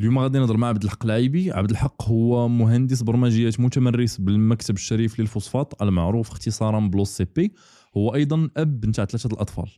اليوم 0.00 0.18
غادي 0.18 0.38
نهضر 0.38 0.56
مع 0.56 0.68
عبد 0.68 0.84
الحق 0.84 1.04
العيبي 1.04 1.52
عبد 1.52 1.70
الحق 1.70 2.02
هو 2.02 2.48
مهندس 2.48 3.02
برمجيات 3.02 3.60
متمرس 3.60 4.16
بالمكتب 4.16 4.74
الشريف 4.74 5.20
للفوسفات 5.20 5.82
المعروف 5.82 6.30
اختصارا 6.30 6.80
ب 6.80 7.04
l'OCP 7.04 7.54
هو 7.96 8.14
أيضا 8.14 8.50
أب 8.56 8.86
نتاع 8.86 9.04
ثلاثة 9.04 9.26
الأطفال. 9.26 9.70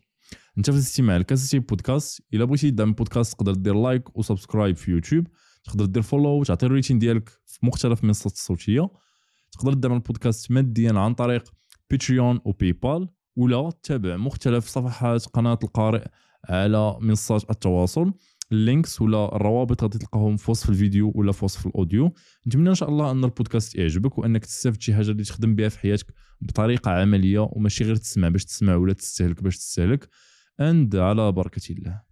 أنت 0.58 0.70
في 0.70 0.76
الاستماع 0.76 1.16
لكاسيتي 1.16 1.58
بودكاست. 1.58 2.22
إلا 2.34 2.44
بغيتي 2.44 2.70
تدعم 2.70 2.88
البودكاست 2.88 3.34
تقدر 3.34 3.54
دير 3.54 3.74
like 3.74 4.18
و 4.18 4.24
subscribe 4.24 4.76
في 4.76 4.90
يوتيوب. 4.90 5.26
تقدر 5.64 5.84
دير 5.84 6.02
follow 6.02 6.40
وتعطي 6.40 6.66
ال 6.66 6.71
rating 6.71 6.98
ديالك 6.98 7.28
في 7.46 7.66
مختلف 7.66 8.02
المنصات 8.02 8.32
الصوتيه 8.32 8.88
تقدر 9.52 9.72
تدعم 9.72 9.92
البودكاست 9.92 10.50
ماديا 10.50 10.92
عن 10.92 11.14
طريق 11.14 11.44
باتريون 11.90 12.40
وباي 12.44 12.72
بال 12.72 13.08
ولا 13.36 13.70
تتابع 13.70 14.16
مختلف 14.16 14.66
صفحات 14.68 15.26
قناة 15.26 15.58
القارئ 15.64 16.04
على 16.48 16.98
منصات 17.00 17.50
التواصل. 17.50 18.12
ال 18.52 18.61
links 18.61 19.02
ولا 19.02 19.36
الروابط 19.36 19.82
غادي 19.82 19.98
تلقاهم 19.98 20.36
في 20.36 20.50
وصف 20.50 20.68
الفيديو 20.68 21.12
ولا 21.14 21.32
في 21.32 21.44
وصف 21.44 21.66
ال 21.66 21.73
audio. 21.73 22.12
نتمنى 22.46 22.68
إن 22.68 22.74
شاء 22.74 22.88
الله 22.88 23.10
أن 23.10 23.24
البودكاست 23.24 23.74
يعجبك 23.74 24.18
وأنك 24.18 24.44
تستافد 24.44 24.82
شي 24.82 24.94
حاجة 24.94 25.10
اللي 25.10 25.24
تخدم 25.24 25.54
بها 25.54 25.68
في 25.68 25.78
حياتك 25.78 26.06
بطريقة 26.40 26.90
عملية 26.90 27.48
وماشي 27.52 27.84
غير 27.84 27.96
تسمع 27.96 28.28
باش 28.28 28.44
تسمع 28.44 28.74
ولا 28.74 28.92
تستهلك 28.92 29.42
باش 29.42 29.58
تستهلك. 29.58 30.08
and 30.60 30.96
على 30.96 31.32
بركة 31.32 31.62
الله. 31.70 32.11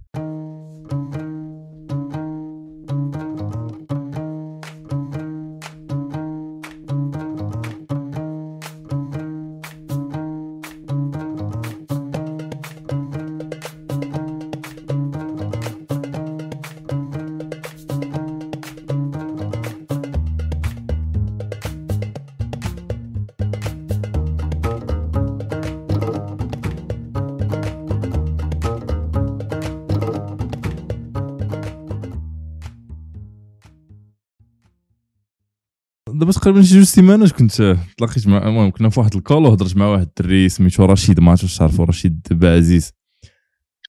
تقريبا 36.50 36.66
شي 36.66 36.74
جوج 36.74 36.84
سيمانات 36.84 37.32
كنت 37.32 37.76
تلاقيت 37.98 38.26
مع 38.28 38.48
المهم 38.48 38.70
كنا 38.70 38.88
في 38.88 39.00
واحد 39.00 39.14
ال 39.16 39.22
call 39.22 39.44
وهضرت 39.44 39.76
مع 39.76 39.86
واحد 39.86 40.10
الدري 40.18 40.48
سميتو 40.48 40.84
رشيد 40.84 41.20
ما 41.20 41.30
عرفتش 41.30 41.58
تعرفو 41.58 41.84
رشيد 41.84 42.26
بعزيز 42.30 42.92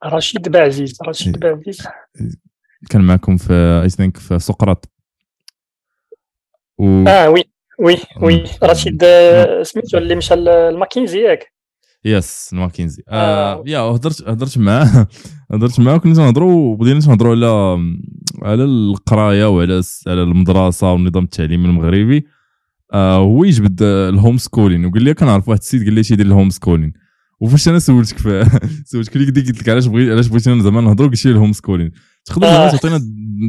رشيد 0.05 0.49
بعزيز 0.49 0.97
رشيد 1.07 1.39
بعزيز 1.39 1.87
كان 2.89 3.01
معكم 3.01 3.37
في 3.37 3.53
I 3.83 3.89
think 3.89 4.17
في 4.17 4.39
سقراط. 4.39 4.89
و... 6.77 7.07
آه 7.07 7.29
oui 7.29 7.43
oui 7.79 7.97
oui. 8.21 8.43
رشيد 8.63 9.03
آه، 9.03 9.63
سميتو 9.63 9.97
اللي 9.97 10.15
مشى 10.15 10.35
للماكينزي 10.35 11.19
ياك؟ 11.19 11.53
yes 12.05 12.49
الماكينزي 12.53 13.03
آه, 13.09 13.53
آه. 13.53 13.63
yeah 13.65 13.79
هضرت 13.79 14.21
هضرت 14.21 14.57
معاه 14.57 15.07
هضرت 15.51 15.79
معاه 15.79 15.97
كنا 15.97 16.13
تنهضروا 16.13 16.71
وبدينا 16.71 16.99
تنهضروا 16.99 17.35
على 17.35 17.79
على 18.41 18.63
القراية 18.63 19.45
وعلى 19.49 19.81
على 20.07 20.23
المدرسة 20.23 20.93
والنظام 20.93 21.23
التعليمي 21.23 21.65
المغربي. 21.65 22.27
آه 22.93 23.17
هو 23.17 23.43
يجبد 23.43 23.81
ال 23.81 23.92
home 23.92 24.37
schooling 24.37 24.85
وقال 24.85 25.03
لي 25.03 25.13
كنعرف 25.13 25.49
واحد 25.49 25.59
السيد 25.59 25.83
قال 25.83 25.93
لي 25.93 26.03
تيدير 26.03 26.25
ال 26.25 26.30
home 26.30 26.49
schooling 26.49 26.93
وفاش 27.41 27.67
أنا 27.67 27.79
سولتك 27.79 28.17
في 28.17 28.45
سولتك 28.91 29.17
لي 29.17 29.25
قلت 29.25 29.61
لك 29.61 29.69
علاش 29.69 29.85
بغيت 29.85 30.09
علاش 30.09 30.27
بغيتينا 30.27 30.63
زعما 30.63 30.81
نهضروا 30.81 31.09
قلت 31.09 31.25
لي 31.25 31.31
ال 31.31 31.36
home 31.36 31.53
schooling 31.53 31.91
تقدر 32.25 32.47
آه. 32.47 32.71
تعطينا 32.71 32.99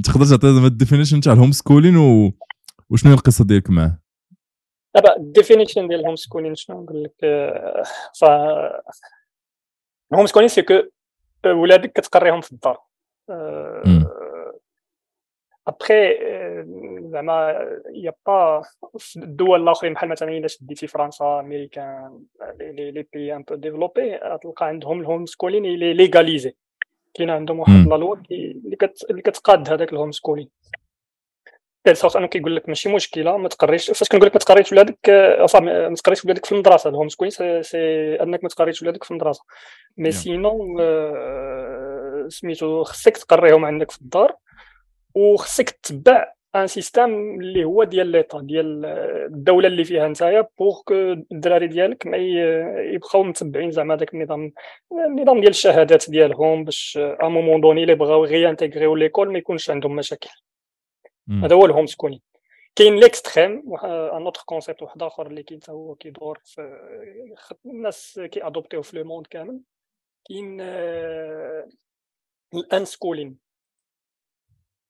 تقدر 0.05 0.27
تعطينا 0.27 0.53
زعما 0.53 0.67
ال 0.67 0.72
definition 0.72 1.21
تاع 1.21 1.33
ال 1.33 1.37
home 1.37 1.53
schooling 1.53 1.97
و... 1.97 2.33
وشنو 2.91 3.11
هي 3.11 3.17
القصة 3.17 3.45
ديالك 3.45 3.71
معاه؟ 3.71 3.99
دابا 4.95 5.17
ال 5.17 5.23
definition 5.23 5.89
ديال 5.89 6.01
ال 6.01 6.04
home 6.04 6.17
schooling 6.17 6.55
شنو؟ 6.55 6.83
نقول 6.83 7.03
لك 7.03 7.15
ف 8.21 8.25
ال 10.13 10.15
home 10.15 10.27
schooling 10.27 10.49
c'est 10.49 10.63
que 10.63 10.75
ولادك 11.47 11.93
كتقريهم 11.93 12.41
في 12.41 12.53
الدار. 12.53 12.79
ابخي 15.69 16.17
زعما 17.01 17.69
يا 17.95 18.13
با 18.27 18.63
في 18.99 19.17
الدول 19.17 19.63
الاخرين 19.63 19.93
بحال 19.93 20.09
مثلا 20.09 20.29
الا 20.29 20.49
شديتي 20.49 20.87
فرنسا 20.87 21.41
امريكان 21.41 22.21
les 22.61 23.07
pays 23.13 23.37
un 23.37 23.43
peu 23.43 23.55
développés 23.55 24.19
تلقى 24.43 24.67
عندهم 24.67 25.01
ال 25.01 25.06
home 25.06 25.27
schooling 25.27 25.63
لي 25.63 25.95
légalisé 25.95 26.55
كاين 27.15 27.31
عندهم 27.31 27.61
واحد 27.61 27.89
la 27.89 27.95
loi 27.95 28.17
اللي 29.11 29.23
كتقاد 29.23 29.73
هذاك 29.73 29.93
ال 29.93 29.97
home 29.97 30.13
schooling 30.13 30.49
de 31.85 31.97
sorte 31.97 32.17
انه 32.17 32.27
كيقول 32.27 32.57
لك 32.57 32.69
ماشي 32.69 32.89
مشكله 32.89 33.37
ما 33.37 33.49
تقريش 33.49 33.91
فاش 33.91 34.09
كنقول 34.09 34.27
لك 34.27 34.35
ما 34.35 34.39
تقريش 34.39 34.73
ولادك 34.73 34.99
ما 35.63 35.95
تقريش 35.95 36.25
ولادك 36.25 36.47
في 36.47 36.53
المدرسة 36.53 36.91
ال 36.91 36.94
home 36.94 37.09
schooling 37.09 37.63
c'est 37.63 37.79
انك 38.23 38.43
ما 38.43 38.49
تقريش 38.49 38.83
ولادك 38.83 39.05
في 39.05 39.11
المدرسة 39.11 39.45
mais 39.97 40.11
sinon 40.11 40.79
سميتو 42.29 42.85
خصك 42.85 43.17
تقريهم 43.17 43.65
عندك 43.65 43.91
في 43.91 44.01
الدار 44.01 44.37
وخصك 45.15 45.71
تتبع 45.71 46.33
un 46.57 46.67
système 46.67 47.41
اللي 47.41 47.65
هو 47.65 47.85
ديال 47.85 48.07
l'état 48.07 48.41
ديال 48.41 48.85
الدولة 49.35 49.69
اللي 49.69 49.85
فيها 49.85 50.09
نتايا 50.09 50.49
pour 50.59 50.83
que 50.83 50.95
الدراري 51.33 51.67
ديالك 51.67 52.07
ما 52.07 52.17
يبقاو 52.95 53.23
متبعين 53.23 53.71
زعما 53.71 53.97
داك 53.97 54.15
النظام 54.15 54.53
النظام 54.93 55.41
ديال 55.41 55.51
الشهادات 55.51 56.11
ديالهم 56.11 56.65
باش 56.65 56.99
à 57.01 57.29
un 57.29 57.37
moment 57.37 57.61
donné 57.61 57.83
اللي 57.83 57.95
بغاو 57.95 58.25
réintégr 58.25 58.51
يو 58.51 58.97
l'école 58.97 59.33
ما 59.33 59.39
يكونش 59.39 59.71
عندهم 59.71 59.97
مشاكل. 59.97 60.31
هذا 61.45 61.55
هو 61.55 61.67
ال 61.67 61.71
home 61.71 61.87
schooling 61.87 62.21
كاين 62.77 62.97
l'extrême 62.97 63.63
un 63.85 64.23
autre 64.23 64.43
concept 64.47 64.83
واحد 64.83 65.03
آخر 65.03 65.27
اللي 65.27 65.43
كاين 65.43 65.61
هو 65.71 65.95
كيدور 65.95 66.39
في 66.45 66.79
الناس 67.67 68.21
كي 68.25 68.47
adopt 68.47 68.72
يو 68.72 68.83
في 68.83 68.97
le 68.97 69.05
monde 69.05 69.27
كامل. 69.27 69.61
كاين 70.29 70.61
ال 72.55 72.85
unschooling 72.85 73.37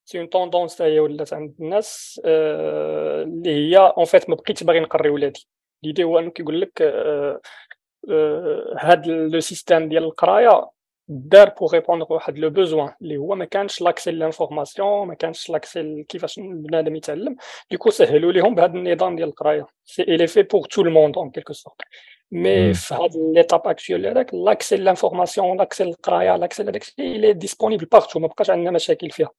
c'est 0.04 0.18
une 0.18 0.30
tendance 0.30 0.82
هي 0.82 1.00
ولات 1.00 1.32
عند 1.32 1.54
الناس 1.60 2.20
اللي 2.24 3.50
هي 3.50 3.76
en 3.76 4.04
fait 4.04 4.30
ما 4.30 4.34
بقيتش 4.34 4.64
باغي 4.64 4.80
نقري 4.80 5.10
ولادي. 5.10 5.46
l'idée 5.82 6.04
هو 6.04 6.18
أنه 6.18 6.30
كيقول 6.30 6.60
لك 6.60 6.82
هاد 8.78 9.06
le 9.06 9.40
système 9.40 9.88
ديال 9.88 10.04
القراية 10.04 10.70
دار 11.08 11.48
pour 11.48 11.74
répondre 11.74 12.06
واحد 12.10 12.38
le 12.38 12.50
besoin 12.50 12.94
اللي 13.02 13.16
هو 13.16 13.34
ما 13.34 13.44
كانش 13.44 13.82
l'accès 13.82 14.10
à 14.10 14.17
l'information 14.17 15.08
ما 15.08 15.14
كانش 15.14 15.50
l'accès 15.50 16.04
كيفاش 16.08 16.40
بنادم 16.40 16.96
يتعلم. 16.96 17.36
du 17.70 17.77
coup 17.77 17.90
سهلوا 17.90 18.32
لهم 18.32 18.54
بهذا 18.54 18.72
النظام 18.72 19.16
ديال 19.16 19.28
القراية. 19.28 19.66
c'est 19.84 20.02
il 20.02 20.26
est 20.26 20.33
fait 20.33 20.42
pour 20.42 20.66
tout 20.66 20.82
le 20.82 20.93
monde 20.93 21.18
en 21.18 21.30
quelque 21.30 21.52
sorte 21.52 21.76
mais 22.32 22.74
في 22.74 22.94
هاد 22.94 23.10
l'étape 23.16 23.66
actuelle 23.66 24.06
هذاك 24.06 24.34
l'accès 24.34 24.76
à 24.76 24.82
l'information 24.82 25.56
l'accès 25.58 25.84
للقرايه 25.84 26.36
l'accès 26.36 26.62
لهذاك 26.62 26.82
الشيء 26.82 27.16
il 27.16 27.32
est 27.32 27.44
disponible 27.44 27.84
partout 27.84 28.20
ما 28.20 28.26
بقاش 28.26 28.50
عندنا 28.50 28.70
مشاكل 28.70 29.10
فيها 29.10 29.30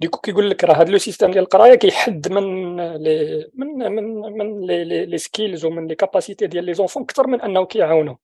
du 0.00 0.07
coup 0.07 0.20
كيقول 0.20 0.50
لك 0.50 0.64
راه 0.64 0.74
هذا 0.74 0.90
le 0.90 0.98
système 0.98 1.30
ديال 1.30 1.44
القرايه 1.44 1.74
كيحد 1.74 2.32
من 2.32 2.76
les 2.96 3.46
من 3.54 3.92
من 3.92 4.20
من 4.20 4.66
les 4.66 5.06
les 5.06 5.18
skills 5.18 5.64
ومن 5.64 5.86
les 5.86 5.94
capacités 5.94 6.46
ديال 6.46 6.64
les 6.64 6.74
enfants 6.74 7.02
أكثر 7.02 7.26
من 7.26 7.40
انه 7.40 7.64
كيعاونهم 7.66 8.18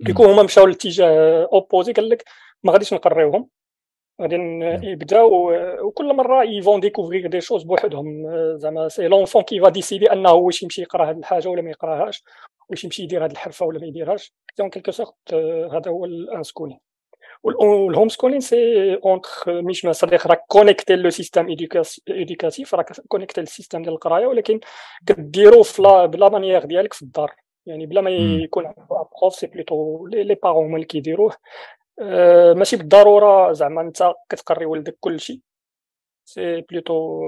du 0.00 0.08
coup 0.08 0.24
هما 0.24 0.42
مشاو 0.42 0.66
لاتجاه 0.66 1.48
opposé 1.52 1.92
قال 1.92 2.08
لك 2.08 2.24
ما 2.62 2.72
غاديش 2.72 2.94
نقريوهم 2.94 3.48
غادي 4.22 4.36
يبداو 4.82 5.52
وكل 5.86 6.16
مرة 6.16 6.44
ils 6.44 6.59
vont 6.59 6.80
découvrir 6.80 7.26
des 7.26 7.40
choses 7.40 7.62
بوحدهم 7.62 8.26
زعما 8.56 8.88
c'est 8.88 9.08
l'enfant 9.08 9.42
qui 9.42 9.60
va 9.60 9.68
décider 9.68 10.12
أنه 10.12 10.32
واش 10.32 10.62
يمشي 10.62 10.82
يقرا 10.82 11.10
هذه 11.10 11.18
الحاجة 11.18 11.48
ولا 11.48 11.62
ما 11.62 11.70
يقراهاش 11.70 12.24
واش 12.70 12.84
يمشي 12.84 13.02
يدير 13.02 13.24
هذه 13.24 13.32
الحرفة 13.32 13.66
ولا 13.66 13.80
ما 13.80 13.86
يديرهاش. 13.86 14.32
en 14.60 14.70
quelque 14.70 14.90
sorte 14.90 15.34
هذا 15.72 15.90
هو 15.90 16.04
ال 16.04 16.42
unschooling 16.42 16.78
وال 17.42 17.64
home 17.64 18.08
schooling 18.08 18.94
c'est 18.94 19.11
autre 19.11 19.28
chose 19.48 19.86
c'est-à-dire 19.90 20.26
راك 20.26 20.44
connecté 20.48 20.96
le 20.96 21.10
système 21.10 21.46
éducatif 22.08 22.74
راك 22.74 22.92
connecté 23.08 23.40
ال 23.40 23.45
système 23.45 23.82
ديال 23.82 23.94
القراية 23.94 24.26
ولكن 24.26 24.60
كديرو 25.06 25.62
ب 26.06 26.13
la 26.13 26.28
manière 26.28 26.64
ديالك 26.64 26.92
في 26.92 27.02
الدار. 27.02 27.34
يعني 27.66 27.86
بلا 27.86 28.00
ما 28.00 28.10
يكون 28.10 28.72
prof 29.20 29.34
c'est 29.34 29.46
plutôt 29.46 30.06
les 30.06 30.34
parents 30.34 30.64
هما 30.64 30.74
اللي 30.74 30.86
كيديروه. 30.86 31.32
ماشي 32.56 32.76
بالضرورة 32.76 33.52
زعما 33.52 33.80
انت 33.80 34.12
كتقري 34.28 34.66
ولدك 34.66 34.96
كل 35.00 35.20
شيء 35.20 35.40
c'est 36.24 36.60
plutôt 36.60 37.20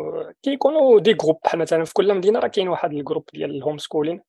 كيكونوا 0.43 1.01
des 1.01 1.13
groupes 1.15 1.41
بحال 1.45 1.61
مثلا 1.61 1.85
في 1.85 1.95
كل 1.95 2.15
مدينة 2.15 2.39
راه 2.39 2.49
كاين 2.49 2.69
واحد 2.69 2.93
ال 2.93 2.97
groupe 2.97 3.25
ديال 3.35 3.51
ال 3.51 3.56
home 3.56 3.79
schooling 3.79 4.23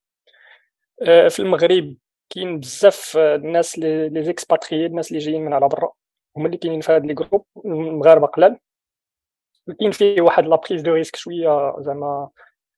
في 1.29 1.39
المغرب 1.39 1.95
كاين 2.29 2.59
بزاف 2.59 3.17
الناس 3.17 3.79
les 3.79 4.23
expatriés 4.23 4.85
الناس 4.85 5.07
اللي 5.11 5.19
جايين 5.19 5.45
من 5.45 5.53
على 5.53 5.67
برا. 5.67 5.91
هما 6.37 6.45
اللي 6.45 6.57
كاينين 6.57 6.81
في 6.81 6.91
هاد 6.91 7.05
les 7.05 7.13
groupes 7.13 7.45
المغاربه 7.65 8.27
قلال. 8.27 8.59
كاين 9.79 9.91
فيه 9.91 10.21
واحد 10.21 10.45
la 10.45 10.55
prise 10.55 10.81
de 10.81 10.93
risque 10.93 11.15
شوية 11.15 11.75
زعما 11.79 12.29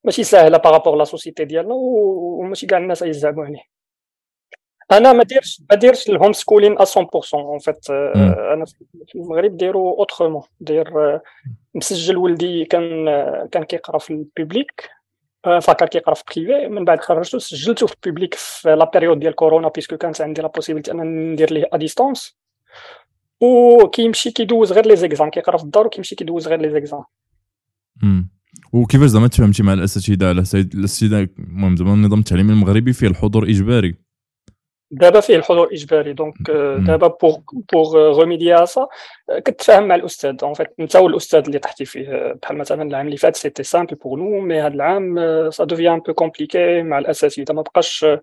ماشي 0.03 0.23
ساهلة 0.23 0.57
par 0.57 0.69
rapport 0.69 0.95
à 0.95 0.98
la 0.98 1.03
société 1.03 1.45
ديالنا 1.45 1.73
وماشي 1.73 2.67
كاع 2.67 2.77
الناس 2.77 3.01
يزعموا 3.01 3.45
عليه. 3.45 3.63
أنا 4.91 5.13
ما 5.13 5.23
ديرش 5.23 5.61
ما 5.69 5.75
ديرش 5.75 6.09
ال 6.09 6.14
home 6.14 6.33
schooling 6.33 6.75
100% 6.77 6.81
en 7.33 7.59
fait 7.59 7.89
أنا 7.89 8.65
في 8.65 9.15
المغرب 9.15 9.57
ديرو 9.57 9.93
autrement 10.00 10.41
dire 10.59 11.19
مسجل 11.75 12.17
ولدي 12.17 12.65
كان 12.65 13.05
كان 13.51 13.63
كيقرا 13.63 13.97
في 13.97 14.09
ال 14.09 14.21
public 14.21 14.89
فكر 15.61 15.85
كيقرا 15.85 16.13
في 16.13 16.23
privé 16.27 16.68
من 16.67 16.85
بعد 16.85 17.01
خرجته 17.01 17.38
سجلته 17.38 17.88
في 17.88 17.95
ال 18.06 18.09
public 18.09 18.33
في 18.33 18.75
la 18.75 18.91
période 18.94 19.19
ديال 19.19 19.35
كورونا 19.35 19.71
puisque 19.75 19.97
كانت 19.97 20.21
عندي 20.21 20.41
la 20.41 20.47
possibilité 20.47 20.91
أنني 20.91 21.33
ندير 21.33 21.53
ليه 21.53 21.69
à 21.73 21.77
distance 21.77 22.38
وكيمشي 23.41 24.31
كيدوز 24.31 24.73
غير 24.73 24.85
les 24.85 24.95
exams 24.95 25.29
كيقرا 25.29 25.57
في 25.57 25.63
الدار 25.63 25.85
وكيمشي 25.85 26.15
كيدوز 26.15 26.47
غير 26.47 26.61
les 26.62 26.69
exams 26.69 27.03
وكيفاش 28.73 29.09
زعما 29.09 29.27
تفهمتي 29.27 29.63
مع 29.63 29.73
الأساتذة؟ 29.73 30.27
على 30.27 30.44
الأساتذة 30.75 31.27
المهم 31.39 31.75
زعما 31.75 31.94
النظام 31.94 32.19
التعليمي 32.19 32.53
المغربي 32.53 32.94
فيه 32.94 33.07
الحضور 33.07 33.44
إجباري. 33.44 33.95
دابا 34.91 35.19
فيه 35.19 35.35
الحضور 35.35 35.69
اجباري 35.73 36.13
donc 36.13 36.51
دابا 36.88 37.07
pour 37.07 37.38
pour 37.73 38.19
remédier 38.19 38.65
ça 38.65 38.88
كتفاهم 39.27 39.88
مع 39.88 39.95
الأستاذ. 39.95 40.35
en 40.44 40.53
fait 40.53 40.68
أنت 40.79 40.95
والأستاذ 40.95 41.43
اللي 41.45 41.59
طحتي 41.59 41.85
فيه 41.85 42.38
بحال 42.41 42.57
مثلا 42.57 42.83
العام 42.83 43.05
اللي 43.05 43.17
فات 43.17 43.35
c'était 43.35 43.63
simple 43.63 43.95
pour 43.95 44.15
nous 44.18 44.39
mais 44.39 44.62
هذا 44.61 44.73
العام 44.73 45.19
ça 45.50 45.63
devient 45.63 45.94
un 45.94 46.00
peu 46.00 46.13
compliqué 46.13 46.83
مع 46.83 46.97
الاساتذه 46.99 47.53
ما 47.53 47.61
بقاش 47.61 48.03
ما 48.03 48.19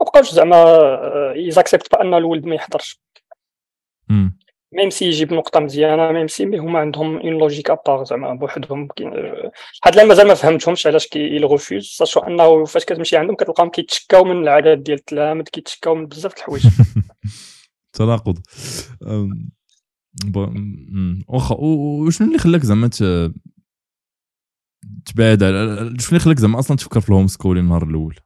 بقاوش 0.00 0.30
زعما 0.30 0.92
ils 1.36 1.50
acceptent 1.50 1.92
بان 1.92 2.14
الولد 2.14 2.44
ما 2.44 2.54
يحضرش. 2.54 3.00
même 4.72 4.90
si 4.90 5.06
يجيب 5.06 5.32
نقطه 5.32 5.60
مزيانه 5.60 6.12
même 6.12 6.26
si 6.26 6.46
mais 6.46 6.58
هما 6.58 6.78
عندهم 6.78 7.16
une 7.16 7.38
logique 7.38 7.70
à 7.70 7.77
part 7.77 8.04
زعما 8.04 8.34
بوحدهم 8.34 8.88
حد 9.82 9.94
الان 9.94 10.08
مازال 10.08 10.26
ما 10.26 10.34
فهمتهمش 10.34 10.86
علاش 10.86 11.06
كي 11.06 11.38
refuse 11.38 11.84
sachant 11.84 12.20
انه 12.20 12.64
فاش 12.64 12.84
كتمشي 12.84 13.16
عندهم 13.16 13.36
كتلقاهم 13.36 13.68
كيتشكاو 13.68 14.24
من 14.24 14.42
العدد 14.42 14.82
ديال 14.82 14.98
التلامذ 14.98 15.44
كيتشكاو 15.44 15.94
من 15.94 16.06
بزاف 16.06 16.32
د 16.32 16.38
الحوايج 16.38 16.66
تناقض 17.92 18.38
واخا 21.28 21.54
وشنو 21.58 22.26
اللي 22.28 22.38
خلاك 22.38 22.62
زعما 22.62 22.88
تبعد 25.06 25.40
شنو 26.00 26.08
اللي 26.08 26.20
خلاك 26.20 26.38
زعما 26.38 26.58
أصلا 26.58 26.76
تفكر 26.76 27.00
في 27.00 27.08
الهوم 27.08 27.26
سكولين 27.26 27.64
النهار 27.64 27.82
الأول 27.82 28.18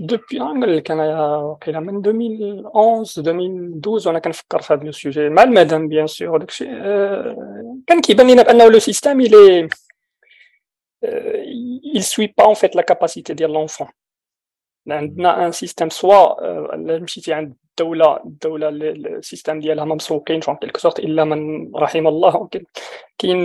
دوبي 0.00 0.38
نقول 0.38 0.76
لك 0.76 0.90
انايا 0.90 1.36
واقيلا 1.36 1.80
من 1.80 2.06
2011 2.06 3.20
2012 3.20 4.08
وأنا 4.08 4.18
كنفكر 4.18 4.60
في 4.62 4.74
هذا 4.74 4.84
le 4.84 4.92
sujet 4.92 5.28
مع 5.28 5.42
المدام 5.42 5.88
bien 5.88 6.06
sûr 6.06 6.38
داكشي 6.38 6.64
كان 7.86 8.00
كيبان 8.00 8.26
لينا 8.26 8.42
بانه 8.42 8.68
le 8.68 8.78
système 8.78 9.20
الي 9.20 9.68
il 11.02 12.02
suit 12.04 12.28
pas 12.28 12.46
en 12.46 12.54
fait 12.54 12.74
la 12.74 12.82
capacité 12.82 13.34
ديال 13.34 13.52
l'enfant. 13.52 13.88
عندنا 14.92 15.46
un 15.46 15.52
système 15.52 15.88
soit 15.88 16.76
مشيتي 16.76 17.32
عند 17.32 17.54
الدولة 17.80 18.16
الدولة 18.24 18.68
ال 18.68 18.80
système 18.80 19.60
ديالها 19.60 19.84
ما 19.84 19.94
مسوقينش 19.94 20.48
en 20.48 20.56
quelque 20.56 20.78
sorte 20.78 20.98
إلا 20.98 21.24
من 21.24 21.70
رحم 21.76 22.06
الله 22.06 22.48
كاين 23.18 23.40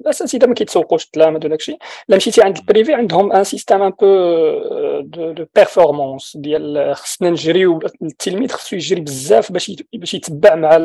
الاساتذه 0.00 0.46
ما 0.46 0.54
كيتسوقوش 0.54 1.04
التلامذ 1.04 1.46
وداك 1.46 1.58
الشيء 1.60 1.78
الا 2.08 2.16
مشيتي 2.16 2.42
عند 2.42 2.56
ال 2.58 2.64
privé 2.64 2.94
عندهم 2.94 3.32
un 3.32 3.44
système 3.44 3.82
un 3.82 3.90
peu 3.90 5.30
de 5.32 5.46
performance 5.54 6.36
ديال 6.36 6.96
خصنا 6.96 7.30
نجريو 7.30 7.80
التلميذ 8.02 8.48
خصو 8.48 8.76
يجري 8.76 9.00
بزاف 9.00 9.52
باش 9.52 9.82
باش 9.92 10.14
يتبع 10.14 10.54
مع 10.54 10.78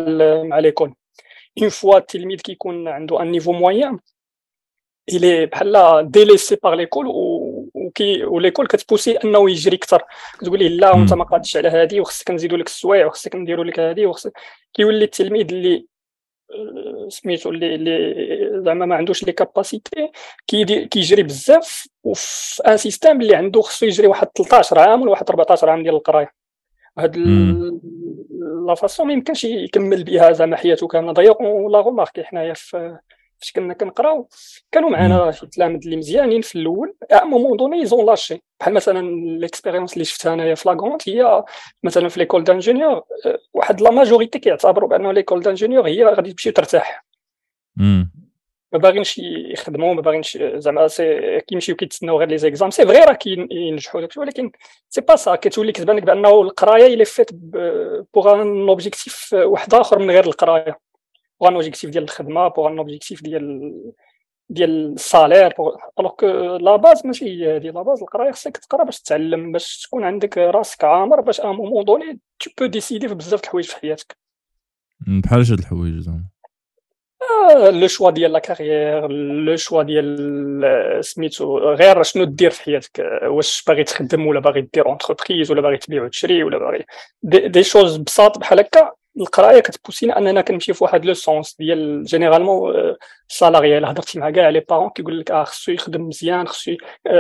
مع 0.44 0.60
l'école 0.60 0.94
on 1.62 1.70
voit 1.70 1.98
التلميذ 1.98 2.38
كيكون 2.38 2.88
عنده 2.88 3.22
un 3.22 3.32
niveau 3.32 3.52
moyen 3.52 4.00
الي 5.10 5.46
بحال 5.46 6.12
délaissé 6.12 6.56
par 6.56 6.74
l'école 6.74 7.08
وكي 7.94 8.24
و 8.26 8.31
l'école 8.31 8.68
كت 8.68 8.77
pousser 8.77 9.12
انه 9.12 9.50
يجري 9.50 9.76
أكثر. 9.76 10.04
كتقول 10.40 10.60
ليه 10.60 10.68
لا 10.68 10.92
وانت 10.92 11.14
ما 11.14 11.24
قادش 11.24 11.58
على 11.58 11.70
هذه 11.70 12.00
وخصك 12.00 12.32
نزيدوا 12.32 12.58
لك 12.58 12.68
السوايع 12.68 13.06
وخصك 13.06 13.36
نديروا 13.36 13.66
لك 13.66 13.80
هذه 13.80 14.06
وخصك 14.06 14.32
كيولي 14.74 15.06
التلميذ 15.06 15.54
اللي 15.54 15.86
آه، 16.52 17.10
سميتو 17.10 17.50
اللي 17.50 17.76
اللي 17.76 18.64
زعما 18.66 18.86
ما 18.86 18.96
عندوش 18.96 19.24
les 19.24 19.32
capacités 19.32 20.12
كيجري 20.92 21.24
بزاف 21.24 21.88
وفي 22.04 22.64
un 22.68 22.78
système 22.78 23.22
اللي 23.22 23.36
عنده 23.36 23.62
خصو 23.62 23.86
يجري 23.86 24.08
واحد 24.08 24.28
13 24.36 24.80
عام 24.80 25.02
ولا 25.02 25.12
واحد 25.12 25.30
14 25.30 25.70
عام 25.70 25.84
ديال 25.84 25.96
القراية. 25.96 26.32
هاد 26.98 27.18
la 28.68 28.76
façon 28.76 29.08
ما 29.08 29.14
يمكنش 29.14 29.44
يكمل 29.44 30.04
بها 30.04 30.32
زعما 30.32 30.58
حياته 30.58 30.88
كاملة. 30.88 31.12
d'ailleurs 31.12 31.42
on 31.42 31.80
l'a 31.80 31.92
remarqué 31.92 32.24
حنايا 32.24 32.54
في 32.54 32.98
فاش 33.40 33.52
كنا 33.52 33.74
كنقراو 33.74 34.30
كانوا 34.72 34.90
معنا 34.90 35.32
شي 35.32 35.48
تلامذ 35.48 35.80
اللي 35.84 35.98
مزيانين 35.98 36.42
في 36.42 36.56
الأول. 36.56 36.96
à 37.12 37.24
un 37.24 37.32
moment 37.32 37.58
donné 37.58 37.78
ils 37.78 37.92
ont 37.92 38.06
lâché 38.06 38.44
بحال 38.60 38.74
مثلا 38.74 39.10
l'expérience 39.40 39.94
اللي 39.94 40.06
شفتها 40.06 40.34
أنايا 40.34 40.56
في 40.56 40.70
لاكونت 40.70 41.10
هي 41.10 41.44
مثلا 41.84 42.10
في 42.10 42.20
l'école 42.20 42.44
d'ingénieurs 42.44 43.02
واحد 43.54 43.82
la 43.82 43.92
majorité 43.92 44.40
كيعتبروا 44.40 44.90
بأنه 44.90 45.12
l'école 45.12 45.40
d'ingénieurs 45.40 45.88
هي 45.88 46.04
غادي 46.04 46.32
تمشي 46.32 46.52
ترتاح 46.52 47.06
ما 48.74 48.80
باغينش 48.80 49.18
يخدموا 49.52 49.94
ما 49.94 50.02
باغينش 50.02 50.38
زعما 50.42 50.88
كيمشيو 51.48 51.76
كيتسناو 51.76 52.20
غير 52.20 52.28
les 52.28 52.38
exams 52.38 52.70
c'est 52.72 52.86
vrai 52.86 53.00
راه 53.00 53.14
كينجحوا 53.14 54.02
داكشي 54.02 54.20
ولكن 54.20 54.52
c'est 54.90 55.02
pas 55.02 55.16
ça 55.16 55.36
كتولي 55.36 55.72
كتبان 55.72 55.96
لك 55.96 56.04
بأنه 56.04 56.42
القراية 56.42 56.94
elle 56.94 57.06
est 57.06 57.15
faite 57.15 57.30
pour 58.14 58.42
un 58.42 58.70
objectif 58.70 59.34
واحد 59.34 59.74
آخر 59.74 60.00
من 60.00 60.12
غير 60.12 60.26
القراية. 60.26 60.80
pour 61.40 61.50
un 61.50 61.54
objectif 61.54 61.90
ديال 61.90 62.04
الخدمه 62.04 62.48
pour 62.48 62.68
un 62.68 62.78
objectif 62.78 63.24
ديال 63.24 63.74
ديال 64.50 64.94
ال 64.94 65.01
salaire 65.01 65.54
alors 66.00 66.12
que 66.12 66.28
la 66.56 66.76
base 66.76 67.06
ماشي 67.06 67.26
هي 67.26 67.56
هذه 67.56 67.70
la 67.70 67.82
base 67.82 68.02
القرايه 68.02 68.32
خصك 68.32 68.58
تقرا 68.58 68.84
باش 68.84 69.02
تتعلم 69.02 69.52
باش 69.52 69.82
تكون 69.82 70.04
عندك 70.04 70.38
راسك 70.38 70.84
عامر 70.84 71.22
باش 71.22 71.42
à 71.42 71.46
un 71.46 71.56
moment 71.56 71.86
donné 71.86 72.20
tu 72.40 72.50
peux 72.60 72.66
décider 72.66 73.08
في 73.08 73.16
بزاف 73.16 73.40
د 73.40 73.44
الحوايج 73.44 73.66
في 73.66 73.76
حياتك 73.76 74.18
بحال 75.08 75.40
هاد 75.40 75.60
الحوايج 75.60 76.00
زعما 76.00 76.24
le 77.72 77.88
choix 77.88 78.12
ديال 78.12 78.32
la 78.32 78.40
carrière 78.40 79.08
le 79.46 79.56
choix 79.56 79.84
ديال 79.84 81.06
سميتو 81.06 81.58
غير 81.58 82.04
شنو 82.04 82.24
دير 82.24 82.50
في 82.50 82.64
حياتك 82.64 83.22
واش 83.24 83.64
باغي 83.68 83.84
تخدم 83.84 84.28
ولا 84.28 84.40
باغي 84.40 84.62
دير 84.62 84.86
entreprise 84.86 85.52
ولا 85.52 85.62
باغي 85.62 85.78
تبيع 85.78 86.04
وتشري 86.04 86.44
ولا 86.44 86.58
باغي 86.58 86.86
des, 87.24 87.48
des 87.48 87.64
choses 87.64 87.98
بساط 87.98 88.38
بحال 88.38 88.60
هكا 88.60 88.92
القرايه 89.20 89.60
كت 89.60 89.72
pousse 89.72 90.11
نا 90.11 90.18
أننا 90.18 90.42
كنمشي 90.42 90.74
في 90.74 90.84
واحد 90.84 91.06
le 91.06 91.14
sens 91.14 91.56
ديال 91.60 92.04
généralement 92.04 92.74
ال 93.30 93.36
salarial 93.36 93.86
هضرتي 93.86 94.20
مع 94.20 94.30
كاع 94.30 94.50
les 94.50 94.60
parents 94.60 94.90
كيقول 94.90 95.20
لك 95.20 95.32
آه 95.32 95.44
خصو 95.44 95.72
يخدم 95.72 96.08
مزيان 96.08 96.48
خصو 96.48 96.72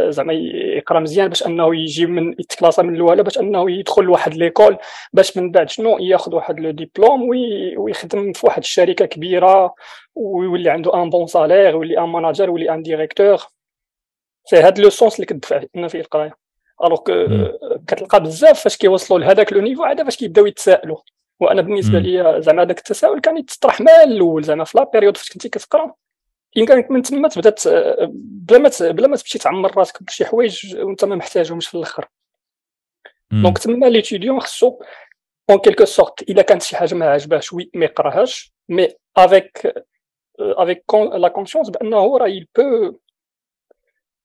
زعما 0.09 0.33
يقرأ 0.77 0.99
مزيان 0.99 1.27
باش 1.27 1.45
أنه 1.45 1.75
يجي 1.75 2.05
من 2.05 2.31
يتكلاصا 2.31 2.81
من 2.81 2.95
الأولى 2.95 3.23
باش 3.23 3.37
أنه 3.37 3.71
يدخل 3.71 4.03
لواحد 4.03 4.33
l'école 4.33 4.77
باش 5.13 5.37
من 5.37 5.51
بعد 5.51 5.69
شنو 5.69 5.99
ياخذ 5.99 6.35
واحد 6.35 6.59
le 6.59 6.71
diplôme 6.71 7.29
ويخدم 7.77 8.33
في 8.33 8.45
واحد 8.45 8.61
الشركة 8.61 9.05
كبيرة 9.05 9.75
ويولي 10.15 10.69
عنده 10.69 11.03
un 11.03 11.09
bon 11.09 11.27
salaire 11.27 11.75
ويولي 11.75 11.99
un 11.99 12.09
manager 12.09 12.49
ويولي 12.49 12.73
un 12.73 12.81
directeur 12.81 13.37
c'est 14.45 14.59
هاد 14.59 14.79
le 14.79 14.89
sens 14.89 15.15
اللي 15.15 15.25
كتدفع 15.25 15.63
لنا 15.75 15.87
فيه 15.87 15.99
القراية. 15.99 16.35
alors 16.83 16.99
كتلقى 17.87 18.23
بزاف 18.23 18.63
فاش 18.63 18.77
كيوصلوا 18.77 19.19
لهذاك 19.19 19.53
le 19.53 19.61
niveau 19.61 19.83
عاد 19.83 20.03
فاش 20.03 20.17
كيبداو 20.17 20.45
يتسائلوا 20.45 20.97
وأنا 21.43 21.61
بالنسبة 21.61 21.99
لي 21.99 22.41
زعما 22.41 22.61
هذاك 22.61 22.77
التساؤل 22.77 23.19
كان 23.19 23.37
يتطرح 23.37 23.81
مع 23.81 23.91
الأول 24.03 24.43
زعما 24.43 24.63
في 24.63 24.77
la 24.77 24.83
période 24.93 25.17
فاش 25.17 25.29
كنتي 25.29 25.49
كتقرا 25.49 25.93
يمكن 26.55 26.85
من 26.89 27.01
تما 27.01 27.27
تبدا 27.27 27.55
بلا 28.13 28.57
ما 28.57 28.69
بلا 28.81 29.07
ما 29.07 29.15
تمشي 29.15 29.39
تعمر 29.39 29.77
راسك 29.77 30.03
بشي 30.03 30.25
حوايج 30.25 30.75
وانت 30.75 31.05
ما 31.05 31.15
محتاجهمش 31.15 31.67
في 31.67 31.77
الأخر. 31.77 32.07
donc 33.31 33.57
تما 33.57 33.85
l'étudiant 33.85 34.39
خصو 34.39 34.79
en 35.49 35.59
quelque 35.59 35.85
sorte 35.85 36.21
إلا 36.21 36.41
كانت 36.41 36.61
شي 36.61 36.77
حاجة 36.77 36.95
ما 36.95 37.09
عجباش 37.09 37.53
oui 37.53 37.69
ما 37.73 37.85
يقراهاش 37.85 38.53
mais 38.69 38.89
avec 39.17 39.73
avec 40.39 40.83
la 40.93 41.27
conscience 41.27 41.69
بأنه 41.69 42.17
راه 42.17 42.27
il 42.27 42.47
peut 42.57 42.97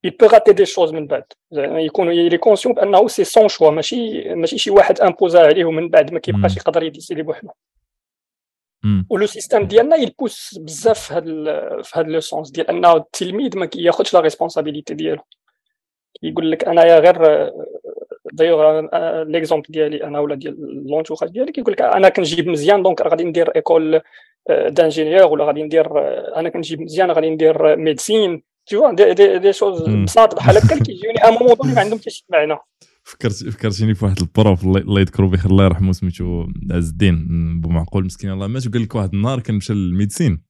il 0.03 0.17
peut 0.17 0.27
rater 0.27 0.55
des 0.55 0.67
choses 0.67 0.93
من 0.93 1.07
بعد 1.07 1.25
يكون 1.53 2.13
il 2.13 2.39
est 2.39 2.48
conscient 2.48 2.75
بانه 2.75 3.09
c'est 3.09 3.25
son 3.25 3.49
choix 3.49 3.71
ماشي 3.71 4.35
ماشي 4.35 4.59
شي 4.59 4.71
واحد 4.71 5.01
imposé 5.01 5.47
عليه 5.47 5.65
ومن 5.65 5.89
بعد 5.89 6.13
ما 6.13 6.19
كيبقاش 6.19 6.57
يقدر 6.57 6.83
يديسيدي 6.83 7.23
بوحدو 7.23 7.51
و 9.11 9.16
le 9.16 9.27
système 9.27 9.67
ديالنا 9.67 9.97
il 9.97 10.12
pousse 10.12 10.59
بزاف 10.59 11.01
في 11.01 11.15
هذا 11.15 11.83
في 11.83 12.03
le 12.03 12.21
sens 12.21 12.51
ديال 12.51 12.69
انه 12.69 12.97
التلميذ 12.97 13.59
ما 13.59 13.67
كياخذش 13.67 14.15
la 14.15 14.21
responsabilité 14.21 14.95
ديالو 14.95 15.23
يقول 16.23 16.51
لك 16.51 16.65
انايا 16.65 16.99
غير 16.99 17.53
d'ailleurs 18.33 18.81
l'exemple 19.25 19.67
ديالي 19.69 20.05
أنا 20.05 20.21
ولا 20.21 20.35
ديال 20.35 20.87
l'entourage 20.91 21.31
ديالي 21.31 21.53
كيقول 21.53 21.73
لك 21.73 21.83
أنا 21.83 22.09
كنجيب 22.09 22.49
مزيان 22.49 22.83
donc 22.83 23.03
غادي 23.03 23.25
ندير 23.25 23.57
école 23.57 24.01
d'ingénieur 24.49 25.33
ولا 25.33 25.45
غادي 25.45 25.63
ندير 25.63 25.87
أنا 26.37 26.49
كنجيب 26.49 26.81
مزيان 26.81 27.11
غادي 27.11 27.31
ندير 27.31 27.77
médecine 27.77 28.43
tu 28.69 28.95
vois 28.95 29.15
des, 29.15 29.39
des, 29.39 29.53
des 29.53 29.63
choses 29.63 29.83
بساط 29.83 30.35
بحال 30.35 30.57
هكا 30.57 30.79
كيجيوني 30.79 31.19
à 31.25 31.27
un 31.27 31.33
moment 31.33 31.55
donné 31.63 31.75
ما 31.75 31.81
عندهم 31.81 31.99
حتى 31.99 32.11
شي 32.11 32.25
معنى 32.31 32.59
فكرت 33.05 33.33
فكرتيني 33.49 33.95
في 33.95 34.05
واحد 34.05 34.19
ال 34.21 34.29
prof 34.29 34.65
الله 34.65 35.01
يذكرو 35.01 35.29
بخير 35.29 35.51
الله 35.51 35.65
يرحمه 35.65 35.93
سميتو 35.93 36.47
عز 36.71 36.89
الدين 36.89 37.27
بو 37.61 37.69
معقول 37.69 38.05
مسكين. 38.05 38.31
الله 38.31 38.47
مات 38.47 38.67
وقال 38.67 38.83
لك 38.83 38.95
واحد 38.95 39.15
النهار 39.15 39.41
كان 39.41 39.55
مشى 39.57 39.73
لل 39.73 39.87
médecine 39.87 40.43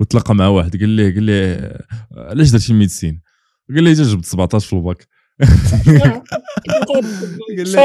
وتلاقى 0.00 0.34
مع 0.34 0.48
واحد 0.48 0.76
قال 0.76 0.88
ليه 0.88 1.14
قال 1.14 1.22
ليه 1.22 1.78
علاش 2.16 2.50
درتي 2.50 2.72
ال 2.72 2.77
médecine؟ 2.77 3.22
قال 3.74 3.84
ليه 3.84 3.92
جبت 3.92 4.24
17 4.24 4.66
في 4.66 4.72
الباك. 4.72 5.06
قال 5.40 6.22
لي 7.68 7.78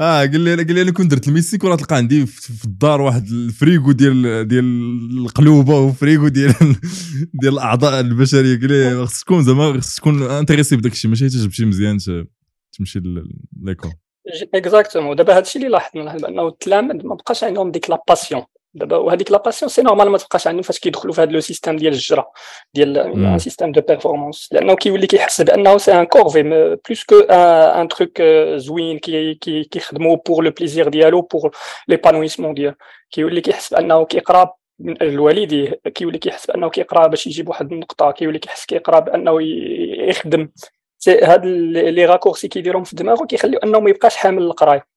آه 0.00 0.20
قال 0.20 0.40
لي 0.40 0.54
قال 0.54 0.74
لي 0.74 0.82
أنا 0.82 0.90
كنت 0.92 1.10
درت 1.10 1.28
الميسيك 1.28 1.64
وراه 1.64 1.76
تلقى 1.76 1.96
عندي 1.96 2.26
في 2.26 2.64
الدار 2.64 3.00
واحد 3.00 3.26
الفريغو 3.26 3.92
ديال 3.92 4.48
ديال 4.48 4.64
القلوبة 5.18 5.78
وفريغو 5.78 6.28
ديال 6.28 6.54
ديال 7.42 7.52
الأعضاء 7.52 8.00
البشرية. 8.00 8.60
قال 8.60 8.68
لي 8.68 9.06
خصك 9.06 9.24
تكون 9.24 9.42
زعما 9.42 9.80
خصك 9.80 10.00
تكون 10.00 10.22
intéressé 10.22 10.76
بداك 10.76 10.92
الشيء 10.92 11.10
ماشي 11.10 11.28
تجيب 11.28 11.52
شي 11.52 11.64
مزيان 11.64 11.98
تمشي 12.78 13.00
l'école. 13.62 13.92
exactement 14.54 15.16
دابا 15.16 15.36
هادشي 15.36 15.58
اللي 15.58 15.68
لاحظنا 15.70 16.16
بانه 16.16 16.48
التلامذ 16.48 17.06
ما 17.06 17.14
بقاش 17.14 17.44
عندهم 17.44 17.70
ديك 17.70 17.90
la 17.90 18.02
passion 18.08 18.42
دابا 18.74 18.96
وهذيك 18.96 19.32
la 19.32 19.38
passion 19.38 19.68
c'est 19.68 19.82
normal 19.82 20.08
ما 20.10 20.18
تبقاش 20.18 20.46
عندهم 20.46 20.62
فاش 20.62 20.78
كيدخلوا 20.78 21.14
في 21.14 21.20
هذا 21.20 21.30
le 21.30 21.40
système 21.40 21.76
ديال 21.76 21.92
الجرا 21.92 22.26
ديال 22.74 22.98
un 22.98 23.38
système 23.38 23.72
de 23.72 23.80
performance 23.80 24.48
لأنه 24.52 24.74
كيولي 24.74 25.06
كيحس 25.06 25.40
بانه 25.40 25.78
c'est 25.78 25.92
une 25.92 26.04
corvée 26.04 26.42
plus 26.88 27.04
qu'un 27.04 27.88
truc 27.88 28.22
زوين 28.56 28.98
كي 28.98 29.34
كيخدموا 29.64 30.16
pour 30.26 30.44
le 30.44 30.50
plaisir 30.50 30.88
ديالو 30.88 31.22
pour 31.22 31.50
l'épanouissement 31.88 32.54
ديالو. 32.54 32.74
كيولي 33.10 33.40
كيحس 33.40 33.74
بانه 33.74 34.04
كيقرأ 34.04 34.54
من 34.78 35.02
أجل 35.02 35.20
والديه 35.20 35.80
كيولي 35.94 36.18
كيحس 36.18 36.46
بانه 36.46 36.70
كيقرأ 36.70 37.06
باش 37.06 37.26
يجيب 37.26 37.48
واحد 37.48 37.72
النقطة 37.72 38.10
كيولي 38.10 38.38
كيحس 38.38 38.66
كيقرأ 38.66 39.00
بأنه 39.00 39.38
يخدم. 40.08 40.48
هاد 41.08 41.46
les 41.46 42.04
raccourcis 42.04 42.48
كيديرهم 42.48 42.84
في 42.84 42.96
دماغه 42.96 43.26
كيخليو 43.26 43.58
انه 43.58 43.80
ما 43.80 43.90
يبقاش 43.90 44.16
حامل 44.16 44.42
القراية. 44.42 44.91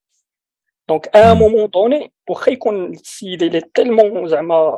donc 0.89 1.07
à 1.15 1.33
un 1.33 1.42
moment 1.42 1.69
donné 1.69 2.11
واخا 2.29 2.51
يكون 2.51 2.91
السيد 2.91 3.43
اللي 3.43 3.61
tellement 3.73 4.27
زعما 4.27 4.77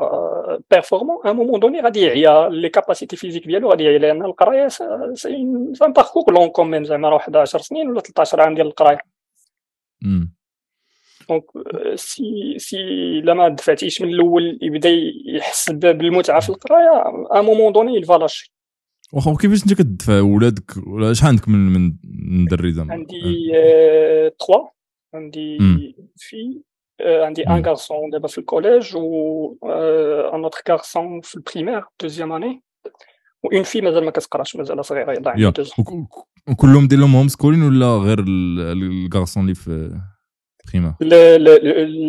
performant 0.71 1.17
à 1.25 1.31
un 1.31 1.38
moment 1.38 1.59
donné 1.59 1.81
غادي 1.81 2.01
يعيا 2.01 2.49
les 2.49 2.69
capacités 2.69 3.15
physiques 3.15 3.47
ديالو 3.47 3.69
غادي 3.69 3.83
يعيا 3.83 3.97
لأن 3.97 4.25
القرايه 4.25 4.67
c'est 5.13 5.35
un 5.35 5.73
parcours 5.95 6.33
long 6.33 6.47
quand 6.47 6.67
même 6.67 6.83
زعما 6.83 7.09
راه 7.09 7.15
واحد 7.15 7.35
10 7.35 7.59
سنين 7.59 7.89
ولا 7.89 7.99
13 8.01 8.41
عام 8.41 8.55
ديال 8.55 8.67
القرايه 8.67 8.97
donc 11.29 11.43
si 11.95 12.55
si 12.57 12.77
لما 13.21 13.47
دفعتيش 13.49 14.01
من 14.01 14.09
الأول 14.09 14.59
يبدا 14.61 14.89
يحس 15.25 15.71
بالمتعه 15.71 16.39
في 16.39 16.49
القرايه 16.49 17.03
à 17.31 17.41
un 17.41 17.49
moment 17.49 17.73
donné 17.73 17.95
il 17.95 18.07
va 18.07 18.18
lâcher 18.18 18.53
واخا 19.13 19.35
كيفاش 19.41 19.63
انت 19.63 19.73
كتدفع 19.73 20.21
ولادك 20.21 20.71
ولا 20.87 21.13
شحال 21.13 21.29
عندك 21.29 21.47
من 21.49 21.93
من 22.13 22.45
دري 22.45 22.71
زعما 22.71 22.93
عندي 22.93 23.51
3 24.47 24.76
عندي 25.13 25.57
fille 26.17 26.61
عندي 27.01 27.47
un 27.47 27.65
garçon 27.65 28.09
دابا 28.09 28.27
في 28.27 28.37
ال 28.37 28.44
collège 28.44 28.95
و 28.95 29.53
un 30.33 30.43
autre 30.43 30.61
garçon 30.69 31.21
في 31.21 31.35
ال 31.35 31.40
primaire 31.40 31.83
deuxième 32.01 32.31
année 32.31 32.63
une 33.53 33.63
fille 33.63 33.81
مازال 33.81 34.05
ما 34.05 34.11
كتقراش 34.11 34.55
مازال 34.55 34.85
صغيره 34.85 35.11
يضيع 35.11 35.31
عندها 35.31 35.49
deux 35.49 35.63
ans 35.63 35.73
وكلهم 36.49 36.87
دير 36.87 36.99
لهم 36.99 37.15
homeschooling 37.15 37.63
ولا 37.63 37.85
غير 37.85 38.19
ال 38.27 38.44
garçon 38.44 39.43
اللي 39.43 39.55
في 39.55 39.99
primaire 40.73 40.93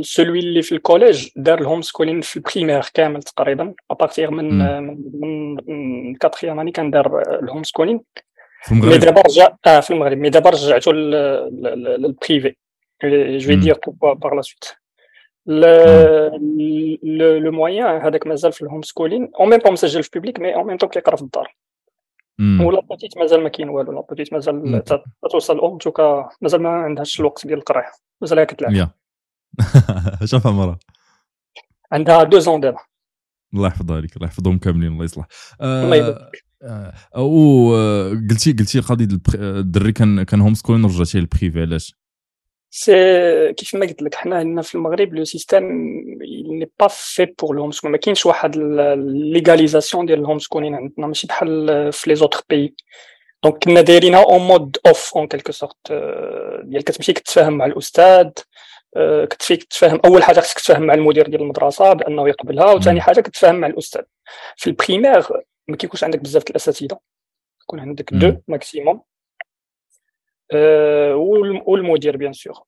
celui 0.02 0.38
اللي 0.38 0.62
في 0.62 0.73
ال 0.73 0.80
collège 0.80 1.28
دار 1.37 1.61
ال 1.61 1.83
homeschooling 1.83 2.21
في 2.21 2.37
ال 2.37 2.42
primaire 2.42 2.83
كامل 2.95 3.23
تقريبا. 3.23 3.75
à 3.90 3.96
partir 3.96 4.31
من 4.31 4.59
من 5.21 5.57
من 5.67 6.14
quatrième 6.14 6.61
année 6.61 6.73
كان 6.73 6.90
دار 6.90 7.23
ال 7.43 7.62
homeschooling 7.62 8.00
في 8.62 8.73
المغرب؟ 8.73 8.93
mais 8.93 8.99
دابا 8.99 9.21
رجع 9.21 9.57
آه 9.67 9.81
في 9.81 9.90
المغرب. 9.90 10.19
mais 10.19 10.31
دابا 10.31 10.50
رجعته 10.50 10.93
لل 10.93 11.39
privé 11.39 12.55
je 13.02 13.47
vais 13.49 13.57
dire 13.57 13.76
pourquoi 13.85 14.17
par 14.17 14.35
la 14.35 14.43
suite. 14.43 14.76
Le, 15.47 16.31
le, 17.02 17.38
le 17.38 17.50
moyen 17.50 18.05
هذاك 18.05 18.26
مازال 18.26 18.52
في 18.52 18.62
ال 18.62 18.83
homeschooling 18.83 19.31
ou 19.40 19.47
même 19.47 19.59
pas 19.59 19.71
مسجل 19.71 20.02
في 20.02 20.11
public 20.14 20.40
mais 20.40 20.55
en 20.55 20.64
même 20.64 20.76
temps 20.76 20.88
كيقرا 20.88 21.17
في 21.17 21.23
الدار 21.23 21.57
و 22.40 22.54
la 22.54 22.81
petite 22.81 23.19
مازال 23.19 23.43
ما 23.43 23.49
كاين 23.49 23.69
والو. 23.69 23.93
la 23.93 24.00
petite 24.00 24.33
مازال 24.33 24.85
توصل 25.31 25.57
الام 25.57 25.78
توكا 25.78 26.28
مازال 26.40 26.62
ما 26.62 26.69
عندهاش 26.69 27.21
الوقت 27.21 27.47
ديال 27.47 27.59
القرايه 27.59 27.90
مازال 28.21 28.45
كتلعب 28.45 28.90
شوف 30.25 30.47
عمرها 30.47 30.78
عندها 31.93 32.23
deux 32.23 32.38
ans 32.38 32.61
دابا. 32.61 32.78
الله 33.55 33.69
يحفظها 33.69 33.97
عليك 33.97 34.17
الله 34.17 34.26
يحفظهم 34.26 34.59
كاملين 34.59 34.93
الله 34.93 35.05
يصلح. 35.05 35.26
الله 35.62 35.97
يبارك 35.97 36.45
أو 37.17 37.71
قلتي 38.31 38.52
قلتي 38.52 38.81
قضية 38.81 39.09
الدري 39.35 39.93
كان 39.93 40.23
كان 40.23 40.40
homeschooling 40.40 40.85
رجعتيه 40.85 41.19
لل 41.19 41.31
privé 41.31 41.61
علاش؟ 41.61 41.98
c'est 42.71 43.52
كيف 43.53 43.75
ما 43.75 43.87
قلت 43.87 44.03
لك 44.03 44.15
حنا 44.15 44.37
عندنا 44.37 44.63
في 44.63 44.75
المغرب 44.75 45.15
le 45.14 45.25
système 45.25 45.64
n'est 46.49 46.71
pas 46.81 46.88
fait 46.88 47.26
pour 47.40 47.55
ال 47.55 47.71
homeschool 47.71 47.90
ما 47.91 47.97
كاينش 47.97 48.27
واحد 48.27 48.57
légalisation 48.57 50.07
ديال 50.07 50.21
ال 50.21 50.38
homeschooling 50.38 50.75
عندنا 50.75 51.07
ماشي 51.07 51.27
بحال 51.27 51.93
في 51.93 52.11
les 52.11 52.17
autres 52.17 52.40
pays 52.50 52.75
donc 53.45 53.64
كنا 53.65 53.81
دايرينها 53.81 54.25
en 54.25 54.40
mode 54.40 54.76
off 54.87 55.17
en 55.17 55.28
quelque 55.28 55.52
sorte 55.52 55.93
ديال 56.65 56.85
كتمشي 56.85 57.13
كتفاهم 57.13 57.53
مع 57.53 57.67
الأستاذ 57.67 58.31
كتفي 59.31 59.57
كتفاهم 59.57 60.01
أول 60.05 60.23
حاجة 60.23 60.41
خصك 60.41 60.59
تفاهم 60.59 60.83
مع 60.83 60.95
المدير 60.95 61.29
ديال 61.29 61.43
المدرسة 61.43 61.93
بأنه 61.93 62.29
يقبلها 62.29 62.73
وثاني 62.73 63.01
حاجة 63.01 63.21
كتفاهم 63.21 63.55
مع 63.55 63.67
الأستاذ. 63.67 64.03
في 64.57 64.67
ال 64.67 64.73
primaire 64.73 65.26
ما 65.69 65.77
كيكونش 65.77 66.05
عندك 66.05 66.19
بزاف 66.19 66.51
الأساتذة. 66.51 66.99
يكون 67.63 67.81
عندك 67.81 68.15
deux 68.14 68.37
maximum 68.49 69.02
والمدير 71.67 72.17
bien 72.17 72.33
sûr 72.33 72.62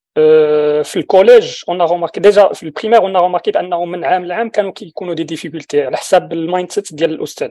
في 0.83 0.97
ال 0.97 1.05
collège 1.05 1.63
on 1.69 1.83
remarquait 1.83 2.21
déjà 2.21 2.53
في 2.53 2.63
ال 2.63 2.67
primaire 2.67 2.99
on 3.03 3.17
remarquait 3.17 3.51
بانه 3.51 3.85
من 3.85 4.05
عام 4.05 4.25
لعام 4.25 4.51
كانوا 4.51 4.73
كيكونوا 4.73 5.15
des 5.15 5.25
difficultés 5.25 5.83
على 5.83 5.97
حساب 5.97 6.33
ال 6.33 6.73
mindset 6.73 6.95
ديال 6.95 7.11
الاستاذ 7.11 7.51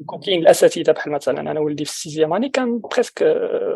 يكون 0.00 0.20
كاين 0.20 0.40
الاساتذه 0.40 0.92
بحال 0.92 1.12
مثلا 1.12 1.40
أنا 1.40 1.60
ولدي 1.60 1.84
في 1.84 1.90
ال 1.90 1.95
sixième 1.95 2.32
année 2.32 2.48
كان 2.48 2.78
presque 2.78 3.22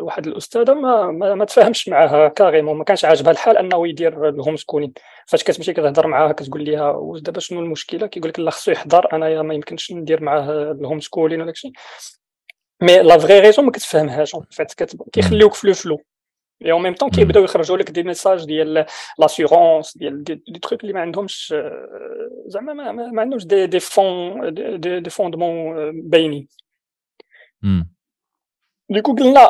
واحد 0.01 0.27
الاستاذه 0.27 0.73
ما, 0.73 1.11
ما, 1.11 1.35
ما 1.35 1.45
تفاهمش 1.45 1.89
معاه 1.89 2.27
carrément 2.27 2.77
ما 2.77 2.83
كانش 2.83 3.05
عاجبها 3.05 3.31
الحال 3.31 3.57
انه 3.57 3.87
يدير 3.87 4.29
ال 4.29 4.55
homeschooling 4.55 4.93
فاش 5.27 5.43
كتمشي 5.43 5.73
كتهضر 5.73 6.07
معاها 6.07 6.31
كتقول 6.31 6.65
لها 6.65 6.91
واش 6.91 7.21
دابا 7.21 7.39
شنو 7.39 7.59
المشكلة 7.59 8.07
كيقول 8.07 8.29
لك 8.29 8.39
لا 8.39 8.51
خصو 8.51 8.71
يحضر 8.71 9.15
انايا 9.15 9.41
ما 9.41 9.53
يمكنش 9.53 9.91
ندير 9.91 10.23
معاه 10.23 10.71
ال 10.71 10.99
homeschooling 10.99 11.41
وداك 11.41 11.53
الشيء 11.53 11.71
mais 12.81 13.01
la 13.01 13.17
vraie 13.17 13.39
raison 13.39 13.65
ما 13.65 13.71
كتفهمهاش 13.71 14.35
vite 14.51 14.73
كيخليوك 15.13 15.53
في 15.53 15.67
le 15.67 15.73
flou 15.73 16.01
et 16.65 16.71
en 16.71 16.83
même 16.83 16.93
temps 16.93 17.09
كيبداو 17.09 17.43
يخرجوا 17.43 17.77
لك 17.77 17.91
des 17.91 18.03
messages 18.03 18.45
ديال 18.45 18.85
l'assurance 19.19 19.97
ديال 19.97 20.23
des 20.23 20.59
trucs 20.61 20.81
اللي 20.81 20.93
ما 20.93 21.01
عندهمش 21.01 21.55
زعما 22.45 22.73
ما, 22.73 22.91
ما 22.91 23.21
عندهمش 23.21 23.45
des 23.45 23.67
des 23.67 23.79
fonds 23.79 24.53
des, 24.53 24.99
des 24.99 25.09
fondements 25.09 25.75
باينين 26.09 26.47
du 28.89 28.98
coup 28.98 29.15
قلنا 29.15 29.47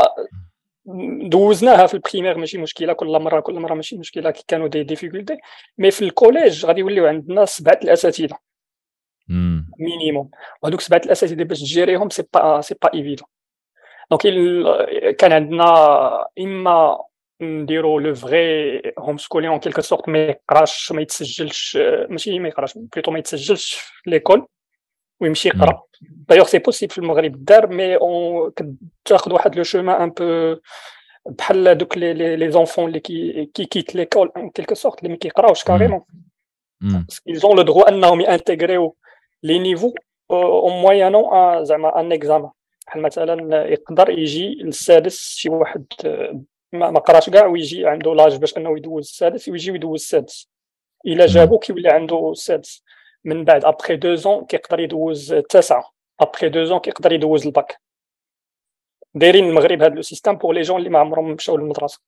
دوزناها 1.29 1.87
في 1.87 1.93
ال 1.93 1.98
primaire 1.98 2.37
ماشي 2.37 2.57
مشكله 2.57 2.93
كل 2.93 3.07
مره 3.07 3.39
كل 3.39 3.59
مره 3.59 3.73
ماشي 3.73 3.97
مشكله 3.97 4.33
كانوا 4.47 4.67
des 4.67 4.83
difficultés 4.83 5.37
mais 5.77 5.91
في 5.91 6.05
ال 6.05 6.13
collège 6.13 6.65
غادي 6.65 6.79
يوليو 6.79 7.07
عندنا 7.07 7.45
سبعه 7.45 7.79
الاساتذه 7.83 8.37
minimum 9.79 10.29
وهذوك 10.61 10.81
سبعه 10.81 11.01
الاساتذه 11.05 11.43
باش 11.43 11.59
تجيريهم 11.59 12.09
c'est 12.09 12.23
pas 12.33 12.61
c'est 12.61 12.75
pas 12.81 12.93
évident 12.93 13.27
donc 14.11 15.15
كان 15.15 15.33
عندنا 15.33 16.27
اما 16.39 16.99
نديرو 17.41 17.99
le 17.99 18.15
vrai 18.15 18.81
homeschooling 18.99 19.49
en 19.49 19.59
quelque 19.59 19.81
sorte 19.81 20.09
ما 20.09 20.19
يقراش 20.19 20.91
ما 20.91 21.01
يتسجلش 21.01 21.77
ماشي 22.09 22.39
ما 22.39 22.47
يقراش 22.47 22.73
plutôt 22.77 23.11
ما 23.11 23.19
يتسجلش 23.19 23.73
في 23.73 24.09
l'école 24.09 24.47
ويمشي 25.21 25.49
يقرا 25.49 25.83
d'ailleurs 26.01 26.45
c'est 26.45 26.59
possible 26.59 26.93
في 26.93 26.97
المغرب 26.97 27.45
دار 27.45 27.67
mais 27.67 27.95
on 27.95 28.51
كتاخذ 29.05 29.33
واحد 29.33 29.55
le 29.55 29.63
chemin 29.63 30.01
un 30.01 30.09
peu 30.09 30.55
بحال 31.25 31.77
دوك 31.77 31.97
les 31.97 32.35
les 32.35 32.51
enfants 32.51 32.87
اللي 32.87 32.99
كي 32.99 33.45
كي 33.45 33.65
quittent 33.65 33.95
l'école 33.95 34.31
en 34.37 34.49
quelque 34.49 34.75
sorte 34.75 34.99
اللي 34.99 35.09
ما 35.09 35.17
كيقراوش 35.17 35.63
carrément 35.63 36.01
ils 37.29 37.43
ont 37.45 37.55
le 37.55 37.63
droit 37.63 37.87
انهم 37.87 38.21
يانتيغريو 38.21 38.95
les 39.45 39.59
niveaux 39.59 39.93
en 40.31 40.81
moyennant 40.81 41.65
زعما 41.65 41.99
un 41.99 42.11
examen 42.11 42.51
بحال 42.87 43.01
مثلا 43.01 43.65
يقدر 43.65 44.09
يجي 44.09 44.55
للسادس 44.55 45.19
شي 45.19 45.49
واحد 45.49 45.85
ما 46.73 46.99
قراش 46.99 47.29
كاع 47.29 47.45
ويجي 47.45 47.87
عنده 47.87 48.15
l'âge 48.15 48.37
باش 48.37 48.57
أنه 48.57 48.77
يدوز 48.77 49.07
السادس 49.07 49.49
ويجي 49.49 49.71
ويدوز 49.71 50.01
السادس. 50.01 50.49
إلا 51.05 51.25
جابو 51.25 51.59
كيولي 51.59 51.89
عنده 51.89 52.31
السادس. 52.31 52.83
من 53.23 53.43
بعد 53.43 53.65
après 53.65 53.95
deux 53.95 54.15
ans 54.15 54.45
كيقدر 54.45 54.79
يدوز 54.79 55.33
التاسعه 55.33 55.91
après 56.19 56.49
deux 56.49 56.63
ans 56.63 56.79
كيقدر 56.79 57.11
يدوز 57.11 57.45
الباك. 57.45 57.81
دايرين 59.13 59.49
المغرب 59.49 59.81
هذا 59.81 59.95
le 59.95 60.01
système 60.01 60.33
pour 60.33 60.53
les 60.53 60.61
gens 60.61 60.77
اللي 60.77 60.89
ما 60.89 60.99
عمرهم 60.99 61.31
مشاو 61.31 61.57
للمدرسة. 61.57 61.99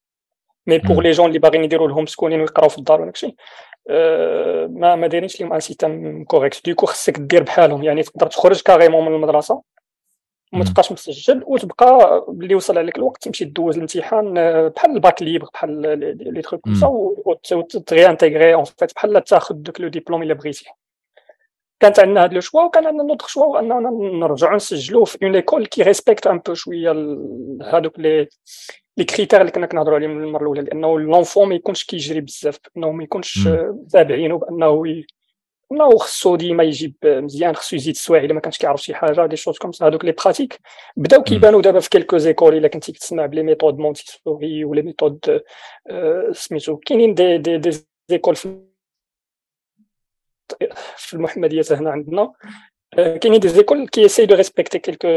mais 0.68 0.78
pour 0.78 1.02
les 1.02 1.10
gens 1.10 1.28
اللي 1.28 1.38
باغيين 1.38 1.64
يديروا 1.64 1.88
ال 1.88 2.06
homeschooling 2.06 2.40
ويقراو 2.40 2.68
في 2.68 2.78
الدار 2.78 3.00
وداكشي 3.00 3.36
ما 4.68 4.94
ما 4.96 5.06
دايرينش 5.06 5.40
لهم 5.40 5.52
un 5.52 5.60
système 5.60 6.24
correct 6.24 6.64
du 6.64 6.71
coup 6.71 6.86
خصك 6.86 7.18
دير 7.18 7.42
بحالهم 7.42 7.82
يعني 7.82 8.02
تقدر 8.02 8.26
تخرج 8.26 8.62
carrément 8.62 9.04
من 9.06 9.14
المدرسة 9.14 9.62
وما 10.52 10.64
تبقاش 10.64 10.92
مسجل 10.92 11.42
وتبقى 11.46 12.24
اللي 12.28 12.54
وصل 12.54 12.78
عليك 12.78 12.96
الوقت 12.96 13.22
تمشي 13.22 13.44
دوز 13.44 13.74
الامتحان 13.74 14.34
بحال 14.68 14.90
ال 14.90 14.98
bac 14.98 15.22
libre 15.22 15.48
بحال 15.54 15.98
les 16.34 16.42
trucs 16.42 16.60
comme 16.60 16.74
ça 16.74 17.56
notre 17.56 18.06
intérêt 18.06 18.54
en 18.54 18.64
fait 18.64 18.94
بحال 18.94 19.24
تاخذ 19.24 19.54
donc 19.54 19.80
le 19.80 19.88
diplôme 19.88 20.22
الا 20.22 20.34
بغيتي 20.34 20.64
كانت 21.80 22.00
عندنا 22.00 22.24
هذا 22.24 22.34
le 22.34 22.40
choix 22.40 22.62
وكان 22.62 22.86
عندنا 22.86 23.02
notre 23.02 23.26
choix 23.26 23.60
اننا 23.60 23.90
نرجعوا 23.90 24.56
نسجلوا 24.56 25.04
في 25.04 25.18
une 25.22 25.34
école 25.34 25.66
qui 25.66 25.82
respecte 25.82 26.26
un 26.26 26.38
peu 26.38 26.54
شوية 26.54 26.90
هذوك 27.62 27.98
les 27.98 28.28
les 28.96 29.04
critères 29.04 29.40
اللي 29.40 29.52
كنا 29.52 29.66
كنهضروا 29.66 29.96
عليهم 29.96 30.22
المرة 30.22 30.42
الأولى. 30.42 30.62
لأنه 30.62 31.00
l'enfant 31.00 31.48
ما 31.48 31.54
يكونش 31.54 31.84
كيجري 31.84 32.20
بزاف 32.20 32.58
أنه 32.76 32.92
ما 32.92 33.04
يكونش 33.04 33.48
تابعينه 33.92 34.38
بانه 34.38 35.04
أنه 35.72 35.90
خصو 35.98 36.36
ديما 36.36 36.62
يجيب 36.64 36.94
مزيان 37.04 37.54
خصو 37.54 37.76
يزيد 37.76 37.94
السوايع 37.94 38.24
إلا 38.24 38.34
ما 38.34 38.40
كانش 38.40 38.58
كيعرف 38.58 38.82
شي 38.82 38.94
حاجة 38.94 39.26
des 39.26 39.36
choses 39.36 39.58
comme 39.58 39.70
هذوك 39.82 40.04
les 40.04 40.12
pratiques 40.12 40.60
بداو 40.96 41.22
كيبانوا 41.22 41.62
دابا 41.62 41.80
في 41.80 41.90
quelques 41.90 42.18
écoles 42.18 42.54
إلا 42.56 42.68
كنتي 42.68 42.92
كتسمع 42.92 43.26
ب 43.26 43.30
les 43.30 43.42
méthodes 43.42 43.78
Montessori 43.78 44.64
ولا 44.64 44.82
méthode 44.82 45.42
سميتو. 46.32 46.76
كاينين 46.76 47.14
des 47.14 47.38
des 47.38 47.58
des 47.58 47.70
écoles 48.08 48.36
في 48.36 48.68
في 50.96 51.14
المحمدية 51.14 51.62
هنا 51.70 51.90
عندنا. 51.90 52.32
كاينين 52.96 53.40
des 53.40 53.48
écoles 53.48 53.88
qui 53.88 54.06
essaient 54.06 54.26
de 54.26 54.34
respecter 54.34 54.78
quelques 54.78 55.08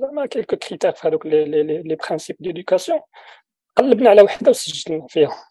زعما 0.00 0.26
quelques 0.26 0.56
critères 0.56 0.92
في 0.92 1.08
هذوك 1.08 1.26
les 1.26 1.44
les 1.44 1.82
les 1.82 1.94
principes 1.94 2.36
d'éducation 2.40 3.00
قلبنا 3.76 4.10
على 4.10 4.22
وحدة 4.22 4.50
وسجلنا 4.50 5.06
فيها. 5.06 5.48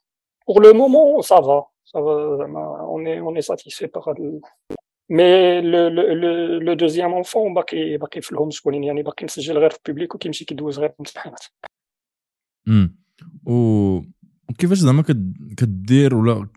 pour 0.47 0.59
le 0.59 0.73
moment 0.73 1.21
ça 1.21 1.43
va 1.43 1.65
زعما 1.93 2.79
on 2.79 3.19
est 3.19 3.33
on 3.33 3.41
est 3.41 3.52
satisfaits 3.52 3.87
par 3.87 4.13
mais 5.09 5.61
le 5.61 5.87
le 5.87 6.59
le 6.59 6.73
deuxième 6.73 7.13
enfant 7.13 7.53
باقي 7.53 7.97
باقي 7.97 8.21
في 8.21 8.31
ال 8.31 8.49
homeschooling 8.49 8.83
يعني 8.83 9.03
باقي 9.03 9.25
مسجل 9.25 9.57
غير 9.57 9.69
في 9.69 9.79
ال 9.87 9.91
public 9.91 10.15
وكيمشي 10.15 10.45
كيدوز 10.45 10.79
غير 10.79 10.89
الامتحانات. 10.89 11.45
امم 12.67 12.99
وكيفاش 13.45 14.77
زعما 14.77 15.03
كدير 15.57 16.15
ولا 16.15 16.47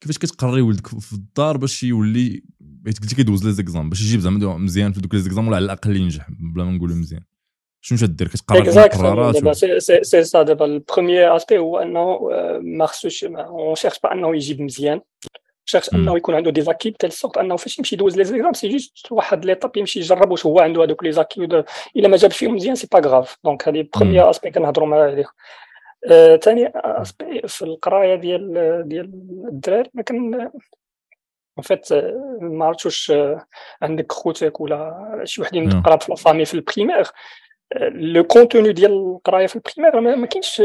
كيفاش 0.00 0.18
كتقري 0.18 0.60
ولدك 0.60 0.86
في 0.86 1.12
الدار 1.12 1.56
باش 1.56 1.82
يولي 1.82 2.42
حيت 2.86 3.00
قلتي 3.00 3.16
كيدوز 3.16 3.46
les 3.46 3.52
examens 3.52 3.88
باش 3.90 4.02
يجيب 4.02 4.20
زعما 4.20 4.56
مزيان 4.56 4.92
في 4.92 5.00
دوك 5.00 5.14
les 5.14 5.20
examens 5.20 5.48
ولا 5.48 5.56
على 5.56 5.64
الأقل 5.64 5.96
ينجح 5.96 6.26
بلا 6.54 6.64
ما 6.64 6.72
نقولوا 6.72 6.96
مزيان. 6.96 7.22
شنو 7.80 7.98
تدير 7.98 8.28
كتقرر 8.28 8.84
القرارات 8.84 9.56
سي 10.04 10.24
سا 10.24 10.42
دابا 10.42 10.64
ال 10.64 10.73
premier 10.73 11.36
aspect 11.36 11.58
هو 11.58 11.78
إنه 11.78 12.18
ما 12.62 12.86
خصوش 12.86 13.24
on 13.24 13.74
cherche 13.74 13.98
pas 14.02 14.12
إنه 14.12 14.36
يجيب 14.36 14.60
مزيان. 14.60 15.00
cherche 15.64 15.94
إنه 15.94 16.16
يكون 16.16 16.34
عنده 16.34 16.50
des 16.50 16.90
acquis 16.90 17.00
de 17.00 17.04
telle 17.04 17.12
sorte 17.12 17.38
إنه 17.38 17.56
فاش 17.56 17.78
يمشي 17.78 17.94
يدوز 17.94 18.16
les 18.16 18.24
examens 18.24 18.52
c'est 18.52 18.68
juste 18.68 19.12
واحد 19.12 19.44
l'étape 19.44 19.76
يمشي 19.76 20.00
يجرب 20.00 20.30
واش 20.30 20.46
هو 20.46 20.60
عنده 20.60 20.84
هذوك 20.84 21.04
les 21.04 21.12
acquis 21.12 21.64
إلا 21.96 22.08
ما 22.08 22.16
جابش 22.16 22.36
فيهم 22.36 22.54
مزيان 22.54 22.74
c'est 22.74 22.88
pas 22.92 22.98
grave 22.98 23.36
donc 23.44 23.68
هذه 23.68 23.88
premier 23.96 24.30
aspect 24.30 24.50
كنهضروا 24.50 24.88
معاه 24.88 25.02
عليه 25.02 25.26
ثاني 26.42 26.72
aspect 26.74 27.42
في 27.48 27.62
القراية 27.62 28.14
ديال 28.14 28.52
ديال 28.88 29.04
الدراري 29.48 29.90
ما 29.94 30.02
كان 30.02 30.50
en 31.58 31.62
fait 31.62 31.92
ما 32.40 32.64
عرفتش 32.64 32.86
واش 32.86 33.12
عندك 33.82 34.12
خوتك 34.12 34.60
ولا 34.60 35.20
شي 35.24 35.42
وحدين 35.42 35.70
تقرا 35.70 35.96
في 35.96 36.10
la 36.10 36.18
famille 36.18 36.44
في 36.44 36.54
ال 36.54 36.60
primaire. 36.60 37.10
le 37.92 38.24
contenu 38.24 38.72
ديال 38.72 38.92
القراية 38.92 39.46
في 39.46 39.56
ال 39.56 39.63
primaire 39.63 40.16
ما 40.16 40.26
كاينش 40.26 40.60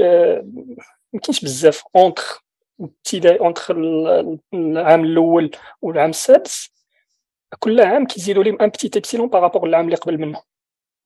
ما 1.13 1.19
كاينش 1.23 1.43
بزاف 1.43 1.83
entre 1.95 2.23
ابتدائي 2.81 3.39
entre 3.39 3.77
العام 4.53 5.03
الأول 5.03 5.51
والعام 5.81 6.09
السادس. 6.09 6.75
كل 7.59 7.81
عام 7.81 8.05
كيزيدوا 8.05 8.43
لهم 8.43 8.61
un 8.61 8.69
petit 8.69 8.97
échelon 8.97 9.29
par 9.29 9.41
rapport 9.41 9.67
للعام 9.67 9.85
اللي 9.85 9.95
قبل 9.95 10.17
منه. 10.17 10.41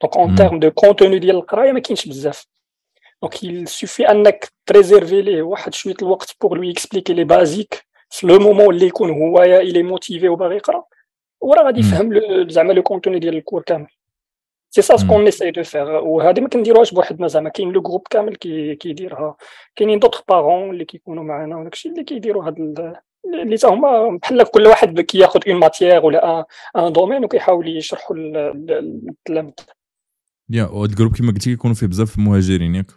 donc 0.02 0.18
en 0.18 0.36
termes 0.36 0.60
de 0.60 0.72
contenu 0.72 1.20
ديال 1.20 1.36
القراية 1.36 1.72
ما 1.72 1.80
كاينش 1.80 2.08
بزاف. 2.08 2.46
donc 3.22 3.36
il 3.36 3.68
suffit 3.68 4.10
انك 4.10 4.52
ت 4.66 4.72
réserver 4.72 5.22
ليه 5.22 5.42
واحد 5.42 5.74
شوية 5.74 5.96
الوقت 6.02 6.36
pour 6.42 6.56
lui 6.56 6.72
expliquer 6.72 7.14
les 7.14 7.24
basiques 7.24 7.86
في 8.10 8.28
le 8.28 8.40
moment 8.40 8.76
اللي 8.76 8.86
يكون 8.86 9.10
هو 9.10 9.44
il 9.44 9.84
est 9.84 9.99
motivé 9.99 10.30
وباغي 10.30 10.56
يقرا 10.56 10.84
وراه 11.42 11.64
غادي 11.64 11.80
يفهم 11.80 12.20
زعما 12.50 12.74
le 12.74 12.84
contenu 12.84 13.20
ديال 13.20 13.38
ال 13.38 13.42
cours 13.42 13.62
كامل 13.62 13.88
c'est 14.72 14.82
ça 14.82 14.98
ce 14.98 15.05
qu'on 15.05 15.24
essaye 15.24 15.52
de 15.52 15.64
faire 15.64 16.04
وهذه 16.06 16.40
ما 16.40 16.50
كنديروهاش 16.50 16.94
بوحدنا 16.94 17.28
زعما 17.28 17.50
كاين 17.50 17.72
le 17.72 17.82
groupe 17.82 18.08
كامل 18.10 18.36
كي 18.36 18.76
كيديرها 18.76 19.36
كاينين 19.76 20.00
d'autres 20.00 20.24
parents 20.30 20.70
اللي 20.70 20.86
كيكونوا 20.86 21.24
معنا 21.24 21.58
وداكشي 21.58 21.90
اللي 21.90 22.04
كيديروا 22.04 22.44
هاد 22.44 23.00
اللي 23.26 23.58
تا 23.58 23.68
هما 23.68 24.18
بحال 24.18 24.44
كل 24.44 24.68
واحد 24.68 25.02
كياخذ 25.02 25.40
une 25.48 25.60
matière 25.60 26.06
ولا 26.06 26.46
un 26.78 26.94
domaine 26.94 27.24
وكيحاول 27.24 27.78
يشرحوا 27.78 28.16
التلاميذ 28.18 29.54
يا 30.50 30.64
وهاد 30.64 30.90
ال 30.90 30.94
groupe 30.94 31.18
كما 31.18 31.32
قلتي 31.32 31.50
كيكونوا 31.50 31.76
فيه 31.76 31.88
بزاف 31.88 32.18
المهاجرين 32.18 32.76
ياك 32.76 32.92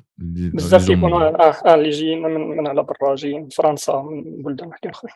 بزاف 0.55 0.87
كيكونوا 0.87 1.49
آه 1.69 1.75
اللي 1.75 1.91
جايين 1.91 2.23
من, 2.23 2.57
من 2.57 2.67
على 2.67 2.83
برا 2.83 3.15
جايين 3.15 3.43
من 3.43 3.49
فرنسا 3.49 4.03
من 4.03 4.43
بلدان 4.43 4.69
وحدين 4.69 4.91
اخرين 4.91 5.15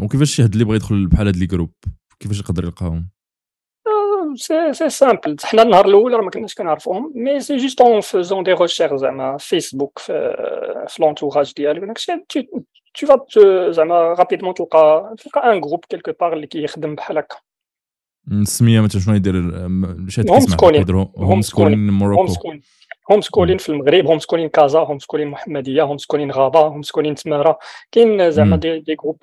وكيفاش 0.00 0.34
شي 0.34 0.42
حد 0.42 0.52
اللي 0.52 0.64
بغى 0.64 0.76
يدخل 0.76 1.06
بحال 1.06 1.26
هاد 1.26 1.36
les 1.36 1.46
groupes 1.46 1.72
كيفاش 2.20 2.40
يقدر 2.40 2.64
يلقاهم؟ 2.64 3.08
c'est 4.34 4.72
c'est 4.72 4.88
simple 4.88 5.36
حنا 5.44 5.62
النهار 5.62 5.86
الأول 5.86 6.12
راه 6.12 6.22
ما 6.22 6.30
كناش 6.30 6.54
كنعرفوهم 6.54 7.12
mais 7.14 7.40
c'est 7.40 7.56
juste 7.56 7.80
en 7.80 8.00
faisant 8.00 8.42
des 8.42 8.52
recherches 8.52 9.00
زعما 9.00 9.36
فيسبوك 9.36 9.98
في 9.98 10.96
l'entourage 11.00 11.52
ديالك 11.56 11.82
وداكشي 11.82 12.12
tu 12.98 13.06
vas 13.06 13.38
زعما 13.70 13.94
rapidement 13.94 14.54
تلقى 14.54 15.14
تلقى 15.18 15.52
un 15.52 15.60
groupe 15.60 15.84
quelque 15.84 16.12
part 16.20 16.32
اللي 16.32 16.46
كيخدم 16.46 16.94
بحال 16.94 17.18
هكا. 17.18 17.36
السميه 18.32 18.80
مثلا 18.80 19.00
شنو 19.00 19.14
يدير؟ 19.14 19.34
شات 20.08 20.30
homeschooling 20.30 20.90
homeschooling 21.16 21.90
Morocco 21.90 22.52
homeschooling 23.12 23.58
في 23.58 23.68
المغرب 23.68 24.06
homeschooling 24.06 24.48
Casa 24.48 24.78
homeschooling 24.78 25.28
محمدية 25.28 25.82
homeschooling 25.82 26.30
Rabat 26.30 26.60
homeschooling 26.60 27.14
تماره 27.14 27.58
كاين 27.92 28.30
زعما 28.30 28.56
des, 28.56 28.80
des 28.80 28.94
groupes 28.94 29.18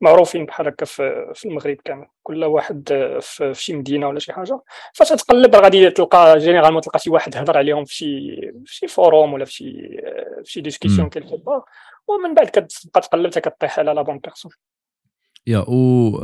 معروفين 0.00 0.46
بحال 0.46 0.68
هكا 0.68 0.84
في, 0.86 1.32
في 1.34 1.48
المغرب 1.48 1.76
كامل. 1.84 2.06
كل 2.22 2.44
واحد 2.44 2.88
في, 3.20 3.54
في 3.54 3.62
شي 3.62 3.76
مدينة 3.76 4.08
ولا 4.08 4.18
شي 4.18 4.32
حاجة. 4.32 4.60
فاش 4.92 5.08
تقلب 5.08 5.56
غادي 5.56 5.90
تلقى 5.90 6.38
généralement 6.38 6.80
تلقى 6.80 6.98
شي 6.98 7.10
واحد 7.10 7.36
هضر 7.36 7.58
عليهم 7.58 7.84
في 7.84 7.94
شي 7.94 8.36
في 8.64 8.74
شي 8.74 8.86
forum 8.86 9.32
ولا 9.32 9.44
في 9.44 9.52
شي 9.52 9.72
في 10.44 10.50
شي 10.52 10.60
discussion 10.60 11.08
quelque 11.08 11.36
part 11.36 11.64
ومن 12.08 12.34
بعد 12.34 12.46
كتبقى 12.46 13.00
تقلب 13.00 13.26
حتى 13.26 13.40
كطيح 13.40 13.78
على 13.78 13.92
la 13.92 14.02
bonne 14.02 14.18
personne 14.18 14.52
يا 15.46 15.64
و 15.68 16.20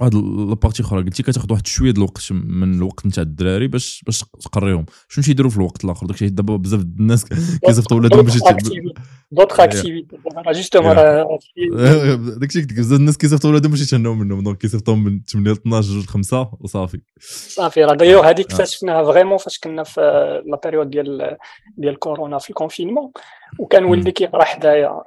واحد 0.00 0.14
la 0.14 0.31
partie 0.31 0.82
أخرى 0.82 1.02
قلتي 1.02 1.22
كتاخذ 1.22 1.52
واحد 1.52 1.66
شوية 1.66 1.90
الوقت 1.90 2.32
من 2.32 2.74
الوقت 2.74 3.06
نتاع 3.06 3.22
الدراري 3.22 3.68
باش 3.68 4.02
باش 4.06 4.24
تقريهم. 4.40 4.86
شنو 5.08 5.24
تيديروا 5.24 5.50
في 5.50 5.56
الوقت 5.56 5.84
الآخر؟ 5.84 6.06
داكشي 6.06 6.28
دابا 6.28 6.56
بزاف 6.56 6.80
الناس 6.80 7.24
كيصيفطوا 7.66 7.96
ولادهم 7.96 8.22
باش 8.22 8.38
d'autres 9.32 9.60
activités 9.60 10.06
justement 10.54 10.94
داكشي 12.38 12.60
قلت 12.60 12.72
بزاف 12.72 12.98
الناس 12.98 13.18
كيصيفطوا 13.18 13.50
ولادهم 13.50 13.70
باش 13.70 13.82
يتهناو 13.82 14.14
منهم. 14.14 14.42
donc 14.42 14.58
كيصيفطوهم 14.58 15.04
من 15.04 15.20
8 15.32 15.50
ل 15.50 15.52
12 15.52 15.98
ل 15.98 16.06
5 16.06 16.50
وصافي. 16.60 17.00
صافي. 17.48 17.84
راه 17.84 17.94
دايوغ 17.94 18.28
هذيك 18.28 18.52
اكتشفناها 18.52 19.04
vraiment 19.12 19.38
فاش 19.38 19.58
كنا 19.58 19.82
في 19.82 20.00
la 20.46 20.60
période 20.64 20.90
ديال 20.90 21.36
ديال 21.76 21.98
كورونا 21.98 22.38
في 22.38 22.50
ال 22.50 22.55
confinement 22.55 23.10
وكان 23.58 23.84
ولدي 23.84 24.12
كيقرا 24.12 24.44
حدايا 24.44 25.02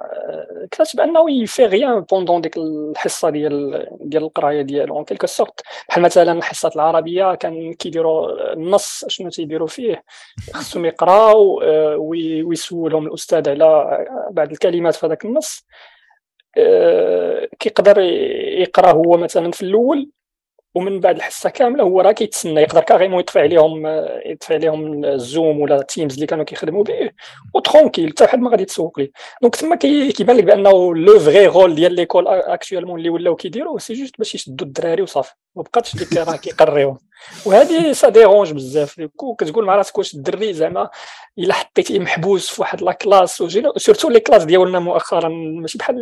اكتشف 0.64 0.96
بأنه 0.96 1.30
il 1.30 1.41
fait 1.41 1.64
rien 1.64 2.00
pendant 2.00 2.40
ديك 2.40 2.56
الحصة 2.56 3.30
ديال 3.30 3.86
ديال 4.00 4.22
القراية 4.22 4.62
ديالو. 4.62 4.96
en 4.96 5.04
quelque 5.04 5.26
sorte 5.26 5.60
بحال 5.88 6.02
مثلا 6.02 6.32
الحصة 6.32 6.70
العربية 6.76 7.34
كان 7.34 7.74
كيديروا 7.74 8.52
النص 8.52 9.04
شنو 9.08 9.30
تيديروا 9.30 9.68
فيه. 9.68 10.04
خصهم 10.54 10.84
يقراو 10.84 11.60
ويسولهم 11.98 13.06
الأستاذ 13.06 13.48
على 13.50 14.06
بعض 14.30 14.50
الكلمات 14.50 14.94
في 14.94 15.06
هذاك 15.06 15.24
النص. 15.24 15.66
كيقدر 17.58 17.98
يقرأ 18.58 18.92
هو 18.92 19.16
مثلا 19.16 19.50
في 19.50 19.62
الأول 19.62 20.10
ومن 20.74 21.00
بعد 21.00 21.16
الحصة 21.16 21.50
كاملة 21.50 21.84
هو 21.84 22.00
راه 22.00 22.12
كيتسنى 22.12 22.60
يقدر 22.60 22.80
carrément 22.80 23.20
يطفي 23.20 23.40
عليهم 23.40 23.86
يطفي 24.26 24.54
عليهم 24.54 25.04
ال 25.04 25.15
Zoom 25.15 25.60
ولا 25.60 25.82
Teams 25.82 26.14
اللي 26.14 26.26
كانوا 26.26 26.44
كيخدموا 26.44 26.84
به 26.84 27.10
و 27.54 27.59
tranquille 27.59 28.10
حتى 28.10 28.24
واحد 28.24 28.38
ما 28.38 28.50
غادي 28.50 28.64
تسوق 28.64 28.98
ليه. 28.98 29.10
دونك 29.42 29.56
تما 29.56 29.76
كيبان 29.76 30.36
لك 30.36 30.44
بأنه 30.44 30.94
le 30.94 31.18
vrai 31.18 31.46
rôle 31.46 31.74
ديال 31.74 31.92
l'école 31.92 32.28
actuellement 32.28 32.98
اللي 32.98 33.10
ولاو 33.10 33.36
كيديروا 33.36 33.78
c'est 33.78 33.94
juste 33.94 34.18
باش 34.18 34.34
يشدوا 34.34 34.66
الدراري 34.66 35.02
وصافي. 35.02 35.32
ما 35.56 35.62
بقاتش 35.62 35.96
ديك 35.96 36.16
راه 36.16 36.36
كيقريهم. 36.36 36.98
وهذه 37.46 37.92
ça 37.92 38.08
dérange 38.08 38.52
بزاف. 38.52 39.00
كتقول 39.38 39.64
مع 39.64 39.76
راسك 39.76 39.98
واش 39.98 40.14
الدري 40.14 40.54
زعما 40.54 40.90
إلا 41.38 41.54
حطيتيه 41.54 41.98
محبوس 41.98 42.50
في 42.50 42.60
واحد 42.60 42.82
la 42.82 42.92
classe 42.92 43.42
surtout 43.76 44.08
les 44.08 44.20
classes 44.20 44.44
ديالنا 44.44 44.78
مؤخرا. 44.78 45.28
ماشي 45.28 45.78
بحال 45.78 45.96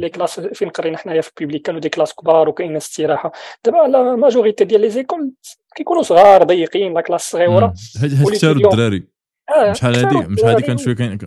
les 0.00 0.08
classes 0.08 0.40
فين 0.40 0.68
قرينا 0.68 0.98
حنايا 0.98 1.20
في 1.20 1.30
ال 1.30 1.35
public 1.35 1.62
كانوا 1.62 1.80
des 1.80 1.88
classes 1.88 2.14
كبار 2.14 2.48
وكاين 2.48 2.76
استراحة. 2.76 3.32
دابا 3.64 3.76
la 3.76 4.16
majorité 4.16 4.64
ديال 4.64 4.80
les 4.80 4.90
écoles 4.90 5.32
كيكونوا 5.76 6.02
صغار 6.02 6.42
ضيقين 6.42 6.94
la 6.94 7.00
classe 7.00 7.30
صغيرة. 7.30 7.74
هاد 8.02 8.44
الدراري. 8.44 9.08
شحال 9.72 9.96
هادي 9.96 10.16
مش 10.16 10.44
هادي 10.44 10.62
كانت 10.62 10.80
شوية 10.80 10.94
كاين 10.94 11.18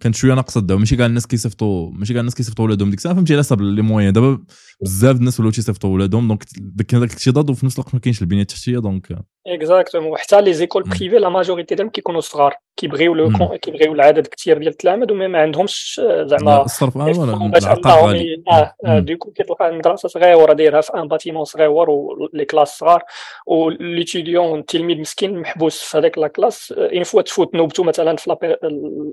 كانت 0.00 0.14
شوية 0.14 0.34
ناقصه 0.34 0.60
الدعوه 0.60 0.80
ماشي 0.80 0.96
كاع 0.96 1.06
الناس 1.06 1.26
كيصيفطوا 1.26 1.90
ماشي 1.90 2.12
كاع 2.12 2.20
الناس 2.20 2.34
كيصيفطوا 2.34 2.64
ولادهم 2.64 2.90
ديك 2.90 2.98
الساعة 2.98 3.14
فهمتي 3.14 3.32
على 3.32 3.42
حسب 3.42 3.60
les 3.60 3.82
moyens 3.82 4.12
دابا 4.12 4.38
بزاف 4.82 5.16
الناس 5.16 5.40
ولاو 5.40 5.52
تيصيفطوا 5.52 5.90
ولادهم 5.90 6.28
donc 6.28 6.44
كاين 6.88 7.00
داك 7.00 7.10
الاكتظاظ 7.10 7.50
وفي 7.50 7.66
نفس 7.66 7.78
الوقت 7.78 7.94
ما 7.94 8.00
كاينش 8.00 8.22
البنية 8.22 8.42
التحتية 8.42 8.78
donc 8.78 9.18
exactement 9.46 10.10
وحتى 10.12 10.42
les 10.42 10.54
écoles 10.54 10.82
privées 10.82 11.08
la 11.08 11.28
majorité 11.28 11.74
ديالهم 11.74 11.90
كيكونوا 11.90 12.20
صغار 12.20 12.54
كيبغيو 12.76 13.14
le 13.14 13.28
même. 13.28 13.56
كيبغيو 13.56 13.92
العدد 13.92 14.26
كثير 14.26 14.58
ديال 14.58 14.68
التلاميذ 14.68 15.12
وما 15.12 15.28
ما 15.28 15.38
عندهمش 15.38 16.00
آه، 16.04 16.26
زعما 16.26 16.64
الصرف 16.64 16.96
آه 16.96 17.00
ولا 17.00 17.48
باش 17.48 17.64
انهم 17.64 18.44
آه 18.48 18.74
آه،. 18.86 18.98
du 18.98 19.09
coup 19.09 19.30
كتلقى 19.30 19.68
المدرسة 19.68 20.08
صغيرة 20.08 20.52
دايرها 20.52 20.80
في 20.80 20.94
un 20.94 21.08
bâtiment 21.08 21.44
صغيور 21.44 21.90
و 21.90 22.03
les 22.03 22.44
classes 22.44 22.78
صغار 22.78 23.02
و 23.46 23.56
l'étudiant 23.56 24.58
التلميذ 24.58 25.00
مسكين 25.00 25.38
محبوس 25.38 25.82
في 25.82 25.98
هذاك 25.98 26.18
la 26.18 26.28
classe 26.28 26.72
une 26.72 27.02
fois 27.02 27.22
تفوت 27.22 27.54
نوبته 27.54 27.84
مثلا 27.84 28.16
في 28.16 28.56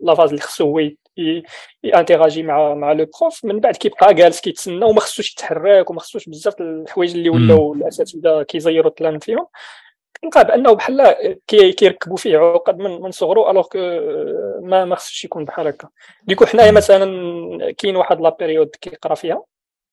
la 0.03 0.15
phase 0.15 0.29
اللي 0.29 0.41
خصو 0.41 0.63
هو 0.63 0.89
ي 1.83 1.89
interagir 1.89 2.43
مع 2.43 2.73
مع 2.73 2.91
le 2.91 3.05
prof 3.21 3.45
من 3.45 3.59
بعد 3.59 3.75
كيبقى 3.75 4.13
جالس 4.13 4.41
كيتسنى 4.41 4.85
وما 4.85 4.99
خصوش 4.99 5.31
يتحرك 5.31 5.89
وما 5.89 5.99
خصوش 5.99 6.29
بزاف 6.29 6.61
الحوايج 6.61 7.15
اللي. 7.15 7.29
ولاو 7.29 7.73
الأساتذة 7.73 8.43
كيزيروا 8.43 8.89
التلاميذ 8.89 9.19
فيهم 9.19 9.47
تلقى 10.21 10.45
بانه 10.45 10.73
بحال 10.73 11.15
كي 11.47 11.71
كيركبوا 11.71 12.17
فيه 12.17 12.37
عقد 12.37 12.77
من 12.77 13.01
من 13.01 13.11
صغرو 13.11 13.49
alors 13.51 13.67
ما 14.61 14.85
ما 14.85 14.95
خصش 14.95 15.25
يكون 15.25 15.45
بحال 15.45 15.67
هكا. 15.67 15.89
du 16.23 16.31
coup 16.31 16.45
حنايا. 16.45 16.71
مثلا 16.71 17.71
كاين 17.77 17.95
واحد 17.95 18.21
la 18.21 18.29
période 18.39 18.69
كيقرا 18.81 19.15
فيها. 19.15 19.43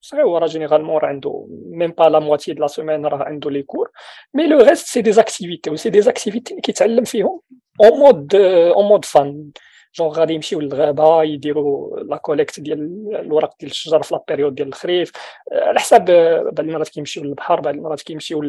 صغير 0.02 0.46
généralement 0.46 0.96
راه 0.98 1.08
عنده 1.08 1.46
même 1.70 1.90
pas 1.90 2.04
la 2.04 2.18
moitié 2.18 2.52
de 2.52 2.60
la 2.62 2.66
semaine 2.66 3.06
راه 3.06 3.24
عنده 3.24 3.50
les 3.50 3.62
cours 3.62 3.90
mais 4.34 4.46
le 4.46 4.58
reste 4.58 4.86
c'est 4.86 5.12
des 5.12 5.26
activités 5.26 5.66
و 5.66 5.70
c'est 5.70 6.00
des 6.00 6.15
activités 6.15 6.60
كيتعلم 6.60 7.04
فيهم 7.04 7.40
en 7.84 7.98
mode 7.98 8.34
en 8.34 8.84
mode 8.84 9.04
enfin 9.04 9.50
genre 9.98 10.12
غادي 10.12 10.34
يمشيو 10.34 10.60
للغابة 10.60 11.22
يديروا 11.22 12.00
la 12.00 12.16
collecte 12.16 12.60
ديال 12.60 12.80
الورق 13.20 13.50
ديال 13.60 13.70
الشجر 13.70 14.02
في 14.02 14.14
la 14.14 14.24
période 14.28 14.54
ديال 14.54 14.68
الخريف. 14.68 15.12
آه، 15.52 15.64
على 15.68 15.80
حساب 15.80 16.10
آه، 16.10 16.42
بعض 16.42 16.60
المرات 16.60 16.88
كيمشيو 16.88 17.24
للبحر 17.24 17.60
بعض 17.60 17.74
المرات 17.74 18.00
كيمشيو 18.02 18.42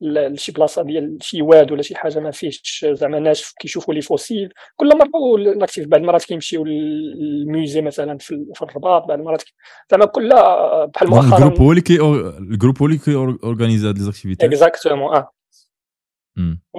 لشي 0.00 0.52
بلاصة 0.52 0.82
ديال 0.82 1.18
شي 1.20 1.42
واد 1.42 1.72
ولا 1.72 1.82
شي 1.82 1.94
حاجة 1.94 2.18
ما 2.20 2.30
فيهش 2.30 2.86
زعما 2.92 3.18
ناشف 3.18 3.52
كيشوفوا 3.60 3.94
les 3.94 4.00
fossiles. 4.00 4.52
كل 4.76 4.90
مرة 4.98 5.38
l'activité 5.38 5.88
بعض 5.88 6.00
المرات 6.00 6.24
كيمشيو 6.24 6.64
لل 6.64 6.97
musée 6.97 7.80
مثلا 7.82 8.18
في 8.18 8.30
ال- 8.34 8.46
في 8.54 8.62
الرباط 8.62 9.02
بعض 9.06 9.18
المرات 9.18 9.42
زعما 9.90 10.04
كل 10.04 10.28
بحال 10.28 11.10
donc 11.10 11.24
ال 11.24 11.28
groupe 11.28 11.50
مؤخرا 11.50 11.62
هو 11.64 11.70
اللي 11.70 11.80
كي 11.80 12.00
ال 12.38 12.44
groupe 12.44 12.78
هو 12.80 12.86
اللي 12.86 12.98
كي 12.98 13.14
organiser 13.14 13.88
هاد 13.88 13.98
les 13.98 14.04
activités؟ 14.04 14.46
exactement 14.46 15.14
آه. 15.16 15.32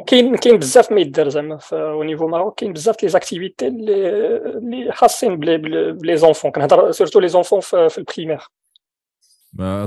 كاين 0.08 0.36
كاين 0.36 0.58
بزاف 0.58 0.92
ما 0.92 1.02
يدار 1.02 1.30
زعما 1.30 1.60
au 1.74 2.04
niveau 2.04 2.28
Maroc 2.28 2.60
كاين 2.60 2.74
بزاف 2.74 3.04
les 3.04 3.10
activités 3.10 3.68
اللي 3.68 4.92
خاصين 4.92 5.38
ب 5.40 5.44
les 5.44 5.58
ب 5.92 6.18
les 6.18 6.28
enfants 6.28 6.52
كنهضر 6.52 6.92
surtout 6.92 7.20
les 7.20 7.28
enfants 7.28 7.60
في, 7.60 7.98
ال 7.98 8.03
primaire 8.03 8.48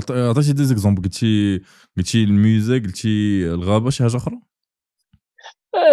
عطيتي 0.09 0.53
des 0.53 0.63
exemples 0.63 1.03
قلتي 1.03 1.61
قلتي 1.97 2.23
ال 2.23 2.32
musée 2.32 2.79
قلتي 2.79 3.45
الغابه 3.45 3.89
شي 3.89 4.03
حاجة 4.03 4.17
أخرى 4.17 4.39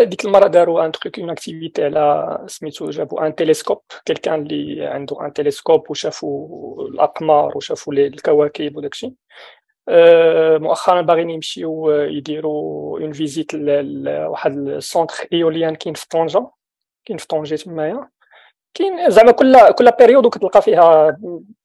ديك 0.02 0.24
المره 0.24 0.46
داروا 0.46 0.86
un 0.86 0.92
truc 0.92 1.18
une 1.18 1.30
activité 1.30 1.84
على 1.84 2.44
سميتو 2.46 2.90
جابوا 2.90 3.26
un 3.26 3.34
télescope 3.34 3.82
quelqu'un 4.04 4.42
اللي 4.42 4.86
عنده 4.86 5.26
un 5.26 5.32
télescope 5.32 5.90
وشافوا 5.90 6.88
الاقمار 6.88 7.56
وشافوا 7.56 7.94
الكواكب 7.94 8.76
وداكشي 8.76 9.14
مؤخرا 10.58 11.00
باغيين 11.00 11.30
يمشيو 11.30 11.90
آه، 11.90 12.06
يديروا 12.06 13.00
une 13.00 13.12
visite 13.12 13.54
لواحد 13.54 14.56
ال 14.56 14.65
centre 14.65 15.14
éolien 15.32 15.74
كاين 15.74 15.94
في 15.94 16.08
طنجة. 16.08 16.50
كاين 17.04 17.18
في 17.18 17.26
طنجة 17.26 17.54
تمايا. 17.54 18.08
كاين 18.74 19.10
زعما 19.10 19.32
كل 19.32 19.72
كل 19.72 19.90
période 19.98 20.26
كتلقى 20.26 20.62
فيها 20.62 21.16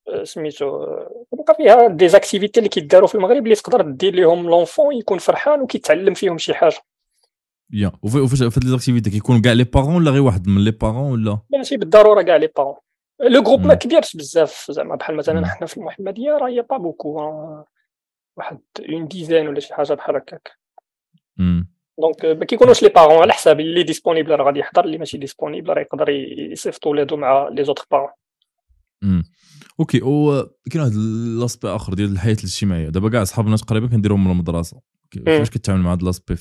آه، 0.07 0.23
سميتو 0.23 0.83
آه، 0.83 1.25
كتلقى 1.31 1.55
فيها 1.55 1.87
des 1.87 2.07
activités 2.07 2.59
اللي 2.59 2.69
كيداروا 2.69 3.07
في 3.07 3.15
المغرب 3.15 3.43
اللي 3.43 3.55
تقدر 3.55 3.81
دير 3.81 4.15
لهم 4.15 4.49
l'enfant 4.49 4.95
يكون 4.95 5.17
فرحان 5.17 5.61
وكيتعلم 5.61 6.13
فيهم 6.13 6.37
شي 6.37 6.53
حاجة. 6.53 6.77
يا 7.73 7.91
وفاش 8.03 8.43
في 8.43 8.45
هاد 8.45 8.63
les 8.63 8.69
activités 8.69 9.09
كيكونوا 9.09 9.41
كاع 9.41 9.53
les 9.53 9.63
parents 9.63 9.95
ولا 9.95 10.11
غير 10.11 10.21
واحد 10.21 10.47
من 10.47 10.63
les 10.63 10.71
parents 10.71 11.11
ولا؟ 11.11 11.39
ماشي 11.49 11.77
بالضرورة 11.77 12.21
كاع 12.21 12.35
les 12.35 12.49
parents 12.57 12.75
le 13.19 13.43
groupe 13.43 13.65
ما. 13.65 13.73
كبيرش 13.73 14.15
بزاف 14.15 14.71
زعما 14.71 14.95
بحال 14.95 15.15
مثلا 15.15 15.39
مم. 15.39 15.45
حنا 15.45 15.67
في 15.67 15.77
المحمدية 15.77 16.31
راه 16.31 16.65
pas 16.69 16.77
beaucoup 16.77 17.19
واحد 18.39 18.59
une 18.89 19.07
dizaine 19.07 19.47
ولا 19.47 19.59
شي 19.59 19.73
حاجة 19.73 19.93
بحال 19.93 20.15
هكاك. 20.15 20.51
donc 21.99 22.25
ما 22.25 22.45
كيكونوش 22.45 22.83
les 22.83 22.89
parents 22.89 23.21
على 23.21 23.33
حساب 23.33 23.59
اللي 23.59 23.83
disponible 23.83 24.31
راه 24.31 24.45
غادي 24.45 24.59
يحضر 24.59 24.85
اللي 24.85 24.97
ماشي 24.97 25.17
disponible 25.17 25.73
راه 25.73 25.81
يقدر 25.81 26.09
يصيفط 26.09 26.87
ولادو 26.87 27.17
مع 27.17 27.47
les 27.47 27.63
autres 27.63 27.85
parents. 27.91 28.09
OK 29.79 30.01
و 30.01 30.43
كاين 30.71 30.83
واحد 30.83 30.93
l'aspect 31.39 31.67
آخر 31.67 31.93
ديال 31.93 32.11
الحياة 32.11 32.33
الاجتماعية. 32.33 32.89
دابا 32.89 33.09
كاع 33.09 33.23
صحابنا 33.23 33.57
تقريبا 33.57 33.87
كنديرهم 33.87 34.25
من 34.25 34.31
المدرسة. 34.31 34.81
كيفاش 35.11 35.49
كتعامل 35.49 35.81
مع 35.81 35.91
هاد 35.91 36.03
l'aspect 36.03 36.35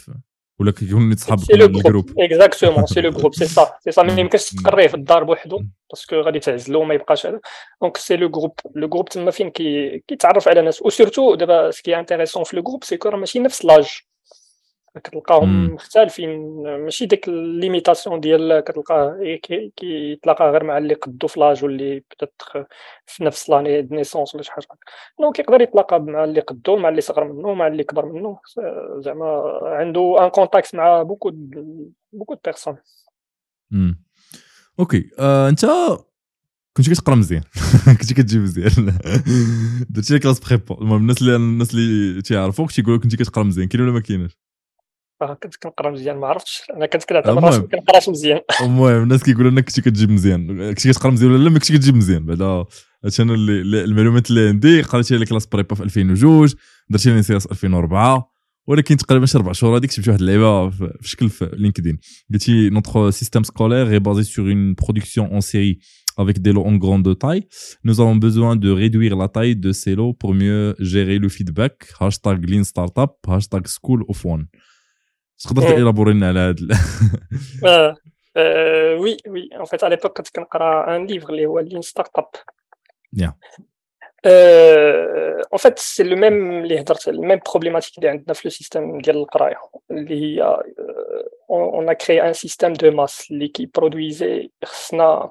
ولا 0.59 0.73
كيكون 0.73 1.17
صحابك 1.17 1.43
c'est 1.43 1.53
من 1.53 1.59
le 1.59 1.67
ال 1.67 1.72
groupe. 1.72 2.07
groupe 2.07 2.21
exactement 2.21 2.87
c'est 2.87 3.01
le 3.01 3.11
groupe 3.11 3.35
c'est 3.35 3.45
ça 3.47 3.71
c'est 3.85 3.91
ça 3.91 4.03
ما. 4.03 4.21
يمكنش 4.21 4.51
تقريه 4.51 4.87
في 4.87 4.95
الدار 4.95 5.25
بوحدو 5.25 5.63
parce 5.91 6.09
que 6.10 6.21
غادي 6.21 6.39
تعزلو 6.39 6.85
ما 6.85 6.95
يبقاش 6.95 7.27
هذا 7.27 7.41
donc 7.83 7.97
c'est 7.97 8.17
le 8.17 8.29
groupe 8.29 8.61
le 8.75 8.89
groupe 8.89 9.09
تما 9.09 9.31
فين 9.31 9.51
كي 9.51 9.99
كيتعرف 10.09 10.49
على 10.49 10.63
ناس 10.63 10.83
و 10.83 10.89
surtout 10.89 11.35
دابا 11.35 11.71
ce 11.71 11.82
qui 11.82 11.99
est 11.99 12.09
intéressant 12.09 12.45
في 12.45 12.57
le 12.57 12.63
groupe 12.63 12.85
c'est 12.85 12.97
que 12.97 13.11
ماشي 13.11 13.39
نفس 13.39 13.65
l'âge. 13.65 14.08
كتلقاهم 14.99 15.75
مختلفين. 15.75 16.63
ماشي 16.63 17.07
ديك 17.07 17.29
ال 17.29 17.37
limitation 17.37 18.21
ديال 18.21 18.61
كتلقاه 18.61 19.19
كي- 19.43 19.73
كيتلاقى 19.77 20.51
غير 20.51 20.65
مع 20.65 20.79
اللي 20.79 20.95
قدو 20.95 21.27
في 21.27 21.41
l'âge 21.41 21.65
واللي 21.65 22.01
peut-être 22.01 22.67
في 23.07 23.25
نفس 23.25 23.51
l'année 23.51 23.83
naissance 23.91 24.35
ولا 24.35 24.43
شي 24.43 24.53
حاجة. 24.53 24.67
donc 25.21 25.39
يقدر 25.39 25.61
يتلاقى 25.61 26.01
مع 26.01 26.25
اللي 26.25 26.41
قدو 26.41 26.77
مع 26.77 26.89
اللي 26.89 27.01
صغر 27.01 27.33
منه 27.33 27.55
مع 27.55 27.67
اللي 27.67 27.85
كبر 27.85 28.07
منه 28.07 28.39
زعما 29.01 29.59
عنده 29.63 30.25
un 30.25 30.29
contact 30.29 30.75
مع 30.75 31.03
beaucoup 31.03 31.31
beaucoup 32.13 32.35
de 32.35 32.41
personnes. 32.45 32.77
OK 34.81 35.11
آه، 35.19 35.49
انت 35.49 35.67
كنتي 36.77 36.91
كتقرا 36.91 37.15
مزيان. 37.15 37.43
كنتي 38.01 38.15
كتجي 38.15 38.39
مزيان. 38.39 38.99
درتي 39.91 40.19
classe 40.19 40.41
prépa 40.41 40.75
المهم 40.81 41.01
الناس 41.01 41.23
اللي 41.23 41.37
الناس 41.37 41.75
اللي 41.75 42.23
تيعرفوك 42.23 42.73
تيقولوا 42.73 42.99
كنتي 42.99 43.17
كتقرا 43.17 43.45
مزيان. 43.45 43.69
كاين 43.69 43.83
ولا 43.85 43.93
ما 43.93 44.01
كاينش 44.01 44.39
كنت 45.27 45.57
كنقرا 45.57 45.91
مزيان 45.91 46.17
ما 46.17 46.27
عرفتش 46.27 46.63
أنا 46.77 46.87
كنت 46.87 47.05
كنعتبر. 47.05 47.45
راسي 47.45 47.61
ما 47.61 47.67
كنقراش 47.67 48.09
مزيان 48.09 48.41
المهم 48.63 49.03
الناس 49.03 49.23
كيقولوا 49.23 49.51
انك 49.51 49.65
كنتي 49.65 49.81
كتجيب 49.81 50.11
مزيان 50.11 50.69
كنتي 50.69 50.93
كتقرا 50.93 51.11
مزيان 51.11 51.31
ولا 51.33 51.45
لا 51.45 51.51
ما 51.51 51.59
كنتي 51.59 51.73
كتجيب 51.73 51.95
مزيان 51.95 52.27
بعدا 52.27 52.65
هادشي 53.05 53.23
أنا 53.23 53.35
اللي 53.35 53.85
المعلومات 53.85 54.31
اللي 54.31 54.49
عندي 54.49 54.83
قريتي 54.83 55.17
les 55.17 55.27
classes 55.27 55.47
prépa 55.47 55.75
في 55.75 55.83
2002 55.83 56.49
درتي 56.91 57.11
لي 57.11 57.23
سي 57.23 57.37
اس 57.37 57.47
2004 57.47 58.39
ولكن 58.67 58.97
تقريبا 58.97 59.27
شي 59.27 59.39
أربع 59.39 59.53
شهور 59.53 59.77
هذيك 59.77 59.91
شفتي 59.91 60.11
واحد 60.11 60.21
اللعيبة 60.21 60.71
في 60.71 60.99
شكل 61.03 61.29
في 61.29 61.51
LinkedIn 61.53 61.99
قلتي 62.33 62.71
notre 62.71 63.13
système 63.13 63.45
scolaire 63.45 63.93
est 63.93 64.01
basé 64.01 64.23
sur 64.23 64.47
une 64.49 64.75
production 64.75 65.35
en 65.35 65.41
série 65.41 65.79
avec 66.19 66.43
des 66.43 66.53
lots 66.53 66.67
en 66.67 66.77
grande 66.77 67.17
taille. 67.19 67.45
Nous 67.85 68.01
avons 68.01 68.17
besoin 68.17 68.57
de 68.57 68.71
réduire 68.71 69.17
la 69.17 69.29
taille 69.29 69.57
de 69.57 69.71
ces 69.73 69.95
lots 69.95 70.13
pour 70.13 70.35
mieux 70.35 70.75
gérer 70.81 71.19
le 71.19 71.29
feedback. 71.29 71.75
Hashtag 72.01 72.37
Lean 72.51 72.65
Startup, 72.65 73.13
hashtag 73.27 73.67
School 73.77 74.01
of 74.09 74.19
One. 74.25 74.45
تقدر. 75.39 75.63
ت 75.63 75.68
élaborer 75.68 76.13
لنا 76.13 76.29
على 76.29 76.41
هذا 76.41 77.97
oui 79.01 79.17
oui 79.27 79.49
en 79.55 79.65
fait 79.65 79.85
على 79.85 79.95
l'époque 79.97 80.17
كنت 80.17 80.29
كنقرا 80.29 80.97
un 80.97 81.07
livre 81.07 81.31
اللي 81.31 81.47
هو 81.47 81.59
Lean 81.61 81.83
Startup. 81.83 82.29
en 85.53 85.59
fait 85.59 85.79
c'est 85.79 86.03
le 86.03 86.17
même 86.17 86.63
اللي 86.63 86.81
هضرت 86.81 87.09
ال 87.09 87.15
même 87.15 87.41
problématique 87.51 87.99
اللي 87.99 88.09
عندنا 88.09 88.35
في 88.35 88.41
le 88.45 88.51
système 88.51 89.01
ديال 89.01 89.17
القرايه 89.17 89.57
اللي 89.91 90.41
هي 90.41 90.63
on 91.51 91.89
a 91.89 91.93
créé 91.93 92.23
un 92.23 92.33
système 92.33 92.73
de 92.73 92.91
masse 92.91 93.31
اللي 93.31 93.49
كي 93.49 93.71
produire 93.75 94.51
خصنا 94.65 95.31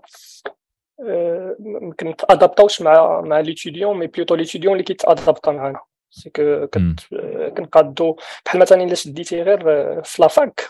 ما 1.60 1.94
كنتادابطاوش 2.00 2.82
مع 2.82 3.22
مع 3.22 3.40
l'étudiant 3.40 3.98
mais 3.98 4.08
plutôt 4.08 4.36
l'étudiant 4.36 4.74
اللي 4.74 4.84
كيتادابطا 4.84 5.52
معنا 5.52 5.80
c'est 6.18 6.30
que 6.30 6.68
كت 6.68 7.08
كنقادو 7.58 8.16
بحال 8.46 8.62
مثلا 8.62 8.84
إلا 8.84 8.96
شديتي 8.96 9.42
غير 9.42 9.72
آه، 9.72 10.02
في 10.02 10.22
la 10.22 10.41
fac 10.41 10.70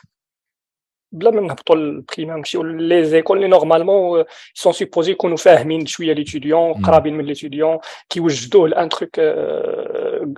بلا 1.12 1.32
ما 1.32 1.42
نهبطوا 1.42 1.76
لل 1.76 1.88
primaire 1.88 2.36
نمشيو 2.36 2.64
les 2.64 3.06
écoles 3.06 3.38
اللي 3.38 3.48
normalement 3.48 4.24
sont 4.54 4.74
supposés 4.74 5.12
يكونوا 5.12 5.38
فاهمين 5.38 5.86
شوية 5.86 6.14
l'étudiant 6.14 6.78
مم. 6.78 6.86
قرابين 6.86 7.14
من 7.14 7.26
l'étudiant 7.26 7.80
كيوجدوه 8.10 8.68
ل 8.70 8.76
un 8.76 8.90
truc 8.90 9.20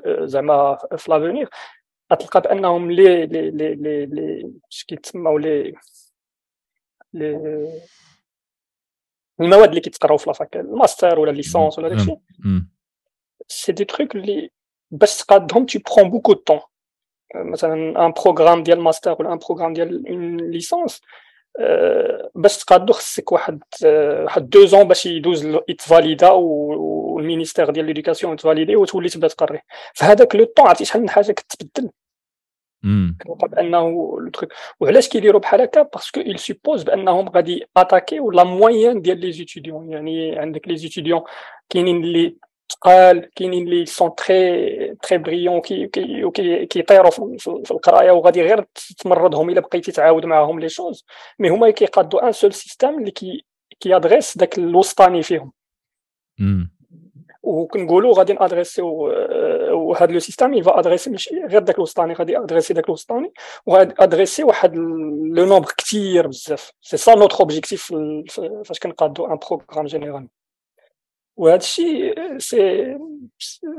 زعما 0.08 0.78
في 0.98 1.12
l'avenir 1.12 1.47
غتلقى 2.13 2.41
بأنهم 2.41 2.91
لي 2.91 3.26
لي 3.26 3.52
لي 3.52 3.76
لي 3.76 4.06
لي 4.06 4.52
اش 4.72 4.84
كيتسموا 4.84 5.39
لي 5.39 5.74
لي 7.13 7.82
المواد 9.41 9.69
اللي 9.69 9.82
كيتقراو 9.82 10.17
في 10.17 10.28
la 10.28 10.39
fac 10.39 10.58
ال 10.58 10.66
master 10.66 11.19
ولا 11.19 11.32
licence 11.32 11.80
ولا 11.80 11.89
داكشي. 11.89 12.15
c'est 13.47 13.71
des 13.71 13.86
trucs 13.86 14.15
اللي 14.15 14.50
باش 14.91 15.17
تقادهم 15.17 15.65
te 15.65 15.84
prend 15.95 16.10
beaucoup 16.10 16.34
de 16.34 16.39
temps 16.39 16.60
مثلا 17.36 17.73
un 18.06 18.12
programme 18.12 18.63
ديال 18.63 18.80
ماستر 18.82 19.15
ولا 19.19 19.34
un 19.34 19.38
programme 19.47 19.73
ديال 19.73 20.08
une 20.08 20.38
licence 20.38 21.02
باش 22.36 22.58
تقادو 22.58 22.93
خصك 22.93 23.32
واحد 23.32 23.63
آه، 23.86 24.23
واحد 24.23 24.49
deux 24.49 24.65
ans 24.65 24.84
باش 24.84 25.06
يدوز 25.06 25.45
ل- 25.47 25.62
يتفاليدا 25.69 26.30
و- 26.32 27.13
وال 27.15 27.25
ministère 27.25 27.69
ديال 27.69 27.86
l'éducation 27.86 28.34
يتفاليدي 28.34 28.75
وتولي 28.75 29.10
تبدا 29.10 29.28
تقري 29.28 29.60
في 29.93 30.06
هذاك 30.06 30.36
le 30.36 30.45
temps 30.45 30.67
عرفتي 30.67 30.86
شحال 30.86 31.02
من 31.02 31.10
حاجة 31.10 31.32
كتبدل 31.32 31.89
كنلقى 33.23 33.47
بانه 33.47 34.15
ال 34.21 34.28
truc 34.28 34.52
وعلاش 34.80 35.10
كيديروا 35.10 35.41
بحال 35.41 35.62
هكا 35.62 35.82
parce 35.82 36.07
que 36.07 36.21
il 36.21 36.38
suppose 36.38 36.86
بانهم 36.86 37.30
غادي 37.30 37.65
اتاكيو 37.78 38.32
la 38.32 38.43
moyenne 38.43 39.02
ديال 39.02 39.19
les 39.19 39.32
étudiants 39.32 39.91
يعني 39.91 40.39
عندك 40.39 40.67
les 40.67 40.78
étudiants 40.78 41.21
كاينين 41.69 42.04
اللي 42.04 42.36
تقال 42.69 43.29
كاينين 43.36 43.67
اللي 43.67 43.86
sont 43.86 44.15
très 44.15 44.95
très 44.95 45.17
brillants 45.17 45.62
كي 45.62 45.88
كي 45.88 46.65
كيطيروا 46.65 47.12
في 47.12 47.71
القراية 47.71 48.12
وغادي 48.12 48.41
غير 48.41 48.65
تمرضهم 48.97 49.49
إلا 49.49 49.62
بقيتي 49.62 49.91
تعاود 49.91 50.25
معاهم 50.25 50.60
les 50.60 50.69
choses. 50.69 51.06
mais 51.39 51.49
هما 51.49 51.69
كيقادوا 51.69 52.27
un 52.28 52.32
seul 52.32 52.54
système 52.54 52.99
اللي 52.99 53.12
كي 53.12 53.45
كي 53.80 53.92
adresse 53.92 54.38
داك 54.38 54.58
الوسطاني 54.58 55.23
فيهم. 55.23 55.51
وكنقولوا 57.43 58.13
غادي 58.17 58.34
نادريسيو 58.34 58.88
وهذا 59.71 60.12
le 60.12 60.19
système 60.19 60.54
il 60.54 60.66
va 60.66 60.80
adresser 60.80 61.10
ماشي 61.10 61.36
غير 61.36 61.62
داك 61.62 61.75
الوسطاني 61.75 62.13
غادي 62.13 62.38
ادريسي 62.38 62.73
داك 62.73 62.86
الوسطاني 62.86 63.34
وغادي 63.65 63.93
ادريسي 63.99 64.43
واحد 64.43 64.75
le 64.75 65.45
nombre 65.45 65.71
كثير 65.77 66.27
بزاف. 66.27 66.71
c'est 66.82 66.97
ça 66.97 67.15
notre 67.15 67.39
objectif 67.39 67.93
فاش 68.65 68.79
كنقادو 68.79 69.25
un 69.25 69.38
programme 69.49 69.86
général. 69.86 70.28
وهذا 71.39 71.56
الشيء 71.56 72.38
c'est 72.38 72.97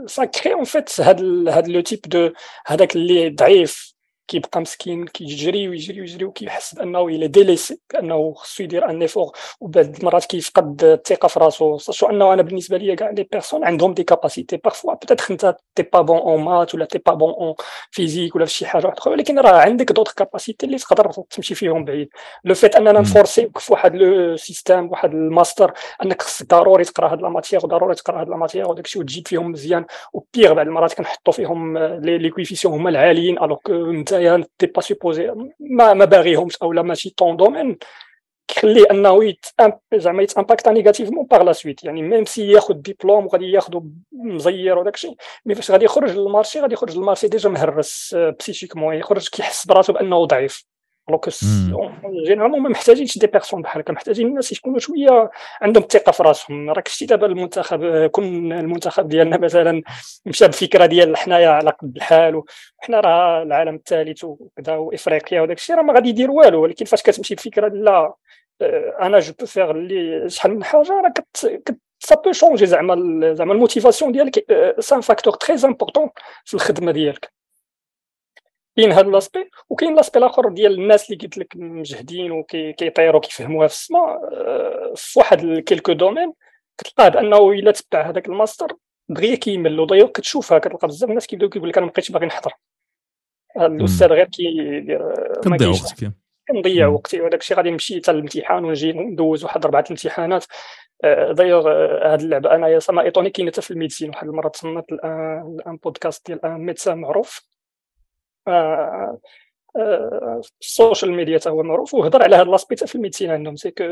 ça 0.07 0.25
crée 0.25 0.55
en 0.55 0.65
fait 0.65 1.01
هاد 1.01 1.49
هاد 1.49 1.69
le 1.69 1.81
type 1.81 2.01
de 2.01 2.33
هذاك 2.67 2.97
اللي 2.97 3.31
ضعيف 3.31 3.95
كيبقى 4.31 4.61
مسكين 4.61 5.07
كيجري 5.07 5.69
ويجري 5.69 6.01
ويجري 6.01 6.25
وكيحس 6.25 6.75
بأنه 6.75 7.07
il 7.07 7.29
est 7.29 7.43
délaissé 7.43 7.81
كانه 7.89 8.33
خصو 8.33 8.63
يدير 8.63 8.91
un 8.91 9.03
effort 9.03 9.33
وبعد 9.61 9.97
المرات 9.97 10.25
كيفقد 10.25 10.85
الثقة 10.85 11.29
في 11.29 11.41
راسو. 11.41 11.79
شو 11.79 12.07
أنه 12.07 12.33
أنا 12.33 12.43
بالنسبة 12.43 12.77
لي 12.77 12.97
كاع 12.97 13.11
les 13.11 13.23
personnes 13.23 13.65
عندهم 13.65 13.95
des 13.95 14.03
capacités 14.05 14.57
parfois 14.57 14.95
peut-être 14.95 15.25
أنت 15.31 15.57
t'es 15.75 15.83
pas 15.83 16.01
bon 16.01 16.19
en 16.19 16.43
maths 16.43 16.75
ولا 16.75 16.85
t'es 16.85 16.99
pas 16.99 17.15
bon 17.15 17.31
en 17.31 17.55
physique 17.91 18.37
ولا 18.37 18.45
في 18.45 18.53
شي 18.53 18.67
حاجة 18.67 18.93
أخرى 18.99 19.13
ولكن 19.13 19.39
راه 19.39 19.61
عندك 19.61 19.93
d'autres 19.93 20.13
capacités 20.17 20.67
اللي 20.67 20.79
تقدر 20.79 21.11
تمشي 21.31 21.55
فيهم 21.55 21.85
بعيد. 21.85 22.09
le 22.45 22.55
fait 22.55 22.77
أننا 22.77 23.01
نفورسيك 23.01 23.59
في 23.59 23.73
واحد 23.73 23.95
le 23.95 24.37
système 24.37 24.91
واحد 24.91 25.11
الماستر 25.15 25.73
أنك 26.05 26.23
خصك 26.23 26.47
ضروري 26.51 26.85
تقرأ 26.85 27.13
هاد 27.13 27.23
la 27.23 27.29
matière 27.29 27.61
وضروري 27.65 27.95
تقرأ 27.95 28.21
هاد 28.21 28.29
la 28.29 28.37
matière 28.37 28.69
وداك 28.69 28.85
الشيء 28.85 29.03
وتجيب 29.03 29.29
فيهم 29.29 29.51
مزيان. 29.51 29.85
و 30.13 30.21
pire 30.21 30.53
بعض 30.53 30.67
المرات 30.67 30.95
كنحطوا 30.95 31.33
فيهم 31.33 31.79
les 31.79 32.31
coefficients 32.31 32.75
هما 32.75 32.91
العاليين 32.91 33.39
alors 33.43 33.59
que 33.59 33.73
نتايا 34.21 34.47
t'es 34.59 34.67
pas 34.67 34.81
supposé 34.81 35.35
ما 35.61 35.95
ما 35.95 36.05
باغيهمش 36.05 36.57
اولا 36.57 36.83
ماشي 36.83 37.11
ton 37.11 37.37
domaine 37.37 37.79
كيخليه 38.49 38.87
أنه 38.91 39.25
يت 39.25 39.47
زعما 39.95 40.23
يتامباكتا 40.23 40.71
négativement 40.71 41.27
par 41.27 41.43
la 41.43 41.53
suite 41.53 41.85
يعني 41.85 42.03
même 42.03 42.25
si 42.25 42.51
ياخذ 42.51 42.75
ديبلوم 42.75 43.27
وغادي 43.27 43.51
ياخذ 43.51 43.81
مزير 44.13 44.79
وداك 44.79 44.95
الشيء 44.95 45.17
mais 45.45 45.55
فاش 45.55 45.71
غادي 45.71 45.85
يخرج 45.85 46.11
لل 46.11 46.23
marché 46.23 46.61
غادي 46.61 46.75
يخرج 46.75 46.97
لل 46.97 47.05
marché 47.05 47.29
déjà 47.29 47.49
مهرس 47.49 48.17
psychiquement 48.39 48.95
يخرج 48.95 49.29
كيحس 49.29 49.67
براسو 49.67 49.93
بأنه 49.93 50.25
ضعيف. 50.25 50.70
donc 51.11 51.29
généralement 52.27 52.61
ما 52.61 52.69
محتاجينش 52.69 53.19
des 53.19 53.27
personnes 53.27 53.63
بحال 53.63 53.83
هكا 53.83 53.93
محتاجين 53.93 54.27
الناس 54.27 54.53
يكونوا 54.53 54.79
شوية 54.79 55.31
عندهم 55.61 55.83
الثقه 55.83 56.13
في 56.13 56.23
راسهم. 56.23 56.71
راك 56.71 56.89
شتي 56.89 57.07
دابا 57.07 57.27
المنتخب 57.27 58.07
كون 58.07 58.53
المنتخب 58.53 59.09
ديالنا 59.09 59.37
مثلا 59.37 59.83
مشى 60.27 60.49
بفكرة 60.49 60.87
ديال 60.87 61.17
حنايا 61.17 61.49
على 61.49 61.71
قد 61.71 61.97
الحال 61.97 62.43
وحنا 62.79 63.01
راه 63.01 63.43
العالم 63.43 63.75
الثالث 63.75 64.25
وكذا 64.25 64.77
وإفريقيا 64.77 65.41
وداك 65.41 65.57
الشيء 65.57 65.77
راه 65.77 65.83
ما 65.83 65.95
غادي 65.95 66.09
يدير 66.09 66.31
والو. 66.31 66.63
ولكن 66.63 66.85
فاش 66.85 67.03
كتمشي 67.03 67.35
بفكرة 67.35 67.69
لا 67.69 68.15
أنا 69.01 69.19
je 69.19 69.33
peux 69.41 69.47
faire 69.47 69.71
اللي 69.71 70.31
شحال 70.31 70.55
من 70.55 70.65
حاجة 70.65 70.93
راه 70.93 71.13
كت 71.65 71.79
ça 71.99 72.15
peut 72.15 72.33
changer 72.33 72.67
زعما 72.67 73.35
زعما 73.35 73.53
ال 73.53 73.58
motivation 73.58 74.13
ديالك 74.13 74.45
c'est 74.79 74.97
un 74.97 75.03
facteur 75.03 75.33
très 75.33 75.57
important 75.65 76.11
في 76.45 76.55
الخدمة 76.55 76.93
ديالك. 76.93 77.40
كاين 78.77 78.93
هذا 78.93 79.09
l'aspect 79.09 79.51
وكاين 79.69 79.95
l'aspect 79.95 80.19
الآخر 80.19 80.49
ديال 80.49 80.75
الناس 80.75 81.11
اللي 81.11 81.23
قلت 81.23 81.39
لك 81.39 81.57
مجهدين 81.57 82.33
وكيطيروا 82.33 83.21
كيفهموها 83.21 83.69
في 83.69 83.75
السماء 83.75 84.09
آه، 84.33 84.93
في 84.97 85.19
واحد 85.19 85.59
quelques 85.67 85.93
domaines. 85.93 86.33
كتلقاه 86.79 87.09
بانه 87.09 87.51
إلا 87.51 87.71
تبع 87.71 88.09
هذاك 88.09 88.27
الماستر 88.27 88.73
دغيا 89.09 89.35
كيمل 89.35 89.81
وداير 89.81 90.07
كتشوفها 90.07 90.59
كتلقى 90.59 90.89
بزاف 90.89 91.11
الناس 91.11 91.27
كيبداو 91.27 91.49
كيقول 91.49 91.69
لك 91.69 91.77
أنا 91.77 91.87
ما 91.87 91.93
بقيتش 91.93 92.11
باغي 92.11 92.27
نحضر. 92.27 92.53
الأستاذ 93.57 94.09
غير 94.09 94.25
كيدير 94.25 95.03
آه، 95.03 95.41
كنضيع 95.45 95.69
وقتك. 95.69 96.13
كنضيع 96.49 96.87
وقتي 96.87 97.21
وداك 97.21 97.41
الشيء 97.41 97.57
غادي 97.57 97.71
نمشي 97.71 97.97
حتى 98.01 98.11
الامتحان 98.11 98.65
ونجي 98.65 98.93
ندوز 98.93 99.45
واحد 99.45 99.65
أربعة 99.65 99.85
الامتحانات. 99.85 100.45
دايوغ 101.31 101.69
هاد 102.13 102.21
اللعبة 102.21 102.55
انايا 102.55 102.79
ça 102.79 102.88
m'a 102.88 103.03
étonné 103.03 103.31
كاينة 103.31 103.51
حتى 103.51 103.63
في 103.63 103.71
ال 103.71 103.75
médecine. 103.75 104.11
واحد 104.11 104.29
المرة 104.29 104.49
تصنت 104.49 104.93
ل 104.93 105.21
un 105.21 105.77
podcast 105.83 106.27
ديال 106.27 106.45
un 106.45 106.61
médecin 106.61 106.99
معروف. 106.99 107.51
ال 110.61 110.68
social 110.68 111.13
media 111.13 111.39
حتى 111.39 111.51
هو 111.51 111.63
معروف 111.63 111.95
وهضر 111.95 112.23
على 112.23 112.37
هذا 112.37 112.45
l'aspect 112.45 112.77
في 112.77 112.95
ال 112.95 112.99
médecine 112.99 113.31
عندهم 113.31 113.57
c'est 113.57 113.71
que 113.71 113.85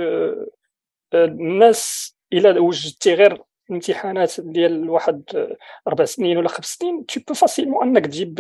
الناس 1.14 2.16
إلا 2.32 2.61
وجدتي 2.61 3.14
غير 3.14 3.42
الامتحانات 3.70 4.40
ديال 4.40 4.90
واحد 4.90 5.22
أربع 5.88 6.04
سنين 6.04 6.37
ولا 6.37 6.48
خمس 6.48 6.66
سنين 6.66 7.06
tu 7.07 7.20
peux 7.28 7.35
facilement 7.35 7.88
أنك 7.88 8.06
تجيب 8.06 8.34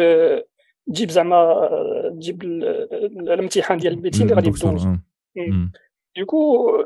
تجيب 0.88 1.10
زعما 1.10 1.68
تجيب 2.12 2.42
الامتحان 2.42 3.78
ديال 3.78 3.92
ال 3.92 3.96
médecine 3.96 4.26
اللي 4.26 4.34
غادي 4.34 4.48
يبدو 4.48 4.96
du 6.16 6.39
coup 6.39 6.84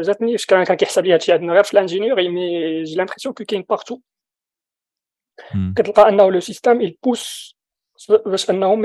جاتني 0.00 0.36
كان 0.36 0.64
كيحسب 0.64 1.04
لي 1.04 1.14
هادشي 1.14 1.32
عندنا 1.32 1.52
غير 1.52 1.62
في 1.62 1.72
ال 1.72 1.78
ingénieur 1.78 2.28
mais 2.28 2.82
j'ai 2.82 2.96
l'impression 2.96 3.34
que 3.34 3.44
كاين 3.44 3.62
partout 3.62 3.98
كتلقى 5.76 6.08
أنه 6.08 6.30
le 6.30 6.40
système 6.40 6.80
il 6.80 6.99
pousse 6.99 7.55
باش 8.10 8.50
انهم 8.50 8.82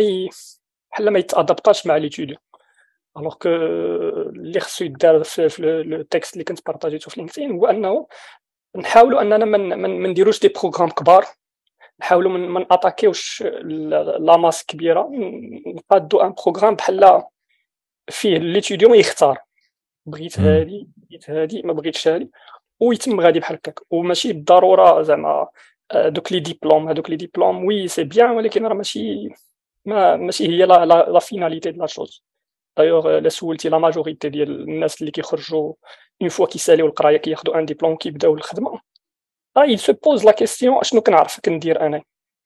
بحال 0.91 1.09
ما 1.09 1.19
يتأدابطاش 1.19 1.87
مع 1.87 1.97
les 1.97 2.08
étudiants 2.08 2.39
alors 3.17 3.33
que 3.33 3.49
اللي 3.49 4.59
خصو 4.59 4.85
يدار 4.85 5.23
في 5.23 5.83
le 5.87 6.01
texte 6.01 6.33
اللي 6.33 6.43
كنت 6.43 6.65
بارطاجيتو 6.65 7.09
في 7.09 7.19
LinkedIn 7.19 7.51
هو 7.51 7.65
أنه 7.65 8.07
نحاولوا 8.75 9.21
أننا 9.21 9.45
ما 9.45 9.87
نديروش 9.87 10.39
des 10.39 10.47
programmes 10.47 10.89
كبار. 10.89 11.25
نحاولوا 11.99 12.31
ما 12.31 12.59
نأتاكيوش 12.59 13.43
la 14.19 14.37
masse 14.37 14.65
كبيرة. 14.65 15.09
نقادو 15.75 16.21
un 16.21 16.33
programme 16.45 16.75
بحال 16.75 17.23
فيه 18.09 18.37
l'étudiant 18.37 18.95
يختار. 18.95 19.39
بغيت 20.05 20.39
هادي 20.39 20.89
بغيت 20.97 21.29
هادي 21.29 21.61
ما 21.61 21.73
بغيتش 21.73 22.07
هادي. 22.07 22.31
ويتم 22.79 23.19
غادي 23.19 23.39
بحال 23.39 23.55
هكاك. 23.55 23.79
وماشي 23.89 24.33
بالضرورة 24.33 25.01
زعما 25.01 25.47
دوك 25.95 26.31
les 26.31 26.39
diplômes 26.39 26.89
هذوك 26.89 27.09
les 27.09 27.15
diplômes 27.15 27.65
oui 27.65 27.87
c'est 27.87 28.03
bien 28.03 28.29
ولكن 28.29 28.65
راه 28.65 28.73
ماشي 28.73 29.29
ما 29.85 30.15
ماشي 30.15 30.47
هي 30.47 30.65
la 30.65 30.85
la 30.85 31.19
finalité 31.19 31.71
de 31.71 31.81
la 31.81 31.87
chose 31.87 32.23
d'ailleurs 32.77 33.19
لا 33.19 33.29
سولتي 33.29 33.69
la 33.69 33.77
majorité 33.77 34.29
ديال 34.29 34.69
الناس 34.69 35.01
اللي 35.01 35.11
كيخرجوا 35.11 35.73
une 36.21 36.29
fois 36.29 36.47
كيساليو 36.47 36.85
القرايه 36.85 37.17
كياخذوا 37.17 37.59
un 37.59 37.65
diplôme 37.65 37.95
كيبداو 37.95 38.33
الخدمه 38.33 38.79
آه 39.57 39.63
ils 39.63 39.79
se 39.79 39.93
posent 39.93 40.25
la 40.25 40.31
question 40.31 40.77
اشنو 40.77 41.01
كنعرف 41.01 41.39
كندير 41.39 41.81
أنا 41.81 42.01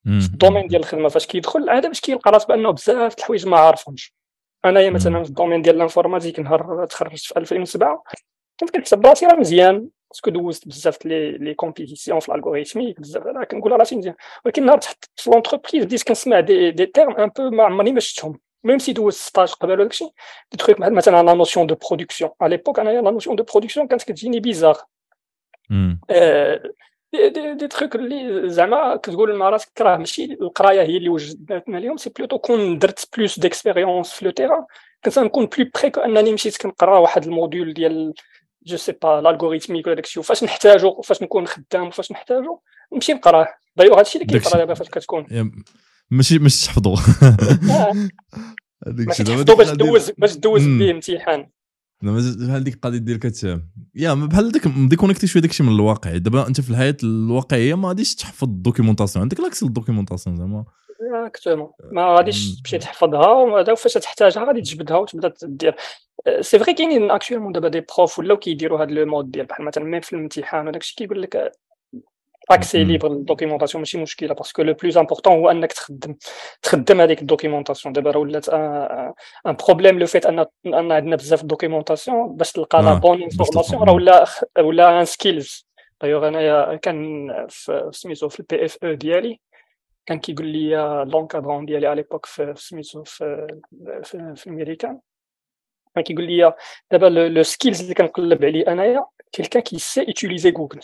في 0.05 0.25
ال 0.25 0.30
domaine 0.30 0.67
ديال 0.67 0.81
الخدمه 0.81 1.09
فاش 1.09 1.27
كيدخل 1.27 1.59
العاده 1.59 1.87
باش 1.87 2.01
كيلقى 2.01 2.31
راسو 2.31 2.47
بانه 2.47 2.71
بزاف 2.71 3.15
د 3.15 3.19
الحوايج 3.19 3.47
ما 3.47 3.57
عارفهمش 3.57 4.13
انايا 4.65 4.89
مثلا 4.89 5.23
في 5.23 5.29
ال 5.29 5.33
domaine 5.33 5.61
ديال 5.61 5.75
ال 5.75 5.80
informatique 5.80 6.39
نهار 6.39 6.85
تخرجت 6.85 7.25
في 7.25 7.37
2007 7.39 8.03
كنت 8.59 8.69
كنحسب 8.69 9.05
راسي 9.05 9.25
راه 9.25 9.35
مزيان 9.35 9.89
parce 10.15 10.24
que 10.24 10.29
دوزت 10.29 10.67
بزاف 10.67 11.05
les 11.05 11.31
les 11.31 11.53
compétitions 11.53 12.19
في 12.19 12.29
ال 12.29 12.34
algorithmique 12.34 13.01
بزاف 13.01 13.23
راه 13.23 13.43
كنقول 13.43 13.71
راسي 13.71 13.95
مزيان 13.95 14.15
ولكن 14.45 14.65
نهار 14.65 14.77
طحت 14.77 15.05
في 15.15 15.29
l'entreprise 15.29 15.85
بديت 15.85 16.03
كنسمع 16.03 16.39
des 16.39 16.71
des 16.71 16.85
termes 16.85 17.15
un 17.15 17.29
peu 17.37 17.49
ما 17.49 17.63
عمرني 17.63 17.91
ما 17.91 17.99
شفتهم 17.99 18.39
même 18.63 18.79
si 18.79 18.93
دوزت 18.93 19.19
stage 19.19 19.53
قبل 19.53 19.71
وداك 19.71 19.91
الشيء 19.91 20.09
دي 20.51 20.57
تخيك 20.57 20.79
مثلا 20.79 21.23
la 21.23 21.33
notion 21.33 21.67
de 21.67 21.75
production 21.75 22.31
à 22.41 22.45
l'époque 22.47 22.79
انايا 22.79 23.01
la 23.01 23.11
notion 23.11 23.35
de 23.35 23.43
production 23.43 23.87
كانت 23.87 24.03
كتجيني 24.03 24.39
bizarre 24.39 24.77
des, 27.13 27.29
des, 27.29 27.53
des 27.53 27.67
trucs 27.67 27.95
اللي 27.95 28.49
زعما 28.49 28.95
كتقول 28.95 29.35
مع 29.35 29.49
راسك 29.49 29.81
راه 29.81 29.97
ماشي 29.97 30.25
القرايه 30.25 30.81
هي 30.81 30.97
اللي 30.97 31.09
وجدتنا 31.09 31.77
اليوم 31.77 31.97
c'est 31.97 32.09
plutôt 32.09 32.37
كون 32.37 32.77
درت 32.77 33.09
plus 33.17 33.39
d'expérience 33.39 34.13
في 34.13 34.25
le 34.25 34.31
terrain 34.31 34.65
كنت 35.05 35.19
نكون 35.19 35.45
plus 35.45 35.69
prêt 35.75 36.05
انني 36.05 36.33
مشيت 36.33 36.61
كنقرا 36.61 36.99
واحد 36.99 37.23
ال 37.23 37.30
module 37.30 37.73
ديال 37.73 38.13
je 38.65 38.77
sais 38.77 38.91
pas 39.01 39.19
ال 39.19 39.24
algorithmique 39.24 39.87
ولا 39.87 39.95
داكشي 39.95 40.19
وفاش 40.19 40.43
نحتاجو 40.43 41.01
فاش 41.01 41.21
نكون 41.21 41.47
خدام 41.47 41.87
وفاش 41.87 42.11
نحتاجو 42.11 42.59
نمشي 42.93 43.13
نقراه 43.13 43.47
دايوغ 43.75 43.99
هادشي 43.99 44.19
اللي 44.21 44.39
كيطرا 44.39 44.57
دابا 44.57 44.73
فاش 44.73 44.89
كتكون 44.89 45.51
ماشي 46.11 46.39
ماشي 46.39 46.65
تحفظو 46.65 46.95
ماشي 48.87 49.23
تحفظو 49.23 49.55
باش 49.55 49.69
دوز 49.69 50.11
باش 50.17 50.35
دوز 50.35 50.67
به 50.67 50.91
امتحان 50.91 51.49
بحال 52.01 52.63
ديك 52.63 52.73
القضية 52.73 52.97
ديال 52.97 53.19
كت 53.19 53.61
يا 53.95 54.13
بحال 54.13 54.51
داك 54.51 54.67
مديكونيكتي 54.67 55.27
شوية 55.27 55.41
داكشي 55.41 55.63
من 55.63 55.75
الواقع 55.75 56.17
دابا 56.17 56.47
انت 56.47 56.61
في 56.61 56.69
الحياة 56.69 56.97
الواقعيه 57.03 57.75
ما 57.75 57.87
غاديش 57.87 58.15
تحفظ 58.15 58.47
ال 58.47 58.52
documentation 58.52 59.21
عندك 59.21 59.39
l'accès 59.39 59.65
لل 59.65 59.74
documentation 59.74 60.35
زعما 60.35 60.65
exactement 61.13 61.71
ما 61.79 62.15
غاديش 62.15 62.61
تمشي 62.61 62.77
تحفظها 62.77 63.71
وفاش 63.71 63.93
تحتاجها 63.93 64.45
غادي 64.45 64.61
تجبدها 64.61 64.97
وتبدا 64.97 65.33
دير 65.43 65.75
c'est 66.41 66.59
vrai 66.59 66.73
كاينين 66.73 67.11
actuellement 67.11 67.51
دابا 67.51 67.67
des 67.67 67.85
profs 67.97 68.19
ولاو 68.19 68.37
كيديروا 68.37 68.83
هذا 68.83 68.91
le 68.91 69.05
mode 69.05 69.31
ديال 69.31 69.45
بحال 69.45 69.65
مثلا 69.65 69.83
même 69.83 70.01
في 70.01 70.13
الامتحان 70.13 70.67
وداك 70.67 70.81
الشيء 70.81 70.97
كيقول 70.97 71.21
لك 71.21 71.51
accès 72.51 72.83
libre 72.83 73.09
لل 73.09 73.19
documentation 73.19 73.81
ماشي 73.81 73.97
مشكله 73.97 74.33
parce 74.33 74.51
que 74.51 74.61
le 74.61 74.73
plus 74.73 74.97
important 74.97 75.33
هو 75.33 75.51
انك 75.51 75.73
تخدم 75.73 76.15
تخدم 76.61 77.01
هذيك 77.01 77.21
ال 77.21 77.26
documentation 77.26 77.93
دابا 77.93 78.11
راه 78.11 78.19
ولات 78.19 78.49
un 78.49 79.13
problème 79.65 79.99
le 79.99 80.05
fait 80.05 80.25
ان 80.25 80.45
ان 80.65 80.91
عندنا 80.91 81.15
بزاف 81.15 81.43
documentation 81.43 82.35
باش 82.35 82.51
تلقى 82.51 82.83
la 82.83 82.93
bonne 82.93 83.23
information 83.23 83.83
راه 83.83 83.93
ولا 83.93 84.25
ولا 84.59 84.99
un 84.99 85.05
skills 85.05 85.67
d'ailleurs 86.01 86.27
انايا 86.27 86.75
كان 86.75 87.27
في 87.49 87.89
سميتو 87.91 88.29
في 88.29 88.39
ال 88.39 88.65
PFE 88.65 88.93
ديالي 88.93 89.39
كان 90.05 90.19
كيقول 90.19 90.47
لي 90.47 90.75
l'encadrant 91.07 91.65
ديالي 91.65 91.87
à 91.87 92.01
l'époque 92.01 92.25
في 92.25 92.53
سميتو 92.57 93.03
في 93.03 93.47
في, 94.03 94.33
في 94.35 94.47
الميريكان 94.47 94.99
كان 95.95 96.03
كيقول 96.03 96.23
لي 96.27 96.53
دابا 96.91 97.05
le 97.05 97.43
skills 97.43 97.81
اللي 97.81 97.93
كنقلب 97.93 98.45
عليه 98.45 98.71
أنايا 98.71 99.05
quelqu'un 99.31 99.61
qui 99.61 99.79
sait 99.79 100.01
utiliser 100.01 100.51
Google 100.51 100.81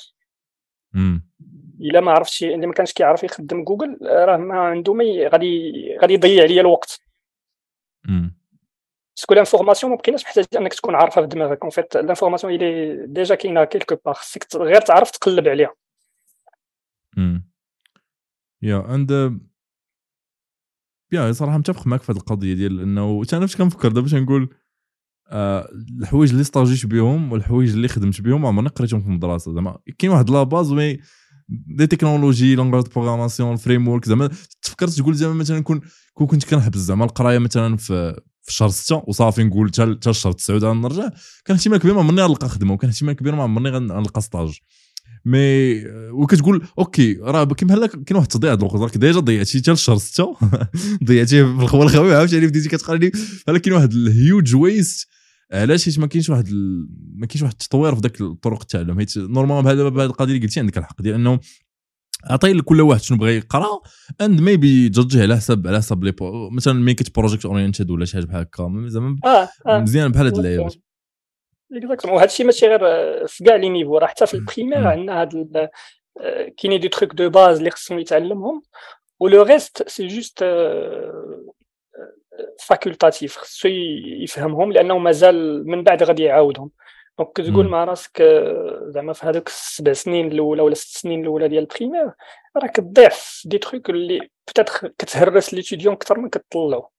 إلا 1.82 2.00
ما 2.00 2.12
عرفتش 2.12 2.44
اللي 2.44 2.68
ما 2.68 2.74
كانش 2.74 2.94
كيعرف 2.94 3.24
يخدم 3.24 3.64
جوجل 3.64 3.98
راه 4.02 4.38
ما 4.38 4.60
عنده 4.60 4.94
ما 4.94 5.04
غادي 5.28 5.72
غادي 6.02 6.14
يضيع 6.14 6.44
عليا 6.44 6.62
الوقت. 6.62 7.02
parce 9.16 9.27
que 9.27 9.34
l'information 9.34 9.92
ما 9.92 9.98
بقيناش 9.98 10.24
محتاج 10.24 10.46
أنك 10.58 10.74
تكون 10.74 10.96
عارفها 10.96 11.22
في 11.22 11.28
دماغك. 11.28 11.62
en 11.62 11.70
fait 11.70 11.98
l'information 11.98 12.58
déjà 13.14 13.36
كاينة 13.36 13.64
quelque 13.64 13.96
part 14.06 14.14
خصك 14.14 14.56
غير 14.56 14.82
تعرف 14.82 15.12
تقلب 15.12 15.48
عليها. 15.48 15.74
يا 18.62 18.78
عند 18.78 19.40
يا 21.12 21.32
صراحة 21.32 21.58
متفق 21.58 21.88
معك 21.88 22.02
في 22.02 22.12
هذه 22.12 22.18
القضية 22.18 22.54
ديال 22.54 22.80
إنه 22.80 23.24
أنا 23.34 23.48
فاش 23.48 23.56
كنفكر 23.56 23.88
دابا 23.88 24.02
باش 24.02 24.16
نقول 24.16 24.50
آه 25.28 25.70
الحوايج 26.00 26.30
اللي 26.30 26.42
استاجيت 26.42 26.86
بهم 26.86 27.32
والحوايج 27.32 27.70
اللي 27.72 27.88
خدمت 27.88 28.22
بهم 28.22 28.46
عمرني 28.46 28.70
قريتهم 28.70 29.02
في 29.02 29.08
المدرسة. 29.08 29.54
زعما 29.54 29.80
كاين 29.98 30.12
واحد 30.12 30.30
la 30.30 30.44
base 30.44 30.72
mais 30.72 31.00
des 31.50 31.88
technologies 31.88 32.56
langage 32.56 32.84
programmation 32.96 33.56
framework 33.56 34.06
زعما 34.06 34.30
تفكرت 34.62 34.90
تقول 34.92 35.16
زعما 35.16 35.34
مثلا 35.34 35.60
كون 35.64 35.82
كون 36.14 36.28
كنت 36.28 36.46
كنحبس 36.50 36.78
زعما 36.78 37.06
القراية 37.06 37.38
مثلا 37.40 37.78
في 37.78 38.22
في 38.42 38.54
شهر 38.54 38.70
6 38.70 39.04
وصافي 39.08 39.44
نقول 39.44 39.68
حتى 39.70 40.10
الشهر 40.10 40.32
9 40.32 40.58
غنرجع 40.58 41.10
كان 41.46 41.58
احتمال 41.58 41.78
كبير 41.78 41.94
ما 41.94 42.00
عمرني 42.00 42.22
غنلقى 42.22 42.50
خدمة 42.50 42.74
وكان 42.74 42.90
احتمال 42.90 43.14
كبير 43.16 43.36
ما 43.36 43.44
عمرني 43.44 43.70
غنلقى 43.70 44.22
stage 44.22 44.60
mais 45.26 45.84
وكتقول 46.12 46.68
OK 46.80 47.18
راه 47.22 47.44
كيما 47.46 47.76
بحال 47.76 47.86
كاين 47.86 48.18
واحد 48.18 48.28
التضييع 48.28 48.54
الوقت 48.54 48.76
راك 48.76 48.98
déjà 48.98 49.20
ضيعتي 49.20 49.60
حتى 49.60 49.72
لشهر 49.72 49.98
6 49.98 50.38
ضيعتيه 51.04 51.44
في 51.44 51.64
الخوا 51.64 51.84
الخاوي 51.84 52.16
عاوتاني 52.16 52.48
بديتي 52.48 52.70
كتقرا 52.70 52.98
بحال 52.98 53.58
كاين 53.58 53.76
واحد 53.76 53.94
ال 53.94 54.06
huge 54.06 54.56
waste 54.56 55.08
علاش؟ 55.54 55.86
حيت 55.86 56.00
ما 56.00 56.08
كاينش 56.08 56.30
واحد 56.30 56.48
ال... 56.48 56.88
ما 57.16 57.26
كاينش 57.26 57.42
واحد 57.42 57.54
التطوير 57.54 57.96
في 57.96 58.02
ذاك 58.02 58.22
الطرق 58.22 58.62
التعلم 58.62 58.98
حيت 59.00 59.18
normalement 59.18 59.64
بهذا 59.64 60.06
القضية 60.06 60.34
اللي 60.34 60.46
قلتي 60.46 60.60
عندك 60.60 60.78
الحق 60.78 61.02
ديال 61.02 61.16
إنه 61.16 61.40
عطي 62.24 62.54
لكل 62.54 62.82
واحد 62.82 63.02
شنو 63.02 63.18
بغى 63.18 63.36
يقرا 63.36 63.80
and 64.22 64.42
maybe 64.42 64.90
جوجيه 64.90 65.22
على 65.22 65.36
حسب 65.36 65.68
على 65.68 65.78
حسب 65.78 66.04
لي 66.04 66.14
مثلا 66.52 66.74
make 66.74 67.16
project 67.16 67.46
oriented 67.46 67.90
ولا 67.90 68.06
شي 68.06 68.18
حاجة 68.18 68.26
بحال 68.26 68.42
هكا. 68.42 68.88
زعما 68.88 69.18
آه 69.26 69.50
آه. 69.68 69.80
مزيان 69.80 70.12
بحال 70.12 70.26
هاد 70.26 70.38
اللعيبات. 70.38 70.76
exactement 71.74 72.16
وهذا 72.16 72.30
الشيء 72.30 72.46
ماشي 72.46 72.68
غير 72.68 72.80
في 73.28 73.44
كاع 73.44 73.56
les 73.56 73.70
niveaux 73.70 73.98
راه 73.98 74.08
حتى 74.08 74.26
في 74.26 74.34
ال 74.34 74.40
primaire 74.40 74.88
عندنا 74.88 75.22
هاد 75.22 75.70
كاينين 76.58 76.80
des 76.80 76.90
trucs 76.90 77.14
de 77.14 77.30
base 77.30 77.58
اللي 77.58 77.72
خصهم 77.72 78.00
يتعلمهم 78.00 78.62
و 79.20 79.27
le 79.27 79.42
reste 79.42 79.90
c'est 79.90 80.08
juste 80.08 80.46
facultatif 82.60 83.38
خصو 83.38 83.68
يفهمهم 84.24 84.72
لأنه 84.72 84.98
مازال 84.98 85.68
من 85.68 85.84
بعد 85.84 86.04
غادي 86.04 86.24
يعاودهم. 86.24 86.72
donc 87.18 87.32
كتقول 87.34 87.68
مع 87.68 87.84
راسك 87.84 88.24
زعما 88.88 89.14
في 89.14 89.26
هذوك 89.26 89.48
السبع 89.48 89.94
سنين 89.94 90.32
الأولى 90.32 90.62
ولا 90.62 90.76
ست 90.76 90.98
سنين 90.98 91.22
الأولى 91.22 91.48
ديال 91.48 91.64
ال 91.64 91.69
primaire 91.69 92.12
راك 92.58 92.76
تضيع 92.76 93.10
في 93.10 93.50
des 93.50 93.58
trucs 93.58 93.90
اللي 93.90 94.30
peut-être 94.48 94.88
كتهرس 94.88 95.54
l'étudiant 95.54 95.94
أكثر 95.94 96.20
من 96.20 96.30
كتطلعو. 96.30 96.90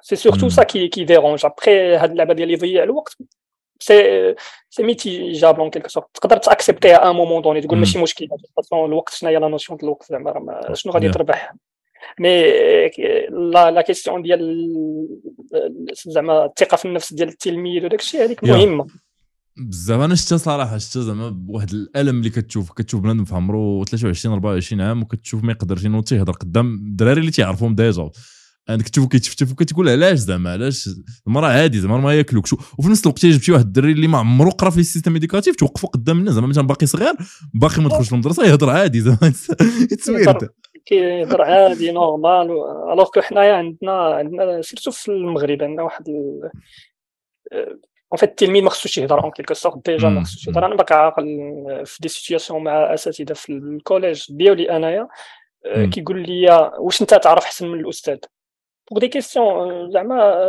c'est 0.00 0.16
surtout 0.16 0.48
ça 0.48 0.62
qui 0.62 0.88
qui 0.88 1.04
dérange 1.04 1.46
après 1.46 1.94
هاد 1.96 2.10
اللعبة 2.10 2.34
ديال 2.34 2.50
يضيع 2.50 2.82
الوقت 2.82 3.16
c'est 3.82 4.34
c'est 4.70 4.82
mitigeable 4.82 5.60
en 5.60 5.70
quelque 5.70 5.88
sorte 5.88 6.06
تقدر 6.14 6.36
تأكسبتيها 6.36 7.10
à 7.10 7.12
un 7.12 7.16
moment 7.16 7.42
donné 7.42 7.60
تقول 7.60 7.78
ماشي 7.78 7.98
مشكل. 7.98 8.28
الوقت 8.72 9.14
شنو؟ 9.14 9.30
هي؟ 9.30 9.38
la 9.38 9.48
notion 9.48 9.78
ديال 9.78 9.88
الوقت. 9.88 10.06
زعما 10.10 10.74
شنو 10.74 10.92
غادي 10.92 11.08
تربح 11.08 11.54
mais 12.20 12.42
la 13.30 13.70
la 13.70 13.82
question 13.82 14.22
ديال 14.22 14.68
زعما 16.06 16.44
الثقة 16.44 16.76
في 16.76 16.84
النفس 16.84 17.12
ديال 17.12 17.28
التلميذ 17.28 17.84
وداك 17.84 18.00
الشيء 18.00 18.24
هذيك 18.24 18.44
مهمة. 18.44 18.86
بزاف. 19.56 20.00
أنا 20.00 20.14
شتا 20.14 20.36
صراحة 20.36 20.78
شتا 20.78 21.00
زعما 21.00 21.28
بواحد 21.28 21.70
الألم 21.70 22.18
اللي 22.18 22.30
كتشوف 22.30 22.72
كتشوف 22.72 23.00
بنادم 23.00 23.24
في 23.24 23.34
عمرو 23.34 23.84
23 23.84 24.34
24 24.34 24.80
عام 24.80 25.02
وكتشوف 25.02 25.44
ما 25.44 25.52
يقدرش 25.52 25.84
ينوض 25.84 26.12
يهضر 26.12 26.32
قدام 26.32 26.74
الدراري 26.74 27.20
اللي 27.20 27.30
تيعرفوهم 27.30 27.74
déjà 27.74 28.10
انك 28.70 28.88
تشوفو 28.88 29.08
كيتفتف 29.08 29.52
وكتقول 29.52 29.88
علاش 29.88 30.18
زعما 30.18 30.52
علاش 30.52 30.88
زعما 31.26 31.40
راه 31.40 31.48
عادي 31.48 31.80
زعما 31.80 31.98
ما 31.98 32.14
ياكلوكش 32.14 32.52
وفي 32.52 32.88
نفس 32.88 33.02
الوقت 33.02 33.26
جبت 33.26 33.42
شي 33.42 33.52
واحد 33.52 33.64
الدري 33.64 33.92
اللي 33.92 34.06
ما 34.06 34.18
عمرو 34.18 34.50
قرا 34.50 34.70
في 34.70 34.80
ال 34.80 34.84
système 34.84 35.14
éducatif 35.14 35.56
توقفوا 35.56 35.88
قدام 35.88 36.18
الناس. 36.18 36.34
زعما 36.34 36.46
مثلا 36.46 36.66
باقي 36.66 36.86
صغير 36.86 37.12
باقي 37.54 37.82
ما 37.82 37.88
دخلش 37.88 38.12
للمدرسة 38.12 38.44
يهضر 38.44 38.70
عادي 38.70 39.00
زعما. 39.00 39.18
it's 39.92 40.08
weird 40.08 40.48
كيهضر 40.86 41.42
عادي 41.42 41.90
normal 41.90 42.50
alors 42.92 43.10
que 43.14 43.20
حنايا 43.20 43.54
عندنا 43.54 43.92
عندنا 43.92 44.62
surtout 44.62 44.90
في 44.90 45.08
المغرب 45.08 45.62
عندنا 45.62 45.82
واحد 45.82 46.08
en 46.08 46.50
fait 48.18 48.28
التلميذ 48.28 48.62
ما 48.62 48.70
خصوش 48.70 48.98
يهضر 48.98 49.24
en 49.24 49.30
quelque 49.30 49.54
sorte 49.54 49.90
déjà 49.90 50.08
ما 50.08 50.24
خصوش 50.24 50.48
يهضر. 50.48 50.66
أنا 50.66 50.74
باقي 50.74 50.94
عاقل 50.94 51.24
في 51.86 51.98
des 52.00 52.08
situations 52.08 52.64
مع 52.64 52.94
أساتذة 52.94 53.32
في 53.32 53.52
ال 53.52 53.61
collège 53.61 54.24
ديالي 54.30 54.76
أنايا 54.76 55.08
كيقول 55.92 56.22
لي 56.22 56.70
واش 56.78 57.02
أنت 57.02 57.14
تعرف 57.14 57.44
أحسن 57.44 57.68
من 57.68 57.80
الأستاذ؟ 57.80 58.18
pour 58.90 59.00
des 59.00 59.08
questions 59.08 59.90
زعما 59.90 60.44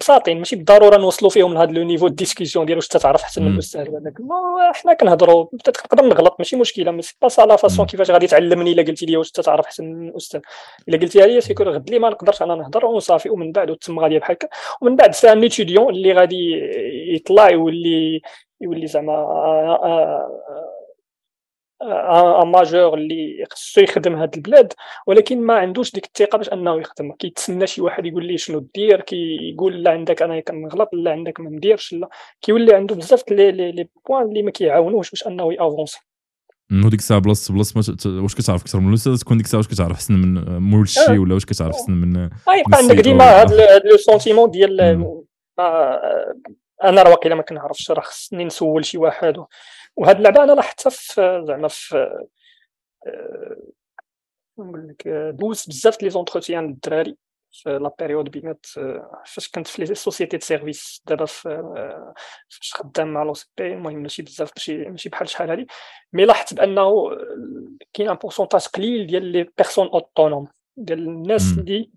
بساطين 0.00 0.38
ماشي 0.38 0.56
بالضرورة 0.56 0.96
نوصلوا 0.96 1.30
فيهم 1.30 1.54
لهذا 1.54 1.72
le 1.72 1.82
niveau 1.82 2.08
discussion 2.08 2.66
ديال 2.66 2.76
واش 2.76 2.88
تعرف 2.88 3.22
احسن 3.22 3.42
من 3.42 3.52
الأستاذ 3.52 3.80
هذاك. 3.80 4.14
حنا 4.74 4.92
كنهضروا 4.94 5.46
نقدر 5.54 6.04
نغلط 6.04 6.36
ماشي 6.38 6.56
مشكلة 6.56 6.90
mais 6.90 7.02
c'est 7.02 7.16
pas 7.22 7.28
ça 7.28 7.42
la 7.42 7.56
façon 7.56 7.86
كيفاش 7.86 8.10
غادي 8.10 8.26
تعلمني 8.26 8.72
إلا 8.72 8.82
قلتي 8.82 9.06
لي 9.06 9.16
واش 9.16 9.30
تعرف 9.30 9.64
احسن 9.64 9.84
من 9.84 10.08
الأستاذ. 10.08 10.40
إلا 10.88 10.98
قلتيها 10.98 11.26
لي 11.26 11.40
سيكون 11.40 11.68
غد 11.68 11.90
لي 11.90 11.98
ما 11.98 12.08
نقدرش 12.08 12.42
أنا 12.42 12.54
نهضر 12.54 12.86
وصافي 12.86 13.30
ومن 13.30 13.52
بعد 13.52 13.76
تما 13.76 14.02
غادي 14.02 14.18
بحال 14.18 14.36
هكا. 14.36 14.48
ومن 14.80 14.96
بعد 14.96 15.14
ça 15.14 15.32
un 15.32 15.42
étudiant 15.42 15.88
اللي 15.88 16.12
غادي 16.12 16.60
يطلع 17.14 17.50
يولي 17.50 18.20
يولي 18.60 18.86
زعما 18.86 19.12
un 21.82 22.48
majeur 22.48 22.94
اللي 22.98 23.44
خصو 23.50 23.80
يخدم 23.80 24.14
هاد 24.14 24.34
البلاد 24.34 24.72
ولكن 25.06 25.40
ما 25.40 25.54
عندوش 25.54 25.92
ديك 25.92 26.04
الثقة 26.04 26.38
باش 26.38 26.48
أنه 26.48 26.80
يخدم. 26.80 27.12
كيتسنى 27.12 27.66
شي 27.66 27.80
واحد 27.82 28.06
يقول 28.06 28.24
ليه 28.26 28.36
شنو 28.36 28.58
دير 28.74 29.00
كيقول 29.00 29.82
لا 29.82 29.90
عندك 29.90 30.22
أنا 30.22 30.40
كنغلط 30.40 30.88
لا 30.92 31.10
عندك 31.10 31.40
ما 31.40 31.50
نديرش 31.50 31.92
لا. 31.92 32.08
كيولي 32.42 32.74
عنده 32.74 32.94
بزاف 32.94 33.30
لي 33.30 33.52
لي, 33.52 33.72
لي 33.72 33.88
بوان 34.08 34.22
اللي 34.22 34.42
ما 34.42 34.50
كيعاونوش 34.50 35.10
باش 35.10 35.26
أنه 35.26 35.52
يافونسي 35.52 36.00
وديك 36.84 37.00
الساعة 37.00 37.20
بلاص 37.20 37.52
بلاص 37.52 37.76
واش 38.06 38.34
كتعرف 38.34 38.62
أكثر 38.62 38.80
من 38.80 38.88
الأستاذ؟ 38.88 39.16
تكون 39.16 39.36
ديك 39.36 39.46
الساعة 39.46 39.58
واش 39.60 39.68
كتعرف؟ 39.68 39.92
احسن 39.92 40.14
من 40.14 40.58
مول 40.58 40.82
الشي 40.82 41.18
ولا 41.18 41.34
واش 41.34 41.44
كتعرف 41.44 41.74
احسن 41.74 41.92
من 41.92 42.16
يبقى 42.16 42.78
عندك 42.78 42.94
ديما 42.96 43.40
هاد 43.40 43.52
le 43.84 43.96
sentiment 43.96 44.50
ديال 44.50 44.80
أنا 46.84 47.02
راه 47.02 47.10
واقيلا 47.10 47.34
ما 47.34 47.42
كنعرفش 47.42 47.90
راه 47.90 48.00
خصني 48.00 48.44
نسول 48.44 48.84
شي 48.84 48.98
واحد 48.98 49.44
وهاد 49.96 50.16
اللعبة 50.16 50.44
أنا 50.44 50.52
لاحظتها 50.52 50.90
في 50.90 51.44
زعما 51.48 51.68
في 51.68 51.96
آه، 53.06 53.56
نقول 54.58 54.88
لك 54.88 55.08
دوزت 55.34 55.68
بزاف 55.68 56.02
les 56.02 56.10
entretiens 56.10 56.66
للدراري 56.66 57.16
في 57.52 57.78
la 57.78 57.94
période 57.98 58.30
بينات 58.30 58.66
آه، 58.78 59.22
فاش 59.26 59.48
كنت 59.48 59.66
في 59.66 59.84
les 59.84 59.94
sociétés 59.94 60.36
de 60.36 60.44
service 60.44 61.02
دابا 61.06 61.24
في 61.24 61.48
آه، 61.48 62.14
فاش 62.48 62.74
خدام 62.74 63.12
مع 63.12 63.22
l'OCP 63.22 63.72
المهم 63.72 64.02
ماشي 64.02 64.22
بزاف 64.22 64.50
ماشي 64.56 64.76
ماشي 64.76 65.08
بحال 65.08 65.28
شحال 65.28 65.50
هادي. 65.50 65.66
mais 66.12 66.24
لاحظت 66.24 66.54
بأنه 66.54 67.10
كاين 67.92 68.08
un 68.08 68.14
pourcentage 68.14 68.66
قليل 68.66 69.06
ديال 69.06 69.24
les 69.24 69.42
personnes 69.58 69.86
autonomes 69.88 70.48
ديال 70.76 70.98
الناس 70.98 71.42
اللي 71.58 71.90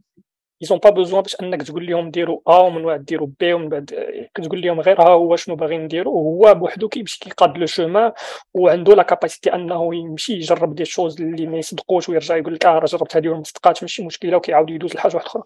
ont 0.68 0.80
pas 0.80 0.92
besoin 0.92 1.22
باش 1.22 1.36
انك 1.42 1.62
تقول 1.64 1.88
لهم 1.88 2.12
ديروا 2.12 2.40
A 2.48 2.58
ومن 2.58 2.84
بعد 2.84 3.06
ديروا 3.06 3.28
B 3.40 3.54
ومن 3.54 3.70
بعد 3.70 3.94
كتقول 4.36 4.62
لهم 4.62 4.80
غير 4.80 5.02
ها 5.02 5.10
هو 5.10 5.36
شنو 5.36 5.56
باغي 5.56 5.78
نديرو 5.78 6.12
وهو 6.14 6.54
بوحدو 6.54 6.90
كيمشي 6.90 7.20
كيقاد 7.20 7.58
le 7.58 7.66
chemin 7.66 8.12
وعنده 8.54 8.96
la 8.96 9.04
capacité 9.04 9.54
انه 9.54 9.96
يمشي 9.96 10.34
يجرب 10.34 10.76
des 10.76 10.86
choses 10.86 11.22
اللي 11.22 11.48
ما 11.48 11.58
يصدقوش 11.58 12.10
ويرجع 12.10 12.38
يقول 12.38 12.54
لك 12.54 12.66
آه 12.66 12.80
راه 12.80 12.86
جربت 12.86 13.16
هذه 13.18 13.30
وما 13.30 13.44
صدقاتش 13.44 13.82
ماشي 13.82 14.04
مشكله 14.06 14.38
وكيعاود 14.38 14.70
يدوز 14.70 14.96
لحاجه 14.96 15.16
واحدة 15.16 15.28
أخرى 15.30 15.44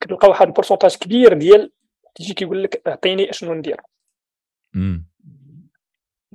كتلقى 0.00 0.28
واحد 0.28 0.46
ال 0.46 0.50
pourcentage 0.50 0.96
كبير 0.96 1.32
ديال 1.34 1.72
تيجي 2.14 2.34
كيقول 2.34 2.62
لك 2.62 2.82
اعطيني 2.86 3.30
اشنو 3.30 3.54
ندير 3.54 3.80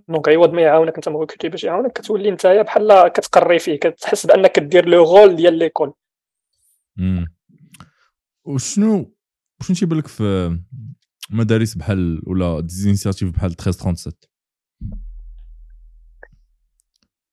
donc 0.08 0.30
عوض 0.30 0.54
ما 0.54 0.62
يعاونك 0.62 0.96
انت 0.96 1.10
مغوكوتي 1.10 1.50
باش 1.50 1.64
يعاونك 1.64 1.92
كتولي 1.92 2.32
نتايا 2.32 2.62
بحال 2.62 3.08
كتقري 3.08 3.60
فيه 3.60 3.80
كتحس 3.80 4.26
بانك 4.26 4.52
كدير 4.52 4.86
le 4.86 5.04
rôle 5.04 5.36
ديال 5.36 5.54
l'école 5.54 5.94
وشنو؟ 8.48 9.14
شنو 9.62 9.76
تيبان 9.76 9.98
لك 10.00 10.08
في 10.08 10.58
مدارس 11.30 11.74
بحال 11.74 12.22
ولا 12.28 12.60
des 12.60 12.75
initiatives 12.75 13.32
بحال 13.32 13.50
1337 13.52 14.30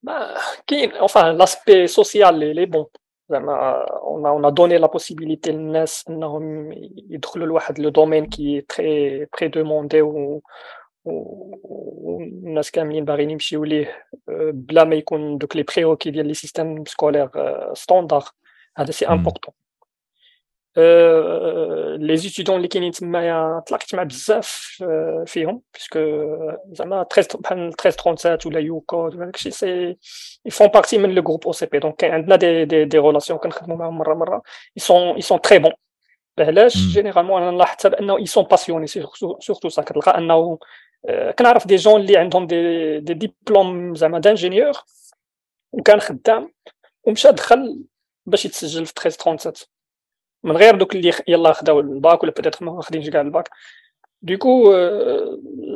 ما 0.02 0.34
كاين 0.66 0.90
enfin 0.90 1.32
l'aspect 1.32 1.86
social 1.86 2.42
est 2.42 2.66
bon. 2.66 2.86
زعما 3.30 3.86
on 4.02 4.24
a 4.24 4.30
on 4.30 4.44
a 4.44 4.50
donné 4.50 4.78
la 4.78 4.88
possibilité 4.88 5.50
للناس 5.50 6.04
انهم 6.08 6.72
يدخلوا 7.10 7.46
لواحد 7.46 7.78
le 7.78 7.88
domaine 7.88 8.26
qui 8.26 8.60
est 8.60 8.89
très 8.89 9.26
très 9.26 9.48
demandé 9.48 10.02
و 10.02 10.42
والناس 11.04 12.70
كاملين 12.70 13.04
باغيين 13.04 13.30
يمشيو 13.30 13.64
ليه 13.64 14.06
بلا 14.52 14.84
ما 14.84 14.94
يكون 14.94 15.38
دوك 15.38 15.56
les 15.56 15.62
prérequis 15.62 16.10
ديال 16.10 16.26
les 16.26 16.34
systèmes 16.34 16.84
scolaires 16.84 17.30
standards 17.74 18.24
هذا 18.76 18.90
c'est 18.90 19.08
important 19.08 19.54
les 21.96 22.16
étudiants 22.16 22.56
اللي 22.56 22.68
كاينين 22.68 22.92
تمايا 22.92 23.62
تلاقيت 23.66 23.94
مع 23.94 24.02
بزاف 24.02 24.82
فيهم 25.26 25.62
parce 25.74 25.89
que 25.89 25.98
زعما 26.72 27.04
13 27.14 27.38
بحال 27.38 27.58
1337 27.58 28.52
ولا 28.52 28.60
يوكود 28.60 29.14
ولا 29.14 29.24
داكشي 29.24 29.50
c'est 29.50 29.96
ils 30.46 30.55
font 30.55 30.66
partie 30.66 30.98
من 30.98 31.14
le 31.14 31.22
groupe 31.22 31.46
OCP 31.46 31.78
donc 31.78 31.96
كاين 31.96 32.12
عندنا 32.12 32.36
دي 32.36 32.64
دي 32.64 32.84
دي 32.84 32.98
ريلاسيون 32.98 33.38
كنخدموا 33.38 33.76
معاهم 33.76 33.98
مره 33.98 34.14
مره 34.14 34.42
ils 34.76 34.82
sont 34.82 35.14
ils 35.14 35.20
sont 35.20 35.40
très 35.40 35.58
bons 35.58 35.72
علاش 36.38 36.76
généralement 36.76 37.42
أنا 37.42 37.56
لاحظت 37.56 37.78
حتى 37.80 37.88
بانه 37.88 38.18
ils 38.18 38.26
sont 38.26 38.44
passionnés 38.44 38.86
surtout 38.86 39.68
ça 39.68 39.82
كتلقى 39.82 40.18
انه 40.18 40.58
كنعرف 41.38 41.66
des 41.66 41.76
gens 41.76 42.00
اللي 42.00 42.16
عندهم 42.16 42.46
des 42.46 43.00
des 43.00 43.14
diplômes 43.14 43.94
زعما 43.94 44.18
d'ingénieur 44.18 44.72
وكان 45.72 46.00
خدام 46.00 46.52
ومشى 47.04 47.32
دخل 47.32 47.84
باش 48.26 48.44
يتسجل 48.44 48.86
في 48.86 48.92
1337 48.96 49.73
من 50.44 50.56
غير 50.56 50.76
دوك 50.76 50.94
اللي 50.96 51.12
يلاه 51.28 51.52
خداو 51.52 51.80
الباك 51.80 52.22
ولا 52.22 52.32
peut-être 52.32 52.64
ما 52.64 52.72
واخدينش 52.72 53.10
كاع 53.10 53.20
الباك. 53.20 53.48
donc 54.22 54.72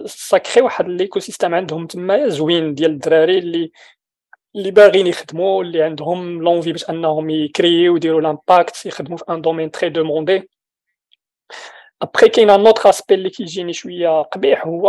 ça 0.06 0.38
crée 0.38 0.62
واحد 0.62 0.88
l'écosystème 0.88 1.54
عندهم 1.54 1.86
تمايا 1.86 2.28
زوين 2.28 2.74
ديال 2.74 2.90
الدراري 2.90 3.38
اللي 3.38 3.72
اللي 4.56 4.70
باغيين 4.70 5.06
يخدموا 5.06 5.62
اللي 5.64 5.82
عندهم 5.82 6.42
l'envie 6.42 6.72
باش 6.72 6.90
أنهم 6.90 7.30
يكريو 7.30 7.96
يديروا 7.96 8.20
l'impact 8.20 8.86
يخدموا 8.86 9.16
في 9.16 9.24
un 9.28 9.40
domaine 9.40 9.70
très 9.70 9.88
demandé 9.90 10.50
après 12.02 12.28
كاين 12.28 12.50
un 12.50 12.66
autre 12.66 12.88
aspect 12.90 13.14
اللي 13.14 13.30
كيجيني 13.30 13.72
شوية 13.72 14.22
قبيح 14.22 14.66
هو 14.66 14.88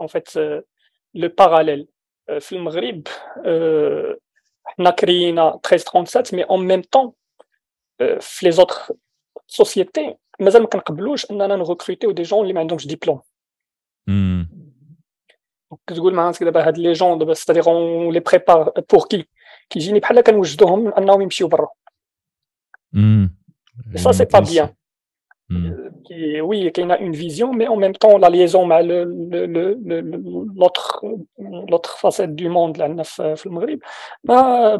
en 0.00 0.08
fait 0.08 0.28
le 1.14 1.28
parallèle 1.38 1.88
في 2.40 2.52
المغرب 2.52 3.08
حنا 4.64 4.90
كرينا 4.90 5.48
1337 5.54 6.40
mais 6.40 6.44
en 6.44 6.66
même 6.66 6.82
temps 6.82 7.12
في 8.20 8.46
les 8.46 8.50
autres 8.52 8.76
sociétés 9.46 10.14
مازال 10.40 10.62
ما 10.62 10.68
كنقبلوش 10.68 11.30
اننا 11.30 11.56
نغوكروتيو 11.56 12.10
des 12.10 12.22
jeunes 12.22 12.42
اللي 12.42 12.52
ما 12.52 12.60
عندهمش 12.60 12.86
ديبلوم 12.86 13.20
كتقول 15.86 16.14
مع 16.14 16.26
راسك 16.26 16.42
دابا 16.42 16.66
هاد 16.66 16.78
les 16.78 16.92
jeunes 16.92 17.18
دابا 17.18 17.34
c'est-à-dire 17.34 17.66
on 17.66 18.12
les 18.12 18.20
prépare 18.20 18.72
pour 18.92 19.06
qui 19.10 19.28
كيجيني 19.70 20.00
بحال 20.00 20.20
كنوجدوهم 20.20 20.78
من 20.84 20.92
انهم 20.92 21.22
يمشيو 21.22 21.48
برا 21.48 21.68
ça 23.94 24.12
c'est 24.12 24.24
pas 24.24 24.40
bien 24.40 24.74
oui 26.40 26.70
كاينة 26.70 26.94
une 26.94 27.12
vision 27.12 27.58
mais 27.58 27.68
en 27.68 27.80
même 27.80 27.92
temps 27.92 28.20
la 28.20 28.26
liaison 28.26 28.68
مع 28.68 28.80
l'autre 30.56 30.82
l'autre 31.70 31.90
facette 31.90 32.28
du 32.28 32.48
monde 32.48 32.74
اللي 32.74 32.84
عندنا 32.84 33.02
في 33.34 33.46
المغرب 33.46 33.78
ما 34.24 34.76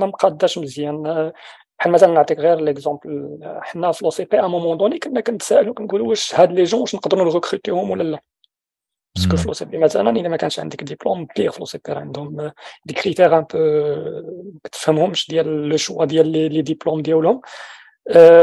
ما 0.00 0.06
مقاداش 0.06 0.58
مزيان 0.58 1.32
بحال 1.78 1.92
مثلا 1.92 2.12
نعطيك 2.12 2.38
غير 2.38 2.60
l'exemple 2.60 3.38
حنا 3.42 3.92
في 3.92 4.04
l'OCP 4.04 4.40
à 4.40 4.46
un 4.46 4.54
moment 4.54 4.76
donné 4.76 4.98
كنا 4.98 5.20
كنتسائلوا 5.20 5.74
كنقولوا 5.74 6.08
واش 6.08 6.34
هاد 6.34 6.52
les 6.52 6.64
jeunes 6.64 6.80
واش 6.80 6.94
نقدروا 6.94 7.24
نغوكروتيهم 7.24 7.90
ولا 7.90 8.02
لا. 8.02 8.20
parce 9.16 9.29
que 9.29 9.36
في 9.36 9.46
l'OCP 9.46 9.78
مثلا 9.78 10.10
الا 10.10 10.28
ما 10.28 10.36
كانش 10.36 10.60
عندك 10.60 10.82
diplôme 10.82 11.26
pur 11.36 11.50
في 11.50 11.60
l'OCP 11.60 11.92
عندهم 11.92 12.52
des 12.84 12.94
critères 12.94 13.38
un 13.38 13.46
peu 13.52 13.58
ما 14.64 14.70
تفهمهمش 14.72 15.30
ديال 15.30 15.68
le 15.68 15.76
choix 15.76 16.04
ديال 16.04 16.28
les 16.28 16.62
diplômes 16.62 17.02
ديالهم. 17.02 17.40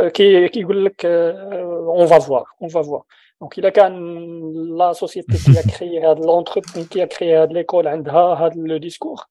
كي 0.10 0.48
كيقول 0.48 0.86
لك 0.86 1.06
on 1.06 2.06
va 2.06 2.20
voir 2.20 2.46
on 2.62 2.70
va 2.70 2.82
voir 2.82 3.04
donc 3.42 3.60
الا 3.60 3.70
كان 3.70 3.94
la 4.78 4.94
société 4.94 5.38
كي 5.38 5.78
كريي 5.78 6.02
هاد 6.06 6.26
l'entreprise 6.26 6.84
كي 6.84 7.06
كريي 7.06 7.38
هاد 7.38 7.54
l'école 7.54 7.88
عندها 7.88 8.14
هاد 8.46 8.58
le 8.58 8.78
discours 8.78 9.26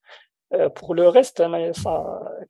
pour 0.78 0.94
le 0.94 1.08
reste, 1.08 1.42
ça 1.82 1.94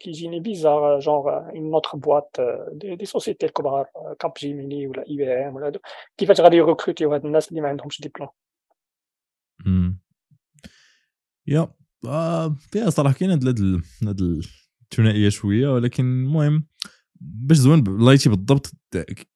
كيجيني 0.03 0.55
genre 1.01 1.29
une 1.55 1.75
autre 1.75 1.97
boîte, 1.97 2.41
des, 2.73 2.97
des 2.97 3.07
sociétés 3.07 3.47
كبار 3.47 3.87
Capgemini 4.21 4.87
ولا 4.87 5.09
IBM 5.09 5.55
ولا 5.55 5.67
هادو 5.67 5.79
كيفاش 6.17 6.41
غادي 6.41 6.57
يركروتيو 6.57 7.13
هاد 7.13 7.27
الناس 7.27 7.49
اللي 7.49 7.61
ما 7.61 7.69
عندهمش 7.69 8.01
ديبلوم 8.01 8.29
يا 11.47 11.69
فيها 12.73 12.91
صراحة 12.91 13.15
كاين 13.15 13.31
هاد 13.31 13.49
هاد 14.03 14.19
الثنائيه 14.93 15.29
شوية 15.29 15.69
ولكن 15.69 16.05
المهم 16.05 16.67
باش 17.21 17.57
زوين 17.57 17.85
l'IT 18.05 18.29
بالضبط 18.29 18.73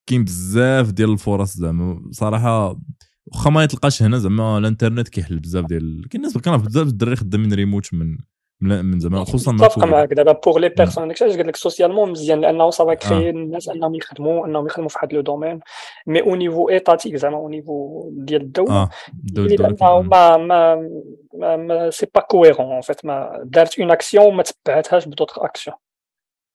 كاين 0.06 0.24
بزاف 0.24 0.92
ديال 0.92 1.12
الفرص 1.12 1.56
زعما 1.56 2.08
صراحة 2.10 2.80
واخا 3.26 3.50
ما 3.50 3.64
يتلقاش 3.64 4.02
هنا 4.02 4.18
زعما 4.18 4.58
الانترنت 4.58 5.08
كيحل 5.08 5.38
بزاف 5.38 5.64
ديال 5.64 6.08
كاين 6.08 6.22
ناس 6.22 6.38
كنعرف 6.38 6.62
بزاف 6.62 6.86
الدراري 6.86 7.16
خدامين 7.16 7.52
ريموت 7.52 7.94
من 7.94 8.18
من 8.60 9.00
زمان 9.00 9.24
خصوصا 9.24 9.52
متفق 9.52 9.84
معك 9.84 10.12
دابا 10.12 10.32
pour 10.32 10.58
les 10.58 10.68
personnes 10.68 11.08
داكشي 11.08 11.24
علاش 11.24 11.36
قلت 11.36 11.46
لك 11.46 11.56
socialement 11.56 12.10
مزيان 12.10 12.40
لأنه 12.40 12.70
ça 12.70 12.82
va 12.82 12.94
créer 12.94 13.30
الناس 13.30 13.68
أنهم 13.68 13.94
يخدموا 13.94 14.46
أنهم 14.46 14.66
يخدموا 14.66 14.88
في 14.88 14.96
واحد 14.96 15.12
le 15.12 15.20
domaine 15.20 15.60
mais 16.06 16.22
au 16.22 16.34
niveau 16.34 16.68
étatique 16.68 17.16
زعما 17.16 17.36
au 17.36 17.48
niveau 17.48 18.08
ديال 18.12 18.42
الدولة 18.42 18.82
آه 18.82 18.90
لأنه 19.34 20.00
ما 20.00 20.36
ما 20.36 21.56
ما 21.56 21.90
c'est 21.90 22.06
pas 22.14 22.20
cohérent 22.20 22.72
en 22.72 22.80
fait 22.80 23.04
ما 23.04 23.40
دارت 23.44 23.78
une 23.78 23.90
action 23.90 24.34
ما 24.34 24.42
تبعتهاش 24.42 25.06
ب 25.06 25.10
d'autres 25.10 25.38
actions 25.38 25.76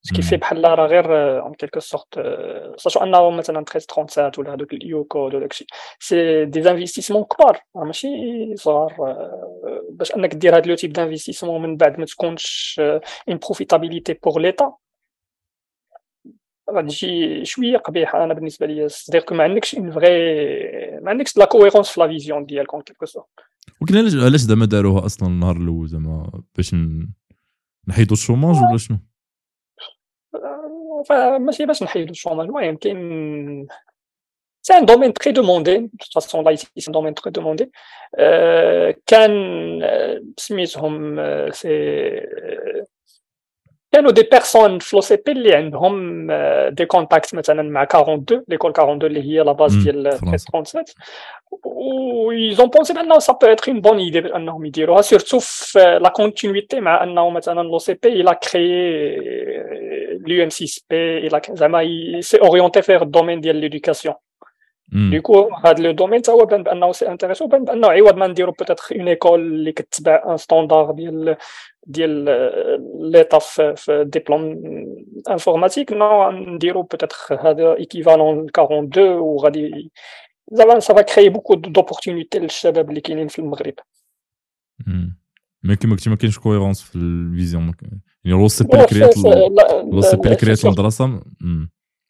ce 0.03 0.10
qui 0.10 0.21
fait 0.21 0.37
بحال 0.37 0.63
راه 0.63 0.87
غير 0.87 1.39
en 1.41 1.53
quelque 1.53 1.79
sorte 1.79 2.19
sachant 2.77 2.99
أنه 2.99 3.29
مثلا 3.29 3.59
1337 3.59 4.45
ولا 4.45 4.55
هذوك 4.55 4.73
ال 4.73 5.03
YouCode 5.03 5.33
ولا 5.33 5.39
داكشي. 5.39 5.65
c'est 5.99 6.45
des 6.45 6.71
investissements 6.71 7.23
كبار 7.23 7.59
ماشي 7.75 8.07
صغار 8.55 8.95
باش 9.89 10.15
أنك 10.15 10.35
دير 10.35 10.55
هاد 10.55 10.67
le 10.67 10.75
type 10.75 10.93
d'investissement 10.93 11.61
من 11.61 11.77
بعد 11.77 11.99
ما 11.99 12.05
تكونش 12.05 12.81
une 13.29 13.37
profitabilité 13.37 14.13
pour 14.13 14.41
l'État 14.41 14.73
شي 16.87 17.45
شوية 17.45 17.77
قبيحة. 17.77 18.23
أنا 18.23 18.33
بالنسبة 18.33 18.65
لي 18.65 18.89
c'est 18.89 19.17
que 19.17 19.33
ما 19.33 19.43
عندكش 19.43 19.75
en 19.75 19.91
vrai 19.91 20.09
ما 21.01 21.09
عندكش 21.09 21.37
la 21.37 21.45
cohérence 21.45 21.89
في 21.89 21.99
la 21.99 22.07
vision 22.07 22.45
ديالك 22.45 22.73
en 22.73 22.83
quelque 22.83 23.05
sorte 23.05 23.25
ولكن 23.81 23.97
علاش 23.97 24.15
علاش 24.15 24.39
زعما 24.39 24.65
داروها 24.65 25.05
أصلا 25.05 25.29
النهار 25.29 25.57
الأول؟ 25.57 25.87
زعما 25.87 26.43
باش 26.55 26.75
نحيدوا 27.87 28.13
ال 28.13 28.18
chômage 28.18 28.55
ولا 28.55 28.77
شنو؟ 28.77 28.97
ماشي 31.39 31.65
باش 31.65 31.83
نحيدو 31.83 32.11
ال 32.11 32.16
chômage 32.16 32.47
المهم 32.47 32.75
كاين 32.75 33.67
c'est 34.61 34.73
un 34.73 34.85
domaine 34.85 35.13
très 35.13 35.33
demandé 35.33 35.77
de 35.77 35.89
façon 36.15 36.45
l'IT 36.45 36.57
c'est 36.57 36.67
un 36.87 36.93
domaine 36.93 37.13
très 37.13 37.31
demandé 37.31 37.71
كان 39.07 39.31
سميتهم 40.37 41.21
c'est 41.51 41.69
كانوا 43.91 44.11
des 44.11 44.23
personnes 44.23 44.79
في 44.79 44.95
l'OCP 44.95 45.31
اللي 45.31 45.55
عندهم 45.55 46.27
des 46.69 46.85
contacts 46.85 47.35
مثلا 47.35 47.61
مع 47.61 47.83
42 47.83 48.43
l'école 48.47 48.71
42 48.71 49.11
اللي 49.11 49.31
هي 49.31 49.43
la 49.43 49.51
base 49.51 49.75
ديال 49.75 50.07
1337 50.07 50.83
و 51.51 52.31
ils 52.33 52.57
ont 52.57 52.69
pensé 52.69 52.93
بانه 52.93 53.19
ça 53.19 53.33
peut 53.33 53.47
être 53.47 53.71
une 53.71 53.81
bonne 53.81 53.97
idée 53.97 54.21
بانهم 54.21 54.65
يديروها 54.65 55.01
surtout 55.01 55.39
في 55.39 55.99
la 56.01 56.09
continuité 56.09 56.79
مع 56.79 57.03
انه 57.03 57.29
مثلا 57.29 57.61
l'OCP 57.61 58.07
إلى 58.21 58.35
كريي 58.35 59.17
l'UM6P 60.19 60.91
إلى 60.91 61.41
زعما 61.49 61.81
s'est 62.21 62.37
orienté 62.37 62.81
vers 62.81 63.01
ال 63.01 63.06
domaine 63.06 63.41
ديال 63.41 63.55
l'éducation 63.55 64.15
du 64.93 65.12
coup 65.12 65.49
هذا 65.65 65.83
le 65.83 65.91
domaine 65.91 66.21
تا 66.21 66.31
هو 66.31 66.45
بان 66.45 66.63
بانه 66.63 66.91
c'est 66.91 67.07
intéressant 67.07 67.47
بان 67.47 67.63
بانه 67.63 67.87
عوض 67.87 68.15
ما 68.15 68.27
نديرو 68.27 68.51
peut-être 68.51 68.83
une 68.95 69.07
école 69.07 69.39
اللي 69.39 69.71
كتبع 69.71 70.23
un 70.27 70.37
standard 70.37 70.91
ديال 70.91 71.37
ديال 71.83 72.25
l'État 72.99 73.39
في 73.75 74.03
diplôme 74.07 74.63
informatique 75.29 75.91
non 75.93 76.31
نديرو 76.31 76.81
peut-être 76.81 77.17
هذا 77.41 77.75
équivalent 77.75 78.47
42 78.49 79.07
وغادي 79.07 79.91
زعما 80.51 80.79
ça 80.79 80.90
va 80.90 81.01
mais 85.63 85.75
كيما 85.75 85.95
قلتي 85.95 86.09
ما 86.09 86.15
كاينش 86.15 86.39
cohérence 86.39 86.81
في 86.81 86.95
ال 86.95 87.04
vision. 87.04 87.63
يعني 87.63 88.01
l'OCP 88.25 88.85
كريات 88.85 89.17
l'OCP 89.17 90.35
كريات 90.35 90.65
المدرسة. 90.65 91.21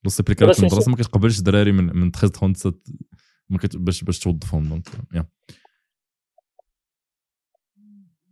l'OCP 0.04 0.36
كريات 0.36 0.60
المدرسة 0.60 0.92
ما 0.92 0.98
كتقبلش 0.98 1.40
الدراري 1.40 1.72
من 1.72 1.98
من 1.98 2.12
13 2.12 2.54
37 2.54 3.86
باش 3.86 4.04
باش 4.04 4.20
توظفهم. 4.20 4.64
donc 4.64 4.88
يا 5.14 5.26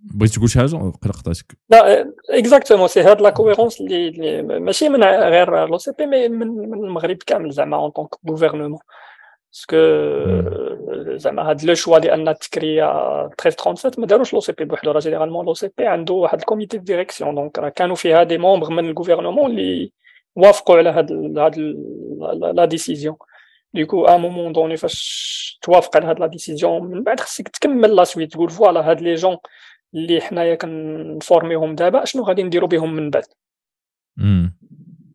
بغيت 0.02 0.32
تقول 0.32 0.50
شي 0.50 0.60
حاجة؟ 0.60 0.76
وقيلا 0.76 1.14
قطعتك 1.14 1.58
لا 1.70 2.14
exactement 2.30 2.88
c'est 2.88 3.02
هاد 3.02 3.22
la 3.22 3.30
cohérence 3.30 3.82
اللي 3.82 4.42
ماشي 4.42 4.90
من 4.90 5.04
غير 5.04 5.66
l'OCP 5.66 6.06
mais 6.06 6.28
من 6.28 6.74
المغرب 6.74 7.18
كامل 7.18 7.52
زعما 7.52 7.78
en 7.78 7.90
tant 7.90 8.10
que 8.30 8.40
gouvernement 8.40 8.80
parce 9.54 9.69
que 9.69 9.78
زعما 11.18 11.50
هاد 11.50 11.64
le 11.64 11.74
choix 11.74 12.00
ديال 12.00 12.14
أن 12.14 12.28
تكريي 12.28 12.86
1337 13.26 14.02
ما 14.02 14.08
داروش 14.08 14.34
l'OCP 14.34 14.66
بوحدو 14.66 14.92
راه 14.92 15.00
généralement 15.00 15.46
l'OCP 15.46 15.88
عنده 15.88 16.14
واحد 16.14 16.40
ال 16.40 16.45
comité 16.45 16.78
de 16.78 16.84
direction 16.84 17.36
donc 17.36 17.60
راه 17.60 17.70
كانوا 17.70 17.96
فيها 17.96 18.24
des 18.24 18.38
membres 18.38 18.70
من 18.70 18.90
ال 18.90 18.95
gouvernement 18.95 19.52
اللي 19.52 19.92
وافقوا 20.36 20.78
على 20.78 20.90
هاد 20.90 21.38
هاد 21.38 21.58
la 22.56 22.66
décision 22.66 23.16
dès 23.74 23.90
que 23.90 24.06
à 24.06 24.18
un 24.18 24.27
moment 24.27 24.54
donné 24.54 24.78
فاش 24.78 25.60
توافق 25.62 25.98
على 25.98 26.06
هاد 26.06 26.20
la 26.20 26.28
décision 26.28 26.84
من 26.84 27.04
بعد 27.04 27.20
خصك 27.20 27.48
تكمل 27.48 27.96
la 27.96 28.04
suite 28.04 28.32
تقول 28.32 28.50
voilà 28.50 28.90
هاد 28.90 29.02
les 29.02 29.16
jeunes 29.16 29.38
اللي 29.96 30.22
حنايا 30.22 30.56
كنفورميهم 30.56 31.76
دابا 31.76 32.06
شنو 32.06 32.24
غادي 32.24 32.44
نديرو 32.44 32.68
بهم 32.68 32.94
من 32.94 33.10
بعد؟ 33.10 33.26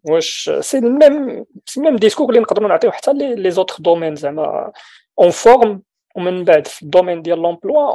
واش 0.05 0.51
c'est 0.61 0.79
le 0.79 1.01
même 1.01 1.45
c'est 1.66 1.81
le 1.81 1.86
même 1.86 1.97
discours 1.97 2.29
اللي 2.29 2.41
نقدروا 2.41 2.69
نعطيو 2.69 2.91
حتى 2.91 3.12
les 3.12 3.51
autres 3.51 3.77
domaines 3.79 4.14
زعما. 4.15 4.73
on 5.18 5.31
forme 5.31 5.83
ومن 6.17 6.45
بعد 6.45 6.67
في 6.67 6.83
ال 6.83 6.88
domaine 6.88 7.22
ديال 7.23 7.39
l'emploi 7.39 7.93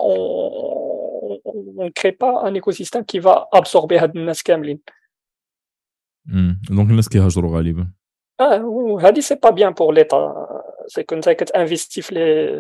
on 1.46 1.90
crée 1.90 2.12
pas 2.12 2.48
un 2.48 2.54
écosystème 2.54 3.04
qui 3.04 3.22
va 3.22 3.48
absorber 3.54 3.98
هاد 3.98 4.18
الناس 4.18 4.44
كاملين. 4.44 4.80
donc 6.70 6.90
الناس 6.90 7.10
كيهاجروا 7.10 7.58
غالبا. 7.58 7.92
آه 8.40 9.00
هادي 9.02 9.22
c'est 9.22 9.36
pas 9.36 9.50
bien 9.50 9.74
pour 9.74 9.94
l'État 9.94 10.48
c'est 10.88 11.04
que 11.04 11.16
انت 11.16 11.30
كتانفيستي 11.30 12.02
في 12.02 12.14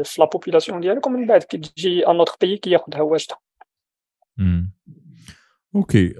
في 0.03 0.22
la 0.22 0.26
population 0.26 0.80
ديالك 0.82 1.07
ومن 1.07 1.28
بعد 1.28 1.43
كتجي 1.43 2.07
un 2.07 2.15
autre 2.15 2.36
pays 2.41 2.57
كياخذها 2.57 3.01
واجده 3.01 3.36
OK 5.76 6.15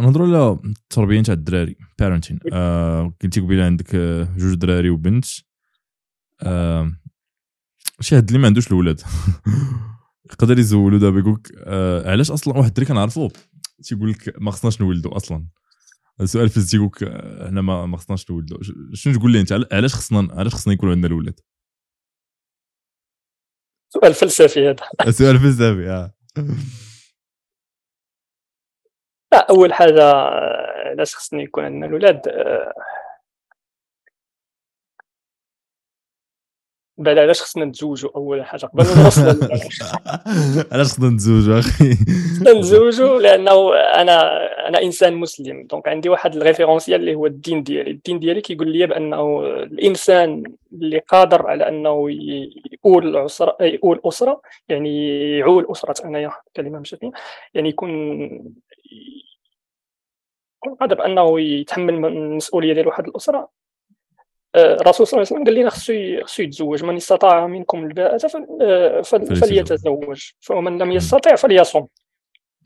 نهضروا 0.00 0.26
على 0.26 0.58
التربيه 0.64 1.22
تاع 1.22 1.34
الدراري 1.34 1.76
parenting 1.98 2.38
قلتي 3.22 3.40
قبيله 3.40 3.64
عندك 3.64 3.96
جوج 4.36 4.54
دراري 4.54 4.90
وبنت 4.90 5.24
آه 6.42 6.92
شي 8.00 8.16
هاد 8.16 8.26
اللي 8.28 8.38
ما 8.38 8.46
عندوش 8.46 8.66
الاولاد 8.66 9.00
يقدر 10.30 10.58
يزولو 10.58 10.98
دابا 10.98 11.18
يقول 11.18 11.32
لك 11.32 11.52
آه 11.56 12.10
علاش 12.10 12.30
أصلا 12.30 12.56
واحد 12.58 12.68
الدري 12.68 12.86
كنعرفو 12.86 13.30
تيقول 13.82 14.10
لك 14.10 14.34
ما 14.38 14.50
خصناش 14.50 14.80
نولدو 14.80 15.08
أصلا 15.08 15.46
السؤال 16.20 16.48
في 16.48 16.64
تيقول 16.64 16.86
لك 16.86 17.04
حنا 17.48 17.60
ما 17.60 17.96
خصناش 17.96 18.30
نولدو 18.30 18.58
شنو 18.92 19.18
تقول 19.18 19.32
لي 19.32 19.40
انت 19.40 19.52
علاش 19.72 19.94
خصنا 19.94 20.28
علاش 20.32 20.54
خصنا 20.54 20.74
يكون 20.74 20.90
عندنا 20.90 21.06
الاولاد 21.06 21.40
سؤال 23.88 24.14
فلسفي 24.14 24.68
هذا 24.68 25.10
سؤال 25.10 25.38
فلسفي 25.38 25.90
آه 25.90 26.14
أول 29.36 29.72
حاجة 29.74 30.12
علاش 30.90 31.16
خصني 31.16 31.42
يكون 31.42 31.64
عندنا 31.64 31.86
الاولاد 31.86 32.20
بعد 36.98 37.18
علاش 37.18 37.42
خصنا 37.42 37.64
نتزوجوا 37.64 38.10
اول 38.16 38.44
حاجة؟ 38.44 38.66
قبل 38.66 38.84
ما 38.84 39.04
نوصل 39.04 39.22
علاش 40.72 40.86
خصنا 40.86 41.10
نتزوجوا 41.10 41.58
أخي؟ 41.58 41.94
خصنا 41.94 42.52
نتزوجوا 42.52 43.20
لأنه 43.20 43.74
أنا 43.74 44.46
أنا 44.68 44.82
إنسان 44.82 45.14
مسلم. 45.14 45.66
donc 45.66 45.88
عندي 45.88 46.08
واحد 46.08 46.36
ال 46.36 46.41
référentiel 46.41 47.00
اللي 47.00 47.14
هو 47.14 47.26
الدين 47.26 47.62
ديالي. 47.62 47.90
الدين 47.90 48.18
ديالي 48.18 48.40
كيقول 48.40 48.72
لي 48.72 48.86
بأنه 48.86 49.40
الإنسان 49.46 50.42
اللي 50.72 50.98
قادر 50.98 51.46
على 51.46 51.68
أنه 51.68 52.06
يقول 52.72 53.16
اسره 53.16 53.56
يقول 53.60 54.00
أسرة 54.04 54.40
يعني 54.68 55.20
يعول 55.38 55.66
أسرة 55.70 56.06
انايا 56.06 56.32
كلمة 56.56 56.78
مش 56.78 56.96
يعني 57.54 57.68
يكون 57.68 57.90
يكون 60.64 60.74
قادر 60.80 61.06
انه 61.06 61.40
يتحمل 61.40 61.94
المسؤولية 61.94 62.72
ديال 62.72 62.86
واحد 62.86 63.06
الأسرة. 63.08 63.48
الرسول 64.56 65.06
صلى 65.06 65.18
الله 65.18 65.28
عليه 65.30 65.36
وسلم 65.36 65.44
قال 65.44 65.54
لنا 65.54 65.70
خصو 65.70 65.92
خصو 66.24 66.42
يتزوج 66.42 66.84
من 66.84 66.96
استطاع 66.96 67.46
منكم 67.46 67.84
الباءة 67.84 68.16
فليتزوج. 69.34 70.30
فمن 70.40 70.78
لم 70.78 70.92
يستطع 70.92 71.34
فليصم 71.34 71.86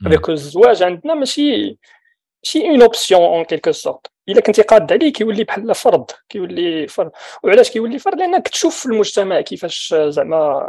هذاك 0.05 0.29
الزواج 0.29 0.83
عندنا 0.83 1.13
ماشي 1.13 1.77
ماشي 2.43 2.69
une 2.69 2.81
option 2.81 3.21
en 3.21 3.43
quelque 3.43 3.71
sorte 3.71 4.07
إلا 4.29 4.41
كنتي 4.41 4.61
قاد 4.61 4.93
عليه 4.93 5.13
كيولي 5.13 5.43
بحال 5.43 5.75
فرض 5.75 6.11
كيولي 6.29 6.87
فرض. 6.87 7.11
وعلاش 7.43 7.71
كيولي 7.71 7.99
فرض؟ 7.99 8.19
لأنك 8.19 8.47
تشوف 8.47 8.79
في 8.79 8.85
المجتمع 8.85 9.41
كيفاش 9.41 9.95
زعما 10.07 10.67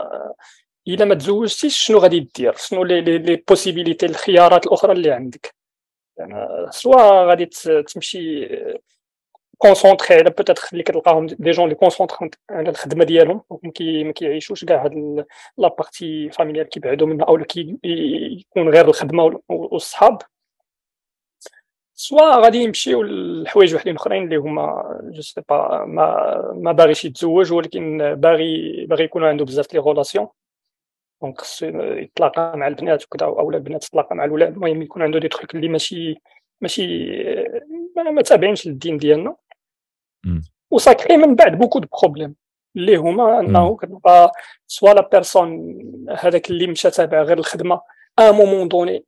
إلا 0.89 1.05
ما 1.05 1.15
تزوجتيش 1.15 1.79
شنو 1.79 1.99
غادي 1.99 2.29
دير؟ 2.37 2.55
شنو 2.57 2.85
les 2.85 3.01
les 3.01 3.37
possibilités 3.49 4.07
الخيارات 4.07 4.67
الأخرى 4.67 4.93
اللي 4.93 5.11
عندك؟ 5.11 5.55
يعني 6.19 6.67
soit 6.71 7.25
غادي 7.25 7.47
تمشي 7.95 8.49
concentré 9.61 10.15
على 10.19 10.31
peut-être 10.31 10.69
اللي 10.73 10.83
كتلقاهم 10.83 11.27
des 11.27 11.51
gens 11.51 11.65
اللي 11.65 11.75
concentrés 11.75 12.31
على 12.51 12.71
الخدمه 12.71 13.05
ديالهم 13.05 13.43
ما 13.65 14.13
كيعيشوش 14.13 14.65
كاع 14.65 14.85
هاد 14.85 15.25
la 15.59 15.69
partie 15.69 16.31
familiale 16.31 16.69
كيبعدوا 16.69 17.07
منها 17.07 17.27
أو 17.27 17.39
كيكون 17.45 18.69
غير 18.69 18.89
الخدمه 18.89 19.41
والصحاب 19.49 20.19
soit 21.95 22.37
غادي 22.37 22.59
يمشيو 22.59 23.03
لحوايج 23.03 23.75
وحدين 23.75 23.97
اخرين 23.97 24.25
اللي 24.25 24.37
هما 24.37 24.83
je 25.03 25.23
sais 25.23 25.43
pas 25.49 25.85
ما 25.85 26.53
ما 26.55 26.73
باغيش 26.73 27.05
يتزوج 27.05 27.53
ولكن 27.53 28.15
باغي 28.15 28.87
باغي 28.87 29.05
يكون 29.05 29.25
عنده 29.25 29.45
بزاف 29.45 29.75
les 29.75 29.81
relations 29.81 30.29
donc 31.23 31.41
خصو 31.41 31.67
يتلاقى 31.77 32.53
مع 32.57 32.67
البنات 32.67 33.05
وكذا 33.05 33.27
اولا 33.27 33.57
البنات 33.57 33.85
تتلاقى 33.85 34.17
مع 34.17 34.25
الولاد 34.25 34.53
المهم 34.53 34.83
يكون 34.83 35.03
عنده 35.03 35.19
دي 35.19 35.29
تخيك 35.29 35.55
اللي 35.55 35.69
ماشي 35.69 36.21
ماشي 36.61 37.11
ما 37.97 38.23
تابعينش 38.23 38.67
للدين 38.67 38.97
ديالنا 38.97 39.37
و 40.71 40.77
ça 40.77 40.90
crée 40.90 41.17
من 41.17 41.35
بعد 41.35 41.59
beaucoup 41.59 41.79
de 41.79 41.89
problèmes 42.03 42.35
اللي 42.77 42.97
هما 42.97 43.41
انه 43.41 43.77
كتبقى 43.77 44.33
soit 44.67 44.91
la 44.95 45.09
personne 45.13 45.77
هذاك 46.19 46.51
اللي 46.51 46.67
مشى 46.67 46.91
تابع 46.91 47.23
غير 47.23 47.39
الخدمه 47.39 47.81
à 48.19 48.31
un 48.31 48.40
moment 48.40 48.69
donné 48.69 49.05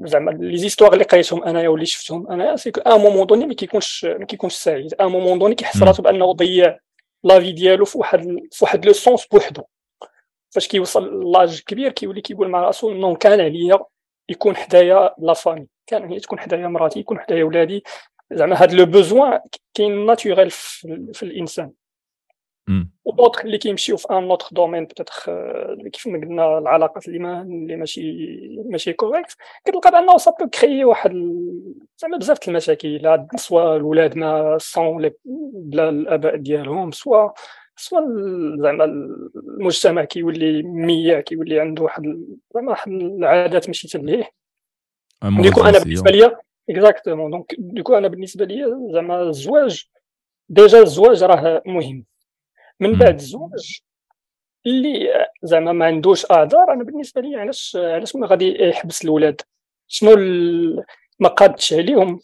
زعما 0.00 0.30
les 0.30 0.56
histoires 0.56 0.92
اللي 0.92 1.04
قريتهم 1.04 1.44
انايا 1.44 1.68
واللي 1.68 1.86
شفتهم 1.86 2.32
انايا 2.32 2.56
c'est 2.56 2.72
à 2.86 2.96
un 2.96 3.04
moment 3.04 3.26
donné 3.26 3.46
ما 3.46 3.54
كيكونش 3.54 4.04
ما 4.04 4.24
كيكونش 4.24 4.54
سعيد 4.54 4.94
à 5.00 5.06
un 5.06 5.14
moment 5.14 5.38
donné 5.38 5.54
كيحس 5.54 5.82
راسو 5.82 6.02
بانه 6.02 6.32
ضيع 6.32 6.78
la 7.24 7.40
vie 7.40 7.52
ديالو 7.52 7.84
في 7.84 7.98
واحد 7.98 8.20
في 8.52 8.64
واحد 8.64 8.86
le 8.86 8.92
sens 8.92 9.26
بوحدو 9.26 9.62
فاش 10.50 10.68
كيوصل 10.68 11.32
l'âge 11.32 11.60
كبير 11.60 11.92
كيولي 11.92 12.20
كيقول 12.20 12.48
مع 12.48 12.60
راسو 12.60 12.90
non 12.90 13.16
كان 13.16 13.40
عليا 13.40 13.78
يكون 14.28 14.56
حدايا 14.56 15.14
la 15.18 15.32
famille 15.32 15.66
كان 15.86 16.02
عليا 16.02 16.18
تكون 16.18 16.38
حدايا 16.40 16.68
مراتي 16.68 17.00
يكون 17.00 17.18
حدايا 17.20 17.44
ولادي 17.44 17.84
زعما 18.32 18.62
هاد 18.62 18.72
le 18.72 18.86
besoin 18.86 19.40
كاين 19.74 20.06
naturel 20.06 20.50
في 20.50 21.22
الانسان. 21.22 21.70
ودوطخ 23.04 23.44
اللي 23.44 23.58
كيمشيو 23.58 23.96
في 23.96 24.10
un 24.10 24.30
autre 24.30 24.48
domaine 24.52 24.84
peut-être 24.84 25.30
كيف 25.92 26.06
ما 26.06 26.18
قلنا 26.18 26.58
العلاقات 26.58 27.08
اللي 27.08 27.18
ما 27.18 27.42
اللي 27.42 27.76
ماشي 27.76 28.16
ماشي 28.66 28.92
correctes 28.92 29.36
كتلقى 29.64 29.90
بأنه 29.90 30.16
ça 30.16 30.30
peut 30.30 30.46
créer 30.48 30.84
واحد 30.84 31.10
زعما 31.98 32.16
بزاف 32.16 32.48
المشاكل 32.48 33.18
soit 33.36 33.76
الولاد 33.76 34.16
ما 34.16 34.58
سون 34.58 35.10
بلا 35.54 35.88
الآباء 35.88 36.36
ديالهم 36.36 36.90
سوا 36.90 37.30
سوا 37.76 38.00
زعما 38.62 38.84
المجتمع 39.34 40.04
كيولي 40.04 40.62
ميع 40.62 41.20
كيولي 41.20 41.60
عنده 41.60 41.82
واحد 41.82 42.02
زعما 42.54 42.70
واحد 42.70 42.92
العادات 42.92 43.66
ماشي 43.66 43.88
تليه 43.88 44.30
du 45.24 45.36
coup 45.36 45.60
أنا 45.60 45.78
بالنسبة 45.78 46.10
ليا 46.10 46.38
exactement 46.70 47.30
donc 47.30 47.54
du 47.58 47.70
coup 47.70 47.94
أنا 47.94 48.08
بالنسبة 48.08 48.44
لي 48.44 48.64
زعما 48.92 49.22
الزواج 49.22 49.84
déjà 50.48 50.82
الزواج 50.82 51.22
راه 51.22 51.62
مهم 51.66 52.04
من 52.80 52.92
بعد 52.92 53.14
الزواج 53.14 53.80
اللي 54.66 55.08
زعما 55.42 55.72
ما 55.72 55.84
عندوش 55.86 56.30
اعذار 56.30 56.72
أنا 56.72 56.84
بالنسبة 56.84 57.20
لي 57.20 57.36
علاش 57.36 57.76
علاش 57.76 58.16
ما 58.16 58.26
غادي 58.26 58.68
يحبس 58.68 59.04
الاولاد 59.04 59.40
شنو 59.88 60.16
ما 61.20 61.28
قادش 61.28 61.72
عليهم؟ 61.72 62.20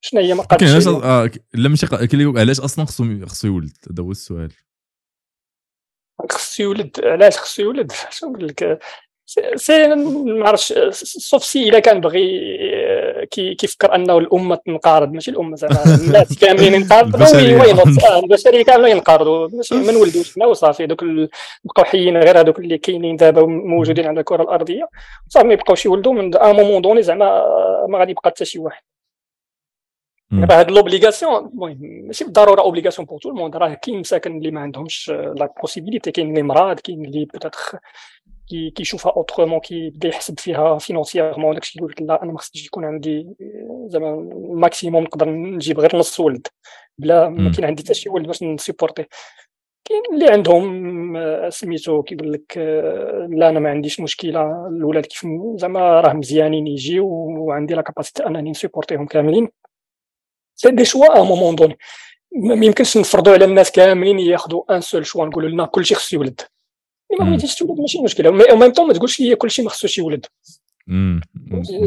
شنو 0.00 0.20
هي 0.20 0.34
ما 0.34 0.42
قادش 0.42 0.70
علاش 0.70 0.86
آه 0.86 1.30
لا 1.54 1.68
ماشي 1.68 1.86
علاش 2.38 2.60
أصلا 2.60 2.84
خصو 2.84 3.26
خصو 3.26 3.46
يولد؟ 3.46 3.76
هذا 3.90 4.02
هو 4.02 4.10
السؤال. 4.10 4.52
خصو 6.30 6.62
يولد 6.62 7.00
علاش 7.04 7.38
خصو 7.38 7.62
يولد؟ 7.62 7.92
شنو 8.10 8.30
نقول 8.30 8.48
لك؟ 8.48 8.78
c'est 9.26 9.94
ما 9.94 10.48
عرفتش 10.48 10.72
sauf 11.02 11.44
si 11.44 11.68
الا 11.68 11.78
كان 11.78 12.00
بغي 12.00 12.40
كي 13.30 13.54
كيفكر 13.54 13.94
أنه 13.94 14.18
الأمة 14.18 14.56
تنقارض. 14.56 15.12
ماشي 15.12 15.30
الأمة 15.30 15.56
زعما 15.56 15.84
الناس 16.06 16.38
كاملين 16.38 16.74
ينقارضوا 16.74 17.36
وين 17.36 17.76
البشرية. 18.24 18.64
كاملة 18.64 18.88
ينقارضوا. 18.88 19.48
ماشي 19.52 19.74
ما 19.74 19.92
نولدوش 19.92 20.34
حنا 20.34 20.46
وصافي 20.46 20.86
دوك 20.86 21.04
بقاو 21.64 21.84
حيين 21.84 22.16
غير 22.16 22.40
هذوك 22.40 22.58
اللي 22.58 22.78
كاينين 22.78 23.16
دابا 23.16 23.46
موجودين 23.46 24.06
على 24.06 24.20
الكرة 24.20 24.42
الأرضية. 24.42 24.88
صافي 25.28 25.46
ما 25.46 25.52
يبقاوش 25.52 25.86
يولدوا 25.86 26.12
من 26.12 26.36
un 26.36 26.56
moment 26.56 26.82
donné 26.82 27.02
زعما 27.02 27.44
ما 27.88 27.98
غادي 27.98 28.10
يبقى 28.10 28.30
حتى 28.30 28.44
شي 28.44 28.58
واحد. 28.58 28.82
دابا 30.30 30.60
هاد 30.60 30.70
l'obligation 30.70 31.36
المهم 31.36 31.78
ماشي 31.80 32.24
بالضرورة 32.24 32.60
obligation 32.60 33.06
pour 33.06 33.18
tout 33.18 33.28
le 33.28 33.36
monde 33.36 33.56
راه 33.56 33.74
كاين 33.74 33.98
مساكن 33.98 34.36
اللي 34.36 34.50
ما 34.50 34.60
عندهمش 34.60 35.08
la 35.10 35.54
possibilité 35.60 36.10
كاين 36.10 36.30
اللي 36.30 36.42
مراض 36.42 36.80
كاين 36.80 37.04
اللي 37.04 37.24
peut-être 37.24 37.80
كيشوفها 38.48 39.12
autrement 39.12 39.60
كيبدا 39.60 40.08
يحسب 40.08 40.40
فيها 40.40 40.78
financièrement 40.78 41.54
داكشي 41.54 41.78
يقول 41.78 41.90
لك 41.90 42.02
لا 42.02 42.22
أنا 42.22 42.32
ما 42.32 42.38
خصنيش 42.38 42.66
يكون 42.66 42.84
عندي 42.84 43.26
زعما 43.86 44.14
ال 44.14 44.25
maximum 44.25 45.02
نقدر 45.02 45.28
نجيب 45.30 45.80
غير 45.80 45.96
نص 45.96 46.20
ولد 46.20 46.46
بلا 46.98 47.28
ما 47.28 47.52
كاين 47.52 47.64
عندي 47.64 47.82
حتى 47.82 47.94
شي 47.94 48.08
ولد 48.08 48.26
باش 48.26 48.42
ن 48.42 48.48
supporter 48.48 49.06
كاين 49.84 50.02
اللي 50.12 50.32
عندهم 50.32 51.16
آه، 51.16 51.48
سميتو 51.48 52.02
كيقول 52.02 52.32
لك 52.32 52.58
آه، 52.58 53.28
لا 53.30 53.48
أنا 53.48 53.60
ما 53.60 53.70
عنديش 53.70 54.00
مشكلة 54.00 54.68
الاولاد 54.68 55.06
كيف 55.06 55.26
زعما 55.56 56.00
راه 56.00 56.12
مزيانين 56.12 56.66
يجيو 56.66 57.06
وعندي 57.38 57.74
la 57.74 57.82
capacité 57.82 58.26
أنني 58.26 58.50
ن 58.50 58.55
supporter 58.55 58.97
هم 58.97 59.06
كاملين. 59.06 59.48
c'est 60.54 60.84
des 60.84 60.97
choix 60.97 61.18
à 61.20 61.22
un 61.22 61.30
moment 61.30 61.54
donné 61.56 61.78
ما 62.32 62.66
يمكنش 62.66 62.96
نفرضوا 62.98 63.32
على 63.32 63.44
الناس 63.44 63.72
كاملين 63.72 64.18
ياخذوا 64.18 64.76
un 64.76 64.80
seul 64.80 65.06
choix 65.06 65.26
نقولوا 65.26 65.50
لنا 65.50 65.66
كلشي 65.66 65.94
خصو 65.94 66.16
يولد. 66.16 66.40
ما 67.20 67.24
بغيتيش 67.24 67.54
تولد 67.54 67.80
ماشي 67.80 68.02
مشكلة. 68.02 68.28
أو 68.50 68.56
ميم 68.56 68.72
طون 68.72 68.86
ما 68.86 68.92
تقولش 68.92 69.20
لي 69.20 69.34
كلشي 69.34 69.62
ما 69.62 69.70
خصوش 69.70 69.98
يولد. 69.98 70.26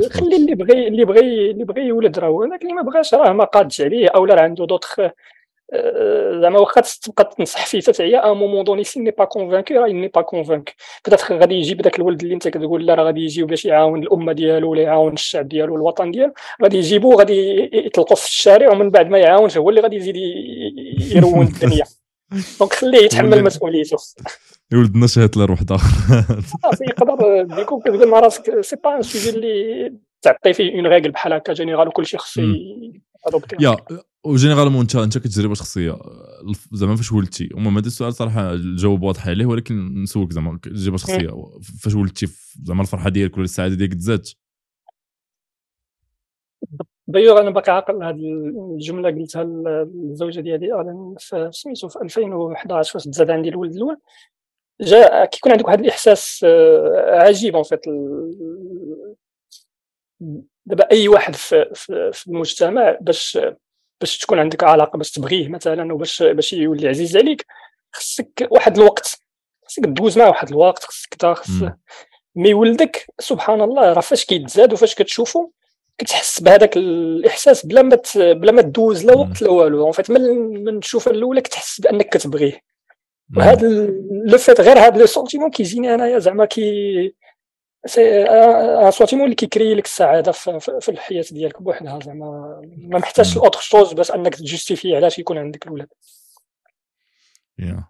خلي 0.09 0.35
اللي 0.35 0.55
بغى 0.55 0.87
اللي 0.87 1.05
بغى 1.05 1.19
اللي 1.51 1.63
بغى 1.63 1.81
يولد 1.81 2.19
راه 2.19 2.45
هذاك 2.45 2.61
اللي 2.61 2.73
ما 2.73 2.81
بغاش 2.81 3.13
راه 3.13 3.33
ما 3.33 3.43
قادش 3.43 3.81
عليه 3.81 4.09
أو 4.09 4.25
لا 4.25 4.41
عنده 4.41 4.65
دوطخ 4.65 4.99
آه، 5.73 6.41
زعما 6.41 6.59
واخا 6.59 6.81
تبقى 7.01 7.35
تنصح 7.37 7.65
فيه 7.65 7.79
تعيا 7.79 8.31
un 8.31 8.37
moment 8.37 8.63
donné 8.63 8.83
s'il 8.83 8.99
n'est 8.99 9.11
pas 9.11 9.25
convaincu 9.25 9.73
راه 9.73 9.87
n'est 9.87 10.07
pas 10.07 10.21
convaincu 10.21 10.75
peut-être 11.05 11.39
غادي 11.39 11.55
يجيب 11.55 11.81
داك 11.81 11.99
الولد 11.99 12.21
اللي 12.21 12.33
انت 12.33 12.47
كتقول 12.47 12.85
لا 12.85 12.95
راه 12.95 13.03
غادي 13.03 13.21
يجيو 13.21 13.47
باش 13.47 13.65
يعاون 13.65 14.03
الأمة 14.03 14.33
ديالو 14.33 14.71
ولا 14.71 14.81
يعاون 14.81 15.13
الشعب 15.13 15.47
ديالو 15.47 15.75
الوطن 15.75 16.11
ديالو. 16.11 16.33
غادي 16.63 16.77
يجيبوه 16.77 17.15
غادي 17.15 17.69
يطلقوا 17.73 18.15
في 18.15 18.25
الشارع 18.25 18.71
ومن 18.71 18.89
بعد 18.89 19.09
ما 19.09 19.17
يعاونش 19.17 19.57
هو 19.57 19.69
اللي 19.69 19.81
غادي 19.81 19.95
يزيد 19.95 20.15
يرون 21.15 21.47
الدنيا. 21.47 21.85
donc 22.59 22.73
خليه 22.73 23.05
يتحمل 23.05 23.43
مسؤوليته. 23.43 23.97
يولد 24.73 24.97
لنا 24.97 25.07
شهاده 25.07 25.41
لروح 25.41 25.59
اخر 25.71 26.43
يقدر 26.81 27.43
du 27.55 27.63
coup 27.63 27.79
كتقول 27.79 28.09
مع 28.09 28.19
راسك 28.19 28.61
c'est 28.61 28.75
pas 28.75 28.95
un 28.95 29.01
sujet 29.01 29.29
اللي 29.29 29.93
تعطي 30.21 30.53
فيه 30.53 30.75
une 30.75 30.87
règle 30.87 31.11
بحال 31.11 31.33
هكا 31.33 31.53
générale 31.53 31.87
وكلشي 31.87 32.17
خصو 32.17 32.41
يا 33.59 33.77
و 34.25 34.30
généralement 34.30 34.81
انت 34.81 34.95
انت 34.95 35.17
كتجربه 35.17 35.53
شخصية. 35.53 35.99
زعما 36.71 36.95
فاش 36.95 37.11
ولدتي. 37.11 37.43
المهم 37.43 37.77
هذا 37.77 37.87
السؤال 37.87 38.13
صراحة 38.13 38.53
الجواب 38.53 39.03
واضح 39.03 39.27
عليه 39.27 39.45
ولكن 39.45 40.01
نسولك 40.03 40.33
زعما 40.33 40.59
تجربة 40.63 40.97
شخصية. 40.97 41.29
فاش 41.81 41.95
ولدتي 41.95 42.27
زعما 42.63 42.81
الفرحة 42.81 43.09
ديالك 43.09 43.33
ولا 43.33 43.43
السعادة 43.43 43.75
ديالك 43.75 43.93
تزادت 43.93 44.35
دايوغ 47.07 47.41
أنا 47.41 47.49
باقي 47.49 47.71
عاقل 47.71 48.03
هذه 48.03 48.33
الجملة 48.75 49.09
قلتها 49.09 49.43
للزوجه 49.43 50.39
ديالي 50.39 50.67
سميتو 51.51 51.87
في 51.87 51.99
2011 52.01 52.93
فاش 52.93 53.03
تزاد 53.03 53.29
عندي 53.29 53.49
الولد 53.49 53.75
الأول. 53.75 53.97
جا 54.81 55.25
كيكون 55.25 55.51
عندك 55.51 55.65
واحد 55.65 55.79
الإحساس 55.79 56.41
آه، 56.43 57.19
عجيب 57.19 57.55
en 57.55 57.63
fait 57.63 57.81
دابا 60.65 60.91
أي 60.91 61.07
واحد 61.07 61.35
في, 61.35 61.71
في, 61.73 62.11
في 62.13 62.27
المجتمع 62.27 62.97
باش 63.01 63.39
باش 64.01 64.17
تكون 64.17 64.39
عندك 64.39 64.63
علاقة 64.63 64.97
باش 64.97 65.11
تبغيه 65.11 65.49
مثلا 65.49 65.93
وباش 65.93 66.23
باش 66.23 66.53
يولي 66.53 66.87
عزيز 66.87 67.17
عليك 67.17 67.45
خصك 67.91 68.47
واحد 68.51 68.77
الوقت 68.77 69.19
خصك 69.65 69.83
دوز 69.83 70.17
معاه 70.17 70.29
واحد 70.29 70.49
الوقت 70.49 70.83
خصك 70.83 71.25
خص 71.25 71.49
mais 72.35 72.53
ولدك 72.53 73.05
سبحان 73.19 73.61
الله 73.61 73.93
راه 73.93 74.01
فاش 74.01 74.25
كيتزاد 74.25 74.73
وفاش 74.73 74.95
كتشوفو 74.95 75.49
كتحس 75.97 76.39
بهذاك 76.39 76.77
الإحساس 76.77 77.65
بلا 77.65 77.81
ما 77.81 78.01
بلا 78.15 78.51
ما 78.51 78.61
دوز 78.61 79.05
لا 79.05 79.17
وقت 79.17 79.41
لا 79.41 79.49
والو. 79.49 79.83
en 79.83 79.91
fait 79.91 80.11
من 80.11 80.79
تشوف 80.79 81.07
الأولى 81.07 81.41
كتحس 81.41 81.81
بأنك 81.81 82.09
كتبغيه. 82.09 82.61
وهذا 83.35 83.87
le 84.27 84.37
fait 84.37 84.61
غير 84.61 84.79
هذا 84.79 84.99
le 84.99 85.05
sentiment 85.05 85.51
كيجيني 85.51 85.93
انايا 85.93 86.19
زعما 86.19 86.45
que 86.45 86.61
c'est 87.85 88.23
un 88.23 88.91
sentiment 88.91 89.25
اللي 89.25 89.35
كي 89.35 89.47
créer 89.47 89.75
لك 89.75 89.85
السعادة 89.85 90.31
في, 90.31 90.89
الحياة 90.89 91.25
ديالك 91.31 91.61
بوحدها 91.61 91.99
زعما. 91.99 92.61
ما 92.77 92.99
محتاجش 92.99 93.37
autre 93.37 93.59
chose 93.59 93.93
باش 93.93 94.11
انك 94.11 94.35
ت 94.35 94.41
justifier 94.41 94.95
علاش 94.95 95.19
يكون 95.19 95.37
عندك 95.37 95.63
الاولاد 95.63 95.87
يا. 97.59 97.87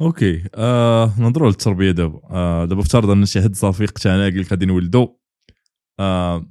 أوكي. 0.00 0.44
آه 0.54 1.20
نهضروا 1.20 1.48
للتربيه 1.48 1.90
دابا. 1.90 2.20
آه 2.30 2.64
دابا 2.64 2.80
افترض 2.80 3.10
أن 3.10 3.26
شي 3.26 3.42
حد 3.42 3.54
صفيق 3.54 3.98
تاعنا 3.98 4.22
قال 4.22 4.40
لك 4.40 4.50
غادي 4.50 4.66
نولدوا 4.66 5.08
آه 6.00 6.46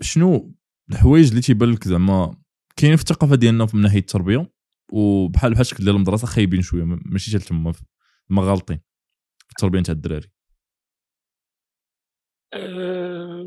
شنو 0.00 0.54
الحوايج 0.90 1.28
اللي 1.28 1.40
تيبان 1.40 1.72
لك 1.72 1.88
زعما 1.88 2.36
كاين 2.76 2.96
في 2.96 3.02
الثقافة 3.02 3.36
ديالنا 3.36 3.66
من 3.74 3.80
ناحية 3.80 3.98
التربية؟ 3.98 4.57
وبحال 4.92 5.50
بحال 5.52 5.60
الشكل 5.60 5.84
ديال 5.84 5.96
المدرسة 5.96 6.26
خايبين 6.26 6.62
شوية 6.62 6.84
ماشي 6.84 7.38
حتى 7.38 7.48
تما 7.48 7.72
ما 8.28 8.42
غالطين. 8.42 8.80
في 9.38 9.50
التربيه 9.50 9.82
تاع 9.82 9.94
الدراري. 9.94 10.30
أه... 12.54 13.46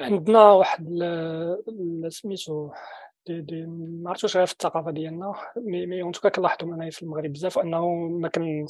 عندنا 0.00 0.52
واحد 0.52 0.84
سميتو 2.08 2.72
دي 3.26 3.40
دي 3.40 3.66
ما 3.66 4.10
عرفتش 4.10 4.36
غير 4.36 4.46
في 4.46 4.52
الثقافة 4.52 4.90
ديالنا 4.90 5.34
mais 5.56 5.86
mais 5.86 6.02
en 6.02 6.12
tout 6.12 6.21
cas 6.21 6.28
كنلاحظوا 6.28 6.74
انايا 6.74 6.90
في 6.90 7.02
المغرب 7.02 7.32
بزاف 7.32 7.58
أنه 7.58 8.08
ما 8.08 8.28
كان 8.28 8.66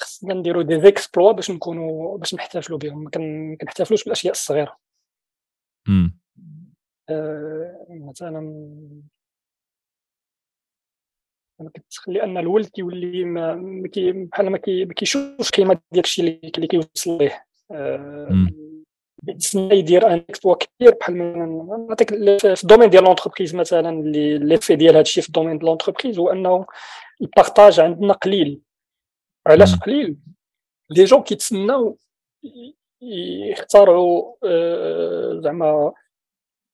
خصنا 0.00 0.34
نديرو 0.34 0.62
دي 0.62 0.80
زيكسبلوا 0.80 1.32
باش 1.32 1.50
نكونوا 1.50 2.18
باش 2.18 2.34
نحتفلوا 2.34 2.78
بهم 2.78 3.04
ما 3.04 3.10
كنحتفلوش 3.60 4.04
بالأشياء 4.04 4.32
الصغيرة. 4.32 4.78
مثلا 7.90 8.38
أنا 11.60 11.70
كتخلي 11.74 12.22
ان 12.22 12.38
الولد 12.38 12.66
كيولي 12.66 13.24
ما 13.24 13.54
بحال 14.32 14.50
ما 14.50 14.58
كيشوفش 14.96 15.50
قيمه 15.50 15.80
ديال 15.92 16.04
الشيء 16.04 16.50
اللي 16.56 16.66
كيوصل 16.66 17.18
ليه. 17.18 17.46
آه 17.70 18.46
تسنى 19.38 19.78
يدير 19.78 20.06
un 20.06 20.24
exploit 20.28 20.56
كبير 20.56 20.94
بحال 21.00 21.16
نعطيك 21.88 22.10
في 22.54 22.62
ال 22.62 22.65
domaine 22.65 22.90
ديال 22.90 23.04
l'entreprise 23.04 23.54
مثلا 23.54 23.88
اللي 23.90 24.38
l'effet 24.38 24.76
ديال 24.76 24.92
هذا 24.92 25.00
الشيء 25.00 25.22
في 25.22 25.28
ال 25.28 25.32
domaine 25.32 25.58
ديال 25.58 25.66
l'entreprise 25.66 26.18
هو 26.18 26.30
أنه 26.30 26.66
ال 27.22 27.29
partage 27.29 27.80
عندنا 27.80 28.12
قليل. 28.12 28.60
علاش 29.46 29.76
قليل؟ 29.76 30.16
les 30.90 31.04
gens 31.04 31.22
كيتسناو 31.22 31.98
يخترعوا 33.50 34.34
آه، 34.44 35.40
زعما 35.44 35.92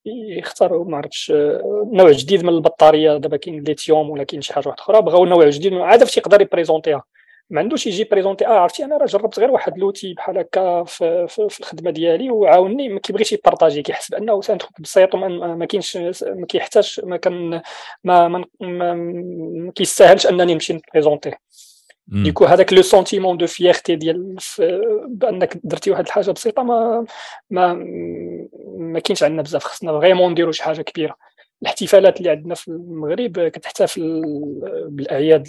يخترعوا 0.06 0.84
ما 0.84 0.96
عرفتش 0.96 1.30
آه، 1.30 1.90
نوع 1.92 2.10
جديد 2.10 2.42
من 2.44 2.48
البطارية 2.48 3.16
دابا 3.16 3.36
كاين 3.36 3.62
ليثيوم 3.64 4.10
ولا 4.10 4.24
كاين 4.24 4.40
شي 4.42 4.52
حاجة 4.54 4.74
أخرى 4.78 5.02
بغاو 5.02 5.24
نوع 5.24 5.48
جديد 5.48 5.74
عاد 5.74 6.04
فاش 6.04 6.16
يقدر 6.16 6.40
ي 6.40 6.46
présenter 6.46 6.92
ها. 6.92 7.02
ما 7.50 7.60
عندوش 7.60 7.86
يجي 7.86 8.04
présenter 8.04 8.46
آه 8.46 8.50
عرفتي 8.50 8.84
أنا 8.84 8.96
راه 8.96 9.06
جربت 9.06 9.38
غير 9.38 9.50
واحد 9.50 9.78
l'outil 9.78 10.14
بحال 10.14 10.38
هكا 10.38 10.84
في, 10.84 11.26
في, 11.28 11.48
في 11.48 11.60
الخدمة 11.60 11.90
ديالي 11.90 12.30
وعاونني 12.30 12.88
ما 12.88 13.00
كيبغيش 13.00 13.32
ي 13.32 13.38
partager 13.38 13.82
كيحس 13.82 14.10
بأنه 14.10 14.40
سان 14.40 14.58
بسيط 14.80 15.14
وما 15.14 15.54
ما 15.54 15.64
كاينش 15.66 15.96
ما 16.22 16.46
كيحتاجش 16.48 17.00
ما 17.00 17.16
كان 17.16 17.62
ما 18.04 18.28
ما, 18.28 18.44
ما, 18.60 18.94
ما 18.94 19.72
كيستاهلش 19.74 20.26
أنني 20.26 20.54
نمشي 20.54 20.72
ن 20.72 20.79
présenter 20.79 21.37
ه. 21.37 21.49
du 22.08 22.20
coup 22.20 22.44
هذاك 22.44 22.72
le 22.72 22.82
sentiment 22.82 23.36
de 23.36 23.46
fierté 23.46 23.96
ديال 23.96 24.36
بانك 25.08 25.60
درتي 25.64 25.90
واحد 25.90 26.06
الحاجة 26.06 26.30
بسيطه 26.30 26.62
ما 26.62 27.04
ما 27.50 27.74
ما 28.78 28.98
كاينش 28.98 29.22
عندنا 29.22 29.42
بزاف 29.42 29.64
خصنا 29.64 29.92
vraiment 30.00 30.32
نديرو 30.32 30.52
شي 30.52 30.62
حاجة 30.62 30.82
كبيره 30.82 31.16
الاحتفالات 31.62 32.18
اللي 32.18 32.30
عندنا 32.30 32.54
في 32.54 32.68
المغرب 32.68 33.48
كتحتفل 33.48 34.22
بالاعياد 34.88 35.48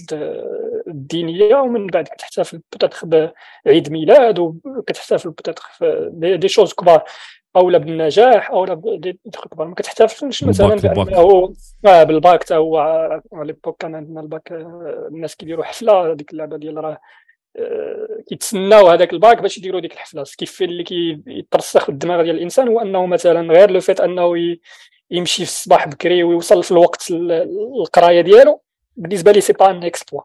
الدينيه 0.87 1.55
ومن 1.55 1.87
بعد 1.87 2.07
كتحتفل 2.07 2.61
peut-être 2.71 3.05
بعيد 3.05 3.91
ميلاد 3.91 4.39
وكتحتفل 4.39 5.29
peut-être 5.29 5.83
des 6.13 6.47
choses 6.47 6.73
كبار 6.73 7.03
اولا 7.55 7.77
بالنجاح 7.77 8.51
des 8.97 9.19
كبار 9.51 9.67
ما 9.67 9.75
كتحتفلش 9.75 10.43
مثلا 10.43 10.75
بأنه 10.75 11.53
آه 11.85 12.03
بالباك 12.03 12.51
هو 12.51 12.77
à 12.77 13.47
l'époque 13.47 13.81
كان 13.81 13.95
عندنا 13.95 14.21
الباك 14.21 14.51
آه، 14.51 15.07
الناس 15.11 15.35
كيديروا 15.35 15.63
حفلة 15.63 16.11
هذيك 16.11 16.31
اللعبة 16.31 16.57
ديال 16.57 16.77
راه 16.77 16.97
آه، 17.57 18.23
كيتسناو 18.27 18.87
هذاك 18.87 19.13
الباك 19.13 19.41
باش 19.41 19.57
يديروا 19.57 19.79
ديك 19.79 19.93
الحفلة. 19.93 20.23
كيف 20.37 20.61
اللي 20.61 20.83
كيترسخ 20.83 21.83
في 21.83 21.89
الدماغ 21.89 22.23
ديال 22.23 22.35
الإنسان 22.35 22.67
هو 22.67 22.81
أنه 22.81 23.05
مثلا 23.05 23.53
غير 23.53 23.71
لو 23.71 23.79
fait 23.79 23.99
أنه 23.99 24.33
يمشي 25.11 25.45
في 25.45 25.51
الصباح 25.51 25.87
بكري 25.87 26.23
ويوصل 26.23 26.63
في 26.63 26.71
الوقت 26.71 27.11
القراية 27.81 28.21
ديالو 28.21 28.61
بالنسبة 28.95 29.31
لي 29.31 29.41
c'est 29.41 29.53
pas 29.53 29.71
un 29.71 29.83
exploit 29.83 30.21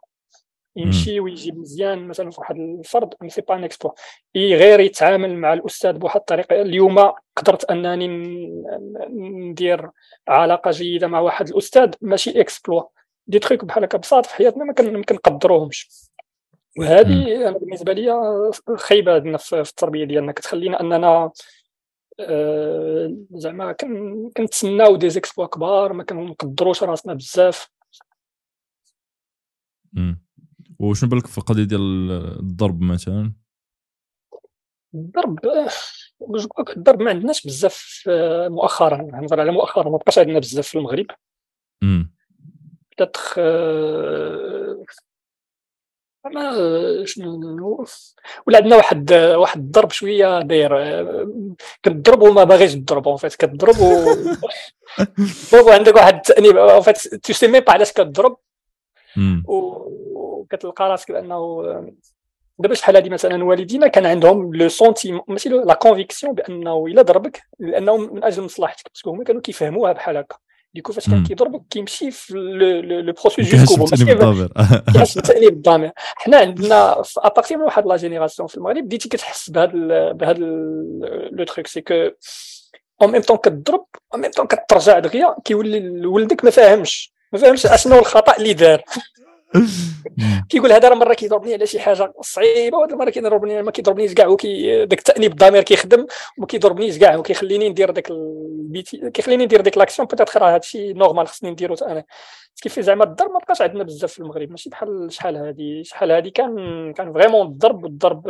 يمشي 0.76 1.20
ويجيب 1.20 1.58
مزيان 1.58 2.08
مثلا 2.08 2.30
في 2.30 2.40
واحد 2.40 2.56
الفرد 2.56 3.14
c'est 3.26 3.40
pas 3.40 3.54
un 3.54 3.64
exploit 3.64 3.94
غير 4.36 4.80
يتعامل 4.80 5.36
مع 5.36 5.52
الأستاذ 5.52 5.92
بواحد 5.92 6.20
الطريقة. 6.20 6.62
اليوم 6.62 7.12
قدرت 7.36 7.64
أنني 7.64 8.08
ندير 9.10 9.90
علاقة 10.28 10.70
جيدة 10.70 11.06
مع 11.06 11.20
واحد 11.20 11.48
الأستاذ 11.48 11.90
ماشي 12.00 12.40
exploit 12.40 12.82
des 13.26 13.38
trucs 13.38 13.64
بحال 13.64 13.84
هكا 13.84 13.98
بساط 13.98 14.26
في 14.26 14.34
حياتنا 14.34 14.64
ما 14.64 14.72
كنقدروهمش. 15.02 15.88
وهذه 16.78 17.48
أنا 17.48 17.58
بالنسبة 17.58 17.92
لي 17.92 18.12
خيبه 18.76 19.14
عندنا 19.14 19.38
في 19.38 19.60
التربية 19.60 20.04
ديالنا. 20.04 20.32
كتخلينا 20.32 20.80
أننا 20.80 21.30
آه، 22.20 23.16
زعما 23.30 23.72
كنتسناو 24.36 24.96
دي 24.96 25.10
زيكسبوا 25.10 25.46
كبار 25.46 25.92
ما 25.92 26.04
كنقدروش 26.04 26.82
راسنا 26.82 27.14
بزاف. 27.14 27.70
وشنو 30.78 31.10
بالك 31.10 31.26
في 31.26 31.38
القضية 31.38 31.64
ديال 31.64 32.10
الضرب 32.40 32.82
مثلا؟ 32.82 33.32
الضرب 34.94 35.38
الضرب 36.76 37.02
ما 37.02 37.10
عندناش 37.10 37.46
بزاف 37.46 38.04
آه، 38.08 38.48
مؤخرا. 38.48 38.96
نهضر 38.96 39.40
على 39.40 39.52
مؤخرا 39.52 39.90
ما 39.90 39.96
بقاش 39.96 40.18
عندنا 40.18 40.38
بزاف 40.38 40.68
في 40.68 40.78
المغرب. 40.78 41.06
بتاتخ 42.92 43.38
ما 46.34 47.04
شنو 47.04 47.86
ولا 48.46 48.58
عندنا 48.58 48.76
واحد 48.76 49.12
واحد 49.12 49.60
الضرب 49.60 49.90
شوية 49.90 50.40
داير 50.40 50.72
كتضرب 51.82 52.22
وما 52.22 52.44
باغيش 52.44 52.74
تضرب 52.74 53.08
en 53.08 53.16
fait 53.16 53.34
كتضرب 53.34 53.80
و 53.80 55.70
عندك 55.76 55.94
واحد 55.94 56.14
التأنيب 56.14 56.56
en 56.56 56.80
fait 56.80 57.14
tu 57.14 57.32
sais 57.32 57.48
même 57.48 57.60
pas 57.60 57.72
علاش 57.72 57.92
كتضرب. 57.92 58.36
وكتلقى 60.36 60.88
راسك 60.88 61.12
بأنه 61.12 61.62
دابا 62.58 62.74
شحال 62.74 62.96
هادي 62.96 63.10
مثلا 63.10 63.44
والدينا 63.44 63.86
كان 63.86 64.06
عندهم 64.06 64.54
le 64.54 64.68
sentiment 64.68 65.22
ماشي 65.28 65.48
la 65.48 65.74
conviction 65.74 66.34
بأنه 66.34 66.86
إلا 66.86 67.02
ضربك 67.02 67.42
لأنه 67.58 67.96
من 67.96 68.24
أجل 68.24 68.42
مصلحتك 68.42 68.90
parce 68.94 69.04
que 69.04 69.10
هما 69.10 69.24
كانوا 69.24 69.40
كيفهموها 69.40 69.92
بحال 69.92 70.16
هكا. 70.16 70.36
du 70.74 70.80
coup 70.80 70.92
فاش 70.92 71.10
كان 71.10 71.24
كيضربك 71.24 71.62
كيمشي 71.70 72.10
في 72.10 72.34
le 73.04 73.12
processus 73.12 73.54
jusqu'au 73.54 73.76
bout 73.76 73.84
كيحس 74.92 75.14
بالتانيب 75.14 75.52
الضمير 75.52 75.92
حنا 75.96 76.36
عندنا 76.36 77.02
à 77.18 77.24
partir 77.24 77.56
من 77.56 77.62
واحد 77.62 77.86
la 77.86 77.96
génération 77.96 78.48
في 78.48 78.56
المغرب 78.56 78.84
بديتي 78.84 79.08
كتحس 79.08 79.50
بهذا 79.50 80.12
بهذا 80.12 80.38
le 81.32 81.44
truc 81.44 81.66
c'est 81.66 81.80
que 81.80 81.94
en 83.02 83.12
même 83.12 83.22
temps 83.22 83.36
كتضرب 83.36 83.86
en 84.14 84.20
même 84.22 84.30
temps 84.30 84.46
كترجع 84.46 84.98
دغيا 84.98 85.36
كيولي 85.44 86.06
ولدك 86.06 86.44
ما 86.44 86.50
فاهمش. 86.50 87.12
ما 87.32 87.38
فاهمش 87.38 87.66
أشنو 87.66 87.98
الخطأ 87.98 88.36
اللي 88.36 88.52
دار. 88.52 88.82
كيقول 90.48 90.72
هذا 90.72 90.94
مرة 90.94 91.14
كيضربني 91.14 91.54
على 91.54 91.66
شي 91.66 91.80
حاجة 91.80 92.12
صعيبة 92.20 92.78
وهذا 92.78 92.96
مره 92.96 93.10
كيضربني 93.10 93.62
ما 93.62 93.70
كيضربنيش 93.70 94.14
كاع 94.14 94.26
وكي 94.26 94.86
داك 94.86 94.98
التأنيب 94.98 95.32
الضمير 95.32 95.62
كيخدم 95.62 96.06
وما 96.38 96.46
كيضربنيش 96.46 96.98
كاع 96.98 97.16
وكيخليني 97.16 97.68
ندير 97.68 97.90
داك 97.90 98.10
البيت 98.10 98.96
كيخليني 98.96 99.44
ندير 99.44 99.60
ديك 99.60 99.78
l'action 99.78 100.08
peut-être 100.08 100.42
راه 100.42 100.54
هادشي 100.54 100.92
normal 100.92 101.28
خصني 101.28 101.50
نديرو 101.50 101.74
أنا. 101.74 102.04
كيف 102.62 102.80
زعما 102.80 103.04
الضرب 103.04 103.30
ما 103.30 103.38
بقاش 103.38 103.62
عندنا 103.62 103.84
بزاف 103.84 104.12
في 104.12 104.18
المغرب 104.18 104.50
ماشي 104.50 104.70
بحال 104.70 105.12
شحال 105.12 105.36
هادي 105.36 105.84
شحال 105.84 106.10
هادي 106.10 106.30
كان 106.30 106.92
كان 106.92 107.12
vraiment 107.12 107.46
الضرب 107.46 107.86
الضرب 107.86 108.28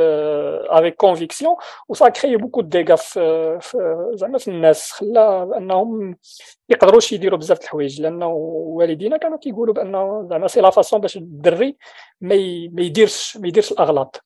avec 0.69 0.97
conviction 0.97 1.55
وصا 1.89 2.09
créer 2.09 2.37
beaucoup 2.37 2.61
déjà 2.61 2.97
في 2.97 4.11
زعما 4.15 4.39
في 4.39 4.49
الناس 4.49 4.93
خلا 4.93 5.57
انهم 5.57 6.17
يقدروش 6.69 7.13
يديروا 7.13 7.39
بزاف 7.39 7.61
الحوايج 7.63 8.01
لأنه 8.01 8.27
والدينا 8.27 9.17
كانوا 9.17 9.39
كيقولوا 9.39 9.75
بانه 9.75 10.27
زعما 10.31 10.49
c'est 10.49 10.61
la 10.61 10.71
façon 10.71 11.01
باش 11.01 11.17
الدري 11.17 11.77
ما 12.21 12.35
يديرش 12.83 13.37
ما 13.37 13.49
يديرش 13.49 13.73
الاغلاط 13.73 14.25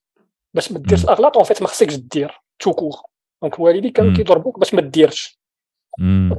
باش 0.55 0.73
ما 0.73 0.79
ديرش 0.79 1.05
الاغلاط 1.05 1.37
en 1.37 1.45
fait 1.45 1.63
ما 1.63 1.69
خصكش 1.69 1.95
دير 1.95 2.41
tout 2.59 2.76
court 2.76 2.97
donc 3.43 3.55
الوالدين 3.59 3.93
كانوا 3.93 4.17
كيضربوك 4.17 4.59
باش 4.59 4.75
ما 4.75 4.81
ديرش 4.81 5.40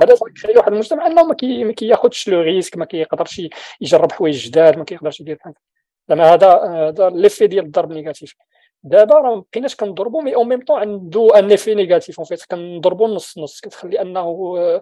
هذا 0.04 0.16
كيخلي 0.36 0.58
واحد 0.58 0.72
المجتمع 0.72 1.08
إنه 1.08 1.24
ما 1.24 1.34
كياخذش 1.74 2.30
le 2.30 2.42
risque 2.42 2.78
ما 2.78 2.86
كيقدرش 2.86 3.42
يجرب 3.82 4.12
حوايج 4.12 4.48
جداد 4.48 4.78
ما 4.78 4.84
كيقدرش 4.84 5.20
يدير 5.20 5.36
بحال 5.36 5.54
زعما 6.10 6.34
هذا 6.34 6.54
هذا 6.54 7.10
l'effet 7.10 7.48
ديال 7.48 7.66
الضرب 7.66 7.92
négatif. 7.92 8.36
دابا 8.84 9.16
راه 9.16 9.36
ما 9.36 9.44
بقيناش 9.52 9.76
كنضربوا 9.76 10.22
mais 10.22 10.36
en 10.36 10.50
même 10.50 10.60
temps 10.60 10.80
عنده 10.80 11.40
un 11.40 11.52
effet 11.52 11.76
négatif. 11.76 12.20
en 12.20 12.26
fait 12.26 12.44
كنضربوا 12.52 13.08
نص 13.08 13.38
نص. 13.38 13.62
كتخلي 13.62 14.02
أنه 14.02 14.82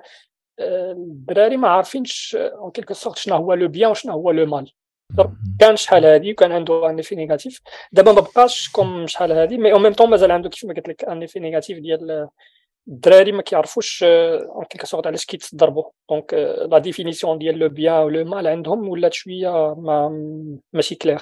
الدراري 0.60 1.58
ما 1.58 1.68
عارفينش 1.68 2.36
en 2.40 2.72
quelque 2.72 2.94
sorte 2.94 3.18
شنو 3.18 3.36
هو 3.36 3.54
le 3.54 3.68
bien 3.68 3.92
وشنو 3.92 4.14
هو 4.14 4.32
le 4.32 4.46
mal 4.46 4.72
كان 5.60 5.76
شحال 5.76 6.06
هادي 6.06 6.32
وكان 6.32 6.52
عنده 6.52 6.90
un 6.90 6.98
effet 6.98 7.16
négatif. 7.16 7.62
دابا 7.92 8.12
ما 8.12 8.22
بقاش 8.22 8.70
comme 8.70 9.08
شحال 9.08 9.32
هادي 9.32 9.58
mais 9.58 9.74
en 9.74 9.82
même 9.82 9.94
temps 9.94 10.10
مازال 10.10 10.32
عنده 10.32 10.50
كيف 10.50 10.66
ما 10.66 10.74
قلت 10.74 10.88
لك 10.88 11.06
un 11.06 11.22
effet 11.22 11.40
négatif 11.40 11.80
ديال 11.80 12.30
الدراري 12.90 13.32
ما 13.32 13.42
كيعرفوش 13.42 14.04
en 14.04 14.66
quelque 14.66 14.88
sorte 14.88 15.08
علاش 15.08 15.26
كيتضربوا 15.26 15.84
donc 16.10 16.34
la 16.72 16.78
définition 16.78 17.38
ديال 17.38 17.60
le 17.60 17.70
bien 17.70 18.04
و 18.04 18.10
le 18.10 18.26
mal 18.26 18.48
عندهم 18.48 18.90
ولات 18.90 19.14
شوية 19.14 19.74
ما 19.74 20.10
ماشي 20.74 20.96
clair 20.96 21.22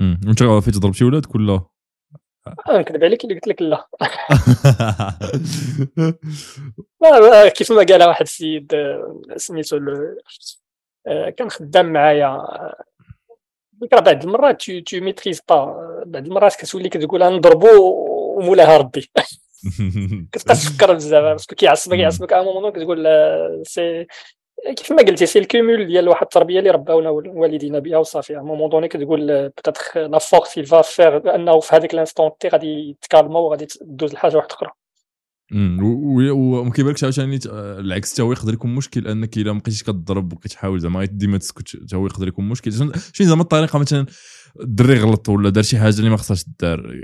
وانت 0.00 0.42
فايت 0.42 0.74
تضرب 0.74 0.92
شي 0.92 1.04
ولاد 1.04 1.26
ولا 1.34 1.60
نكذب 2.68 3.04
عليك 3.04 3.24
اللي 3.24 3.34
قلت 3.34 3.48
لك 3.48 3.62
لا 3.62 3.88
كيف 7.48 7.72
ما 7.72 7.82
قال 7.82 8.02
واحد 8.02 8.22
السيد 8.22 8.72
سميتو 9.36 9.78
كان 11.36 11.50
خدام 11.50 11.92
معايا 11.92 12.26
راه 13.92 14.00
بعض 14.00 14.24
المرات 14.24 14.62
tu 14.62 15.00
maîtrises 15.00 15.40
pas 15.48 15.64
بعض 16.06 16.26
المرات 16.26 16.54
كتولي 16.54 16.88
كتقول 16.88 17.36
نضربو 17.36 17.68
ومولاها 18.38 18.76
ربي 18.76 19.10
كتبقى 20.32 20.54
تفكر 20.54 20.94
بزاف 20.94 21.22
parce 21.22 21.42
que 21.42 21.54
كيعصبك 21.54 21.96
كيعصبك 21.96 22.32
à 22.32 22.42
un 22.42 22.50
moment 22.50 22.72
كتقول 22.72 23.06
c'est 23.62 24.06
كيف 24.76 24.92
ما 24.92 25.02
قلتي 25.02 25.26
c'est 25.26 25.38
le 25.38 25.52
cumul 25.52 25.86
ديال 25.86 26.08
واحد 26.08 26.22
التربية 26.22 26.58
اللي 26.58 26.70
رباونا 26.70 27.10
والدينا 27.10 27.78
بها 27.78 27.98
وصافي. 27.98 28.36
à 28.36 28.40
un 28.40 28.48
moment 28.48 28.70
donné 28.70 28.88
كتقول 28.88 29.48
peut-être 29.48 29.96
la 29.96 30.18
force 30.18 30.58
il 30.58 30.62
va 30.62 30.82
faire 30.82 31.34
انه 31.34 31.60
في 31.60 31.76
هذيك 31.76 31.94
ال 31.94 31.99
instant 31.99 32.30
t 32.40 32.48
غادي 32.48 32.90
يتكالما 32.90 33.38
وغادي 33.38 33.66
تدوز 33.66 34.14
لحاجة 34.14 34.36
واحدة 34.36 34.54
أخرى. 34.54 34.70
وما 36.32 36.70
كيبانلكش 36.70 37.04
عاوتاني 37.04 37.38
العكس 37.54 38.12
حتى 38.12 38.22
هو 38.22 38.32
يقدر 38.32 38.52
يكون 38.52 38.74
مشكل 38.74 39.08
أنك 39.08 39.36
إلا 39.36 39.52
ما 39.52 39.58
بقيتيش 39.58 39.82
كتضرب 39.82 40.32
وكتحاول 40.32 40.80
زعما 40.80 41.04
ديما 41.04 41.38
تسكت 41.38 41.68
حتى 41.68 41.96
هو 41.96 42.06
يقدر 42.06 42.28
يكون 42.28 42.48
مشكل. 42.48 42.72
شنو 42.72 43.28
زعما 43.28 43.42
الطريقة 43.42 43.78
مثلا 43.78 44.06
الدري 44.60 44.98
غلط 44.98 45.28
ولا 45.28 45.50
دار 45.50 45.62
شي 45.62 45.78
حاجة 45.78 45.98
اللي 45.98 46.10
ما 46.10 46.16
خصهاش 46.16 46.44
دار؟ 46.60 47.00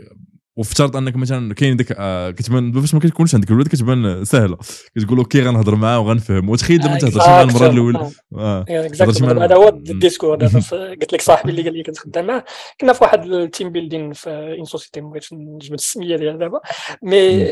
وافترض 0.57 0.97
أنك 0.97 1.17
مثلا 1.17 1.55
كاين 1.55 1.77
ديك 1.77 1.95
آه 1.99 2.31
كتبان 2.31 2.73
باش 2.73 2.95
ما 2.95 3.01
كتكونش 3.01 3.35
عندك 3.35 3.51
الولاد 3.51 3.69
كتبان 3.69 4.25
سهلة. 4.25 4.57
كتقول 4.97 5.19
okay 5.19 5.43
غنهضر 5.43 5.75
معاه 5.75 6.01
وغنفهم. 6.01 6.49
وتخيل 6.49 6.81
لما 6.81 6.99
تهضر 6.99 7.19
مع 7.19 7.43
المرة 7.43 7.67
الأولى؟ 7.67 8.11
آه. 8.37 8.65
هذا 8.71 9.55
هو 9.55 9.69
ال 9.69 9.76
discours 9.76 10.37
قلت 10.37 11.13
لك 11.13 11.21
صاحبي 11.21 11.51
اللي 11.51 11.63
قال 11.63 11.75
لي 11.75 11.83
كنت 11.83 11.99
خدام 11.99 12.27
معاه. 12.27 12.45
كنا 12.81 12.93
في 12.93 13.05
واحد 13.05 13.25
ال 13.25 13.34
team 13.34 13.71
building 13.71 14.13
في 14.13 14.31
une 14.31 14.65
société 14.65 15.01
ما 15.01 15.11
بغيتش 15.11 15.33
نجبد 15.33 15.73
السمية 15.73 16.17
ديالها 16.17 16.37
دابا. 16.37 16.61
mais 17.03 17.49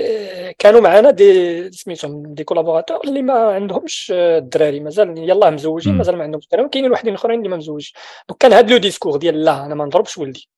كانوا 0.59 0.81
معنا 0.81 1.11
des 1.11 1.71
سميتهم 1.71 2.35
des 2.35 2.45
collaborateurs 2.45 3.01
اللي 3.05 3.23
ما 3.23 3.35
عندهمش 3.35 4.13
الدراري. 4.17 4.81
مازال 4.81 5.19
يلاه 5.19 5.51
مزوجين 5.51 5.95
مازال 5.95 6.17
ما 6.17 6.23
عندهمش 6.23 6.45
الدراري. 6.45 6.67
وكاينين 6.67 6.93
وحدين 6.93 7.15
أخرين 7.15 7.39
اللي 7.39 7.49
ما 7.49 7.57
مزوجين 7.57 7.93
donc 8.29 8.39
كان 8.41 8.53
هذا 8.53 8.71
le 8.71 8.77
discours 8.77 9.17
ديال 9.17 9.45
لا 9.45 9.67
أنا 9.67 9.75
ما 9.75 9.85
نضربش 9.85 10.19
ولدي. 10.19 10.49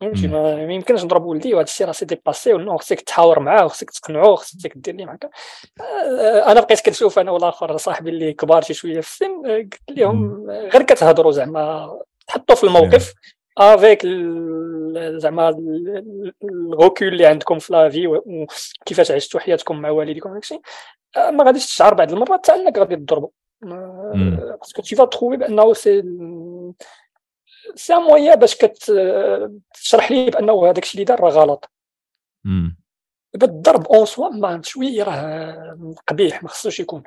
فهمتي؟ 0.00 0.28
ما 0.28 0.62
يمكنش 0.62 1.04
نضرب 1.04 1.24
ولدي 1.24 1.54
وهذا 1.54 1.64
الشيء 1.64 1.86
راه 1.86 1.92
c'est 1.92 2.04
dépassé 2.04 2.52
ونو 2.52 2.76
خصك 2.76 3.00
تحاور 3.00 3.40
معاه 3.40 3.64
وخصك 3.64 3.90
تقنعوه 3.90 4.36
خصك 4.36 4.72
دير 4.76 4.94
ليه 4.94 5.04
معاك. 5.04 5.30
أنا 6.46 6.60
بقيت 6.60 6.80
كنشوف 6.80 7.18
أنا 7.18 7.30
والآخر 7.30 7.76
صاحبي 7.76 8.10
اللي 8.10 8.32
كبار 8.32 8.62
شي 8.62 8.74
شوية 8.74 9.00
في 9.00 9.08
السن 9.08 9.42
قلت 9.46 9.74
لهم 9.90 10.50
غير 10.50 10.82
كتهضروا 10.82 11.32
زعما 11.32 11.98
تحطوا 12.26 12.56
في 12.56 12.64
الموقف 12.64 13.14
avec 13.58 14.06
زعما 14.96 15.56
le 16.44 16.62
recul 16.62 17.08
اللي 17.08 17.26
عندكم 17.26 17.58
في 17.58 17.72
la 17.72 17.86
vie 17.86 18.06
وكيفاش 18.06 19.10
عشتوا 19.10 19.40
حياتكم 19.40 19.80
مع 19.80 19.90
والديكم 19.90 20.34
داكشي 20.34 20.60
ما 21.16 21.44
غاديش 21.44 21.66
تشعر 21.66 21.94
بعض 21.94 22.12
المرات 22.12 22.50
حتى 22.50 22.52
انك 22.52 22.78
غادي 22.78 22.96
تضربوا 22.96 23.28
parce 24.60 24.74
que 24.74 24.82
tu 24.82 24.96
vas 24.96 25.04
trouver 25.04 25.36
بأنه 25.36 25.72
سي 25.72 26.02
سي 27.74 27.94
مويا 27.94 28.34
باش 28.34 28.54
كتشرح 28.56 30.10
لي 30.10 30.30
بأنه 30.30 30.64
هذاك 30.64 30.82
الشيء 30.82 30.94
اللي 30.94 31.04
دار 31.04 31.20
راه 31.20 31.30
غلط. 31.30 31.70
دابا 33.34 33.52
الضرب 33.52 33.86
en 33.86 34.06
soi 34.06 34.28
ما 34.28 34.60
شوية 34.64 35.02
راه 35.02 35.96
قبيح 36.06 36.42
ما 36.42 36.48
خصوش 36.48 36.80
يكون. 36.80 37.02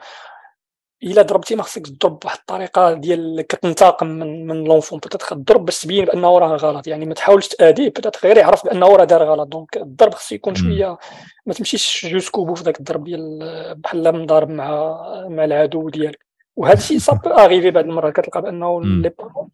إلا 1.03 1.21
ضربتي 1.21 1.55
ما 1.55 1.63
خصك 1.63 1.87
تضرب 1.87 2.19
بواحد 2.19 2.37
الطريقة 2.39 2.93
ديال 2.93 3.41
كتنتقم 3.41 4.07
من 4.07 4.47
من 4.47 4.63
l'enfant. 4.63 4.99
peut-être 4.99 5.35
تضرب 5.35 5.65
باش 5.65 5.81
تبين 5.81 6.05
بأنه 6.05 6.37
راه 6.37 6.55
غلط. 6.55 6.87
يعني 6.87 7.05
ما 7.05 7.13
تحاولش 7.13 7.47
تاديه 7.47 7.89
peut-être 7.89 8.19
غير 8.23 8.37
يعرف 8.37 8.65
بأنه 8.65 8.87
راه 8.87 9.03
دار 9.03 9.23
غلط. 9.23 9.47
donc 9.47 9.77
الضرب 9.77 10.13
خصو 10.13 10.35
يكون 10.35 10.55
شوية 10.55 10.97
ما 11.45 11.53
تمشيش 11.53 12.05
jusqu'au 12.05 12.45
bout 12.45 12.55
في 12.55 12.63
ذاك 12.63 12.79
الضرب 12.79 13.03
ديال 13.03 13.75
بحال 13.75 14.21
مضارب 14.21 14.49
مع 14.49 14.97
مع 15.27 15.43
العدو 15.43 15.89
ديالك. 15.89 16.25
وهذا 16.55 16.77
الشيء 16.77 16.99
صاب 16.99 17.27
اغيفي 17.27 17.71
بعض 17.71 17.83
المرات 17.85 18.13
كتلقى 18.13 18.41
بأنه 18.41 18.81
les 18.81 19.09
parents 19.09 19.49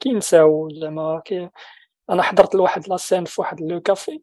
كينساو 0.00 0.68
زعما 0.70 1.22
أنا 2.10 2.22
حضرت 2.22 2.54
لواحد 2.54 2.88
la 2.88 2.96
scène 2.96 3.24
في 3.24 3.40
واحد 3.40 3.60
le 3.60 3.80
café 3.80 4.20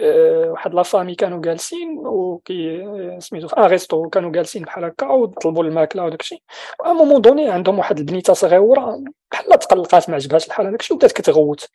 أه 0.00 0.50
واحد 0.50 0.74
la 0.74 0.82
famille 0.82 1.14
كانوا 1.14 1.42
جالسين 1.42 1.98
وكي 1.98 2.84
سميتو 3.20 3.48
في 3.48 3.56
un 3.56 3.64
resto 3.64 4.08
كانوا 4.08 4.32
جالسين 4.32 4.62
بحال 4.62 4.84
هكا 4.84 5.06
وطلبوا 5.06 5.64
الماكلة 5.64 6.04
وداك 6.04 6.20
الشيء 6.20 6.42
و 6.86 6.92
moment 6.92 7.20
donné 7.20 7.50
عندهم 7.50 7.78
واحد 7.78 7.98
البنيتة 7.98 8.32
صغيرة 8.32 9.04
بحال 9.32 9.58
تقلقات 9.58 10.10
ما 10.10 10.14
عجبهاش 10.14 10.46
الحال 10.46 10.66
هذاك 10.66 10.80
الشيء 10.80 10.94
وبدات 10.96 11.12
كتغوت. 11.12 11.68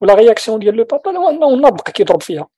و 0.00 0.05
la 0.05 0.14
réaction 0.14 0.58
ديال 0.58 0.74
le 0.74 0.84
papa 0.84 1.18
هو 1.18 1.28
أنه 1.30 1.54
ناض 1.54 1.72
بقى 1.76 1.92
كيضرب 1.92 2.22
فيها. 2.22 2.48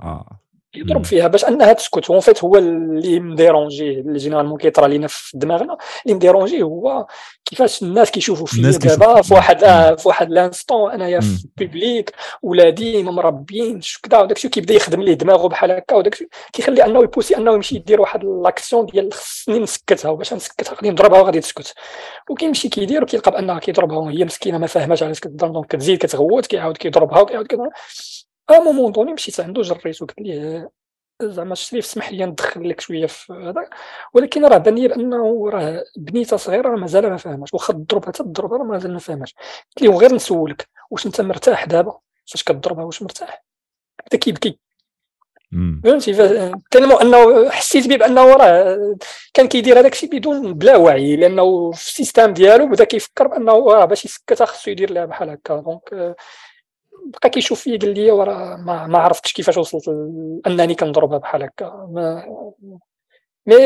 آه. 0.00 0.40
يضرب 0.74 1.04
فيها 1.04 1.28
باش 1.28 1.44
أنها 1.44 1.72
تسكت. 1.72 2.10
au 2.10 2.20
fait 2.20 2.44
هو 2.44 2.56
اللي 2.56 3.20
me 3.20 3.38
dérange 3.38 4.00
اللي 4.00 4.18
généralement 4.18 4.58
كيطرى 4.58 4.88
لينا 4.88 5.06
في 5.06 5.38
دماغنا 5.38 5.76
اللي 6.04 6.14
me 6.14 6.25
dérange 6.25 6.62
هو 6.62 7.06
كيفاش 7.44 7.82
الناس 7.82 8.10
كيشوفوا 8.10 8.46
فيا 8.46 8.70
دابا 8.70 9.22
في 9.22 9.34
واحد 9.34 9.64
آه 9.64 9.94
في 9.94 10.08
واحد 10.08 10.30
l'instant 10.30 10.92
أنايا 10.92 11.20
في 11.20 11.46
public 11.56 12.12
ولادي 12.42 13.02
مربيين 13.02 13.80
كذا 14.02 14.18
وداك 14.18 14.36
الشيء 14.36 14.50
كيبدا 14.50 14.74
يخدم 14.74 15.02
ليه 15.02 15.14
دماغه 15.14 15.48
بحال 15.48 15.70
هكا 15.70 15.96
وداك 15.96 16.12
الشيء 16.12 16.28
كيخلي 16.52 16.84
أنه 16.84 17.02
ي 17.02 17.06
pousser 17.06 17.36
أنه 17.36 17.52
يمشي 17.52 17.76
يدير 17.76 18.00
واحد 18.00 18.24
l'action 18.24 18.86
ديال 18.86 19.12
خصني 19.12 19.58
نسكتها 19.58 20.10
وباش 20.10 20.32
نسكتها 20.34 20.74
غادي 20.74 20.90
نضربها 20.90 21.20
وغادي 21.20 21.40
تسكت. 21.40 21.74
وكيمشي 22.30 22.68
كيدير 22.68 23.02
وكيلقى 23.02 23.30
بأنها 23.30 23.58
كيضربها 23.58 23.98
وهي 23.98 24.24
مسكينة 24.24 24.58
ما 24.58 24.66
فاهماش 24.66 25.02
علاش 25.02 25.20
كتضرب 25.20 25.52
donc 25.52 25.66
كتزيد 25.66 25.98
كتغوت 25.98 26.46
كيعاود 26.46 26.76
كيضربها 26.76 27.20
وكيعاود 27.20 27.46
كيضرب 27.46 27.70
à 28.50 28.58
un 28.58 28.66
moment 28.66 28.92
donné 28.92 29.12
مشيت 29.12 29.40
عنده 29.40 29.62
جريت 29.62 30.02
وقلت 30.02 30.20
ليه 30.20 30.70
زعما 31.22 31.52
الشريف 31.52 31.86
سمح 31.86 32.12
لي 32.12 32.26
ندخل 32.26 32.68
لك 32.68 32.80
شوية 32.80 33.06
في 33.06 33.32
هذا. 33.32 33.68
ولكن 34.14 34.44
راه 34.44 34.58
بان 34.58 34.74
لي 34.74 34.88
بانه 34.88 35.50
راه 35.50 35.84
بنيته 35.96 36.36
صغيرة 36.36 36.68
راه 36.68 36.76
مازال 36.76 37.10
ما 37.10 37.16
فاهماش 37.16 37.54
واخا 37.54 37.72
تضربها 37.72 38.10
تضرب 38.10 38.52
راه 38.52 38.64
مازال 38.64 38.92
ما 38.92 38.98
فاهماش 38.98 39.34
قلت 39.76 39.82
له 39.82 39.98
غير 39.98 40.14
نسولك 40.14 40.68
واش 40.90 41.06
أنت 41.06 41.20
مرتاح 41.20 41.64
دابا؟ 41.64 41.98
فاش 42.26 42.42
كتضربها 42.42 42.84
واش 42.84 43.02
مرتاح؟ 43.02 43.44
بدا 44.06 44.18
كيبكي. 44.18 44.58
فهمتي؟ 45.84 46.12
tellement 46.70 46.96
أنه 46.96 47.50
حسيت 47.50 47.86
به 47.88 47.96
بأنه 47.96 48.32
راه 48.34 48.96
كان 49.34 49.48
كيدير 49.48 49.78
هذاك 49.80 49.92
الشيء 49.92 50.10
بدون 50.10 50.54
بلا 50.54 50.76
وعي 50.76 51.16
لأنه 51.16 51.70
في 51.70 51.88
ال 51.88 51.93
système 51.93 52.32
ديالو 52.32 52.66
بدا 52.66 52.84
كيفكر 52.84 53.26
بأنه 53.26 53.52
راه 53.52 53.84
باش 53.84 54.04
يسكتها 54.04 54.44
خصو 54.44 54.70
يدير 54.70 54.92
لها 54.92 55.04
بحال 55.04 55.30
هكا. 55.30 55.60
donc 55.60 56.16
بقى 57.04 57.30
كيشوف 57.30 57.60
فيا 57.60 57.78
قال 57.78 57.94
لي 57.94 58.10
وراه 58.10 58.56
ما, 58.56 58.86
ما 58.86 58.98
عرفتش 58.98 59.32
كيفاش 59.32 59.56
وصلت 59.56 59.88
أنني 60.46 60.74
كنضربها 60.74 61.18
بحال 61.18 61.42
هكا. 61.42 61.88
ما 61.90 62.24
mais 63.46 63.56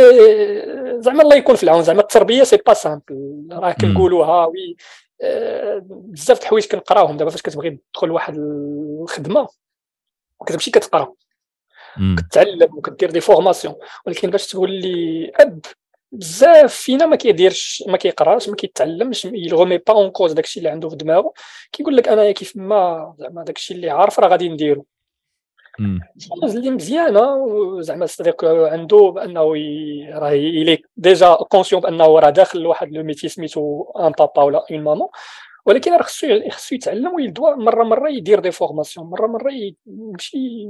زعما 1.02 1.22
الله 1.22 1.36
يكون 1.36 1.56
في 1.56 1.62
العون 1.62 1.82
زعما 1.82 2.00
التربية 2.00 2.42
c'est 2.42 2.56
pas 2.56 2.74
simple 2.74 3.46
راه 3.52 3.72
كنقولوها 3.72 4.46
oui 4.46 4.76
آه، 5.22 5.82
بزاف 5.86 6.38
د 6.38 6.42
الحوايج 6.42 6.66
كنقراوهم 6.66 7.16
دابا 7.16 7.30
فاش 7.30 7.42
كتبغي 7.42 7.78
تدخل 7.92 8.08
لواحد 8.08 8.34
الخدمة 8.38 9.48
وكتمشي 10.40 10.70
كتقرا. 10.70 11.12
كتعلم 12.18 12.76
وكدير 12.76 13.10
des 13.10 13.20
formations 13.20 13.74
ولكن 14.06 14.30
باش 14.30 14.46
تقول 14.46 14.70
لي 14.70 15.32
أب 15.36 15.60
بزاف 16.12 16.74
فينا 16.74 17.06
ما 17.06 17.16
كيديرش 17.16 17.84
ما 17.86 17.96
كيقراش 17.96 18.48
ما 18.48 18.56
كيتعلمش 18.56 19.24
il 19.24 19.40
remet 19.40 19.78
pas 19.78 19.94
en 19.94 20.10
cause 20.10 20.32
داكشي 20.32 20.58
اللي 20.58 20.70
عنده 20.70 20.88
في 20.88 20.96
دماغه 20.96 21.32
كيقول 21.72 21.96
لك 21.96 22.08
انايا 22.08 22.32
كيف 22.32 22.56
ما 22.56 23.14
زعما 23.18 23.44
داكشي 23.44 23.74
اللي 23.74 23.90
عارف 23.90 24.20
راه 24.20 24.28
غادي 24.28 24.48
نديرو. 24.48 24.86
اللي 26.56 26.70
مزيانه 26.70 27.46
زعما 27.80 28.06
صديق 28.06 28.44
عنده 28.44 29.10
بأنه 29.14 29.40
راه 30.18 30.32
il 30.32 30.82
est 30.96 31.13
déjà 31.13 31.34
conscient 31.34 31.82
بأنه 31.82 32.18
راه 32.18 32.30
داخل 32.30 32.58
لواحد 32.58 32.92
le 32.92 33.02
métier 33.02 33.28
سميتو 33.28 33.84
un 34.00 34.12
papa 34.18 34.42
ولا 34.42 34.66
une 34.70 34.80
maman 34.80 35.08
ولكن 35.66 35.92
راه 35.92 36.02
خصو 36.02 36.50
خصو 36.50 36.74
يتعلم 36.74 37.14
ويدوا 37.14 37.54
مرة 37.54 37.84
مرة 37.84 38.08
يدير 38.10 38.40
des 38.40 38.50
formations 38.50 39.06
مرة 39.06 39.26
مرة 39.26 39.52
يمشي 39.86 40.68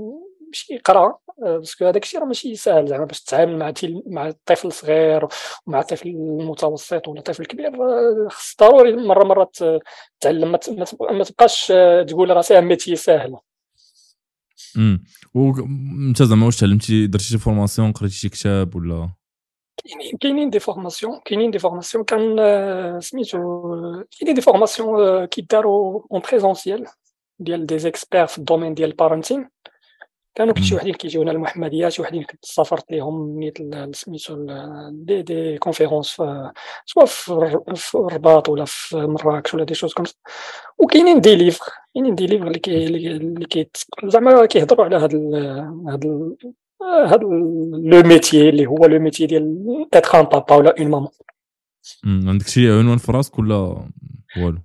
يمشي 0.53 0.75
يقرا 0.75 1.19
parce 1.39 1.67
que 1.67 1.85
هذاك 1.85 2.03
الشيء 2.03 2.21
راه 2.21 2.27
ماشي 2.27 2.55
ساهل 2.55 2.89
زعما 2.89 3.05
باش 3.05 3.23
تتعامل 3.23 3.59
مع 3.59 3.73
مع 4.07 4.29
الطفل 4.29 4.69
الصغير 4.69 5.29
ومع 5.67 5.81
الطفل 5.81 6.09
المتوسط 6.09 7.09
ولا 7.09 7.19
الطفل 7.19 7.43
الكبير 7.43 7.73
خص 8.29 8.57
ضروري 8.61 8.97
مرة 8.97 9.25
مرة 9.25 9.51
تتعلم 10.21 10.53
ما 11.11 11.25
تبقاش 11.25 11.73
تقول 12.09 12.37
راه 12.37 12.43
c'est 12.43 12.61
métier 12.61 12.97
ساهل. 12.97 13.37
امم 14.77 15.05
وانت 15.35 16.23
زعما 16.23 16.47
واش 16.47 16.61
تعلمتي 16.61 17.07
درتي 17.07 17.25
شي 17.25 17.39
formation 17.39 17.93
قريتي 17.93 18.15
شي 18.15 18.29
كتاب 18.29 18.77
ولا؟ 18.77 19.11
كاينين 19.85 20.17
كاينين 20.17 20.51
des 20.51 20.59
formations 20.59 21.21
كاينين 21.25 21.51
des 21.51 21.59
formations 21.59 22.05
كان 22.05 23.01
سميتو 23.01 23.41
كاينين 24.19 24.35
des 24.35 24.41
formations 24.41 25.25
كيداروا 25.25 26.03
en 26.13 26.21
présentiel 26.21 26.87
ديال 27.39 27.67
دي 27.67 27.79
زيكسبير 27.79 28.27
في 28.27 28.39
ال 28.39 28.43
domaine 28.43 28.75
ديال 28.75 28.91
ال 28.91 28.96
parenting 28.96 29.49
كانوا 30.35 30.55
شي 30.61 30.75
وحدين 30.75 30.95
كيجيونا 30.95 31.33
المحمديه 31.33 31.89
شي 31.89 32.03
وحدين 32.03 32.23
كنت 32.23 32.45
سافرت 32.45 32.93
ليهم 32.93 33.39
نيت 33.39 33.59
سميتو 33.97 34.47
des 34.91 35.23
des 35.23 35.59
conférences 35.59 36.07
soit 36.87 37.05
في 37.05 37.95
الرباط 37.95 38.49
ولا 38.49 38.65
في 38.65 38.97
مراكش 38.97 39.55
ولا 39.55 39.65
des 39.65 39.75
choses 39.75 39.93
comme 39.93 40.07
وكاينين 40.79 41.21
des 41.21 41.35
livres 41.35 41.65
كاينين 41.95 42.15
des 42.15 42.27
livres 42.27 42.47
اللي 42.47 42.59
كي 42.59 42.87
اللي 42.87 43.47
كي 43.47 43.69
زعما 44.05 44.47
كيهضروا 44.47 44.85
على 44.85 44.97
هاد 44.97 45.15
هاد 45.89 46.35
هاد 46.83 47.23
le 47.85 48.03
métier 48.03 48.49
اللي 48.49 48.67
هو 48.67 48.87
le 48.87 48.99
métier 48.99 49.27
ديال 49.27 49.87
être 49.95 50.21
un 50.21 50.25
papa 50.25 50.57
ولا 50.57 50.75
une 50.79 50.89
maman 50.91 51.11
عندك 52.05 52.49
شي 52.49 52.71
عنوان 52.71 52.99
في 52.99 53.13
راسك 53.13 53.39
ولا 53.39 53.89
والو؟ 54.37 54.59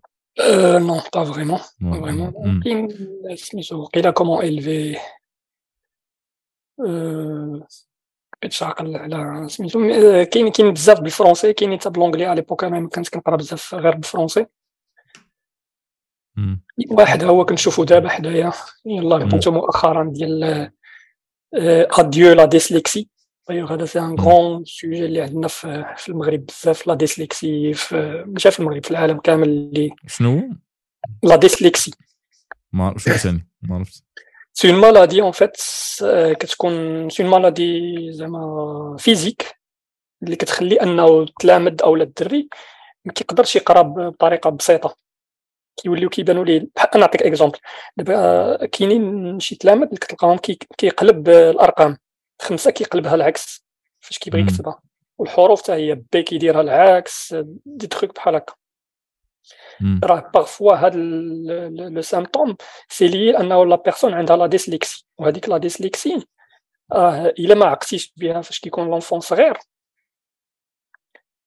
non 0.79 0.99
pas 1.15 1.23
vraiment 1.23 1.59
vraiment 1.81 2.61
كاين 2.63 2.87
سميتو 3.35 3.85
قيلا 3.85 4.11
comment 4.11 4.43
elle 4.43 4.70
fait 4.70 4.97
بقيت 8.41 8.63
عاقل 8.63 8.95
على 8.95 9.49
سميتو 9.49 9.79
كاين 10.31 10.51
كاين 10.51 10.71
بزاف 10.73 10.99
بال 10.99 11.10
français 11.10 11.53
كاين 11.53 11.79
حتى 11.79 11.89
ب 11.89 11.93
l'anglais 11.93 12.25
à 12.25 12.35
l'époque 12.35 12.63
أنا 12.63 12.89
كنت 12.89 13.09
كنقرا 13.09 13.35
بزاف 13.35 13.75
غير 13.75 13.95
بال 13.95 14.05
français 14.05 14.45
واحد 16.91 17.23
هو 17.23 17.45
كنشوفو 17.45 17.83
دابا 17.83 18.09
حدايا. 18.09 18.53
يلاه 18.85 19.29
كنتو 19.29 19.51
مؤخرا 19.51 20.11
ديال 20.13 20.71
اديو 21.53 22.33
la 22.33 22.45
dyslexie 22.45 23.09
هذا 23.49 23.85
c'est 23.85 23.99
un 23.99 24.19
grand 24.19 24.65
sujet 24.65 25.05
اللي 25.05 25.21
عندنا 25.21 25.47
في 25.47 26.09
المغرب 26.09 26.45
بزاف 26.45 26.87
la 26.87 26.93
dyslexie 26.93 27.73
ماشي 28.25 28.51
في 28.51 28.59
المغرب 28.59 28.83
في 28.83 28.91
العالم 28.91 29.19
كامل 29.19 29.49
اللي 29.49 29.91
شنو 30.07 30.49
la 31.23 31.35
dyslexie 31.35 31.91
ما 32.73 32.97
شنو 32.97 33.15
ثاني 33.15 33.47
ما 33.61 33.75
عرفتش. 33.75 34.03
c'est 34.59 34.69
une 34.69 34.79
maladie 34.79 35.21
en 35.21 35.31
fait 35.31 35.57
كتكون 36.39 37.09
c'est 37.09 37.23
une 37.23 37.31
maladie 37.31 37.91
زعما 38.11 38.95
physique 38.99 39.55
اللي 40.23 40.35
كتخلي 40.35 40.81
انه 40.81 41.21
التلامذ 41.21 41.81
أو 41.83 41.95
الدري 41.95 42.49
ما 43.05 43.13
كيقدرش 43.13 43.55
يقرا 43.55 43.81
بطريقه 43.81 44.49
بسيطه 44.49 44.95
كيوليو 45.77 46.09
كيبانوا 46.09 46.45
ليه 46.45 46.59
أنا 46.59 46.97
نعطيك 46.97 47.23
exemple 47.23 47.59
دابا 47.97 48.65
كاينين 48.65 49.39
شي 49.39 49.55
تلامذ 49.55 49.83
اللي 49.83 49.97
كتلقاهم 49.97 50.37
كيقلب 50.77 51.29
الارقام 51.29 51.97
خمسه 52.41 52.71
كيقلبها 52.71 53.15
العكس 53.15 53.65
فاش 53.99 54.17
كيبغي 54.17 54.41
يكتبها 54.41 54.79
والحروف 55.17 55.61
حتى 55.63 55.73
هي 55.73 55.95
b 55.95 56.23
كيديرها 56.23 56.61
العكس 56.61 57.35
دي 57.65 57.87
تخوك 57.87 58.15
بحال 58.15 58.35
هكا 58.35 58.53
راه 60.03 60.31
parfois 60.33 60.75
هاد 60.75 60.95
le 60.95 62.01
symptôme 62.01 62.57
c'est 62.89 63.07
لي 63.07 63.37
انه 63.37 63.65
la 63.65 63.75
personne 63.75 64.13
عندها 64.13 64.37
la 64.37 64.45
dyslexie 64.47 65.05
وهذيك 65.17 65.49
la 65.49 65.57
dyslexie 65.57 66.27
آه 66.91 67.25
الا 67.27 67.55
ما 67.55 67.65
عقتيش 67.65 68.13
بها 68.17 68.41
فاش 68.41 68.59
كيكون 68.59 68.87
l'enfant 68.87 69.19
صغير 69.19 69.57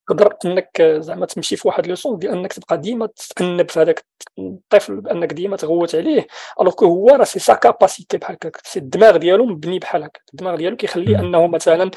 تقدر 0.09 0.37
انك 0.45 0.83
زعما 0.83 1.27
تمشي 1.27 1.57
في 1.57 1.69
واحد 1.69 1.87
le 1.87 1.95
sens 1.95 2.19
ديال 2.19 2.33
انك 2.33 2.53
تبقى 2.53 2.79
ديما 2.79 3.09
تأنب 3.37 3.71
في 3.71 3.81
هذاك 3.81 4.05
الطفل 4.39 5.01
بانك 5.01 5.33
ديما 5.33 5.57
تغوت 5.57 5.95
عليه 5.95 6.27
alors 6.61 6.75
que 6.75 6.85
هو 6.85 7.09
راه 7.09 7.25
c'est 7.25 7.39
sa 7.39 7.55
capacité 7.55 8.19
بحال 8.19 8.35
هكاك 8.37 8.67
c'est 8.67 8.79
الدماغ 8.79 9.17
ديالو 9.17 9.47
مبني 9.47 9.79
بحال 9.79 10.03
هكا 10.03 10.21
الدماغ 10.35 10.57
ديالو 10.57 10.77
كيخلي 10.77 11.19
انه 11.19 11.47
مثلا 11.47 11.91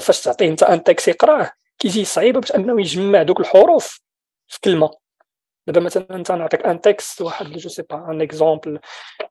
فاش 0.00 0.20
تعطيه 0.22 0.48
انت 0.48 0.62
un 0.62 0.82
texte 0.82 1.08
يقراه 1.08 1.52
كيجي 1.78 2.04
صعيبه 2.04 2.40
باش 2.40 2.52
انه 2.52 2.80
يجمع 2.80 3.22
دوك 3.22 3.40
الحروف 3.40 4.00
في 4.48 4.58
كلمه 4.64 4.90
دابا 5.66 5.80
مثلا 5.80 6.06
انت 6.10 6.32
نعطيك 6.32 6.66
un 6.66 6.80
texte 6.80 7.22
واحد 7.22 7.46
je 7.46 7.68
sais 7.68 7.82
pas 7.82 8.10
un 8.10 8.22
exemple 8.22 8.78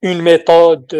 une 0.05 0.22
méthode 0.22 0.95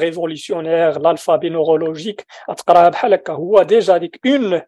révolutionnaire 0.00 0.98
l'alphabet 0.98 1.48
neurologique 1.48 2.26
تقراها 2.56 2.88
بحال 2.88 3.14
هكا. 3.14 3.32
هو 3.32 3.62
déjà 3.62 3.96
ديك 3.96 4.26
une 4.26 4.62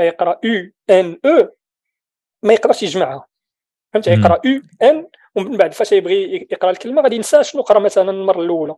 يقرأ 0.00 0.40
يو 0.44 0.70
ان 0.90 1.18
أو 1.24 1.48
ما 2.42 2.52
يقدرش 2.52 2.82
يجمعها. 2.82 3.26
فهمت؟ 3.92 4.06
يقرأ 4.06 4.40
يو 4.44 4.62
ان 4.82 5.06
ومن 5.36 5.56
بعد 5.56 5.72
فاش 5.72 5.92
يبغي 5.92 6.48
يقرأ 6.50 6.70
الكلمة 6.70 7.02
غادي 7.02 7.16
ينسى 7.16 7.44
شنو 7.44 7.62
قرأ 7.62 7.78
مثلا 7.78 8.10
المرة 8.10 8.40
الأولى. 8.40 8.74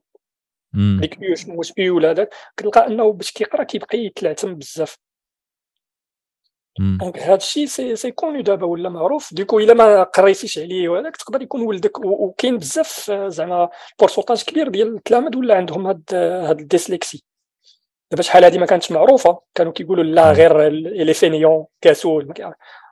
ديك 0.74 1.22
يو 1.22 1.34
شنو 1.34 1.58
واش 1.58 1.72
يو 1.78 1.96
ولا 1.96 2.10
هذاك. 2.10 2.34
كتلقى 2.56 2.86
أنه 2.86 3.12
باش 3.12 3.32
كيقرأ 3.32 3.64
كيبقى 3.64 3.98
يتلعثم 3.98 4.54
بزاف. 4.54 4.96
donc 6.78 7.18
هذا 7.18 7.34
الشيء 7.34 7.66
c'est 7.66 7.96
c'est 7.96 8.10
connu 8.10 8.42
دابا 8.42 8.66
ولا 8.66 8.88
معروف. 8.88 9.34
du 9.34 9.42
coup 9.42 9.58
إلا 9.58 9.74
ما 9.74 10.02
قريتيش 10.02 10.58
عليه 10.58 10.88
وهذاك 10.88 11.16
تقدر 11.16 11.42
يكون 11.42 11.62
ولدك 11.62 12.04
وكاين 12.04 12.58
بزاف 12.58 13.10
زعما 13.10 13.68
pourcentage 13.98 14.44
كبير 14.44 14.68
ديال 14.68 14.96
التلامذ 14.96 15.36
ولا 15.36 15.54
عندهم 15.54 15.86
هاد 15.86 16.02
هاد 16.12 16.60
ال 16.60 16.67
dyslexie. 16.67 17.24
دابا 18.10 18.22
شحال 18.22 18.44
هادي 18.44 18.58
ما 18.58 18.66
كانتش 18.66 18.92
معروفة. 18.92 19.40
كانوا 19.54 19.72
كيقولوا 19.72 20.04
لا 20.04 20.32
غير 20.32 20.68
il 20.68 21.14
est 21.14 21.29
feignant 21.29 21.66
كسول 21.80 22.34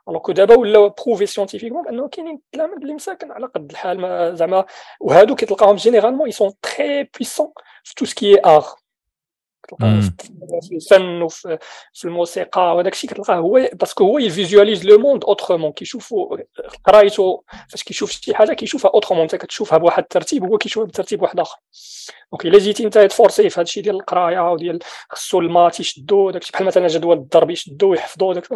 alors 0.09 0.21
que 0.21 0.31
دابا 0.31 0.55
ولاو 0.55 0.89
prouvé 0.89 1.25
scientifiquement 1.25 1.83
بأنه 1.83 2.07
كاينين 2.07 2.35
التلاميذ 2.35 2.77
اللي 2.81 2.93
مساكن 2.93 3.31
على 3.31 3.45
قد 3.45 3.71
الحال 3.71 4.37
زعما 4.37 4.65
وهادو 4.99 5.35
كتلقاهم 5.35 5.75
généralement 5.75 6.29
ils 6.29 6.39
sont 6.39 6.53
très 6.61 7.03
puissants 7.03 7.51
في 7.83 7.95
tout 7.95 8.05
ce 8.05 8.21
qui 8.21 8.45
est 8.45 8.55
art 8.55 8.65
في 10.61 10.75
الفن 10.75 11.21
وفي 11.21 11.57
الموسيقى 12.05 12.75
وهذاك 12.75 12.93
الشيء 12.93 13.09
كتلقاه. 13.09 13.35
هو 13.35 13.69
parce 13.73 13.92
que 13.92 14.03
هو 14.03 14.17
ي 14.17 14.24
visualise 14.24 14.85
le 14.85 14.97
monde 14.97 15.23
autrement 15.23 15.71
كيشوفو 15.71 16.37
قرايته 16.83 17.43
فاش 17.69 17.83
كيشوف 17.83 18.11
شي 18.11 18.35
حاجة 18.35 18.53
كيشوفها 18.53 18.91
autrement 18.93 19.23
انت 19.23 19.35
كتشوفها 19.35 19.77
بواحد 19.77 20.03
الترتيب 20.03 20.43
هو 20.43 20.57
كيشوفها 20.57 20.87
بترتيب 20.87 21.21
واحد 21.21 21.39
آخر. 21.39 21.57
donc 22.31 22.45
الا 22.45 22.57
جيتي 22.59 22.83
انت 22.85 22.97
ت 22.97 23.04
forcer 23.04 23.49
في 23.49 23.55
هذا 23.55 23.61
الشيء 23.61 23.83
ديال 23.83 23.95
القراية 23.95 24.51
وديال 24.51 24.79
خصو 25.09 25.39
ال 25.39 25.46
maths 25.46 25.79
يشدو 25.79 26.29
داك 26.29 26.51
بحال 26.53 26.67
مثلا 26.67 26.87
جدول 26.87 27.17
الضرب 27.17 27.49
يشدو 27.49 27.89
ويحفظو 27.91 28.33
داك 28.33 28.51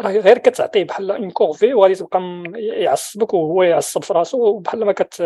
راه 0.00 0.10
غير 0.10 0.38
كتعطيه 0.38 0.84
بحال 0.84 1.10
une 1.10 1.30
corvée 1.30 1.74
وغادي 1.74 1.94
تبقى 1.94 2.20
يعصبك 2.56 3.34
وهو 3.34 3.62
يعصب 3.62 4.04
في 4.04 4.12
راسو 4.12 4.58
بحال 4.58 4.84
ما 4.84 4.92
كت 4.92 5.22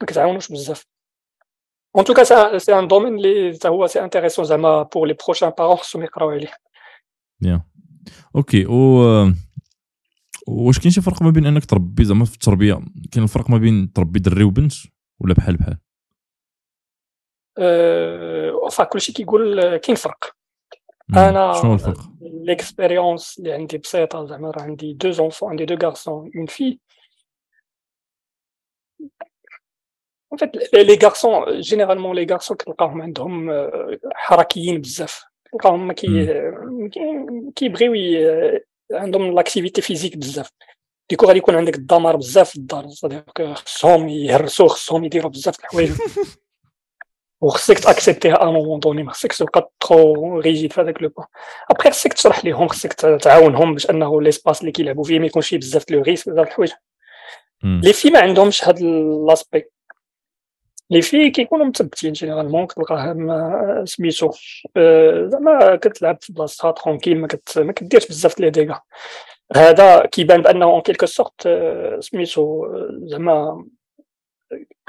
ما 0.00 0.06
كتعاونوش 0.06 0.52
بزاف. 0.52 0.86
En 1.94 2.04
tout 2.04 2.14
cas, 2.14 2.24
c'est 2.24 2.72
un, 2.72 2.82
domaine 2.82 3.16
qui 3.16 3.26
est 3.26 3.98
intéressant 4.08 4.84
pour 4.92 5.06
les 5.06 5.14
prochains 5.14 5.50
parents 5.50 5.76
qui 5.76 5.98
يقراو 5.98 6.30
عليه. 6.30 6.52
Bien. 7.40 7.60
OK 8.36 8.66
و 8.66 9.02
واش 10.48 10.78
كاين 10.78 10.90
شي 10.90 11.00
فرق 11.00 11.22
ما 11.22 11.30
بين 11.30 11.46
انك 11.46 11.64
تربي 11.64 12.04
زعما 12.04 12.24
في 12.24 12.34
التربية؟ 12.34 12.74
كاين 13.12 13.24
الفرق 13.24 13.50
ما 13.50 13.58
بين 13.58 13.92
تربي 13.92 14.18
دري 14.18 14.44
وبنت 14.44 14.72
ولا 15.20 15.34
بحال 15.34 15.56
بحال؟ 15.56 15.78
أه... 17.58 18.84
كلشي 18.92 19.12
كيقول 19.12 19.76
كاين 19.76 19.96
فرق. 19.96 20.36
أنا 21.16 21.52
شنو 21.62 21.74
الفرق؟ 21.74 22.10
l'expérience 22.20 23.38
اللي 23.38 23.52
عندي 23.52 23.78
بسيطة 23.78 24.26
زعما 24.26 24.50
راه 24.50 24.62
عندي 24.62 24.92
deux 24.92 25.10
enfants 25.10 25.50
عندي 25.50 25.64
deux 25.64 25.86
garçons 25.86 26.30
une 26.36 26.46
fille 26.46 26.78
En 30.30 30.36
fait, 30.36 30.50
les 30.72 30.98
garçons, 30.98 31.44
généralement, 31.60 32.12
les 32.12 32.26
garçons 32.26 32.54
كتلقاهم 32.54 33.02
عندهم 33.02 33.68
حركيين 34.14 34.80
بزاف. 34.80 35.24
كتلقاهم 35.44 35.92
كيبغيو 37.56 37.92
عندهم 38.92 39.34
l'activité 39.34 39.82
physique 39.82 40.16
بزاف. 40.16 40.50
du 41.10 41.15
coup 41.15 41.26
غادي 41.26 41.38
يكون 41.38 41.54
عندك 41.54 41.74
الدمار 41.74 42.16
بزاف 42.16 42.50
في 42.50 42.56
الدار. 42.56 42.88
خصهم 43.54 44.08
يهرسوا 44.08 44.68
خصهم 44.68 45.04
يديروا 45.04 45.30
بزاف 45.30 45.56
د 45.56 45.60
الحوايج. 45.60 45.90
وخصك 47.40 47.78
ت 47.78 47.85
accepter 47.85 48.42
ها 48.42 48.44
à 48.44 48.48
un 48.48 48.56
moment 48.56 48.80
donné 48.80 49.02
ما 49.02 49.12
خصكش 49.12 49.38
تبقى 49.38 49.70
trop 49.80 50.40
rigide 50.40 50.72
في 50.72 50.80
هذاك 50.80 51.02
le 51.02 51.08
point 51.08 51.26
après 51.70 51.90
خصك 51.90 52.12
تشرح 52.12 52.44
ليهم 52.44 52.68
خصك 52.68 52.92
تعاونهم 52.92 53.72
باش 53.72 53.90
أنه 53.90 54.22
l'espace 54.22 54.60
اللي 54.60 54.72
كيلعبوا 54.72 55.04
فيه 55.04 55.18
ما 55.18 55.26
يكونش 55.26 55.48
فيه 55.48 55.58
بزاف 55.58 55.90
le 55.90 56.02
risque 56.02 56.28
بزاف 56.28 56.46
الحوايج. 56.46 56.72
les 57.62 57.92
filles 57.92 58.10
ما 58.10 58.20
عندهمش 58.20 58.64
هاد 58.64 58.82
l'aspect 59.28 59.64
les 60.90 61.02
filles 61.02 61.30
كيكونوا 61.30 61.66
مثبتين 61.66 62.12
généralement 62.12 62.66
كتلقاهم 62.66 63.84
سميتو. 63.84 64.30
زعما 65.24 65.76
كتلعب 65.76 66.18
في 66.20 66.32
بلاصتها 66.32 66.70
tranquille 66.70 67.20
ما, 67.56 67.72
كديرش 67.72 68.08
بزاف 68.08 68.40
les 68.40 68.50
dégâts. 68.50 68.80
هذا 69.56 70.06
كيبان 70.06 70.42
بأنه 70.42 70.64
en 70.64 70.80
quelque 70.80 71.06
sorte 71.06 71.48
سميتو 72.00 72.66
زعما 73.04 73.66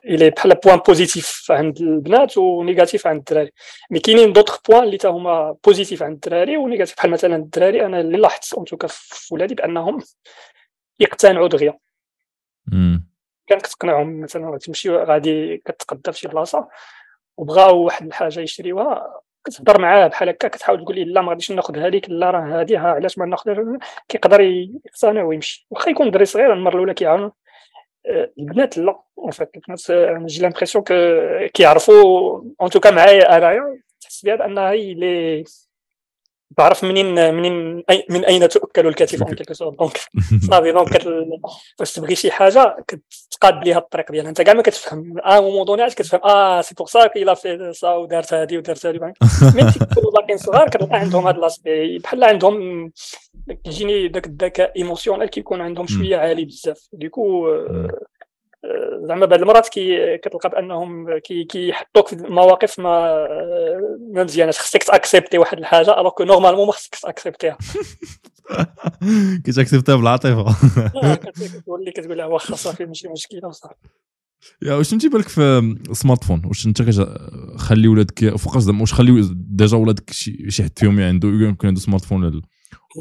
إلى 0.05 0.29
بحال 0.29 0.55
point 0.55 0.77
positif 0.77 1.45
عند 1.49 1.81
البنات 1.81 2.37
و 2.38 2.46
négatif 2.46 3.07
عند 3.07 3.17
الدراري. 3.17 3.51
mais 3.91 3.99
كاينين 3.99 4.33
d'autres 4.34 4.61
points 4.69 4.84
اللي 4.83 4.97
تا 4.97 5.09
هما 5.09 5.55
positifs 5.65 6.03
عند 6.03 6.13
الدراري 6.13 6.57
و 6.57 6.62
négatif 6.62 6.95
بحال 6.97 7.11
مثلا 7.11 7.35
الدراري 7.35 7.85
أنا 7.85 8.01
اللي 8.01 8.17
لاحظت 8.17 8.53
en 8.53 8.65
tout 8.65 8.78
cas 8.78 8.88
في 8.87 9.33
ولادي 9.33 9.55
بأنهم 9.55 9.99
يقتنعوا 10.99 11.47
دغيا. 11.47 11.77
كان 13.49 13.59
كتقنعهم 13.59 14.21
مثلا 14.21 14.57
تمشي 14.57 14.89
غادي 14.89 15.57
كتقدى 15.57 16.11
في 16.11 16.19
شي 16.19 16.27
بلاصة 16.27 16.67
وبغاو 17.37 17.83
واحد 17.83 18.05
الحاجة 18.05 18.39
يشريوها 18.39 19.21
كتهضر 19.45 19.81
معاه 19.81 20.07
بحال 20.07 20.29
هكا 20.29 20.47
كتحاول 20.47 20.83
تقول 20.83 20.99
لا 20.99 21.21
ما 21.21 21.29
غاديش 21.29 21.51
ناخذ 21.51 21.77
هذيك 21.77 22.09
لا 22.09 22.31
راه 22.31 22.61
هذه 22.61 22.79
علاش 22.79 23.17
ما 23.17 23.25
ناخذ 23.25 23.77
كيقدر 24.07 24.41
يقتنع 24.41 25.23
ويمشي. 25.23 25.67
واخا 25.69 25.91
يكون 25.91 26.11
دري 26.11 26.25
صغير 26.25 26.53
المرة 26.53 26.73
الأولى 26.75 26.93
كيعاون 26.93 27.31
آه، 28.05 28.31
البنات 28.39 28.77
لا 28.77 29.01
en 29.17 29.32
fait 29.32 29.49
البنات 29.55 29.91
j'ai 30.25 30.41
l'impression 30.41 30.84
كيعرفوا 31.53 32.41
en 32.61 32.69
tout 32.69 32.82
cas 32.82 32.91
معايا 32.91 33.37
انايا 33.37 33.81
تحس 34.01 34.25
بها 34.25 34.35
بانها 34.35 34.71
هي 34.71 34.93
لي 34.93 35.43
تعرف 36.57 36.83
منين 36.83 37.33
منين 37.33 37.83
من 38.09 38.25
أين 38.25 38.49
تؤكل 38.49 38.87
الكتف 38.87 39.23
en 39.23 39.34
quelque 39.36 39.53
sorte 39.53 39.80
donc 39.80 39.99
صافي 40.49 40.71
donc 40.71 41.01
فاش 41.77 41.93
تبغي 41.93 42.15
شي 42.15 42.31
حاجة 42.31 42.85
كتقاد 42.87 43.63
ليها 43.63 43.77
الطريق 43.77 44.11
ديالها. 44.11 44.29
أنت 44.29 44.41
كاع 44.41 44.53
ما 44.53 44.61
كتفهم. 44.61 45.15
à 45.19 45.39
un 45.39 45.46
moment 45.46 45.65
donné 45.65 45.82
عاد 45.81 45.91
كتفهم 45.91 46.21
آه 46.23 46.61
c'est 46.61 46.75
pour 46.75 46.88
ça 46.88 47.07
qu'elle 47.07 47.34
a 47.34 47.41
fait 47.41 47.71
ça 47.73 47.93
ودارت 47.93 48.33
هادي 48.33 48.57
ودارت 48.57 48.85
هادي. 48.85 48.99
mais 48.99 49.13
كيكونوا 49.71 50.11
باقيين 50.15 50.37
صغار 50.37 50.69
كتلقى 50.69 50.95
عندهم 50.99 51.27
هاد 51.27 51.37
l'aspect 51.38 51.97
بحال 51.97 52.23
عندهم 52.23 52.91
كيجيني 53.63 54.07
داك 54.07 54.25
الذكاء 54.27 54.73
émotionnel 54.77 55.27
كيكون 55.27 55.61
عندهم 55.61 55.87
شوية 55.87 56.17
عالي 56.17 56.45
بزاف. 56.45 56.87
du 56.93 57.11
coup 57.11 57.47
زعما 59.07 59.26
بعض 59.26 59.39
المرات 59.41 59.70
كي 59.70 60.18
كتلقى 60.18 60.49
بأنهم 60.49 61.18
كي 61.18 61.43
كيحطوك 61.43 62.07
في 62.07 62.16
مواقف 62.16 62.80
ما 62.80 63.28
ما 64.14 64.24
مزياناش. 64.24 64.60
خصك 64.60 64.84
ت 64.84 64.89
accepter 64.89 65.38
واحد 65.38 65.57
الحاجة 65.57 65.99
alors 65.99 66.11
que 66.11 66.23
normalement 66.23 66.65
ما 66.66 66.72
خصكش 66.72 66.99
ت 66.99 67.05
accepter 67.05 67.47
ها. 67.47 67.57
كت 69.45 69.55
accepter 69.55 69.91
ها 69.91 69.95
بالعاطفة. 69.95 70.45
كتولي 71.16 71.91
كتقول 71.91 72.18
لها 72.18 72.26
واخا 72.26 72.55
صافي 72.55 72.86
ماشي 72.86 73.07
مشكلة 73.07 73.47
وصافي 73.47 73.76
يا 74.62 74.74
واش 74.74 74.93
انت 74.93 75.05
بالك 75.05 75.28
في 75.28 75.76
smartphone 75.91 76.41
واش 76.45 76.66
انت 76.66 76.82
خلي 77.57 77.88
ولادك 77.88 78.36
فوقاش 78.36 78.64
زعما 78.64 78.82
واش 78.82 78.93
خلي 78.93 79.30
déjà 79.34 79.77
ولادك 79.78 80.10
شي, 80.12 80.51
شي 80.51 80.64
حد 80.64 80.80
فيهم 80.80 80.99
عنده 80.99 81.28
يمكن 81.28 81.68
عنده 81.68 81.80
smartphone 81.80 82.23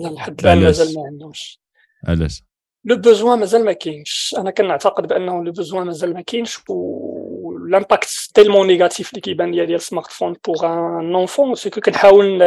لا 0.03 0.09
لحد 0.09 0.41
الآن 0.41 0.63
مازال 0.63 0.95
ما 0.95 1.07
عندهمش. 1.07 1.61
علاش؟ 2.05 2.43
le 2.89 2.97
besoin 2.97 3.39
مازال 3.39 3.65
ما 3.65 3.73
كاينش. 3.73 4.35
أنا 4.39 4.51
كنعتقد 4.51 5.07
بأنه 5.09 5.45
le 5.45 5.53
besoin 5.53 5.87
مازال 5.87 6.15
ما 6.15 6.21
كاينش 6.21 6.59
و 6.69 7.59
l'impact 7.69 8.09
tellement 8.35 8.67
négatif 8.67 9.11
اللي 9.11 9.21
كيبان 9.21 9.51
ليا 9.51 9.65
ديال 9.65 9.77
ال 9.77 10.13
smartphone 10.13 10.37
pour 10.47 10.67
un 10.67 11.15
enfant 11.15 11.55
c'est 11.55 11.71
que 11.71 11.81
كنحاول 11.81 12.39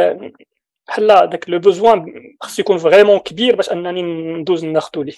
بحال 0.88 1.06
داك 1.06 1.48
le 1.48 1.58
besoin 1.58 2.14
خص 2.40 2.58
يكون 2.58 2.78
vraiment 2.78 3.18
كبير 3.18 3.56
باش 3.56 3.72
أنني 3.72 4.02
ندوز 4.40 4.64
ناخذو 4.64 5.02
ليه. 5.02 5.16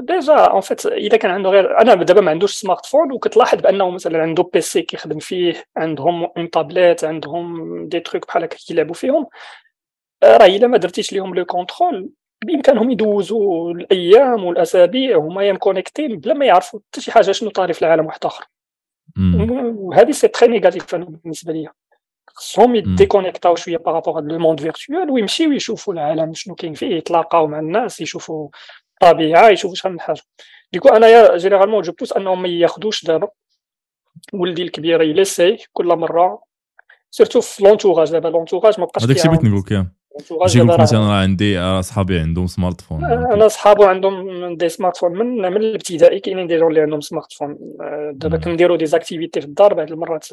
déjà 0.00 0.34
en 0.34 0.60
fait 0.60 0.86
إذا 0.86 1.16
كان 1.16 1.30
عنده 1.30 1.50
غير 1.50 1.80
أنا 1.80 1.94
دابا 1.94 2.20
ما 2.20 2.30
عندوش 2.30 2.54
smartphone 2.54 3.12
وكتلاحظ 3.12 3.60
بأنه 3.60 3.90
مثلا 3.90 4.22
عنده 4.22 4.50
PC 4.52 4.82
كيخدم 4.82 5.18
فيه 5.18 5.64
عندهم 5.76 6.24
une 6.24 6.50
tablette 6.50 7.04
عندهم 7.04 7.88
des 7.88 8.00
trucs 8.00 8.26
بحال 8.26 8.44
هكا 8.44 8.56
كيلعبوا 8.56 8.94
فيهم. 8.94 9.26
راه 10.24 10.46
إلا 10.46 10.66
ما 10.66 10.76
درتيش 10.76 11.12
لهم 11.12 11.34
le 11.34 11.44
contrôle. 11.44 12.10
بإمكانهم 12.44 12.90
يدوزوا 12.90 13.72
الأيام 13.72 14.44
والأسابيع 14.44 15.16
هما 15.16 15.48
مكونيكتين 15.48 16.16
بلا 16.16 16.34
ما 16.34 16.46
يعرفوا 16.46 16.80
حتى 16.80 17.00
شي 17.00 17.12
حاجة 17.12 17.32
شنو 17.32 17.50
طاري 17.50 17.72
في 17.72 17.82
العالم 17.82 18.06
واحد 18.06 18.24
آخر. 18.24 18.44
وهذه 19.76 20.10
c'est 20.10 20.28
très 20.28 20.48
négatif 20.48 20.94
بالنسبة 20.94 21.52
ليا. 21.52 21.72
خصهم 22.26 22.74
يديكونيكتاو 22.74 23.54
شوية 23.54 23.76
par 23.76 23.89
rapport 23.89 24.20
le 24.20 24.38
monde 24.38 24.60
virtuel 24.60 25.10
ويمشيو 25.10 25.52
يشوفوا 25.52 25.94
العالم 25.94 26.34
شنو 26.34 26.54
كاين 26.54 26.74
فيه 26.74 26.96
يتلاقاو 26.96 27.46
مع 27.46 27.58
الناس 27.58 28.00
يشوفوا 28.00 28.48
الطبيعة 29.02 29.48
يشوفوا 29.48 29.76
شحال 29.76 29.92
من 29.92 30.00
حاجة. 30.00 30.22
du 30.72 30.77
coup 30.77 30.88
أنايا 30.88 31.36
généralement 31.36 31.82
je 31.82 31.92
pense 31.92 32.12
أنهم 32.12 32.42
ما 32.42 32.48
ياخذوش 32.48 33.04
دابا. 33.04 33.28
ولدي 34.32 34.62
الكبير 34.62 35.02
يليسي 35.02 35.58
كل 35.72 35.86
مرة 35.86 36.42
surtout 37.10 37.40
في 37.40 37.64
l'entourage 37.64 38.12
دابا 38.12 38.28
l'entourage 38.28 38.80
ما 38.80 38.86
بقاش 38.86 39.04
هذاك 39.04 39.16
الشيء 39.16 39.30
بغيت 39.30 39.44
نقول 39.44 39.58
لك 39.58 39.86
جي 40.46 40.60
قلت 40.60 40.80
مثلا 40.80 41.00
عندي 41.00 41.82
صحابي 41.82 42.18
عندهم 42.18 42.46
smartphone 42.46 43.04
أنا 43.04 43.48
صحابو 43.48 43.84
عندهم 43.84 44.56
des 44.56 44.68
smartphones 44.68 45.12
من 45.12 45.36
من 45.36 45.56
الابتدائي 45.56 46.20
كاينين 46.20 46.46
des 46.46 46.56
gens 46.56 46.68
اللي 46.70 46.80
عندهم 46.80 47.00
smartphone 47.00 47.58
دابا 48.12 48.36
كنديروا 48.36 48.76
des 48.76 48.86
activités 48.86 49.40
في 49.40 49.46
الدار. 49.46 49.74
بعض 49.74 49.92
المرات 49.92 50.26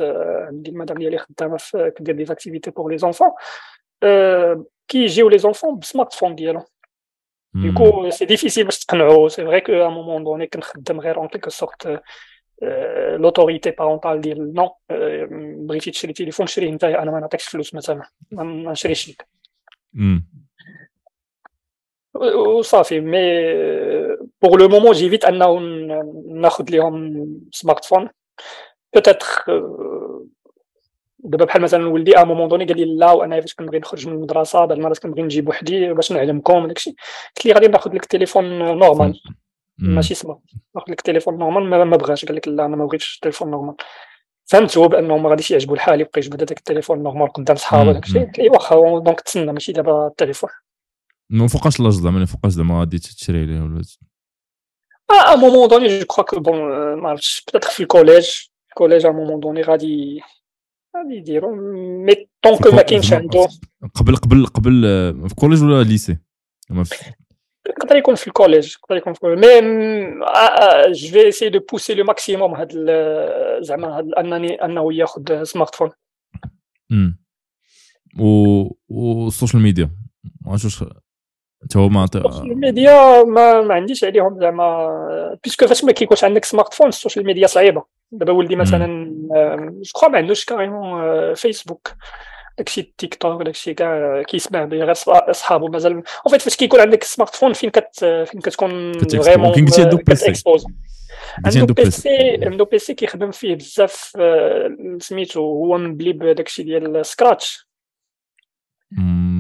عندي 0.48 0.72
المدام 0.72 0.98
ديالي 0.98 1.18
خدامة 1.18 1.58
في 1.58 1.92
كدير 1.98 2.16
des 2.16 2.26
activités 2.26 2.72
pour 2.72 2.92
les 2.92 2.98
enfants 2.98 3.30
كيجيو 4.88 5.30
les 5.30 5.38
enfants 5.38 5.80
ب 5.80 6.14
smartphone 6.14 6.36
ديالهم 6.36 6.64
du 7.56 7.74
coup 7.74 8.10
c'est 8.10 8.26
difficile 8.26 8.66
باش 8.66 8.80
تقنعو 8.80 9.28
c'est 9.28 9.46
vrai 9.46 9.62
que 9.62 9.72
à 9.72 9.90
un 9.90 9.98
moment 9.98 10.24
donné 10.24 10.48
كنخدم 10.48 11.00
غير 11.00 11.18
en 11.18 11.28
quelque 11.28 11.50
sorte 11.50 12.02
l'autorité 13.18 13.72
parentale 13.72 14.22
ديال 14.22 14.54
نو 14.54 14.76
بغيتي 15.68 15.92
تشري 15.92 16.14
تليفون 16.14 16.48
شريه 16.48 16.70
انت 16.70 16.84
أنا 16.84 17.12
ما 17.12 17.20
نعطيكش 17.20 17.46
فلوس 17.50 17.76
مثلا. 17.76 18.02
ما 18.32 18.72
نشريش 18.72 19.10
لك. 19.10 19.28
وصافي 22.58 23.00
mais 23.00 23.20
pour 24.42 24.56
le 24.56 24.68
moment 24.68 24.92
j'évite 24.92 25.26
انه 25.26 25.60
ناخذ 26.28 26.66
لهم 26.70 27.26
smartphone 27.52 28.10
peut-être 28.94 29.28
دابا 31.24 31.46
بحال 31.46 31.62
مثلا 31.62 31.88
ولدي 31.88 32.18
à 32.18 32.24
un 32.24 32.30
moment 32.30 32.50
donné 32.50 32.66
قال 32.66 32.78
لي 32.78 32.96
لا 32.98 33.12
وأنا 33.12 33.42
فاش 33.42 33.56
كنبغي 33.56 33.80
نخرج 33.80 34.08
من 34.08 34.14
المدرسة 34.14 34.60
بعض 34.60 34.72
المرات 34.72 35.00
كنبغي 35.00 35.22
نجي 35.22 35.42
بوحدي 35.42 35.94
باش 35.94 36.12
نعلمكم 36.12 36.68
داكشي. 36.68 36.90
قلت 37.38 37.46
لي 37.46 37.54
غادي 37.54 37.68
ناخذ 37.68 37.94
لك 37.94 38.04
التليفون 38.04 38.60
normal 38.60 39.22
ماشي 39.78 40.16
smart 40.16 40.40
ناخذ 40.76 40.92
لك 40.92 41.00
التليفون 41.00 41.38
normal 41.38 41.86
ما, 41.86 41.98
بغاش. 41.98 42.26
قال 42.26 42.36
لك 42.36 42.48
لا 42.48 42.66
أنا 42.66 42.76
ما 42.76 42.86
بغيتش 42.86 43.16
التليفون 43.16 43.52
normal 43.52 43.76
فهمت 44.52 44.78
هو 44.78 44.88
بانه 44.88 45.18
ما 45.18 45.30
غاديش 45.30 45.52
يعجبو 45.52 45.74
الحال 45.74 46.02
يبقى 46.02 46.20
يجبد 46.20 46.42
هذاك 46.44 46.58
التليفون 46.58 47.04
normal 47.04 47.34
قدام 47.34 47.56
صحابه 47.56 47.92
داكشي 47.92 48.20
قلت 48.20 48.40
لي 48.40 48.50
واخا 48.50 49.00
donc 49.00 49.22
تسنى 49.22 49.54
ماشي 49.54 49.72
دابا 49.72 50.08
التليفون. 50.08 50.50
ما 51.30 51.48
فوقاش 51.48 51.80
l'âge 51.80 51.92
زعما 51.92 52.26
فوقاش 52.26 52.52
زعما 52.52 52.80
غادي 52.80 53.00
تشري 53.00 53.42
عليه 53.42 53.62
ولا 53.62 53.82
à 55.12 55.36
un 55.36 55.44
moment 55.44 55.68
donné 55.68 56.00
je 56.00 56.06
crois 56.06 56.24
que 56.24 56.40
bon 56.40 56.56
ما 56.94 57.10
عرفتش 57.10 57.44
peut-être 57.48 57.70
في 57.70 57.84
ال 57.84 57.89
collège 57.89 58.30
ال 58.70 58.74
collège 58.74 59.06
à 59.06 59.10
un 59.10 59.17
moment 59.17 59.40
donné 59.40 59.62
غادي 59.62 60.22
غادي 60.98 61.16
يديروا 61.16 61.56
mais 62.06 62.30
tant 62.44 62.60
que 62.60 62.72
ما 62.72 62.82
كاينش 62.82 63.14
عنده 63.14 63.48
قبل 63.96 64.16
قبل 64.16 64.46
قبل 64.46 64.82
في 65.28 65.32
ال 65.32 65.36
collège 65.36 65.64
ولا 65.64 65.84
lycée 65.84 66.18
يقدر 67.78 67.96
يكون 67.96 68.16
في 68.16 68.28
collège 68.28 68.76
يقدر 68.76 68.96
يكون 68.96 69.14
في 69.14 69.20
ال 69.20 69.22
collège. 69.22 69.40
mais 69.40 69.62
je 70.92 71.10
vais 71.10 71.28
essayer 71.28 71.50
de 71.50 71.60
pousser 71.60 71.94
le 71.94 72.04
maximum 72.04 72.54
هاد 72.54 72.72
زعما 73.62 73.98
هاد 73.98 74.14
أنني 74.14 74.66
أنه 74.66 74.94
ياخذ 74.94 75.44
سمارت 75.44 75.76
فون 75.76 75.92
و 78.20 78.68
والسوشيال 78.90 79.64
ميديا 79.64 79.92
واش 80.46 80.84
أنت 81.64 81.78
هو 81.78 81.90
ما 81.90 82.04
السوشيال 82.04 82.60
ميديا 82.60 83.24
ما, 83.24 83.62
ما 83.62 83.74
عنديش 83.74 84.04
عليهم 84.04 84.40
زعما. 84.40 85.38
parce 85.44 85.59
que 85.59 85.68
فاش 85.68 85.84
ما 85.84 85.92
كيكونش 85.92 86.24
عندك 86.24 86.46
smartphone 86.46 86.74
ال 86.74 86.88
social 86.88 87.26
media 87.26 87.48
صعيبة. 87.48 87.84
دابا 88.12 88.32
ولدي 88.32 88.56
مثلا 88.56 89.12
je 89.72 89.92
crois 89.94 90.10
ما 90.10 90.18
عندوش 90.18 90.46
carrément 90.46 91.34
فيسبوك 91.34 91.92
داكشي 92.62 92.94
تيك 92.98 93.16
توك 93.16 93.42
داكشي 93.42 93.74
كاع 93.74 94.22
كيسمع 94.22 94.66
به 94.66 94.78
غير 94.78 94.94
صحابو 95.32 95.68
مازال. 95.68 95.94
en 95.94 96.04
fait 96.32 96.42
فاش 96.42 96.56
كيكون 96.56 96.80
عندك 96.80 97.04
smartphone 97.04 97.54
فين 97.54 97.70
كت 97.70 98.00
فين 98.00 98.42
كتكون 98.42 98.94
vraiment 98.94 99.54
كي 99.54 99.62
قلتي 99.62 99.82
عندك 99.82 100.06
PC 100.06 100.34
عنده 101.46 101.74
PC 101.74 102.40
عنده 102.46 102.66
PC 102.66 102.94
كيخدم 102.94 103.32
فيه 103.32 103.56
بزاف 103.56 104.18
سميتو 105.00 105.40
هو 105.40 105.78
مبلي 105.78 106.14
بداكشي 106.14 106.64
ديال 106.64 107.06
Scratch 107.06 107.68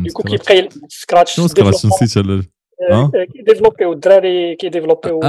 du 0.03 0.10
coup 0.10 0.23
كيبقى 0.23 0.69
Scratch 0.87 1.35
شنو 1.35 1.47
Scratch 1.47 1.85
نسيت 1.85 2.45
كيديفلوبيو 3.33 3.93
الدراري 3.93 4.55
كيديفلوبيو 4.55 5.19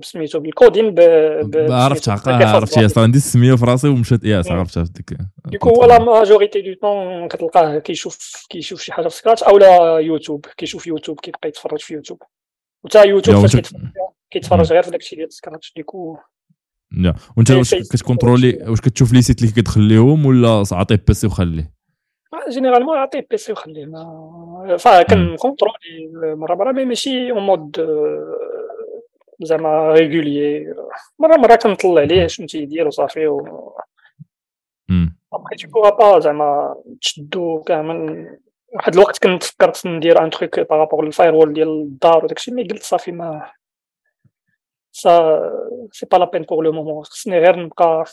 بسميتو 0.00 0.40
بال 0.40 0.53
coding 0.53 0.94
عرفت 1.70 2.08
عرفت 2.08 2.76
يا 2.76 3.02
عندي 3.02 3.18
السمية 3.18 3.54
في 3.54 3.64
راسي 3.64 3.88
ومشات 3.88 4.24
يا 4.24 4.36
عرفت 4.36 4.78
عرفت 4.78 4.96
ديك 4.96 5.18
du 5.46 5.53
coup 5.53 5.68
هو 5.68 5.84
la 5.84 5.98
majorité 5.98 6.62
du 6.62 6.74
temps 6.82 7.28
كتلقاه 7.28 7.78
كيشوف 7.78 8.46
كيشوف 8.50 8.80
شي 8.80 8.92
حاجة 8.92 9.08
في 9.08 9.16
Scratch 9.16 9.42
أو 9.42 9.58
لا 9.58 9.98
يوتيوب 9.98 10.46
كيشوف 10.56 10.86
يوتيوب 10.86 11.20
كيبقى 11.20 11.48
يتفرج 11.48 11.80
في 11.80 11.94
يوتيوب. 11.94 12.22
وتا 12.84 13.04
يوتيوب 13.04 13.46
فاش 13.46 13.72
كيتفرج 14.30 14.72
غير 14.72 14.82
في 14.82 14.90
داكشي 14.90 15.16
ديال 15.16 15.32
Scratch 15.32 15.72
du 15.76 15.89
coup 15.89 16.16
لا 16.92 17.14
وانت 17.36 17.50
واش 17.50 17.74
كت 17.74 17.89
contrôler 17.89 18.58
واش 18.68 18.80
كتشوف 18.80 19.12
les 19.12 19.22
sites 19.22 19.40
اللي 19.42 19.52
كتخليهم 19.52 20.26
ولا 20.26 20.64
عطيه 20.72 21.04
PC 21.08 21.26
وخليه؟ 21.26 21.77
généralement 22.48 22.96
عطيه 22.98 23.26
PC 23.30 23.52
وخليه 23.52 23.86
ما 23.86 25.02
كن 25.10 25.28
contrôler 25.28 26.10
مره 26.34 26.54
مره 26.54 26.72
mais 26.72 26.84
ماشي 26.84 27.30
en 27.30 27.42
mode 27.42 27.76
زعما 29.40 29.92
régulier 29.92 30.74
مره 31.18 31.36
مره 31.36 31.56
كنطلع 31.56 32.00
عليه 32.00 32.26
شنو 32.26 32.46
تيدير 32.46 32.86
وصافي 32.86 33.26
و 33.26 33.72
ابخي 35.32 35.56
تو 35.56 35.68
بوغا 35.68 35.90
با 35.90 36.18
زعما 36.20 36.76
تشدو 37.00 37.62
كامل 37.62 38.28
واحد 38.74 38.94
الوقت 38.94 39.22
كنت 39.22 39.42
فكرت 39.42 39.86
ندير 39.86 40.24
ان 40.24 40.30
تروك 40.30 40.60
بارابور 40.60 41.04
للفاير 41.04 41.34
وول 41.34 41.52
ديال 41.52 41.68
الدار 41.68 42.24
وداكشي 42.24 42.50
مي 42.50 42.62
قلت 42.68 42.82
صافي 42.82 43.12
ما 43.12 43.50
سا 44.92 45.40
سي 45.92 46.06
با 46.06 46.16
لا 46.16 46.24
بين 46.24 46.42
بور 46.42 46.64
لو 46.64 46.72
مومون 46.72 47.04
خصني 47.04 47.38
غير 47.38 47.56
نبقى 47.64 48.04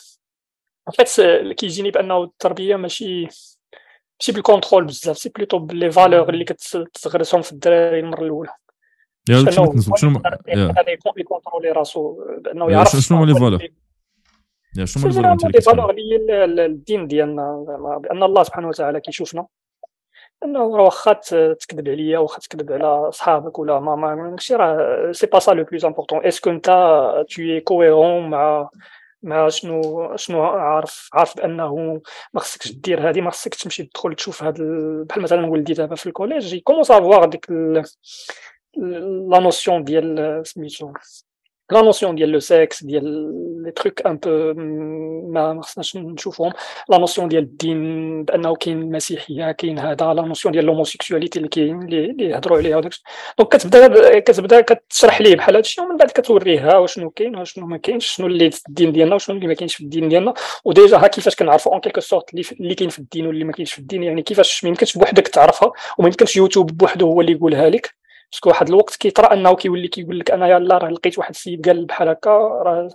ان 0.88 0.94
فيت 1.06 1.22
كيجيني 1.60 1.92
بانه 1.92 2.24
التربيه 2.24 2.76
ماشي 2.76 3.28
ماشي 4.20 4.32
بالكونترول 4.32 4.84
بزاف 4.84 5.18
سي 5.18 5.30
بلوتو 5.30 5.60
بلي 5.60 5.92
فالور 5.92 6.30
اللي 6.30 6.44
كتغرسهم 6.44 7.42
في 7.42 7.52
الدراري 7.52 8.00
المرة 8.00 8.24
الأولى. 8.24 8.50
يا 9.30 9.52
شنو 9.52 9.74
شنو 9.96 10.22
ي 11.18 11.23
contrôler 11.23 11.72
راسو 11.72 12.24
بأنه 12.40 12.72
يعرف 12.72 12.96
شنو 12.96 13.18
هما 13.18 13.26
les 13.26 13.34
valeurs؟ 13.34 13.62
يا 14.78 14.86
شنو 14.86 15.12
هما 15.12 15.38
لي 15.54 15.62
فالور؟ 15.62 15.90
اللي 15.90 16.66
الدين 16.66 17.08
ديالنا 17.08 17.66
بأن 18.04 18.24
الله 18.24 18.44
سبحانه 18.44 18.68
وتعالى 18.68 19.00
كيشوفنا. 19.00 19.46
انه 20.44 20.64
واخا 20.64 21.14
تكذب 21.60 21.90
عليا 21.90 22.20
واخا 22.20 22.40
تكذب 22.40 22.72
على 22.72 23.12
صحابك 23.12 23.60
ولا 23.60 23.80
ما 23.80 23.96
ماشي 24.16 24.56
راه 24.56 25.12
c'est 25.12 25.28
pas 25.28 25.52
ça 25.52 25.58
le 25.58 25.64
plus 25.64 25.86
important 25.86 26.26
est-ce 26.26 26.42
que 26.42 26.50
انت 26.50 26.66
tu 27.30 27.42
es 27.42 27.60
cohérent 27.60 28.30
مع 28.30 28.70
مع 29.26 29.50
شنو 29.50 30.12
شنو 30.18 30.44
عارف 30.44 31.10
عارف 31.14 31.38
بأنه 31.38 32.02
ما 32.34 32.40
خصكش 32.40 32.72
دير 32.72 33.10
هذه 33.10 33.22
ما 33.22 33.32
خصكش 33.32 33.64
تمشي 33.64 33.84
تدخل 33.84 34.16
تشوف 34.16 34.44
هاد 34.44 34.62
بحال 35.10 35.24
مثلا 35.24 35.46
ولدي 35.46 35.74
دابا 35.74 35.96
في 35.96 36.06
ال 36.06 36.12
collège 36.12 36.54
ي 36.54 36.58
commence 36.58 36.92
avoir 36.92 37.26
ديك 37.26 37.52
لا 37.52 39.40
notion 39.40 39.84
ديال 39.84 40.42
سميتو 40.48 40.94
la 41.72 41.82
notion 41.82 42.16
ديال 42.16 42.30
le 42.30 42.40
sexe 42.40 42.84
ديال 42.84 43.04
les 43.64 43.72
trucs 43.72 44.08
un 44.08 44.18
peu 44.18 44.54
ما 45.32 45.62
خصناش 45.62 45.98
نشوفهم 45.98 46.54
la 46.90 46.98
notion 46.98 47.28
ديال 47.28 47.44
الدين 47.44 48.24
بانه 48.24 48.56
كاين 48.56 48.82
المسيحيه 48.82 49.52
كاين 49.52 49.80
هذا 49.80 50.14
la 50.14 50.22
notion 50.22 50.52
ديال 50.52 50.66
l'homosexualité 50.66 51.40
اللي 51.40 51.50
كاين 51.50 51.82
اللي 51.82 52.16
يهضروا 52.30 52.58
عليها 52.58 52.78
وداك 52.78 52.92
donc 53.38 53.56
كتبدا 53.56 54.20
كتبدا 54.20 54.62
كتشرح 54.62 55.22
ليه 55.22 55.36
بحال 55.36 55.56
هادشي 55.56 55.82
ومن 55.82 55.98
بعد 55.98 56.12
كتوريه 56.12 56.80
وشنو 56.80 57.10
كاين 57.10 57.38
وشنو 57.38 57.66
ما 57.68 57.78
كاينش 57.78 58.06
شنو 58.08 58.28
اللي 58.28 58.52
في 58.52 58.62
الدين 58.70 58.92
ديالنا 58.92 59.16
وشنو 59.16 59.36
اللي 59.36 59.48
ما 59.48 59.54
كاينش 59.54 59.76
في 59.76 59.84
الدين 59.84 60.10
ديالنا 60.10 60.34
و 60.66 60.72
déjà 60.72 60.98
ها 60.98 61.08
كيفاش 61.08 61.36
كنعرفوا 61.36 61.72
en 61.72 61.82
quelque 61.82 62.00
sorte 62.02 62.34
اللي 62.34 62.76
كاين 62.76 62.90
في 62.90 63.00
الدين 63.00 63.28
واللي 63.28 63.44
ما 63.44 63.52
كاينش 63.52 63.74
في 63.74 63.80
الدين 63.80 64.04
يعني 64.04 64.22
كيفاش 64.22 64.64
ما 64.64 64.70
يمكنش 64.70 64.98
بوحدك 64.98 65.28
تعرفها 65.28 65.72
وما 65.98 66.08
يمكنش 66.08 66.36
يوتيوب 66.36 66.78
بوحده 66.78 67.06
هو 67.06 67.22
اللي 67.22 67.32
يقولها 67.32 67.70
لك 67.70 68.05
parce 68.32 68.43
que 68.43 68.50
واحد 68.50 68.68
الوقت 68.70 68.96
كيطرا 68.96 69.34
انه 69.34 69.56
كيولي 69.56 69.88
كيقول 69.88 70.20
لك 70.20 70.32
أنا 70.32 70.48
يلا 70.48 70.78
راه 70.78 70.90
لقيت 70.90 71.18
واحد 71.18 71.30
السيد 71.30 71.68
قال 71.70 71.86
بحال 71.86 72.10
هكا 72.10 72.30
راه 72.32 72.90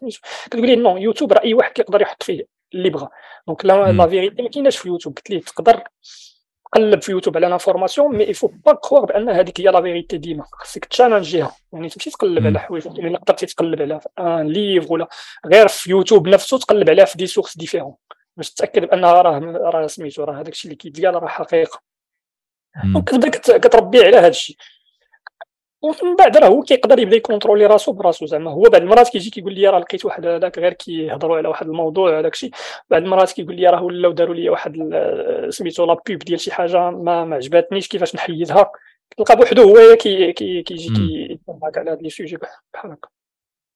كتقول 0.47 0.67
لي 0.67 0.77
non 0.77 0.97
يوتيوب 0.97 1.33
راه 1.33 1.43
أي 1.43 1.55
واحد 1.55 1.73
كيقدر 1.73 2.03
يحط 2.03 2.23
فيه 2.23 2.47
اللي 2.75 2.91
بغى 2.91 3.09
donc 3.47 3.65
la 3.65 4.07
vérité 4.09 4.43
ما 4.43 4.49
كايناش 4.49 4.77
في 4.77 4.89
يوتيوب. 4.89 5.17
قلت 5.17 5.31
ليه 5.31 5.41
تقدر 5.41 5.83
تقلب 6.73 7.03
في 7.03 7.13
يوتيوب 7.13 7.37
على 7.37 7.47
l'information 7.47 8.17
mais 8.17 8.25
il 8.25 8.32
faut 8.32 8.47
pas 8.47 8.73
croire 8.73 9.05
بأن 9.05 9.29
هذيك 9.29 9.61
هي 9.61 9.65
la 9.65 9.83
vérité 9.83 10.19
ديما. 10.19 10.45
خصك 10.53 10.85
ت 10.85 10.90
challenger 10.90 11.46
ها. 11.46 11.57
يعني 11.73 11.89
تمشي 11.89 12.11
تقلب 12.11 12.47
على 12.47 12.59
حوايج 12.59 12.87
اللي 12.87 13.19
قدرتي 13.19 13.47
تقلب 13.47 13.99
في 13.99 14.09
un 14.19 14.49
livre 14.49 14.91
ولا 14.91 15.09
غير 15.47 15.69
في 15.69 15.91
يوتيوب 15.91 16.29
نفسه 16.29 16.59
تقلب 16.59 16.91
عليها 16.91 17.05
في 17.05 17.19
des 17.19 17.27
sources 17.27 17.57
différentes 17.59 17.95
باش 18.37 18.51
تاكد 18.53 18.83
بانها 18.83 19.23
راه 19.23 19.39
راه 19.71 19.87
سميتو 19.87 20.25
راه 20.25 20.35
هذاك 20.41 20.49
الشيء 20.49 20.71
اللي 20.71 20.77
كيتقال 20.77 21.15
راه 21.15 21.29
حقيقة. 21.29 21.81
donc 22.85 23.09
كتبدا 23.09 23.59
كتربي 23.59 24.05
على 24.05 24.17
هذا 24.17 24.29
الشيء. 24.29 24.57
ومن 25.83 26.17
بعد 26.19 26.37
راه 26.37 26.49
هو 26.49 26.63
كيقدر 26.63 26.99
يبدا 26.99 27.17
ي 27.17 27.22
contrôler 27.22 27.67
راسو 27.67 27.93
براسو. 27.93 28.27
زعما 28.27 28.51
هو 28.51 28.63
بعد 28.63 28.83
المرات 28.83 29.09
كيجي 29.09 29.31
كيقول 29.31 29.55
لي 29.55 29.69
راه 29.69 29.79
لقيت 29.79 30.05
واحد 30.05 30.27
هذاك 30.27 30.59
غير 30.59 30.73
كيهضروا 30.73 31.37
على 31.37 31.49
واحد 31.49 31.67
الموضوع 31.67 32.21
هذاك 32.21 32.33
الشيء. 32.33 32.51
بعد 32.91 33.03
المرات 33.03 33.33
كيقول 33.33 33.57
لي 33.57 33.67
راه 33.67 33.83
ولاو 33.83 34.13
داروا 34.13 34.35
لي 34.35 34.51
واحد 34.51 34.77
سميتو 35.49 35.85
la 35.85 35.95
pub 36.09 36.19
ديال 36.19 36.41
شي 36.41 36.53
حاجة 36.53 36.91
ما 36.91 37.25
ما 37.25 37.37
عجباتنيش 37.37 37.89
كيفاش 37.89 38.15
نحيدها؟ 38.15 38.71
تلقى 39.17 39.37
بوحدو 39.37 39.63
هو 39.63 39.97
كي 39.97 40.33
كي 40.33 40.63
كيجي 40.63 40.89
كيتفرج 40.89 41.79
على 41.79 41.91
هاد 41.91 42.03
les 42.03 42.11
sujets 42.11 42.37
بحال 42.75 42.91
هكا. 42.91 43.09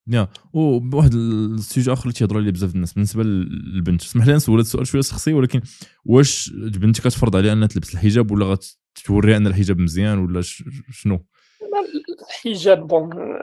يا 0.07 0.29
وواحد 0.53 1.15
ال 1.14 1.28
sujet 1.28 1.93
آخر 1.93 2.03
اللي 2.03 2.13
تيهضروا 2.13 2.41
عليه 2.41 2.53
بزاف 2.53 2.75
الناس. 2.75 2.93
بالنسبة 2.93 3.23
للبنت. 3.23 4.03
اسمح 4.03 4.27
لي 4.27 4.33
نسولك 4.33 4.65
سؤال 4.65 4.87
شوية 4.87 5.03
شخصي 5.03 5.33
ولكن 5.33 5.61
واش 6.05 6.51
بنتك 6.55 7.03
كتفرض 7.03 7.37
عليها 7.37 7.53
أنها 7.53 7.69
تلبس 7.69 7.95
الحجاب 7.95 8.31
ولا 8.31 8.57
غتوريها 8.97 9.37
أن 9.37 9.47
الحجاب 9.47 9.79
مزيان 9.79 10.19
ولا 10.19 10.41
شنو؟ 10.91 11.25
الحجاب 12.31 12.87
bon 12.87 13.39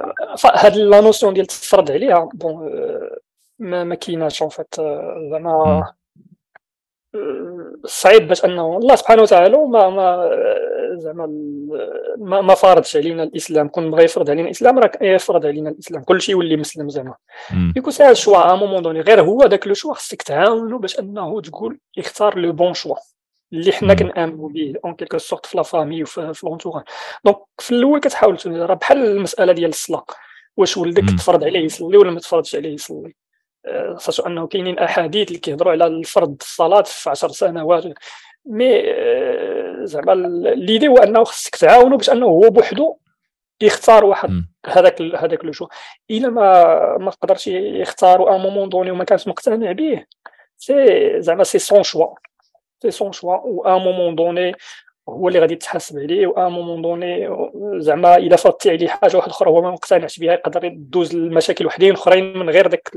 هاد 0.45 0.75
la 0.77 1.01
notion 1.01 1.34
ديال 1.34 1.45
تفرض 1.45 1.91
عليها 1.91 2.29
bon 2.34 2.69
ما 3.59 3.84
ما 3.84 3.95
كايناش 3.95 4.41
en 4.41 4.49
fait 4.49 4.75
زعما 5.32 5.93
صعيب 7.86 8.27
باش 8.27 8.45
انه 8.45 8.77
الله 8.77 8.95
سبحانه 8.95 9.21
وتعالى 9.21 9.57
ما 9.57 9.89
ما 9.89 10.29
زعما 10.97 11.25
ما, 12.17 12.41
ما 12.41 12.53
فرضش 12.55 12.97
علينا 12.97 13.24
الإسلام. 13.24 13.67
كون 13.67 13.91
بغى 13.91 14.03
يفرض 14.03 14.29
علينا 14.29 14.45
الإسلام 14.47 14.79
راه 14.79 14.91
يفرض 15.01 15.45
علينا 15.45 15.70
الإسلام. 15.70 16.03
كل 16.03 16.21
شيء 16.21 16.36
يولي 16.36 16.58
مسلم 16.58 16.89
زعما. 16.89 17.16
يكون 17.75 17.91
c'est 17.91 18.09
ال 18.09 18.16
choix 18.16 18.51
à 18.51 18.55
un 18.55 18.62
moment 18.62 18.82
donné 18.82 19.01
غير 19.01 19.21
هو 19.21 19.39
داك 19.39 19.67
le 19.67 19.74
choix 19.74 19.93
خصك 19.93 20.21
تعاونو 20.21 20.78
باش 20.78 20.99
انه 20.99 21.41
تقول 21.41 21.79
يختار 21.97 22.37
le 22.37 22.53
bon 22.53 22.74
choix 22.74 22.95
اللي 23.53 23.71
حنا 23.71 23.93
كنآمنوا 23.93 24.49
به 24.49 24.73
en 24.86 24.95
quelque 24.95 25.17
sorte 25.17 25.45
في 25.45 25.57
la 25.58 25.63
famille 25.63 26.03
وفي 26.03 26.41
l'entourage 26.43 26.83
donc 27.25 27.37
في 27.59 27.71
الأول 27.71 27.99
كتحاول 27.99 28.37
راه 28.45 28.73
بحال 28.73 29.05
المسألة 29.05 29.53
ديال 29.53 29.69
الصلاه 29.69 30.05
واش 30.57 30.78
ولدك 30.78 31.03
تفرض 31.17 31.43
عليه 31.43 31.59
يصلي 31.59 31.97
ولا 31.97 32.11
ما 32.11 32.19
تفرضش 32.19 32.55
عليه 32.55 32.73
يصلي؟ 32.73 33.15
خاصة 33.95 34.28
أنه 34.28 34.47
كاينين 34.47 34.79
أحاديث 34.79 35.28
اللي 35.28 35.39
كيهضروا 35.39 35.71
على 35.71 35.87
الفرض 35.87 36.37
الصلاة 36.41 36.82
في 36.82 37.09
10 37.09 37.28
سنوات. 37.28 37.83
mais 38.45 38.83
زعما 39.83 40.11
l'idée 40.55 40.87
هو 40.87 40.97
أنه 40.97 41.23
خصك 41.23 41.55
تعاونوا 41.55 41.97
باش 41.97 42.09
أنه 42.09 42.25
هو 42.25 42.49
بوحدو 42.49 42.97
يختار 43.61 44.05
واحد 44.05 44.45
هذاك 44.65 45.01
هذاك 45.01 45.45
le 45.45 45.51
choix 45.51 45.67
إلا 46.11 46.29
ما 46.29 46.97
ما 46.97 47.11
قدرش 47.11 47.47
يختار 47.47 48.36
à 48.36 48.37
un 48.37 48.41
moment 48.41 48.70
donné 48.70 48.91
وما 48.91 49.03
كانش 49.03 49.28
مقتنع 49.28 49.71
به 49.71 50.05
c'est 50.58 50.75
زعما 51.21 51.43
c'est 51.43 51.59
son 51.59 51.83
choix 51.83 52.16
c'est 52.82 52.91
son 52.91 53.12
choix 53.12 53.36
و 53.36 53.66
à 53.66 53.71
un 53.71 53.82
moment 53.82 54.16
donné 54.16 54.55
هو 55.09 55.28
اللي 55.28 55.39
غادي 55.39 55.53
يتحاسب 55.53 55.99
عليه. 55.99 56.28
و 56.28 56.49
moment 56.49 56.82
donné 56.82 57.29
زعما 57.82 58.17
إلا 58.17 58.36
فاتي 58.36 58.70
عليه 58.70 58.87
حاجة 58.87 59.17
واحدة 59.17 59.32
أخرى 59.32 59.49
هو 59.49 59.62
ما 59.62 59.71
مقتنعش 59.71 60.20
بها 60.20 60.33
يقدر 60.33 60.66
يدوز 60.66 61.16
المشاكل 61.16 61.66
وحدين 61.66 61.93
أخرين 61.93 62.37
من 62.37 62.49
غير 62.49 62.67
داك 62.67 62.91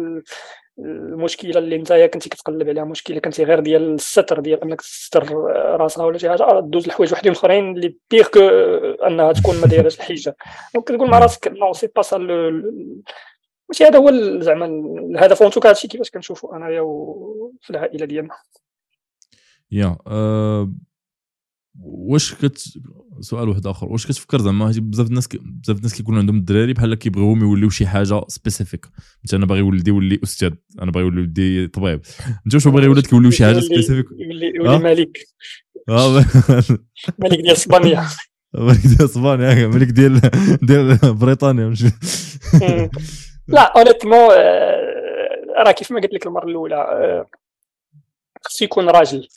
المشكلة 0.78 1.58
اللي 1.58 1.76
انت 1.76 1.92
كنتي 1.92 2.28
كتقلب 2.28 2.68
عليها. 2.68 2.84
مشكلة 2.84 3.18
كنتي 3.18 3.44
غير 3.44 3.60
ديال 3.60 3.94
الستر 3.94 4.40
ديال 4.40 4.62
أنك 4.62 4.80
تستر 4.80 5.34
راسها 5.56 6.04
ولا 6.06 6.18
شي 6.18 6.28
حاجة 6.28 6.60
دوز 6.60 6.88
لحوايج 6.88 7.12
وحدين 7.12 7.32
أخرين 7.32 7.76
اللي 7.76 7.96
بيغ 8.10 8.28
كو 8.28 8.40
أنها 9.06 9.32
تكون 9.32 9.60
ما 9.60 9.66
دايرهاش 9.66 9.96
الحجة. 9.98 10.36
دونك 10.74 10.88
كتقول 10.88 11.10
مع 11.10 11.18
راسك 11.18 11.48
نو 11.48 11.72
سي 11.72 11.86
با 11.96 12.02
سا 12.02 12.18
ماشي 13.68 13.84
هذا 13.84 13.98
هو 13.98 14.10
زعما 14.40 14.66
الهدف. 15.10 15.42
وانتو 15.42 15.60
هادشي 15.64 15.88
كيفاش 15.88 16.10
كنشوفوا 16.10 16.56
أنايا 16.56 16.82
في 17.60 17.70
العائلة 17.70 18.06
ديالنا. 18.06 18.34
يا 19.74 19.96
أه 20.06 20.72
واش 21.80 22.34
كت 22.34 22.58
سؤال 23.20 23.48
واحد 23.48 23.66
آخر 23.66 23.92
واش 23.92 24.06
كتفكر 24.06 24.40
زعما 24.40 24.72
بزاف 24.76 25.06
الناس 25.06 25.28
بزاف 25.36 25.76
الناس 25.76 25.94
كيكونوا 25.94 26.20
عندهم 26.20 26.36
الدراري 26.36 26.72
بحال 26.72 26.94
كيبغيوهم 26.94 27.40
يوليو 27.40 27.70
شي 27.70 27.86
حاجة 27.86 28.24
سبيسيفيك 28.28 28.86
مثلا 29.24 29.38
أنا 29.38 29.46
باغي 29.46 29.62
ولدي 29.62 29.90
يولي 29.90 30.20
أستاذ 30.22 30.52
أنا 30.82 30.90
باغي 30.90 31.06
ولدي 31.06 31.66
طبيب. 31.66 32.00
انت 32.46 32.54
واش 32.54 32.68
باغي 32.68 32.88
ولدك 32.88 33.12
يولي 33.12 33.30
شي 33.30 33.44
حاجة 33.44 33.60
spécifique 33.60 34.06
يولي 34.18 34.46
يولي 34.46 34.78
ملك. 34.78 35.18
آه 35.88 36.24
ملك 37.22 37.40
ديال 37.40 37.50
إسبانيا. 37.52 38.06
ملك 38.54 38.86
ديال 38.86 39.04
إسبانيا 39.04 39.66
ملك 39.66 39.88
ديال 39.88 40.20
ديال 40.62 41.14
بريطانيا. 41.14 41.74
Là 43.48 43.72
honnêtement 43.76 44.28
راه 45.58 45.72
كيف 45.72 45.92
ما 45.92 46.00
قلت 46.00 46.12
لك 46.12 46.26
المرة 46.26 46.46
الأولى 46.46 47.24
خصو 48.44 48.64
يكون 48.64 48.88
راجل. 48.88 49.28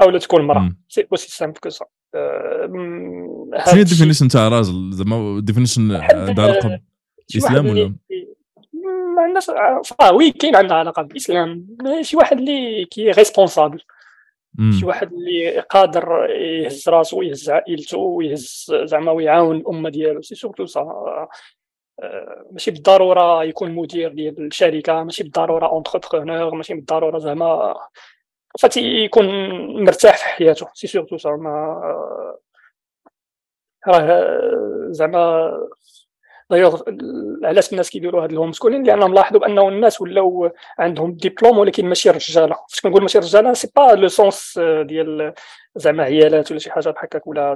أو 0.00 0.10
لا 0.10 0.18
تكون 0.18 0.42
مراه 0.42 0.72
c'est 0.88 1.06
aussi 1.12 1.28
simple 1.28 1.58
que 1.58 1.68
ça 1.68 1.84
شنو 2.14 3.50
هي 3.54 3.80
ال 3.80 3.84
définition 3.84 4.28
تاع 4.28 4.48
راجل 4.48 4.90
زعما 4.92 5.40
définition 5.40 5.92
عندها 5.92 6.44
علاقه 6.44 6.80
بالاسلام 7.28 7.66
ولا؟ 7.66 7.94
ما 9.16 9.22
عندناش 9.22 9.50
آه 10.00 10.12
oui 10.12 10.30
كاين 10.30 10.56
عندها 10.56 10.76
علاقة 10.76 11.02
بالإسلام. 11.02 11.66
شي 12.00 12.16
واحد 12.16 12.38
اللي 12.38 12.84
qui 12.84 13.10
est 13.10 13.25
responsable 13.25 13.80
شي 14.80 14.86
واحد 14.86 15.12
اللي 15.12 15.60
قادر 15.60 16.26
يهز 16.30 16.88
راسو 16.88 17.18
ويهز 17.18 17.50
عائلته 17.50 17.98
ويهز 17.98 18.74
زعما 18.84 19.12
ويعاون 19.12 19.56
الأمة 19.56 19.90
ديالو. 19.90 20.22
c'est 20.22 20.34
surtout 20.34 20.66
ça 20.66 21.28
ماشي 22.50 22.70
بالضرورة 22.70 23.44
يكون 23.44 23.70
مدير 23.70 24.12
ديال 24.12 24.46
الشركة 24.46 25.02
ماشي 25.04 25.22
بالضرورة 25.22 25.66
entrepreneur 25.66 26.54
ماشي 26.54 26.74
بالضرورة 26.74 27.18
زعما 27.18 27.74
فاتي 28.60 28.80
يكون 28.80 29.26
مرتاح 29.84 30.16
في 30.16 30.24
حياته 30.24 30.68
c'est 30.74 30.86
surtout 30.86 31.16
زعما 31.16 31.82
راه 33.88 34.26
زعما 34.90 35.52
دايوغ 36.50 36.82
علاش 37.44 37.72
الناس 37.72 37.90
كيديروا 37.90 38.24
هاد 38.24 38.32
ال 38.32 38.52
homeschooling 38.52 38.84
لأنهم 38.84 39.14
لاحظوا 39.14 39.40
بأنه 39.40 39.68
الناس 39.68 40.00
ولاو 40.00 40.50
عندهم 40.78 41.12
ديبلوم 41.12 41.58
ولكن 41.58 41.86
ماشي 41.86 42.10
رجاله 42.10 42.56
فاش 42.68 42.80
كنقول 42.80 43.02
ماشي 43.02 43.18
رجاله 43.18 43.52
c'est 43.52 43.70
pas 43.76 43.94
le 43.94 44.08
sens 44.08 44.58
ديال 44.58 45.34
زعما 45.76 46.02
عيالات 46.02 46.50
ولا 46.50 46.60
شي 46.60 46.70
حاجة 46.70 46.90
بحال 46.90 47.06
هكاك 47.06 47.26
ولا 47.26 47.52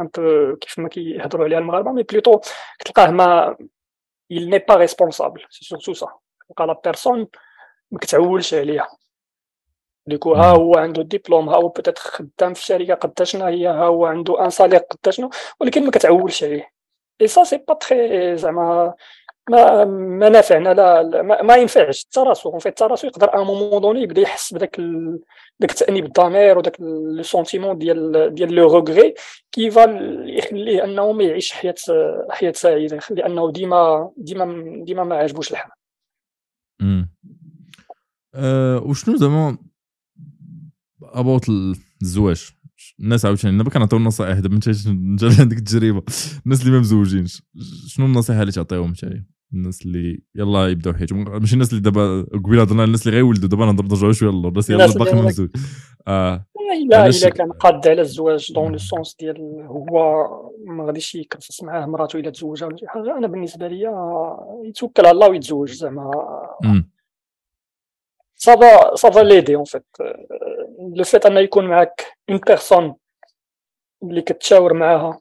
un 0.00 0.08
peu 0.16 0.56
كيف 0.56 0.78
ما 0.78 0.88
كيهضروا 0.88 1.44
عليها 1.44 1.58
المغاربة 1.58 1.92
mais 1.92 2.02
plutôt 2.02 2.40
كتلقاه 2.78 3.10
ما 3.10 3.56
il 4.30 4.50
n'est 4.50 4.60
pas 4.60 4.76
responsable. 4.76 5.46
C'est 5.50 5.64
surtout 5.64 5.94
ça. 5.94 6.06
تلقى 6.48 6.66
la 6.66 6.80
personne 6.84 7.28
ما 7.90 7.98
كتعولش 7.98 8.54
عليها. 8.54 8.88
du 10.08 10.17
coup 10.17 10.34
ها 10.34 10.50
هو 10.50 10.74
عنده 10.74 11.02
ديبلوم 11.02 11.48
ها 11.48 11.56
هو 11.56 11.68
peut-être 11.68 12.02
خدام 12.02 12.54
في 12.54 12.64
شركه 12.64 12.94
قد 12.94 13.22
شنو 13.22 13.44
هي 13.44 13.66
ها 13.66 13.84
هو 13.84 14.06
عنده 14.06 14.44
un 14.44 14.50
salaire 14.50 14.80
قد 14.80 15.10
شنو 15.10 15.30
ولكن 15.60 15.84
ما 15.84 15.90
كتعولش 15.90 16.44
عليه 16.44 16.70
اي 17.20 17.26
سا 17.26 17.44
سي 17.44 17.56
با 17.68 17.74
تخي 17.74 18.36
زعما 18.36 18.94
ما 19.50 19.84
ما 19.84 20.28
نافعنا 20.28 20.74
لا, 20.74 21.22
ما, 21.22 21.42
ما 21.42 21.56
ينفعش 21.56 22.04
التراسو 22.04 22.50
en 22.50 22.58
fait 22.58 22.72
التراسو 22.72 23.06
يقدر 23.06 23.34
un 23.34 23.46
moment 23.46 23.80
donné 23.80 24.02
يبدا 24.02 24.20
يحس 24.20 24.54
بداك 24.54 24.78
ال... 24.78 25.20
داك 25.60 25.70
التانيب 25.70 26.04
الضمير 26.04 26.58
وداك 26.58 26.80
le 26.80 27.22
sentiment 27.22 27.78
ديال 27.78 28.34
ديال 28.34 28.54
le 28.54 28.68
regret 28.68 29.14
qui 29.52 29.70
va 29.70 29.82
يخليه 30.24 30.84
انه 30.84 31.12
ما 31.12 31.24
يعيش 31.24 31.52
حياه 31.52 31.74
حياه 32.30 32.52
سعيده 32.52 32.96
يخلي 32.96 33.26
انه 33.26 33.52
ديما 33.52 34.10
ديما 34.16 34.64
ديما 34.84 35.04
ما 35.04 35.16
عاجبوش 35.16 35.52
الحال 35.52 35.70
امم 36.80 37.10
أه 38.34 38.82
وشنو 38.86 39.16
زعما 39.16 39.58
about 41.12 41.48
الزواج. 42.02 42.50
الناس 43.00 43.24
عاوتاني 43.24 43.58
دابا 43.58 43.70
كنعطيو 43.70 43.98
النصائح 43.98 44.38
دابا 44.38 44.54
انت 44.54 44.68
انت 44.68 45.40
عندك 45.40 45.56
التجربه 45.56 46.02
الناس 46.46 46.60
اللي 46.60 46.72
ما 46.72 46.80
مزوجينش 46.80 47.42
شنو 47.86 48.06
النصيحة 48.06 48.40
اللي 48.40 48.52
تعطيهم 48.52 48.88
انت 48.88 49.22
الناس 49.52 49.82
اللي 49.86 50.22
يلا 50.34 50.68
يبداو 50.68 50.94
حياتهم 50.94 51.40
ماشي 51.40 51.54
الناس 51.54 51.70
اللي 51.70 51.82
دابا 51.82 52.22
قبيلة 52.22 52.62
هضرنا 52.62 52.84
الناس 52.84 53.06
اللي 53.06 53.16
غيولدوا 53.16 53.48
دابا 53.48 53.66
نهضر 53.66 53.84
نرجعوا 53.84 54.12
شوية 54.12 54.30
للور 54.30 54.48
الناس 54.48 54.70
يلا 54.70 54.86
باقي 54.86 55.16
ما 55.16 55.22
مزوج. 55.22 55.48
آه 56.08 56.46
الا 56.82 57.06
إلا 57.06 57.28
كان 57.28 57.52
قاد 57.52 57.88
على 57.88 58.00
الزواج 58.00 58.52
dans 58.52 58.72
le 58.72 58.78
sens 58.78 59.16
ديال 59.20 59.66
هو 59.66 60.26
ما 60.66 60.84
غاديش 60.84 61.14
يكرفس 61.14 61.62
معاه 61.62 61.86
مراته 61.86 62.18
إلا 62.18 62.30
تزوجها 62.30 62.66
ولا 62.66 62.76
شي 62.76 62.86
حاجة. 62.88 63.18
أنا 63.18 63.26
بالنسبة 63.26 63.68
لي 63.68 63.92
يتوكل 64.64 65.06
على 65.06 65.10
الله 65.10 65.28
ويتزوج 65.28 65.70
زعما. 65.72 66.10
ça 68.46 69.10
va 69.14 69.22
l'aider 69.28 69.56
en 69.56 69.68
fait. 69.72 69.88
le 70.94 71.04
fait 71.04 71.26
انه 71.26 71.40
يكون 71.40 71.66
معك 71.66 72.06
une 72.30 72.38
personne 72.38 72.94
اللي 74.02 74.22
كتشاور 74.22 74.72
معاها 74.72 75.20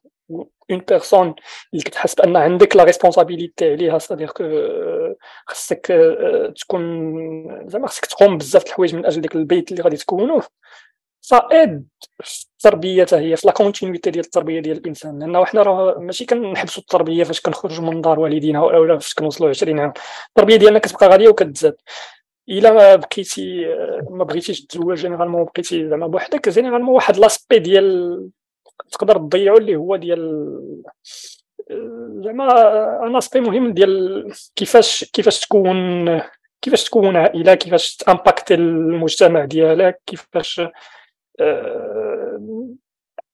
une 0.72 0.80
personne 0.90 1.36
اللي 1.74 1.84
كتحس 1.84 2.16
بان 2.16 2.36
عندك 2.38 2.76
la 2.76 2.84
responsabilité 2.84 3.74
عليها 4.12 4.28
que 4.28 4.44
خصك 5.48 5.88
تكون 6.62 7.70
زعما 7.70 7.88
خصك 7.88 8.06
تقوم 8.06 8.38
بزاف 8.38 8.64
د 8.64 8.68
الحوايج 8.68 8.96
من 8.96 9.06
أجل 9.06 9.22
ديك 9.22 9.36
البيت 9.36 9.72
اللي 9.72 9.84
غادي 9.84 9.98
تكونوه 9.98 10.44
aide 11.34 11.88
في 12.24 12.46
التربيه 12.54 13.06
هي 13.14 13.36
في 13.36 13.48
la 13.48 13.54
continuité 13.54 14.12
ديال 14.12 14.26
التربيه 14.26 14.60
ديال 14.60 14.78
الانسان 14.78 15.20
لأنه 15.20 15.46
حنا 15.46 15.62
راه 15.62 16.00
ماشي 16.00 16.26
كنحبسوا 16.26 16.82
التربيه 16.82 17.24
فاش 17.24 17.42
كنخرجوا 17.42 17.86
من 17.86 18.02
دار 18.02 18.20
والدينا 18.20 18.64
ولا 18.64 19.00
فاش 19.00 19.14
كنوصلوا 19.14 19.50
20 19.50 19.80
عام 19.80 19.94
التربيه 20.30 20.56
ديالنا 20.56 20.80
كتبقى 20.80 21.08
غاديه 21.08 21.30
وكتزاد 21.30 21.76
إلا 22.50 22.96
بقيتي 22.96 23.66
ما 24.10 24.24
بغيتيش 24.24 24.66
تزوج 24.66 24.98
généralement 24.98 25.44
بقيتي 25.44 25.90
زعما 25.90 26.08
بوحدك 26.08 26.50
généralement 26.50 26.96
واحد 26.96 27.18
l'aspect 27.18 27.60
ديال 27.60 28.30
تقدر 28.92 29.18
تضيعو 29.18 29.58
اللي 29.58 29.76
هو 29.76 29.96
ديال 29.96 30.54
زعما 32.24 32.48
un 33.08 33.16
aspect 33.16 33.40
مهم 33.40 33.74
ديال 33.74 34.26
كيفاش 34.56 35.04
كيفاش 35.04 35.40
تكون 35.40 36.22
كيفاش 36.62 36.84
تكون 36.84 37.16
عائلة 37.16 37.56
كيفاش 37.56 37.96
ت 37.96 38.02
impacter 38.02 38.54
المجتمع 38.54 39.46
ديالك 39.46 40.02
كيفاش 40.06 40.62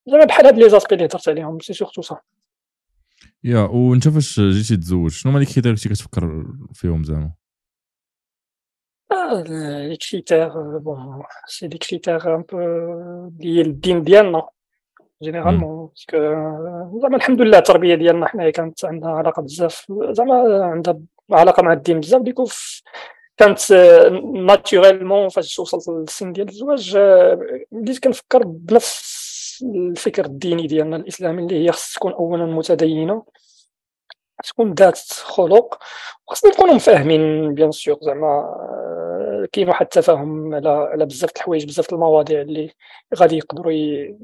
زعما 0.07 0.26
بحال 0.26 0.45
هاد 0.45 0.57
les 0.57 0.70
aspects 0.70 0.95
اللي 0.95 1.06
هضرت 1.06 1.30
عليهم 1.30 1.60
c'est 1.60 1.74
surtout 1.74 2.02
ça 2.02 2.18
يا 3.44 3.60
وانت 3.60 4.07
فاش 4.07 4.40
جيتي 4.40 4.77
تزوج 4.77 5.11
شنو 5.11 5.31
هما 5.31 5.40
les 5.40 5.45
critères 5.45 5.76
كنتي 5.76 5.90
كتفكر 5.90 6.45
فيهم 6.73 7.03
زعما؟ 7.03 7.43
Les 9.45 9.98
critères, 9.98 10.57
bon, 10.81 10.98
c'est 11.48 11.68
des 11.68 11.80
critères 11.80 12.27
un 12.27 12.41
peu 12.41 12.64
liés 13.40 13.64
للدين 13.64 14.03
ديالنا 14.03 14.48
généralement 15.24 15.88
parce 15.88 16.06
que 16.06 16.18
زعما 17.02 17.18
الحمد 17.18 17.41
لله 17.41 17.57
التربية 17.57 17.95
ديالنا 17.95 18.27
حنايا 18.27 18.49
كانت 18.49 18.85
عندها 18.85 19.10
علاقة 19.10 19.41
بزاف 19.41 19.85
زعما 20.10 20.64
عندها 20.65 20.99
علاقة 21.31 21.64
مع 21.64 21.73
الدين 21.73 21.99
بزاف 21.99 22.22
du 22.22 22.30
coup 22.30 22.48
كانت 23.38 23.72
naturellement 24.34 25.30
فاش 25.30 25.60
وصلت 25.60 25.90
للسن 25.90 26.34
ديال 26.34 26.49
الزواج 26.49 26.98
بديت 27.72 28.03
كنفكر 28.03 28.44
بنفس 28.44 29.23
الفكر 29.76 30.26
الديني 30.26 30.68
ديالنا 30.68 30.95
الإسلامي 30.95 31.44
اللي 31.44 31.65
هي 31.65 31.72
خص 31.72 31.94
تكون 31.94 32.14
اولا 32.14 32.45
متدينة 32.45 33.23
تكون 34.44 34.73
ذات 34.73 34.99
خلق 35.23 35.80
وخصنا 36.27 36.52
نكونوا 36.52 36.76
مفاهمين 36.76 37.53
بيان 37.53 37.72
سور 37.72 37.98
زعما 38.02 38.56
كاين 39.54 39.68
واحد 39.68 39.86
التفاهم 39.86 40.56
على 40.56 40.70
على 40.70 41.06
بزاف 41.06 41.30
د 41.30 41.34
الحوايج 41.36 41.66
بزاف 41.66 41.90
د 41.90 41.94
المواضيع 41.94 42.42
اللي 42.42 42.72
غادي 43.16 43.36
يقدروا 43.36 43.72
ي... 43.72 44.18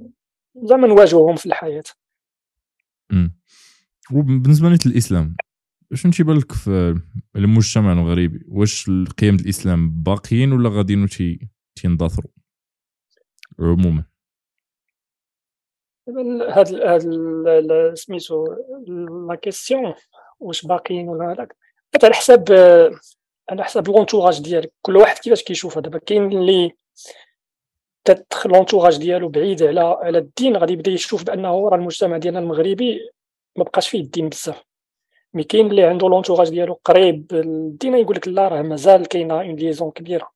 زعما 0.56 0.88
نواجهوهم 0.88 1.36
في 1.36 1.46
الحياة. 1.46 1.84
وبالنسبة 4.14 4.70
للاسلام 4.86 5.36
شنو 5.94 6.12
تيبان 6.12 6.38
لك 6.38 6.52
في 6.52 7.00
المجتمع 7.36 7.92
المغربي 7.92 8.46
واش 8.48 8.90
القيم 8.90 9.36
الإسلام 9.36 10.04
باقيين 10.04 10.52
ولا 10.52 10.70
غاديين 10.70 11.08
تيندثروا؟ 11.76 12.32
عموما. 13.60 14.04
هاد 16.50 16.74
هاد 16.74 17.02
سميتو 17.94 18.46
la 19.28 19.36
question 19.36 19.94
واش 20.40 20.66
باقيين 20.66 21.10
ولا 21.10 21.32
هذاك 21.32 21.56
على 22.04 22.14
حساب 22.14 22.44
على 23.50 23.64
حساب 23.64 23.88
l'entourage 23.88 24.41
ديالك. 24.42 24.72
كل 24.82 24.98
واحد 24.98 25.18
كيفاش 25.18 25.44
كيشوفها 25.44 25.82
دابا 25.82 25.98
كاين 25.98 26.32
اللي 26.32 26.72
تدخل 28.06 28.50
l'entourage 28.50 28.98
ديالو 28.98 29.30
بعيد 29.30 29.64
على 29.64 29.80
على 29.80 30.18
الدين 30.18 30.58
غادي 30.58 30.74
يبدا 30.74 30.92
يشوف 30.92 31.24
بأنه 31.24 31.70
راه 31.70 31.76
المجتمع 31.76 32.18
ديالنا 32.18 32.40
المغربي 32.40 33.10
ما 33.56 33.64
بقاش 33.64 33.90
فيه 33.90 34.02
الدين 34.02 34.30
بزاف. 34.30 34.64
mais 35.34 35.44
كاين 35.44 35.68
اللي 35.68 35.84
عنده 35.84 36.08
l'entourage 36.10 36.50
ديالو 36.50 36.80
قريب 36.86 37.34
للدين 37.34 37.96
يقول 37.96 38.16
لك 38.16 38.28
لا 38.28 38.48
راه 38.48 38.62
مازال 38.62 39.08
كاينة 39.08 39.34
une 39.41 39.56
liaison 39.56 39.91
كبيرة. 39.92 40.30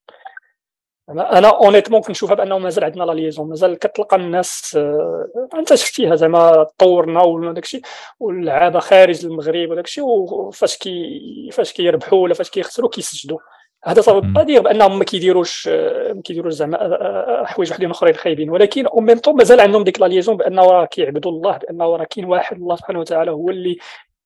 أنا 1.09 1.49
honnêtement 1.49 2.01
كنشوفها 2.01 2.35
بانه 2.35 2.57
مازال 2.57 2.83
عندنا 2.83 3.03
la 3.03 3.11
liaison 3.11 3.49
مازال 3.49 3.79
كتلقى 3.79 4.17
الناس 4.17 4.75
آه، 4.77 5.49
أنت 5.53 5.75
شفتيها 5.75 6.15
زعما 6.15 6.63
طورنا 6.77 7.23
ولا 7.23 7.53
داكشي 7.53 7.81
واللعابة 8.19 8.79
خارج 8.79 9.25
المغرب 9.25 9.69
وداكشي 9.69 10.01
وفاش 10.01 10.77
كي 10.77 11.49
فاش 11.53 11.73
كيربحوا 11.73 12.19
ولا 12.19 12.33
فاش 12.33 12.49
كيخسروا 12.49 12.89
كيسجدوا 12.89 13.39
هذا 13.85 14.01
ça 14.01 14.10
veut 14.10 14.27
pas 14.27 14.43
dire 14.43 14.61
بأنهم 14.61 14.99
ما 14.99 15.03
كيديروش 15.03 15.67
ما 15.67 16.21
كيديروش 16.23 16.53
زعما 16.53 16.81
آه، 16.81 17.41
آه، 17.41 17.45
حوايج 17.45 17.71
وحدين 17.71 17.91
آخرين 17.91 18.15
خايبين. 18.15 18.49
ولكن 18.49 18.87
au 18.87 18.99
même 18.99 19.17
temps 19.17 19.35
مازال 19.35 19.59
عندهم 19.59 19.83
ديك 19.83 20.01
la 20.01 20.05
liaison 20.05 20.37
بأنه 20.37 20.61
راه 20.61 20.85
كيعبدوا 20.85 21.31
الله 21.31 21.57
بأنه 21.57 21.95
راه 21.95 22.03
كاين 22.03 22.25
واحد 22.25 22.57
الله 22.57 22.75
سبحانه 22.75 22.99
وتعالى 22.99 23.31
هو 23.31 23.49
اللي 23.49 23.77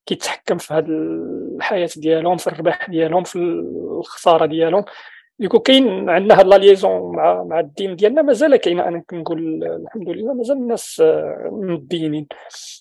كيتحكم 0.06 0.58
في 0.58 0.74
هذه 0.74 0.86
الحياة 1.58 1.90
ديالهم 1.98 2.38
في 2.38 2.48
الربح 2.48 2.90
ديالهم 2.90 3.24
في 3.24 3.36
الخسارة 4.00 4.46
ديالهم. 4.46 4.86
ديكو 5.40 5.60
كاين 5.60 6.10
عندنا 6.10 6.40
هاد 6.40 6.48
لا 6.48 6.56
ليزون 6.56 7.16
مع 7.16 7.44
مع 7.44 7.60
الدين 7.60 7.96
ديالنا 7.96 8.22
مازال 8.22 8.56
كاينة 8.56 8.88
أنا 8.88 9.00
كنقول 9.00 9.64
الحمد 9.64 10.10
لله 10.10 10.34
مازال 10.34 10.58
الناس 10.58 11.02
آه، 11.06 11.50
مدينين. 11.52 12.28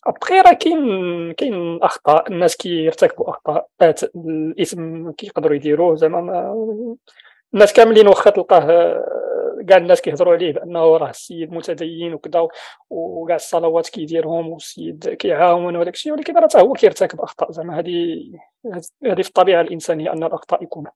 ابخي 0.07 0.41
راه 0.41 0.53
كاين 0.53 1.33
كاين 1.33 1.83
أخطاء 1.83 2.33
الناس 2.33 2.57
كيرتكبوا 2.57 3.31
أخطاء 3.31 3.69
الاثم 4.17 5.11
كيقدروا 5.11 5.57
يديروه 5.57 5.95
زعما 5.95 6.55
الناس 7.55 7.73
كاملين 7.73 8.09
واخا 8.09 8.31
تلقاه 8.31 8.67
كاع 9.69 9.77
الناس 9.77 10.01
كيهضروا 10.01 10.35
عليه 10.35 10.53
بأنه 10.53 10.97
راه 10.97 11.11
السيد 11.11 11.53
متدين 11.53 12.15
وكذا 12.15 12.49
وكاع 12.91 13.37
الصلوات 13.37 13.89
كيديرهم 13.89 14.49
والسيد 14.49 15.09
كيعاون 15.09 15.77
وداك 15.77 15.95
الشيء 15.95 16.13
ولكن 16.13 16.39
راه 16.39 16.49
هو 16.57 16.73
كيرتكب 16.73 17.21
أخطاء 17.21 17.53
زعما. 17.53 17.79
هذه 17.79 18.17
هذه 19.05 19.23
في 19.23 19.29
الطبيعة 19.29 19.61
الإنسانية 19.61 20.13
أن 20.13 20.25
الأخطاء 20.25 20.63
يكونوا. 20.63 20.93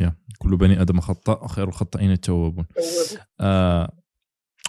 يا 0.00 0.16
كل 0.38 0.56
بني 0.56 0.80
آدم 0.80 1.00
خطاء 1.00 1.46
خير 1.46 1.68
الخطائين 1.68 2.10
التوابون. 2.10 2.66
آه 3.40 3.92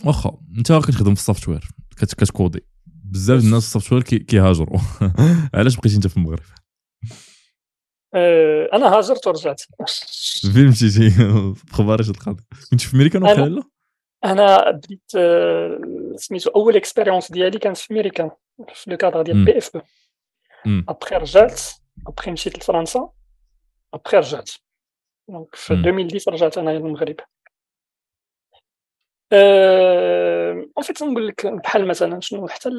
واخا 0.06 0.38
انت 0.58 0.72
كتخدم 0.72 1.14
في 1.14 1.20
ال 1.20 1.50
software 1.50 1.68
كتكودي. 1.98 2.66
بزاف 2.86 3.44
الناس 3.44 3.62
في 3.62 3.76
ال 3.76 3.94
software 3.94 4.04
كيهاجروا. 4.04 4.80
علاش 5.54 5.76
بقيتي 5.78 5.96
انت 5.96 6.08
في 6.08 6.18
المغرب؟ 6.18 6.40
آه، 8.16 8.70
أنا 8.74 8.98
هاجرت 8.98 9.28
ورجعت. 9.28 9.62
فين 10.54 10.68
مشيتي؟ 10.68 11.10
بخبار 11.72 12.00
اش 12.00 12.10
القضية. 12.10 12.44
كنت 12.72 12.82
في 12.82 12.96
امريكان 12.96 13.24
ولا 13.24 13.46
لا 13.46 13.64
أنا 14.26 14.72
بديت 14.72 15.12
آه، 15.18 15.80
سميتو 16.16 16.50
أول 16.50 16.76
expérience 16.76 17.32
ديالي 17.32 17.60
كانت 17.60 17.78
في 17.78 17.94
امريكان 17.94 18.32
في 18.74 18.92
le 18.92 18.98
cadre 18.98 19.22
ديال 19.22 19.46
PFE. 19.46 19.82
ابخي 20.90 21.16
رجعت 21.16 21.62
ابخي 22.08 22.32
مشيت 22.32 22.58
لفرنسا 22.58 23.10
ابخي 23.94 24.18
رجعت. 24.18 24.50
donc 25.28 25.56
في 25.56 25.74
2010 25.74 26.34
رجعت 26.34 26.58
انايا 26.58 26.80
للمغرب 26.80 27.16
en 30.78 30.84
fait 30.84 31.04
نقول 31.04 31.28
لك 31.28 31.48
بحال 31.48 31.88
مثلا 31.88 32.20
شنو 32.20 32.48
حتى 32.48 32.70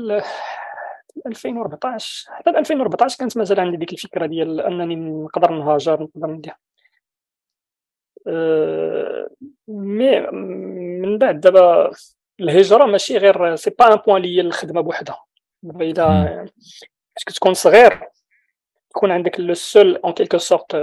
2014 1.26 2.32
حتى 2.32 2.50
2014 2.50 3.18
كانت 3.18 3.36
مازال 3.36 3.60
عندي 3.60 3.76
ديك 3.76 3.92
الفكرة 3.92 4.26
ديال 4.26 4.60
انني 4.60 4.96
نقدر 4.96 5.52
نهاجر 5.52 6.02
نقدر 6.02 6.26
ندير 6.26 6.54
mais 9.68 10.20
من 11.00 11.18
بعد 11.18 11.40
دابا 11.40 11.90
الهجره 12.40 12.84
ماشي 12.84 13.16
غير 13.16 13.56
c'est 13.56 13.70
pas 13.70 13.92
un 13.92 13.96
point 13.96 14.22
اللي 14.22 14.40
الخدمه 14.40 14.80
بوحدها 14.80 15.24
دابا 15.62 15.84
الا 15.84 16.46
كتكون 17.26 17.54
صغير 17.54 18.08
تكون 18.94 19.10
عندك 19.10 19.40
le 19.40 19.54
seul 19.54 19.96
en 19.96 20.12
quelque 20.12 20.38
sorte 20.38 20.74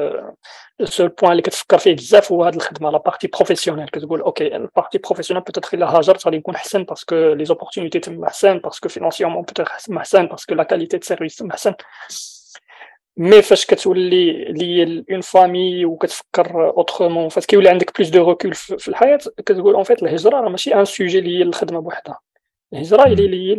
le 0.80 0.86
seul 0.86 1.08
point 1.08 1.32
اللي 1.32 1.42
كتفكر 1.42 1.78
فيه 1.78 1.96
بزاف 1.96 2.32
هو 2.32 2.44
هذه 2.44 2.56
الخدمة 2.56 2.92
la 2.92 2.98
partie 2.98 3.28
professionnelle 3.28 3.88
كتقول 3.90 4.22
OK 4.22 4.56
ال 4.56 4.62
partie 4.62 4.98
professionnelle 4.98 5.44
peut-être 5.44 5.70
الا 5.74 5.98
هاجرت 5.98 6.26
غادي 6.26 6.38
يكون 6.38 6.56
أحسن 6.56 6.84
parce 6.84 7.04
que 7.04 7.16
les 7.16 7.46
opportunités 7.46 8.00
تما 8.00 8.28
أحسن 8.28 8.58
parce 8.58 8.78
que 8.78 8.90
financièrement 8.90 9.42
peut-être 9.42 9.66
تما 9.86 9.98
أحسن. 9.98 10.26
parce 10.26 10.44
que 10.45 10.56
la 10.56 10.64
qualité 10.64 10.98
de 10.98 11.04
service 11.04 11.36
تما 11.36 11.52
احسن 11.52 11.74
mais 13.18 13.42
فاش 13.42 13.66
كتولي 13.66 14.32
لي 14.52 15.06
en 15.12 15.22
famille 15.22 15.86
وكتفكر 15.86 16.70
autrement 16.70 17.30
فاش 17.30 17.46
كيولي 17.46 17.70
عندك 17.70 17.98
plus 17.98 18.10
de 18.10 18.30
recul 18.30 18.54
في 18.54 18.88
الحياة. 18.88 19.20
كتقول 19.38 19.76
en 19.76 19.84
fait 19.84 20.04
الهجره 20.04 20.40
راه 20.42 20.50
ماشي 20.50 20.76
un 20.76 20.86
sujet 20.86 21.20
اللي 21.20 21.38
هي 21.38 21.42
الخدمه 21.42 21.80
بوحدها 21.80 22.20
الهجره 22.74 23.08
هي 23.08 23.14
اللي 23.14 23.52
هي 23.52 23.56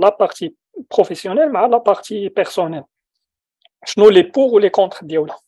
la 0.00 0.16
partie 0.20 0.54
professionnelle 0.94 1.52
مع 1.52 1.66
la 1.66 1.78
partie 1.78 2.28
personnelle 2.28 2.82
شنو 3.84 4.10
les 4.10 4.22
pour 4.22 4.54
و 4.54 4.58
les 4.58 4.68
contre 4.68 4.98
ديالها. 5.02 5.40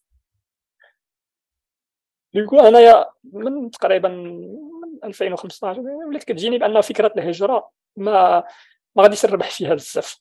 du 2.34 2.43
coup 2.43 2.60
أنايا 2.60 3.10
من 3.24 3.70
تقريبا 3.70 4.08
من 4.08 5.04
2015 5.04 5.80
ولات 5.80 6.24
كتجيني 6.24 6.58
بأن 6.58 6.80
فكرة 6.80 7.12
الهجرة 7.16 7.70
ما 7.96 8.44
ما 8.96 9.02
غاديش 9.02 9.26
نربح 9.26 9.50
فيها 9.50 9.74
بزاف. 9.74 10.20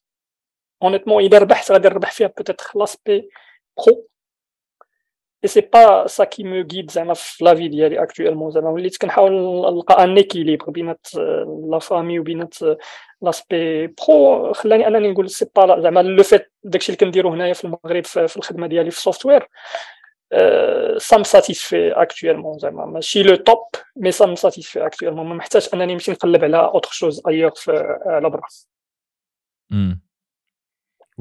honnêtement 0.83 1.23
إذا 1.23 1.37
ربحت 1.37 1.71
غادي 1.71 1.87
نربح 1.87 2.11
فيها 2.11 2.27
peut-être 2.27 2.71
l'aspect 2.75 3.29
pro 3.77 4.07
et 5.43 5.47
c'est 5.49 5.61
pas 5.61 6.07
ça 6.07 6.23
qui 6.23 6.43
me 6.43 6.55
guide 6.73 6.91
زعما 6.91 7.13
في 7.13 7.43
la 7.45 7.55
vie 7.55 7.67
ديالي 7.67 8.03
actuellement 8.03 8.51
زعما 8.51 8.69
وليت 8.69 8.97
كنحاول 8.97 9.31
نلقى 9.73 10.03
un 10.03 10.17
équilibre 10.17 10.69
بينات 10.69 11.07
la 11.69 11.79
famille 11.79 12.19
وبينات 12.19 12.55
l'aspect 13.21 13.87
pro 13.87 14.53
خلاني 14.53 14.87
انني 14.87 15.11
نقول 15.11 15.29
c'est 15.29 15.45
pas 15.55 15.81
زعما 15.81 15.99
le 15.99 16.23
fait 16.23 16.51
داكشي 16.63 16.91
اللي 16.91 16.97
كنديرو 16.97 17.29
هنايا 17.33 17.53
في 17.53 17.65
المغرب 17.65 18.05
في 18.05 18.37
الخدمه 18.37 18.67
ديالي 18.67 18.91
في 18.91 18.97
ال 18.97 19.03
software 19.03 19.47
ça 20.97 21.17
me 21.17 21.23
satisfait 21.23 21.91
actuellement 21.91 22.59
زعما 22.59 22.85
ماشي 22.85 23.23
le 23.23 23.35
top 23.35 23.67
mais 23.95 24.11
ça 24.11 24.25
me 24.25 24.35
satisfait 24.35 24.85
actuellement 24.85 25.25
ما 25.25 25.35
محتاج 25.35 25.69
انني 25.73 25.93
نمشي 25.93 26.11
نقلب 26.11 26.43
على 26.43 26.57
autre 26.57 26.89
chose 26.91 27.21
ailleurs 27.27 27.51
على 28.05 28.29
برا 28.29 28.47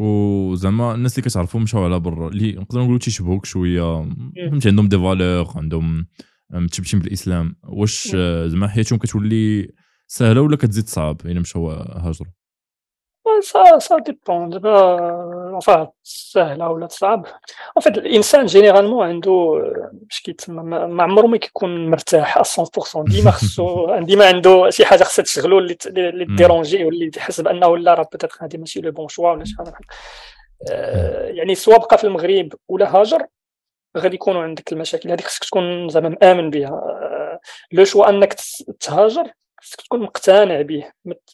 وزعما 0.01 0.95
الناس 0.95 1.19
اللي 1.19 1.31
كتعرفوا 1.31 1.61
مشاو 1.61 1.85
على 1.85 2.01
برا 2.01 2.29
اللي 2.29 2.53
نقدروا 2.53 2.83
نقولوا 2.83 2.99
تيشبهوك 2.99 3.47
شوية 3.47 4.03
فهمتي؟ 4.51 4.69
عندهم 4.69 4.89
des 4.89 4.97
valeurs 4.97 5.47
عندهم 5.57 6.07
متشبتين 6.53 7.01
بالإسلام. 7.01 7.57
واش 7.69 8.09
زعما 8.47 8.69
حياتهم 8.69 8.99
كتولي 8.99 9.69
سهلة 10.07 10.41
ولا 10.41 10.57
كتزيد 10.57 10.87
صعب؟ 10.87 11.21
الا 11.25 11.41
مشاو 11.41 11.71
هاجروا 11.71 12.33
ça 13.41 13.79
ça 13.79 13.99
dépend 13.99 14.51
دابا 14.51 15.91
سهله 16.03 16.69
ولا 16.69 16.89
صعب 16.89 17.27
en 17.77 17.83
fait 17.83 17.99
الانسان 17.99 18.47
généralement 18.47 19.07
عنده 19.09 19.63
اش 20.11 20.21
كيتسمى 20.21 20.63
ما 20.87 21.03
عمره 21.03 21.27
ما 21.27 21.37
كيكون 21.37 21.91
مرتاح 21.91 22.39
100% 22.39 22.43
ديما 23.05 23.31
خصو 23.31 23.99
ديما 23.99 24.27
عنده 24.27 24.71
شي 24.71 24.85
حاجة 24.85 25.05
خصها 25.05 25.23
تشغلو 25.23 25.59
اللي 25.59 26.25
déranger 26.37 26.85
واللي 26.85 27.11
تحس 27.11 27.41
بانه 27.41 27.77
لا 27.77 27.95
راه 27.95 28.09
peut-être 28.13 28.39
هذه 28.41 28.57
ماشي 28.57 28.81
le 28.81 28.93
bon 28.93 29.09
choix 29.09 29.31
ولا 29.31 29.45
شي 29.45 29.55
حاجة 29.59 29.73
يعني 31.25 31.55
سواء 31.55 31.79
بقى 31.79 31.99
في 31.99 32.05
المغرب 32.05 32.55
ولا 32.69 32.97
هاجر 32.97 33.27
غادي 33.99 34.15
يكونوا 34.15 34.43
عندك 34.43 34.73
المشاكل 34.73 35.11
هذيك 35.11 35.27
خصك 35.27 35.45
تكون 35.45 35.89
زعما 35.89 36.17
مامن 36.23 36.51
بها 36.51 37.01
le 37.73 37.85
choix 37.85 38.09
انك 38.09 38.37
تهاجر 38.81 39.31
خصك 39.61 39.81
تكون 39.81 40.01
مقتنع 40.01 40.63
به 40.63 40.85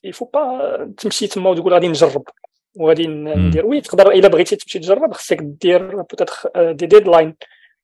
يفو 0.04 0.24
با 0.24 0.94
تمشي 0.98 1.26
تما 1.26 1.50
وتقول 1.50 1.72
غادي 1.72 1.88
نجرب. 1.88 2.28
وغادي 2.76 3.06
ندير. 3.06 3.66
oui 3.66 3.80
تقدر 3.80 4.10
إلا 4.10 4.28
بغيتي 4.28 4.56
تمشي 4.56 4.78
تجرب 4.78 5.12
خصك 5.12 5.38
دير 5.40 6.02
peut-être 6.02 6.32
des 6.72 6.86
deadlines 6.86 7.34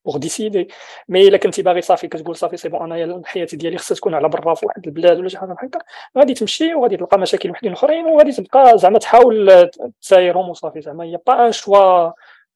pour 0.05 0.17
décider 0.17 0.69
mais 1.09 1.29
إلا 1.29 1.37
كنتي 1.37 1.63
باغي 1.63 1.81
صافي 1.81 2.09
كتقول 2.09 2.37
صافي 2.37 2.57
c'est 2.57 2.69
bon 2.69 2.83
أنايا 2.83 3.05
الحياة 3.05 3.47
ديالي 3.53 3.79
خصها 3.79 3.95
تكون 3.95 4.15
على 4.15 4.29
برا 4.29 4.55
في 4.55 4.67
واحد 4.67 4.87
البلاد 4.87 5.19
ولا 5.19 5.29
شي 5.29 5.39
حاجة 5.39 5.53
بحال 5.53 5.69
هكا. 5.69 5.79
غادي 6.19 6.35
تمشي 6.35 6.75
وغادي 6.75 6.97
تلقى 6.97 7.19
مشاكل 7.19 7.51
وحدين 7.51 7.73
أخرين 7.73 8.05
وغادي 8.05 8.33
تبقى 8.33 8.79
زعما 8.79 8.99
تحاول 8.99 9.71
تسايرهم 10.01 10.49
وصافي. 10.49 10.81
زعما 10.81 11.05
هي 11.05 11.19
pas 11.27 11.47
un 11.47 11.53
choix 11.53 12.11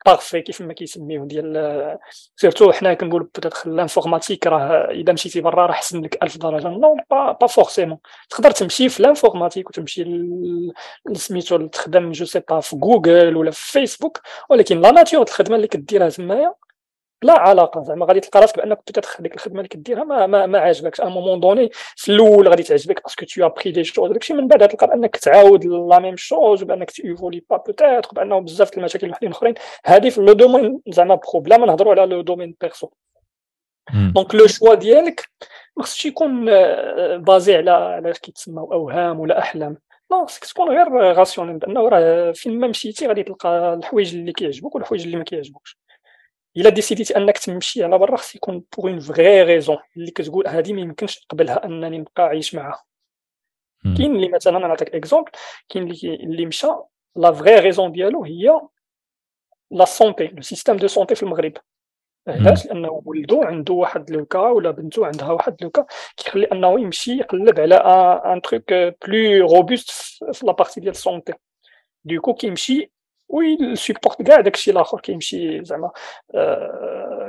parfait 0.06 0.40
كيف 0.40 0.60
ما 0.60 0.72
كيسميوه 0.72 1.26
ديال 1.26 1.98
surtout 2.36 2.72
حنا 2.72 2.94
كنقولوا 2.94 3.26
peut-être 3.34 3.70
l'informatique 3.70 4.46
راه 4.46 4.90
إذا 4.90 5.12
مشيتي 5.12 5.40
برا 5.40 5.66
راه 5.66 5.72
حسن 5.72 6.02
لك 6.02 6.22
1000 6.22 6.36
درجة. 6.38 6.68
non 6.68 6.96
pas, 7.10 7.32
pas 7.32 7.46
forcément 7.46 7.98
تقدر 8.30 8.50
تمشي 8.50 8.88
في 8.88 9.02
l'informatique 9.02 9.70
وتمشي 9.70 10.04
سميتو 11.12 11.66
تخدم 11.66 12.12
je 12.12 12.24
sais 12.24 12.40
pas 12.40 12.60
في 12.60 12.76
جوجل 12.76 13.36
ولا 13.36 13.50
في 13.50 13.72
فيسبوك 13.72 14.20
ولكن 14.50 14.80
la 14.80 14.90
nature 14.90 15.22
الخدمة 15.22 15.56
اللي 15.56 15.68
كديرها 15.68 16.08
تمايا 16.08 16.54
لا 17.22 17.38
علاقة 17.38 17.82
زعما 17.82 18.06
غادي 18.06 18.20
تلقى 18.20 18.40
راسك 18.40 18.56
بأنك 18.56 18.76
peut-être 18.76 19.10
ديك 19.20 19.34
الخدمة 19.34 19.56
اللي 19.56 19.68
كديرها 19.68 20.04
ما 20.04 20.26
ما, 20.26 20.46
ما 20.46 20.58
عاجبكش. 20.58 21.00
à 21.00 21.04
moment 21.04 21.40
donné 21.40 21.70
في 21.72 22.12
الأول 22.12 22.48
غادي 22.48 22.62
تعجبك 22.62 23.02
parce 23.02 23.17
que 23.17 23.26
tu 23.26 23.46
apprends 23.46 23.84
des 23.84 23.93
choses 23.93 24.10
داكشي 24.10 24.34
من 24.34 24.48
بعد 24.48 24.68
تلقى 24.68 24.86
بانك 24.86 25.16
تعاود 25.16 25.64
la 25.64 25.98
même 25.98 26.16
chose 26.16 26.62
وبانك 26.62 26.90
t'évolues 26.90 27.44
pas 27.50 27.56
peut-être 27.56 28.08
بأنه 28.12 28.38
بزاف 28.38 28.78
المشاكل 28.78 29.10
وحدين 29.10 29.30
أخرين. 29.30 29.54
هذه 29.84 30.10
في 30.10 30.20
le 30.20 30.32
domaine 30.32 30.80
زعما 30.88 31.14
problème 31.14 31.64
نهضروا 31.64 31.92
على 31.92 32.06
le 32.14 32.20
domaine 32.20 32.56
perso 32.60 32.88
donc 34.14 34.34
le 34.34 34.46
choix 34.46 34.74
ديالك 34.74 35.28
ما 35.76 35.82
خصش 35.84 36.06
يكون 36.06 36.44
basé 37.16 37.56
على 37.56 37.70
على 37.70 38.12
كيتسموا 38.12 38.74
أوهام 38.74 39.20
ولا 39.20 39.38
أحلام. 39.38 39.76
non 40.12 40.26
خصك 40.26 40.44
تكون 40.44 40.68
غير 40.68 41.12
rationnel 41.12 41.58
بأنه 41.58 41.88
راه 41.88 42.32
فين 42.32 42.60
ما 42.60 42.66
مشيتي 42.68 43.06
غادي 43.06 43.22
تلقى 43.22 43.74
الحوايج 43.74 44.14
اللي 44.14 44.32
كيعجبوك 44.32 44.74
والحوايج 44.74 45.04
اللي 45.04 45.16
ما 45.16 45.24
كيعجبوكش. 45.24 45.78
إلا 46.56 46.70
ديسيديتي 46.70 47.16
أنك 47.16 47.38
تمشي 47.38 47.84
على 47.84 47.98
برا 47.98 48.16
خص 48.16 48.34
يكون 48.34 48.64
pour 48.76 48.90
une 48.90 49.00
vraie 49.00 49.42
raison 49.42 49.78
اللي 49.96 50.10
كتقول 50.10 50.48
هذه 50.48 50.72
ما 50.72 50.80
يمكنش 50.80 51.24
نقبلها 51.24 51.64
أنني 51.64 51.98
نبقى 51.98 52.22
عايش 52.22 52.54
معها 52.54 52.84
كاين 53.96 54.16
اللي 54.16 54.28
مثلا 54.28 54.58
نعطيك 54.58 54.94
exemple 54.94 55.30
كاين 55.68 55.90
اللي 56.04 56.46
مشى 56.46 56.66
la 57.16 57.32
vraie 57.32 57.54
raison 57.58 57.92
ديالو 57.92 58.24
هي 58.24 58.60
la 59.70 59.84
santé 59.84 60.26
le 60.26 60.42
système 60.42 60.76
de 60.76 60.86
santé 60.86 61.14
في 61.14 61.22
المغرب. 61.22 61.52
علاش؟ 62.28 62.66
لأنه 62.66 63.02
ولدو 63.04 63.42
عنده 63.42 63.74
واحد 63.74 64.10
le 64.10 64.21
cas 64.21 64.38
ولا 64.38 64.70
بنتو 64.70 65.04
عندها 65.04 65.30
واحد 65.30 65.62
le 65.62 65.72
cas 65.72 65.86
كيخلي 66.16 66.46
أنه 66.52 66.80
يمشي 66.80 67.18
يقلب 67.18 67.60
على 67.60 67.74
un 68.24 68.40
truc 68.42 68.72
plus 68.72 69.46
robuste 69.46 69.90
في 70.32 70.46
la 70.46 70.52
partie 70.52 70.80
ديال 70.80 70.90
ال 70.90 70.97
santé 70.97 71.32
du 72.04 72.14
coup 72.14 72.34
كيمشي 72.34 72.90
ويسيبورت 73.28 74.22
كاع 74.22 74.40
داكشي 74.40 74.70
الآخر 74.70 75.00
كيمشي 75.00 75.64
زعما 75.64 75.90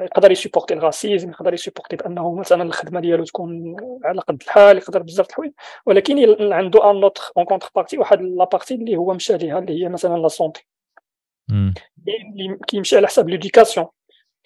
يقدر 0.03 0.31
يسيبورتي 0.31 0.73
ال 0.73 0.80
racisme 0.80 1.29
يقدر 1.29 1.53
يسيبورتي 1.53 1.95
بانه 1.95 2.35
مثلا 2.35 2.63
الخدمة 2.63 2.99
ديالو 2.99 3.23
تكون 3.23 3.75
على 4.03 4.21
قد 4.21 4.41
الحال 4.41 4.77
يقدر 4.77 5.01
بزاف 5.01 5.29
الحوايج. 5.29 5.51
ولكن 5.85 6.17
عنده 6.53 6.91
un 6.91 6.99
autre 6.99 7.21
en 7.37 7.45
contrepartie 7.45 7.97
واحد 7.97 8.21
la 8.21 8.45
partie 8.45 8.75
اللي 8.75 8.97
هو 8.97 9.13
مشى 9.13 9.37
ليها 9.37 9.59
اللي 9.59 9.83
هي 9.83 9.89
مثلا 9.89 10.17
la 10.17 10.27
santé 10.27 10.67
اللي 12.07 12.57
كيمشي 12.67 12.97
على 12.97 13.07
حساب 13.07 13.29
l'éducation 13.29 13.87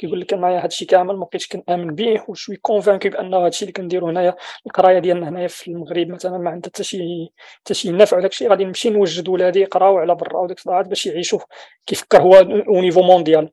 كيقول 0.02 0.22
لك 0.22 0.34
أنايا 0.34 0.64
هادشي 0.64 0.86
كامل 0.86 1.18
ما 1.18 1.26
بقيتش 1.26 1.48
كنآمن 1.48 1.96
به 1.96 2.24
و 2.28 2.32
je 2.32 2.40
suis 2.40 2.56
convaincu 2.56 3.10
بأنه 3.10 3.38
هادشي 3.38 3.62
اللي 3.66 3.74
كنديرو 3.74 4.08
هنايا 4.08 4.36
القراية 4.66 5.00
ديالنا 5.00 5.30
هنايا 5.30 5.48
في 5.48 5.72
المغرب 5.72 6.08
مثلا 6.08 6.38
ما 6.38 6.50
عندها 6.50 6.70
حتى 6.70 6.84
شي 6.84 7.30
حتى 7.60 7.74
شي 7.74 7.92
نفع 7.92 8.18
ولا 8.18 8.30
شي 8.30 8.48
غادي 8.48 8.66
نمشي 8.66 8.90
نوجد 8.90 9.30
ولادي 9.30 9.60
يقراو 9.60 9.98
على 9.98 10.16
برا 10.16 10.40
وديك 10.40 10.58
الصراحات 10.58 10.88
باش 10.88 11.06
يعيشوا 11.06 11.40
كيفكر 11.86 12.22
هو 12.22 12.36
au 12.36 12.82
niveau 12.82 13.02
mondial 13.02 13.50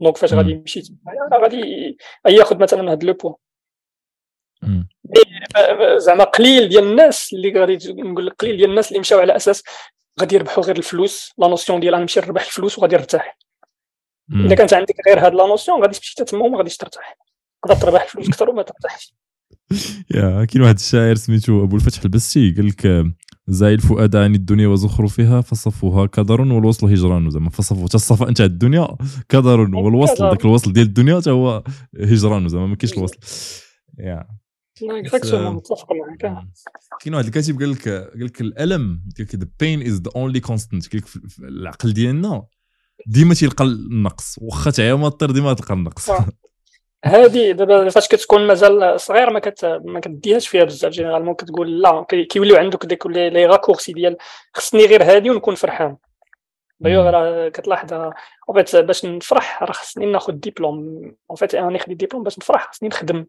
donc 0.00 0.16
فاش 0.16 0.34
غادي 0.34 0.50
يمشي 0.50 0.82
غادي 1.34 1.96
ياخذ 2.28 2.58
مثلا 2.58 2.92
هاد 2.92 3.04
le 3.04 3.12
point 3.12 3.34
زعما 5.96 6.24
قليل 6.24 6.68
ديال 6.68 6.84
الناس 6.84 7.32
اللي 7.32 7.60
غادي 7.60 7.92
نقول 7.92 8.26
لك 8.26 8.32
قليل 8.32 8.56
ديال 8.56 8.70
الناس 8.70 8.88
اللي 8.88 9.00
مشاو 9.00 9.20
على 9.20 9.36
أساس 9.36 9.62
غادي 10.20 10.34
يربحوا 10.34 10.64
غير 10.64 10.76
الفلوس. 10.76 11.34
la 11.38 11.48
notion 11.48 11.80
ديال 11.80 11.94
نمشي 11.94 12.20
نربح 12.20 12.42
الفلوس 12.42 12.78
وغادي 12.78 12.96
نرتاح. 12.96 13.38
الا 14.32 14.54
كانت 14.54 14.74
عندك 14.74 14.94
غير 15.06 15.26
هاد 15.26 15.34
la 15.34 15.46
notion 15.46 15.80
غادي 15.80 15.94
تمشي 15.98 16.14
تما 16.14 16.44
وما 16.44 16.58
غاديش 16.58 16.76
ترتاح. 16.76 17.16
تقدر 17.62 17.80
تربح 17.80 18.02
الفلوس 18.02 18.28
أكثر 18.28 18.50
وما 18.50 18.62
ترتاحش. 18.62 19.14
yeah 20.14 20.44
كاين 20.44 20.62
واحد 20.62 20.74
الشاعر 20.74 21.14
سميتو 21.14 21.64
أبو 21.64 21.76
الفتح 21.76 22.02
البستي 22.02 22.54
قال 22.56 22.66
لك 22.66 23.06
زع 23.48 23.80
الفؤاد 23.80 24.16
عن 24.16 24.34
الدنيا 24.34 24.68
وزخرفها 24.68 25.40
فصفوها 25.40 26.06
كدر 26.06 26.40
والوصل 26.40 26.86
هجران. 26.86 27.30
زعما 27.30 27.50
فصفوا 27.50 27.84
الصفاء 27.94 28.28
نتاع 28.28 28.40
الدنيا 28.40 28.88
كدر 29.28 29.60
والوصل 29.60 30.30
ذاك 30.30 30.44
الوصل 30.44 30.72
ديال 30.72 30.86
الدنيا 30.86 31.20
حتى 31.20 31.30
هو 31.30 31.64
هجران 32.00 32.48
زعما 32.48 32.66
ما 32.66 32.76
كاينش 32.76 32.98
الوصل. 32.98 33.16
yeah. 33.98 34.26
متفق 34.82 35.88
معك 35.92 36.44
كاين 37.00 37.14
واحد 37.14 37.26
الكاتب 37.26 37.60
قال 37.60 37.70
لك 37.70 37.88
قال 37.88 38.24
لك 38.24 38.40
الألم 38.40 39.02
قال 39.18 39.26
لك 39.26 39.34
the 39.34 39.48
pain 39.60 39.82
is 39.82 40.00
the 40.00 40.10
only 40.16 40.40
constant 40.40 40.92
قال 40.92 41.02
لك 41.02 41.08
العقل 41.40 41.92
ديالنا 41.92 42.46
ديما 43.06 43.34
تيلقى 43.34 43.64
النقص 43.64 44.38
واخا 44.42 44.70
تعيا 44.70 44.94
ما 44.94 45.08
طير 45.08 45.30
ديما 45.30 45.52
تلقى 45.52 45.74
النقص. 45.74 46.10
هذه 47.04 47.52
دابا 47.52 47.88
فاش 47.88 48.08
كتكون 48.08 48.46
مازال 48.46 49.00
صغير 49.00 49.30
ما 49.30 49.38
كت 49.38 49.64
ما 49.84 50.00
كديهاش 50.00 50.48
فيها 50.48 50.64
بزاف 50.64 50.92
généralement 50.92 51.34
كتقول 51.34 51.82
لا 51.82 52.06
كيوليو 52.30 52.56
عندك 52.56 52.86
ديك 52.86 53.06
les 53.06 53.46
raccourcis 53.46 53.92
ديال 53.92 54.16
خصني 54.54 54.86
غير 54.86 55.02
هادي 55.02 55.30
ونكون 55.30 55.54
فرحان. 55.54 55.96
دايوغ 56.80 57.10
راه 57.10 57.48
كتلاحظ 57.48 57.92
en 57.92 58.12
fait 58.54 58.76
باش 58.76 59.04
نفرح 59.04 59.62
راه 59.62 59.72
خصني 59.72 60.06
ناخذ 60.06 60.32
diplôme 60.32 60.76
en 61.30 61.36
fait 61.36 61.54
أنا 61.54 61.68
ناخذ 61.70 61.92
ديبلوم 61.92 62.22
باش 62.22 62.38
نفرح 62.38 62.70
خصني 62.70 62.88
نخدم. 62.88 63.26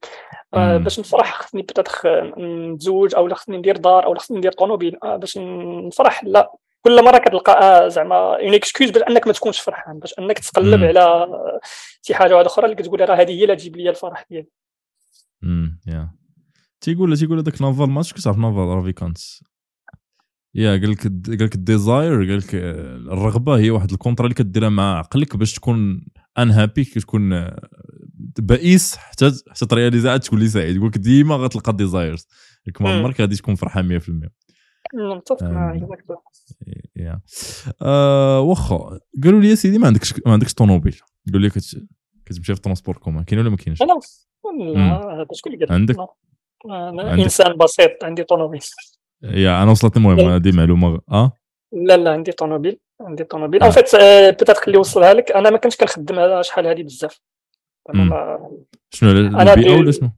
باش 0.53 0.99
نفرح 0.99 1.41
خصني 1.41 1.61
peut-être 1.61 2.05
نتزوج 2.37 3.15
أو 3.15 3.35
خصني 3.35 3.57
ندير 3.57 3.77
دار 3.77 4.05
أو 4.05 4.15
خصني 4.15 4.37
ندير 4.37 4.51
طوموبيل. 4.51 4.97
باش 5.03 5.37
نفرح 5.37 6.23
لا. 6.23 6.51
كل 6.85 7.03
مرة 7.03 7.17
كتلقى 7.17 7.53
آه، 7.53 7.87
زعما 7.87 8.15
une 8.15 8.53
excuse 8.53 8.91
باش 8.91 9.03
أنك 9.03 9.27
ما 9.27 9.33
تكونش 9.33 9.59
فرحان 9.59 9.99
باش 9.99 10.13
أنك 10.19 10.39
تقلب 10.39 10.83
على 10.83 11.27
شي 12.01 12.15
حاجة 12.15 12.33
واحدة 12.33 12.47
أخرى 12.47 12.65
اللي 12.65 12.75
كتقول 12.75 13.09
راه 13.09 13.15
هذه 13.15 13.31
هي 13.31 13.43
اللي 13.43 13.55
تجيب 13.55 13.77
لي 13.77 13.89
الفرح 13.89 14.25
ديالي. 14.29 14.47
امم 15.43 15.79
yeah. 15.87 16.11
تيقول 16.81 17.17
تيقول 17.17 17.39
هذاك 17.39 17.61
Naval 17.61 17.89
ما 17.89 18.01
كتعرف 18.01 18.37
Naval 18.37 18.67
Ravikant 18.67 19.17
يا 20.55 20.69
قال 20.69 20.91
لك 20.91 21.01
قال 21.07 21.45
لك 21.45 21.55
ال 21.55 21.63
desire 21.63 22.11
قال 22.13 22.37
لك 22.37 22.55
الرغبة 22.55 23.57
هي 23.57 23.69
واحد 23.69 23.91
ال 23.91 23.96
contrat 23.96 24.25
اللي 24.25 24.35
كديرها 24.35 24.69
مع 24.69 24.97
عقلك 24.97 25.35
باش 25.35 25.53
تكون 25.53 26.05
unhappy 26.37 26.83
تكون 26.83 27.51
بائس 28.39 28.95
حتى 28.97 29.31
حتى 29.49 29.65
ت 29.65 29.70
réaliser 29.70 30.09
عاد 30.09 30.19
تكون 30.19 30.39
لي 30.39 30.47
سعيد 30.47 30.75
يقول 30.75 30.87
لك 30.87 30.97
ديما 30.97 31.35
غتلقى 31.35 31.73
desires 31.73 32.27
ما 32.79 32.89
عمرك 32.89 33.21
غادي 33.21 33.35
تكون 33.35 33.55
فرحان 33.55 33.99
100% 33.99 34.44
متفق 34.95 35.43
معك 35.43 35.81
yeah 36.95 37.21
آه 37.81 38.39
واخا 38.39 38.99
قالوا 39.23 39.41
لي 39.41 39.49
يا 39.49 39.55
سيدي 39.55 39.77
ما 39.77 39.87
عندكش 39.87 40.13
ما 40.25 40.33
عندكش 40.33 40.53
طوموبيل. 40.53 40.99
قالوا 41.25 41.41
لي 41.41 41.49
كتمشي 41.49 41.87
في 42.43 42.49
ال 42.49 42.54
transport 42.54 42.97
commun 42.97 43.23
كاين 43.23 43.41
ولا 43.41 43.49
ما 43.49 43.57
كاينش؟ 43.57 43.81
لا 43.81 43.85
لا 43.85 43.99
شكون 45.33 45.53
اللي 45.53 45.65
قال 45.65 45.75
عندك؟ 45.75 45.95
أنا 46.65 47.13
إنسان 47.13 47.57
بسيط 47.57 48.03
عندي 48.03 48.23
طوموبيل. 48.23 48.61
yeah 49.23 49.63
أنا 49.63 49.71
وصلتني 49.71 50.03
المهم 50.03 50.29
هذه 50.29 50.55
معلومة 50.55 51.01
آه؟ 51.11 51.31
لا 51.71 51.97
لا 51.97 52.11
عندي 52.11 52.31
طوموبيل 52.31 52.79
عندي 53.01 53.23
طوموبيل. 53.23 53.63
en 53.63 53.71
fait 53.71 53.95
peut-être 54.39 54.67
اللي 54.67 54.77
وصلها 54.77 55.13
لك 55.13 55.31
أنا 55.31 55.49
ما 55.49 55.57
كنتش 55.57 55.77
كنخدم 55.77 56.19
هذا 56.19 56.41
شحال 56.41 56.67
هذه 56.67 56.83
بزاف. 56.83 57.21
شنو 58.89 59.11
البيئة 59.11 59.77
ولا 59.77 59.91
شنو؟ 59.91 60.11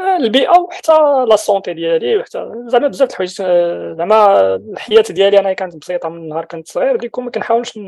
البيئة 0.00 0.58
وحتى 0.58 0.92
la 1.28 1.36
santé 1.36 1.74
ديالي 1.74 2.16
وحتى 2.16 2.52
زعما 2.66 2.88
بزاف 2.88 3.10
الحوايج 3.10 3.30
زعما 3.98 4.54
الحياة 4.54 5.04
ديالي 5.10 5.38
أنا 5.38 5.52
كانت 5.52 5.76
بسيطة 5.76 6.08
من 6.08 6.28
نهار 6.28 6.44
كنت 6.44 6.68
صغير 6.68 6.96
du 6.96 7.04
coup 7.04 7.20
ما 7.20 7.30
كنحاولش 7.30 7.78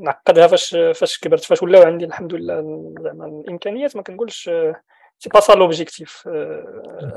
نعقدها 0.00 0.46
فاش 0.46 0.70
فاش 0.94 1.18
كبرت 1.18 1.44
فاش 1.44 1.62
ولاو 1.62 1.82
عندي 1.82 2.04
الحمد 2.04 2.34
لله 2.34 2.54
زعما 3.00 3.26
الإمكانيات 3.26 3.96
ما 3.96 4.02
كنقولش 4.02 4.50
c'est 5.18 5.28
pas 5.34 5.40
ça 5.40 5.52
l'objectif 5.52 6.28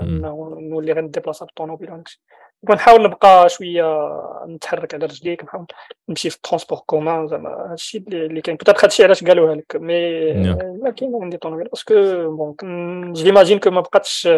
انه 0.02 0.58
نولي 0.60 0.94
غنديبلاصا 0.94 1.46
بالطوموبيل 1.46 1.92
وداكشي 1.92 2.22
كنحاول 2.68 3.04
نبقى 3.04 3.50
شوية 3.50 3.84
نتحرك 4.48 4.94
على 4.94 5.06
رجلي 5.06 5.36
كنحاول 5.36 5.66
نمشي 6.10 6.30
في 6.30 6.36
ال 6.36 6.40
transport 6.40 6.80
commun 6.86 7.28
زعما 7.28 7.50
هادشي 7.72 7.98
اللي 7.98 8.42
كاين 8.42 8.58
peut-être 8.58 8.84
هادشي 8.84 9.04
علاش 9.04 9.24
قالوها 9.24 9.56
لك 9.56 9.76
mais 9.76 10.34
لا 10.84 10.94
كاين 10.98 11.20
عندي 11.22 11.38
طوموبيل 11.38 11.68
parce 11.68 11.84
que 11.84 11.94
bon 12.36 13.14
j'imagine 13.14 13.60
que 13.60 13.70
ما 13.70 13.82
بقاتش 13.82 14.30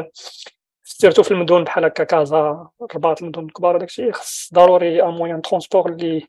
surtout 0.83 1.23
في 1.23 1.31
المدن 1.31 1.63
بحال 1.63 1.85
هكا 1.85 2.03
كازا 2.03 2.67
الرباط 2.81 3.21
المدن 3.21 3.45
الكبار 3.45 3.75
وداكشي 3.75 4.11
خص 4.11 4.49
ضروري 4.53 5.03
un 5.03 5.09
moyen 5.09 5.41
transport 5.41 5.89
اللي 5.89 6.27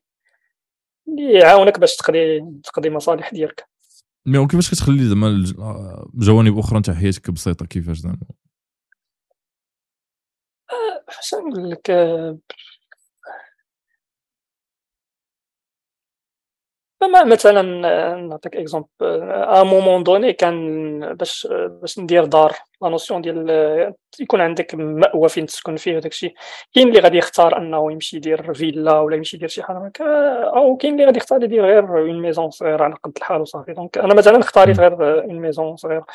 اللي 1.08 1.32
يعاونك 1.32 1.78
باش 1.78 1.96
تقضي 1.96 2.44
تقضي 2.64 2.90
مصالح 2.90 3.30
ديالك. 3.32 3.64
mais 4.26 4.46
كيفاش 4.46 4.70
كتخلي 4.70 5.04
زعما 5.04 5.44
جوانب 6.14 6.58
أخرى 6.58 6.80
تاع 6.80 6.94
حياتك 6.94 7.30
بسيطة 7.30 7.66
كيفاش 7.66 7.96
زعما؟ 7.96 8.18
نقول 11.34 11.70
لك 11.70 11.90
مثلا 17.26 17.62
نعطيك 18.16 18.56
exemple 18.56 18.86
à 19.30 19.62
un 19.62 19.72
moment 19.72 20.02
donné 20.02 20.32
كان 20.32 21.14
باش 21.14 21.48
باش 21.50 21.98
ندير 21.98 22.24
دار 22.24 22.52
la 22.82 22.88
notion 22.88 23.22
ديال 23.22 23.94
يكون 24.20 24.40
عندك 24.40 24.74
مأوى 24.74 25.28
فين 25.28 25.46
تسكن 25.46 25.76
فيه 25.76 25.96
وداك 25.96 26.12
الشيء. 26.12 26.34
كاين 26.74 26.88
اللي 26.88 27.00
غادي 27.00 27.18
يختار 27.18 27.58
أنه 27.58 27.92
يمشي 27.92 28.16
يدير 28.16 28.54
فيلا 28.54 28.98
ولا 29.00 29.16
يمشي 29.16 29.36
يدير 29.36 29.48
شي 29.48 29.62
حاجة. 29.62 29.78
هكا 29.86 30.04
أو 30.56 30.76
كاين 30.76 30.94
اللي 30.94 31.04
غادي 31.06 31.18
يختار 31.18 31.42
يدير 31.44 31.64
غير 31.66 31.98
une 31.98 32.22
maison 32.22 32.50
صغيرة 32.50 32.84
على 32.84 32.94
قد 32.94 33.12
الحال 33.16 33.40
وصافي. 33.40 33.72
donc 33.72 33.98
أنا 33.98 34.14
مثلا 34.14 34.38
اختاريت 34.38 34.80
غير 34.80 35.22
une 35.24 35.40
maison 35.40 35.76
صغيرة. 35.76 36.06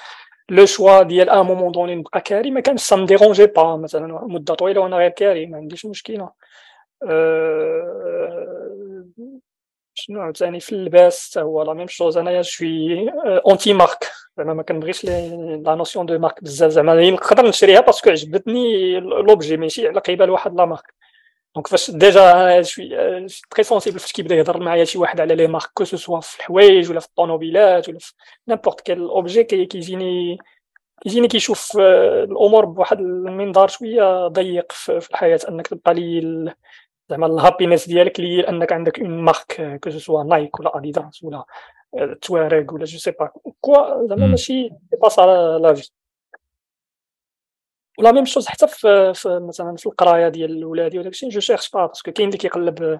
le 0.50 0.66
choix 0.66 1.04
ديال 1.04 1.30
à 1.30 1.42
un 1.42 1.49
moment 1.49 1.72
donné 1.72 1.96
نبقى 1.96 2.22
كاري 2.22 2.52
ما 2.52 2.60
كانش 2.60 2.82
ça 2.82 3.06
dérangeait 3.06 3.46
pas 3.46 3.76
مثلا 3.78 4.08
مده 4.28 4.54
طويله 4.56 4.82
وأنا 4.82 4.98
غير 4.98 5.10
كاري 5.10 5.46
ما 5.46 5.58
عنديش 5.58 5.86
مشكله 5.86 6.30
شنو 9.94 10.22
عاوتاني 10.22 10.60
في 10.60 10.72
اللباس 10.72 11.30
حتى 11.32 11.42
هو 11.42 11.62
la 11.64 11.74
même 11.74 11.88
chose 11.88 12.18
انايا 12.18 12.42
je 12.42 13.10
suis 13.46 13.74
anti-marque 13.74 14.12
زعما 14.38 14.54
ما 14.54 14.64
كنبغيش 14.64 15.06
la 15.06 15.76
notion 15.76 16.06
de 16.06 16.20
marque 16.20 16.44
بزاف 16.44 16.72
زعما 16.72 17.10
نقدر 17.10 17.48
نشريها 17.48 17.82
parce 17.82 17.99
que 17.99 18.10
عجبتني 18.10 19.00
l'objet 19.00 19.58
ماشي 19.58 19.88
على 19.88 20.00
قبال 20.00 20.30
واحد 20.30 20.56
la 20.56 20.66
marque 20.66 20.94
donc 21.56 21.68
فاش 21.68 21.92
déjà 21.92 22.62
je 22.62 22.71
suis 22.71 22.90
très 23.52 23.64
sensible 23.64 24.00
فاش 24.00 24.12
كيبدا 24.12 24.36
يهضر 24.36 24.60
معايا 24.60 24.84
شي 24.84 24.98
واحد 24.98 25.22
على 25.22 25.36
les 25.36 25.48
marques 25.48 25.70
que 25.74 25.84
ce 25.84 25.96
soit 25.96 26.20
في 26.20 26.40
الحوايج 26.40 26.90
ولا 26.92 27.00
في 27.00 27.08
الطوموبيلات 27.08 27.90
ولا 27.90 28.00
في 28.00 28.14
n'importe 28.48 28.82
quel 28.82 29.00
objet 29.02 29.44
كيجيني 29.44 30.38
كيجيني 31.02 31.28
كيشوف 31.28 31.78
الأمور 32.24 32.66
بواحد 32.66 33.00
المنظار 33.00 33.68
شوية 33.68 34.28
ضيق 34.28 34.72
في 34.72 35.10
الحياة 35.12 35.40
انك 35.50 35.68
تبقى 35.68 35.94
لي 35.94 36.54
زعما 37.10 37.26
ال 37.28 37.34
happiness 37.34 37.88
ديالك 37.88 38.20
اللي 38.20 38.50
انك 38.50 38.72
عندك 38.74 39.00
une 39.00 39.10
marque 39.22 39.80
que 39.84 39.90
ce 39.90 40.01
soit 40.01 40.24
Nike 40.24 40.60
ولا 40.60 40.78
اديداس 40.78 41.24
ولا 41.24 41.46
Touareg 42.22 42.74
ولا 42.74 42.86
je 42.86 42.98
sais 42.98 43.12
pas 43.12 43.32
quoi 43.62 44.08
زعما 44.08 44.28
ماشي 44.28 44.70
pas 45.02 45.10
ça 45.10 45.22
la 45.62 45.74
vie 45.74 45.90
و 47.98 48.03
la 48.03 48.12
même 48.12 48.26
chose 48.26 48.48
حتى 48.48 48.68
في, 48.68 49.14
في 49.16 49.40
مثلا 49.48 49.76
في 49.76 49.86
القراية 49.86 50.30
ديال 50.30 50.66
ولادي 50.66 51.00
وداك 51.00 51.12
الشيء 51.12 51.30
je 51.30 51.40
cherche 51.40 51.70
pas 51.70 51.86
parce 51.86 52.02
que 52.02 52.12
كاين 52.12 52.28
اللي 52.28 52.38
كيقلب 52.38 53.00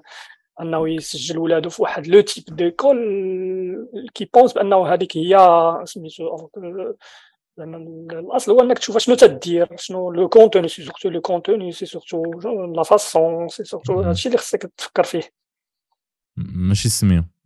أنه 0.62 0.90
يسجل 0.90 1.38
ولادو 1.38 1.70
في 1.70 1.82
واحد 1.82 2.08
le 2.08 2.22
type 2.22 2.44
d'école 2.46 4.08
qui 4.14 4.30
pense 4.34 4.54
بأنه 4.54 4.88
هذيك 4.94 5.18
هي 5.18 5.38
سميتو 5.86 6.50
زعما 7.58 7.78
الأصل 8.12 8.52
هو 8.52 8.62
إنك 8.62 8.78
تشوف 8.78 8.98
شنو 8.98 9.16
تدير 9.16 9.68
شنو 9.76 10.12
le 10.12 10.30
contenu 10.30 10.68
c'est 10.68 10.84
surtout 10.84 11.10
le 11.10 11.22
contenu 11.22 11.72
c'est 11.72 11.86
surtout 11.86 12.24
la 12.76 12.84
façon 12.84 13.48
c'est 13.48 13.64
surtout 13.64 14.02
هادشي 14.02 14.28
اللي 14.30 14.38
خصك 14.38 14.72
تفكر 14.78 15.04
فيه. 15.04 15.32
ماشي 16.38 16.86
السميه 16.86 17.37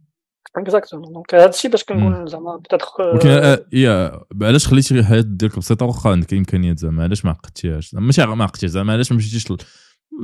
exactement 0.56 1.14
donc 1.14 1.36
هادشي 1.36 1.68
باش 1.68 1.84
كنقول 1.84 2.30
زعما 2.30 2.58
peut-être 2.58 3.00
ولكن 3.00 3.30
yeah 3.74 4.22
علاش 4.42 4.68
خليتي 4.68 5.00
الحياة 5.00 5.22
ديالك 5.22 5.58
بسيطه 5.58 5.86
واخا 5.86 6.10
عندك 6.10 6.34
امكانيات 6.34 6.80
زعما 6.80 7.04
علاش 7.04 7.26
ما 7.26 7.32
عقدتيهاش 7.32 7.94
ماشي 7.94 8.26
ما 8.26 8.44
عقدتيش 8.44 8.70
زعما 8.70 8.94
علاش 8.94 9.12
ما 9.12 9.18
مشيتيش 9.18 9.48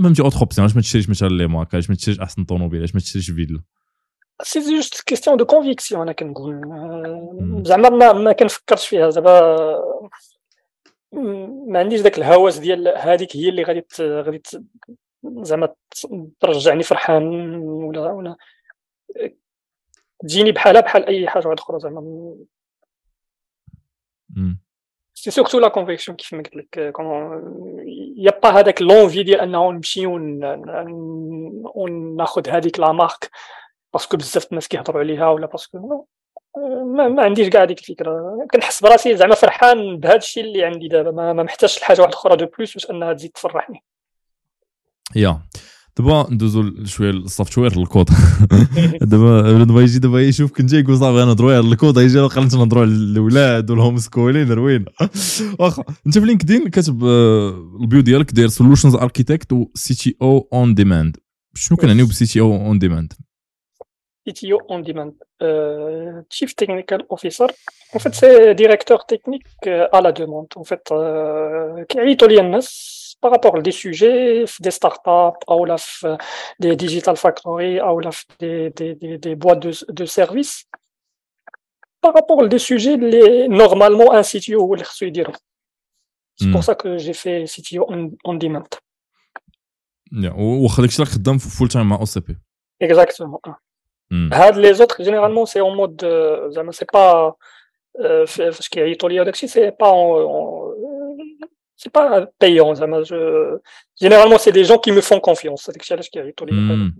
فهمتي 0.03 0.21
autre 0.21 0.39
option 0.39 0.63
علاش 0.63 0.75
ما 0.75 0.81
تشريش 0.81 1.09
مثلا 1.09 1.27
les 1.27 1.47
marques 1.47 1.73
علاش 1.73 1.89
ما 1.89 1.95
تشريش 1.95 2.19
احسن 2.19 2.43
طوموبيل 2.43 2.79
علاش 2.79 2.95
ما 2.95 3.01
تشريش 3.01 3.31
فيلا 3.31 3.61
c'est 4.41 4.59
juste 4.59 5.01
question 5.01 5.37
de 5.37 5.45
conviction 5.45 6.01
أنا 6.01 6.11
كنقول 6.11 6.61
زعما 7.65 7.89
ما, 7.89 8.13
ما 8.13 8.31
كنفكرش 8.31 8.87
فيها 8.87 9.09
زعما 9.09 9.57
ما 11.67 11.79
عنديش 11.79 12.01
داك 12.01 12.17
الهوس 12.17 12.57
ديال 12.57 12.93
هذيك 12.97 13.35
هي 13.35 13.49
اللي 13.49 13.63
غادي 13.63 13.85
غادي 14.01 14.41
زعما 15.41 15.73
ترجعني 16.39 16.83
فرحان 16.83 17.23
ولا 17.55 18.11
ولا 18.11 18.35
تجيني 20.19 20.51
بحالها 20.51 20.81
بحال 20.81 21.05
أي 21.05 21.27
حاجة 21.27 21.47
واحدة 21.47 21.63
أخرى 21.63 21.79
زعما. 21.79 22.35
c'est 25.13 25.31
surtout 25.31 25.59
la 25.59 25.67
conviction 25.67 26.17
كيف 26.17 26.33
ما 26.33 26.43
قلت 26.43 26.55
لك 26.55 26.79
pas 28.43 28.49
هذاك 28.49 28.81
l'envie 28.81 29.23
ديال 29.23 29.39
انه 29.39 29.71
نمشي 29.71 30.05
وناخذ 31.75 32.49
هذيك 32.49 32.79
la 32.79 32.91
marque 32.91 33.29
parce 33.93 34.08
que 34.08 34.17
بزاف 34.17 34.47
الناس 34.51 34.67
كيهضروا 34.67 35.01
عليها 35.01 35.29
ولا 35.29 35.47
parce 35.47 35.83
que 35.83 36.05
ما, 36.95 37.07
ما 37.07 37.23
عنديش 37.23 37.49
كاع 37.49 37.63
هذيك 37.63 37.79
الفكرة 37.79 38.37
كنحس 38.51 38.81
براسي 38.81 39.17
زعما 39.17 39.35
فرحان 39.35 39.97
بهذا 39.97 40.15
الشيء 40.15 40.43
اللي 40.43 40.65
عندي 40.65 40.87
دابا 40.87 41.11
ما, 41.11 41.33
ما 41.33 41.43
محتاجش 41.43 41.79
لحاجه 41.79 42.01
واحدة 42.01 42.17
أخرى 42.17 42.35
de 42.35 42.45
plus 42.45 42.73
باش 42.73 42.89
انها 42.89 43.13
تزيد 43.13 43.31
تفرحني 43.31 43.83
yeah 45.15 45.41
دابا 45.97 46.27
ندوزو 46.31 46.85
شوية 46.85 47.09
ال 47.09 47.14
software 47.14 47.57
ال 47.57 47.71
code 47.71 48.09
دابا 49.01 49.63
دابا 49.63 49.81
يجي 49.81 49.99
دابا 49.99 50.21
يشوف 50.21 50.51
كنت 50.51 50.71
جاي 50.71 50.81
يقول 50.81 50.97
صافي 50.97 51.25
نهضروا 51.25 51.53
على 51.53 51.67
الكود 51.67 51.97
يجي 51.97 52.19
قال 52.19 52.43
نهضروا 52.43 52.81
على 52.81 52.91
الاولاد 52.91 53.71
وال 53.71 53.97
homeschooling 53.97 54.51
روينه 54.51 54.85
واخا 55.59 55.83
انت 56.07 56.19
في 56.19 56.25
LinkedIn 56.25 56.67
كاتب 56.67 57.03
ال 57.81 57.86
bio 57.86 58.01
ديالك 58.01 58.31
داير 58.31 58.47
solutions 58.47 58.95
architect 58.95 59.53
و 59.53 59.67
CTO 59.73 60.15
on 60.21 60.73
demand 60.73 61.17
شنو 61.53 61.77
كنعنيو 61.77 62.05
ب 62.05 62.25
CTO 62.25 62.39
on 62.39 62.79
demand 62.79 63.13
CTO 64.27 64.57
on 64.67 64.79
demand. 64.79 65.13
Euh, 65.41 66.21
Chief 66.29 66.55
Technical 66.55 67.05
Officer, 67.09 67.47
en 67.93 67.99
fait, 67.99 68.13
c'est 68.13 68.55
directeur 68.55 69.05
technique 69.05 69.45
euh, 69.67 69.87
à 69.93 70.01
la 70.01 70.11
demande. 70.11 70.47
En 70.55 70.65
fait, 70.65 70.91
euh, 70.91 71.85
par 73.21 73.31
rapport 73.31 73.55
à 73.57 73.61
des 73.61 73.71
sujets, 73.71 74.45
des 74.59 74.71
startups, 74.71 75.41
à 75.47 75.55
des 76.59 76.75
digital 76.75 77.15
factories, 77.17 77.79
à 77.79 77.91
des, 78.39 78.69
des, 78.69 78.95
des, 78.95 79.17
des 79.17 79.35
boîtes 79.35 79.59
de, 79.59 79.71
de 79.99 80.05
services. 80.05 80.65
Par 82.01 82.13
rapport 82.13 82.43
à 82.43 82.47
des 82.47 82.59
sujets, 82.59 82.97
les, 82.97 83.47
normalement, 83.47 84.11
un 84.13 84.21
CTO, 84.21 84.75
c'est 86.39 86.51
pour 86.51 86.63
ça 86.63 86.75
que 86.75 86.97
j'ai 86.99 87.13
fait 87.13 87.45
CTO 87.45 87.85
on, 87.89 88.11
on 88.23 88.35
demand. 88.35 88.69
واخا 90.37 90.81
داكشي 90.81 91.03
راك 91.03 91.11
خدام 91.11 91.37
فول 91.37 91.67
تايم 91.67 91.89
مع 91.89 91.99
أو 91.99 92.05
سي 92.05 92.19
بي 92.19 92.37
اكزاكتومون 92.81 93.39
هاد 94.33 94.57
لي 94.57 94.73
زوتر 94.73 95.03
جينيرالمون 95.03 95.45
سي 95.45 95.59
اون 95.59 95.77
مود 95.77 96.05
زعما 96.49 96.71
سي 96.71 96.85
با 96.93 97.35
فاش 101.77 101.77
كيعيطوا 101.77 101.77
ليا 101.77 101.77
داكشي 101.77 101.77
سي 101.77 101.89
با 101.89 101.89
سي 101.89 101.89
با 101.89 102.31
بايون 102.41 102.75
زعما 102.75 103.03
généralement 104.01 104.37
c'est 104.37 104.51
des 104.51 104.61
gens 104.61 104.77
qui 104.77 104.91
me 104.91 105.01
font 105.01 105.19
confiance 105.19 105.69
هذاك 105.69 105.81
الشيء 105.81 105.97
علاش 105.97 106.09
كيعيطوا 106.09 106.47
ليا 106.47 106.93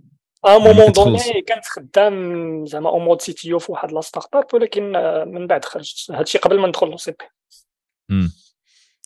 à 0.46 0.58
un 0.58 0.66
moment 0.66 0.92
donné 0.92 1.42
كنت 1.42 1.66
خدام 1.66 2.66
زعما 2.66 2.90
en 2.90 3.06
mode 3.06 3.22
CTO 3.22 3.60
في 3.60 3.72
واحد 3.72 3.92
la 3.92 4.02
start-up 4.02 4.54
ولكن 4.54 4.84
من 5.28 5.48
بعد 5.48 5.66
خرجت 5.66 6.12
هادشي 6.12 6.38
قبل 6.38 6.60
ما 6.60 6.68
ندخل 6.68 6.88
l'OCP 6.88 7.26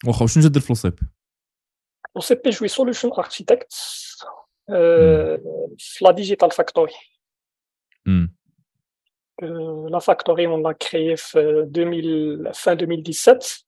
واخا 0.07 0.27
شنو 0.27 0.43
تدير 0.43 0.61
في 0.61 0.67
l'OCP 0.69 1.01
l'OCP 2.15 2.49
je 2.49 2.67
suis 2.67 2.82
solution 2.82 3.11
architect 3.17 3.73
في 5.77 5.99
la 6.01 6.11
Digital 6.11 6.51
Factory 6.51 6.93
Hmm. 8.05 8.25
Euh, 9.43 9.89
la 9.89 9.99
Factory, 9.99 10.47
on 10.47 10.57
l'a 10.57 10.73
créée 10.73 11.15
fin, 11.17 11.65
2017. 11.65 13.65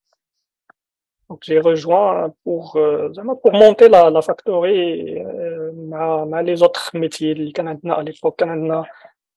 Donc 1.33 1.41
j'ai 1.43 1.61
rejoint 1.61 2.33
pour, 2.43 2.77
euh, 2.77 3.13
pour 3.43 3.53
monter 3.53 3.89
la, 3.89 4.11
la 4.11 4.23
Factory, 4.23 5.19
euh, 5.19 6.43
les 6.43 6.63
autres 6.63 6.91
métiers, 6.95 7.35
les 7.35 7.53
Canadiens 7.53 7.93
à 7.93 8.03
l'époque, 8.03 8.43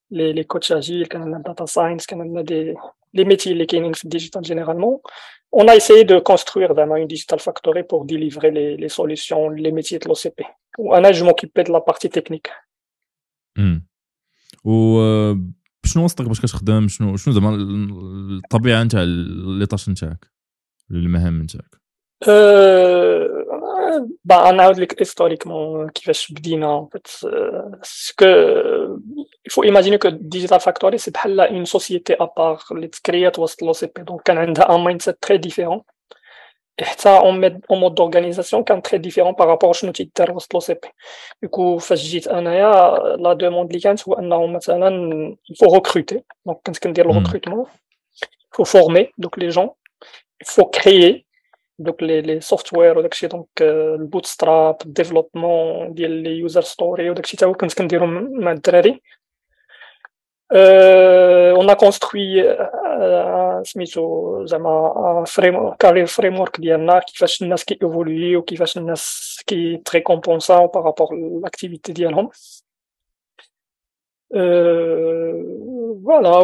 les, 0.10 0.34
les 0.34 0.46
coachs 0.46 0.72
agiles, 0.72 1.08
Canada 1.08 1.40
data 1.44 1.68
science, 1.68 2.06
Canada 2.06 2.44
des 2.44 2.76
les 3.14 3.26
métiers, 3.26 3.54
les 3.54 3.68
digital 4.06 4.44
généralement. 4.46 5.02
On 5.52 5.68
a 5.68 5.76
essayé 5.76 6.06
de 6.06 6.18
construire 6.20 6.74
vraiment 6.74 6.96
une 6.96 7.08
digital 7.08 7.40
factory 7.40 7.84
pour 7.84 8.06
délivrer 8.06 8.52
les, 8.52 8.78
les 8.78 8.88
solutions, 8.88 9.50
les 9.50 9.74
métiers 9.74 10.00
de 10.00 10.08
l'OCP. 10.08 10.40
Anna, 10.94 11.12
je 11.12 11.26
m'occupais 11.26 11.66
de 11.66 11.74
la 11.74 11.82
partie 11.82 12.10
technique. 12.10 12.50
Mm. 13.58 13.80
وشنو 14.66 16.06
وسطك 16.06 16.28
باش 16.28 16.40
كتخدم 16.40 16.88
شنو 16.88 17.18
شنو 17.18 17.34
زعما 17.34 17.56
الطبيعه 17.56 18.84
نتاع 18.84 19.04
لي 19.04 19.66
طاش 19.66 19.90
نتاعك 19.90 20.32
المهام 20.92 21.42
نتاعك 21.42 21.82
أه... 22.29 23.47
bah 24.25 24.51
نعاود 24.51 24.79
لك 24.79 25.01
historiquement 25.01 25.89
كيفاش 25.89 26.33
بدينا 26.33 26.89
ce 27.83 27.95
qu'il 27.95 28.25
faut 29.47 29.63
imaginer 29.63 29.99
que 29.99 30.09
Digital 30.09 30.61
Factory 30.61 30.99
c'est 30.99 31.11
بحال 31.11 31.41
une 31.41 31.65
société 31.65 32.15
à 32.15 32.24
part 32.24 32.61
اللي 32.73 32.89
تكريات 32.89 33.39
وسط 33.39 33.63
l'OCP 33.63 34.03
donc 34.03 34.23
كان 34.23 34.39
عندها 34.39 34.75
un 34.77 34.81
mindset 34.81 35.23
très 35.23 35.39
différent 35.39 35.83
حتى 36.83 37.09
un 37.09 37.61
mode 37.71 37.95
d'organisation 37.95 38.65
كان 38.65 38.83
très 38.83 38.99
différent 38.99 39.33
par 39.33 39.45
rapport 39.45 39.73
شنو 39.73 39.93
تيدار 39.93 40.33
وسط 40.33 40.55
l'OCP 40.55 40.89
du 41.43 41.55
coup 41.55 41.79
فاش 41.79 42.03
جيت 42.03 42.29
انايا 42.29 42.99
la 43.17 43.33
demande 43.33 43.71
اللي 43.71 43.81
كانت 43.81 44.09
هو 44.09 44.15
انه 44.15 44.47
مثلا 44.47 44.91
il 45.51 45.59
faut 45.59 45.75
recruter 45.75 46.23
donc 46.47 46.59
كنت 46.67 46.79
كندير 46.79 47.11
ال 47.11 47.15
recrutement 47.15 47.67
il 48.55 48.58
faut 48.58 48.65
former 48.65 49.09
donc 49.19 49.39
les 49.39 49.49
gens 49.49 49.71
il 50.43 50.50
faut 50.50 50.65
créer 50.65 51.26
donc 51.79 52.03
les 52.03 52.21
les 52.21 52.41
software 52.41 52.99
وداكشي 52.99 53.27
donc 53.27 53.44
ال 53.44 53.49
bootstrap 53.61 54.77
ال 54.87 54.94
développement 54.94 55.95
ديال 55.95 56.11
les 56.11 56.31
user 56.31 56.63
stories 56.63 57.11
وداكشي 57.11 57.37
تا 57.37 57.47
هو 57.47 57.55
كنت 57.55 57.75
كنديرو 57.75 58.07
مع 58.07 58.53
الدراري 58.53 59.03
Euh, 60.53 61.53
on 61.57 61.69
a 61.69 61.75
construit 61.75 62.41
euh, 62.41 63.63
سميتو 63.63 64.45
زعما 64.47 65.25
framework 65.27 65.75
carrière 65.75 66.07
framework 66.07 66.61
ديالنا 66.61 66.99
كيفاش 66.99 67.43
الناس 67.43 67.65
كي 67.65 67.81
évoluer 67.81 68.37
وكيفاش 68.37 68.79
الناس 68.79 69.37
كيتريكومبونساو 69.47 69.77
par 69.77 70.67
rapport 70.67 71.09
l'activité 71.43 71.93
ديالهم 71.93 72.31
voilà 76.05 76.39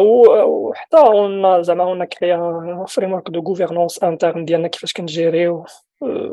وحتى 0.45 0.97
on 0.97 1.61
زعما 1.61 1.95
on 1.95 2.01
a 2.01 2.07
créé 2.07 2.31
un 2.31 2.85
framework 2.87 3.31
de 3.31 3.39
gouvernance 3.39 3.97
interne 4.03 4.45
ديالنا 4.45 4.67
كيفاش 4.67 4.93
كنجيريو 4.93 5.65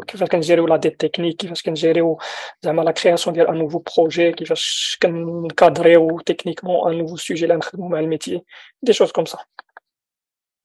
كيفاش 0.07 0.29
كنجيريو 0.29 0.67
la 0.67 0.77
dette 0.77 1.01
technique 1.01 1.37
كيفاش 1.37 1.63
كنجيريو 1.63 2.19
زعما 2.63 2.83
la 2.83 2.91
création 2.91 3.35
ديال 3.37 3.49
un 3.49 3.59
nouveau 3.59 3.83
projet 3.97 4.33
كيفاش 4.33 4.99
كنكادريو 5.03 6.21
techniquement 6.21 6.93
un 6.93 6.99
nouveau 6.99 7.17
sujet 7.17 7.45
اللي 7.45 7.57
نخدمو 7.57 7.89
مع 7.89 8.01
ال 8.01 8.07
métier 8.07 8.43
des 8.83 8.93
choses 8.93 9.13
comme 9.13 9.25
ça 9.25 9.39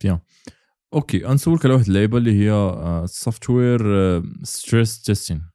bien 0.03 0.19
okay 0.93 1.23
غنسولك 1.23 1.65
على 1.65 1.73
واحد 1.73 1.85
اللعيبه 1.85 2.17
اللي 2.17 2.31
هي 2.43 2.51
ال 3.03 3.12
software 3.12 3.81
stress 4.43 5.01
testing 5.01 5.54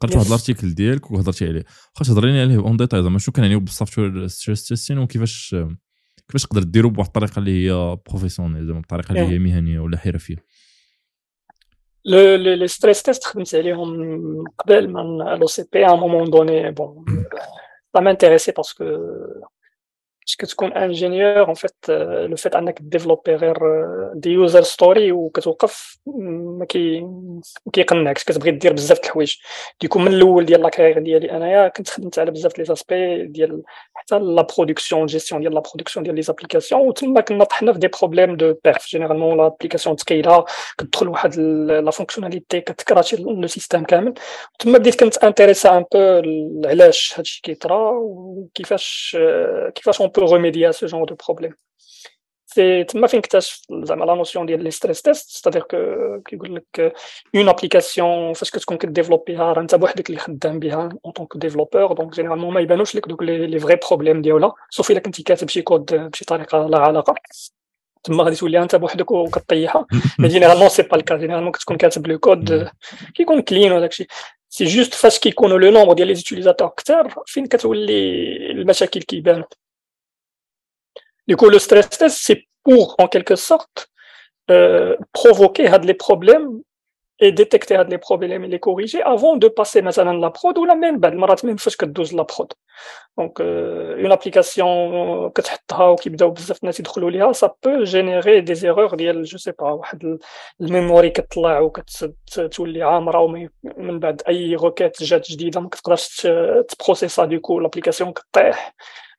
قرات 0.00 0.16
واحد 0.16 0.26
ال 0.26 0.32
article 0.32 0.74
ديالك 0.74 1.10
وهضرتي 1.10 1.48
عليه 1.48 1.64
واخا 1.94 2.04
تهضري 2.04 2.32
لي 2.32 2.40
عليه 2.40 2.58
en 2.58 2.76
détail 2.76 3.02
زعما 3.02 3.18
شنو 3.18 3.32
كنعنيو 3.32 3.60
بال 3.60 3.73
software 3.73 4.26
stress 4.26 4.68
testing 4.68 4.98
وكيفاش 4.98 5.56
كيفاش 6.26 6.42
تقدر 6.42 6.62
ديرو 6.62 6.90
بواحد 6.90 7.08
الطريقة 7.08 7.38
اللي 7.38 7.70
هي 7.70 7.96
professionnelle 8.08 8.66
زعما 8.66 8.80
بطريقه 8.80 9.08
اللي 9.08 9.34
هي 9.34 9.38
مهنيه 9.38 9.78
ولا 9.78 9.98
حرفيه 9.98 10.36
les 12.04 12.68
stress 12.68 13.02
tests 13.02 13.24
خدمت 13.24 13.54
عليهم 13.54 13.88
قبل 14.58 14.88
من 14.92 15.18
le 15.18 15.46
CPI 15.46 15.86
à 15.86 15.94
moment 15.94 16.30
donné 16.30 16.70
bon 16.70 17.04
ça 17.96 18.00
m'intéressait 18.00 18.52
parce 18.52 18.72
que 18.74 18.84
باش 18.84 19.55
كتكون 20.34 20.72
ingénieur 20.72 21.46
en 21.46 21.54
fait 21.54 21.74
le 22.28 22.36
fait 22.36 22.56
انك 22.56 22.78
développer 22.82 23.34
غير 23.34 23.58
des 24.14 24.30
user 24.30 24.62
stories 24.62 25.12
وكتوقف 25.12 25.98
ما 26.06 26.64
كي 26.64 27.06
كيقنعكش 27.72 28.24
كتبغي 28.24 28.50
دير 28.50 28.72
بزاف 28.72 28.98
د 28.98 29.04
الحوايج 29.04 29.36
du 29.80 29.86
coup 29.86 29.98
من 29.98 30.08
الأول 30.08 30.44
ديال 30.44 30.60
la 30.60 30.68
carrière 30.68 30.98
ديالي 30.98 31.30
انايا 31.30 31.68
كنت 31.68 31.88
خدمت 31.88 32.18
على 32.18 32.30
بزاف 32.30 32.58
les 32.58 32.64
aspects 32.64 33.26
ديال 33.26 33.62
حتى 33.94 34.18
la 34.18 34.46
production 34.56 35.06
gestion 35.06 35.40
ديال 35.40 35.54
la 35.54 35.60
production 35.60 36.04
ديال 36.04 36.14
les 36.14 36.22
applications 36.22 36.80
وتما 36.80 37.20
كنا 37.20 37.44
طحنا 37.44 37.72
في 37.72 37.78
des 37.78 37.88
problèmes 37.88 38.36
de 38.36 38.54
perf 38.64 38.86
généralement 38.86 39.36
l'application 39.36 39.96
ثقيله 39.96 40.44
كتدخل 40.78 41.08
واحد 41.08 41.36
la 41.38 41.90
fonctionnalité 41.90 42.60
كت 42.60 42.72
cratter 42.72 43.16
le 43.16 43.46
système 43.46 43.84
كامل 43.84 44.14
وتما 44.54 44.78
بديت 44.78 45.00
كنتانتريسا 45.00 45.76
un 45.76 45.84
peu 45.92 45.98
علاش 46.68 47.14
هادشي 47.18 47.40
كيطرا 47.42 47.90
وكيفاش 47.90 49.16
كيفاش 49.74 50.00
اون 50.00 50.10
peut 50.15 50.23
remédier 50.23 50.65
à 50.67 50.73
ce 50.73 50.85
genre 50.87 51.05
de 51.05 51.13
problème. 51.13 51.55
C'est 52.53 52.93
ma 52.95 53.07
fin 53.07 53.21
la 53.79 54.15
notion 54.15 54.43
des 54.43 54.71
stress 54.71 55.01
tests, 55.01 55.29
c'est-à-dire 55.35 55.65
que 55.67 56.21
une 57.31 57.47
application, 57.47 58.33
parce 58.33 58.51
que 58.51 58.59
ce 58.59 58.65
qu'on 58.65 58.75
peut 58.77 58.87
développer 58.87 59.37
en 59.39 61.11
tant 61.13 61.25
que 61.25 61.37
développeur, 61.37 61.95
donc 61.95 62.13
généralement, 62.13 62.51
les, 62.51 63.47
les 63.47 63.57
vrais 63.57 63.77
problèmes 63.77 64.21
là, 64.21 64.53
sauf 64.69 64.89
il 64.89 64.97
a 64.97 65.01
quand 65.01 65.17
il 65.17 65.63
code 65.63 65.91
بشي 65.93 66.25
طريقه 66.25 66.67
لا 66.67 66.77
علاقه 66.77 67.15
تما 68.03 68.23
غادي 68.23 68.35
تولي 68.35 68.61
انت 68.61 68.75
بوحدك 68.75 69.11
وكطيحها 69.11 69.85
مي 70.19 70.27
جينيرالمون 70.27 70.69
سي 70.69 70.83
با 70.83 70.95
الكا 70.97 71.17
جينيرالمون 71.17 71.51
كتكون 71.51 71.77
كاتب 71.77 72.07
لو 72.07 72.19
كود 72.19 72.69
كيكون 73.15 73.41
كلين 73.41 73.71
وداك 73.71 73.91
الشيء 73.91 74.07
سي 74.49 74.65
جوست 74.65 74.93
فاش 74.93 75.19
كيكونوا 75.19 75.59
لو 75.59 75.71
نومبر 75.71 75.93
ديال 75.93 76.07
لي 76.07 76.15
زوتيليزاتور 76.15 76.69
كثار 76.77 77.13
فين 77.25 77.45
كتولي 77.45 78.51
المشاكل 78.51 79.01
كيبانوا 79.01 79.45
Du 81.27 81.35
coup, 81.35 81.49
le 81.49 81.59
stress 81.59 81.89
test, 81.89 82.17
c'est 82.21 82.45
pour, 82.63 82.95
en 82.99 83.07
quelque 83.07 83.35
sorte, 83.35 83.89
euh, 84.49 84.95
provoquer 85.13 85.69
les 85.83 85.93
problèmes 85.93 86.61
et 87.21 87.31
détecter 87.31 87.77
les 87.87 87.97
problèmes 87.99 88.43
et 88.43 88.47
les 88.47 88.59
corriger 88.59 89.01
avant 89.03 89.35
de 89.37 89.47
passer 89.47 89.81
maintenant 89.83 90.13
la 90.13 90.31
prod 90.31 90.57
ou 90.57 90.65
la 90.65 90.75
même 90.75 90.97
ben 90.97 91.15
même 91.15 91.59
fois 91.59 91.71
que 91.77 91.85
12 91.85 92.13
la 92.13 92.25
prod 92.25 92.51
donc 93.17 93.39
euh, 93.39 93.95
une 93.97 94.11
application 94.11 95.31
que 95.35 95.41
qui 96.01 97.33
ça 97.41 97.55
peut 97.61 97.85
générer 97.85 98.41
des 98.41 98.65
erreurs 98.65 98.95
ديال 98.95 99.27
je 99.27 99.37
sais 99.37 99.53
pas 99.53 99.71
واحد 99.73 100.17
الميموري 100.61 101.09
كتطلع 101.09 101.59
وكتولي 101.59 102.83
عامره 102.83 103.19
ومن 103.19 103.99
بعد 103.99 104.21
اي 104.27 104.55
روكيت 104.55 105.03
جات 105.03 105.31
جديده 105.31 105.61
ما 105.61 105.69
كتقدرش 105.69 106.27
تبروسيسا 106.67 107.25
ديكو 107.25 107.59
لابليكاسيون 107.59 108.13
كطيح 108.13 108.75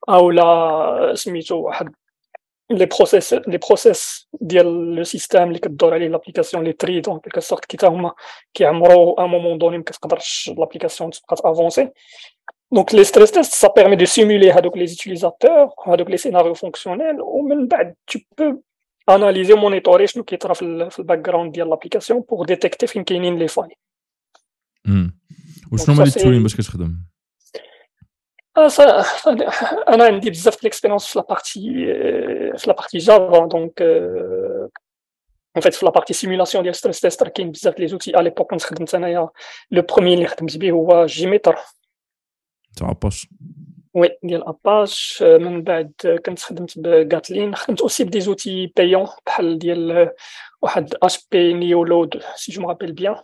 أو 0.09 0.31
لا 0.31 1.13
سميتو 1.15 1.55
واحد. 1.55 1.95
Les 2.73 2.88
process 2.97 3.34
les 3.34 3.59
process 3.67 4.27
ديال 4.41 4.95
le 4.95 5.03
système 5.03 5.44
اللي 5.43 5.59
كدور 5.59 5.93
عليه 5.93 6.07
l'application 6.07 6.64
les 6.64 6.73
threads 6.73 7.02
en 7.02 7.19
quelque 7.19 7.39
sorte 7.39 7.65
كي 7.65 7.88
هما 7.88 8.11
كيعمروا 8.53 9.23
un 9.26 9.30
moment 9.30 9.57
donné 9.57 9.77
ما 9.77 9.84
كتقدرش 9.84 10.51
l'application 10.57 11.11
تبقى 11.11 11.35
تافونسي 11.35 11.89
donc 12.72 12.95
les 12.95 13.03
stress 13.03 13.31
tests 13.31 13.53
ça 13.53 13.68
permet 13.76 13.95
de 13.95 14.06
simuler 14.06 14.52
هادوك 14.51 14.77
les 14.77 14.88
utilisateurs 14.88 15.69
هادوك 15.88 16.09
les 16.10 16.18
scénarios 16.18 16.53
fonctionnels 16.53 17.22
ومن 17.21 17.67
بعد 17.67 17.95
tu 18.07 18.19
peux 18.38 18.61
analyser 19.10 19.53
monitorer 19.53 20.07
شنو 20.07 20.23
كيطرا 20.23 20.53
في 20.53 20.99
ال 20.99 21.19
background 21.19 21.52
ديال 21.51 21.69
l'application 21.69 22.19
pour 22.19 22.45
détecter 22.45 22.88
فين 22.88 23.03
كاينين 23.03 23.35
les 23.39 23.48
failles 23.48 23.69
وشنو 25.71 25.95
هما 25.95 26.03
les 26.03 26.11
toolings 26.11 26.44
باش 26.43 26.55
كتخدم؟ 26.55 26.97
أنا 29.88 30.03
عندي 30.03 30.29
بزاف 30.29 30.63
l'expérience 30.64 31.06
في 31.05 31.19
la 31.19 31.30
partie 31.30 31.61
في 32.57 32.63
la 32.68 32.75
partie 32.75 32.98
Java 32.98 33.45
donc 33.45 33.84
en 35.57 35.61
fait 35.61 35.71
في 35.73 35.85
la 35.85 35.93
partie 35.93 36.14
simulation 36.14 36.64
ديال 36.63 36.75
stress 36.76 37.02
test 37.02 37.27
كاين 37.27 37.51
بزاف 37.51 37.79
les 37.80 37.88
outils 37.88 38.19
à 38.19 38.22
l'époque 38.22 38.52
كنت 38.51 38.63
خدمت 38.63 38.95
انايا 38.95 39.29
le 39.72 39.81
premier 39.81 40.14
اللي 40.13 40.27
خدمت 40.27 40.57
به 40.57 40.71
هو 40.71 41.05
JMeter 41.06 41.56
تاع 42.77 42.91
Apache 42.91 43.27
oui 43.94 44.18
ديال 44.23 44.47
اباش 44.47 45.23
من 45.23 45.63
بعد 45.63 45.91
كنت 46.25 46.39
خدمت 46.39 46.79
ب 46.80 46.89
Gatling 46.89 47.56
خدمت 47.55 47.81
aussi 47.81 48.03
ب 48.03 48.22
des 48.22 48.39
outils 48.39 48.73
payants 48.77 49.07
بحال 49.25 49.59
ديال 49.59 50.11
واحد 50.61 50.93
HP 51.03 51.53
NeoLoad 51.53 52.22
si 52.35 52.52
je 52.52 52.61
m'appelle 52.61 52.91
bien 52.91 53.15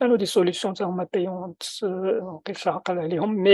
كانوا 0.00 0.16
des 0.16 0.26
solutions 0.26 0.74
تاع 0.74 0.86
هما 0.86 1.06
payantes 1.14 1.62
مابقيتش 1.82 2.68
عاقل 2.68 2.98
عليهم 2.98 3.34
mais 3.34 3.50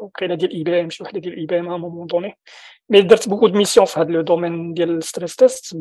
وكاينه 0.00 0.34
ديال 0.34 0.52
IBM 0.52 0.90
شي 0.90 1.02
وحده 1.02 1.20
ديال 1.20 1.36
IBM 1.36 1.72
à 1.72 1.76
moment 1.76 2.06
donné 2.06 2.38
mais 2.88 3.02
درت 3.02 3.28
beaucoup 3.28 3.48
de 3.48 3.58
missions 3.58 3.86
في 3.86 4.00
هذا 4.00 4.10
le 4.10 4.20
domaine 4.20 4.74
ديال 4.74 5.02
stress 5.02 5.36
test 5.36 5.76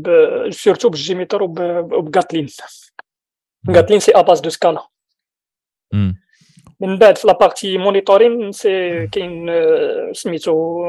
surtout 0.50 0.90
بال 0.90 1.03
JMeter 1.03 1.44
وب 1.44 1.67
Gatling 1.67 2.48
Gatling 3.70 4.00
c'est 4.00 4.12
à 4.12 4.17
base 4.17 4.40
de 4.40 4.50
Scala 4.50 4.88
من 6.80 6.98
بعد 6.98 7.18
في 7.18 7.28
la 7.28 7.40
partie 7.40 7.78
monitoring 7.78 8.52
c'est 8.52 9.08
كاين 9.08 9.50
سميتو 10.14 10.84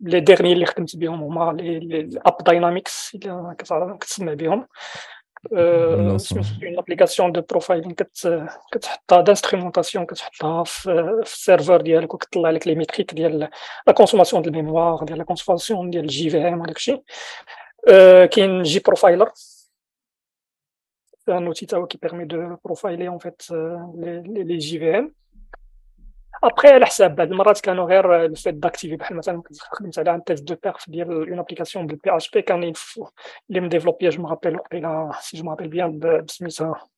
les 0.00 0.20
derniers 0.20 0.52
اللي 0.52 0.66
خدمت 0.66 0.96
بهم 0.96 1.22
هما 1.22 1.52
les 1.62 2.08
AppDynamics 2.26 3.14
اللي 3.14 3.54
كتسمع 4.00 4.34
بهم 4.34 4.66
une 5.52 6.78
application 6.78 7.28
de 7.28 7.40
profiling 7.40 7.94
كتحطها 8.72 9.24
d'instrumentation 9.24 10.00
كتحطها 10.00 10.64
في 10.64 10.90
السيرفر 11.22 11.80
ديالك 11.80 12.14
وكتطلع 12.14 12.50
لك 12.50 12.66
les 12.66 12.74
métriques 12.74 13.14
ديال 13.14 13.48
la 13.86 13.92
consommation 13.92 14.42
ديال 14.42 14.54
ال 14.54 14.60
mémoire 14.60 15.04
ديال 15.04 15.18
la 15.18 15.24
consommation 15.24 15.90
ديال 15.90 16.04
ال 16.04 16.30
JVM 16.30 16.60
وداك 16.60 16.76
الشيء 16.76 17.02
كاين 18.30 18.62
JProfiler 18.62 19.32
un 21.30 21.46
outil 21.46 21.66
qui 21.90 21.98
permet 21.98 22.26
de 22.26 22.40
profiler 22.64 23.08
en 23.08 23.18
fait 23.18 23.52
les, 24.02 24.22
les 24.22 24.60
JVM. 24.60 25.10
ابخي 26.44 26.68
على 26.68 26.86
حساب 26.86 27.16
بعض 27.16 27.30
المرات 27.30 27.60
كانوا 27.60 27.84
غير 27.86 28.24
ال 28.24 28.30
fait 28.30 28.54
d'activer 28.54 28.96
بحال 28.96 29.16
مثلا 29.16 29.42
خدمت 29.72 29.98
على 29.98 30.14
un 30.14 30.24
test 30.24 30.42
de 30.44 30.54
perf 30.62 30.90
ديال 30.90 31.28
une 31.30 31.38
application 31.38 31.86
بال 31.86 32.16
PHP 32.16 32.42
كان 32.42 32.72
اللي 33.50 33.60
مديفلوبي 33.60 34.08
je 34.08 34.22
m'appelle 34.22 34.56
وقيلا 34.56 35.10
si 35.20 35.36
je 35.36 35.44
m'appelle 35.44 35.68
bien 35.68 35.98
بسميتها 35.98 36.88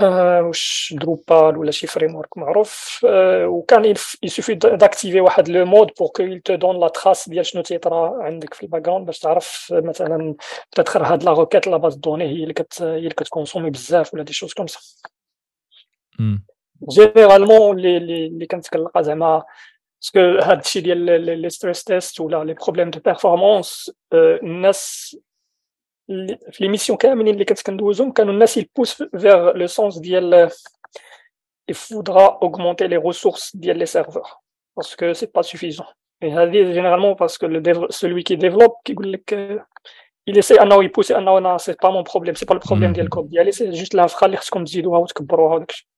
واش 0.00 0.94
Drupal 1.00 1.56
ولا 1.56 1.70
شي 1.70 1.86
framework 1.86 2.38
معروف 2.38 3.00
وكان 3.44 3.94
il 4.22 4.30
suffit 4.30 4.54
d'activer 4.54 5.20
واحد 5.20 5.48
le 5.48 5.64
mode 5.64 5.90
pour 5.98 6.08
que 6.08 6.22
il 6.22 6.40
te 6.40 6.54
donne 6.54 6.80
la 6.80 6.88
trace 6.88 7.28
ديال 7.28 7.46
شنو 7.46 7.62
تيطرا 7.62 8.22
عندك 8.22 8.54
في 8.54 8.62
ال 8.62 8.82
background 8.82 9.06
باش 9.06 9.18
تعرف 9.18 9.68
مثلا 9.72 10.34
تدخل 10.72 11.02
هاد 11.02 11.22
la 11.24 11.32
requête 11.32 11.66
la 11.66 11.76
base 11.76 11.94
données 11.96 12.24
هي 12.24 12.42
اللي 12.42 12.54
كت 12.54 12.82
هي 12.82 12.98
اللي 12.98 13.10
كتكونسومي 13.10 13.70
بزاف 13.70 14.14
ولا 14.14 14.22
des 14.22 14.32
choses 14.32 14.52
comme 14.54 14.66
ça. 14.66 14.80
généralement 16.90 17.78
اللي 17.78 17.96
اللي 18.26 18.46
كنت 18.46 18.68
كنلقى 18.68 19.04
زعما 19.04 19.44
parce 20.00 20.12
que 20.12 20.20
هاد 20.20 20.58
الشيء 20.58 20.82
ديال 20.82 21.40
les 21.40 21.50
stress 21.50 21.84
tests 21.84 22.20
ولا 22.20 22.44
les 22.44 22.54
problèmes 22.54 22.90
de 22.90 23.00
performance 23.00 23.90
الناس 24.14 25.16
في 26.52 26.58
les 26.60 26.68
missions 26.68 26.98
كاملين 26.98 27.34
اللي 27.34 27.44
كنت 27.44 27.62
كندوزهم 27.62 28.12
كانوا 28.12 28.32
الناس 28.32 28.56
يبوس 28.56 29.02
vers 29.02 29.52
le 29.52 29.66
sens 29.66 29.98
ديال 29.98 30.50
il 31.70 31.74
faudra 31.74 32.38
augmenter 32.40 32.88
les 32.88 32.96
ressources 32.96 33.50
ديال 33.54 33.78
les 33.78 33.86
serveurs 33.86 34.28
parce 34.80 34.94
que 34.96 35.12
c'est 35.12 35.32
pas 35.32 35.42
suffisant. 35.42 35.88
Et 36.24 36.30
هذه 36.32 36.72
généralement 36.74 37.14
parce 37.14 37.36
que 37.38 37.46
le 37.46 37.60
celui 37.90 38.24
qui 38.24 38.36
développe 38.36 38.76
كيقول 38.84 39.12
لك 39.12 39.60
il 40.30 40.38
essaie 40.38 40.62
انه 40.62 40.84
يبوسي 40.84 41.18
انه 41.18 41.38
أنا 41.38 41.58
c'est 41.58 41.74
pas 41.82 41.90
mon 41.90 42.02
problème 42.02 42.34
c'est 42.34 42.46
pas 42.46 42.54
ال 42.54 42.58
problème 42.58 42.92
ديال 42.92 43.04
الكود 43.06 43.28
ديالي 43.28 43.52
c'est 43.52 43.70
juste 43.70 43.94
ال 43.94 43.99
infra 43.99 44.26
اللي 44.26 44.36
خصكم 44.36 44.64
تزيدوها 44.64 44.98
وتكبروها 44.98 45.54
وداك 45.54 45.70
الشيء 45.70 45.86
اي 45.86 45.97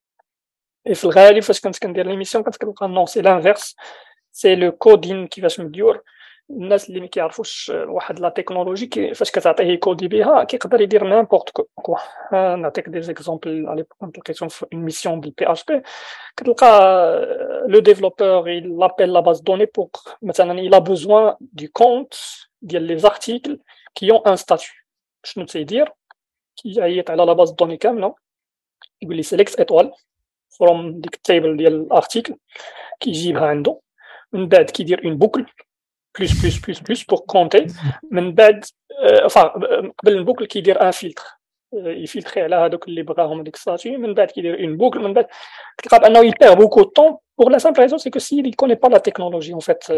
في 0.94 1.04
الغالب 1.04 1.42
فاش 1.42 1.60
كنت 1.60 1.78
كندير 1.78 2.06
les 2.06 2.16
missions 2.16 2.44
كنت 2.44 2.56
كنلقى 2.56 2.88
non 2.88 3.06
c'est 3.06 3.20
l'inverse 3.20 3.76
c'est 4.32 4.54
le 4.54 4.72
coding 4.72 5.26
كيفاش 5.26 5.60
مديور 5.60 6.02
الناس 6.50 6.88
اللي 6.88 7.00
ما 7.00 7.06
كيعرفوش 7.06 7.72
واحد 7.74 8.20
la 8.20 8.28
technologie 8.28 9.14
فاش 9.14 9.30
كتعطيه 9.30 9.64
يكودي 9.64 10.08
بها 10.08 10.44
كيقدر 10.44 10.80
يدير 10.80 11.04
n'importe 11.04 11.50
quoi 11.74 11.96
نعطيك 12.56 12.88
des 12.88 13.02
exemples 13.02 13.66
على 13.68 13.84
كنت 13.98 14.18
لقيتهم 14.18 14.48
في 14.48 14.66
mission 14.72 15.20
بال 15.20 15.52
PHP 15.52 15.82
كتلقى 16.36 16.66
le 17.68 17.78
développeur 17.78 18.60
il 18.60 18.82
appelle 18.82 19.12
la 19.12 19.22
base 19.22 19.42
donnée 19.42 19.66
pour 19.66 20.16
مثلا 20.22 20.60
il 20.60 20.74
a 20.74 20.80
besoin 20.80 21.36
du 21.40 21.68
compte 21.68 22.48
ديال 22.62 22.82
les 22.82 22.98
articles 22.98 23.60
qui 23.94 24.10
ont 24.10 24.20
un 24.26 24.36
statut 24.36 24.70
شنو 25.24 25.44
تيدير 25.44 25.92
كيعيط 26.56 27.10
على 27.10 27.24
la 27.24 27.32
base 27.32 27.50
données 27.50 27.76
كامله 27.76 28.14
يقول 29.02 29.16
لي 29.16 29.22
select 29.22 29.58
étoile 29.58 29.92
from 30.60 31.00
ديك 31.00 31.14
ال 31.14 31.21
table 31.21 31.56
ديال 31.56 31.74
ال 31.74 31.82
article 31.82 32.34
كيجيبها 33.00 33.46
عنده 33.46 33.80
من 34.32 34.48
بعد 34.48 34.70
كيدير 34.70 35.04
une 35.04 35.16
boucle 35.18 35.46
plus 36.18 36.42
plus 36.42 36.58
plus 36.58 36.80
plus 36.80 37.04
pour 37.04 37.18
compter 37.18 37.66
من 38.10 38.34
بعد 38.34 38.64
enfin 39.26 39.48
قبل 39.98 40.12
ال 40.12 40.17
boucle 40.17 40.46
كيدير 40.46 40.82
un 40.82 40.90
filtre 40.90 41.24
يفيلتري 41.72 42.42
على 42.42 42.56
هذوك 42.56 42.88
اللي 42.88 43.02
بغاهم 43.02 43.42
ديك 43.42 43.54
ال 43.54 43.60
statut 43.60 43.98
من 43.98 44.14
بعد 44.14 44.30
كيدير 44.30 44.60
une 44.60 44.76
boucle 44.76 45.00
من 45.00 45.12
بعد 45.12 45.26
كتلقى 45.78 46.00
بانه 46.00 46.18
il 46.18 46.30
perd 46.30 46.54
beaucoup 46.54 46.82
de 46.82 46.92
temps 46.92 47.16
pour 47.38 47.50
la 47.50 47.58
simple 47.58 47.80
raison 47.80 47.98
c'est 47.98 48.10
que 48.10 48.18
c'est 48.18 48.42
il 48.42 48.56
connaît 48.56 48.80
pas 48.86 48.88
la 48.88 49.00
technologie 49.00 49.54
en 49.54 49.60
fait 49.60 49.92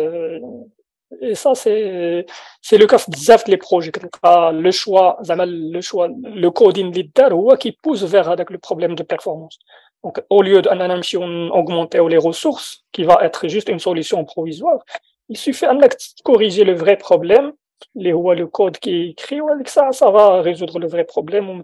Et 1.21 1.35
ça, 1.35 1.55
c'est, 1.55 2.27
c'est 2.61 2.79
le 2.79 2.87
cas 2.87 2.97
بزاف 3.09 3.49
les 3.49 3.57
projets. 3.57 3.93
Le 4.25 4.71
choix, 4.71 5.19
le 5.29 5.81
choix, 5.81 6.09
le 6.09 6.51
coding 6.51 6.93
leader, 6.93 7.31
qui 7.59 7.73
pousse 7.73 8.03
vers 8.05 8.31
avec 8.31 8.51
le 8.51 8.59
problème 8.59 8.95
de 8.95 9.03
performance. 9.03 9.59
Donc, 10.05 10.21
au 10.31 10.43
lieu 10.43 10.63
d'augmenter 10.63 12.01
les 12.09 12.19
ressources, 12.19 12.85
qui 12.93 13.05
va 13.05 13.19
être 13.23 13.49
juste 13.49 13.69
une 13.69 13.79
solution 13.79 14.25
provisoire, 14.25 14.85
il 15.29 15.37
suffit 15.37 15.67
de 15.67 16.23
corriger 16.25 16.65
le 16.65 16.75
vrai 16.75 16.97
problème, 16.97 17.53
les 17.95 18.13
ou 18.13 18.33
le 18.33 18.47
code 18.47 18.79
qui 18.79 18.91
est 18.91 19.09
écrit, 19.11 19.41
avec 19.41 19.69
ça, 19.69 19.93
ça 19.93 20.11
va 20.11 20.41
résoudre 20.41 20.79
le 20.79 20.87
vrai 20.89 21.05
problème, 21.05 21.49
on 21.49 21.57
ne 21.57 21.63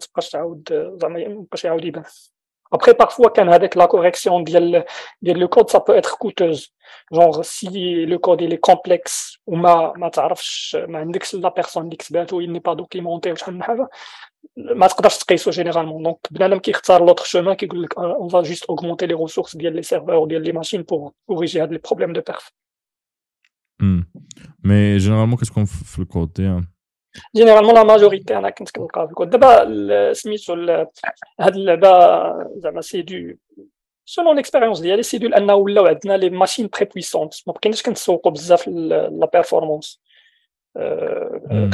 après, 2.70 2.94
parfois, 2.94 3.32
quand 3.34 3.48
avec 3.48 3.74
la 3.74 3.86
correction 3.86 4.40
de 4.40 4.84
le 5.22 5.46
code, 5.46 5.70
ça 5.70 5.80
peut 5.80 5.96
être 5.96 6.18
coûteuse. 6.18 6.68
Genre, 7.10 7.42
si 7.44 8.04
le 8.04 8.18
code, 8.18 8.42
il 8.42 8.52
est 8.52 8.58
complexe, 8.58 9.38
ou 9.46 9.56
ma, 9.56 9.92
ma 9.96 10.10
la 11.40 11.50
personne 11.50 11.88
il 12.40 12.52
n'est 12.52 12.60
pas 12.60 12.74
documenté, 12.74 13.32
ما 14.56 14.86
تقدرش 14.86 15.18
تقيسو 15.18 15.50
généralement. 15.50 16.02
Donc, 16.08 16.18
بنادم 16.30 16.58
كيختار 16.58 17.06
l'autre 17.06 17.24
chemin 17.24 17.52
كيقول 17.52 17.82
لك 17.82 17.98
on 17.98 18.26
va 18.26 18.42
juste 18.42 18.64
augmenter 18.68 19.06
les 19.06 19.14
ressources 19.14 19.56
ديال 19.56 19.82
les 19.82 19.86
serveurs 19.86 20.26
ديال 20.26 20.44
les 20.44 20.52
machines 20.52 20.84
pour 20.84 21.12
corriger 21.30 21.60
هاد 21.60 21.72
les 21.72 21.78
problèmes 21.78 22.12
de 22.12 22.20
perf. 22.20 22.50
Mais 24.68 24.98
généralement, 24.98 25.36
qu'est-ce 25.36 25.52
qu'on 25.52 25.66
fait 25.66 26.00
le 26.00 26.04
code 26.04 26.64
جينيرالمون 27.36 27.74
لا 27.74 27.82
ماجوريتي 27.82 28.38
أنا 28.38 28.50
كنت 28.50 28.70
كنلقى 28.70 29.06
في 29.06 29.10
الكود 29.10 29.30
دابا 29.30 30.12
سميتو 30.12 30.54
هاد 31.40 31.56
اللعبه 31.56 31.88
زعما 32.56 32.80
c'est 32.80 33.02
de 33.02 33.34
selon 34.04 34.36
l'expérience 34.36 34.80
ديالي 34.80 35.02
c'est 35.02 35.18
de 35.18 35.28
لأنه 35.28 35.54
ولاو 35.54 35.86
عندنا 35.86 36.16
les 36.16 36.30
machines 36.30 36.70
très 36.70 36.84
puissantes 36.84 37.34
ما 37.46 37.52
بقيناش 37.52 37.82
كنتسوقوا 37.82 38.32
بزاف 38.32 38.68
la 38.68 39.30
performance 39.32 40.00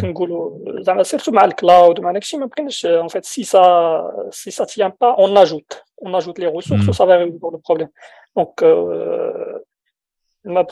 كنقولوا 0.00 0.58
زعما 0.82 1.02
surtout 1.02 1.32
مع 1.32 1.44
ال 1.44 1.53
cloud 1.53 1.98
ومع 1.98 2.12
داكشي 2.12 2.36
ما 2.36 2.46
بقيناش 2.46 2.86
en 2.86 3.08
fait 3.08 3.24
c'est 3.24 3.44
ça 3.44 4.28
si 4.30 4.50
ça 4.50 4.64
tient 4.64 4.92
pas 5.00 5.18
on 5.18 5.36
ajoute 5.36 5.82
on 6.02 6.14
ajoute 6.14 6.38
les 6.38 6.46
ressources 6.46 6.88
و 6.88 6.92
ça 6.92 7.04
va 7.04 7.16
résoudre 7.16 7.50
le 7.50 7.62
problème 7.68 7.88
donc 8.36 8.64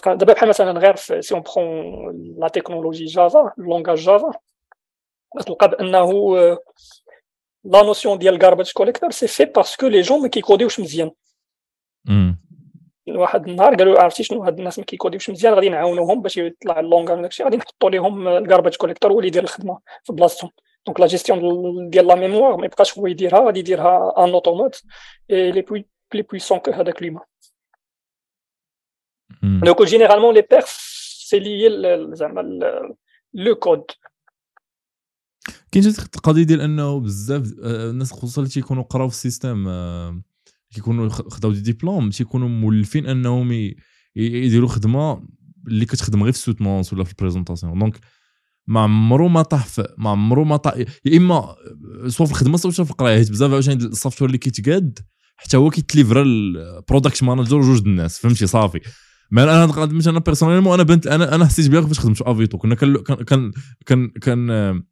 دابا 0.06 0.32
بحال 0.32 0.48
مثلا 0.48 0.78
غير 0.78 0.96
si 0.96 1.34
on 1.34 1.42
prend 1.42 2.34
la 2.38 2.48
technologie 2.48 3.04
Java 3.04 3.52
langage 3.58 3.98
Java 3.98 4.32
تلقى 5.46 5.68
بانه 5.68 6.12
la 7.64 7.82
notion 7.82 8.18
ديال 8.18 8.42
garbage 8.44 8.72
collector 8.72 9.10
c'est 9.10 9.26
fait 9.26 9.44
parce 9.44 9.70
que 9.70 9.86
les 9.86 10.00
gens 10.00 10.22
ما 10.22 10.28
كيكوديوش 10.28 10.80
مزيان 10.80 11.10
واحد 13.08 13.48
النهار 13.48 13.74
قالوا 13.74 14.00
عرفتي 14.00 14.22
شنو؟ 14.22 14.42
هاد 14.42 14.58
الناس 14.58 14.78
ما 14.78 14.84
كيكوديوش 14.84 15.30
مزيان 15.30 15.54
غادي 15.54 15.68
نعاونوهم 15.68 16.22
باش 16.22 16.36
يطلع 16.36 16.80
ال 16.80 16.86
langue 16.86 17.22
داكشي 17.22 17.44
غادي 17.44 17.56
نحطوا 17.56 17.90
لهم 17.90 18.28
ال 18.28 18.34
garbage 18.34 18.76
collector 18.76 19.12
هو 19.12 19.18
اللي 19.18 19.28
يدير 19.28 19.42
الخدمة 19.42 19.78
في 20.04 20.12
بلاصتهم. 20.12 20.50
donc 20.86 21.00
la 21.00 21.06
gestion 21.06 21.90
ديال 21.90 22.06
la 22.06 22.14
mémoire 22.14 22.56
ما 22.56 22.64
يبقاش 22.66 22.98
هو 22.98 23.06
يديرها 23.06 23.46
غادي 23.46 23.60
يديرها 23.60 24.24
un 24.24 24.30
automate 24.30 24.78
et 25.30 25.52
il 25.52 25.62
est 25.62 25.86
plus 26.12 26.22
puissant 26.22 26.58
que 26.58 26.70
هذاك 26.70 27.02
l'humain 27.02 27.20
donc 29.42 29.82
généralement 29.82 30.34
les 30.34 30.42
perfs 30.50 30.68
c'est 31.28 31.38
les 31.38 32.16
زعما 32.16 32.60
le 33.34 33.54
code 33.54 33.84
كاين 35.72 35.86
القضية 36.14 36.42
ديال 36.42 36.60
أنه 36.60 37.00
بزاف 37.00 37.54
آه، 37.64 37.90
الناس 37.90 38.12
خصوصا 38.12 38.40
اللي 38.42 38.52
تيكونوا 38.52 38.82
قراو 38.82 39.08
في 39.08 39.14
ال 39.14 39.21
système 39.21 39.68
آه، 39.68 40.22
كيكونوا 40.74 41.08
خداو 41.08 41.52
des 41.52 41.60
diplômes. 41.60 42.10
تيكونوا 42.10 42.48
مولفين 42.48 43.06
انهم 43.06 43.72
يديروا 44.16 44.68
خدمة 44.68 45.26
اللي 45.68 45.84
كتخدم 45.84 46.22
غير 46.22 46.32
في 46.32 46.38
ال 46.38 46.43
soutenance 46.43 46.92
ولا 46.92 47.04
في 47.04 47.10
ال 47.10 47.15
présentation 47.15 47.78
donc 47.78 47.98
ما 48.66 48.80
عمرو 48.80 49.28
ما 49.28 49.42
طاح 49.42 49.66
ما 49.98 50.10
عمرو 50.10 50.44
ما 50.44 50.56
طاح. 50.56 50.74
يا 50.76 51.16
إما 51.16 51.54
سواء 52.06 52.26
في 52.26 52.32
الخدمة 52.32 52.56
سواء 52.56 52.72
في 52.72 52.90
القراية. 52.90 53.16
حيت 53.16 53.30
بزاف 53.30 53.52
عاوتاني 53.52 53.84
ال 53.84 53.89
software 53.89 54.28
اللي 54.28 54.38
كيتقاد 54.38 54.98
حتى 55.36 55.56
هو 55.56 55.70
كيتليفرا 55.70 56.22
ال 56.22 56.35
product 56.35 57.22
manager 57.22 57.60
جوج 57.60 57.78
الناس. 57.86 58.18
فهمتي؟ 58.18 58.46
صافي. 58.46 58.80
ما 59.30 59.42
أنا 59.42 59.86
مثلا 59.86 60.18
personnellement 60.18 60.74
أنا 60.74 60.82
بنت 60.82 61.06
أنا 61.06 61.34
أنا 61.34 61.46
حسيت 61.46 61.70
بها 61.70 61.80
فاش 61.80 62.00
خدمت 62.00 62.16
في 62.16 62.24
Avito 62.26 62.58
كنا 62.58 62.74
كان 62.74 62.96
كان 63.26 63.52
كان 63.86 64.08
كان 64.08 64.82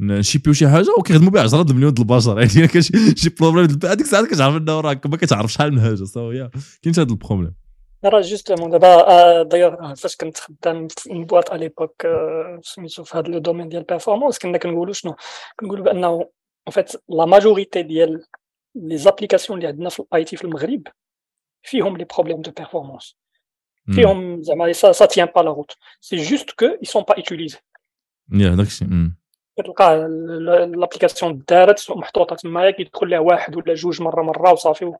نشيبيو 0.00 0.52
شي 0.52 0.68
حاجة؟ 0.68 0.88
وكيخدموا 0.98 1.30
بها 1.30 1.42
10 1.42 1.62
المليون 1.62 1.94
ديال 1.94 2.10
البشر. 2.10 2.38
يعني 2.58 2.82
شي 3.16 3.28
problème 3.40 3.78
هذيك 3.84 4.00
الساعة 4.00 4.26
كتعرف 4.26 4.56
إنه 4.56 4.80
راك 4.80 5.06
ما 5.06 5.16
كتعرف 5.16 5.52
شحال 5.52 5.72
من 5.72 5.80
حاجة. 5.80 6.04
so 6.04 6.32
كاين 6.82 6.94
هذا 6.98 7.02
ال 7.02 7.08
problème 7.08 7.54
راه 8.04 8.20
justement 8.20 8.70
دابا 8.70 9.42
دايوغ 9.42 9.94
فاش 9.94 10.16
كنت 10.16 10.38
خدام 10.38 10.88
في 10.88 11.10
une 11.10 11.24
boîte 11.24 11.52
à 11.52 11.58
l'époque 11.58 12.06
سميتو 12.62 13.04
في 13.04 13.18
هذا 13.18 13.28
le 13.28 13.38
domaine 13.38 13.68
ديال 13.68 13.80
ال 13.80 13.85
performance 13.85 14.38
كنا 14.38 14.58
كنقولوا 14.58 14.92
شنو؟ 14.92 15.14
كنقولوا 15.56 15.84
بأنه 15.84 16.06
en 16.06 16.26
fait 16.70 16.92
la 17.08 17.24
majorité 17.24 17.82
ديال 17.82 18.24
les 18.74 18.96
applications 18.96 19.58
اللي 19.58 19.68
عندنا 19.68 19.88
في 19.88 20.00
ال 20.00 20.24
IT 20.24 20.36
في 20.36 20.44
المغرب 20.44 20.82
فيهم 21.62 21.96
les 21.96 22.04
problèmes 22.04 22.42
de 22.42 22.50
performance 22.50 23.16
فيهم 23.94 24.42
زعما 24.42 24.72
ça 24.72 25.06
tient 25.06 25.28
pas 25.36 25.40
la 25.40 25.50
route 25.50 25.72
c'est 26.00 26.16
juste 26.16 26.50
que 26.50 26.66
ils 26.66 26.84
sont 26.84 27.02
pas 27.08 27.16
utilisés 27.16 27.58
يا 28.32 28.54
داكشي. 28.54 28.84
كتلقى 29.58 30.08
l'application 30.76 31.42
دارت 31.48 31.90
محطوطة 31.90 32.36
تما 32.36 32.70
كيدخل 32.70 33.10
لها 33.10 33.18
واحد 33.18 33.56
ولا 33.56 33.74
جوج 33.74 34.02
مرة 34.02 34.22
مرة 34.22 34.52
وصافي. 34.52 34.92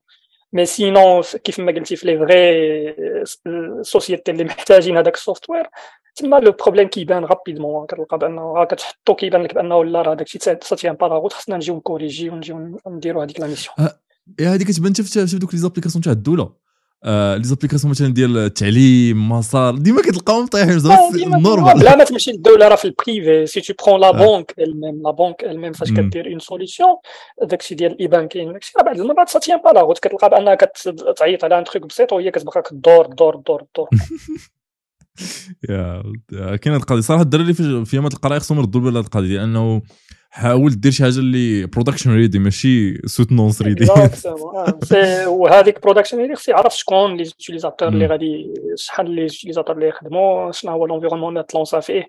mais 0.53 0.67
sinon 0.67 1.23
كيف 1.23 1.61
ما 1.61 1.73
قلتي 1.73 1.97
في 1.97 2.07
les 2.07 2.19
vraies 2.19 3.83
sociétés 3.83 4.31
اللي 4.31 4.45
محتاجين 4.45 4.97
هذاك 4.97 5.15
ال 5.15 5.20
software 5.20 5.67
تما 6.17 6.37
le 6.37 6.53
problème 6.53 6.89
كيبان 6.89 7.25
rapidement 7.25 7.87
كتلقى 7.87 8.19
بانه 8.19 8.55
راه 8.57 8.65
كتحطو 8.65 9.15
كيبان 9.15 9.43
لك 9.43 9.55
بأنه 9.55 9.85
لا 9.85 10.03
راه 10.03 10.15
داكشي 10.15 10.39
ça 10.39 10.55
tient 10.55 10.95
pas 10.95 11.07
la 11.07 11.14
route 11.14 11.33
خصنا 11.33 11.57
نجيو 11.57 11.77
نكوريجي 11.77 12.31
ونجيو 12.31 12.81
نديرو 12.89 13.23
هذيك 13.23 13.41
la 13.41 13.47
mission 13.47 13.89
هذه 14.41 14.63
كتبان 14.63 14.93
حتى 14.93 15.27
في 15.27 15.39
دوك 15.39 15.55
les 15.55 15.61
applications 15.61 16.03
تاع 16.03 16.13
الدولة. 16.13 16.53
آه 17.05 17.37
les 17.37 17.45
applications 17.45 17.91
مثلا 17.91 18.09
ديال 18.09 18.39
التعليم 18.39 19.29
مسار 19.29 19.77
ديما 19.77 20.03
كتلقاهم 20.03 20.47
طايحين 20.47 20.79
normal 21.43 21.79
لا 21.79 21.97
ما 21.97 22.05
تمشي 22.05 22.33
للدوله 22.33 22.69
راه 22.69 22.77
في 22.77 22.85
ال 22.85 22.95
privé 22.95 23.47
si 23.47 23.61
tu 23.61 23.75
prends 23.87 24.01
la 24.01 24.11
banque 24.11 24.55
elle-même 24.59 25.03
la 25.03 25.11
banque 25.11 25.45
elle-même 25.45 25.73
فاش 25.73 25.91
كدير 25.91 26.27
une 26.27 26.39
solution 26.39 26.97
داكشي 27.43 27.75
ديال 27.75 27.93
ال 27.93 28.07
e-banking 28.07 28.53
داكشي 28.53 28.73
بعض 28.85 29.01
المرات 29.01 29.29
ça 29.29 29.39
tient 29.39 29.61
pas 29.65 29.71
la 29.71 29.81
route 29.81 29.99
كتلقى 29.99 30.31
بأنها 30.31 30.55
كتعيط 30.55 31.45
على 31.45 31.59
un 31.59 31.65
trafic 31.65 31.87
بسيط 31.87 32.13
وهي 32.13 32.31
كتبقى 32.31 32.63
كدور 32.63 33.07
دور 33.07 33.37
دور 33.37 33.65
دور. 33.77 33.89
yeah 35.69 36.03
كاين 36.33 36.75
هاد 36.75 36.81
القضية. 36.81 37.01
صراحة 37.01 37.23
الدراري 37.23 37.55
في 37.55 37.97
يامات 37.97 38.15
القرايه 38.15 38.39
خصهم 38.39 38.59
يردوا 38.59 38.81
بالها 38.81 39.01
القضية 39.01 39.39
لأنه 39.39 39.83
حاول 40.31 40.71
دير 40.71 40.93
شي 40.93 41.03
حاجة 41.03 41.19
اللي 41.19 41.67
production 41.67 42.15
ready 42.15 42.39
ماشي 42.39 42.95
soutenance 43.09 43.63
ready 43.63 43.87
وهذيك 45.27 45.83
production 45.83 46.19
ready 46.19 46.35
خص 46.35 46.49
يعرف 46.49 46.77
شكون 46.77 47.17
les 47.17 47.25
utilisateurs 47.25 47.89
اللي 47.89 48.07
غادي 48.07 48.55
شحال 48.77 49.11
les 49.11 49.29
utilisateurs 49.29 49.77
اللي 49.77 49.89
يخدموا 49.89 50.53
شنو 50.53 50.73
هو 50.73 50.87
l'environnement 50.87 51.37
اللي 51.37 51.47
تلونسا 51.49 51.81
فيه 51.81 52.09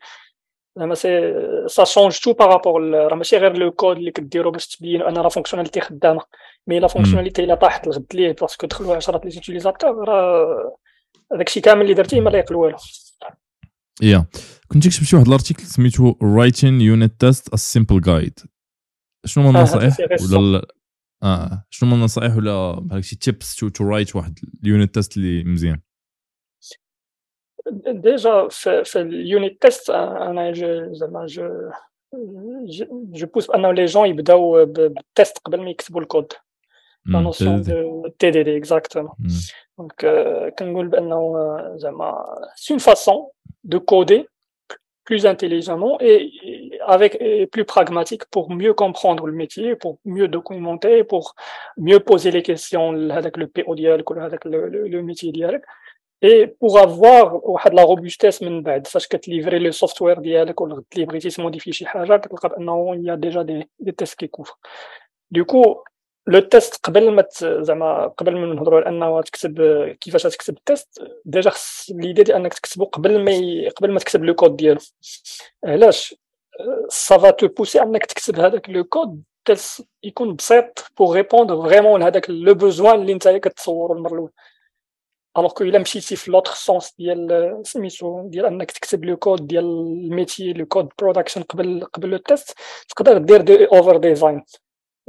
زعما 0.78 0.96
c'est 0.96 1.34
ça 1.68 1.84
change 1.84 2.20
tout 2.20 2.34
par 2.34 2.51
rapport 2.51 2.92
راه 2.92 3.16
ماشي 3.16 3.38
غير 3.38 3.58
le 3.58 3.72
code 3.72 3.98
اللي 3.98 4.12
كديرو 4.12 4.52
باش 4.52 4.68
تبين 4.68 5.02
ان 5.02 5.18
راه 5.18 5.30
fonctionnalité 5.30 5.82
خدامه 5.82 6.22
mais 6.68 6.80
la 6.80 6.88
fonctionnalité 6.88 7.44
الا 7.44 7.56
طاحت 7.56 7.88
الغد 7.88 8.06
ليه 8.14 8.36
parce 8.42 8.58
que 8.58 8.68
دخلوا 8.68 8.96
10 8.96 9.22
les 9.24 9.32
utilisateurs 9.32 10.08
راه 10.10 10.78
داكشي 11.32 11.62
كامل 11.62 11.82
اللي 11.82 11.94
درتيه 11.94 12.22
ما 12.22 12.30
لا 12.30 12.40
يقل 12.40 12.56
والو 12.56 12.78
yeah. 14.02 14.26
كنت 14.68 14.88
كتبت 14.88 15.04
شي 15.04 15.16
واحد 15.16 15.28
ال 15.28 15.32
article 15.32 15.64
سميتو 15.64 16.16
writing 16.22 16.82
unit 16.82 17.22
test 17.22 17.54
a 17.54 17.56
simple 17.56 18.02
guide 18.02 18.40
شنو 19.26 19.48
هما 19.48 19.60
آه، 19.60 19.62
النصائح 19.62 19.96
في 19.96 20.36
ولا 20.36 20.68
آه 21.24 21.66
شنو 21.70 21.90
هما 21.90 21.98
النصائح 21.98 22.36
ولا 22.36 22.80
بحال 22.80 23.06
شي 23.06 23.16
tips 23.16 23.56
to 23.56 23.70
to 23.70 23.84
write 23.84 24.16
واحد 24.16 24.40
ال 24.64 24.70
unit 24.70 24.96
test 24.96 25.18
اللي 25.18 25.44
مزيان؟ 25.44 25.82
déjà 27.88 28.48
في, 28.48 28.84
في 28.84 29.02
ال 29.02 29.14
unit 29.14 29.62
test 29.62 29.90
أنا 29.90 30.52
je 30.52 30.94
زعما 30.94 31.26
je 31.26 31.72
je 32.92 33.26
pousse 33.26 33.48
بأنه 33.48 33.72
les 33.72 33.86
gens 33.86 34.10
يبداو 34.10 34.66
بال 34.66 34.90
test 34.90 35.38
قبل 35.38 35.64
ما 35.64 35.70
يكتبوا 35.70 36.02
ال 36.02 36.07
code. 36.07 36.34
la 37.06 37.20
notion. 37.20 37.62
de 37.62 38.08
TDD. 38.20 38.58
exactement. 38.58 39.12
دونك 39.81 40.07
كنقول 40.59 40.89
بانه 40.89 41.17
آه، 41.17 41.75
زعما 41.77 42.25
سي 42.55 42.73
اون 42.73 42.79
فاسون 42.79 43.29
دو 43.65 43.81
كودي 43.81 44.29
plus 45.07 45.25
intelligemment 45.25 45.97
et 46.01 46.17
et 46.49 46.81
avec 46.95 47.17
et 47.21 47.47
plus 47.47 47.65
pragmatique 47.65 48.25
pour 48.35 48.51
mieux 48.51 48.75
comprendre 48.75 49.27
le 49.27 49.33
métier, 49.33 49.77
pour 49.77 49.99
mieux 50.05 50.29
documenter, 50.29 51.05
pour 51.05 51.35
mieux 51.77 52.01
poser 52.01 52.31
les 52.37 52.43
questions 52.43 52.89
avec 53.11 53.37
le 53.37 53.47
PO 53.47 53.75
ديالك 53.75 54.11
ولا 54.11 54.27
هذاك 54.27 54.45
le, 54.47 54.69
le, 54.69 54.89
le 54.89 55.03
métier 55.03 55.33
ديالك 55.33 55.63
et 56.23 56.47
pour 56.47 56.79
avoir 56.79 57.41
واحد 57.45 57.73
la 57.75 57.85
robustesse 57.85 58.43
من 58.43 58.63
بعد 58.63 58.87
فاش 58.87 59.09
كتليفري 59.09 59.59
لو 59.59 59.71
سوفتوير 59.71 60.19
ديالك 60.19 60.61
ولا 60.61 60.75
غد 60.75 60.85
لي 60.97 61.05
بغيتي 61.05 61.29
تموديفي 61.29 61.73
شي 61.73 61.87
حاجه 61.87 62.17
كتلقى 62.17 62.49
بانه 62.49 62.95
il 62.95 63.05
y 63.05 63.11
a 63.11 63.17
déjà 63.17 63.45
des 63.45 63.65
des 63.81 63.93
tests 63.93 64.17
qui 64.17 64.29
couvrent 64.29 64.59
du 65.31 65.45
coup 65.45 65.77
le 66.32 66.40
test 66.40 66.76
قبل 66.86 67.12
ما 67.12 67.26
زعما 67.42 68.08
قبل 68.08 68.36
ما 68.38 68.54
نهضروا 68.54 68.80
على 68.80 68.90
انه 68.90 69.22
تكتب 69.22 69.62
كيفاش 70.02 70.24
تكتب 70.24 70.58
ال 70.58 70.67
test 70.67 71.04
déjà 71.26 71.50
خص 71.50 71.90
l'idée 71.90 72.24
ديال 72.24 72.38
انك 72.38 72.54
تكتبو 72.54 72.86
قبل 72.86 73.24
ما. 73.24 73.70
قبل 73.70 73.92
ما 73.92 74.00
تكتب 74.00 74.24
le 74.24 74.34
code 74.36 74.56
ديالو. 74.56 74.80
علاش؟ 75.66 76.16
ça 76.90 77.10
va 77.10 77.30
te 77.32 77.48
pousser 77.48 77.82
انك 77.82 78.06
تكتب 78.06 78.40
هذاك 78.40 78.70
le 78.70 78.84
code 78.84 79.24
يكون 80.04 80.36
بسيط 80.36 80.86
pour 80.98 81.16
répondre 81.16 81.62
vraiment 81.62 82.00
لهذاك 82.00 82.30
le 82.30 82.54
besoin 82.54 83.02
اللي 83.02 83.14
نتايا 83.14 83.38
كتصورو 83.38 83.94
المره 83.96 84.14
الاولى 84.14 84.32
alors 85.38 85.54
que 85.54 85.64
إلا 85.64 85.80
مشيتي 85.80 86.16
في 86.16 86.32
l'autre 86.32 86.52
sens 86.52 86.96
ديال 87.00 87.62
سميتو 87.64 88.28
ديال 88.28 88.46
انك 88.46 88.72
تكتب 88.72 89.06
le 89.06 89.18
code 89.18 89.48
ديال 89.48 89.66
ال 89.66 89.78
métier 89.78 90.54
le 90.54 90.66
code 90.66 90.90
production 91.00 91.44
قبل 91.44 91.86
قبل 91.94 92.10
le 92.10 92.18
test 92.18 92.58
تقدر 92.90 93.18
دير 93.18 93.42
دي 93.42 93.66
اوفر 93.66 93.98
ديزاين 93.98 94.44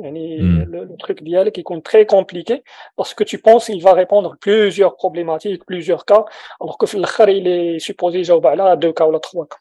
يعني 0.01 0.38
Mm. 0.39 0.65
le, 0.72 0.85
le 0.91 0.97
truc 1.05 1.23
ديالك 1.23 1.57
يكون 1.57 1.81
très 1.81 2.05
compliqué 2.05 2.64
parce 3.01 3.14
que 3.14 3.23
tu 3.23 3.38
penses 3.39 3.69
il 3.69 3.81
va 3.84 3.93
répondre 3.93 4.35
plusieurs 4.45 4.95
problématiques 4.95 5.65
plusieurs 5.65 6.05
cas 6.05 6.23
alors 6.61 6.77
que 6.77 6.85
في 6.85 6.95
الاخر 6.95 7.27
il 7.30 7.47
est 7.47 7.80
supposé 7.80 8.15
يجاوب 8.15 8.47
على 8.47 8.80
deux 8.84 8.93
cas 8.93 9.01
ولا 9.05 9.19
trois 9.19 9.45
cas 9.55 9.57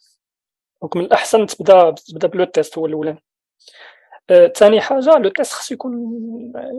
دونك 0.83 0.97
من 0.97 1.05
الاحسن 1.05 1.47
تبدا 1.47 1.91
تبدا 1.91 2.29
بلو 2.29 2.45
تيست 2.45 2.79
هو 2.79 2.87
الاولاني 2.87 3.23
ثاني 4.55 4.81
حاجه 4.81 5.19
لو 5.19 5.29
تيست 5.29 5.53
خصو 5.53 5.75
يكون 5.75 5.93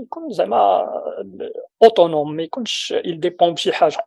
يكون 0.03 0.31
زعما 0.31 0.87
اوتونوم 1.83 2.35
ما 2.35 2.43
يكونش 2.43 2.93
il 3.05 3.15
dépend 3.27 3.45
بشي 3.49 3.71
حاجه 3.73 3.97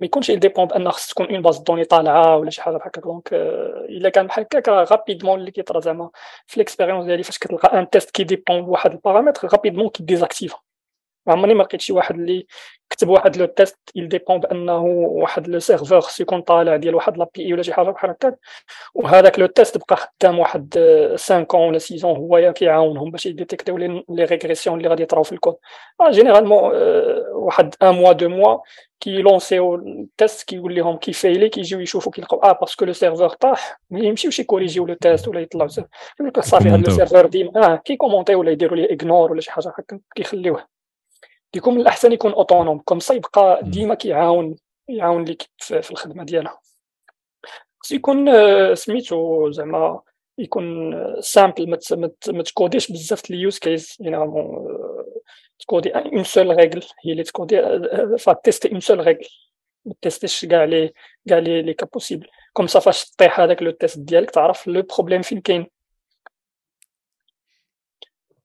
ما 0.00 0.06
يكونش 0.06 0.30
dépend 0.30 0.60
بان 0.60 0.90
خص 0.90 1.08
تكون 1.08 1.26
اون 1.26 1.42
باز 1.42 1.58
دوني 1.58 1.84
طالعة 1.84 2.36
ولا 2.36 2.50
شي 2.50 2.62
حاجة 2.62 2.76
بحال 2.76 2.88
هكا 2.88 3.00
دونك 3.00 3.32
آه، 3.32 3.86
إلا 3.88 4.08
كان 4.08 4.26
بحال 4.26 4.44
هكاك 4.44 4.68
راه 4.68 4.84
غابيدمون 4.84 5.40
اللي 5.40 5.50
كيطرا 5.50 5.80
زعما 5.80 6.10
في 6.46 6.60
l'expérience 6.60 7.04
ديالي 7.06 7.22
فاش 7.22 7.38
كتلقى 7.38 7.78
un 7.80 7.90
test 7.90 8.10
qui 8.10 8.24
dépend 8.24 8.62
بواحد 8.62 8.92
ال 8.92 8.98
paramètre 8.98 9.48
rapidement 9.48 9.88
كي 9.88 10.00
désactive 10.00 10.54
ما 10.54 10.58
عمرني 11.28 11.54
ما 11.54 11.62
لقيت 11.62 11.80
شي 11.80 11.92
واحد 11.92 12.14
اللي 12.14 12.46
كتب 12.90 13.08
واحد 13.08 13.36
le 13.36 13.46
test 13.46 13.78
il 13.98 14.02
dépend 14.02 14.32
بانه 14.36 14.80
واحد 14.84 15.48
le 15.48 15.58
serveur 15.58 16.00
خصو 16.00 16.22
يكون 16.22 16.40
طالع 16.40 16.76
ديال 16.76 16.94
واحد 16.94 17.16
l'API 17.18 17.52
ولا 17.52 17.62
شي 17.62 17.72
حاجة 17.72 17.90
بحال 17.90 18.10
هكاك 18.10 18.38
وهذاك 18.94 19.38
le 19.38 19.46
test 19.46 19.78
بقى 19.78 19.96
خدام 19.96 20.38
واحد 20.38 20.74
5 21.10 21.46
ans 21.54 21.68
ولا 21.68 21.78
6 21.78 22.08
ans 22.08 22.16
هو 22.16 22.52
كيعاونهم 22.52 23.10
باش 23.10 23.26
يديتيكتيو 23.26 23.78
les 23.78 24.04
régressions 24.10 24.76
اللي 24.78 24.88
غادي 24.88 25.02
يطراو 25.02 25.22
في 25.22 25.32
ال 25.32 25.36
code. 25.36 25.54
généralement 26.10 26.72
واحد 27.32 27.74
un 27.82 27.94
mois 27.94 28.12
deux 28.12 28.28
mois 28.28 28.58
كي 29.00 29.22
لونسيو 29.22 29.74
ال 29.74 29.89
test 29.89 30.48
كيقول 30.48 30.74
لهم 30.74 30.96
كي 30.96 31.12
فايلي 31.12 31.48
كيجيو 31.48 31.80
يشوفوا 31.80 32.12
كيلقاو 32.12 32.40
آه 32.42 32.52
parce 32.60 32.75
que 32.75 32.84
le 32.84 32.92
serveur 32.92 33.28
طاح. 33.28 33.80
ما 33.90 34.00
يمشيوش 34.00 34.38
يكوريجيو 34.38 34.86
le 34.86 34.94
test 34.94 35.28
ولا 35.28 35.40
يطلعوا 35.40 35.70
يقول 36.20 36.28
لك 36.28 36.40
صافي 36.40 36.68
هذا 36.68 36.76
نكومونتيو. 36.76 37.06
serveur 37.06 37.26
ديما 37.26 37.72
آه 37.72 37.76
كيكومونتي 37.76 38.34
ولا 38.34 38.50
يديروا 38.50 38.76
ليه 38.76 38.96
ignore 39.00 39.32
ولا 39.32 39.40
شي 39.40 39.50
حاجة 39.50 39.72
هكا 39.78 40.00
كيخليوه. 40.14 40.79
du 41.52 41.58
coup 41.58 41.70
من 41.70 41.80
الأحسن 41.80 42.12
يكون 42.12 42.32
autonome. 42.32 42.78
comme 42.78 42.98
يبقى. 43.10 43.60
ديما 43.62 43.94
كيعاون 43.94 44.56
يعاون 44.88 45.24
ليك 45.24 45.42
في 45.58 45.82
في 45.82 45.90
الخدمة 45.90 46.24
ديالها. 46.24 46.60
خصو 47.80 47.94
يكون 47.94 48.28
آه، 48.28 48.74
سميتو 48.74 49.50
زعما 49.50 50.00
يكون 50.38 50.94
simple 51.20 51.70
ما 52.28 52.42
تكوديش 52.42 52.92
بزاف 52.92 53.30
ال 53.30 53.37
use 53.37 53.58
case 53.58 54.02
généralement 54.02 54.68
تكودي 55.58 55.94
une 55.94 56.24
seule 56.24 56.56
règle 56.56 56.84
هي 57.04 57.12
اللي 57.12 57.22
تكودي 57.22 57.62
فتيستي 58.18 58.72
une 58.72 58.80
seule 58.80 59.06
règle 59.06 59.28
ما 59.84 59.94
تيستيش 60.02 60.44
كاع 60.44 60.64
لي 60.64 60.92
كاع 61.28 61.38
les 61.38 61.62
les 61.62 61.74
cas 61.74 61.86
possibles 61.86 62.28
comme 62.52 62.66
ça 62.66 62.80
فاش 62.80 63.10
طيح 63.10 63.40
هذاك 63.40 63.62
le 63.62 63.70
test 63.70 63.98
ديالك 63.98 64.30
تعرف 64.30 64.66
le 64.66 64.82
problème 64.82 65.22
فين 65.22 65.40
كاين. 65.40 65.66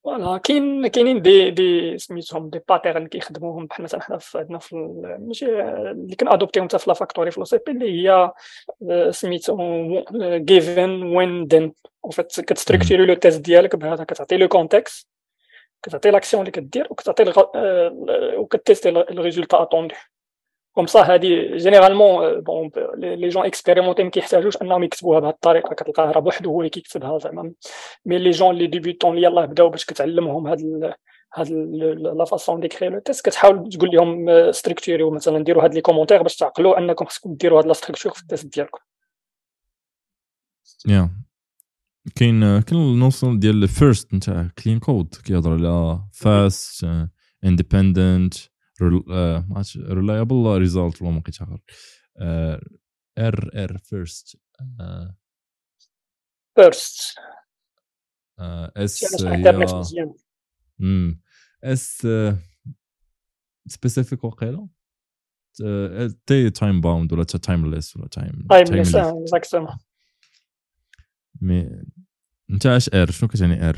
voilà 0.05 0.37
كاين 0.37 0.87
كاينين 0.87 1.21
des 1.21 1.51
des 1.51 1.97
سميتهم 1.97 2.49
des 2.49 2.61
patterns 2.69 3.07
كيخدموهم 3.07 3.65
بحال 3.65 3.83
مثلا 3.83 4.01
حنا 4.01 4.17
في 4.17 4.37
عندنا 4.37 4.59
في 4.59 4.75
ماشي 5.19 5.61
اللي 5.91 6.15
كنادوبتيهم 6.15 6.65
حتى 6.65 6.79
في 6.79 6.89
la 6.89 6.93
factory 6.93 7.31
في 7.31 7.39
le 7.39 7.59
B 7.67 7.71
اللي 7.71 8.09
هي 8.09 8.31
آه، 8.91 9.11
سميتهم 9.11 10.03
given 10.37 11.03
when 11.03 11.47
then 11.47 11.73
en 12.05 12.11
fait 12.11 12.41
كتستركتوري 12.41 13.05
le 13.05 13.13
test 13.13 13.41
ديالك 13.41 13.75
بهذا 13.75 14.03
كتعطي 14.03 14.37
le 14.37 14.47
contexte 14.47 15.07
كتعطي 15.83 16.11
l'action 16.11 16.41
اللي 16.41 16.51
كدير 16.51 16.87
وكتعطي 16.89 17.33
وكتيستي 18.37 18.89
ال 18.89 18.97
résultat 18.97 19.61
attendu 19.61 19.95
comme 20.75 20.87
ça 20.87 21.13
هادي 21.13 21.57
généralement 21.57 22.41
bon 22.41 22.71
les 22.97 23.29
gens 23.29 23.45
expérimentés 23.45 24.03
ما 24.03 24.09
كيحتاجوش 24.09 24.57
أنهم 24.61 24.83
يكتبوها 24.83 25.19
بهذه 25.19 25.31
الطريقة. 25.31 25.75
كتلقاه 25.75 26.11
راه 26.11 26.19
بوحدو 26.19 26.49
هو 26.49 26.59
اللي 26.59 26.69
كيكتبها 26.69 27.17
زعما. 27.19 27.53
mais 28.05 28.17
les 28.19 28.31
gens 28.31 28.55
les 28.55 28.67
débutants 28.67 29.15
اللي 29.15 29.27
يلاه 29.27 29.45
بداو 29.45 29.69
باش 29.69 29.85
كتعلمهم 29.85 30.47
هاد 30.47 30.93
هاد 31.33 31.49
la 32.17 32.25
façon 32.25 32.59
d'écrire 32.59 32.89
le 32.89 32.99
test 32.99 33.25
كتحاول 33.25 33.69
تقول 33.69 33.89
لهم 33.89 34.51
ستركتوريو 34.51 35.11
مثلا 35.11 35.43
ديروا 35.43 35.63
هاد 35.63 35.73
les 35.73 35.81
commentaires 35.81 36.23
باش 36.23 36.35
تعقلوا 36.35 36.77
أنكم 36.77 37.05
خصكم 37.05 37.33
ديروا 37.35 37.59
هاد 37.59 37.65
la 37.65 37.73
structure 37.73 38.11
في 38.11 38.21
ال 38.21 38.28
test 38.28 38.53
ديالكم. 38.55 38.79
يا 40.87 41.09
كاين 42.15 42.61
كاين 42.61 42.81
النوصل 42.81 43.39
ديال 43.39 43.67
FIRST 43.67 44.13
نتاع 44.13 44.49
clean 44.63 44.79
code 44.79 45.15
كيهضر 45.25 45.51
على 45.51 45.99
fast 46.13 46.87
independent 47.45 48.33
reliable 48.81 50.57
result 50.57 51.01
ولا 51.01 51.11
ما 51.11 51.19
بقيتش 51.19 51.41
عارف 51.41 51.61
R 53.17 53.49
R 53.53 53.77
FIRST 53.77 54.41
FIRST 56.55 57.15
S 58.39 59.23
هي 59.23 59.75
S 61.63 62.07
specific 63.67 64.23
وقيلة؟ 64.23 64.69
T 66.25 66.49
time 66.49 66.81
bound 66.81 67.13
ولا 67.13 67.23
timeless 67.23 67.97
ولا 67.97 68.07
time 68.07 68.47
timeless 68.49 68.95
exactement 68.95 69.77
mais 71.41 71.83
أنت 72.49 72.65
اش 72.65 72.89
ار 72.93 73.11
شنو 73.11 73.29
كتعني 73.29 73.69
ار 73.69 73.75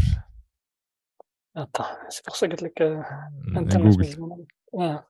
سي 2.09 2.21
بور 2.27 2.35
سا 2.35 2.47
قلت 2.47 2.63
لك 2.63 2.81
انترنت 3.57 4.56
جوجل 4.73 4.83
مزيان 4.83 4.95
آه 4.95 5.07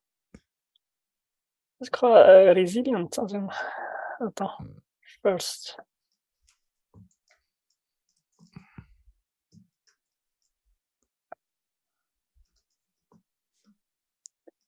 Je 1.80 1.90
crois 1.92 2.18
euh, 2.28 2.54
résilient. 2.54 3.06
Attends, 3.06 3.50
attends. 4.20 4.58
First. 5.22 5.78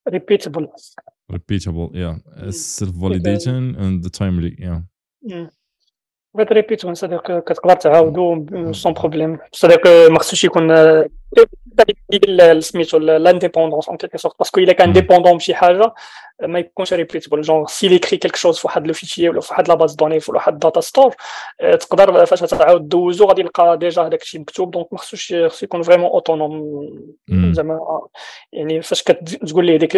Repeatable. 0.06 0.68
repeatable 1.32 1.90
yeah 1.94 2.18
self 2.52 2.92
validation 2.96 3.76
and 3.78 4.04
the 4.04 4.10
timely 4.10 4.56
yeah 4.58 4.82
Mm. 5.22 5.50
بغيت 6.40 6.52
répétable 6.52 6.94
c'est-à-dire 6.94 7.40
كتقدر 7.40 7.76
تعاودو 7.76 8.46
sans 8.72 8.94
problème 8.94 9.40
c'est-à-dire 9.52 9.88
ما 10.10 10.20
خصوش 10.20 10.44
يكون 10.44 10.70
سميتو 12.60 12.98
l'indépendance 12.98 13.90
en 13.90 13.98
quelque 13.98 14.18
sorte 14.18 14.36
parce 14.40 14.52
que 14.52 14.60
الا 14.60 14.74
كان. 14.74 14.94
dépendant 14.94 15.38
بشي 15.38 15.54
حاجة 15.54 15.94
ما 16.42 16.60
يكونش 16.60 16.94
répétable 16.94 17.42
genre 17.42 17.68
s'il 17.68 18.00
écrit 18.00 18.18
quelque 18.18 18.36
chose 18.36 18.58
في 18.58 18.68
واحد 18.68 18.88
le 18.88 18.94
fichier 18.94 19.30
ولا 19.30 19.42
في 19.42 19.48
واحد 19.52 19.68
la 19.68 19.74
base 19.76 19.96
données 19.96 20.20
في 20.20 20.32
واحد 20.32 20.60
data 20.60 20.82
store 20.82 21.16
تقدر 21.60 22.26
فاش 22.26 22.40
تعاود 22.40 22.90
دوزو 22.90 23.26
غادي 23.26 23.42
يلقى 23.42 23.78
déjà 23.78 24.02
هذاك 24.02 24.22
الشيء 24.22 24.42
مكتوب 24.42 24.72
donc 24.72 24.88
ما 24.92 24.98
خصوش 24.98 25.34
خصو 25.48 25.66
يكون 25.66 25.82
vraiment 25.82 26.10
autonome. 26.10 26.90
زعما 27.52 28.02
يعني 28.54 28.82
فاش 28.82 29.04
كتقول 29.04 29.66
ليه 29.66 29.78
ديك 29.78 29.98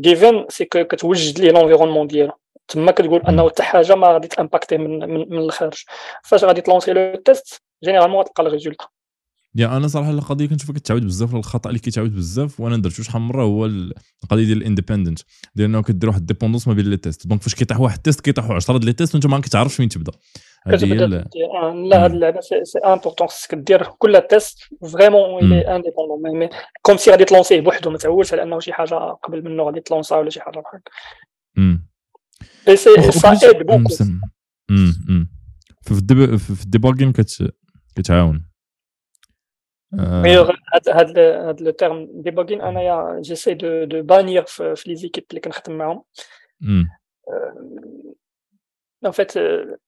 given 0.00 0.44
c'est 0.48 0.64
كتوجد 0.64 1.38
ليه 1.38 1.50
l'environnement 1.50 2.06
ديالو 2.06 2.32
تما 2.68 2.92
كتقول 2.92 3.20
أنه 3.20 3.48
حتى 3.48 3.62
حاجة 3.62 3.94
ما 3.94 4.08
غادي 4.08 4.28
تامباكتي 4.28 4.78
من, 4.78 4.98
من, 4.98 5.28
من 5.30 5.38
الخارج. 5.38 5.84
فاش 6.24 6.44
غادي 6.44 6.60
تلونسي 6.60 6.92
le 6.92 7.22
test 7.24 7.62
généralement 7.84 8.20
غتلقى 8.20 8.42
ال 8.42 8.47
résultat 8.47 8.86
يا 9.58 9.76
أنا 9.76 9.86
صراحة 9.86 10.10
القضية 10.10 10.46
كنشوفها 10.46 10.74
كتعاود 10.74 11.04
بزاف 11.04 11.34
الخطأ 11.34 11.68
اللي 11.68 11.80
كيتعاود 11.80 12.14
بزاف 12.14 12.60
وأنا 12.60 12.76
درتو 12.76 13.02
شحال 13.02 13.22
من 13.22 13.28
مره 13.28 13.42
هو 13.42 13.66
القضية 13.66 14.44
ديال 14.44 14.58
ال 14.58 14.63
independent 14.63 15.20
ديال 15.54 15.68
انه 15.68 15.82
كدير 15.82 16.08
واحد 16.08 16.20
ال 16.20 16.24
dépendance 16.24 16.68
ما 16.68 16.74
بين 16.74 16.84
les 16.84 16.96
tests 16.96 17.26
donc 17.26 17.42
فاش 17.42 17.54
كيطيح 17.54 17.80
واحد 17.80 17.96
ال 17.96 18.01
test 18.01 18.20
كيطيحوا 18.20 18.54
10 18.54 18.76
ديال 18.76 18.86
les 18.86 18.92
tests 18.92 19.14
وانت 19.14 19.26
ما 19.26 19.40
كتعرفش 19.40 19.76
فين 19.76 19.88
تبدأ. 19.88 20.12
هذه 20.66 20.84
هي 20.84 20.94
لا 21.88 22.04
هاد 22.04 22.10
اللعبه 22.10 22.40
c'est 22.40 22.78
important 22.78 23.26
خصك 23.28 23.54
دير 23.54 23.82
كل 23.82 24.20
test 24.30 24.58
vraiment 24.92 25.44
il 25.44 25.76
est 25.76 25.91
indépendant 25.91 26.48
comme 26.82 26.96
si 26.96 27.10
غادي 27.10 27.24
تلونسيه 27.24 27.60
بوحدو 27.60 27.90
ما 27.90 27.98
تعولش 27.98 28.32
على 28.32 28.42
أنه 28.42 28.60
شي 28.60 28.72
حاجة 28.72 28.94
قبل 28.94 29.44
منه 29.44 29.62
غادي 29.62 29.80
تلونسا 29.80 30.16
ولا 30.16 30.30
شي 30.30 30.40
حاجة 30.40 30.58
بحال 30.58 30.80
هكا 32.68 32.74
c'est 32.74 33.12
ça 33.12 33.48
aide 33.48 33.66
beaucoup 33.66 33.94
في 35.82 36.62
ال 36.64 36.69
debugging 36.69 37.12
كتعاون. 37.96 38.46
هاد 39.94 40.88
هاد 40.88 41.18
هاد 41.18 41.60
le 41.60 41.70
terme 41.70 42.08
debugging 42.22 42.60
أنايا 42.60 43.20
j'essaie 43.20 43.54
de 43.54 43.84
de 43.84 44.02
bannir 44.02 44.44
في 44.46 44.84
les 44.86 44.96
équipes 44.96 45.24
اللي 45.30 45.40
كنخدم 45.40 45.78
معاهم. 45.78 46.02
en 49.04 49.10
fait 49.10 49.32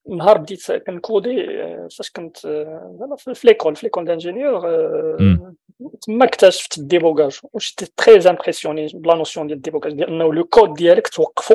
نهار 0.08 0.38
بديت 0.38 0.72
كنكودي 0.72 1.46
فاش 1.96 2.10
كنت 2.10 2.36
زعما 2.98 3.16
في 3.16 3.46
l'école 3.46 3.76
في 3.76 3.86
l'école 3.86 4.04
d'ingénieur 4.04 4.60
تما 6.02 6.24
اكتشفت 6.24 6.78
ال 6.78 6.85
débogage 6.85 7.38
وشتي 7.52 7.92
très 7.96 8.30
impressionné 8.30 8.86
par 8.94 9.06
la 9.06 9.14
notion 9.14 9.46
ديال 9.46 9.56
ال 9.56 9.60
débogage 9.60 9.92
ديال 9.92 10.08
انه 10.08 10.34
le 10.34 10.44
code 10.44 10.74
ديالك 10.74 11.08
توقفو. 11.08 11.54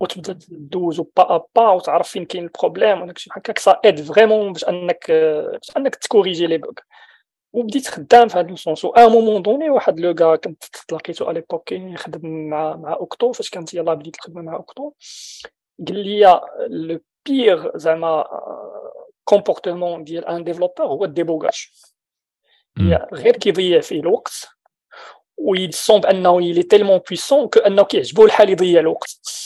وتبدا 0.00 0.32
تدوزو 0.32 1.06
با 1.16 1.44
با 1.56 1.70
وتعرف 1.70 2.08
فين 2.08 2.24
كاين 2.24 2.44
ال 2.44 2.50
problème 2.50 3.02
وداكشي 3.02 3.30
بحال 3.30 3.40
هكاك 3.40 3.58
ça 3.58 3.80
aide 3.84 4.00
vraiment 4.00 4.52
باش 4.52 4.64
انك 4.64 5.10
باش 5.52 5.76
انك 5.76 5.94
تكوريجي 5.94 6.46
les 6.46 6.58
bugs 6.58 6.72
وبديت 7.52 7.88
خدام 7.88 8.28
في 8.28 8.38
هذا 8.38 8.50
ال 8.50 8.57
sens 8.57 8.84
و 8.84 8.90
un 8.90 9.10
moment 9.10 9.42
donné 9.42 9.70
واحد 9.70 10.00
le 10.00 10.14
gars 10.14 10.36
كنت 10.36 10.64
تلاقيتو 10.88 11.24
à 11.24 11.34
l'époque 11.34 11.72
يخدم 11.72 12.48
مع 12.48 12.76
مع 12.76 12.92
OCTO 12.92 13.32
فاش 13.32 13.50
كانت 13.50 13.74
يلاه 13.74 13.94
بديت 13.94 14.16
الخدمه 14.16 14.42
مع 14.42 14.56
OCTO 14.56 14.92
قال 15.88 15.98
لي 15.98 16.40
le 16.68 17.00
pire 17.26 17.78
زعما 17.78 18.24
comportement 19.24 20.04
ديال 20.04 20.24
un 20.24 20.44
développeur 20.44 20.86
هو 20.86 21.04
ال 21.04 21.10
débogage. 21.10 21.68
غير 23.12 23.36
كيضيع 23.36 23.80
فيه 23.80 24.00
الوقت. 24.00 24.48
و 25.36 25.45
il 25.45 25.63
sent 25.63 26.00
بانه 26.00 26.42
il 26.42 26.62
est 26.62 26.71
tellement 26.71 26.98
puissant 26.98 27.48
كأنه 27.48 27.82
كيعجبو 27.84 28.24
الحال 28.24 28.50
يضيع 28.50 28.80
الوقت. 28.80 29.43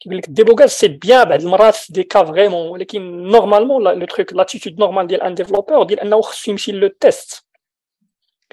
كيقول 0.00 0.18
لك 0.18 0.28
ال 0.28 0.32
débogage 0.32 0.68
c'est 0.68 0.88
bien 0.88 1.24
بعض 1.24 1.40
المرات 1.42 1.76
des 1.90 2.02
cas 2.02 2.24
vraiment 2.24 2.68
ولكن 2.68 3.22
normalement 3.22 3.82
le 3.82 4.06
truc 4.06 4.32
l'attitude 4.32 4.78
normale 4.78 5.06
ديال 5.06 5.22
un 5.22 5.34
développeur 5.34 5.82
ديال 5.82 6.00
انه 6.00 6.20
خصو 6.20 6.50
يمشي 6.50 6.72
le 6.72 6.88
test 6.88 7.44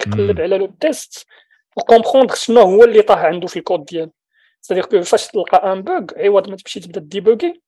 يقلب 0.06 0.40
على 0.40 0.58
le 0.58 0.66
test 0.80 1.26
و 1.76 1.81
comprendre 1.81 2.34
شنو 2.34 2.60
هو 2.60 2.84
اللي 2.84 3.02
طاح 3.02 3.18
عنده 3.18 3.46
في 3.46 3.58
الكود 3.58 3.84
ديالو 3.84 4.12
C'est-à-dire 4.66 4.88
que 4.88 5.00
فاش 5.00 5.26
تلقى 5.28 5.72
un 5.72 5.82
bug 5.82 6.04
عوض 6.16 6.48
ما 6.50 6.56
تمشي 6.56 6.80
تبدا 6.80 7.00
déboguer 7.00 7.60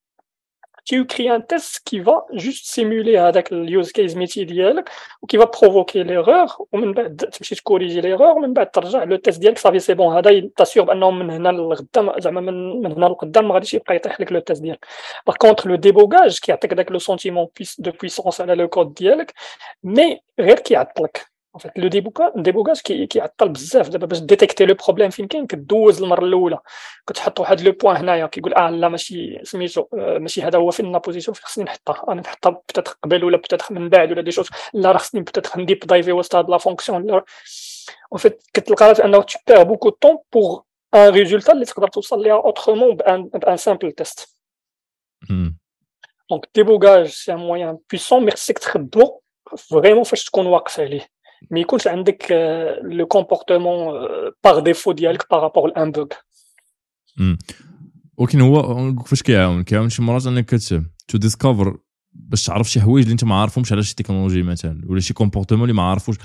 tu 0.89 1.05
crées 1.05 1.29
un 1.29 1.41
test 1.41 1.81
qui 1.85 2.01
va 2.01 2.25
juste 2.33 2.67
simuler 2.67 3.17
هذاك 3.17 3.53
ال 3.53 3.63
use 3.63 3.93
case 3.93 4.17
métier 4.17 4.45
ديالك 4.45 4.91
و 5.23 5.27
qui 5.27 5.39
va 5.39 5.47
provoquer 5.47 6.05
l'erreur 6.05 6.67
ومن 6.73 6.93
بعد 6.93 7.17
تمشي 7.17 7.55
تكوريجي 7.55 8.01
ليغور 8.01 8.37
ومن 8.37 8.53
بعد 8.53 8.71
ترجع 8.71 9.05
le 9.05 9.17
test 9.17 9.41
ديالك 9.41 9.59
صافي 9.59 9.79
c'est 9.79 9.95
bon 9.95 10.17
هذا 10.17 10.49
t'assure 10.57 10.87
بانه 10.87 11.11
من 11.11 11.31
هنا 11.31 11.49
للقدام 11.49 12.21
زعما 12.21 12.41
من, 12.41 12.83
من 12.83 12.93
هنا 12.93 13.07
للقدام 13.07 13.49
ما 13.49 13.55
غاديش 13.55 13.75
يبقى 13.75 13.97
يطيح 13.97 14.21
لك 14.21 14.33
le 14.33 14.41
test 14.41 14.63
ديالك 14.63 14.87
par 15.27 15.37
contre 15.37 15.69
le 15.69 15.75
débogage 15.75 16.39
كيعطيك 16.39 16.75
داك 16.75 16.93
le 16.93 16.99
sentiment 16.99 17.47
de 17.79 17.91
puissance 17.91 18.41
على 18.41 18.55
le 18.55 18.69
code 18.69 18.95
ديالك 18.95 19.35
mais 19.83 20.21
غير 20.41 20.59
كيعطلك 20.59 21.17
en 21.17 21.21
fait 21.21 21.38
le 21.77 21.89
débogage 22.37 22.81
كيعطل 22.81 23.49
بزاف 23.49 23.89
دابا 23.89 24.07
باش 24.07 24.19
détecter 24.19 24.67
le 24.67 24.75
problème 24.75 25.11
فين 25.11 25.27
كاين 25.27 25.47
كدوز 25.47 26.03
المره 26.03 26.25
الاولى 26.25 26.59
كتحط 27.07 27.41
واحد 27.41 27.61
le 27.61 27.73
point 27.73 27.97
هنايا 27.97 28.27
كيقول 28.27 28.55
آه 28.55 28.71
لا 28.71 28.89
ماشي 28.89 29.41
سميتو 29.45 29.87
ماشي 29.93 30.43
هذا 30.43 30.59
هو 30.59 30.71
فين 30.71 30.93
la 30.93 30.99
position 30.99 31.35
فين 31.35 31.45
خصني 31.45 31.65
نحطها 31.65 32.13
أنا 32.13 32.21
نحطها 32.21 32.51
peut-être 32.51 32.89
قبل 32.89 33.25
ولا 33.25 33.37
peut-être 33.37 33.73
من 33.73 33.89
بعد 33.89 34.13
ولا 34.13 34.23
des 34.23 34.31
choses 34.31 34.49
لا 34.75 34.93
راه 34.93 34.99
خصني 34.99 35.21
peut-être 35.21 35.57
ن 35.57 35.61
deep 35.61 35.79
diver 35.79 36.13
وسط 36.13 36.37
هاد 36.37 36.51
la 36.51 36.59
fonction 36.59 37.11
en 37.11 37.23
fait 38.19 38.43
كتلقى 38.53 39.05
انه 39.05 39.23
trop 39.23 39.65
beaucoup 39.65 39.89
temps 39.89 40.19
pour 40.33 40.61
un 40.95 41.09
résultat 41.09 41.53
اللي 41.53 41.65
تقدر 41.65 41.89
توصل 41.89 42.23
ليها 42.23 42.35
autrement 42.35 42.97
par 42.97 43.29
un 43.29 43.57
simple 43.57 43.93
test 43.93 44.39
donc 46.31 46.49
débogage 46.55 47.07
c'est 47.07 47.33
un 47.33 47.39
moyen 47.39 47.79
puissant 47.91 48.25
mais 48.25 48.31
خصك 48.31 48.59
تخدمو 48.59 49.23
vraiment 49.57 50.03
فاش 50.03 50.25
تكون 50.25 50.47
واقف 50.47 50.81
عليه 50.81 51.09
ما 51.51 51.61
يكونش 51.61 51.87
عندك 51.87 52.27
le 52.83 53.07
comportement 53.07 54.09
par 54.45 54.59
défaut 54.59 54.93
ديالك 54.93 55.31
par 55.31 55.42
rapport 55.42 55.69
à 55.69 55.77
un 55.77 55.93
bug 55.93 56.07
ولكن 58.17 58.41
هو 58.41 58.95
كيفاش 58.97 59.23
كيعاون 59.23 59.65
كيعاون 59.65 59.89
شي 59.89 60.03
مرات 60.03 60.27
انك 60.27 60.51
to 61.09 61.19
discover 61.19 61.79
باش 62.13 62.47
تعرف 62.47 62.71
شي 62.71 62.81
حوايج 62.81 63.05
اللي 63.05 63.13
انت 63.13 63.25
ما 63.25 63.41
عارفهمش 63.41 63.73
على 63.73 63.83
شي 63.83 63.95
تكنولوجي 63.95 64.43
مثلا 64.43 64.81
ولا 64.87 65.01
شي 65.01 65.15
comportement 65.15 65.63
اللي 65.63 65.73
ما 65.73 65.83
عارفوش 65.83 66.17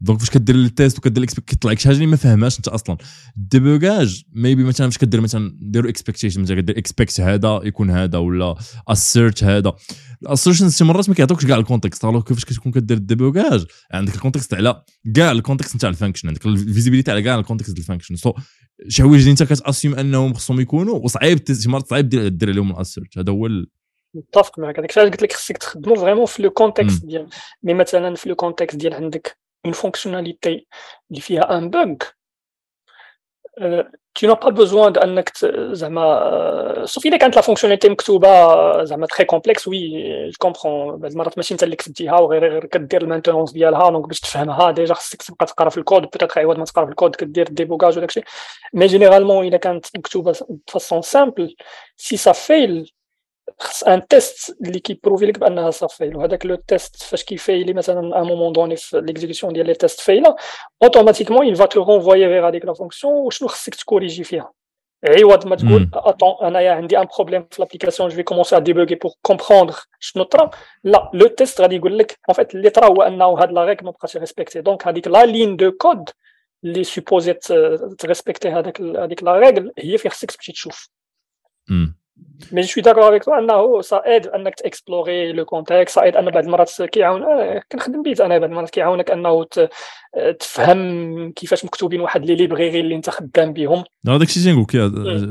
donc 0.00 0.20
فاش 0.20 0.30
كدير 0.30 0.54
ال 0.54 0.63
test 0.63 0.98
وكدير 0.98 1.24
كيطلع 1.24 1.72
لك 1.72 1.78
شي 1.78 1.88
حاجة 1.88 1.96
اللي 1.96 2.06
ما 2.06 2.16
فهمهاش 2.16 2.58
انت 2.58 2.68
أصلا. 2.68 2.96
ال 3.36 3.46
débogage 3.46 4.24
maybe 4.32 4.64
مثلا 4.64 4.90
فاش 4.90 4.98
كدير 4.98 5.20
مثلا 5.20 5.56
ديروا 5.60 5.90
expectation 5.90 6.40
مثلا 6.40 6.56
كدير 6.56 6.78
expect 6.78 7.20
هذا 7.20 7.60
يكون 7.64 7.90
هذا 7.90 8.18
ولا 8.18 8.54
assert 8.88 9.44
هذا. 9.44 9.72
ال 10.22 10.27
assertion 10.27 10.70
شي 10.70 10.84
مرات 10.84 11.08
ما 11.08 11.14
كيعطوكش 11.14 11.46
كاع 11.46 11.56
ال 11.56 11.62
context 11.62 12.04
ال 12.04 12.09
log 12.09 12.22
كيفاش 12.22 12.44
كتكون 12.44 12.72
كدير 12.72 12.96
ال 12.96 13.04
débogage 13.04 13.64
عندك 13.92 14.14
ال 14.14 14.19
context 14.19 14.54
على 14.54 14.82
كاع 15.14 15.32
ال 15.32 15.38
context 15.38 15.76
نتاع 15.76 15.90
ال 15.90 15.94
function 15.94 16.28
عندك 16.28 16.46
ال 16.46 16.52
visibility 16.52 17.10
على 17.10 17.22
كاع 17.22 17.38
ال 17.38 17.43
context 17.43 17.78
ال 17.78 17.82
function 17.82 18.16
so 18.16 18.32
شي 18.88 19.02
حوايج 19.02 19.20
اللي 19.20 19.30
انت 19.30 19.42
كت 19.42 19.55
assume 19.55 19.94
أنهم 19.94 20.34
خصهم 20.34 20.60
يكونوا 20.60 20.98
وصعيب 20.98 21.38
شي 21.62 21.68
مرات 21.68 21.86
صعيب 21.86 22.08
دير 22.08 22.50
عليهم 22.50 22.70
ال 22.70 22.77
assert 22.77 23.18
هذا 23.18 23.32
هو 23.32 23.48
متفق 24.14 24.58
معك 24.58 24.78
هذاك 24.78 24.90
الشيء 24.90 25.04
قلت 25.04 25.22
لك 25.22 25.32
خصك 25.32 25.56
تخدمو 25.56 25.94
vraiment 25.94 26.26
في 26.26 26.42
le 26.42 26.50
contexte 26.50 27.04
ديال 27.04 27.26
mais 27.62 27.74
مثلا 27.74 28.14
في 28.14 28.28
le 28.28 28.34
contexte 28.34 28.76
ديال 28.76 28.94
عندك 28.94 29.45
une 29.68 29.74
fonctionnalité 29.74 30.64
اللي 31.10 31.20
فيها 31.20 31.58
un 31.58 31.70
bug 31.70 31.96
tu 34.18 34.26
n'as 34.26 34.36
pas 34.36 34.50
besoin 34.50 34.90
d'انك 34.90 35.32
زعما 35.72 36.84
sauf 36.86 37.06
اذا 37.06 37.16
كانت 37.16 37.36
la 37.36 37.42
fonctionnalité 37.42 37.88
مكتوبه 37.88 38.84
زعما 38.84 39.06
très 39.06 39.24
complexe 39.24 39.68
oui 39.68 40.02
je 40.28 40.36
comprends 40.38 40.96
بعض 40.96 41.10
المرات 41.10 41.38
ماشي 41.38 41.54
انت 41.54 41.62
اللي 41.62 41.76
كتبتيها 41.76 42.18
وغير 42.20 42.52
غير 42.52 42.64
كدير 42.64 43.02
ال 43.02 43.06
maintenance 43.06 43.52
ديالها 43.52 43.90
donc 43.90 44.06
باش 44.06 44.20
تفهمها 44.20 44.70
déjà 44.70 44.94
خصك 44.94 45.22
تبقى 45.22 45.46
تقرا 45.46 45.70
في 45.70 45.78
ال 45.78 45.83
code 45.83 46.02
peut-être 46.02 46.40
عوض 46.40 46.58
ما 46.58 46.64
تقرا 46.64 46.84
في 46.84 46.90
الكود 46.90 47.16
كدير 47.16 47.48
débogage 47.48 47.96
وداكشي 47.98 48.20
mais 48.72 48.86
généralement 48.86 49.46
اذا 49.46 49.56
كانت 49.56 49.86
مكتوبه 49.96 50.32
façon 50.68 51.02
simple 51.02 51.56
c'est 51.96 52.16
ça 52.16 52.32
فيل 52.32 52.92
خص 53.58 53.82
un 53.82 54.06
test 54.06 54.56
اللي 54.66 54.80
كيبروفي 54.80 55.26
لك 55.26 55.38
بانها 55.38 55.70
صافي. 55.70 56.08
وهذاك 56.14 56.46
le 56.46 56.54
test 56.54 57.02
فاش 57.02 57.24
كيفايلي 57.24 57.72
مثلا 57.72 58.00
un 58.00 58.26
moment 58.26 58.52
donné 58.52 58.76
في 58.76 59.00
l'exécution 59.00 59.52
ديال 59.52 59.66
les 59.66 59.74
tests 59.74 60.00
فايله 60.00 60.36
automatiquement 60.82 61.46
il 61.46 61.56
va 61.56 61.66
te 61.66 61.82
renvoyer 61.82 62.28
vers 62.28 62.48
هذيك 62.48 62.64
la 62.64 62.74
fonction 62.74 63.14
وشنو 63.14 63.48
خصك 63.48 63.74
t 63.74 63.80
corriger 63.80 64.24
فيها. 64.24 64.52
عوض 65.08 65.46
ما 65.46 65.56
تقول 65.56 65.90
attends 65.94 66.46
انايا 66.46 66.72
عندي 66.72 66.98
un 66.98 67.06
problème 67.16 67.46
في 67.50 67.62
l'application 67.62 68.08
je 68.08 68.16
vais 68.16 68.22
commencer 68.22 68.56
à 68.56 68.58
déboguer 68.58 68.94
pour 68.94 69.12
comprendre 69.22 69.74
شنو 70.00 70.24
طرا. 70.24 70.50
لا 70.84 71.10
le 71.14 71.26
test 71.26 71.60
غادي 71.60 71.76
يقول 71.76 71.98
لك 71.98 72.18
en 72.28 72.34
fait 72.34 72.54
اللي 72.54 72.70
طرا 72.70 72.86
هو 72.86 73.02
أنه 73.02 73.24
هاد 73.24 73.52
la 73.52 73.64
règle 73.64 73.82
ما 73.82 73.90
بقاش 73.90 74.16
respectée 74.16 74.60
donc 74.60 74.88
هذيك 74.88 75.08
la 75.08 75.26
ligne 75.26 75.56
de 75.56 75.72
code 75.72 76.10
اللي 76.64 76.84
supposée 76.84 77.34
t 77.98 78.03
respecter 78.03 78.48
هذاك 78.48 78.80
هذيك 78.80 79.22
la 79.22 79.32
règle 79.38 79.72
هي 79.78 79.98
فين 79.98 80.10
خصك 80.10 80.30
تمشي 80.30 80.52
تشوف. 80.52 80.88
mais 82.52 82.60
je 82.60 82.82
d'accord 82.82 83.08
avec 83.08 83.24
toi 83.24 83.34
انه 83.34 83.80
ça 83.80 84.02
aide 84.06 84.26
انك 84.26 84.54
ت 84.54 84.63
explorer 84.63 85.32
le 85.32 85.44
contexte 85.44 85.94
ça 85.94 86.02
aide 86.02 86.16
ان 86.16 86.30
بعض 86.30 86.44
المرات 86.44 86.82
كيعاون 86.82 87.22
كنخدم 87.72 88.02
but 88.02 88.20
أنا 88.20 88.38
بعض 88.38 88.50
المرات 88.50 88.70
كيعاونك 88.70 89.10
انه 89.10 89.46
تفهم 90.40 91.32
كيفاش 91.32 91.64
مكتوبين 91.64 92.00
واحد 92.00 92.24
les 92.24 92.34
librairies 92.34 92.80
اللي 92.80 92.94
انت 92.94 93.10
خدام 93.10 93.52
بهم 93.52 93.84
هذاك 94.08 94.28
الشيء 94.28 94.42
تنقول 94.42 94.62
لك 94.62 94.74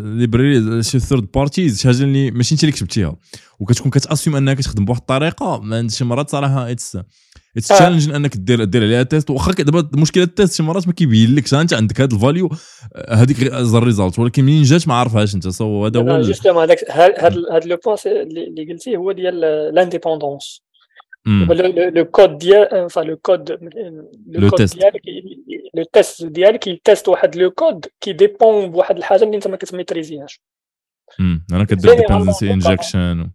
librairie 0.06 0.84
شي 0.84 0.99
third 0.99 1.32
party 1.32 1.69
شي 1.70 1.88
حاجة 1.88 2.03
اللي 2.03 2.32
ماشي 2.32 2.56
انت 2.56 2.64
اللي 2.64 2.76
كتبتيها 2.76 3.16
وكتكون 3.60 3.91
كت 3.91 4.02
assume 4.02 4.36
انها 4.36 4.53
كتخدم 4.53 4.86
بواحد 4.86 4.99
الطريقة 4.99 5.62
شي 5.88 6.06
مرات 6.06 6.30
صراحة 6.30 6.72
it's 6.72 6.98
it's 7.57 7.68
challenge 7.68 8.10
أنك 8.10 8.38
دير 8.38 8.64
دير 8.64 8.84
عليها 8.84 9.03
test 9.03 9.30
واخا 9.30 9.52
دابا 9.52 9.90
مشكلة 9.98 10.23
ال 10.23 10.30
test 10.30 10.53
شي 10.53 10.64
مرات 10.64 10.88
ما 10.88 10.94
كيبين 10.94 11.36
لكش 11.36 11.53
أنت 11.53 11.73
عندك 11.73 12.02
هذا 12.02 12.15
ال 12.15 12.21
value 12.21 12.49
هذيك 13.10 13.44
ال 13.53 13.63
result 13.63 14.19
ولكن 14.19 14.44
منين 14.44 14.64
جات 14.64 14.88
ما 14.88 14.94
عارفهاش 14.94 15.36
أنت. 15.36 15.48
so 15.48 15.86
هذا 15.86 15.99
هو 15.99 16.22
justement 16.22 16.64
هذاك 16.64 16.91
هذا 16.91 17.65
le 17.65 17.77
point 17.86 17.98
اللي 18.06 18.73
قلتي 18.73 18.98
هو 18.98 19.11
ديال 19.11 19.40
l'indépendance 19.76 20.65
le 21.95 22.06
code 22.06 22.38
ديال 22.38 22.90
enfin 22.90 23.03
le 23.03 23.15
code 23.27 23.52
le 24.32 24.49
code 24.49 24.76
ديالك 24.76 25.02
le 25.76 25.84
test 25.94 26.26
ديالك 26.26 26.68
ي 26.68 26.76
test 26.76 27.07
واحد 27.07 27.36
le 27.36 27.52
code 27.52 27.86
qui 28.02 28.14
dépend 28.14 28.72
بواحد 28.72 28.98
الحاجة 28.98 29.23
اللي 29.23 29.36
أنت 29.36 29.48
ما 29.48 29.57
كت 29.57 29.69
maîtriser 29.69 30.19
هاش. 30.19 30.41
أنا 31.52 31.64
كدير 31.64 31.94
dependency 31.94 32.53
injection 32.53 33.30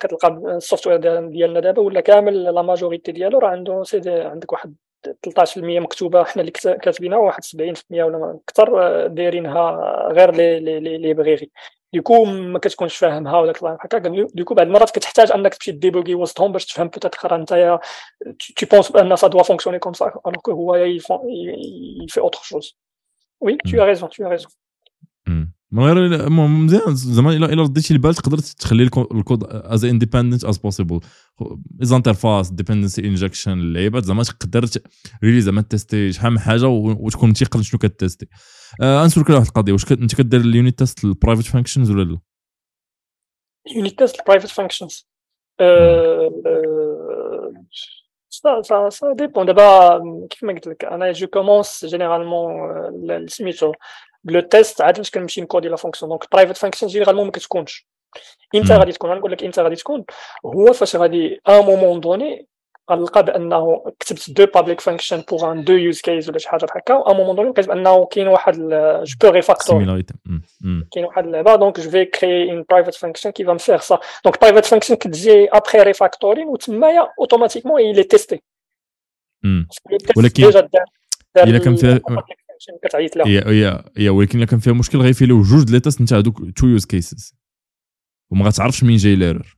كتلقى 0.00 0.28
ال 0.28 0.36
software 0.36 0.96
ديالنا 1.30 1.60
دابا 1.60 1.82
ولا 1.82 2.00
كامل 2.00 2.44
la 2.44 2.62
majorité 2.62 3.12
ديالو 3.12 3.38
راه 3.38 3.48
عنده 3.48 3.82
عندك 4.06 4.52
واحد 4.52 4.74
13% 5.06 5.58
مكتوبة 5.58 6.24
حنا 6.24 6.40
اللي 6.40 6.52
كاتبينها 6.52 7.18
واحد 7.18 7.44
70% 7.44 7.50
ولا 7.90 8.38
أكثر 8.48 8.82
آه، 8.82 9.06
دايرينها 9.06 9.70
غير 10.12 10.34
les 10.34 10.60
les 10.60 10.98
librairies. 10.98 11.14
du 11.14 11.50
coup 11.92 12.24
ما 12.24 12.58
كتكونش 12.58 12.96
فاهمها 12.96 13.40
ولا 13.40 13.52
هكاك 13.62 14.02
du 14.34 14.41
coup 14.41 14.54
بعض 14.54 14.66
المرات 14.66 14.90
كتحتاج 14.90 15.32
انك 15.32 15.54
تمشي 15.54 15.72
déboguer 15.72 16.14
وسطهم 16.14 16.52
باش 16.52 16.66
تفهم 16.66 16.88
peut-être 16.88 17.24
انت 17.24 17.78
tu 18.56 18.66
penses 18.66 18.92
بأن 18.92 19.16
ça 19.16 19.28
doit 19.28 19.42
fonctionner 19.42 19.78
comme 19.78 19.92
ça 19.92 20.06
alors 20.26 20.40
que 20.42 20.52
هو 20.52 20.74
y 20.74 21.03
fait 21.03 22.20
autre 22.20 22.40
chose 22.42 22.78
oui 23.40 23.56
tu 23.56 23.84
raisonnes 23.84 24.10
tu 24.10 24.28
raisonnes 24.28 24.50
من 25.72 25.82
غير 25.82 26.30
مزيان. 26.30 26.94
زعما 26.94 27.32
الا 27.32 27.62
رديتي 27.62 27.94
البال 27.94 28.14
تقدر 28.14 28.38
تخلي 28.38 28.82
ال 28.82 28.94
code 28.94 29.44
as 29.44 29.84
independent 29.84 30.44
as 30.44 30.58
possible 30.58 31.00
interface 31.92 32.50
dependency 32.50 33.06
injection 33.06 33.52
اللعيبات 33.52 34.04
زعما 34.04 34.22
تقدر 34.22 34.68
really 35.24 35.40
زعما 35.40 35.62
tester 35.62 36.12
شحال 36.12 36.32
من 36.32 36.38
حاجة 36.38 36.66
وتكون 36.68 37.32
تيقن 37.32 37.62
شنو 37.62 37.78
كت 37.78 37.90
tester 37.90 38.26
آه 38.82 39.04
نسولك 39.04 39.30
واحد 39.30 39.46
القضية. 39.46 39.72
واش 39.72 39.92
أنت 39.92 40.14
كدير 40.14 40.40
ال 40.40 40.48
unit 40.48 40.78
test 40.78 41.04
ال 41.04 41.09
private 41.09 41.46
functions 41.46 41.90
ولا 41.90 42.02
لا؟ 42.02 42.18
unit 43.76 43.98
test 43.98 44.20
ال 44.20 44.24
private 44.24 44.48
functions 44.48 44.90
ça 44.90 44.99
ça 44.99 45.08
ça 48.28 49.14
dépend 49.18 49.46
دابا 49.46 50.00
كيف 50.30 50.44
ما 50.44 50.52
قلت 50.52 50.66
لك 50.66 50.84
أنا 50.84 51.12
je 51.12 51.26
commence 51.26 51.84
généralement 51.84 53.26
سميتو 53.26 53.72
le 54.26 54.40
test 54.40 54.80
عاد 54.80 54.96
فاش 54.96 55.10
كنمشي 55.10 55.40
ن 55.40 55.45
coder 55.45 55.68
la 55.68 55.76
fonction 55.76 56.08
donc 56.08 56.24
private 56.32 56.56
function 56.56 56.86
généralement 56.86 57.24
ما 57.24 57.30
كتكونش 57.30 57.86
إمتى 58.54 58.74
غادي 58.74 58.92
تكون 58.92 59.10
غنقول 59.10 59.32
لك 59.32 59.44
إمتى 59.44 59.62
غادي 59.62 59.76
تكون 59.76 60.04
هو 60.46 60.72
فاش 60.72 60.96
غادي 60.96 61.40
à 61.46 61.60
un 61.60 61.70
moment 61.70 62.00
donné 62.00 62.46
غنلقى 62.90 63.24
بانه 63.24 63.84
كتبت 64.00 64.30
deux 64.30 64.46
public 64.46 64.80
function 64.80 65.20
pour 65.20 65.52
un 65.52 65.64
deux 65.64 65.72
use 65.72 66.00
case 66.00 66.28
ولا 66.28 66.38
شي 66.38 66.48
حاجة 66.48 66.64
بحال 66.64 66.80
هكا 66.80 67.10
à 67.10 67.12
un 67.12 67.18
moment 67.18 67.36
donné 67.36 67.50
لقيت 67.50 67.68
بانه 67.68 68.04
كاين 68.04 68.28
واحد 68.28 68.54
je 69.02 69.16
peux 69.20 69.28
refactor 69.28 69.82
كاين 70.92 71.04
واحد 71.04 71.24
اللعبه 71.26 71.56
دونك 71.56 71.80
je 71.80 71.90
vais 71.90 72.04
créer 72.04 72.50
une 72.50 72.64
private 72.70 72.94
function 72.94 73.30
qui 73.30 73.44
va 73.44 73.56
faire 73.56 73.80
ça 73.80 73.98
donc 74.24 74.40
private 74.40 74.64
function 74.64 74.94
كتجي 74.94 75.48
après 75.52 75.78
refactoring 75.78 76.48
وتمايا 76.48 77.12
automatiquement 77.20 77.80
يلي 77.80 78.02
testée 78.02 78.42
ولكن 80.16 80.44
الا 81.36 81.58
كان 81.58 81.76
فيها 81.76 82.00
كتعيط 82.84 83.16
لها 83.16 83.26
هي 83.26 83.84
هي 83.96 84.08
ولكن 84.08 84.38
إلا 84.38 84.46
كان 84.46 84.58
فيها 84.58 84.72
مشكل 84.72 84.98
غي 84.98 85.11
fail 85.11 85.36
و 85.36 85.42
جوج 85.42 85.70
les 85.70 85.80
tests 85.80 86.00
نتاع 86.00 86.18
هذوك 86.18 86.50
two 86.56 86.66
use 86.66 86.84
cases 86.84 87.34
وما 88.30 88.44
غاتعرفش 88.44 88.84
منين 88.84 88.96
جاي 88.96 89.16
l'erreur 89.16 89.56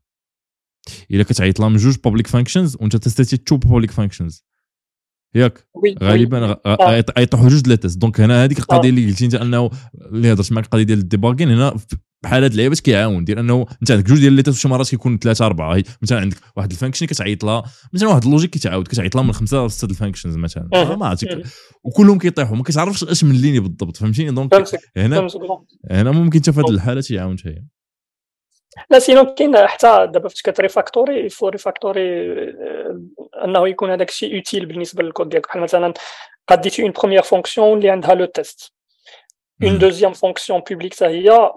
إلا 1.11 1.23
كتعيط 1.23 1.61
لها 1.61 1.69
من 1.69 1.77
جوج 1.77 1.97
public 2.05 2.27
functions 2.27 2.77
وأنت 2.81 2.97
test 2.97 3.37
يتي 3.37 3.47
two 3.47 3.57
public 3.57 3.91
functions 3.91 4.45
ياك؟ 5.35 5.69
غالبا 6.03 6.61
غيطيحوا 6.67 7.49
جوج 7.49 7.69
les 7.69 7.77
tests 7.77 7.99
donc 7.99 8.21
هنا 8.21 8.45
هذيك 8.45 8.59
القضية 8.59 8.89
اللي 8.89 9.07
قلتي 9.07 9.25
أنت 9.25 9.35
أنه 9.35 9.71
اللي 9.95 10.33
هضرت 10.33 10.53
معك 10.53 10.65
القضية 10.65 10.83
ديال 10.83 10.99
ال 10.99 11.04
debugging 11.04 11.51
هنا 11.51 11.77
بحال 12.23 12.43
هاد 12.43 12.51
اللعيبات 12.51 12.81
كيعاون 12.81 13.25
ديال 13.25 13.39
أنه 13.39 13.67
انت 13.83 13.91
عندك 13.91 14.07
جوج 14.07 14.19
ديال 14.19 14.33
les 14.33 14.43
tests 14.43 14.59
شي 14.59 14.69
مرات 14.69 14.91
كيكون 14.91 15.19
ثلاثة 15.19 15.47
أربعة 15.47 15.83
مثلا 16.03 16.21
عندك 16.21 16.37
واحد 16.57 16.71
ال 16.71 16.75
function 16.75 17.07
كتعيط 17.07 17.45
لها 17.45 17.63
مثلا 17.93 18.09
واحد 18.09 18.25
ال 18.25 18.29
logic 18.29 18.51
كيتعاود 18.51 18.89
كتعيط 18.89 19.15
لها 19.15 19.25
من 19.25 19.33
خمسة 19.33 19.67
ل 19.67 19.71
سته 19.71 19.91
ال 19.91 19.95
functions 19.95 20.37
مثلا 20.37 20.69
ما 20.97 21.07
عرفتك 21.07 21.43
وكلهم 21.85 22.19
كيطيحوا 22.19 22.57
ما 22.57 22.63
كتعرفش 22.63 23.05
اش 23.05 23.25
من 23.25 23.35
ليني 23.35 23.61
بالضبط 23.61 23.97
فهمتيني؟ 23.97 24.31
donc 24.31 24.55
هنا 24.97 25.29
هنا 25.91 26.11
ممكن 26.11 26.41
حتى 26.41 26.53
في 26.53 26.61
هذه 26.61 26.71
الحالة 26.71 27.01
تيعاون 27.01 27.39
حتى 27.39 27.49
هي 27.49 27.63
لا 28.91 28.99
sinon 28.99 29.35
كاين 29.35 29.67
حتى 29.67 30.09
دابا 30.13 30.29
فاش 30.29 30.43
كت 30.43 30.57
refactorer 30.57 31.29
faut 31.29 31.49
refactorer 31.49 32.03
أنه 33.45 33.69
يكون 33.69 33.91
هذاك 33.91 34.09
الشيء 34.09 34.37
utile 34.37 34.67
بالنسبة 34.67 35.03
للكود 35.03 35.29
ديالك. 35.29 35.47
بحال 35.47 35.63
مثلا 35.63 35.95
قديتي 36.49 36.83
une 36.83 36.91
première 36.91 37.23
fonction 37.23 37.79
اللي 37.79 37.91
عندها 37.91 38.15
les 38.15 38.25
tests 38.25 38.78
une 39.63 39.79
deuxième 39.79 40.13
fonction 40.13 40.61
publique 40.71 40.95
حتى 40.95 41.07
هي 41.07 41.53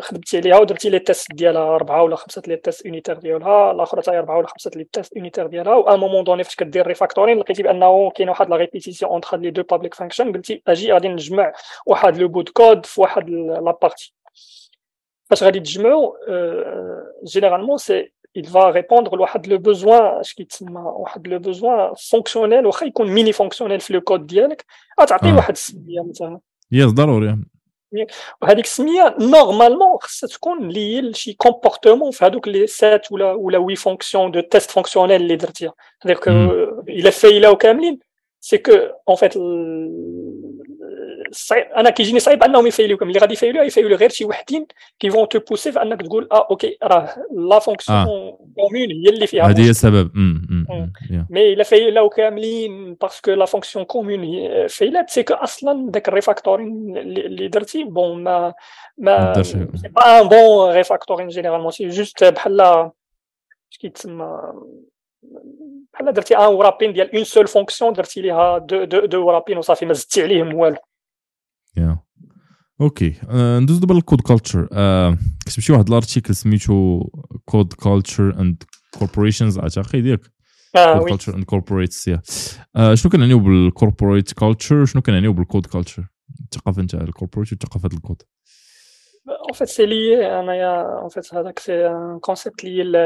خدمتي 0.00 0.38
عليها 0.38 0.58
ودرتي 0.58 0.90
les 0.90 0.98
tests 0.98 1.32
ديالها 1.32 1.74
أربعة 1.74 2.02
ولا 2.02 2.16
خمسة 2.16 2.42
les 2.46 2.56
tests 2.56 2.86
unitaires 2.86 3.18
ديالها 3.18 3.70
الاخرى 3.70 4.02
حتى 4.02 4.10
هي 4.10 4.18
أربعة 4.18 4.38
ولا 4.38 4.46
خمسة 4.46 4.70
les 4.76 4.84
tests 4.92 5.16
unitaires 5.16 5.46
ديالها 5.46 5.74
و 5.74 5.88
un 5.88 6.00
moment 6.00 6.24
donné 6.24 6.44
فاش 6.44 6.54
كدير 6.56 6.86
refactoring 6.86 7.38
لقيتي 7.38 7.62
بأنه 7.62 8.10
كاين 8.10 8.28
واحد 8.28 8.50
la 8.50 8.56
répétition 8.56 9.12
entre 9.12 9.36
les 9.36 9.50
deux 9.50 9.62
public 9.62 9.94
function 9.94 10.32
قلتي 10.32 10.62
أجي 10.66 10.92
غادي 10.92 11.08
نجمع 11.08 11.52
واحد 11.86 12.16
le 12.16 12.28
bout 12.28 12.48
code 12.48 12.86
في 12.86 13.00
واحد 13.00 13.30
la 13.30 13.78
partie 13.82 14.14
فاش 15.30 15.42
غادي 15.42 15.60
تجمعوا 15.60 16.12
généralement 17.24 17.78
c'est 17.78 18.12
il 18.38 18.48
va 18.48 18.70
répondre 18.70 19.14
لواحد 19.14 19.46
le 19.46 19.58
besoin 19.58 20.20
اش 20.20 20.34
كيتسمى 20.34 20.80
واحد 20.80 21.28
le 21.28 21.38
besoin 21.38 21.94
fonctionnel 22.10 22.66
واخا 22.66 22.86
يكون 22.86 23.10
mini 23.10 23.32
fonctionnel 23.32 23.80
في 23.80 23.92
le 23.92 24.00
code 24.00 24.26
ديالك 24.26 24.64
غتعطيه 25.00 25.32
واحد 25.32 25.52
السميه 25.52 26.00
مثلا. 26.08 26.40
yes 26.72 26.90
ضروري 26.90 27.38
وهذيك 28.42 28.64
السميه 28.64 29.16
normalement 29.20 29.98
خصها 30.00 30.28
تكون 30.28 30.68
لي 30.68 31.00
لشي 31.00 31.32
comportement 31.32 32.10
في 32.10 32.24
هذوك 32.24 32.48
لي 32.48 32.66
sept 32.66 33.12
ولا 33.12 33.32
ولا 33.32 33.58
huit 33.58 33.76
fonctions 33.76 34.30
de 34.30 34.40
test 34.40 34.70
fonctionnel 34.70 35.22
اللي 35.22 35.36
درتيها 35.36 35.72
هذاك 36.02 36.28
الا 36.88 37.10
fail 37.10 37.47
او 37.47 37.56
كاملين 37.56 37.98
c'est 38.40 38.58
que 38.58 38.72
en 39.08 39.16
fait 39.16 39.36
صعيب 41.30 41.64
أنا 41.64 41.90
كيجيني 41.90 42.20
صعيب 42.20 42.42
أنهم 42.42 42.66
ي 42.66 42.71
fail 42.71 42.92
وكم 42.92 43.08
اللي 43.08 43.18
غادي 43.18 43.32
يفايلوها 43.32 43.64
يفايلوا 43.64 43.96
غير 43.96 44.10
شي 44.10 44.24
وحدين 44.24 44.66
qui 44.98 45.10
vont 45.10 45.28
te 45.28 45.38
pousser 45.38 45.72
في 45.72 45.82
أنك 45.82 46.02
تقول 46.02 46.28
آه 46.32 46.46
okay 46.50 46.78
راه 46.82 47.14
la 47.32 47.58
fonction 47.58 48.04
commune 48.56 48.90
هي 48.90 49.08
اللي 49.08 49.26
فيها. 49.26 49.44
هذه 49.44 49.66
هي 49.66 49.70
السبب. 49.70 50.10
mais 51.30 51.52
إلا 51.52 51.64
fail 51.64 51.99
او 51.99 52.08
كاملين 52.08 52.94
parce 52.94 53.16
que 53.16 53.30
la 53.30 53.44
fonction 53.44 53.84
commune 53.84 54.46
fail 54.68 55.02
ات 55.02 55.10
c'est 55.10 55.24
أصلا 55.30 55.90
ذاك 55.90 56.08
ال 56.08 56.15
refactoring 56.15 56.96
اللي 56.96 57.48
درتي 57.48 57.84
bon 57.84 58.22
ما 58.22 58.54
ما 58.98 59.42
c'est 59.42 59.88
pas 59.88 60.20
un 60.20 60.28
bon 60.28 60.72
refactoring 60.72 61.28
généralement 61.28 61.70
c'est 61.70 61.88
juste 61.88 62.24
بحال 62.24 62.60
اش 62.60 63.78
كيتسمى 63.80 64.52
بحال 65.92 66.12
درتي 66.12 66.36
un 66.36 66.54
wrapping 66.54 66.92
ديال 66.92 67.14
une 67.14 67.24
seule 67.24 67.46
fonction 67.46 67.92
درتي 67.92 68.20
ليها 68.20 68.58
deux 68.58 68.84
deux 68.84 69.00
deux 69.00 69.26
wrapping 69.26 69.58
وصافي 69.58 69.86
ما 69.86 69.92
زدتي 69.92 70.22
عليهم 70.22 70.54
والو. 70.54 70.76
okay. 72.80 73.14
آه، 73.30 73.58
ندوز 73.58 73.78
دابا 73.78 73.94
لل 73.94 74.03
code 74.03 74.20
culture 74.20 74.68
آه، 74.72 75.18
كتب 75.46 75.60
شي 75.60 75.72
واحد 75.72 75.88
ال 75.88 75.94
article 75.94 76.34
سميتو 76.34 77.04
code 77.44 77.72
culture 77.72 78.40
and 78.40 78.62
corporations 78.98 79.58
أعتقد 79.58 80.06
ياك. 80.06 80.20
code 80.74 81.08
culture 81.08 81.36
and 81.36 81.44
corporates 81.44 82.08
yeah. 82.08 82.22
شنو 82.94 83.12
كنعنيو 83.12 83.38
بال 83.38 83.55
corporate 83.55 84.32
culture 84.32 84.84
شنو 84.84 85.02
كنعنيو 85.02 85.32
بال 85.32 85.43
code 85.43 85.66
culture 85.66 86.04
الثقافة 86.40 86.82
نتاع 86.82 87.00
ال 87.00 87.05
corporate 87.05 87.52
وثقافه 87.52 87.88
ال 87.92 87.97
code. 87.97 88.22
En 89.52 89.54
fait, 89.58 89.70
c'est 89.76 89.88
lié, 89.94 90.12
en 91.06 91.10
fait, 91.14 91.24
c'est 91.64 91.84
un 91.98 92.18
concept 92.28 92.62
lié 92.62 92.82
à 92.82 92.90
la 92.94 93.04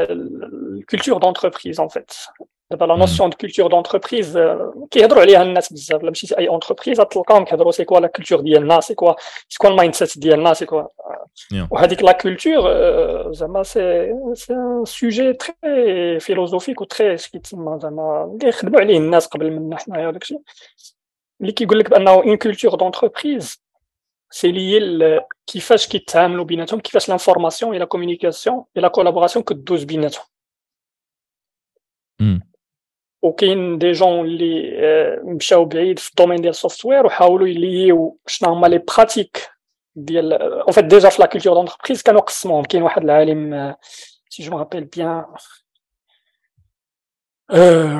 culture 0.91 1.19
d'entreprise, 1.23 1.79
en 1.85 1.89
fait. 1.95 2.09
دابا 2.71 2.85
la 2.85 2.95
notion 2.95 3.29
de 3.29 3.37
culture 3.37 3.67
d'entreprise 3.67 4.39
كيهضروا 4.91 5.21
عليها 5.21 5.41
الناس 5.41 5.73
بزاف 5.73 6.01
الا 6.01 6.11
مشيتي 6.11 6.37
une 6.37 6.47
entreprise 6.47 6.99
غتلقاهم 6.99 7.45
كيهضروا 7.45 7.71
c'est 7.71 7.85
quoi 7.85 7.99
la 7.99 8.07
culture 8.07 8.41
ديالنا 8.41 8.79
c'est 8.79 8.95
quoi 8.95 9.13
c'est 9.49 9.57
quoi 9.59 9.69
ال 9.69 9.93
mindset 9.93 10.19
ديالنا 10.19 10.53
c'est 10.53 10.65
quoi 10.65 10.83
وهذيك 11.71 12.03
la 12.03 12.11
culture 12.11 12.61
زعما 13.33 13.63
c'est 13.63 14.13
c'est 14.33 14.53
un 14.53 14.85
sujet 14.85 15.33
très 15.33 16.19
philosophique 16.19 16.81
و 16.81 16.83
très 16.83 17.17
كيتسمى 17.17 17.79
زعما 17.81 18.31
اللي 18.33 18.49
يخدموا 18.49 18.79
عليه 18.79 18.97
الناس 18.97 19.27
قبل 19.27 19.51
منا 19.51 19.77
حنايا 19.77 20.07
وداك 20.07 20.21
الشيء 20.21 20.41
اللي 21.41 21.51
كيقول 21.51 21.79
لك 21.79 21.89
بانه 21.89 22.11
une 22.11 22.37
culture 22.37 22.75
d'entreprise 22.75 23.63
c'est 24.29 24.51
les 24.51 25.25
كيفاش 25.47 25.87
كيتعاملوا 25.87 26.45
بيناتهم 26.45 26.79
كيفاش 26.79 27.09
l'information 27.09 27.73
et 27.73 27.79
la 27.79 27.85
communication 27.85 28.65
et 28.77 28.81
la 28.81 28.87
collaboration 28.87 29.45
كدوز 29.45 29.83
بيناتهم 29.83 30.25
وكاين 33.21 33.77
des 33.77 33.91
gens 33.91 34.25
اللي 34.25 34.71
مشاو 35.23 35.65
بعيد 35.65 35.99
في 35.99 36.09
ال 36.09 36.13
domaine 36.13 36.41
ديال 36.41 36.49
ال 36.49 36.55
software 36.55 37.05
وحاولوا 37.05 37.47
يليو 37.47 38.19
شنو 38.27 38.49
هما 38.53 38.67
les 38.67 38.77
pratiques 38.77 39.49
ديال 39.95 40.33
en 40.33 40.71
fait 40.71 40.85
déjà 40.85 41.09
في 41.09 41.21
la 41.21 41.27
culture 41.27 41.53
d'entreprise 41.53 42.01
كانوا 42.01 42.21
قسموهم 42.21 42.63
كاين 42.63 42.83
واحد 42.83 43.03
العالم 43.03 43.75
si 44.29 44.43
je 44.43 44.57
m'appelle 44.57 44.85
bien 44.85 45.25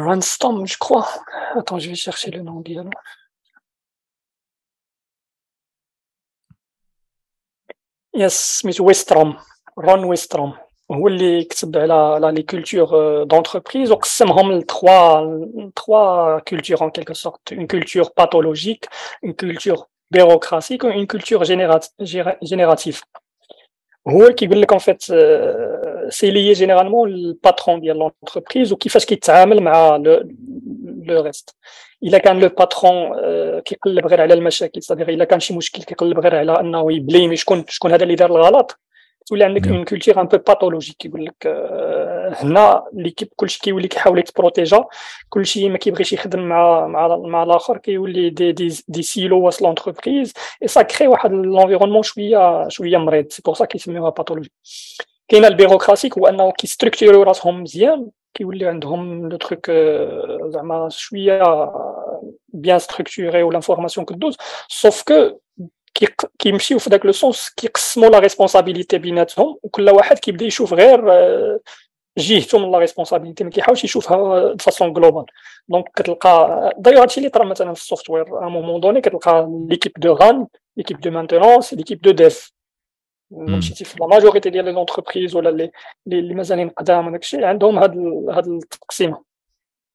Ranstom 0.07 0.63
je 0.63 0.75
crois 0.81 1.03
attends 1.57 1.79
je 1.79 1.93
cherche 1.93 2.31
le 2.31 2.43
nom 2.43 2.63
ديالو 2.63 2.89
yes 8.15 8.59
سميتو 8.59 8.85
Westrum 8.87 9.37
Ron 9.77 10.03
Westrum 10.03 10.57
هو 10.91 11.07
اللي 11.07 11.43
كتب 11.43 11.77
على 11.77 11.93
على 11.93 12.31
les 12.31 12.43
cultures 12.43 13.23
d'entreprise 13.23 13.91
وقسمهم 13.91 14.51
ل 14.51 14.71
trois 14.71 15.69
trois 15.75 16.39
cultures 16.39 16.83
en 16.83 16.89
quelque 16.89 17.13
sorte 17.13 17.53
une 17.53 17.67
culture 17.67 18.09
pathologique 18.17 18.87
une 19.23 19.33
culture 19.33 19.85
bureaucratique 20.11 20.85
une 20.85 21.05
culture 21.05 21.43
générative 22.43 23.03
هو 24.07 24.29
كيقول 24.29 24.61
لك 24.61 24.73
en 24.73 24.79
fait 24.79 25.01
c'est 26.09 26.31
les 26.31 26.53
généralement 26.53 27.09
ال 27.09 27.20
patron 27.20 27.81
ديال 27.81 27.97
l'entreprise 27.97 28.73
وكيفاش 28.73 29.05
كيتعامل 29.05 29.63
مع 29.63 29.95
le 31.05 31.21
reste 31.21 31.55
الا 32.03 32.17
كان 32.17 32.39
le 32.39 32.49
patron 32.49 33.19
كيقلب 33.59 34.07
غير 34.07 34.21
على 34.21 34.33
المشاكل 34.33 34.83
صديق 34.83 35.09
الا 35.09 35.25
كان 35.25 35.39
شي 35.39 35.53
مشكل 35.53 35.83
كيقلب 35.83 36.19
غير 36.19 36.35
على 36.35 36.59
انه 36.59 36.93
ي 36.93 36.99
blâmer 36.99 37.35
شكون 37.35 37.65
شكون 37.69 37.91
هذا 37.91 38.03
اللي 38.03 38.15
دار 38.15 38.35
الغلط 38.35 38.79
تولي 39.31 39.43
عندك 39.43 39.67
une 39.67 39.85
culture 39.85 40.21
un 40.21 40.27
peu 40.27 40.37
pathologique 40.37 40.97
كيقول 40.97 41.25
لك 41.25 41.47
هنا 42.43 42.83
l'équipe 42.93 43.27
كلشي 43.35 43.59
كيولي 43.59 43.87
كيحاول 43.87 44.19
يت 44.19 44.32
protéger 44.32 44.85
كلشي 45.29 45.69
ما 45.69 45.77
كيبغيش 45.77 46.13
يخدم 46.13 46.39
مع 46.39 46.87
مع 46.87 47.17
مع 47.17 47.43
الآخر 47.43 47.77
كيولي 47.77 48.29
des 48.29 48.51
des, 48.51 48.83
des 48.87 49.01
silos 49.01 49.47
وسط 49.47 49.61
l'entreprise 49.61 50.33
et 50.63 50.67
ça 50.67 50.81
crée 50.81 51.07
واحد 51.07 51.31
l'environnement 51.31 52.03
شوية 52.03 52.67
شوية 52.67 52.97
مريض. 52.97 53.29
c'est 53.29 53.41
pour 53.45 53.55
ça 53.55 53.65
كيسميوها 53.65 54.09
pathologique 54.09 54.51
كاين 55.27 55.45
ال 55.45 55.50
bureaucratique 55.50 56.17
هو 56.17 56.27
أنه 56.27 56.51
كي 56.51 56.62
structurer 56.62 57.13
يو 57.13 57.23
راسهم 57.23 57.61
مزيان 57.61 58.07
كيولي 58.33 58.67
عندهم 58.67 59.29
le 59.29 59.37
truc 59.37 59.71
زعما 60.49 60.89
شوية 60.89 61.71
bien 62.47 62.79
structuré 62.79 63.43
وال 63.43 63.53
information 63.53 64.05
كدوز 64.05 64.37
sauf 64.67 65.03
que 65.03 65.39
كيمشيو 66.39 66.79
في 66.79 66.89
ذاك 66.89 67.05
le 67.05 67.11
sens 67.11 67.49
كيقسموا 67.49 68.09
la 68.09 68.19
responsabilité 68.19 68.97
بيناتهم 68.97 69.57
وكل 69.63 69.89
واحد 69.89 70.19
كيبدا 70.19 70.45
يشوف 70.45 70.73
غير 70.73 71.01
جهته 72.17 72.59
من 72.59 72.71
la 72.71 72.77
responsabilité 72.77 73.43
ما 73.43 73.49
كيحاولش 73.49 73.83
يشوفها 73.83 74.53
ب 74.53 74.60
façon 74.60 74.93
globale 74.93 75.25
donc 75.67 75.85
كتلقى 75.95 76.69
دايوغ 76.77 77.01
هادشي 77.01 77.17
اللي 77.17 77.29
طرا 77.29 77.45
مثلا 77.45 77.73
في 77.73 77.81
ال 77.81 77.88
software 77.88 78.45
à 78.45 78.49
un 78.49 78.57
moment 78.57 78.81
donné 78.81 79.01
كتلقى 79.01 79.47
l'équipe 79.69 79.91
de 79.97 80.13
run 80.13 80.47
l'équipe 80.77 80.99
de 81.01 81.11
maintenance 81.11 81.73
l'équipe 81.73 82.01
de 82.01 82.11
dev 82.11 82.51
مشيتي 83.31 83.85
في 83.85 83.95
la 83.99 84.07
majorité 84.07 84.49
ديال 84.49 84.65
les 84.65 84.73
entreprises 84.73 85.35
ولا 85.35 85.49
اللي 85.49 85.71
اللي 86.07 86.33
مازالين 86.33 86.69
قدام 86.69 87.07
وداك 87.07 87.21
الشيء 87.21 87.43
عندهم 87.43 87.79
هاد 87.79 87.97
هاد 88.29 88.47
التقسيمة. 88.47 89.30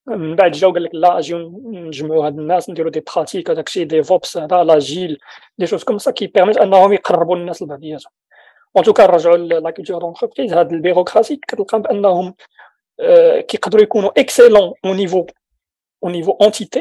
من 0.07 0.37
بعد 0.37 0.53
جاو 0.53 0.73
قال 0.73 0.83
لك 0.83 0.95
لا 0.95 1.19
اجيو 1.19 1.62
نجمعوا 1.66 2.27
هاد 2.27 2.39
الناس 2.39 2.70
نديروا 2.70 2.91
des 2.90 3.02
pratiques 3.16 3.51
هذاك 3.51 3.66
الشيء 3.66 3.87
DevOps 3.86 4.36
هذا 4.37 4.65
l'agile 4.64 5.18
des 5.59 5.66
choses 5.66 5.85
comme 5.85 5.98
ça 5.98 6.10
qui 6.10 6.27
permettent 6.27 6.56
انهم 6.57 6.93
يقربوا 6.93 7.37
الناس 7.37 7.62
لبعضياتهم 7.62 8.12
en 8.77 8.85
tout 8.85 8.97
cas 8.97 9.06
نرجعوا 9.07 9.37
la 9.36 9.70
culture 9.70 10.01
d'entreprise 10.01 10.52
هاد 10.53 10.73
ال 10.73 10.77
bureaucratie 10.77 11.36
كتلقى 11.37 11.83
بانهم 11.83 12.35
كيقدروا 13.49 13.83
يكونوا 13.83 14.20
excellents 14.20 14.73
au 14.85 14.94
niveau 14.94 15.27
au 16.07 16.11
niveau 16.11 16.37
entité, 16.47 16.81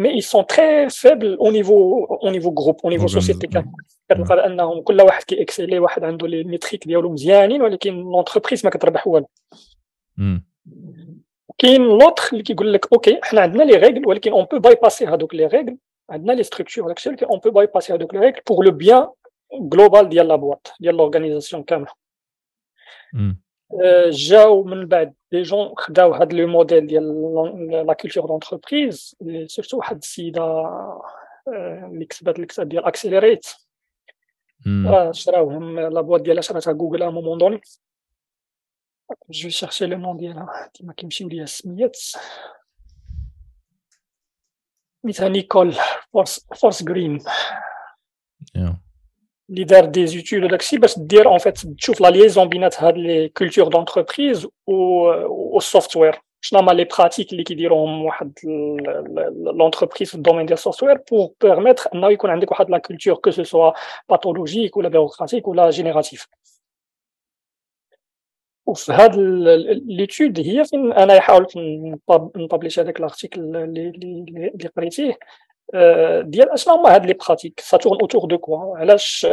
mais 0.00 0.12
ils 0.18 0.26
sont 0.32 0.44
très 0.52 0.88
faibles 1.02 1.36
au 1.46 1.50
niveau 1.56 1.80
au 2.26 2.30
niveau 2.30 2.52
groupe, 2.60 2.80
au 2.84 2.90
niveau 2.90 3.08
société. 3.08 3.48
كتلقى 4.08 4.46
انهم 4.46 4.82
كل 4.82 5.00
واحد 5.00 5.22
كي 5.22 5.33
exceller 5.33 5.78
واحد 5.78 6.04
عنده 6.04 6.26
les 6.26 6.44
métriques 6.44 6.86
ديالو 6.86 7.12
مزيانين 7.12 7.62
ولكن 7.62 7.94
l'entreprise 7.94 8.64
ما 8.64 8.70
كتربح 8.70 9.06
والو. 9.06 9.26
كاين 11.58 11.82
l'autre 11.82 12.22
اللي 12.32 12.42
كيقول 12.42 12.72
لك 12.72 12.92
okay 12.92 13.20
حنا 13.22 13.40
عندنا 13.40 13.62
les 13.62 13.76
règles 13.76 14.06
ولكن 14.06 14.32
on 14.32 14.44
peut 14.44 14.58
bypasser 14.58 15.06
هذوك 15.06 15.34
les 15.34 15.46
règles 15.46 15.76
عندنا 16.10 16.32
les 16.32 16.42
structures 16.42 16.88
داكشي 16.88 17.08
ولكن 17.08 17.26
on 17.26 17.38
peut 17.38 17.50
bypasser 17.50 17.94
هذوك 17.94 18.14
les 18.14 18.20
règles 18.20 18.40
pour 18.48 18.64
le 18.64 18.70
bien 18.70 19.08
global 19.60 20.08
ديال 20.08 20.28
la 20.28 20.36
boîte 20.36 20.72
ديال 20.80 20.96
l'organisation 20.96 21.62
كامله 21.62 21.92
جاو 24.10 24.64
من 24.64 24.86
بعد 24.86 25.14
des 25.32 25.42
gens 25.42 25.74
خداو 25.76 26.12
هاد 26.12 26.32
le 26.32 26.46
modèle 26.46 26.86
ديال 26.86 27.86
la 27.86 27.92
culture 27.92 28.26
d'entreprise 28.26 29.16
surtout 29.46 29.76
واحد 29.78 29.96
السيده 29.96 30.64
اللي 31.48 32.04
كتبات 32.04 32.38
الكتاب 32.38 32.68
ديال 32.68 32.84
Accelerate 32.84 33.46
شراوهم 35.12 35.80
la 35.80 36.00
boîte 36.00 36.20
ديالها 36.20 36.42
شراتها 36.42 36.72
جوجل 36.72 37.02
à 37.02 37.10
un 37.10 37.17
moment 37.17 37.38
donné 37.38 37.60
je 39.30 39.48
cherche 39.48 39.86
le 39.86 39.98
nom 39.98 40.16
ديالها 40.16 40.70
كيما 40.74 40.92
كيمشيو 40.92 41.28
ليا 41.28 41.42
السميات 41.42 41.96
سميتها 45.02 45.28
Nicole 45.28 45.74
Fors 46.12 46.46
Forsgren 46.54 47.18
اللي 49.50 49.64
دار 49.64 49.84
des 49.84 50.06
études 50.06 50.44
وداكشي 50.44 50.78
باش 50.78 50.98
دير 50.98 51.28
en 51.28 51.38
fait 51.38 51.58
تشوف 51.66 52.00
la 52.00 52.08
liaison 52.08 52.48
بينات 52.48 52.82
هاد 52.82 52.96
les 52.96 53.28
cultures 53.28 53.68
d'entreprise 53.68 54.46
و 54.66 55.56
ال 55.56 55.63
software 55.63 56.20
شنو 56.40 56.60
هما 56.60 56.72
les 56.72 56.84
pratiques 56.84 57.32
اللي 57.32 57.44
كيديروهم 57.44 58.04
واحد 58.04 58.32
l'entreprise 59.54 60.08
في 60.08 60.14
ال 60.14 60.18
domaine 60.18 60.46
ديال 60.46 60.58
ال 60.58 60.63
software 60.63 61.02
pour 61.10 61.30
permettre 61.40 61.90
انه 61.94 62.12
يكون 62.12 62.30
عندك 62.30 62.50
واحد 62.50 62.70
la 62.70 62.78
culture 62.78 63.14
que 63.14 63.30
ce 63.30 63.44
soit 63.44 63.72
pathologique 64.08 64.76
ولا 64.76 64.88
bureaucratique 64.88 65.48
ولا 65.48 65.70
générative 65.70 66.26
وفي 68.66 68.92
هاد 68.92 69.16
l'étude 69.86 70.40
هي 70.40 70.64
فين؟ 70.64 70.92
أنا 70.92 71.20
حاولت 71.20 71.52
ن 72.36 72.40
publier 72.40 72.70
ش 72.70 72.78
هذاك 72.78 72.98
ال 72.98 73.03
article 73.03 73.40
اللي 73.40 73.92
اللي 74.54 74.68
قريتيه. 74.76 75.18
ديال 76.22 76.50
اشنو 76.50 76.74
هما 76.74 76.94
هاد 76.94 77.06
les 77.06 77.14
pratiques 77.14 77.60
ça 77.60 77.76
tourne 77.76 78.00
autour 78.00 78.24
de 78.24 78.38
quoi 78.38 78.78
علاش؟ 78.78 79.26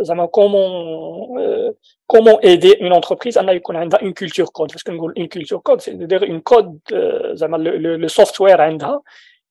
زعما 0.00 0.26
comment 0.26 1.74
comment 2.06 2.34
aider 2.34 2.82
une 2.82 2.92
entreprise 2.92 3.38
انها 3.38 3.54
يكون 3.54 3.76
عندها 3.76 4.02
une 4.02 4.12
culture 4.12 4.46
code 4.46 4.70
فاش 4.72 4.82
كنقول 4.82 5.14
une 5.18 5.26
culture 5.26 5.58
code 5.58 5.80
c'est-à-dire 5.80 6.28
un 6.30 6.40
code 6.40 6.78
زعما 7.32 7.56
le 7.56 8.08
software 8.08 8.60
عندها 8.60 9.02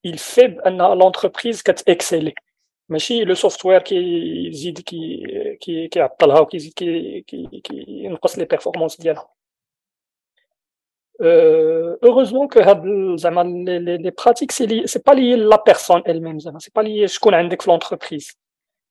il 0.07 0.17
fait 0.17 0.45
بان 0.45 0.77
l'entreprise 0.77 1.61
كت 1.61 1.76
exceller 1.76 2.33
ماشي 2.89 3.23
le 3.23 3.33
software 3.33 3.81
كيزيد 3.81 4.79
كي 4.79 5.23
كي 5.61 5.87
كيعطلها 5.87 6.39
وكيزيد 6.39 6.73
كي 6.73 7.21
كينقص 7.63 8.37
les 8.37 8.45
performances 8.45 9.01
ديالها. 9.01 9.29
Heureusement 12.03 12.47
que 12.55 12.57
هاد 12.57 12.83
زعما 13.15 13.43
les 13.43 13.97
les 13.97 14.11
pratiques 14.11 14.51
c'est 14.51 14.87
c'est 14.87 14.99
pas 15.07 15.11
les 15.11 15.35
la 15.35 15.63
personne 15.65 16.03
elle-même 16.07 16.39
زعما 16.39 16.59
c'est 16.59 16.71
pas 16.75 16.81
les 16.81 17.07
شكون 17.07 17.33
عندك 17.33 17.61
في 17.61 17.69
l'entreprise 17.69 18.39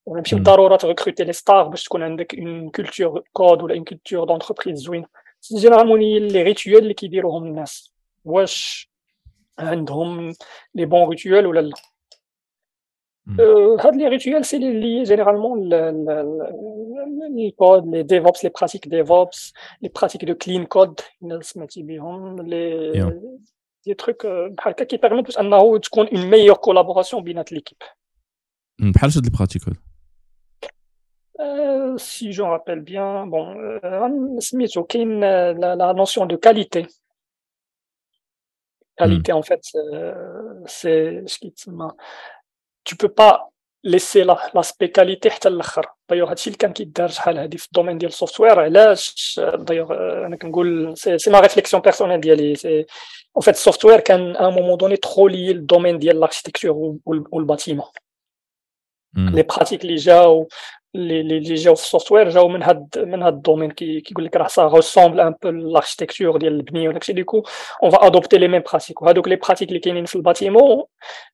ماشي 0.06 0.34
بالضرورة 0.36 0.76
ت 0.76 0.82
recruter 0.82 1.24
les 1.24 1.32
stars 1.32 1.68
باش 1.68 1.84
تكون 1.84 2.02
عندك 2.02 2.34
une 2.34 2.70
culture 2.70 3.24
code 3.32 3.62
ولا 3.62 3.74
une 3.74 3.84
culture 3.84 4.24
d'entreprise 4.24 4.78
زوينة. 4.78 5.06
c'est 5.40 5.56
généralement 5.56 6.00
les 6.00 6.42
rituels 6.42 6.78
اللي 6.78 6.94
كيديروهم 6.94 7.44
الناس 7.44 7.94
واش 8.24 8.90
عندهم 9.58 10.34
les 10.74 10.84
bons 10.84 11.08
rituels 11.08 11.46
ولا 11.46 11.60
لا. 11.60 11.74
هاد 13.28 13.96
les 13.96 14.08
rituels 14.08 14.44
c'est 14.44 14.58
les 14.58 15.02
généralement 15.02 15.68
les 17.36 17.50
codes 17.50 17.86
les 17.86 18.02
DevOps 18.02 18.44
les 18.44 18.50
pratiques 18.50 18.88
DevOps 18.88 19.52
les 19.82 19.88
pratiques 19.88 20.24
de 20.24 20.34
clean 20.34 20.64
code 20.64 21.00
الناس 21.22 21.44
سمعتي 21.44 21.82
بهم 21.82 22.42
les 22.42 23.20
des 23.86 23.94
trucs 23.94 24.26
بحال 24.26 24.72
هكا 24.72 24.84
qui 24.84 24.96
permettent 24.96 25.24
باش 25.24 25.38
انه 25.38 25.78
تكون 25.78 26.08
une 26.08 26.30
meilleure 26.30 26.56
collaboration 26.56 27.22
بينات 27.22 27.52
l'équipe 27.52 27.78
بحال 28.78 29.12
شاد 29.12 29.24
les 29.24 29.30
pratiques 29.38 29.62
si 31.96 32.30
je 32.30 32.44
rappelle 32.44 32.80
bien 32.80 33.30
bon 33.30 34.40
سميتو 34.40 34.82
كاين 34.82 35.20
la 35.60 35.92
notion 35.96 36.28
de 36.28 36.36
qualité 36.36 36.86
qualité. 39.00 39.32
En 39.32 39.42
fait 39.42 39.60
c'est 40.66 41.22
ce 41.26 41.38
qui 41.38 41.52
tu 42.84 42.96
peux 42.96 43.14
pas 43.20 43.34
laisser 43.84 44.24
l'aspect 44.54 44.90
qualité 44.98 45.30
حتى 45.30 45.48
الآخر. 45.48 45.86
دايوغ 46.10 46.30
هادشي 46.30 46.46
اللي 46.50 46.58
كان 46.58 46.72
كيدار 46.72 47.08
شحال 47.08 47.38
هادي 47.38 47.58
في 47.58 47.66
ال 47.66 47.70
domaine 47.70 47.98
ديال 47.98 48.10
ال 48.10 48.16
software 48.16 48.60
علاش؟ 48.60 49.40
دايوغ 49.54 49.92
أنا 50.26 50.36
كنقول 50.36 50.96
c'est 50.96 51.30
ma 51.30 51.40
réflexion 51.40 51.82
personnelle 51.82 52.20
ديالي. 52.20 52.54
c'est 52.54 52.86
en 53.36 53.42
fait 53.42 53.54
ال 53.54 53.59
software 53.59 54.00
كان 54.00 54.36
ا 54.36 54.50
مومون 54.50 54.76
دوني 54.76 54.96
ترو 54.96 55.28
لي 55.28 55.50
الدومين 55.50 55.98
ديال 55.98 56.16
الاركتيكتور 56.16 56.98
والباتيمون 57.06 57.86
les 59.16 59.42
pratiques 59.42 59.82
اللي 59.82 59.94
جاو 59.94 60.48
اللي 60.94 61.20
اللي 61.20 61.54
جاو 61.54 61.74
في 61.74 61.82
ال 61.82 61.88
software 61.88 62.28
جاو 62.30 62.48
من 62.48 62.62
هاد 62.62 62.98
من 62.98 63.22
هاد 63.22 63.34
ال 63.34 63.39
domaine 63.39 63.70
كي 63.70 64.00
كيقول 64.00 64.24
لك 64.24 64.36
راه 64.36 64.48
ça 64.48 64.66
ressemble 64.68 65.20
un 65.20 65.34
peu 65.42 65.50
l'architecture 65.50 66.36
ديال 66.36 66.52
البنيه 66.52 66.88
وداكشي 66.88 67.12
du 67.12 67.22
coup 67.22 67.42
on 67.82 67.90
va 67.90 68.06
adopter 68.06 68.38
les 68.38 68.48
mêmes 68.48 68.62
pratiques 68.62 69.02
وهادوك 69.02 69.28
les 69.28 69.36
pratiques 69.36 69.68
اللي 69.68 69.80
كاينين 69.80 70.04
في 70.04 70.16
ال 70.16 70.24
bâtiment 70.24 70.84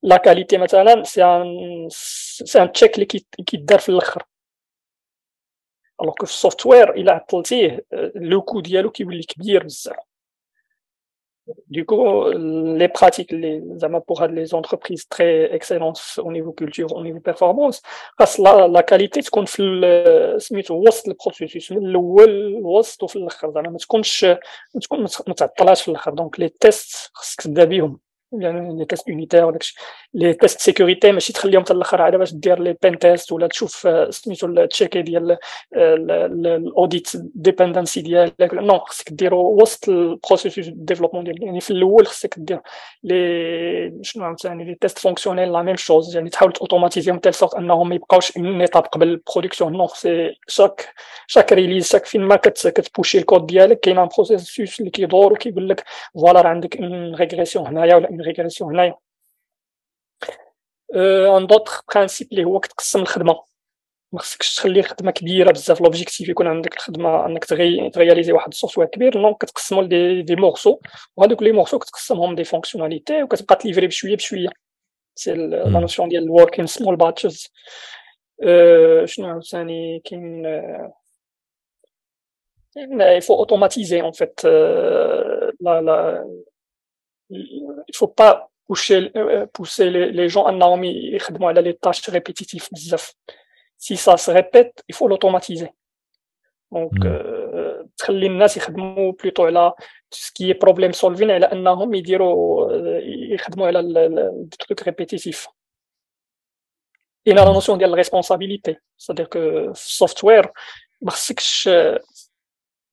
la 0.02 0.16
qualité 0.16 0.58
مثلا 0.58 1.02
c'est 1.02 1.24
un 1.24 1.88
c'est 1.90 2.62
un 2.62 2.72
check 2.72 2.94
اللي 2.94 3.06
كيدار 3.46 3.78
في 3.78 3.88
الأخر. 3.88 4.22
alors 6.02 6.14
que 6.14 6.26
في 6.26 6.32
ال 6.32 6.39
software 6.39 6.94
الا 6.94 7.12
عطلتيه 7.12 7.86
le 8.14 8.42
coût 8.42 8.60
ديالو 8.60 8.90
كيولي 8.90 9.22
كبير 9.22 9.64
بزاف. 9.64 10.07
Du 11.68 11.84
coup, 11.84 12.02
les 12.80 12.88
pratiques, 12.88 13.32
les, 13.32 13.62
pour 14.06 14.22
les 14.26 14.54
entreprises 14.54 15.06
très 15.08 15.54
excellentes 15.54 16.00
au 16.18 16.32
niveau 16.32 16.52
culture, 16.52 16.92
au 16.94 17.02
niveau 17.02 17.20
performance, 17.20 17.82
la, 18.38 18.68
la 18.68 18.82
qualité 18.82 19.20
تكون 19.20 19.44
في 19.44 20.36
سميتو 20.38 20.74
وسط 20.74 21.08
ال 21.08 21.15
processus 21.15 21.72
من 21.72 21.86
الأول 21.86 22.30
الوسط 22.30 23.02
وفي 23.02 23.16
الآخر 23.16 23.52
زعما 23.52 23.70
ما 23.70 23.78
تكونش 23.78 24.24
ما 24.24 24.80
تكون 24.82 25.00
ما 25.00 25.34
تعطلهاش 25.34 25.82
في 25.82 25.88
الآخر 25.88 26.14
donc 26.14 26.40
les 26.40 26.48
tests 26.48 27.10
خصك 27.14 27.40
تبدا 27.40 27.64
بهم 27.64 27.80
يعني 27.80 28.07
les 28.32 28.84
tests 28.84 29.08
unitaires 29.08 29.44
وداكشي 29.44 29.76
les 30.14 30.34
tests 30.34 30.60
sécurité 30.60 31.12
ماشي 31.12 31.32
تخليهم 31.32 31.62
حتى 31.62 31.72
الآخر 31.72 32.02
عاد 32.02 32.16
باش 32.16 32.34
دير 32.34 32.58
les 32.58 32.76
pen 32.82 32.98
tests 32.98 33.32
ولا 33.32 33.46
تشوف 33.46 33.88
سميتو 34.10 34.66
تشيكي 34.66 35.02
ديال 35.02 35.38
ال 35.74 35.97
audit 35.97 37.10
dépendances 37.34 38.00
ديالك 38.00 38.54
non 38.54 38.78
خصك 38.78 39.12
ديرو 39.12 39.62
وسط 39.62 39.88
ال 39.88 39.96
processus 39.96 40.68
développement 40.68 41.24
ديالك. 41.24 41.42
يعني 41.42 41.60
في 41.60 41.70
الأول 41.70 42.06
خصك 42.06 42.34
دير 42.38 42.60
les 43.04 43.98
شنو 44.02 44.24
عاوتاني 44.24 44.64
les 44.64 44.74
tests 44.74 44.98
fonctionnels 44.98 45.52
la 45.52 45.62
même 45.62 45.76
chose 45.76 46.16
يعني 46.16 46.30
تحاول 46.30 46.52
اوتوماتيزيهم 46.60 47.18
telle 47.18 47.34
sorte 47.34 47.54
أنهم 47.54 47.88
ما 47.88 47.94
يبقاوش 47.94 48.36
une 48.36 48.60
étape 48.60 48.82
قبل 48.82 49.08
ال 49.08 49.14
production 49.14 49.72
non 49.72 49.86
c'est 49.86 50.36
chaque 50.48 50.94
chaque 51.26 51.52
release 51.52 51.88
chaque 51.88 52.06
فين 52.06 52.22
ما 52.22 52.36
كتبوشي 52.36 53.18
الكود 53.18 53.46
ديالك 53.46 53.80
كاين 53.80 53.98
un 53.98 54.08
processus 54.16 54.80
اللي 54.80 54.90
كيدور 54.90 55.32
وكيقول 55.32 55.68
لك 55.68 55.84
voilà 56.14 56.48
عندك 56.48 56.76
une 56.76 57.14
régression 57.14 57.66
هنايا 57.66 57.94
ولا 57.94 58.17
une 58.18 58.26
régression 58.26 58.70
هنايا 58.74 58.94
un 61.36 61.46
autre 61.46 61.82
principe 61.94 62.28
اللي 62.32 62.44
هو 62.44 62.60
كتقسم 62.60 63.00
الخدمه 63.00 63.44
ما 64.12 64.18
خصكش 64.20 64.54
تخلي 64.54 64.80
الخدمه 64.80 65.10
كبيره 65.10 65.50
بزاف 65.52 65.80
l'objectif 65.80 66.28
يكون 66.28 66.46
عندك 66.46 66.74
الخدمه 66.76 67.26
انك 67.26 67.44
تغياليزي 67.94 68.32
واحد 68.32 68.48
ال 68.48 68.53
software 68.53 68.86
كبير 68.88 69.18
non 69.18 69.34
كتقسمو 69.34 69.82
ل 69.82 69.92
des 69.92 70.22
des 70.22 70.36
morceaux 70.36 70.80
وهذوك 71.16 71.42
les 71.42 71.52
morceaux 71.52 71.78
كتقسمهم 71.78 72.34
des 72.34 72.44
fonctionnalités 72.44 73.22
وكتبقى 73.22 73.56
تليفري 73.56 73.86
بشويه 73.86 74.16
بشويه 74.16 74.48
c'est 75.14 75.32
la 75.34 75.68
notion 75.68 76.08
ديال 76.08 76.22
ال 76.22 76.30
work 76.30 76.60
in 76.60 76.66
small 76.66 76.96
batches 76.96 77.48
شنو 79.04 79.26
عاوتاني 79.26 80.00
كاين 80.04 80.46
il 83.18 83.22
faut 83.22 83.38
automatiser 83.44 84.02
en 84.02 84.12
fait 84.12 84.36
euh, 84.44 85.50
la, 85.60 85.80
la, 85.80 86.24
il 87.30 87.94
faut 87.94 88.08
pas 88.08 88.50
pousser, 88.66 89.10
euh, 89.16 89.46
pousser 89.46 89.90
les, 89.90 90.10
les 90.12 90.28
gens 90.28 90.48
انهم 90.48 90.84
يخدموا 90.84 91.48
على 91.48 91.62
les 91.62 91.72
tâches 91.72 92.10
répétitives 92.10 92.68
بزاف 92.72 93.14
si 93.78 93.96
ça 93.96 94.16
se 94.16 94.30
répète 94.30 94.82
il 94.88 94.94
faut 94.94 95.08
l'automatiser. 95.08 95.70
Donc 96.72 96.92
euh, 97.04 97.84
تخلي 97.96 98.26
الناس 98.26 98.56
يخدموا 98.56 99.12
plutôt 99.12 99.46
على 99.46 99.72
ce 100.10 100.27
qui 100.27 100.52
problem 100.52 100.92
solving 100.92 101.30
على 101.30 101.46
انهم 101.46 101.94
يديروا 101.94 102.72
يخدموا 103.34 103.66
على 103.66 103.80
ال 103.80 103.97
trucs 103.97 104.82
répétitifs 104.82 105.48
il 107.28 107.34
y 107.34 107.38
a 107.38 107.44
la 107.44 107.52
notion 107.52 107.72
ديال 107.78 107.90
ال 107.90 107.96
responsabilité 107.96 108.76
c'est-à-dire 108.98 109.28
que 109.28 109.38
ال 109.70 109.80
software 109.80 110.52
ما 111.02 111.10
خصكش 111.10 111.68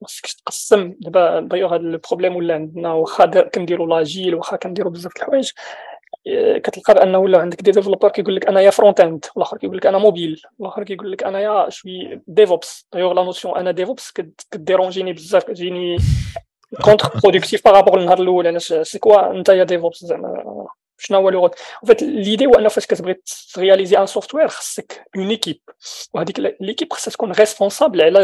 خصكش 0.03 0.35
تقسم. 0.35 0.93
دابا 0.99 1.39
d'ailleurs 1.39 1.75
هذا 1.75 1.81
ال 1.81 1.87
problème 1.87 2.35
ولا 2.35 2.53
عندنا 2.53 2.93
واخا 2.93 3.25
كنديروا 3.25 3.87
l'agile 3.87 4.35
واخا 4.35 4.57
كنديروا 4.57 4.91
بزاف 4.91 5.11
د 5.13 5.17
الحوايج 5.17 5.51
كتلقى 6.63 6.93
بأنه 6.93 7.17
ولا 7.17 7.39
عندك 7.39 7.61
des 7.61 7.71
développeurs 7.71 8.09
كيقول 8.09 8.35
لك 8.35 8.47
أنايا 8.47 8.69
front-end 8.69 9.25
والآخر 9.35 9.57
كيقول 9.57 9.77
لك 9.77 9.85
أنا 9.85 9.97
موبيل 9.97 10.41
والآخر 10.59 10.83
كيقول 10.83 11.11
لك 11.11 11.23
أنايا 11.23 11.69
je 11.69 11.87
suis 11.87 12.21
DevOps 12.27 12.87
d'ailleurs 12.93 13.13
la 13.13 13.23
notion 13.23 13.57
أنا 13.57 13.71
DevOps 13.71 14.13
كديرونجيني 14.51 15.13
بزاف 15.13 15.43
كتجيني 15.43 15.97
contre-productive 16.83 17.19
par 17.23 17.65
rapport 17.65 17.99
النهار 17.99 18.21
الأول. 18.21 18.47
علاش 18.47 18.73
c'est 18.73 18.99
quoi 18.99 19.31
انت 19.31 19.49
يا 19.49 19.63
DevOps 19.63 20.05
زعما. 20.05 20.67
شنو 20.97 21.17
هو 21.17 21.29
لغه 21.29 21.51
فات 21.87 22.03
l'idée 22.03 22.45
هو 22.45 22.53
انه 22.53 22.69
فاش 22.69 22.85
كتبغي 22.85 23.15
ترياليزي 23.53 23.97
un 23.97 24.05
software 24.05 24.47
خصك 24.47 25.05
une 25.15 25.29
équipe 25.29 25.61
وهذيك 26.13 26.39
l'équipe 26.59 26.93
خصها 26.93 27.11
تكون 27.11 27.31
responsable 27.31 28.01
على 28.01 28.19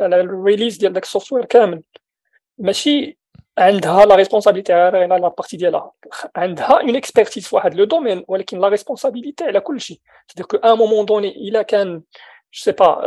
على 0.00 0.20
ال 0.20 0.27
release 0.27 0.76
ديال 0.76 0.92
داك 0.92 1.02
ال 1.02 1.07
software 1.07 1.44
كامل 1.44 1.82
ماشي 2.58 3.18
عندها 3.58 4.06
la 4.06 4.14
responsabilité 4.14 4.72
على 4.72 5.06
la 5.06 5.28
partie 5.28 5.56
ديالها 5.56 5.92
عندها 6.36 6.80
une 6.80 6.96
expertise 6.96 7.46
في 7.48 7.56
واحد 7.56 7.74
le 7.74 7.84
domaine 7.84 8.24
ولكن 8.28 8.60
la 8.60 8.68
responsabilité 8.68 9.44
على 9.44 9.60
كل 9.60 9.80
شيء 9.80 10.00
c'est-à-dire 10.28 10.46
qu'à 10.46 10.56
un 10.56 10.78
moment 10.78 11.06
donné 11.06 11.48
الا 11.48 11.62
كان 11.62 12.02
je 12.52 12.62
sais 12.62 12.72
pas 12.72 13.02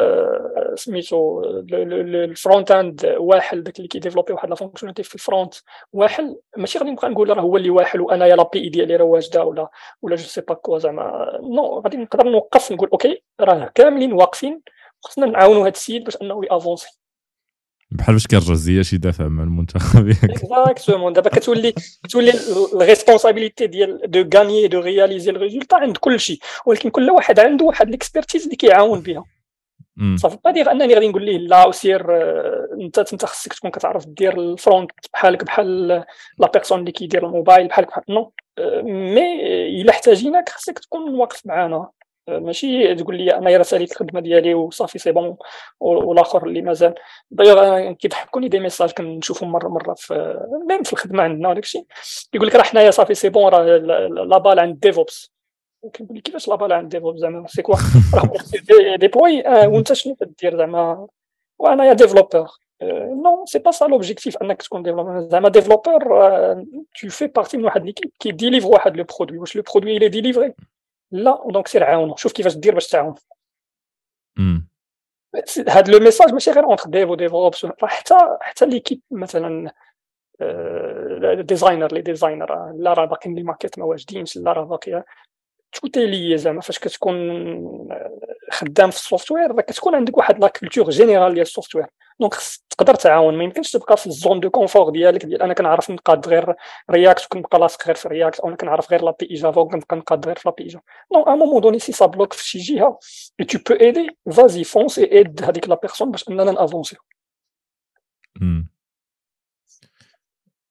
سميتو 0.75 1.41
ال 1.43 2.71
front-end 2.71 3.15
واحد 3.19 3.63
داك 3.63 3.77
اللي 3.77 3.87
كيديفلوبي 3.87 4.33
واحد 4.33 4.49
la 4.49 4.55
fonctionnalité 4.55 5.03
في 5.03 5.15
ال 5.15 5.22
front 5.22 5.55
واحد 5.93 6.35
ماشي 6.57 6.79
غادي 6.79 6.91
نبقى 6.91 7.09
نقول 7.09 7.37
راه 7.37 7.41
هو 7.41 7.57
اللي 7.57 7.69
واحد 7.69 7.99
وأنا 7.99 8.25
يا 8.25 8.35
l'API 8.35 8.69
ديالي 8.69 8.95
راه 8.95 9.05
واجده 9.05 9.43
ولا 9.43 9.67
ولا 10.01 10.15
je 10.15 10.23
sais 10.23 10.41
pas 10.41 10.53
quoi 10.53 10.77
زعما 10.77 11.39
non 11.41 11.79
غادي 11.79 11.97
نقدر 11.97 12.29
نوقف 12.29 12.71
نقول 12.71 12.89
ok 12.89 13.23
راه 13.41 13.71
كاملين 13.75 14.13
واقفين 14.13 14.61
خصنا 15.03 15.25
نعاونوا 15.25 15.61
هذا 15.61 15.69
السيد 15.69 16.03
باش 16.03 16.21
انه 16.21 16.41
يافونسي 16.51 16.99
بحال 17.93 18.15
باش 18.15 18.27
كان 18.27 18.41
شي 18.83 18.95
يدافع 18.95 19.27
مع 19.27 19.43
المنتخب 19.43 20.09
exactement 20.23 21.13
دابا 21.13 21.29
كتولي 21.29 21.73
كتولي 22.03 22.33
ال 22.73 22.79
responsabilité 22.79 23.67
ديال 23.67 24.01
de 24.05 24.37
gagner 24.37 24.67
de 24.67 24.79
réaliser 24.79 25.31
ال 25.31 25.36
résultat 25.36 25.75
عند 25.75 25.97
كل 25.97 26.19
شيء. 26.19 26.39
ولكن 26.65 26.89
كل 26.89 27.09
واحد 27.09 27.39
عنده 27.39 27.65
واحد 27.65 27.89
l'expertise 27.89 28.43
اللي 28.43 28.55
كيعاون 28.55 28.99
بها. 28.99 29.23
صافي 30.15 30.37
با 30.45 30.51
دير 30.51 30.71
انني 30.71 30.93
غادي 30.93 31.07
نقول 31.07 31.25
ليه 31.25 31.37
لا 31.37 31.67
وسير 31.67 32.05
انت 32.81 32.99
أنت 32.99 33.25
خصك 33.25 33.53
تكون 33.53 33.71
كتعرف 33.71 34.05
دير 34.07 34.39
ال 34.39 34.48
front 34.48 34.91
بحالك 35.13 35.43
بحال 35.43 35.87
la 36.37 36.51
personne 36.53 36.79
اللي 36.79 36.91
كيدير 36.91 37.25
الموبايل 37.25 37.67
بحالك 37.67 37.87
بحال 37.87 38.03
non 38.09 38.31
mais 38.83 39.81
إلا 39.81 39.89
احتاجيناك 39.89 40.49
خصك 40.49 40.79
تكون 40.79 41.15
واقف 41.15 41.45
معنا 41.45 41.89
ماشي 42.27 42.95
تقول 42.95 43.17
لي 43.17 43.35
أنا 43.35 43.57
راه 43.57 43.63
ساليت 43.63 43.91
الخدمة 43.91 44.19
ديالي 44.21 44.53
وصافي 44.53 44.99
c'est 44.99 45.11
bon. 45.11 45.37
والآخر 45.79 46.47
اللي 46.47 46.61
مازال. 46.61 46.95
d'ailleurs 47.31 47.91
كيضحكوني 47.91 48.47
des 48.47 48.59
messages 48.59 48.91
كنشوفهم 48.91 49.51
مرة 49.51 49.67
مرة 49.67 49.93
في 49.93 50.39
memes 50.69 50.83
في 50.83 50.93
الخدمة 50.93 51.23
عندنا 51.23 51.49
وداك 51.49 51.63
الشيء 51.63 51.85
يقول 52.33 52.47
لك 52.47 52.55
راه 52.55 52.63
حنايا 52.63 52.91
صافي 52.91 53.13
c'est 53.13 53.29
bon 53.29 53.53
راه 53.53 53.63
la 54.07 54.37
balle 54.37 54.59
عند 54.59 54.79
DevOps 54.79 55.31
كنقول 55.95 56.17
لك 56.17 56.23
كيفاش 56.23 56.47
la 56.47 56.55
balle 56.55 56.73
عند 56.73 56.89
DevOps 56.91 57.19
زعما؟ 57.19 57.47
c'est 57.47 57.61
quoi؟ 57.61 57.75
راه 58.13 58.31
ديبلوي 58.97 59.43
وانت 59.67 59.93
شنو 59.93 60.15
كدير 60.15 60.57
زعما؟ 60.57 61.07
وأنا 61.59 61.85
يا 61.85 61.93
développeur 61.93 62.49
non 63.23 63.45
c'est 63.45 63.59
pas 63.59 63.71
ça 63.71 63.85
l'objectif 63.85 64.37
أنك 64.37 64.61
تكون 64.61 64.83
développeur 64.83 65.19
زعما 65.21 65.49
développeur 65.49 66.03
tu 67.01 67.09
fais 67.09 67.27
partie 67.27 67.57
من 67.57 67.65
واحد 67.65 67.85
l'équipe 67.85 68.11
qui 68.19 68.31
délivre 68.31 68.67
واحد 68.67 68.97
le 68.97 69.05
produit 69.19 69.39
là 71.13 71.43
donc 71.49 71.67
سير 71.67 71.83
عاونو 71.83 72.15
شوف 72.15 72.31
كيفاش 72.31 72.55
دير 72.55 72.73
باش 72.73 72.87
تعاون 72.87 73.15
هاد 75.69 75.89
le 75.89 75.99
message 75.99 76.33
ماشي 76.33 76.51
غير 76.51 76.63
entre 76.63 76.89
dev 76.89 77.09
و 77.09 77.33
DevOps 77.33 77.65
حتى 77.83 78.15
حتى 78.41 78.65
l'équipe 78.65 79.01
مثلا 79.11 79.71
designers 81.41 81.93
les 81.93 82.01
designers 82.01 82.71
لا 82.71 82.93
راه 82.93 83.05
باقيين 83.05 83.35
les 83.35 83.43
maquettes 83.43 83.79
ما 83.79 83.85
واجدينش 83.85 84.37
لا 84.37 84.51
راه 84.53 84.63
باقيه 84.63 85.05
توتي 85.71 86.05
لي 86.05 86.37
زعما 86.37 86.61
فاش 86.61 86.79
كتكون 86.79 87.15
خدام 88.51 88.89
في 88.91 88.97
ال 88.97 89.04
software 89.04 89.61
كتكون 89.61 89.95
عندك 89.95 90.17
واحد 90.17 90.39
la 90.39 90.47
culture 90.47 90.89
générale 90.89 91.33
ديال 91.33 91.41
ال 91.41 91.46
software 91.46 91.87
donc 92.19 92.33
تقدر 92.69 92.95
تعاون 92.95 93.37
ما 93.37 93.43
يمكنش 93.43 93.71
تبقى 93.71 93.97
في 93.97 94.07
ال 94.07 94.13
zone 94.13 94.39
de 94.39 94.49
confort 94.49 94.89
ديالك 94.89 95.25
ديال 95.25 95.41
أنا 95.41 95.53
كنعرف 95.53 95.91
نقاد 95.91 96.27
غير 96.27 96.55
React 96.91 97.25
وكنبقى 97.25 97.59
لاصق 97.59 97.87
غير 97.87 97.95
في 97.95 98.07
React 98.07 98.39
أو 98.39 98.47
أنا 98.47 98.55
كنعرف 98.55 98.91
غير 98.91 99.03
l'API 99.03 99.29
Java 99.31 99.61
وكنبقى 99.61 99.97
نقاد 99.97 100.25
غير 100.25 100.35
في 100.35 100.49
l'API 100.49 100.63
Java 100.63 100.83
non 101.13 101.23
à 101.23 101.35
moment 101.35 101.61
donné 101.61 101.79
si 101.79 101.91
ça 101.91 102.05
bloque 102.05 102.33
في 102.33 102.47
شي 102.49 102.57
جهه 102.59 102.99
et 103.39 103.45
tu 103.45 103.59
peux 103.69 103.81
aider 103.81 104.17
vas-y 104.31 104.63
fonce 104.63 104.99
et 104.99 105.11
aide 105.11 105.43
هذيك 105.43 105.69
la 105.69 105.75
personne 105.75 106.11
باش 106.11 106.29
اننا 106.29 106.51
نافونسيو 106.51 106.99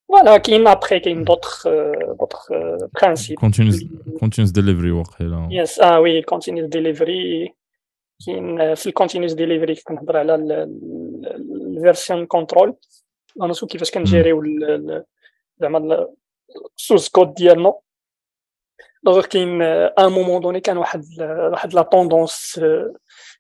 voilà 0.09 0.37
كاين 0.37 0.67
après 0.67 1.01
كاين 1.01 1.25
d'autres 1.25 1.69
d'autres 2.19 2.49
principes 3.03 3.39
continuous 3.39 4.51
delivery 4.51 4.91
واقيلا 4.91 5.49
yes 5.51 5.81
آه 5.81 6.01
oui 6.01 6.23
continuous 6.23 6.69
delivery 6.69 7.55
كاين 8.27 8.75
في 8.75 8.87
ال 8.87 8.91
continuous 8.91 9.33
delivery 9.33 9.75
كنهضر 9.75 10.17
على 10.17 10.35
ال 11.27 11.39
version 11.39 12.27
control 12.27 12.75
نسو 13.37 13.67
كيفاش 13.67 13.91
كنجيريو 13.91 14.43
زعما 15.61 16.07
ال 16.77 16.82
source 16.82 17.09
code 17.09 17.35
ديالنا. 17.35 17.75
donc 19.05 19.27
كاين 19.27 19.63
un 19.63 20.13
moment 20.13 20.41
donné 20.41 20.61
كان 20.61 20.77
واحد 20.77 21.05
واحد 21.21 21.75
la 21.75 21.83
tendance 21.83 22.61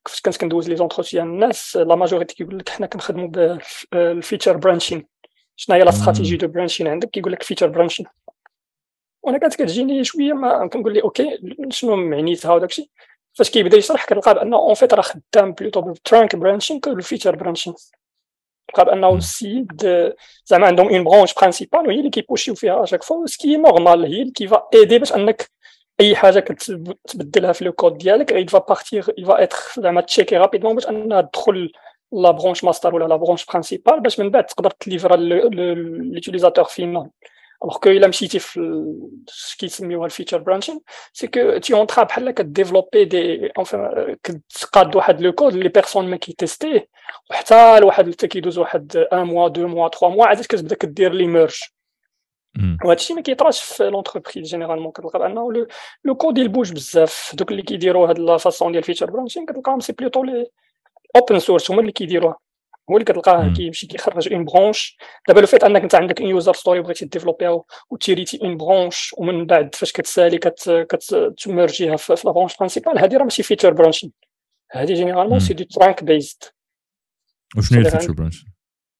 كيفاش 0.04 0.20
كنت 0.24 0.36
كندوز 0.36 0.68
les 0.69 0.77
entretiens. 0.77 1.27
الناس 1.26 1.76
la 1.77 1.94
majorité 1.94 2.35
كيقول 2.34 2.59
لك 2.59 2.68
حنا 2.68 2.86
كنخدموا 2.86 3.28
بال 3.93 4.07
feature 4.07 4.56
branching 4.56 5.06
شنو 5.56 5.76
هي 5.76 5.82
la 5.82 5.89
stratégie 5.89 6.36
de 6.36 6.48
branching 6.48 6.89
عندك؟ 6.88 7.10
كيقول 7.10 7.32
لك 7.32 7.42
feature 7.43 7.66
branching 7.66 8.06
وأنا 9.22 9.38
كانت 9.38 9.54
كتجيني 9.54 10.04
شوية 10.04 10.32
ما 10.32 10.66
كنقول 10.66 10.94
لي 10.94 11.02
ok 11.02 11.39
شنو 11.70 11.96
معنيتها 11.96 12.54
وداك 12.54 12.70
الشيء؟ 12.70 12.88
فاش 13.34 13.50
كيبدا 13.50 13.76
يشرح 13.76 14.06
كنلقى 14.06 14.34
بان 14.34 14.54
en 14.55 14.74
fait 14.74 14.94
راه 14.94 15.02
خدام 15.02 15.52
plutôt 15.52 15.81
بال 15.81 15.97
trunk 15.97 16.36
branching 16.36 16.81
que 16.81 16.94
بال 16.94 17.04
feature 17.04 17.36
branching 17.36 17.74
تلقى 18.68 18.84
بأنه 18.84 19.14
السيد 19.14 19.82
زعما 20.46 20.66
عندهم 20.66 20.88
une 20.89 21.05
branche 21.05 21.35
principale 21.35 21.86
وهي 21.86 21.98
اللي 21.98 22.10
كيبوشيو 22.10 22.54
فيها 22.54 22.82
اشاك 22.82 23.02
فوا 23.02 23.26
سكي 23.26 23.56
نورمال 23.56 24.04
هي 24.04 24.22
اللي 24.22 24.32
كيفا 24.32 24.68
ايدي 24.74 24.98
باش 24.98 25.12
أنك 25.12 25.50
أي 26.00 26.16
حاجة 26.16 26.40
كتبدلها 26.40 27.52
في 27.52 27.64
le 27.64 27.73
code 27.73 27.98
ديالك 27.98 28.32
il 28.32 28.50
va 28.56 28.60
partir 28.60 29.04
il 29.20 29.26
va 29.26 29.46
être 29.46 29.80
زعما 29.80 30.00
تشيكي 30.00 30.36
rapidement 30.36 30.74
باش 30.74 30.88
أنها 30.88 31.20
تدخل 31.20 31.72
la 32.12 32.31
branche 32.31 32.64
master 32.64 32.94
ولا 32.94 33.04
la 33.05 33.16
branche 33.16 33.47
principale 33.47 34.01
باش 34.00 34.20
من 34.20 34.30
بعد 34.30 34.46
تقدر 34.46 34.70
تليفرا 34.70 35.16
l'utilisateur 35.16 36.64
final 36.64 37.10
alors 37.62 37.78
que 37.78 37.90
الا 37.90 38.06
مشيتي 38.09 38.39
في 38.39 38.60
اش 39.28 39.56
كيسميوها 39.59 40.06
ال 40.06 40.10
feature 40.10 40.39
branching 40.39 40.81
c'est 41.12 41.27
que 41.27 41.59
t'es 41.59 41.74
en 41.74 41.86
train 41.86 42.05
بحال 42.05 42.30
كديفلوبي 42.30 43.05
des 43.05 43.47
enfants 43.59 44.16
كتقاد 44.22 44.97
واحد 44.97 45.20
le 45.20 45.32
code 45.32 45.55
لي 45.55 45.68
personne 45.69 46.10
ما 46.10 46.16
كيتيستيه 46.16 46.89
وحتى 47.30 47.80
لواحد 47.80 48.12
حتى 48.12 48.28
كيدوز 48.28 48.59
واحد 48.59 48.97
un 48.97 49.24
mois 49.24 49.48
deux 49.48 49.66
mois 49.66 49.89
trois 49.89 50.09
mois 50.09 50.27
عاد 50.26 50.40
كتبدا 50.40 50.74
كدير 50.74 51.12
les 51.12 51.27
merges 51.27 51.60
وهذا 52.84 52.98
الشيء 53.01 53.16
ما 53.16 53.22
كيطراش 53.22 53.62
في 53.62 53.90
l'entreprise 53.90 54.48
généralement 54.48 54.93
كتلقى 54.93 55.18
بانه 55.18 55.66
le 56.05 56.14
code 56.14 56.39
il 56.39 56.48
bouge 56.48 56.73
بزاف 56.72 57.34
دوك 57.34 57.51
اللي 57.51 57.62
كيديروا 57.62 58.09
هاد 58.09 58.18
la 58.19 58.36
façon 58.36 58.73
ديال 58.72 58.82
feature 58.82 59.10
branching 59.10 59.47
كتلقاهم 59.47 59.80
c'est 59.81 59.93
plutôt 59.93 60.24
les 60.24 60.47
open 61.16 61.39
source 61.39 61.70
هما 61.70 61.80
اللي 61.80 61.93
كيديروها 61.93 62.36
هو 62.90 62.96
اللي 62.96 63.04
كتلقاه 63.04 63.52
كيمشي 63.52 63.86
كيخرج 63.86 64.32
une 64.32 64.44
branche 64.44 64.97
دابا 65.28 65.40
le 65.40 65.47
fait 65.47 65.64
انك 65.64 65.82
انت 65.82 65.94
عندك 65.94 66.20
une 66.20 66.31
user 66.31 66.55
story 66.55 66.81
بغيتي 66.80 67.04
ديفلوبيها 67.04 67.62
وتيريتي 67.90 68.38
une 68.43 68.56
branche 68.56 69.14
ومن 69.18 69.46
بعد 69.46 69.74
فاش 69.74 69.92
كتسالي 69.92 70.38
كتمرجيها 70.38 71.96
في 71.96 72.22
la 72.24 72.32
branche 72.32 72.56
principale 72.56 72.98
هذه 72.98 73.16
راه 73.16 73.24
ماشي 73.24 73.42
feature 73.43 73.73
branching 73.73 74.12
هذه 74.72 74.94
généralement 74.94 75.40
c'est 75.40 75.55
du 75.55 75.64
trunk-based 75.64 76.44
وشنو 77.56 77.80
هي 77.80 77.86
ال 77.86 77.90
feature 77.90 78.12
branch 78.12 78.44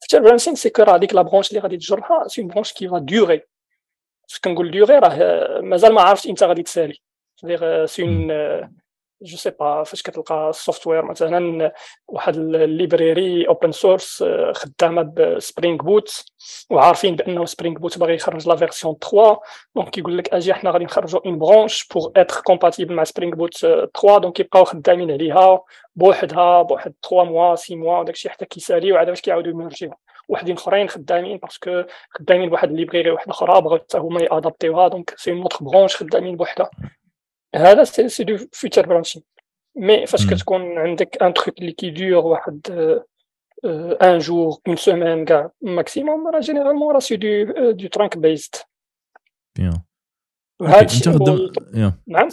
feature 0.01 0.23
branching 0.23 0.55
c'est 0.55 0.70
que 0.70 0.82
راه 0.82 0.96
هذيك 0.96 1.14
la 1.14 1.23
branche 1.23 1.51
اللي 1.50 1.60
غادي 1.60 1.76
تجرها 1.76 2.28
c'est 2.28 2.40
une 2.40 2.51
branche 2.51 2.73
qui 2.73 2.89
va 2.89 2.98
durer 2.98 3.43
فاش 4.28 4.40
كنقول 4.40 4.70
durer 4.70 4.98
راه 4.98 5.60
مازال 5.60 5.94
ما 5.94 6.02
عرفتش 6.02 6.26
إمتى 6.28 6.44
غادي 6.46 6.62
تسالي. 6.62 6.98
c'est 7.86 8.02
un 8.02 8.31
je 9.23 9.36
sais 9.36 9.51
pas 9.51 9.82
فاش 9.82 10.03
كتلقى 10.03 10.49
ال 10.51 10.56
software 10.56 11.05
مثلا 11.05 11.73
واحد 12.09 12.36
ال 12.36 12.51
library 12.51 13.48
open 13.48 13.73
source 13.73 14.24
خدامة 14.53 15.03
ب 15.02 15.13
Spring 15.13 15.77
Boot 15.77 16.24
وعارفين 16.70 17.16
بأنه 17.16 17.44
Spring 17.44 17.78
Boot 17.78 17.98
باغي 17.99 18.15
يخرج 18.15 18.49
la 18.48 18.56
version 18.56 18.97
3 19.11 19.40
donc 19.74 19.90
كيقول 19.90 20.19
لك 20.19 20.35
أجي 20.35 20.55
حنا 20.55 20.70
غادي 20.70 20.85
نخرجوا 20.85 21.20
une 21.27 21.39
branche 21.39 21.89
pour 21.89 22.10
être 22.16 22.40
compatible 22.40 22.94
مع 22.94 23.05
Spring 23.05 23.35
Boot 23.35 23.56
3 23.57 24.19
donc 24.19 24.35
كيبقاو 24.35 24.65
خدامين 24.65 25.11
عليها 25.11 25.61
بوحدها 25.97 26.62
بواحد 26.62 26.94
3 27.11 27.24
mois 27.24 27.55
6 27.55 27.77
mois 27.77 27.98
وداك 27.99 28.15
الشيء 28.15 28.31
حتى 28.31 28.44
كيسالي 28.44 28.93
وعاد 28.93 29.07
باش 29.09 29.20
كيعاودوا 29.20 29.51
يمرجيو. 29.53 29.90
وحدين 30.28 30.57
أخرين 30.57 30.89
خدامين 30.89 31.39
parce 31.39 31.66
que 31.66 31.82
خدامين 32.11 32.49
بواحد 32.49 32.70
ال 32.70 32.76
library 32.76 33.10
واحدة 33.11 33.31
أخرى 33.31 33.61
بغاو 33.61 33.78
حتى 33.78 33.99
هما 33.99 34.23
يأدابتيوها. 34.23 34.89
donc 34.89 35.14
c'est 35.16 35.31
une 35.31 35.43
autre 35.43 35.59
branche 35.60 35.97
خدامين 35.97 36.36
بوحدها. 36.36 36.70
هذا 37.55 37.85
c'est 37.85 38.24
du 38.24 38.36
feature 38.52 38.86
branching 38.86 39.23
mais 39.77 40.06
فاش 40.07 40.27
كتكون 40.27 40.79
عندك 40.79 41.23
un 41.23 41.35
truc 41.35 41.59
اللي 41.59 41.73
كيدور 41.73 42.27
واحد 42.27 42.61
un 44.02 44.19
jour 44.19 44.59
une 44.69 44.77
semaine 44.77 45.24
كاع 45.24 45.51
maximum 45.62 46.28
راه 46.29 46.41
généralement 46.40 46.93
راه 46.95 47.01
c'est 47.01 47.70
du 47.70 47.80
du 47.80 47.89
trunk-based 47.89 48.55
بيان 49.57 49.81
هادشي 50.62 51.11
نعم 52.07 52.29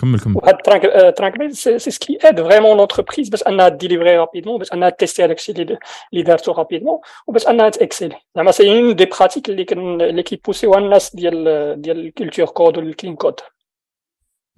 كمل 0.00 0.20
كمل 0.20 0.36
وهاد 0.36 0.56
trunk 0.56 1.16
trunk-based 1.16 1.38
c'est 1.38 1.58
ce 1.58 1.90
qui 1.90 2.18
aide 2.24 2.42
vraiment 2.42 2.76
l'entreprise 2.76 3.28
باش 3.28 3.42
انها 3.42 3.68
délivrer 3.68 4.18
rapidement 4.18 4.58
باش 4.58 4.72
انها 4.72 4.90
تيستي 4.90 5.24
هذاك 5.24 5.38
الشيء 5.38 5.78
اللي 6.12 6.22
دارتو 6.22 6.52
rapidement 6.52 7.00
وباش 7.26 7.46
انها 7.48 7.68
تاكسيلي 7.68 8.16
زعما 8.36 8.50
c'est 8.50 8.68
une 8.68 8.96
des 8.96 9.04
pratiques 9.04 9.48
اللي 9.48 9.64
كن 9.64 10.00
اللي 10.00 10.22
كيبوسيوها 10.22 10.78
الناس 10.78 11.16
ديال 11.16 11.82
ديال 11.82 12.06
ال 12.06 12.11
culture 12.11 12.46
code 12.46 12.78
وال 12.78 12.89
clean 12.89 13.16
code 13.16 13.40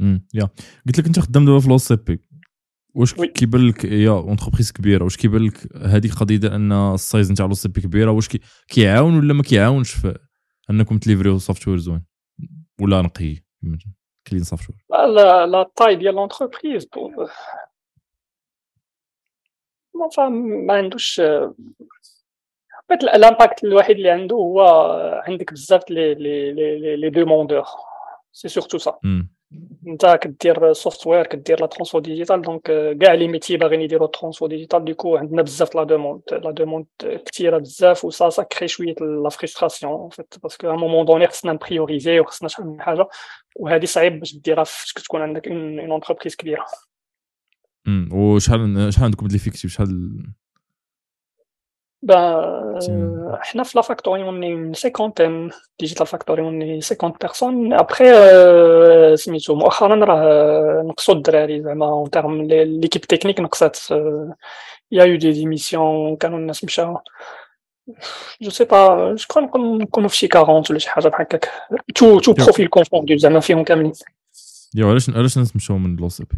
امم 0.01 0.27
يا. 0.35 0.49
قلت 0.87 0.99
لك 0.99 1.07
أنت 1.07 1.21
خدام 1.21 1.45
دابا 1.45 1.61
في 1.61 1.69
l'OCP 1.69 2.21
واش 2.95 3.15
كيبان 3.15 3.69
لك 3.69 3.87
هي 3.87 4.09
entreprise 4.09 4.73
كبيرة. 4.73 5.05
واش 5.05 5.17
كيبان 5.17 5.47
لك 5.47 5.77
هذه 5.77 6.11
قضية 6.11 6.37
ديال 6.37 6.53
أن 6.53 6.73
ال 6.73 6.85
size 6.85 7.33
نتاع 7.33 7.47
l'OCP 7.47 7.81
كبيرة؟ 7.81 8.11
واش 8.11 8.29
كيعاون 8.69 9.19
ولا 9.19 9.35
ما 9.35 9.43
كيعاونش 9.43 9.93
في 9.93 10.19
أنكم 10.71 10.99
تليفريو 10.99 11.39
software 11.39 11.79
زوين؟ 11.79 12.05
ولا 12.81 13.03
نقي 13.03 13.37
clean 14.27 14.45
soft 14.45 14.71
ware 14.71 15.07
لا 15.07 15.47
la 15.47 15.71
taille 15.77 15.97
ديال 15.97 16.15
l'entreprise 16.15 16.87
ما 20.67 20.75
عندوش 20.75 21.21
ال 22.91 23.01
impact 23.01 23.65
الوحيد 23.65 23.97
اللي 23.97 24.11
عنده 24.11 24.37
هو 24.37 24.61
عندك 25.27 25.53
بزاف 25.53 25.91
les 25.91 26.15
les 26.15 26.97
les 26.97 27.11
demandeurs 27.11 27.65
c'est 28.33 28.49
surtout 28.49 28.79
ça 28.79 28.99
انت 29.87 30.19
كدير 30.23 30.73
software 30.73 31.27
كدير 31.27 31.61
la 31.61 31.67
transfo 31.67 31.99
digitale 31.99 32.43
donc 32.43 32.63
كاع 33.01 33.15
les 33.15 33.29
métiers 33.29 33.57
باغيين 33.57 33.81
يديروا 33.81 34.07
transfo 34.07 34.47
digitale 34.47 34.85
du 34.85 34.95
coup 34.95 35.17
عندنا 35.17 35.43
بزاف 35.43 35.75
la 35.75 35.85
demande 35.85 36.23
la 36.33 36.51
demande 36.51 36.87
كثيره 37.27 37.59
بزاف 37.59 38.05
و 38.05 38.43
ça 38.43 38.49
ça 38.49 38.56
crée 38.56 38.69
شوية 38.69 38.95
la 39.01 39.29
frustration 39.29 39.97
en 39.97 40.09
fait 40.09 40.35
parce 40.43 40.60
que 40.60 40.71
à 40.71 40.77
un 40.77 40.84
moment 40.84 41.07
donné 41.07 41.27
خصنا 41.27 41.53
نبريوريزي 41.53 42.21
وخصنا 42.21 42.49
شحال 42.49 42.67
من 42.67 42.83
حاجة 42.83 43.09
وهذه 43.57 43.85
صعيب 43.85 44.19
باش 44.19 44.37
ديرها 44.37 44.65
فاش 44.65 44.93
كتكون 44.93 45.23
عندك 45.23 45.49
une 45.49 45.91
entreprise 45.91 46.37
كبيره 46.37 46.65
وشحال 48.13 48.93
شحال 48.93 49.05
عندكم 49.05 49.27
ديال 49.27 49.33
l'effectif 49.33 49.71
شحال 49.71 50.23
Ben, 52.07 53.39
حنا 53.41 53.63
في 53.63 53.73
لا 53.75 53.83
فاكتوري 53.83 54.23
اوني 54.23 54.75
سيكونتين 54.75 55.51
ديجيتال 55.81 56.07
فاكتوري 56.07 56.43
اوني 56.43 56.81
50 56.81 57.13
بيرسون 57.21 57.73
ابخي 57.73 58.05
سميتو 59.17 59.55
مؤخرا 59.55 60.05
راه 60.05 60.83
نقصوا 60.83 61.15
الدراري 61.15 61.63
زعما 61.63 61.87
en 61.87 62.11
termes 62.11 62.43
l'équipe 62.43 63.03
technique 63.03 63.41
نقصات 63.41 63.79
y 64.93 65.05
a 65.05 65.17
eu 65.17 65.23
des 65.23 65.33
démissions 65.33 66.17
كانوا 66.17 66.39
الناس 66.39 66.65
مشاو 66.65 66.99
je 68.43 68.51
sais 68.51 68.65
pas 68.65 69.15
je 69.15 69.25
crois 69.27 69.79
نكونوا 69.79 70.09
في 70.09 70.17
شي 70.17 70.29
40 70.37 70.63
ولا 70.71 70.79
شي 70.79 70.91
حاجة 70.91 71.09
بحال 71.09 71.27
هكاك 71.27 71.51
tous 71.95 72.21
tous 72.21 72.33
profils 72.33 72.69
confondus 72.69 73.17
زعما 73.17 73.41
فيهم 73.41 73.65
كاملين 73.65 73.93
يا 74.75 74.87
علاش 74.87 75.11
علاش 75.11 75.37
الناس 75.37 75.57
مشاو 75.57 75.79
من 75.79 75.97
l'OCP 75.97 76.37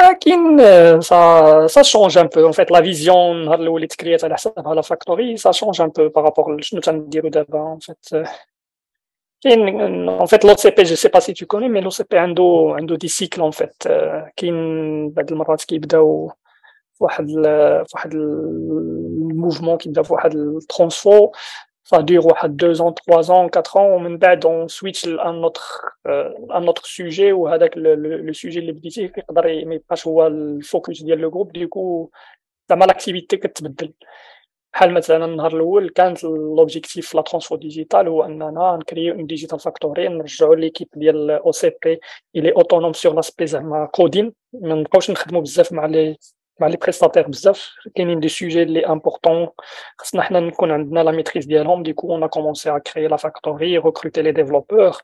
لكن 0.00 0.58
ça, 1.00 1.66
ça 1.68 1.82
change 1.82 2.16
un 2.16 2.26
peu 2.26 2.46
en 2.46 2.52
fait 2.52 2.70
la 2.70 2.80
vision 2.80 3.34
نهار 3.44 3.60
الأول 3.60 3.76
اللي 3.76 3.86
تكريات 3.86 4.24
على 4.24 4.34
حسابها 4.34 4.74
la 4.74 4.82
factory 4.82 5.36
ça 5.36 5.50
change 5.52 5.80
un 5.80 5.88
peu 5.88 6.10
par 6.10 6.24
rapport 6.24 6.50
لشنو 6.50 6.80
تنديرو 6.80 7.28
دابا 7.28 7.78
en 7.78 7.84
fait 7.86 8.24
كاين 9.40 10.10
en 10.10 10.26
fait 10.26 10.44
l'OCP 10.44 10.84
je 10.84 10.94
sais 10.94 11.08
pas 11.08 11.20
si 11.20 11.34
tu 11.34 11.46
connais 11.46 11.68
mais 11.68 11.80
l'OCP 11.80 12.14
عنده 12.14 12.74
عنده 12.78 12.96
des 12.96 13.08
cycles 13.08 13.42
en 13.42 13.54
fait 13.54 13.88
كاين 14.36 15.10
بعض 15.10 15.32
المرات 15.32 15.64
كيبداو 15.64 16.32
فواحد 16.94 17.26
فواحد 17.90 18.14
ال 18.14 18.30
mouvement 18.30 19.76
كيبدا 19.76 20.02
فواحد 20.02 20.34
ال 20.34 20.46
transfo 20.46 21.30
ça 21.90 22.02
dure 22.02 22.26
واحد 22.26 22.56
2 22.56 22.80
ans 22.80 22.92
3 22.92 23.30
ans 23.30 23.48
4 23.48 23.76
ans 23.76 23.94
ومن 23.94 24.18
بعد 24.18 24.46
on 24.46 24.68
switch 24.68 25.06
un 25.06 25.42
autre 25.42 25.96
un 26.50 26.66
autre 26.66 26.86
sujet 26.86 27.32
وهذاك 27.32 27.76
le 27.76 28.32
sujet 28.32 28.58
اللي 28.58 28.72
بديتيه 28.72 29.12
يقدر 29.18 29.64
ما 29.64 29.74
يبقاش 29.74 30.06
هو 30.06 30.26
ال 30.26 30.39
focus 30.39 31.02
ديال 31.02 31.18
le 31.18 31.30
groupe 31.30 31.52
du 31.52 31.71
coup 31.71 32.10
زعما 32.70 32.84
l'activité 32.84 33.36
كتبدل 33.36 33.92
بحال 34.72 34.94
مثلا 34.94 35.24
النهار 35.24 35.56
الأول 35.56 35.88
كانت 35.90 36.24
l'objectif 36.24 37.14
la 37.14 37.22
transfo 37.22 37.56
digitale 37.56 38.08
هو 38.08 38.24
اننا 38.24 38.78
نكريو 38.80 39.14
une 39.14 39.26
digital 39.26 39.60
factory 39.60 40.08
نرجعوا 40.08 40.56
l'équipe 40.56 40.88
ديال 40.96 41.30
OCP 41.30 42.00
elle 42.36 42.52
est 42.52 42.63
autonome 42.63 42.92
sur 42.92 43.14
l'aspect 43.14 43.46
زعما 43.46 43.88
coding 43.92 44.32
ما 44.52 44.74
نبقاوش 44.74 45.10
نخدموا 45.10 45.40
بزاف 45.40 45.72
مع 45.72 45.86
les 45.86 46.16
مع 46.60 46.66
les 46.66 46.76
prestataires 46.76 47.28
بزاف. 47.28 47.70
كاينين 47.94 48.20
des 48.20 48.28
sujets 48.28 48.62
اللي 48.62 48.86
importants 48.86 49.48
خصنا 49.98 50.22
حنا 50.22 50.40
نكون 50.40 50.70
عندنا 50.70 51.00
la 51.00 51.10
maîtrise 51.10 51.46
ديالهم. 51.46 51.82
du 51.82 51.92
coup 51.92 52.12
on 52.12 52.26
a 52.26 52.31
commencé 52.31 52.70
à 52.70 52.78
créer 52.78 53.08
la 53.08 53.16
factory 53.16 53.78
recruter 53.78 54.22
les 54.22 54.32
développeurs 54.32 54.96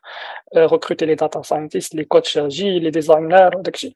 recruter 0.57 1.05
les 1.05 1.15
data 1.15 1.41
scientists 1.41 1.95
les 1.95 2.03
coachs 2.03 2.39
agiles 2.39 2.79
les 2.79 2.89
designers 2.89 3.49
داكشي 3.61 3.95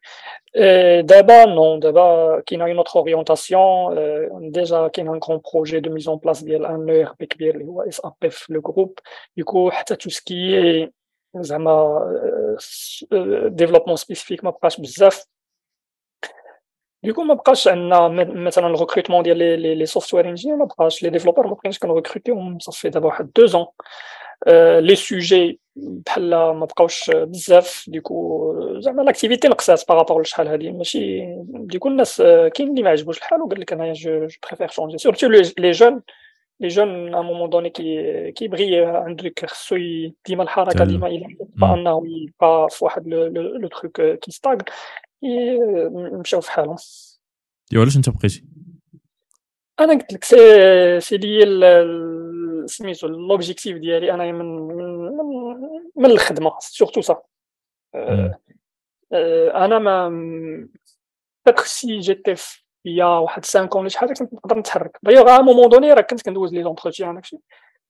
دابا 0.99 1.45
non 1.45 1.80
دابا 1.80 2.40
كاينة 2.45 2.65
une 2.66 2.78
autre 2.78 2.99
orientation 2.99 4.52
déjà 4.52 4.88
كاين 4.88 5.07
un 5.07 5.20
grand 5.20 5.41
projet 5.53 5.80
de 5.80 5.94
mise 5.94 6.08
en 6.08 6.16
place 6.18 6.44
ديال 6.44 6.65
un 6.66 6.90
ERP 6.90 7.26
كبير 7.26 7.56
اللي 7.56 7.65
هو 7.65 7.81
SAP 7.82 8.30
في 8.30 8.53
le 8.53 8.61
groupe 8.61 8.99
du 9.38 9.49
coup 9.49 9.72
حتى 9.72 9.95
tout 9.95 10.10
ce 10.10 10.41
qui 10.41 10.90
زعما 11.36 11.99
développement 13.48 13.95
spécifique 13.95 14.44
ما 14.44 14.49
بقاش 14.49 14.81
بزاف 14.81 15.26
du 17.03 17.10
coup 17.10 17.24
ما 17.24 17.34
بقاش 17.34 17.68
عندنا 17.68 18.08
مثلا 18.24 18.68
ال 18.68 18.72
recrutement 18.72 19.24
ديال 19.24 19.38
les 19.38 19.76
les 19.76 19.86
software 19.86 20.30
engineers 20.30 20.57
ما 20.58 20.66
بقاش 20.66 21.04
les 21.03 21.10
développeurs 21.10 21.48
ما 21.48 21.54
بقيناش 21.54 21.80
كنريكروتيهم 21.80 22.60
صافي 22.60 22.90
دابا 22.90 23.06
واحد 23.08 23.32
deux 23.36 23.45
ans 23.45 23.66
les 24.80 24.95
sujets 24.95 25.60
بحال 25.76 26.30
ما 26.30 26.66
بقاوش 26.66 27.12
بزاف 27.14 27.86
du 27.88 28.10
coup 28.10 28.56
زعما 28.80 29.02
l'activité 29.02 29.48
نقصات 29.48 29.84
par 29.90 29.99
rapport 29.99 30.22
لشحال 30.22 30.48
هادي 30.48 30.72
ماشي 30.72 31.26
du 31.44 31.58
coup 31.58 31.88
الناس 31.88 32.22
كاين 32.54 32.70
اللي 32.70 32.84
ما 32.84 32.90
عجبوش 32.90 33.18
الحال 33.18 33.42
وقال 33.42 33.60
لك 33.60 33.74
انايا 33.74 33.94
je 33.94 34.28
préfère 34.48 34.68
changer 34.68 34.98
surtout 34.98 35.28
les 35.28 35.72
jeunes 35.72 36.02
les 36.60 36.68
jeunes 36.68 37.16
à 37.16 37.22
un 37.22 37.28
moment 37.28 37.49
donné 37.49 37.70
كي 37.70 38.32
كيبغي 38.32 38.86
عندك 38.86 39.46
خصو 39.46 39.78
ديما 40.28 40.44
الحركه 40.44 40.86
ديما 40.86 41.08
إلى 41.08 41.26
انه 41.64 42.02
يبقى 42.06 42.68
في 42.72 42.86
واحد 42.86 43.08
le 43.07 43.68
truc 43.68 44.02
qui 44.02 44.32
stagne 44.32 44.57
مشاو 46.20 46.41
في 46.41 46.52
حالهم. 46.52 46.76
يا 47.72 47.80
علاش 47.82 47.98
انت 47.98 48.10
بقيتي؟ 48.10 48.46
أنا 49.80 49.94
قلت 49.94 50.14
لك 50.14 50.24
سي 50.24 51.00
سي 51.00 51.18
لي 51.18 52.68
سميتو 52.68 53.08
l'objectif 53.07 53.78
ديالي 53.78 54.14
أنا 54.14 54.32
من 54.32 54.46
من 54.46 55.16
من 55.96 56.06
الخدمة 56.06 56.52
surtout 56.60 57.02
ça 57.02 57.22
أنا 59.56 59.80
mais 59.80 60.10
peut-être 61.45 61.64
si 61.64 61.99
j'étais 61.99 62.36
فيا 62.84 63.06
واحد 63.06 63.46
5 63.46 63.70
ولا 63.76 63.90
شحال 63.90 64.14
كنت 64.14 64.34
نقدر 64.34 64.60
نتحرك. 64.60 65.00
d'ailleurs 65.03 65.30
à 65.30 65.41
un 65.41 65.49
moment 65.49 65.70
donné 65.70 65.94
راه 65.94 66.02
كنت 66.02 66.22
كندوز 66.22 66.54
les 66.53 66.64
entretiens 66.64 67.16
داكشي. 67.16 67.38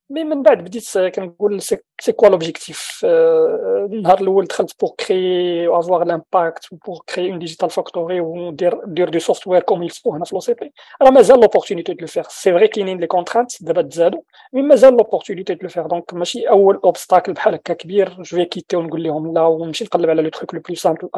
mais 0.10 0.24
من 0.24 0.44
بعد 0.44 0.58
بديت 0.64 0.98
كنقول 0.98 1.62
c'est 2.00 2.12
quoi 2.12 2.30
l'objectif 2.30 3.02
النهار 3.04 4.22
الأول 4.22 4.46
دخلت 4.46 4.80
pour 4.80 4.90
créer 5.08 5.68
avoir 5.68 6.04
l'impact 6.04 6.68
pour 6.86 7.00
créer 7.16 7.32
une 7.32 7.40
digital 7.40 7.70
factory 7.70 8.20
وندير 8.20 8.86
دير 8.86 9.10
du 9.10 9.20
software 9.20 9.62
comme 9.62 9.84
il 9.84 9.94
faut 9.94 10.14
هنا 10.14 10.26
في 10.26 10.36
l'OCP 10.36 10.74
راه 11.02 11.10
مازال 11.10 11.40
l'opportunité 11.40 11.94
de 11.94 12.02
le 12.02 12.08
c'est 12.08 12.54
vrai 12.54 12.68
كاينين 12.68 13.00
les 13.00 13.08
contraintes 13.08 13.64
دابا 13.64 13.82
تزادوا 13.82 14.22
mais 14.54 14.62
مازال 14.62 14.94
l'opportunité 14.94 15.54
de 15.56 15.68
le 15.78 15.88
donc 15.88 16.14
ماشي 16.14 16.50
اول 16.50 16.80
obstacle 16.84 17.34
بحال 17.34 17.54
هكا 17.54 17.74
كبير 17.74 18.10
je 18.10 18.24
vais 18.24 18.46
quitter 18.46 18.76
ونقول 18.76 19.04
لهم 19.04 19.34
لا 19.34 19.42
ونمشي 19.42 19.84
نقلب 19.84 20.10
على 20.10 20.22
le 20.22 20.30
truc 20.30 20.54
le 20.54 20.62
plus 20.68 20.76
simple 20.76 21.10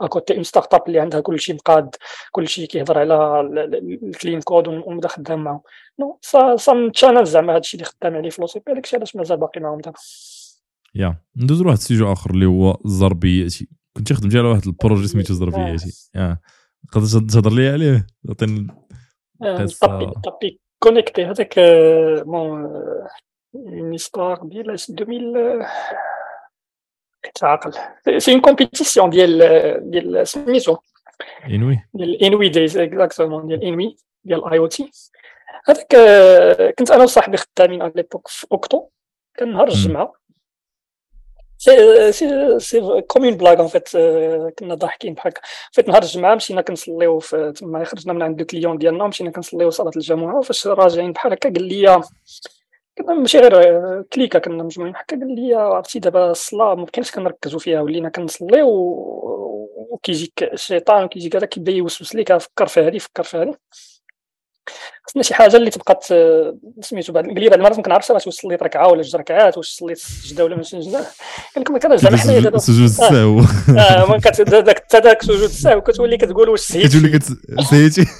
à 0.00 0.06
côté 0.06 0.34
une 0.34 0.42
start-up 0.42 0.82
اللي 0.86 1.00
عندها 1.00 1.20
كلشي 1.20 1.52
مقاد 1.52 1.96
كلشي 2.32 2.66
كيهضر 2.66 2.98
على 2.98 3.40
ال 4.02 4.08
clean 4.08 4.40
code 4.40 4.68
ونبدا 4.68 5.08
خدام 5.08 5.44
معاهم 5.44 5.60
non 5.98 6.18
ça 6.22 6.56
ça 6.56 7.24
زعما 7.24 7.54
هادشي 7.54 7.76
اللي 7.76 7.84
خدام 7.84 8.16
عليه 8.16 8.30
في 8.30 8.42
لو 8.42 8.74
داكشي 8.74 8.96
علاش 8.96 9.16
مازال 9.16 9.36
باقي 9.36 9.60
معاهم 9.60 9.80
دابا 9.80 9.98
يا 10.94 11.18
ندوز 11.36 11.62
لواحد 11.62 11.76
ال 11.76 11.82
sujet 11.82 12.12
آخر 12.12 12.30
اللي 12.30 12.46
هو 12.46 12.78
الزربياتي 12.84 13.68
كنت 13.96 14.12
خدمتي 14.12 14.38
على 14.38 14.48
واحد 14.48 14.66
ال 14.66 14.72
projet 14.72 15.06
سميتو 15.06 15.34
زربياتي 15.34 16.10
يا 16.14 16.38
تقدر 16.92 17.28
تهضر 17.28 17.52
لي 17.52 17.68
عليه؟ 17.68 18.06
عطيني 18.28 18.66
طابي 19.80 20.12
طابي 20.24 20.60
كونيكتي 20.78 21.24
هذاك 21.24 21.54
بون 22.26 22.64
اون 23.54 23.92
هيستوار 23.92 24.44
ديال 24.44 24.70
2000 24.70 25.66
تعاقل 27.34 27.72
سي 28.18 28.32
اون 28.32 28.40
كومبيتيسيون 28.40 29.10
ديال 29.10 29.90
ديال 29.90 30.28
سميتو 30.28 30.76
انوي 31.44 31.84
ديال 31.94 32.24
انوي 32.24 32.48
days 32.48 32.76
exactement 32.76 33.46
ديال 33.46 33.64
انوي 33.64 33.96
ديال 34.24 34.44
IoT 34.44 34.90
هذاك 35.66 35.96
كنت 36.78 36.90
أنا 36.90 37.02
وصاحبي 37.02 37.36
خدامين 37.36 37.82
على 37.82 37.92
l'époque 37.96 38.28
في 38.28 38.46
اوكتو 38.52 38.88
كان 39.36 39.52
نهار 39.52 39.68
الجمعة. 39.68 40.12
c'est 41.58 42.12
c'est 42.58 43.00
comme 43.00 43.24
une 43.24 43.36
blague 43.36 43.60
en 43.60 43.66
fait 43.66 43.88
كنا 44.58 44.74
ضاحكين 44.74 45.14
بحال 45.14 45.32
fait 45.72 45.88
نهار 45.88 46.02
الجمعة 46.02 46.34
مشينا 46.34 46.60
كنصليو 46.62 47.18
تما 47.56 47.84
خرجنا 47.84 48.12
من 48.12 48.22
عند 48.22 48.40
ال 48.40 48.45
client 48.45 48.78
ديالنا 48.78 49.06
مشينا 49.06 49.30
كنصليو 49.30 49.70
صلاة 49.70 49.90
الجمعة 49.96 50.40
فاش 50.40 50.66
راجعين 50.66 51.12
بحال 51.12 51.32
هكا 51.32 51.50
قال 51.50 51.62
لي 51.62 52.02
كنا 52.98 53.14
ماشي 53.14 53.38
غير 53.38 54.02
كليكا 54.02 54.38
كنا 54.38 54.62
مجموعين 54.62 54.96
هكا 54.96 55.16
قال 55.16 55.34
لي 55.34 55.54
عرفتي 55.54 55.98
دابا 55.98 56.30
الصلاة 56.30 56.74
ما 56.74 56.84
بقيناش 56.84 57.10
كنركزوا 57.10 57.58
فيها 57.58 57.80
ولينا 57.80 58.08
كنصليو 58.08 58.68
وكيجيك 59.90 60.42
الشيطان 60.42 61.04
وكيجي 61.04 61.28
كذا 61.28 61.46
كيبدا 61.46 61.72
يوسوس 61.72 62.14
ليك 62.14 62.36
فكر 62.36 62.66
في 62.66 62.80
هذه 62.80 62.98
فكر 62.98 63.22
في 63.22 63.36
هذه. 63.36 63.54
خصنا 65.06 65.22
شي 65.22 65.34
حاجة 65.34 65.56
اللي 65.56 65.70
تبقى 65.70 66.00
سميتو 66.80 67.20
لي 67.20 67.48
بعد 67.48 67.58
المرات 67.58 67.76
ما 67.76 67.82
كنعرفش 67.82 68.10
واش 68.10 68.28
صليت 68.28 68.62
ركعه 68.62 68.88
ولا 68.88 69.02
جوج 69.02 69.16
ركعات 69.16 69.56
واش 69.56 69.76
صليت 69.76 69.98
سجده 69.98 70.44
ولا 70.44 70.56
ماشي 70.56 70.82
سجده 70.82 70.98
قال 71.54 71.64
لك 71.64 71.70
ما 71.70 71.78
كانش 71.78 72.00
زعما 72.00 72.16
حنايا 72.16 72.40
دابا 72.40 72.58
سجود 72.58 72.82
السهو. 72.82 73.40
آه 73.78 74.10
ما 74.10 74.18
داك 74.18 74.78
حتى 74.78 75.00
داك 75.00 75.22
سجود 75.22 75.42
السهو. 75.42 75.80
كتولي 75.80 76.16
كتقول 76.16 76.48
واش 76.48 76.60
سهيتي. 76.60 76.88
كتولي 76.88 77.20
سهيتي. 77.70 78.06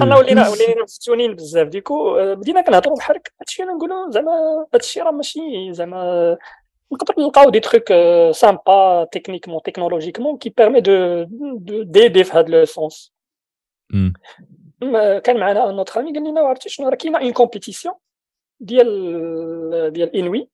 حنا 0.00 0.16
ولينا 0.16 0.48
ولينا 0.48 0.82
مفتونين 0.82 1.34
بزاف 1.34 1.68
du 1.68 1.82
coup. 1.82 2.16
بدينا 2.34 2.60
كنهضروا 2.60 2.96
هكا 3.02 3.30
هادشي 3.40 3.62
أنا 3.62 3.72
نقولوا 3.72 4.10
زعما 4.10 4.66
هادشي 4.74 5.00
راه 5.00 5.10
ماشي 5.10 5.40
زعما 5.70 6.36
نقدر 6.92 7.14
نلقاو 7.18 7.50
des 7.50 7.60
trucs 7.60 7.92
simples 8.32 9.08
techniquement 9.12 9.60
technologiquement 9.64 10.38
qui 10.38 10.54
permettent 10.56 11.82
d'aider 11.82 12.24
في 12.24 12.38
هاد 12.38 12.48
le 12.48 12.64
sens 12.64 13.12
كان 15.24 15.40
معنا 15.40 15.70
un 15.70 15.78
autre 15.78 16.00
ami 16.00 16.12
قال 16.12 16.24
لنا 16.24 16.40
عرفتي 16.40 16.68
شنو؟ 16.68 16.88
راه 16.88 16.96
كاينة 16.96 17.18
une 17.18 17.32
compétition 17.32 17.94
ديال 18.60 19.92
ديال 19.92 20.16
انوي 20.16 20.48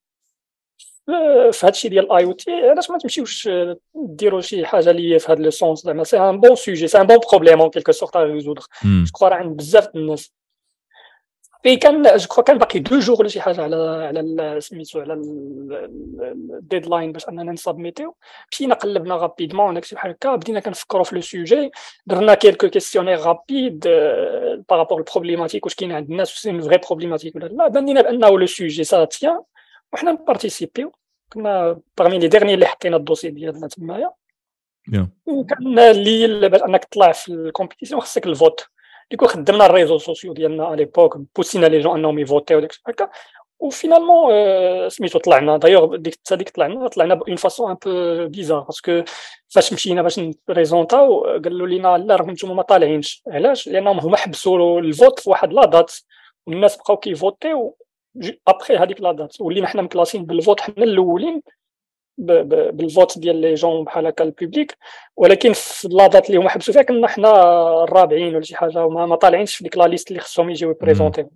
في 1.53 1.67
هادشي 1.67 1.89
ديال 1.89 2.13
IoT 2.13 2.53
علاش 2.53 2.91
ما 2.91 2.99
تمشيوش 2.99 3.49
ديروا 3.95 4.41
شي 4.41 4.67
حاجة 4.67 4.91
اللي 4.91 5.19
في 5.19 5.33
هذا 5.33 5.43
le 5.43 5.51
sens 5.51 5.83
زعما 5.83 6.05
c'est 6.05 6.19
un 6.19 6.41
bon 6.41 6.55
sujet 6.55 6.89
c'est 6.89 7.01
un 7.01 7.07
bon 7.07 7.19
problème 7.31 7.61
en 7.61 7.71
quelque 7.71 7.93
sorte 7.93 8.17
à 8.17 8.25
résoudre 8.25 8.63
je 8.85 9.05
crois 9.15 9.29
راه 9.29 9.37
عند 9.37 9.57
بزاف 9.57 9.89
الناس. 9.97 10.33
et 11.67 11.77
كان 11.77 12.03
je 12.03 12.29
crois 12.29 12.45
كان 12.45 12.59
باقي 12.59 12.79
deux 12.79 12.99
jours 12.99 13.21
ولا 13.21 13.29
شي 13.29 13.41
حاجة 13.41 13.63
على 13.63 13.77
على 13.77 14.61
سميتو 14.61 15.01
على 15.01 15.13
ال 15.13 15.35
deadline 15.35 17.13
باش 17.13 17.29
أننا 17.29 17.53
ن 17.53 17.60
submit 17.60 18.03
يو 18.03 18.17
مشينا 18.53 18.75
قلبنا 18.75 19.15
rapidement 19.15 19.75
داكشي 19.75 19.95
بحال 19.95 20.11
هكا 20.11 20.37
بدينا 20.37 20.61
كنفكروا 20.61 21.05
في 21.05 21.15
le 21.15 21.21
sujet 21.21 21.71
درنا 22.07 22.35
quelques 22.35 22.69
questionnaires 22.69 23.17
rapides 23.17 23.81
par 24.69 24.78
rapport 24.78 24.99
ال 24.99 25.04
problématique 25.04 25.67
واش 25.67 25.75
كاين 25.75 25.93
عند 25.93 26.11
الناس 26.11 26.31
واش 26.31 26.39
c'est 26.39 26.61
vrai 26.61 26.79
problématique 26.79 27.37
ولا 27.37 27.47
لا. 27.47 27.69
بان 27.69 27.87
لينا 27.87 28.03
بأنه 28.03 28.39
le 28.39 28.47
sujet 28.47 28.85
ça 28.85 29.05
tient 29.05 29.41
وحنا 29.93 30.13
ن 30.13 30.19
participer 30.19 30.81
يو 30.81 30.93
كنا 31.33 31.81
parmi 31.99 32.19
les 32.19 32.29
derniers 32.29 32.55
اللي 32.55 32.67
حطينا 32.67 32.97
ال 32.97 33.01
dossier 33.01 33.31
ديالنا 33.31 33.69
تمايا. 33.69 34.11
وكان 35.27 35.79
الليل 35.79 36.49
باش 36.49 36.63
أنك 36.63 36.85
تطلع 36.85 37.13
في 37.13 37.29
ال 37.29 37.35
compétition 37.35 38.01
خصك 38.01 38.27
ال 38.27 38.35
vote 38.35 38.67
du 39.15 39.19
coup 39.19 39.27
خدمنا 39.27 39.67
ال 39.67 39.71
réseaux 39.71 39.99
sociaux 39.99 40.33
ديالنا 40.33 40.65
على 40.67 40.77
l'époque 40.77 41.19
pousser 41.37 41.63
نا 41.63 41.67
les 41.67 41.81
gens 41.81 41.99
انهم 41.99 42.19
ي 42.19 42.24
voter 42.24 42.50
يو 42.50 42.61
داك 42.61 42.73
هكا 42.87 43.11
و 43.59 43.65
finalement 43.65 44.31
سميتو 44.89 45.19
طلعنا 45.19 45.57
دايوغ 45.57 45.97
ديك 45.97 46.19
حتى 46.27 46.45
طلعنا 46.45 46.89
طلعنا 46.89 47.15
bon 47.15 47.37
façon 47.37 47.71
un 47.71 47.77
peu 47.85 48.29
bizarre 48.29 48.61
parce 48.61 48.87
que 48.87 49.03
فاش 49.49 49.73
مشينا 49.73 50.03
باش 50.03 50.19
ن 50.19 50.28
présenter 50.28 51.12
او 51.12 51.21
قالوا 51.25 51.67
لنا 51.67 51.99
لا 51.99 52.17
راكم 52.17 52.31
نتوما 52.31 52.55
ما 52.55 52.63
طالعينش 52.63 53.23
علاش 53.29 53.69
لانهم 53.69 54.01
هما 54.01 54.17
حبسوا 54.17 54.81
ال 54.81 54.89
vote 54.89 55.21
في 55.21 55.31
واحد 55.31 55.53
la 55.53 55.65
date 55.65 55.93
والناس 56.47 56.77
بقاو 56.77 56.97
كي 56.97 57.20
voter 57.20 57.77
يو 58.49 58.57
après 58.57 58.77
هذيك 58.77 59.01
la 59.01 59.13
date 59.13 59.41
ولينا 59.41 59.67
حنا 59.67 59.83
م 59.83 59.87
classer 59.87 60.16
ين 60.16 60.25
بال 60.25 60.37
vote 60.37 60.61
حنا 60.61 60.85
الاولين 60.85 61.43
بال 62.19 62.52
vote 62.52 63.19
ديال 63.19 63.37
les 63.37 63.55
gens 63.55 63.85
بحال 63.85 64.07
هكا 64.07 64.25
ال 64.25 64.32
public 64.32 64.77
ولكن 65.17 65.53
في 65.53 65.89
la 65.89 66.07
date 66.07 66.27
اللي 66.27 66.41
هما 66.41 66.49
حبسوا 66.49 66.75
فيها 66.75 66.83
كنا 66.83 67.09
حنا 67.09 67.33
الرابعين 67.85 68.35
ولا 68.35 68.45
شي 68.45 68.57
حاجة 68.57 68.85
وما 68.85 69.07
ما 69.07 69.17
طالعينش 69.17 69.55
في 69.55 69.65
ديك 69.65 69.79
la 69.79 69.85
liste 69.85 70.09
اللي 70.11 70.21
خصهم 70.21 70.51
يجيو 70.51 70.75
présenter 70.75 71.27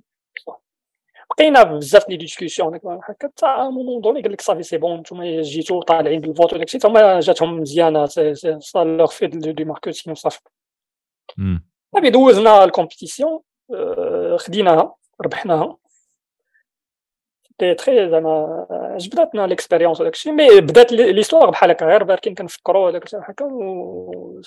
بقينا 1.31 1.63
بزاف 1.63 2.09
les 2.09 2.17
discussions 2.17 2.75
هكا 2.75 3.01
حتى 3.03 3.47
moment 3.47 4.01
donné 4.01 4.23
قال 4.23 4.33
لك 4.33 4.41
صافي 4.41 4.63
c'est 4.63 4.79
bon 4.79 4.99
نتوما 5.01 5.43
جيتو 5.43 5.83
طالعين 5.83 6.21
بال 6.21 6.31
vote 6.31 6.53
وداك 6.53 6.67
الشيء 6.67 6.91
هما 6.91 7.21
جاتهم 7.21 7.61
مزيانة 7.61 8.07
ça 8.07 8.85
leur 8.85 9.07
fait 9.07 9.27
du 9.27 9.65
marketing 9.65 10.17
صافي 10.17 10.39
صافي 11.95 12.11
دوزنا 12.11 12.65
ال 12.65 12.71
compétition 12.71 13.41
خديناها 14.37 14.95
ربحناها. 15.21 15.77
c'était 17.61 17.75
très 17.75 18.11
زعما 18.11 18.67
جبداتنا 18.99 19.47
l'expérience 19.47 20.01
وداك 20.01 20.15
الشيء 20.15 20.33
mais 20.33 20.61
بدات 20.61 20.93
l'histoire 20.93 21.51
بحال 21.51 21.71
هكا 21.71 21.87
غير 21.87 22.05
بركين 22.05 22.35
كنفكروا 22.35 22.91
داك 22.91 23.05
الشيء 23.05 23.21
هكا 23.23 23.49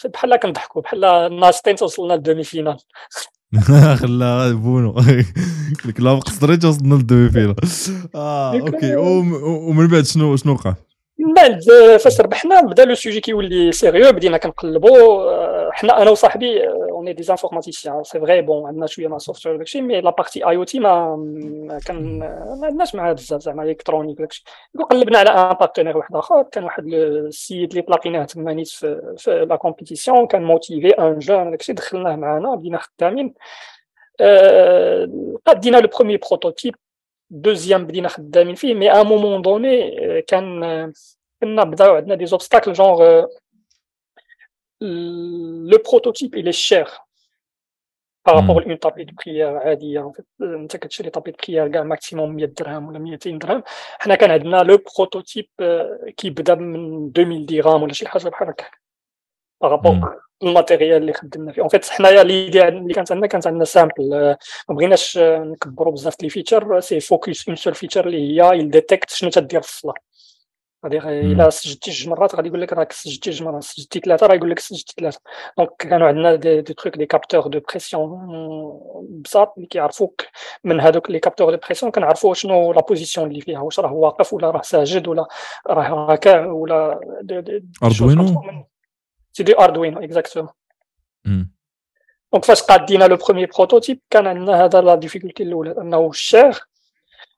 بحال 0.09 0.35
كنضحكوا 0.35 0.81
بحال 0.81 1.05
الناس 1.05 1.61
تين 1.61 1.75
توصلنا 1.75 2.13
لل 2.13 2.43
demi-finale. 2.43 2.77
خلا 4.01 4.51
بونو. 4.51 4.95
لك 5.85 5.99
لا 5.99 6.15
قصريت 6.15 6.65
وصلنا 6.65 6.95
لل 6.95 7.29
demi-finale. 7.29 7.55
آه 8.15 8.59
OK. 8.59 8.95
ومن 8.95 9.87
بعد 9.87 10.05
شنو 10.05 10.35
شنو 10.35 10.53
وقع؟ 10.53 10.73
من 11.19 11.33
بعد 11.33 11.59
فاش 11.99 12.21
ربحنا 12.21 12.61
بدا 12.61 12.85
le 12.85 12.95
sujet 12.95 13.19
كيولي 13.19 13.71
sérieux 13.71 14.11
بدينا 14.11 14.37
كنقلبوا 14.37 14.91
حنا 15.71 16.01
أنا 16.01 16.09
وصاحبي 16.09 16.61
on 17.01 17.13
est 17.13 17.22
des 17.22 17.31
informaticiens 17.31 18.03
c'est 18.03 18.19
vrai 18.19 18.41
bon 18.41 18.67
عندنا 18.67 18.87
شوية 18.87 19.07
مع 19.07 19.15
ال 19.15 19.20
software 19.20 19.57
داكشي 19.57 19.81
mais 19.81 20.01
la 20.01 20.09
partie 20.09 20.45
IoT 20.45 20.79
ما 20.79 21.79
كان 21.85 22.19
ما 22.19 22.65
عندناش 22.65 22.95
معاه 22.95 23.13
بزاف 23.13 23.41
زعما 23.41 23.63
électronique 23.63 24.17
داكشي 24.17 24.43
قلبنا 24.89 25.17
على 25.17 25.29
un 25.29 25.53
partenaire 25.53 25.97
واحد 25.97 26.15
اخر 26.15 26.43
كان 26.43 26.63
واحد 26.63 26.87
السيد 26.87 27.69
اللي 27.69 27.81
تلاقيناه 27.81 28.23
تما 28.25 28.53
نيت 28.53 28.67
في, 28.67 29.15
في 29.17 29.45
la 29.49 29.55
compétition 29.55 30.27
كان 30.27 30.43
motivé 30.43 30.89
un 30.89 31.19
jeune 31.19 31.51
داكشي 31.51 31.73
دخلناه 31.73 32.15
معنا 32.15 32.55
بدينا 32.55 32.77
خدامين 32.77 33.33
قدينا 35.45 35.77
le 35.77 35.87
premier 35.97 36.17
prototype 36.17 36.75
deuxième 37.29 37.85
بدينا 37.85 38.07
خدامين 38.07 38.55
فيه 38.55 38.73
mais 38.73 38.91
à 38.91 39.03
moment 39.03 39.41
donné 39.41 39.91
كان 40.21 40.93
كنا 41.41 41.63
بداو 41.63 41.95
عندنا 41.95 42.15
des 42.15 42.25
obstacles 42.25 42.73
genre 42.73 43.25
le 44.81 45.77
prototype 45.91 46.35
il 46.35 46.51
est 46.51 46.67
cher 46.67 46.87
par 48.25 48.38
rapport 48.38 48.67
l'un 48.67 48.77
tapis 48.77 49.03
de 49.03 49.13
prière 49.25 49.57
عاديه 49.57 50.13
انت 50.41 50.77
كتشري 50.77 51.09
tapis 51.09 51.31
de 51.31 51.37
prière 51.47 51.67
كاع 51.67 51.83
maximum 51.83 52.35
100 52.35 52.45
درهم 52.45 52.87
ولا 52.87 52.99
200 52.99 53.29
درهم 53.31 53.63
حنا 53.99 54.15
كان 54.15 54.31
عندنا 54.31 54.57
le 54.57 54.77
prototype 54.97 55.47
كيبدا 56.17 56.55
من 56.55 57.11
2000 57.17 57.45
درهم 57.45 57.83
ولا 57.83 57.93
شي 57.93 58.07
حاجة 58.07 58.29
بحال 58.29 58.49
هكا 58.49 58.65
par 59.61 59.79
rapport 59.79 60.21
ال 60.43 60.50
matériel 60.50 61.01
اللي 61.01 61.13
خدمنا 61.13 61.51
فيه 61.51 61.61
en 61.61 61.69
fait 61.69 61.89
حنايا 61.89 62.23
l'idée 62.23 62.67
اللي 62.67 62.93
كانت 62.93 63.11
عندنا 63.11 63.27
كانت 63.27 63.47
عندنا 63.47 63.65
simple 63.65 64.09
ما 64.69 64.75
بغيناش 64.75 65.17
نكبروا 65.17 65.93
بزاف 65.93 66.23
les 66.23 66.29
features 66.29 66.79
c'est 66.79 66.99
focus 66.99 67.47
un 67.47 67.55
seul 67.55 67.75
feature 67.75 68.07
اللي 68.07 68.41
هي 68.41 68.59
ي 68.59 68.66
detect 68.66 69.09
شنو 69.09 69.29
تدير 69.29 69.61
في 69.61 69.69
الصلاه 69.69 69.93
غادي 70.85 70.97
إلا 70.97 71.49
سجلتي 71.49 71.91
جوج 71.91 72.09
مرات 72.09 72.35
غادي 72.35 72.47
يقول 72.47 72.61
لك 72.61 72.73
راك 72.73 72.91
سجلتي 72.91 73.29
جوج 73.29 73.43
مرات 73.43 73.63
سجلتي 73.63 73.99
ثلاثة 73.99 74.27
راه 74.27 74.35
يقول 74.35 74.51
لك 74.51 74.59
سجلتي 74.59 74.93
ثلاثة. 74.99 75.19
donc 75.57 75.69
كانوا 75.79 76.07
عندنا 76.07 76.35
des, 76.35 76.61
des 76.61 76.73
trucs 76.73 76.97
des 76.97 77.05
capteurs 77.05 77.47
de 77.47 77.59
pression 77.59 78.09
بساط 79.21 79.53
اللي 79.57 79.67
كيعرفوك 79.67 80.21
من 80.63 80.79
هذوك 80.79 81.11
les 81.11 81.19
capteurs 81.19 81.51
de 81.51 81.57
pression 81.57 81.91
كنعرفوا 81.91 82.33
شنو 82.33 82.73
la 82.73 82.81
position 82.81 83.27
اللي 83.27 83.41
فيها 83.41 83.59
واش 83.59 83.79
راه 83.79 83.93
واقف 83.93 84.33
ولا 84.33 84.51
راه 84.51 84.61
ساجد 84.61 85.07
ولا 85.07 85.27
راه 85.67 85.89
راكع 85.89 86.45
ولا 86.45 86.99
اردوينو 87.83 88.65
سي 89.33 89.43
دي 89.43 89.59
اردوينو 89.59 90.03
اكزاكتومون 90.03 90.53
دونك 92.33 92.45
فاش 92.45 92.61
قادينا 92.61 93.05
le 93.05 93.15
premier 93.15 93.45
prototype 93.45 93.99
كان 94.09 94.27
عندنا 94.27 94.65
هذا 94.65 94.81
la 94.81 94.95
difficulté 94.95 95.43
الأولى 95.43 95.71
أنه 95.71 96.09
ال 96.09 96.21
cher 96.21 96.70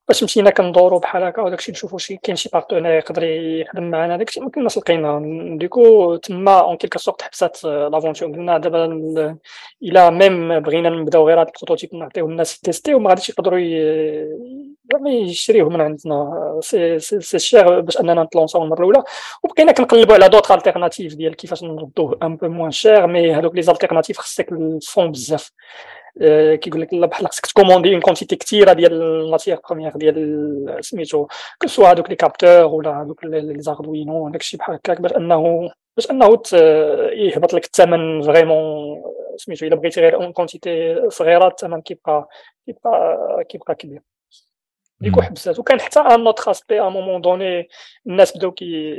باش 0.08 0.24
مشينا 0.24 0.50
كندورو 0.50 1.00
بحال 1.00 1.24
هكا 1.24 1.42
وداكشي 1.42 1.72
نشوفو 1.72 1.98
شي 1.98 2.18
كاين 2.18 2.36
شي 2.36 2.50
partenaire 2.54 2.92
يقدر 2.92 3.24
يخدم 3.24 3.84
معنا 3.84 4.18
داكشي 4.18 4.40
ما 4.40 4.50
كناش 4.50 4.78
لقينا 4.78 5.22
du 5.60 5.78
coup 5.78 6.16
تما 6.16 6.60
en 6.60 6.78
quelque 6.78 7.00
sorte 7.00 7.22
حبسات 7.22 7.64
l'aventure 7.64 8.32
قلنا 8.32 8.58
دابا 8.58 8.86
إلى 9.84 10.12
même 10.12 10.60
بغينا 10.60 10.90
نبداو 10.90 11.28
غير 11.28 11.42
هاد 11.42 11.48
ال 11.48 11.52
prototype 11.52 11.96
نعطيو 11.96 12.26
الناس 12.26 12.60
tester 12.60 12.94
وما 12.94 13.10
غاديش 13.10 13.30
يقدروا 13.30 13.60
زعما 14.92 15.10
يشريوه 15.10 15.70
من 15.70 15.82
عندنا. 15.82 16.58
سي 16.62 17.00
سي 17.00 17.40
شير 17.40 17.80
باش 17.80 17.98
أننا 18.00 18.24
نت 18.24 18.32
lancer 18.32 18.59
او 18.59 18.64
المرة 18.64 18.80
الأولى. 18.80 19.04
وبقينا 19.44 19.72
كنقلبوا 19.72 20.14
على 20.14 20.30
d'autres 20.30 20.52
alternatives 20.52 21.16
ديال 21.16 21.36
كيفاش 21.36 21.64
نردوه 21.64 22.18
un 22.24 22.36
peu 22.36 22.48
moins 22.48 22.72
cher 22.72 23.08
mais 23.08 23.34
هذوك 23.36 23.56
les 23.56 23.62
alternatives 23.62 24.18
خصك 24.18 24.52
ال 24.52 24.62
fonds 24.62 25.12
بزاف. 25.12 25.52
كيقول 26.62 26.82
لك 26.82 26.96
بحال 26.96 27.28
خصك 27.28 27.46
ت 27.46 27.50
commander 27.50 27.94
une 27.94 28.02
quantité 28.02 28.36
كثيره 28.36 28.74
ديال 28.74 28.94
ال 28.94 29.02
matière 29.02 29.60
première 29.70 29.98
ديال 29.98 30.78
سميتو 30.82 31.28
que 31.62 31.68
ce 31.68 31.76
soit 31.76 31.92
هذوك 31.92 32.10
les 32.10 32.16
capteurs 32.16 32.66
ولا 32.66 33.02
هذوك 33.02 33.24
les 33.24 33.62
Arduino 33.62 34.30
داكشي 34.30 34.58
بحال 34.58 34.76
هكاك 34.76 35.02
باش 35.02 35.12
انه 35.12 35.70
باش 35.98 36.12
انه 36.12 36.42
يهبط 37.14 37.54
لك 37.54 37.66
الثمن 37.66 38.22
vraiment 38.22 39.04
سميتو 39.38 39.66
الا 39.66 39.76
بغيتي 39.76 40.02
غير 40.02 40.16
une 40.16 40.34
quantité 40.34 40.96
صغيره 41.10 41.48
الثمن 41.48 41.82
كيبقى 41.82 42.30
كيبقى 42.66 43.44
كيبقى 43.50 43.76
كبير 43.76 44.02
du 45.00 45.07
coup 45.07 45.22
حبسات 45.22 45.60
وكان 45.60 45.80
حتى 45.80 46.00
un 46.00 46.28
autre 46.28 46.52
aspect 46.52 46.82
à 46.82 46.90
moment 46.90 47.22
donné 47.22 47.68
الناس 48.08 48.38
بداو 48.38 48.52
كي 48.52 48.96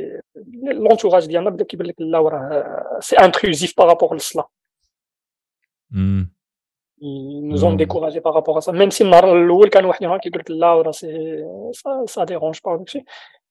l'entourage 0.65 1.27
ديالنا 1.27 1.51
بدا 1.51 1.65
كيبان 1.65 1.87
لك 1.87 1.95
لا 1.99 2.19
راه 2.19 2.99
c'est 3.01 3.17
intrusif 3.17 3.75
par 3.79 3.90
rapport 3.90 4.15
للصلاه 4.15 4.49
nous 7.51 7.65
ont 7.65 7.75
découragé 7.75 8.21
par 8.21 8.35
rapport 8.35 8.57
à 8.57 8.61
ça. 8.61 8.73
Même 8.73 8.91
si 8.91 9.03
النهار 9.03 9.37
الأول 9.37 9.69
كان 9.69 9.85
واحد 9.85 10.21
كيقول 10.21 10.41
لك 10.41 10.51
لا 10.51 10.83
راه 10.83 10.91
si 10.91 11.45
ça 12.07 12.25
dérange 12.25 12.59
pas 12.65 12.77
داكشي 12.77 13.05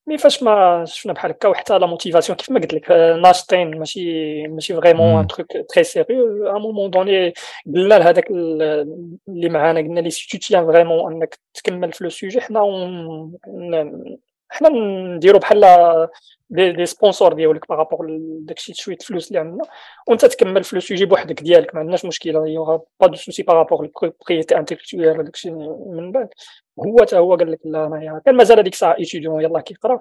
mais 0.06 0.18
فاش 0.18 0.42
ما 0.42 0.84
شفنا 0.84 1.12
بحال 1.12 1.30
هكا 1.30 1.48
وحتى 1.48 1.78
لا 1.78 1.86
motivation 1.86 2.36
كيف 2.38 2.50
ما 2.50 2.60
قلت 2.60 2.74
لك 2.74 2.90
ناشطين 3.22 3.78
ماشي 3.78 4.48
ماشي 4.48 4.74
vraiment 4.74 5.18
un 5.20 5.26
truc 5.26 5.48
très 5.68 5.84
sérieux 5.84 6.46
à 6.56 6.58
moment 6.58 6.90
donné 6.90 7.32
قلنا 7.66 7.94
لهذاك 7.94 8.30
اللي 8.30 9.48
معانا 9.48 9.80
قلنا 9.80 10.00
لي 10.00 10.10
si 10.10 10.28
tu 10.30 10.38
tiens 10.38 10.66
vraiment 10.66 11.12
انك 11.12 11.38
تكمل 11.54 11.92
في 11.92 12.04
le 12.04 12.10
sujet 12.10 12.40
حنا 12.40 12.60
حنا 14.54 14.68
نديرو 14.68 15.38
بحال 15.38 15.64
des, 16.50 16.72
des 16.72 16.86
sponsors 16.86 17.32
ديالك 17.32 17.68
par 17.68 17.79
rapport 17.79 18.06
داكشي 18.40 18.74
شوية 18.74 18.98
فلوس 19.06 19.28
اللي 19.28 19.38
عندنا. 19.38 19.64
وانت 20.08 20.24
تكمل 20.24 20.64
في 20.64 20.76
le 20.76 20.80
sujet 20.80 21.04
بوحدك 21.04 21.42
ديالك 21.42 21.74
ما 21.74 21.80
عندناش 21.80 22.04
مشكلة 22.04 22.48
y 22.48 22.54
aura 22.54 22.80
pas 23.00 23.06
de 23.06 23.14
souci 23.14 23.42
par 23.42 23.55
rapport 23.55 23.84
ال 23.84 23.91
propriété 23.91 24.58
intellectuelle 24.58 25.24
داكشي 25.24 25.50
من 25.50 26.12
بعد. 26.12 26.28
هو 26.78 26.96
حتى 27.00 27.16
هو 27.16 27.34
قال 27.34 27.52
لك 27.52 27.60
لا 27.64 27.86
انايا 27.86 28.22
كان 28.26 28.36
مازال 28.36 28.58
هذيك 28.58 28.72
الساعة 28.72 28.96
étudiant 28.98 29.42
يلاه 29.42 29.60
كيقرا. 29.60 30.00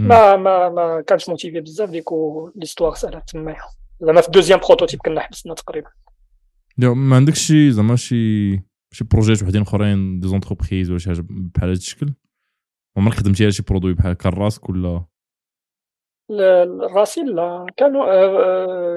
ما 0.00 0.36
ما 0.36 0.68
ما 0.68 1.00
كانش 1.06 1.28
motivé 1.28 1.60
بزاف 1.60 1.90
du 1.90 2.10
coup 2.10 2.50
l'histoire 2.56 2.94
سالات 2.94 3.30
تمايا. 3.30 3.56
زعما 4.00 4.20
في 4.20 4.26
ال 4.26 4.30
deuxième 4.30 4.60
prototype 4.68 5.00
كنا 5.00 5.20
حبسنا 5.20 5.54
تقريبا. 5.54 5.90
ما 6.78 7.16
عندكش 7.16 7.38
شي 7.38 7.70
زعما 7.70 7.96
شي 7.96 8.52
شي 8.92 9.04
بروجيات 9.04 9.42
وحدين 9.42 9.62
أخرين 9.62 10.20
des 10.20 10.28
entreprises 10.28 10.90
ولا 10.90 10.98
شي 10.98 11.08
حاجة 11.08 11.24
بحال 11.28 11.68
هذا 11.70 11.78
الشكل؟ 11.78 12.06
عمرك 12.96 13.14
خدمتي 13.14 13.42
على 13.42 13.52
شي 13.52 13.62
produit 13.62 13.94
بحال 13.94 14.10
هكا 14.10 14.28
راسك 14.28 14.68
ولا؟ 14.68 15.04
راسي 16.94 17.20
لا. 17.20 17.66
كانوا 17.76 18.04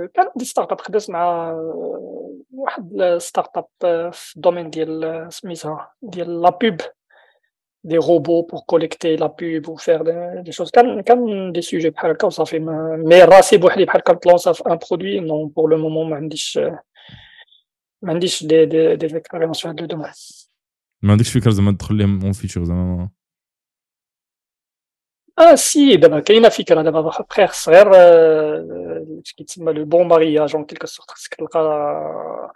كان 0.06 0.26
دي 0.36 0.46
ستارت 0.46 0.72
اب 0.72 0.82
خدمت 0.82 1.10
مع 1.10 1.54
واحد 2.54 3.18
ستارت 3.18 3.58
اب 3.58 3.68
في 4.14 4.36
الدومين 4.36 4.70
ديال 4.70 5.26
سميتها 5.34 5.94
ديال 6.02 6.42
لا 6.42 6.50
بوب 6.50 6.78
دي 7.84 7.98
روبو 7.98 8.42
بور 8.42 8.60
كوليكتي 8.66 9.16
لا 9.16 9.26
بوب 9.26 9.70
وفير 9.70 10.02
دي 10.42 10.52
شوز 10.52 10.72
كان 10.72 11.02
كان 11.02 11.52
دي 11.52 11.62
سوجي 11.62 11.90
بحال 11.90 12.12
هكا 12.12 12.28
وصافي. 12.28 12.60
مي 12.60 13.24
راسي 13.24 13.58
بوحدي 13.58 13.86
بحال 13.86 14.02
هكا 14.02 14.14
نتلونسا 14.14 14.52
في 14.54 14.64
ان 14.72 14.80
برودوي 14.92 15.20
نون 15.20 15.48
بور 15.48 15.70
لو 15.70 15.78
مومون 15.78 16.10
ما 16.10 16.16
عنديش 16.16 16.60
ما 18.02 18.14
عنديش 18.14 18.44
دي 18.46 18.66
دي 18.66 18.96
دي 18.96 19.08
في 19.62 19.68
هذا 19.68 19.82
الدومين 19.82 20.12
ما 21.04 21.12
عندكش 21.12 21.38
فكرة 21.38 21.52
زعما 21.52 21.72
تدخل 21.72 21.98
لهم 21.98 22.22
اون 22.24 22.32
فيتشر 22.32 22.64
زعما؟ 22.64 23.10
آه 25.40 25.56
si 25.56 25.96
دابا 25.96 26.20
كاينة 26.20 26.50
فكره 26.50 26.82
دابا 26.82 27.02
بخير 27.02 27.48
صغير 27.48 27.88
اش 29.26 29.34
كيتسمى 29.34 29.74
le 29.74 29.86
bon 29.86 30.08
mariage 30.08 30.56
en 30.56 30.66
quelque 30.66 30.88
sorte 30.88 31.12
خصك 31.12 31.36
تلقى 31.36 32.54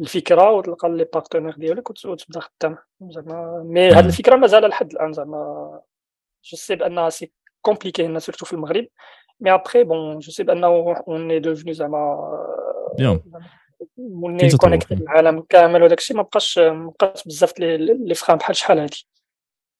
الفكرة 0.00 0.50
وتلقى 0.50 0.88
les 0.88 1.04
partenaires 1.04 1.54
ديالك 1.56 1.90
وتبدا 1.90 2.40
خدام 2.40 2.76
زعما 3.02 3.62
mais 3.66 3.90
هاد 3.90 4.04
الفكرة 4.04 4.36
مازال 4.36 4.68
لحد 4.68 4.92
الان 4.92 5.12
زعما 5.12 5.80
je 6.44 6.56
sais 6.56 6.76
بانها 6.76 7.10
c'est 7.10 7.32
compliqué 7.62 8.06
هنا 8.06 8.18
surtout 8.18 8.46
في 8.46 8.52
المغرب 8.52 8.86
مي 9.40 9.54
après 9.54 9.84
bon 9.84 10.18
je 10.18 10.32
sais 10.32 10.42
بانه 10.42 10.66
on 11.08 11.30
est 11.30 11.38
devenu 11.38 11.72
زعما 11.72 12.30
موني 13.98 14.50
connecté 14.56 14.94
العالم 14.94 15.40
كامل 15.48 15.82
وداك 15.82 15.98
الشيء 15.98 16.16
ما 16.16 16.22
بقاش 16.22 16.58
ما 16.58 16.92
بقاش 17.00 17.24
بزاف 17.24 17.58
les 17.58 18.14
freins 18.14 18.38
بحال 18.38 18.56
شحال 18.56 18.78
هادي 18.78 19.06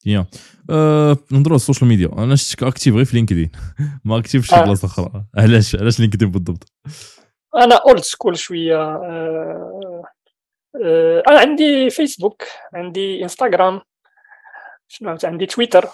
yeah. 0.05 0.27
أه 0.71 1.17
نهضروا 1.31 1.53
على 1.53 1.57
ال 1.57 1.61
social 1.61 1.89
media. 1.89 2.09
أنا 2.19 2.37
شفتك 2.37 2.63
actif 2.63 2.95
غير 2.95 3.05
في 3.05 3.17
LinkedIn. 3.17 3.51
ما 4.05 4.19
actif 4.19 4.43
في 4.43 4.49
شي 4.49 4.63
بلاصة 4.63 4.87
أخرى. 4.87 5.25
علاش؟ 5.37 5.77
علاش 5.77 6.01
LinkedIn 6.01 6.31
بالضبط؟ 6.31 6.73
أنا 7.57 7.75
old 7.75 8.03
school 8.03 8.39
شوية. 8.39 8.77
أه 8.77 10.03
أه 10.85 11.23
أنا 11.29 11.39
عندي 11.39 11.91
فيسبوك 11.91 12.43
عندي 12.75 13.23
انستغرام 13.23 13.81
شنو 14.89 15.19
عندي 15.25 15.47
تويتر 15.47 15.89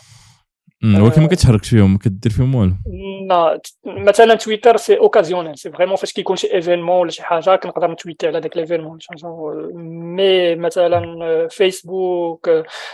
ولكن 0.84 1.22
ما 1.22 1.28
كتحركش 1.28 1.68
فيهم 1.68 1.92
ما 1.92 1.98
كدير 1.98 2.32
فيهم 2.32 2.54
والو 2.54 2.72
لا 3.28 3.60
مثلا 3.84 4.34
تويتر 4.34 4.76
c'est 4.76 4.98
occasionnel 4.98 5.58
c'est 5.58 5.70
vraiment 5.70 5.96
فاش 5.96 6.12
كيكون 6.12 6.36
شي 6.36 6.54
événement 6.54 6.96
ولا 6.96 7.10
شي 7.10 7.22
حاجة 7.22 7.56
كنقدر 7.56 7.90
نتويتي 7.90 8.26
على 8.26 8.40
داك 8.40 8.56
l'événement 8.56 8.98
mais 9.74 10.54
مثلا 10.54 11.48
فيسبوك 11.50 12.50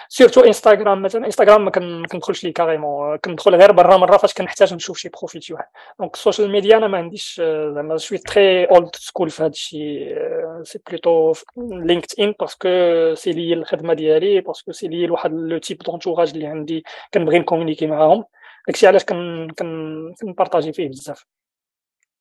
surtout 0.09 0.41
انستغرام 0.41 1.03
مثلا 1.03 1.27
انستغرام 1.27 1.65
ما 1.65 1.71
كندخلش 2.07 2.45
ليه 2.45 2.53
carrément 2.53 3.17
كندخل 3.17 3.55
غير 3.55 3.73
برا 3.73 3.97
مره 3.97 4.17
فاش 4.17 4.35
كنحتاج 4.35 4.75
نشوف 4.75 4.99
شي 4.99 5.09
profil 5.09 5.43
شي 5.43 5.55
واحد 5.55 5.67
donc 5.99 6.15
ال 6.15 6.20
social 6.20 6.51
media 6.51 6.77
أنا 6.77 6.87
ما 6.87 6.99
عنديش 6.99 7.43
زعما 7.75 7.97
شوية 7.97 8.19
très 8.19 8.65
old 8.65 8.97
school 8.97 9.31
في 9.31 9.43
هذا 9.43 9.51
الشيء 9.51 10.17
c'est 10.63 10.79
plutôt 10.89 11.33
LinkedIn 11.57 12.21
parce 12.21 12.35
que 12.41 12.69
c'est 13.15 13.33
lié 13.33 13.55
الخدمه 13.55 13.95
ديالي 13.95 14.41
parce 14.41 14.61
que 14.61 14.73
c'est 14.73 14.89
lié 14.89 15.07
لواحد 15.07 15.33
le 15.33 15.59
type 15.59 15.79
d'entourage 15.79 16.31
اللي 16.31 16.47
عندي 16.47 16.85
كنبغي 17.15 17.39
نكومونيكي 17.39 17.87
معاهم 17.87 18.25
داكشي 18.67 18.87
علاش 18.87 19.05
كن 19.05 19.49
كن 19.59 20.15
كنبارطاجي 20.21 20.73
فيه 20.73 20.89
بزاف 20.89 21.25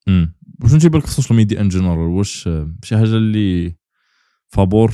امم 0.08 0.36
واش 0.64 0.82
تيبان 0.82 1.00
لك 1.00 1.06
في 1.06 1.12
ال 1.12 1.16
social 1.16 1.38
media 1.38 1.62
en 1.62 1.70
général 1.70 2.18
واش 2.18 2.50
شي 2.84 2.98
حاجة 2.98 3.04
اللي 3.04 3.76
فابور 4.48 4.92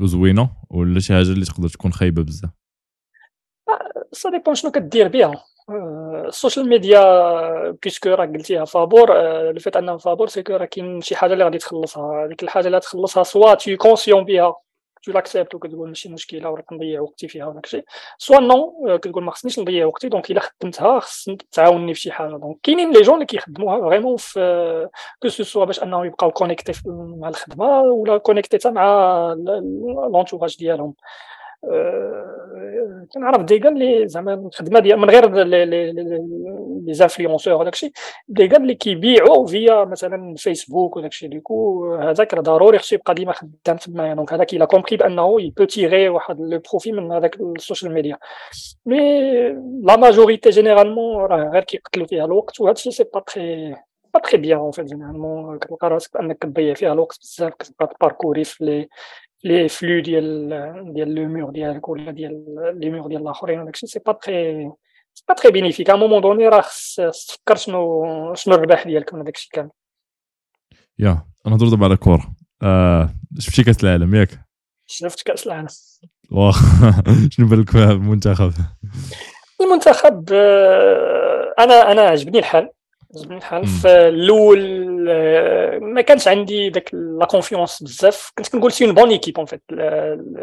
وزوينه 0.00 0.50
ولا 0.70 1.00
شي 1.00 1.12
حاجة 1.12 1.28
اللي 1.28 1.44
تقدر 1.44 1.68
تكون 1.68 1.92
خايبه 1.92 2.22
بزاف 2.22 2.50
ça 4.12 4.30
dépend 4.30 4.54
شنو 4.54 4.70
كدير 4.70 5.08
بها 5.08 5.44
ال 5.70 5.84
social 5.84 6.68
media 6.68 7.70
puisque 7.70 8.08
راك 8.10 8.28
قلتيها 8.28 8.64
فابور 8.64 9.12
لو 9.50 9.60
انها 9.76 9.96
فابور 9.96 10.28
c'est 10.28 10.42
que 10.42 10.56
راه 10.56 10.64
كاين 10.64 11.00
شي 11.00 11.16
حاجة 11.16 11.32
اللي 11.32 11.44
غادي 11.44 11.58
تخلصها 11.58 12.24
هذيك 12.26 12.42
الحاجة 12.42 12.66
اللي 12.66 12.80
تخلصها 12.80 13.22
soit 13.22 13.54
t'es 13.54 13.76
conscient 13.76 14.24
بها 14.24 14.56
tu 15.02 15.12
l'acceptes 15.12 15.54
وكتقول 15.54 15.88
ماشي 15.88 16.08
مشكله 16.08 16.50
وراه 16.50 16.62
كنضيع 16.62 17.00
وقتي 17.00 17.28
فيها 17.28 17.46
وداك 17.46 17.64
الشيء 17.64 17.84
soit 18.18 18.40
non 18.40 18.98
كتقول 19.02 19.24
ما 19.24 19.30
خصنيش 19.30 19.58
نضيع 19.58 19.86
وقتي 19.86 20.08
donc 20.08 20.30
الا 20.30 20.40
خدمتها 20.40 21.00
خص 21.00 21.28
تعاوني 21.52 21.94
في 21.94 22.00
شي 22.00 22.12
حاجة 22.12 22.30
دونك 22.30 22.56
كاينين 22.62 22.92
les 22.92 23.02
gens 23.02 23.14
اللي 23.14 23.26
كيخدموها 23.26 23.80
vraiment 23.80 24.16
في 24.16 24.88
que 25.22 25.28
ce 25.28 25.44
soit 25.44 25.64
باش 25.64 25.82
انهم 25.82 26.04
يبقاو 26.04 26.30
connectés 26.30 26.72
مع 26.86 27.28
الخدمه 27.28 27.80
ولا 27.80 28.18
connectés 28.18 28.70
مع 28.70 28.86
l'entourage 30.12 30.56
ديالهم 30.58 30.94
كنعرف 33.14 33.42
des 33.42 33.58
gars 33.58 33.78
اللي 33.78 34.08
زعما 34.08 34.34
الخدمة 34.34 34.80
ديال 34.80 34.98
من 34.98 35.10
غير 35.10 35.44
les 35.44 36.94
influenceurs 36.94 37.54
وداك 37.54 37.72
الشيء 37.72 37.92
des 38.28 38.48
gars 38.48 38.66
اللي 38.66 38.74
كيبيعوا 38.74 39.46
via 39.46 39.84
مثلا 39.84 40.34
فيسبوك 40.36 40.96
وداك 40.96 41.10
الشيء 41.10 41.28
du 41.28 41.47
coup 41.47 41.86
هذاك 41.94 42.34
ضروري 42.34 42.78
خصو 42.78 42.94
يبقى 42.96 43.14
ديما 43.14 43.32
خدام 43.32 43.76
تمايا 43.76 44.14
donc 44.14 44.32
هذاك 44.32 44.52
الا 44.54 44.64
compris 44.64 44.96
بأنه 44.96 45.40
il 45.40 45.64
peut 45.64 45.84
tirer 45.84 46.08
واحد 46.08 46.40
le 46.40 46.62
profit 46.70 46.92
من 46.92 47.12
هذاك 47.12 47.40
ال 47.40 47.47
social 47.47 47.92
media 47.92 48.18
mais 48.86 48.98
la 49.82 49.96
majorité 49.96 50.50
généralement 50.50 51.24
راه 51.24 51.50
غير 51.50 51.64
كيقتلوا 51.64 52.06
فيها 52.06 52.24
الوقت 52.24 52.60
وهذا 52.60 52.72
الشيء 52.72 52.92
c'est 52.92 53.04
pas 53.14 53.20
très 53.20 53.76
pas 54.14 54.20
très 54.20 54.38
bien 54.40 54.58
en 54.58 54.70
fait 54.70 54.86
généralement 54.86 55.58
كتلقى 55.58 55.88
راسك 55.88 56.16
انك 56.16 56.38
كتضيع 56.38 56.74
فيها 56.74 56.92
الوقت 56.92 57.18
بزاف 57.20 57.52
كتبقى 57.54 57.94
تباركوري 57.94 58.44
في 58.44 58.64
les 58.64 58.88
les 59.44 59.68
flux 59.68 60.00
ديال 60.00 60.48
ديال 60.94 61.14
le 61.14 61.28
mur 61.28 61.50
ديالك 61.50 61.88
ولا 61.88 62.10
ديال 62.10 62.44
les 62.80 62.90
murs 62.90 63.06
ديال 63.06 63.22
الاخرين 63.22 63.60
وداكشي 63.60 63.86
c'est 63.86 64.00
pas 64.06 64.12
très 64.12 64.70
c'est 65.14 65.24
pas 65.28 65.34
très 65.34 65.52
bénéfique 65.52 65.90
à 65.90 65.94
moment 65.94 66.20
donné 66.20 66.48
راه 66.48 66.60
خص 66.60 66.96
تفكر 66.96 67.56
شنو 67.56 68.34
شنو 68.34 68.54
الربح 68.54 68.84
ديالك 68.86 69.14
من 69.14 69.20
هذاك 69.20 69.36
الشيء 69.36 69.50
كامل 69.52 69.70
yeah 70.98 71.26
نهضروا 71.46 71.70
دابا 71.70 71.84
على 71.84 71.96
كورة 71.96 72.36
آه 72.62 73.14
شفتي 73.38 73.64
كاس 73.64 73.84
العالم؟ 73.84 74.14
ياك؟ 74.14 74.40
شفت 74.86 75.22
كاس 75.22 75.46
العالم. 75.46 75.66
واخ 76.30 76.56
شنو 77.32 77.48
بالك 77.48 77.74
المنتخب 77.74 78.52
المنتخب 79.60 80.28
آه، 80.32 81.54
أنا 81.58 81.92
أنا 81.92 82.00
عجبني 82.00 82.38
الحال. 82.38 82.70
عجبني 83.16 83.36
الحال 83.36 83.66
في 83.66 83.88
الأول 84.08 84.82
ما 85.80 86.00
كانش 86.00 86.28
عندي 86.28 86.70
داك 86.70 86.90
la 86.94 87.26
confiance 87.26 87.82
بزاف. 87.82 88.32
كنت 88.38 88.48
كنقول 88.48 88.72
c'est 88.72 88.84
une 88.84 88.94
bonne 88.94 89.10
équipe 89.10 89.36
en 89.36 89.46
fait 89.46 89.62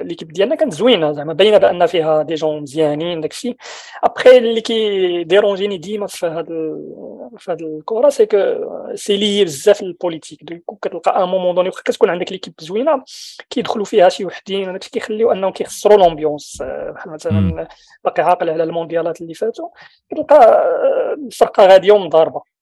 l'équipe 0.02 0.28
ديالنا 0.28 0.56
كانت 0.56 0.74
زوينة 0.74 1.12
زعما 1.12 1.34
باينة 1.34 1.58
بأن 1.58 1.86
فيها 1.86 2.22
des 2.22 2.36
gens 2.36 2.62
مزيانين 2.62 3.22
داكشي. 3.22 3.58
ابخي 4.04 4.38
اللي 4.38 4.62
كي 4.62 5.24
ديرونجيني 5.24 5.78
ديما 5.78 6.08
في 6.08 6.26
هاد 6.26 6.48
في 7.38 7.52
هاد 7.52 7.62
الكره 7.62 8.10
c'est 8.10 8.26
que 8.26 8.38
c'est 8.96 9.18
lié 9.18 9.44
بزاف 9.44 9.82
ال 9.82 9.88
politique 9.88 10.44
du 10.44 10.54
coup 10.54 10.76
كتلقى 10.76 11.24
un 11.24 11.30
moment 11.30 11.56
donné 11.56 11.70
واخا 11.70 11.82
كتكون 11.82 12.10
عندك 12.10 12.32
l'équipe 12.32 12.54
زوينة 12.60 13.04
كيدخلوا 13.50 13.86
فيها 13.86 14.10
شي 14.10 14.26
وحدين 14.26 14.70
وداكشي 14.70 14.90
كيخليو 14.90 15.32
أنهم 15.32 15.52
كيخسروا 15.52 15.98
l'ambiance 15.98 16.64
بحال 16.96 17.12
مثلا 17.12 17.68
باقي 18.04 18.24
عاقل 18.24 18.50
على 18.50 18.64
المونديالات 18.64 19.22
اللي 19.22 19.34
فاتوا 19.34 19.70
كتلقى 20.12 20.70
الفرقه 21.28 21.66
غادية 21.66 21.92
ومضاربة. 21.92 22.59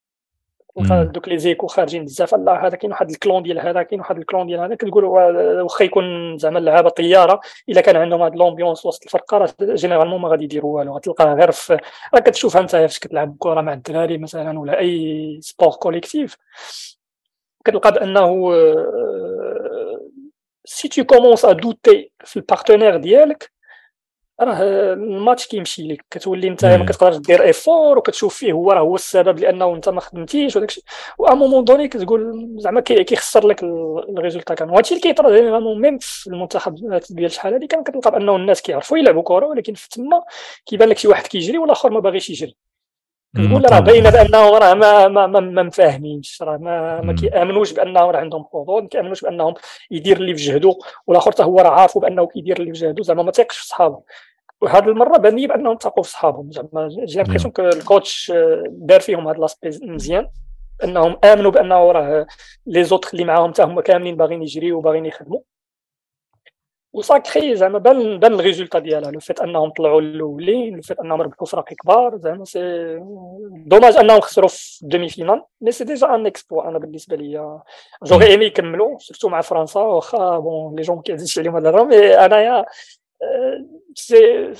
donc 0.86 1.28
les 1.28 1.38
égos 1.38 1.68
خارجين 1.68 2.06
بزاف 2.06 2.36
لا 2.36 2.68
هذا 2.68 2.76
كاين 2.76 2.92
واحد 2.92 3.10
ال 3.10 3.17
clan 3.17 3.44
ديال 3.44 3.60
هذا 3.60 3.84
كاين 3.84 4.00
واحد 4.00 4.18
ال 4.18 4.24
clan 4.24 4.48
ديال 4.48 4.60
هذا 4.60 4.76
كتقول 4.76 5.06
واخا 5.06 5.84
يكون 5.86 6.38
زعما 6.38 6.60
اللعابة 6.60 6.90
طيارة 6.90 7.40
إلا 7.70 7.82
كان 7.82 7.96
عندهم 7.96 8.22
هاد 8.22 8.36
l'ambiance 8.36 8.86
وسط 8.86 9.04
الفرقة 9.04 9.38
راه 9.38 9.50
généralement 9.62 10.22
ما 10.22 10.30
غادي 10.30 10.44
يديروا 10.44 10.78
والو 10.78 10.96
غتلقاها 10.96 11.34
غير 11.34 11.52
في 11.52 11.78
راه 12.14 12.20
كتشوفها 12.20 12.62
انت 12.62 12.72
فاش 12.72 13.00
كتلعب 13.00 13.36
كرة 13.40 13.62
مع 13.62 13.74
الدراري 13.74 14.18
مثلا 14.18 14.60
ولا 14.60 14.80
أي 14.80 15.40
sport 15.42 15.70
collectif 15.72 16.38
كتلقى 17.66 17.92
بأنه 17.92 18.52
si 20.66 20.88
tu 20.88 21.04
commences 21.04 21.46
à 21.46 21.52
douter 21.52 22.12
في 22.26 22.38
ال 22.38 22.43
partenaire 22.43 22.98
ديالك 22.98 23.57
راه 24.42 24.94
الماتش 24.94 25.48
كيمشي 25.48 25.88
لك 25.88 26.06
كتولي 26.12 26.48
انت 26.48 26.66
ما 26.66 26.86
كتقدرش 26.86 27.16
دير 27.18 27.44
effort 27.44 27.98
وكتشوف 27.98 28.36
فيه 28.38 28.52
هو 28.54 28.72
راه 28.72 28.80
هو 28.80 28.96
السبب 28.96 29.40
لأنه 29.40 29.76
انت 29.76 29.90
ما 29.90 30.02
خدمتيش 30.02 30.56
وداك 30.56 30.70
الشيء 30.70 30.84
au 31.18 31.36
moment 31.36 31.64
donné 31.64 31.88
كتقول 31.88 32.56
زعما 32.58 32.82
كيخسر 32.82 33.48
لك 33.48 33.64
ال 33.64 33.74
résultat 33.74 34.54
كان 34.54 34.70
وهادشي 34.70 34.92
اللي 34.96 35.02
كيطرا 35.02 35.36
généralement 35.36 35.82
même 35.82 35.98
في 35.98 36.28
المنتخب 36.28 37.00
ديال 37.10 37.32
شحال 37.32 37.54
هادي 37.54 37.68
كان 37.68 37.84
كتلقى 37.84 38.12
بأنه 38.12 38.36
الناس 38.36 38.62
كيعرفوا 38.62 38.98
يلعبوا 38.98 39.24
كره 39.24 39.46
ولكن 39.46 39.74
في 39.74 39.90
تما 39.90 40.24
كيبان 40.66 40.90
لك 40.90 40.98
شي 40.98 41.08
واحد 41.08 41.28
كيجري 41.28 41.58
والآخر 41.58 41.90
ما 41.90 42.00
باغيش 42.00 42.30
يجري. 42.30 42.67
كتقول 43.38 43.72
راه 43.72 43.80
باينة 43.80 44.10
بانه 44.10 44.58
راه 44.58 44.74
ما 44.74 45.08
ما 45.08 45.28
ما, 45.28 45.40
ما 45.40 45.64
مفاهمينش 45.64 46.42
راه 46.42 46.58
ما 46.58 47.02
ما 47.02 47.14
كيآمنوش 47.14 47.74
بانه 47.74 48.00
راه 48.12 48.20
عندهم 48.20 48.46
حظوظ 48.54 48.82
ما 48.82 48.88
كيآمنوش 48.88 49.22
بأنهم 49.22 49.54
يدير 49.92 50.18
اللي 50.18 50.36
في 50.36 50.44
جهدو 50.44 50.80
والآخر 51.08 51.32
حتى 51.32 51.44
هو 51.44 51.60
راه 51.60 51.70
عارفو 51.70 52.00
بأنه 52.00 52.28
كيدير 52.28 52.60
اللي 52.60 52.74
في 52.74 52.80
جهدو 52.80 53.04
زعما 53.04 53.24
ما 53.24 53.32
تيقش 53.32 53.58
في 53.58 53.68
صحابه 53.68 54.02
وهذه 54.62 54.86
المرة 54.86 55.18
بان 55.18 55.36
لي 55.36 55.48
بأنهم 55.48 55.78
تاقوا 55.78 56.04
في 56.04 56.10
صحابهم 56.10 56.52
زعما 56.52 56.88
j'ai 57.06 57.18
l'impression 57.18 57.52
que 57.52 57.62
ال 57.62 57.74
coach 57.74 58.34
دار 58.68 59.00
فيهم 59.00 59.28
هذا 59.28 59.38
l'aspect 59.38 59.80
مزيان 59.84 60.30
انهم 60.84 61.18
آمنوا 61.24 61.52
بأنه 61.52 61.92
راه 61.92 62.28
les 62.66 62.84
autres 62.84 63.10
اللي 63.14 63.26
معاهم 63.26 63.52
حتى 63.52 63.64
هما 63.64 63.82
كاملين 63.82 64.16
باغيين 64.16 64.42
يجريو 64.42 64.78
وباغيين 64.78 65.06
يخدموا 65.06 65.40
و 66.98 67.06
ça 67.06 67.23
crée 67.23 67.56
زعما 67.56 67.80
بان 67.80 68.20
بان 68.20 68.34
ال 68.34 68.39
résultat 68.39 68.80
ديالها 68.80 69.12
le 69.12 69.20
fait 69.20 69.40
أنهم 69.40 69.70
طلعوا 69.70 70.02
الأولين 70.02 70.76
le 70.76 70.82
fait 70.82 71.00
أنهم 71.00 71.22
ربحوا 71.22 71.48
فرق 71.48 71.74
كبار 71.74 72.18
زعما 72.18 72.46
c'est 72.46 72.60
dommage 73.66 73.98
أنهم 73.98 74.20
خسروا 74.20 74.48
في 74.48 74.80
demi-finale 74.82 75.44
mais 75.62 75.84
c'est 75.84 76.02
déjà 76.02 76.16
un 76.16 76.26
exploit 76.26 76.62
أنا 76.62 76.80
بالنسبة 76.80 77.16
لي 77.16 77.60
جوغي 78.04 78.26
ايمي 78.28 78.46
يكملوا 78.46 78.98
سيرتو 79.00 79.30
مع 79.30 79.42
فرنسا 79.42 79.80
واخا 79.80 80.40
بون 80.40 80.76
لي 80.76 80.82
جون 80.82 81.02
كيعزيز 81.02 81.40
عليهم 81.40 81.56
هذا 81.58 81.84
مي 81.84 81.98
أنايا 81.98 82.66
سي 83.96 84.54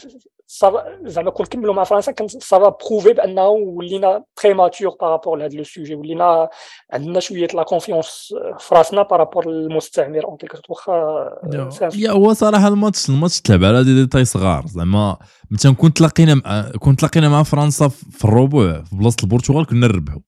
زعما 1.06 1.32
كون 1.32 1.46
كملوا 1.46 1.74
مع 1.74 1.84
فرنسا 1.84 2.12
كان 2.12 2.28
سافا 2.28 2.78
بروفي 2.90 3.14
بانه 3.14 3.48
ولينا 3.48 4.24
تري 4.36 4.54
ماتور 4.54 4.96
بارابور 5.02 5.38
لهذا 5.38 5.58
لو 5.58 5.64
سوجي 5.64 5.96
ولينا 5.96 6.50
عندنا 6.94 7.20
شوية 7.20 7.48
لا 7.54 7.64
كونفيونس 7.64 8.34
في 8.60 8.76
راسنا 8.76 9.02
بارابور 9.02 9.50
للمستعمر 9.50 10.26
اون 10.26 10.38
كيلكو 10.38 10.60
واخا 10.70 11.90
يا 11.96 12.12
هو 12.12 12.34
صراحة 12.34 12.68
الماتش 12.68 13.10
الماتش 13.10 13.42
تلعب 13.42 13.64
على 13.64 13.84
دي 13.84 13.94
ديتاي 13.96 14.26
صغار 14.26 14.66
زعما 14.68 15.18
مثلا 15.52 15.76
كون 15.76 15.94
تلاقينا 15.94 16.36
مع 16.36 16.72
كون 16.80 16.96
تلاقينا 16.96 17.30
مع 17.30 17.44
فرنسا 17.44 17.88
في 17.88 18.26
الربع 18.26 18.84
في 18.84 18.96
بلاصة 18.96 19.18
البرتغال 19.24 19.66
كنا 19.66 19.88
نربحوا. 19.88 20.20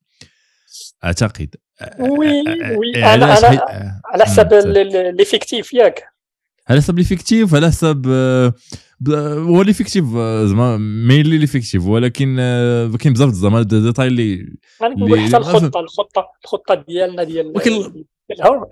اعتقد 1.03 1.55
وي 1.99 2.43
وي 2.77 3.13
أنا 3.13 3.25
على 4.05 4.25
حساب 4.25 4.53
l'effectif 4.93 5.73
ياك. 5.73 6.03
على 6.69 6.81
حسب 6.81 6.97
l'effectif 6.97 7.55
على 7.55 7.67
حسب 7.67 8.01
هو 9.07 9.61
l'effectif 9.61 10.05
زعما 10.43 10.77
مينلي 10.77 11.37
l'effectif 11.37 11.85
ولكن 11.85 12.35
كاين 12.99 13.13
بزاف 13.13 13.29
زعما 13.29 13.61
ديتاي 13.61 14.07
اللي 14.07 14.53
نقول 14.81 15.19
حتى 15.19 15.37
الخطة 15.37 15.79
الخطة 15.79 16.27
الخطة 16.43 16.83
ديالنا 16.87 17.23
ديال 17.23 17.53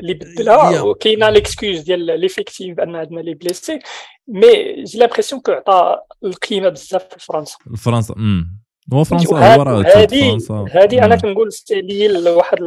اللي 0.02 0.14
بدلها 0.14 0.82
وكاينة 0.82 1.30
l'excuse 1.30 1.80
ديال 1.80 2.20
l'effectif 2.20 2.78
بان 2.78 2.96
عندنا 2.96 3.20
les 3.20 3.34
blessés 3.34 3.80
mais 4.28 4.84
j'ai 4.84 5.00
l'impression 5.00 5.42
que 5.42 5.52
عطى 5.52 5.96
القيمة 6.24 6.70
بزاف 6.70 7.04
في 7.04 7.26
فرنسا. 7.26 7.58
فرنسا 7.78 8.14
امم 8.18 8.60
هو 8.94 9.04
فرنسا 9.04 9.56
هو 9.56 9.62
راه 9.62 9.82
هذه 9.82 10.38
هذه 10.72 11.06
أنا 11.06 11.16
كنقول 11.16 11.50
لي 11.72 12.08
لواحد 12.08 12.58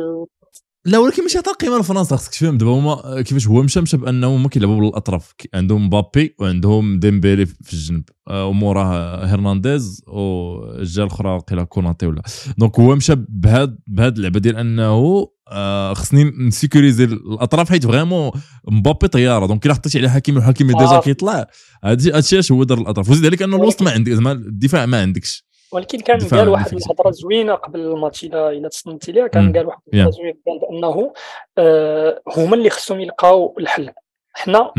لا 0.85 0.99
ولكن 0.99 1.23
ماشي 1.23 1.39
عطى 1.39 1.53
قيمه 1.53 1.79
لفرنسا 1.79 2.17
خصك 2.17 2.31
تفهم 2.33 2.59
دابا 2.59 2.71
هما 2.73 3.23
كيفاش 3.23 3.49
هو 3.49 3.63
مشى 3.63 3.81
مشى 3.81 3.97
بانه 3.97 4.37
هما 4.37 4.49
كيلعبوا 4.49 4.81
بالاطراف 4.81 5.33
عندهم 5.55 5.87
مبابي 5.87 6.35
وعندهم 6.39 6.99
ديمبيلي 6.99 7.47
في 7.47 7.73
الجنب. 7.73 8.05
آه، 8.29 8.47
وموراه 8.47 9.25
هرنانديز 9.25 10.03
والجهة 10.07 11.05
الأخرى 11.05 11.29
وقيلا 11.29 11.65
كوناتي 11.65 12.07
ولا. 12.07 12.23
donc 12.59 12.79
هو 12.79 12.97
مشى 12.97 13.15
بهاد 13.29 13.79
بهاد 13.87 14.17
اللعبة 14.17 14.41
ديال 14.41 14.57
أنه 14.57 15.27
آه، 15.53 15.95
خصني 15.95 16.25
ن 16.25 16.33
sécuriser 16.33 17.05
الأطراف 17.05 17.69
حيت 17.71 17.87
vraiment 17.87 18.31
مبابي 18.69 19.09
طيارة. 19.09 19.47
donc 19.47 19.67
إلا 19.67 19.75
حطيتي 19.75 19.99
على 19.99 20.11
حكيمي 20.11 20.39
وحكيمي 20.39 20.73
déjà 20.73 20.97
آه. 20.97 21.01
كيطلع 21.01 21.47
هادشي 21.85 22.13
هادشي 22.13 22.55
هو 22.55 22.65
دار 22.65 22.79
الأطراف. 22.79 23.11
وزيد 23.11 23.27
عليك 23.27 23.43
أنه 23.43 23.57
الوسط 23.57 23.83
ما 23.83 23.91
عندك 23.91 24.13
زعما 24.13 24.33
الدفاع 24.33 24.87
ما 24.87 25.01
عندكش. 25.01 25.50
ولكن 25.73 25.99
كان 25.99 26.19
قال 26.19 26.49
واحد 26.49 26.75
الهضرة 26.75 27.11
زوينة 27.11 27.55
قبل 27.55 27.81
الماتش 27.81 28.25
اذا 28.25 28.69
تسنتي 28.69 29.13
ليها 29.13 29.27
كان 29.27 29.57
قال 29.57 29.67
واحد 29.67 29.81
الهضرة 29.95 30.11
زوينة 30.11 30.35
قال 30.47 30.59
بأنه 30.59 31.13
آه 31.59 32.23
هما 32.37 32.55
اللي 32.55 32.71
خصهم 32.71 33.01
يلقاو 33.01 33.57
الحل. 33.59 33.91
حنا 34.33 34.73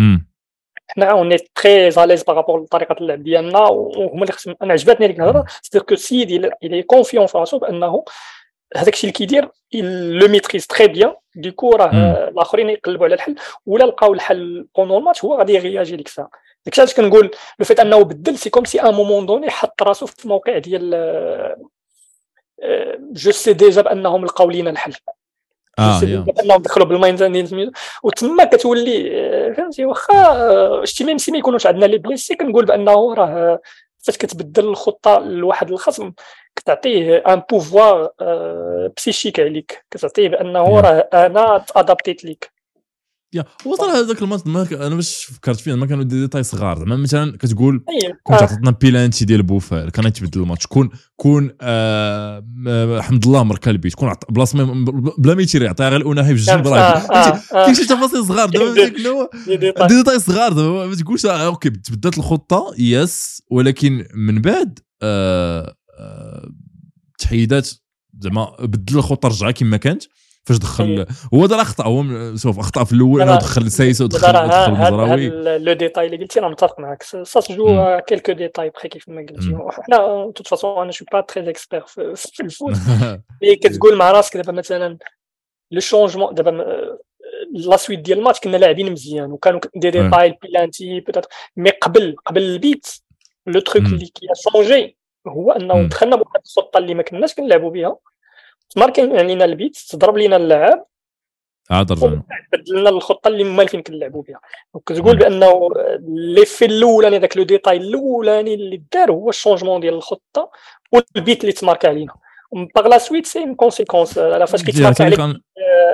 حنا 0.87 1.05
on 1.05 1.37
est 1.55 1.71
très 1.71 1.91
à 1.91 1.96
l'aise 1.96 2.23
par 2.23 2.35
rapport 2.35 2.61
لطريقة 2.61 2.95
اللعب 3.01 3.23
ديالنا 3.23 3.59
وهما 3.59 4.21
اللي 4.21 4.31
خصهم 4.31 4.55
أنا 4.61 4.73
عجبتني 4.73 5.07
ديك 5.07 5.19
الهضرة 5.19 5.45
c'est-à-dire 5.61 5.81
que 5.81 5.93
السيد 5.93 6.31
il 6.63 6.83
est 6.83 6.95
confiant 6.95 7.25
في 7.25 7.37
راسو 7.37 7.59
بأنه 7.59 8.03
هذاك 8.75 8.93
الشيء 8.93 9.09
اللي 9.09 9.17
كيدير 9.17 9.49
le 10.19 10.27
maîtrise 10.27 10.67
très 10.67 10.87
bien 10.87 11.13
du 11.35 11.47
coup 11.47 11.71
راه 11.71 11.91
الآخرين 12.27 12.69
يقلبوا 12.69 13.05
على 13.05 13.15
الحل 13.15 13.35
ولا 13.65 13.83
لقاو 13.83 14.13
الحل 14.13 14.67
pendant 14.75 14.97
ال 14.97 15.02
match 15.02 15.25
هو 15.25 15.37
غادي 15.37 15.53
يغياجي 15.53 15.95
ديك 15.95 16.07
الساعة 16.07 16.29
داك 16.65 16.79
علاش 16.79 16.93
كنقول 16.93 17.31
le 17.59 17.65
fait 17.65 17.79
انه 17.79 18.03
بدل 18.03 18.37
c'est 18.37 18.49
comme 18.49 18.65
si 18.65 18.81
un 18.81 18.93
moment 18.93 19.25
donné 19.25 19.49
حط 19.49 19.83
راسو 19.83 20.05
في 20.05 20.25
الموقع 20.25 20.57
ديال 20.57 20.95
je 23.11 23.31
sais 23.31 23.53
déjà 23.53 23.81
بانهم 23.81 24.25
لقاو 24.25 24.49
لينا 24.49 24.69
الحل. 24.69 24.93
آه 25.79 26.01
انهم 26.43 26.61
دخلوا 26.61 26.85
بال 26.85 27.14
mind 27.14 27.71
وتما 28.03 28.43
كتولي 28.43 29.19
آه، 29.19 29.53
فهمتي 29.53 29.85
واخا 29.85 30.13
آه، 30.13 30.85
شتي 30.85 31.03
même 31.03 31.17
si 31.17 31.31
ما 31.31 31.37
يكونوش 31.37 31.67
عندنا 31.67 31.85
les 31.85 31.97
blessés 31.97 32.35
كنقول 32.35 32.65
بانه 32.65 33.13
راه 33.13 33.59
فاش 33.99 34.17
كتبدل 34.17 34.65
الخطة 34.65 35.19
لواحد 35.19 35.71
الخصم 35.71 36.11
كتعطيه 36.55 37.17
un 37.17 37.41
pouvoir 37.51 38.09
psychique 38.97 39.39
عليك. 39.39 39.85
كتعطيه 39.91 40.29
بانه 40.29 40.79
راه 40.79 41.09
أنا 41.13 41.65
t'adaptit 41.67 42.23
ليك. 42.23 42.51
يا 43.33 43.45
وصل 43.65 43.89
هذاك 43.89 44.21
الماتش 44.21 44.47
ما 44.47 44.67
أنا 44.87 44.95
باش 44.95 45.23
فكرت 45.25 45.59
فيه 45.59 45.75
ما 45.75 45.85
كانوا 45.85 46.03
دي 46.03 46.19
ديتاي 46.21 46.43
صغار. 46.43 46.79
زعما 46.79 46.95
مثلا 46.95 47.37
كتقول 47.37 47.83
كون 48.23 48.35
عطاتنا 48.35 48.71
بيلانتي 48.71 49.25
ديال 49.25 49.43
بوفال 49.43 49.89
كان 49.89 50.05
يتبدل 50.05 50.41
الماتش. 50.41 50.67
كون 50.67 50.89
كون 51.15 51.51
آه 51.61 52.43
حمد 53.01 53.25
الله 53.25 53.43
مركا 53.43 53.71
البيت 53.71 53.93
كون 53.95 54.13
بلاصه 54.29 54.63
بلا 55.17 55.35
ما 55.35 55.41
ي 55.41 55.45
tirer 55.45 55.65
يعطيها 55.65 55.89
غير 55.89 55.97
الاوناهي 56.01 56.35
في 56.35 56.41
الجنب 56.41 56.67
راه 56.67 56.99
كاين 57.51 57.75
شي 57.75 57.85
تفاصيل 57.85 58.25
صغار 58.25 58.49
دابا 58.49 58.73
دي 59.87 59.95
ديتاي. 59.95 60.19
صغار 60.19 60.53
دابا 60.53 60.85
ما 60.87 60.95
تقولش 60.95 61.25
okay 61.25 61.69
تبدلت 61.69 62.17
الخطة 62.17 62.73
yes. 62.77 63.41
ولكن 63.51 64.05
من 64.15 64.41
بعد 64.41 64.79
آه 65.01 65.75
آه 65.99 66.49
تحيدات 67.19 67.69
زعما 68.19 68.55
بدل 68.59 68.97
الخطة 68.97 69.29
رجعها 69.29 69.51
كما 69.51 69.77
كانت. 69.77 70.03
فاش 70.43 70.57
دخل 70.57 70.83
إيه. 70.83 71.05
هو 71.33 71.45
دار 71.45 71.61
اخطاء 71.61 71.87
هو 71.87 72.03
شوف 72.35 72.59
اخطاء 72.59 72.83
في 72.83 72.93
الأول 72.93 73.21
انه 73.21 73.35
دخل 73.35 73.71
سايس 73.71 74.01
ودخل 74.01 74.47
دخل 74.47 74.71
مزراوي 74.71 75.29
le 75.57 75.73
détail 75.73 76.05
اللي 76.05 76.17
قلتي 76.17 76.39
أنا 76.39 76.47
متفق 76.47 76.79
معك 76.79 77.03
ça 77.03 77.39
joue 77.49 77.99
quelques 78.07 78.31
détails 78.31 78.69
près 78.69 78.87
كيف 78.87 79.09
ما 79.09 79.21
قلتي. 79.21 79.57
حنا 79.69 80.31
toute 80.35 80.47
façon 80.47 80.81
أنا 80.81 80.91
je 80.91 80.96
suis 80.96 81.05
pas 81.13 81.21
très 81.21 81.49
expert 81.49 81.83
في 82.15 82.43
ال 82.43 82.49
foot. 82.49 82.75
mais 83.41 83.55
كتقول 83.63 83.97
مع 83.97 84.11
راسك 84.11 84.37
دابا 84.37 84.51
مثلا 84.51 84.97
le 85.71 85.79
changement 85.79 86.33
دابا 86.33 86.65
la 87.53 87.77
suite 87.77 87.99
ديال 87.99 88.17
الماتش 88.17 88.39
كنا 88.39 88.57
لاعبين 88.57 88.91
مزيان 88.91 89.31
وكانوا 89.31 89.59
des 89.75 89.89
détails 89.89 90.37
penalty 90.43 90.99
peut-être 90.99 91.29
mais 91.55 91.69
قبل 91.69 92.15
قبل 92.25 92.41
البيت 92.41 92.87
le 93.47 93.59
truc 93.59 93.85
اللي 93.85 94.05
كي 94.05 94.27
changer 94.35 94.97
هو 95.27 95.51
أنه 95.51 95.87
دخلنا 95.87 96.15
بواحد 96.15 96.39
الخطة 96.45 96.77
اللي 96.77 96.93
ما 96.93 97.03
كناش 97.03 97.33
كنلعبوا 97.33 97.69
بها 97.71 97.97
تماركين 98.75 99.17
علينا 99.17 99.45
البيت 99.45 99.77
تضرب 99.89 100.17
لينا 100.17 100.35
اللاعب 100.35 100.85
عاد 101.69 101.91
رجعنا 101.91 102.23
بدلنا 102.53 102.89
الخطة 102.89 103.27
اللي 103.27 103.43
مالفين 103.43 103.81
كنلعبوا 103.81 104.23
بها. 104.23 104.39
وكتقول 104.73 105.17
بأنه 105.17 105.69
l'effet 106.07 106.65
الأولاني 106.65 107.17
ذاك 107.17 107.37
le 107.37 107.43
détail 107.43 107.77
الأولاني 107.77 108.53
اللي 108.53 108.83
دار 108.93 109.11
هو 109.11 109.29
ال 109.29 109.34
changement 109.34 109.81
ديال 109.81 109.93
الخطة 109.93 110.51
والبيت 110.91 111.41
اللي 111.41 111.51
تمارك 111.51 111.85
علينا. 111.85 112.13
par 112.75 112.87
la 112.87 112.97
suite 112.97 113.25
c'est 113.25 113.39
une 113.39 113.55
conséquence 113.55 114.19
فاش 114.19 114.63
كيتمارك 114.63 115.01
عليك 115.01 115.19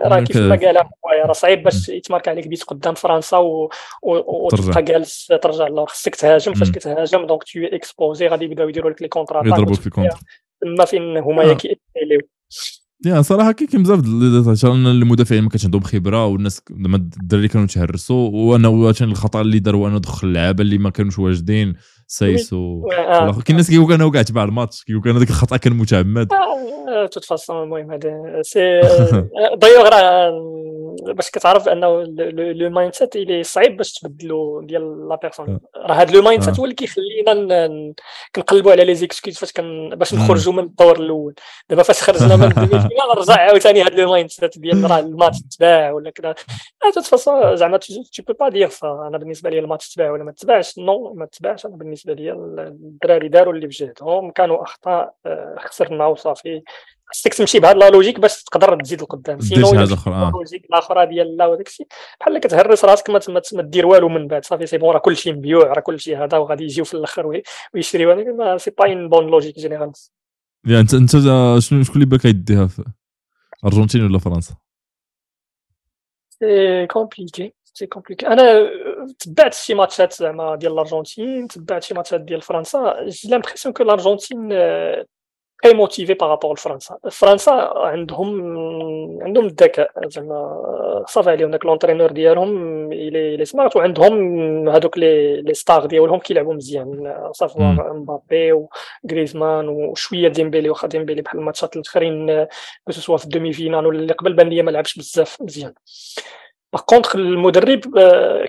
راه 0.05 0.19
كيف 0.19 0.37
ما 0.37 0.55
قال 0.55 0.77
راه 1.25 1.33
صعيب 1.33 1.63
باش 1.63 1.89
يتمارك 1.89 2.27
عليك 2.27 2.47
بيت 2.47 2.63
قدام 2.63 2.93
فرنسا 2.93 3.37
وتبقى 4.03 4.83
جالس 4.83 5.27
ترجع 5.27 5.67
للور 5.67 5.85
خصك 5.85 6.15
تهاجم 6.15 6.53
فاش 6.53 6.71
كتهاجم 6.71 7.25
donc 7.25 7.43
t'es 7.43 7.59
exposé 7.59 8.27
غادي 8.27 8.45
يبداو 8.45 8.69
يديروا 8.69 8.91
لك 8.91 9.01
les 9.01 9.07
contres 9.07 9.41
يضربوك 9.45 9.79
في 9.79 9.89
contre 9.89 10.17
تما 10.61 10.85
فين 10.85 11.17
هما 11.17 11.53
كي 11.53 11.66
accéléريو 11.66 12.21
يا 13.05 13.21
صراحة 13.21 13.51
كاين 13.51 13.83
بزاف 13.83 13.99
المدافعين 14.87 15.43
ما 15.43 15.49
كانش 15.49 15.65
عندهم 15.65 15.81
خبرة 15.81 16.25
والناس 16.25 16.61
لما 16.71 16.97
الدراري 16.97 17.47
كانوا 17.47 17.67
تهرسوا 17.67 18.29
وأنا 18.29 18.67
الخطأ 19.11 19.41
اللي 19.41 19.59
داروا 19.59 19.89
انه 19.89 19.97
دخل 19.97 20.27
اللعابه 20.27 20.61
اللي 20.61 20.77
ما 20.77 20.89
كانوش 20.89 21.19
واجدين. 21.19 21.73
سايسو 22.07 22.89
آه. 22.91 23.31
كاين 23.31 23.43
الناس 23.49 23.69
كيقول 23.69 23.87
كانوا 23.87 24.11
كاع 24.11 24.21
تبع 24.21 24.43
الماتش 24.43 24.83
كيقول 24.83 25.01
كان 25.03 25.15
هذاك 25.15 25.29
الخطا 25.29 25.57
كان 25.57 25.73
متعمد 25.73 26.27
toute 27.11 27.25
façon 27.25 27.63
المهم 27.63 27.91
هذا. 27.91 28.41
c'est 28.41 28.81
دايوغ 29.55 29.87
راه 29.87 30.57
باش 31.07 31.29
كتعرف 31.31 31.69
أنه 31.69 32.03
le 32.29 32.69
mindset 32.69 33.15
اللي 33.15 33.43
صعيب 33.43 33.77
باش 33.77 33.93
تبدلو 33.93 34.61
ديال 34.61 35.09
la 35.09 35.15
personne 35.15 35.59
راه 35.75 35.93
هذا 35.93 36.11
le 36.11 36.21
mindset 36.21 36.59
هو 36.59 36.63
اللي 36.63 36.75
كيخلينا 36.75 37.93
كنقلبوا 38.35 38.71
على 38.71 38.85
les 38.85 38.95
excuses 38.95 39.37
فاش 39.37 39.51
كن 39.51 39.89
باش 39.89 40.13
نخرجوا 40.13 40.53
من 40.53 40.63
الدور 40.63 40.99
الأول. 40.99 41.33
دابا 41.69 41.83
فاش 41.83 42.01
خرجنا 42.03 42.35
من 42.35 42.43
ال 42.43 42.52
demi 42.52 42.87
نرجع 43.15 43.33
عاوتاني 43.33 43.83
هذا 43.83 43.95
le 43.95 44.11
mindset 44.11 44.59
ديال 44.59 44.91
راه 44.91 44.99
الماتش 44.99 45.37
تباع 45.41 45.91
ولا 45.91 46.09
كذا. 46.09 46.35
toute 46.93 47.05
façon 47.05 47.55
زعما 47.55 47.77
tu 47.77 48.23
peux 48.27 48.33
pas 48.39 48.49
dire 48.49 48.69
ça 48.69 49.07
أنا 49.07 49.17
بالنسبة 49.17 49.49
لي 49.49 49.59
الماتش 49.59 49.93
تباع 49.93 50.11
ولا 50.11 50.23
ما 50.23 50.31
تباعش؟ 50.31 50.77
non 50.79 51.13
ما 51.13 51.25
تباعش. 51.25 51.65
أنا 51.65 51.75
بالنسبة 51.75 51.96
لي 52.05 52.31
الدراري 52.31 53.27
داروا 53.27 53.53
اللي 53.53 53.67
بجهدهم 53.67 54.31
كانوا 54.31 54.63
أخطاء 54.63 55.15
آه، 55.25 55.55
خسرنا 55.59 56.05
وصافي. 56.05 56.61
خصك 57.05 57.33
تمشي 57.33 57.59
بهذا 57.59 57.73
la 57.73 57.89
logique 57.89 58.19
باش 58.19 58.43
تقدر 58.43 58.81
تزيد 58.81 59.01
لقدام 59.01 59.39
sinon 59.39 59.69
ال 59.69 59.81
logique 59.81 60.65
الاخرى 60.65 61.05
ديال 61.05 61.37
لا 61.37 61.45
وداك 61.45 61.67
الشيء. 61.67 61.87
بحال 62.19 62.37
كتهرس 62.37 62.85
راسك 62.85 63.09
ما 63.09 63.19
دير 63.53 63.85
والو 63.85 64.09
من 64.09 64.27
بعد. 64.27 64.45
صافي 64.45 64.65
c'est 64.65 64.77
bon 64.77 64.93
راه 64.93 64.99
كلشي 64.99 65.31
مبيوع 65.31 65.73
راه 65.73 65.81
كلشي 65.81 66.15
هذا 66.15 66.37
وغادي 66.37 66.63
يجيو 66.63 66.85
في 66.85 66.93
الأخر 66.93 67.41
ويشريو 67.73 68.11
هذاك 68.11 68.57
c'est 68.57 68.71
pas 68.71 68.85
une 68.87 69.09
bonne 69.09 69.27
logique 69.27 69.55
générale. 69.55 69.91
يعني 70.65 70.79
انت 70.79 70.93
أنت 70.93 71.11
شنو 71.59 71.83
شكون 71.83 71.95
اللي 71.95 72.05
باك 72.05 72.25
يديها 72.25 72.67
في 72.67 72.83
أرجنتين 73.65 74.05
ولا 74.05 74.19
فرنسا؟ 74.19 74.55
c'est 76.29 76.87
compliqué 76.87 77.53
c'est 77.77 77.87
compliqué 77.87 78.27
أنا 78.27 78.69
تبعت 79.19 79.53
شي 79.53 79.73
ماتشات 79.73 80.13
زعما 80.13 80.55
ديال 80.55 80.73
الارجنتين 80.73 81.47
تبعت 81.47 81.83
شي 81.83 81.93
ماتشات 81.93 82.21
ديال 82.21 82.41
فرنسا 82.41 83.05
j'ai 83.07 83.29
l'impression 83.29 83.73
que 83.73 83.83
الارجنتين 83.83 84.49
très 85.63 85.73
motivés 85.73 86.13
par 86.13 86.25
rapport 86.25 86.53
لفرنسا 86.53 86.97
فرنسا 87.11 87.51
عندهم 87.75 88.41
عندهم 89.23 89.45
الذكاء 89.45 89.91
زعما 90.05 91.05
صافي 91.07 91.29
عليهم 91.29 91.51
داك 91.51 91.65
l'entraîneur 91.65 92.11
ديالهم 92.11 92.91
الي 92.91 93.45
سمارت 93.45 93.75
وعندهم 93.75 94.69
هذوك 94.69 94.97
les 94.97 95.41
les 95.41 95.53
stars 95.53 95.85
ديالهم 95.85 96.19
كيلعبوا 96.19 96.53
مزيان 96.53 97.13
صافي 97.31 97.59
مبابي 97.59 98.67
وغريزمان 99.05 99.67
وشويه 99.69 100.27
ديمبيلي 100.27 100.69
واخا 100.69 100.87
ديمبيلي 100.87 101.21
بحال 101.21 101.39
الماتشات 101.39 101.75
الاخرين 101.75 102.45
que 102.85 102.91
ce 102.91 103.00
soit 103.00 103.17
في 103.17 103.25
ال 103.25 103.53
demi-finale 103.53 103.85
ولا 103.85 103.99
اللي 103.99 104.13
قبل 104.13 104.33
بان 104.33 104.49
لي 104.49 104.61
ما 104.61 104.71
لعبش 104.71 104.97
بزاف 104.97 105.41
مزيان 105.41 105.73
par 106.73 106.81
contre 106.81 107.15
المدرب 107.15 107.99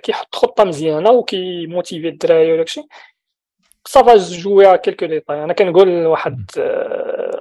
كيحط 0.02 0.34
خطه 0.34 0.64
مزيانه 0.64 1.10
وكي 1.10 1.40
motiver 1.40 2.08
الدراري 2.08 2.52
وداكشي 2.52 2.82
ça 3.84 4.00
va 4.00 4.16
jouer 4.16 4.66
على 4.66 4.78
quelques 4.78 5.06
détails 5.06 5.44
أنا 5.44 5.52
كنقول 5.52 6.06
واحد 6.06 6.50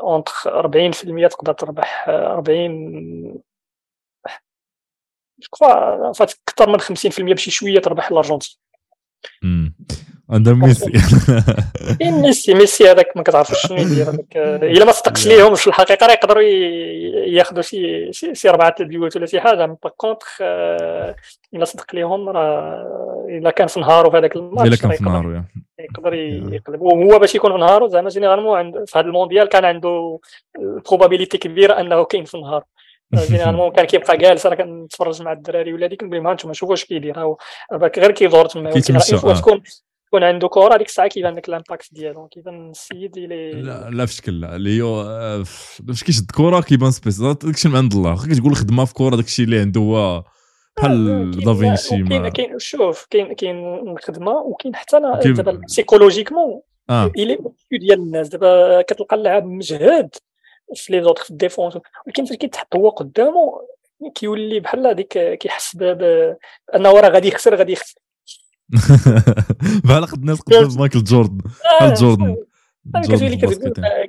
entre 0.02 0.34
40% 0.34 1.28
تقدر 1.30 1.54
تربح 1.54 2.10
40 2.10 3.42
جو 5.40 6.14
فات 6.14 6.34
أكثر 6.48 6.70
من 6.70 6.80
50% 6.80 7.34
بشي 7.34 7.52
شوية 7.52 7.80
تربح 7.80 8.12
الارجنتين 8.12 8.56
عندها 10.30 10.54
ميسي. 10.54 10.92
كاين 12.00 12.14
ميسي 12.22 12.54
ميسي 12.54 12.92
هذاك 12.92 13.18
ما 13.18 13.24
كتعرفش 13.24 13.68
شنو 13.68 13.78
يدير 13.78 14.10
هذاك 14.10 14.38
إلا 14.74 14.86
ما 14.86 14.92
صدقش 14.92 15.28
ليهم 15.28 15.56
في 15.56 15.68
الحقيقة 15.68 16.08
راه 16.08 16.14
يقدروا 16.14 16.44
ياخذوا 17.28 17.62
شي 17.62 18.12
شي 18.14 18.50
أربعة 18.50 18.76
البيوت 18.80 19.16
ولا 19.16 19.26
شي 19.26 19.40
حاجة. 19.40 19.66
par 19.66 19.92
contre 19.98 20.42
إلا 21.54 21.66
صدق 21.66 21.96
ليهم 21.96 22.30
راه 22.30 23.26
إلا 23.30 23.52
كان 23.52 23.68
في 23.68 23.80
نهارو 23.80 24.12
في 24.12 24.18
هذاك 24.18 24.36
الماتش 24.36 24.68
إلا 24.68 24.76
كان 24.76 24.92
في 24.92 25.04
نهارو 25.04 25.42
يقدر 25.80 26.14
يقلب. 26.14 26.82
وهو 26.82 27.20
باش 27.20 27.36
يكون 27.36 27.52
في 27.52 27.58
نهارو 27.58 27.88
زعما 27.88 28.10
généralement 28.10 28.86
في 28.86 29.00
هذا 29.00 29.08
المونديال 29.08 29.50
كان 29.50 29.66
عنده 29.66 30.20
ال 30.60 30.66
probabilité 30.66 31.38
كبيرة 31.38 31.80
أنه 31.80 32.04
كاين 32.04 32.26
في 32.26 32.38
نهار 32.38 32.64
généralement 33.27 33.72
كان 33.72 33.86
كيبقى 33.86 34.18
جالس 34.18 34.46
أنا 34.46 34.56
كنتفرج 34.56 35.22
مع 35.22 35.32
الدراري 35.32 35.74
ولا 35.74 35.88
ديك 35.88 36.04
نقول 36.04 36.16
لهم 36.16 36.28
أنتم 36.28 36.54
شوفوا 36.54 36.74
اش 36.74 36.86
كيدير 36.86 37.36
غير 37.98 38.12
كيدور 38.12 38.46
تما 38.46 38.70
تكون 39.34 39.62
تكون 40.08 40.24
عنده 40.24 40.48
كره 40.48 40.77
ديك 40.77 40.88
الساعة 40.88 41.08
كيبان 41.08 41.36
لك 41.36 41.50
ال 41.50 41.56
impact 41.56 41.94
ديالو 41.94 42.27
كيبان 42.27 42.69
السيد 42.69 43.18
اللي 43.18 43.52
لا 43.52 43.90
لا 43.90 44.06
في 44.06 44.14
شكل 44.14 44.42
لا 44.42 44.56
اللي 44.56 44.82
هو 44.82 45.03
فاش 45.44 46.03
كيشد 46.03 46.32
كره 46.32 46.61
كيبان 46.61 46.92
سبيس 46.92 47.22
داكشي 47.22 47.69
من 47.69 47.76
عند 47.76 47.94
الله 47.94 48.16
كتقول 48.16 48.56
خدمه 48.56 48.86
في 48.86 48.94
كره 48.94 49.16
داكشي 49.16 49.44
اللي 49.44 49.60
عنده 49.60 49.82
هو 49.82 50.24
بحال 50.77 51.32
دافينشي 51.32 52.03
ما 52.03 52.30
كاين 52.30 52.60
شوف 52.60 53.08
كاين 53.10 53.34
كاين 53.34 53.90
الخدمه 53.90 54.32
وكاين 54.32 54.76
حتى 54.76 55.00
دابا 55.26 55.61
psychologiquement 55.66 56.61
آه. 56.90 57.11
الي 57.18 57.38
ديال 57.72 58.00
الناس 58.00 58.27
دابا 58.27 58.82
كتلقى 58.82 59.16
اللاعب 59.16 59.45
مجهد 59.45 60.16
في 60.76 60.94
les 60.94 61.03
autres 61.03 61.24
في 61.24 61.30
ال 61.30 61.36
défense 61.36 61.77
ولكن 62.08 62.26
فاش 62.26 62.38
كيتحط 62.38 62.76
هو 62.76 62.90
قدامه 62.90 63.61
كيولي 64.16 64.60
بحال 64.60 64.88
هذيك 64.88 65.38
كيحس 65.40 65.76
بانه 65.76 66.92
راه 66.92 67.10
غادي 67.10 67.27
يخسر 67.27 67.56
غادي 67.56 67.72
يخسر 67.72 68.07
بحال 69.84 70.06
قد 70.06 70.20
الناس 70.20 70.42
قدام 70.42 70.70
مايكل 70.80 71.04
جوردن. 71.04 71.38
بحال 71.80 71.94
جوردن 71.94 72.36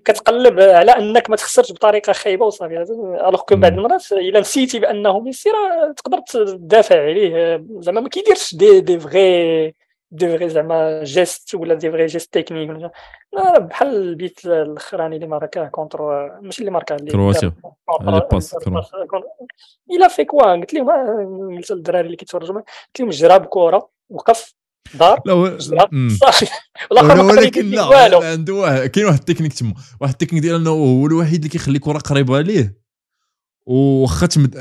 كتقلب 0.05 0.61
على 0.61 0.93
أنك 0.93 1.31
ما 1.31 1.37
تخسرش 1.37 1.73
بطريقة 1.73 2.13
خايبة 2.13 2.47
وصافي 2.47 2.83
alors 3.29 3.41
que 3.41 3.57
بعض 3.57 3.73
المرات 3.73 4.13
إلا 4.13 4.41
نسيتي 4.41 4.79
بأنه 4.79 5.21
ميسي 5.21 5.51
راه 5.51 5.93
تقدر 5.93 6.19
تدافع 6.19 7.03
عليه. 7.03 7.65
زعما 7.79 8.01
ما 8.01 8.09
كيديرش 8.09 8.55
دي 8.55 8.81
دي 8.81 9.01
فغي 9.01 9.75
دي 10.11 10.29
فغي 10.29 10.49
زعما 10.49 11.05
gestes 11.05 11.55
ولا 11.55 11.75
des 11.75 11.91
vrais 11.91 12.07
gestes 12.07 12.35
techniques 12.35 12.91
آه، 13.39 13.59
بحال 13.59 13.97
البيت 13.97 14.45
الأخراني 14.47 15.17
اللي 15.17 15.27
ماركاه 15.27 15.69
contre 15.69 16.31
ماشي 16.43 16.61
اللي 16.61 16.71
ماركاه 16.71 16.97
اللي 16.97 17.11
كرواتيا. 17.11 17.53
la 18.01 18.29
passe، 18.33 18.57
il 19.91 20.09
a 20.09 20.12
fait 20.12 20.25
quoi 20.25 20.53
قلت 20.53 20.75
لهم 20.75 20.91
آه، 20.91 21.57
قلت 21.57 21.71
للدراري 21.71 22.07
اللي 22.07 22.17
كيتفرجوا 22.17 22.61
قلت 22.61 23.01
لهم 23.01 23.09
جرى 23.09 23.39
بكره 23.39 23.98
وقف 24.11 24.55
دار 24.95 25.21
لا 25.27 25.33
والآخر 26.91 27.25
ولكن 27.25 27.71
لا 27.71 28.31
عنده 28.31 28.55
واحد. 28.55 28.87
كاين 28.87 29.07
واحد 29.07 29.19
التكنيك 29.19 29.53
تما. 29.53 29.75
واحد 30.01 30.13
التكنيك 30.13 30.43
ديال 30.43 30.55
إنه 30.55 30.71
هو 30.71 31.07
الوحيد 31.07 31.35
اللي 31.35 31.49
كيخلي 31.49 31.79
كرة 31.79 31.99
قريبة 31.99 32.41
ليه 32.41 32.79
وخا 33.67 34.27
تمد... 34.27 34.55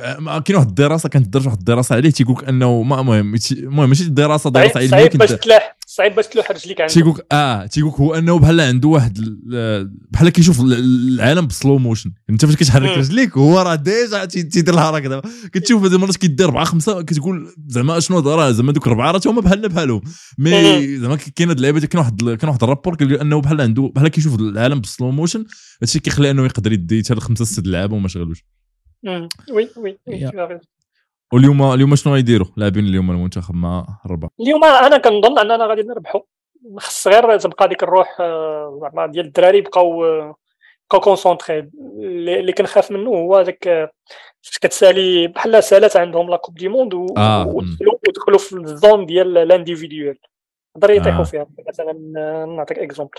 كاين 0.46 0.56
واحد 0.58 0.68
الدراسة 0.68 1.10
كانت 1.10 1.28
درت 1.28 1.46
واحد 1.46 1.58
الدراسة 1.58 1.96
عليه 1.96 2.10
تيقول 2.10 2.36
لك 2.36 2.44
أنه 2.50 2.82
ما 2.82 3.00
المهم 3.00 3.36
المهم 3.52 3.90
ماشي 3.90 4.04
دراسة 4.04 4.50
دراسة 4.50 4.78
علمية 4.78 4.90
صعيب 4.90 5.18
باش 5.18 5.32
تلاح. 5.32 5.77
صعيب 5.98 6.16
باش 6.16 6.28
تلوح 6.28 6.52
رجليك 6.52 6.82
عنده 6.82 6.94
تيقول 6.94 7.22
آه 7.32 7.66
تيقول 7.66 7.92
لك 7.92 8.00
هو 8.00 8.14
أنه 8.16 8.40
بحال 8.40 8.62
عنده 8.62 8.88
واحد 8.88 9.18
ال- 9.18 9.92
بحال 10.12 10.30
كيشوف 10.30 10.62
ال- 10.62 10.74
العالم 11.14 11.48
ب 11.48 11.54
slow 11.54 11.78
motion. 11.78 12.12
أنت 12.30 12.46
فاش 12.46 12.56
كتحرك. 12.56 12.98
رجليك 12.98 13.38
هو 13.38 13.60
راه 13.62 13.76
déjà 13.76 14.26
تي- 14.26 14.44
تيدير 14.44 14.74
الحركه 14.74 15.10
دابا. 15.10 15.30
كتشوف 15.54 15.84
هذه 15.84 15.96
المرات 15.96 16.18
كيدير 16.18 16.46
أربعة 16.48 16.64
خمسة 16.66 17.02
كتقول 17.02 17.54
زعما 17.68 18.00
شنو 18.00 18.18
هذا 18.20 18.36
راه؟ 18.36 18.52
زعما 18.52 18.72
دوك 18.72 18.88
أربعة 18.88 19.12
راه 19.12 19.22
هما 19.26 19.42
بحالنا 19.42 19.68
بحالهم. 19.68 20.02
mais. 20.38 20.98
زعما 20.98 21.16
كاين 21.16 21.50
هاد 21.50 21.58
اللعيبة 21.58 21.80
كاين 21.80 22.00
واحد 22.00 22.22
كاين 22.24 22.50
واحد 22.50 22.64
ال 22.64 22.68
rapport 22.68 22.96
كيقول 22.96 23.14
أنه 23.14 23.42
بحال 23.42 23.62
عنده 23.62 23.92
بحال 23.96 24.08
كيشوف 24.08 24.40
العالم 24.40 24.82
ب 24.82 24.88
slow 24.88 25.12
motion 25.12 25.46
هادشي 25.82 26.00
كيخلي 26.00 26.32
أنه 26.32 26.46
يقدر 26.46 26.72
يدي 26.74 27.04
حتى 27.04 27.14
لخمسه 27.14 27.46
ست 27.46 27.68
لعابة 27.68 27.96
وما 27.96 28.08
شغلوش. 28.08 28.46
oui 29.54 29.70
oui 29.78 29.98
واليوم 31.34 31.74
اليوم 31.74 31.96
شنو 31.96 32.14
غيديروا 32.14 32.48
لاعبين 32.58 32.86
اليوم 32.86 33.12
المنتخب 33.12 33.56
مع 33.56 33.86
الرباط؟ 34.06 34.32
اليوم 34.40 34.64
أنا 34.64 34.98
كنظن 34.98 35.40
أننا 35.40 35.66
غادي 35.66 35.82
نربحوا. 35.84 36.22
خص 36.78 37.08
غير 37.08 37.40
تبقى 37.40 37.68
ديك 37.68 37.84
الروح 37.84 38.18
آه، 38.22 38.80
زعما 38.82 39.06
ديال 39.08 39.26
الدراري 39.26 39.62
بقاو 39.62 40.02
بقاو 40.90 41.02
concentrés 41.02 41.70
اللي 42.00 42.52
كنخاف 42.54 42.92
منه 42.92 43.10
هو 43.10 43.42
داك 43.42 43.68
آه، 43.68 43.92
فاش 44.42 44.58
كتسالي 44.58 45.28
بحال 45.28 45.64
سالات 45.64 45.98
عندهم 45.98 46.30
la 46.30 46.38
coupe 46.38 46.56
du 46.56 46.68
monde 46.68 46.94
و- 46.94 47.06
آه،. 47.18 47.48
ودخلوا 47.48 47.94
ودخلوا 48.08 48.38
في 48.38 48.54
ال 48.54 48.64
zone 48.64 49.06
ديال 49.06 49.34
l'individuel 49.34 50.18
يقدر 50.76 50.92
يطيحوا 50.92 51.20
آه. 51.20 51.24
فيها. 51.24 51.48
مثلا 51.68 52.14
آه، 52.18 52.46
نعطيك 52.46 52.80
exemple 52.80 53.12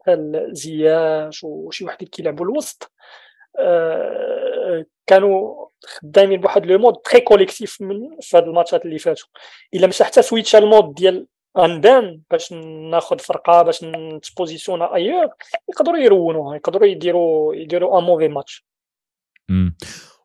بحال 0.00 0.48
زياش 0.52 1.44
وشي 1.44 1.84
واحد 1.84 2.04
كيلعبوا 2.04 2.46
الوسط؟ 2.46 2.92
كانوا 5.08 5.66
خدامين 5.86 6.40
بواحد 6.40 6.66
le 6.66 6.78
mode 6.78 6.94
très 6.96 7.20
collectif 7.20 7.80
من 7.80 7.96
في 8.20 8.36
هاد 8.36 8.42
الماتشات 8.42 8.84
اللي 8.84 8.98
فاتوا 8.98 9.26
إلا 9.74 9.86
مشى 9.86 10.04
حتى 10.04 10.22
switcha 10.22 10.58
ال 10.58 10.65
mode 10.65 10.94
ديال 10.94 11.26
غندان 11.58 12.20
باش 12.30 12.52
ناخذ 12.90 13.18
فرقة 13.18 13.62
باش 13.62 13.84
نت 13.84 14.02
positionna 14.02 14.94
ailleurs 14.94 15.26
يقدروا 15.68 15.98
يرونوها 15.98 16.56
يقدروا 16.56 16.86
يديروا 16.86 17.54
يديروا 17.54 17.98
un 17.98 18.04
mauvais 18.04 18.28
match 18.28 18.66
مم. 19.48 19.76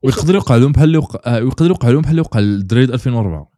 ويقدر 0.04 0.34
يوقع 0.36 0.56
لهم 0.56 0.72
بحال 0.72 0.86
اللي 0.88 0.98
وقع 0.98 1.20
آه، 1.38 1.44
ويقدر 1.44 1.66
يوقع 1.66 1.90
لهم 1.90 2.02
بحال 2.02 2.12
اللي 2.12 2.22
وقع 2.22 2.40
للدراري 2.40 2.84
2004 2.94 3.52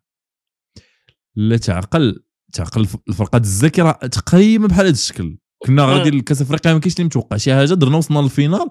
لا 1.35 1.57
تعقل 1.57 2.23
تعقل 2.53 2.81
الف- 2.81 2.95
الفرقات 3.09 3.41
الذاكرة 3.41 3.91
تقريبا 3.91 4.67
بحال 4.67 4.85
هذا 4.85 4.93
الشكل. 4.93 5.37
كنا 5.57 5.85
غادي 5.85 6.09
لكاس 6.09 6.41
أفريقيا 6.41 6.73
ما 6.73 6.79
كاينش 6.79 6.95
اللي 6.95 7.05
متوقع. 7.05 7.37
شي 7.37 7.53
حاجة 7.55 7.73
درنا 7.73 7.97
وصلنا 7.97 8.19
لل 8.19 8.32
finale 8.32 8.69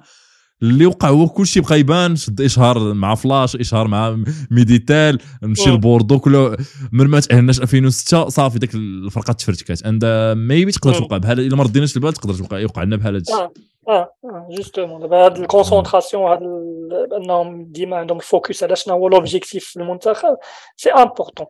اللي 0.62 0.86
وقع 0.86 1.08
هو 1.08 1.28
كلشي 1.28 1.60
بقى 1.60 1.81
يبان 1.81 2.16
شد 2.16 2.41
إشهار 2.41 2.94
مع 2.94 3.15
فلاش 3.15 3.57
إشهار 3.57 3.89
مع 3.89 4.16
ميديتيل 4.50 5.18
نمشي. 5.42 5.70
لبوردو 5.70 6.18
كل 6.18 6.57
من 6.92 7.07
ما 7.07 7.20
تأهلناش 7.20 7.60
2006 7.60 8.28
صافي 8.28 8.58
ديك 8.58 8.74
الفرقة 8.74 9.33
تفرتكات 9.33 9.86
عند 9.86 10.05
maybe 10.36 10.73
تقدر. 10.73 10.94
توقع 10.94 11.16
بحال 11.16 11.41
إلا 11.41 11.57
ما 11.57 11.62
رديناش 11.65 11.97
البال 11.97 12.12
تقدر 12.12 12.34
توقع 12.34 12.58
يوقع 12.58 12.83
لنا 12.83 12.97
بحال 12.97 13.15
هذا 13.15 13.23
الشيء 13.23 13.36
آه 13.89 14.12
آه 14.24 14.49
justement 14.57 15.00
دابا 15.00 15.16
هاد 15.24 15.39
ال 15.39 15.44
concentration 15.44 16.23
هاد 16.23 16.42
ال- 16.42 17.15
انهم 17.24 17.65
ديما 17.65 17.97
عندهم 17.97 18.18
ال 18.18 18.26
focus 18.26 18.62
على 18.62 18.76
شنو 18.76 18.94
هو 18.94 19.08
l'objectif 19.08 19.65
في 19.65 19.81
المنتخب 19.81 20.36
c'est 20.76 20.91
important 20.91 21.47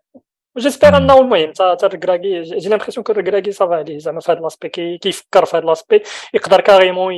j'espère 0.58 0.96
انه 0.96 1.18
المهم 1.20 1.52
تا 1.52 1.74
تا 1.74 1.86
الركراكي 1.86 2.42
j'ai 2.42 2.68
l'impression 2.68 3.04
que 3.04 3.12
الركراكي 3.12 3.52
ça 3.52 3.63
va 3.63 3.74
عليه 3.74 3.98
زعما 3.98 4.20
في 4.20 4.32
هاد 4.32 4.40
l'aspect 4.40 4.68
كي- 4.68 4.98
كيفكر 4.98 5.44
في 5.44 5.56
هاد 5.56 5.64
l'aspect 5.64 6.02
يقدر 6.34 6.60
carrément 6.60 7.14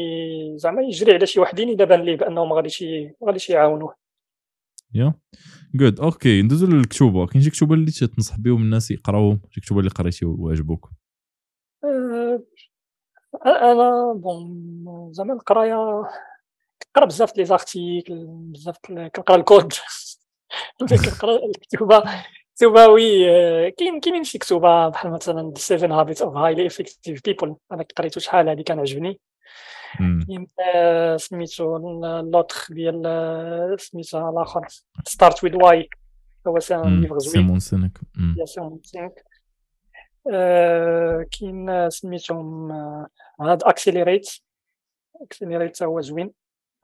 زعما 0.59 0.83
يجري 0.83 1.15
على 1.15 1.27
شي 1.27 1.41
وحدين 1.41 1.69
اذا 1.69 1.85
بان 1.85 2.01
ليه 2.03 2.17
بانهم 2.17 2.49
ما 2.49 2.57
غاديش 2.57 2.83
ما 2.83 3.27
غاديش 3.27 3.51
يعاونوه 3.51 3.95
يا 4.95 5.15
جود 5.75 6.01
أوكي 6.01 6.43
ندوزو 6.43 6.67
للكتوبة. 6.67 7.27
كاين 7.27 7.43
شي 7.43 7.51
كتوبة 7.51 7.75
اللي 7.75 7.91
تنصح 7.91 8.39
بهم 8.39 8.63
الناس 8.63 8.91
يقراوهم 8.91 9.41
شي 9.51 9.61
كتوبة 9.61 9.81
اللي 9.81 9.91
قريتي 9.91 10.27
وعجبوك؟ 10.27 10.91
آه، 11.85 12.43
أنا 13.47 14.13
bon 14.17 15.13
زعما 15.13 15.33
القراية 15.35 15.75
كنقرا 16.83 17.07
بزاف 17.09 17.37
les 17.37 17.45
articles 17.45 18.25
بزاف 18.29 18.77
كنقرا 18.87 19.37
الكود. 19.37 19.73
كنقرا 20.79 21.39
الكتوبة. 21.47 22.05
كتوبه 22.57 22.87
oui 22.89 23.31
آه، 23.31 23.69
كاين 23.69 24.01
كاينين 24.01 24.25
شي 24.25 24.39
كتوبه 24.39 24.89
بحال 24.89 25.11
مثلا 25.13 25.53
7 25.57 26.01
Habits 26.01 26.23
of 26.23 26.37
Highly 26.37 26.67
Effective 26.67 27.21
People 27.25 27.57
أنا 27.73 27.85
قريته 27.97 28.21
شحال 28.21 28.49
هادي 28.49 28.63
كان 28.63 28.79
عجبني. 28.81 29.21
كاين 29.99 30.47
سميتو 31.19 31.79
l'autre 32.33 32.67
ديال 32.71 33.77
سميتها 33.81 34.31
الآخر 34.31 34.61
Start 35.05 35.45
with 35.45 35.55
Why 35.55 35.89
هو 36.47 36.59
c'est 36.59 36.75
un 36.75 36.81
مم. 36.89 37.01
livre 37.01 37.19
زوين 37.19 37.45
سيمون 37.45 37.59
سينيك 37.59 37.99
سيمون 38.45 38.81
سينيك 38.83 39.25
كاين 41.31 41.91
سميتهم 41.91 42.73
هاد 43.41 43.63
Accelerate 43.63 44.31
Accelerate 45.23 45.83
هو 45.83 46.01
زوين 46.01 46.31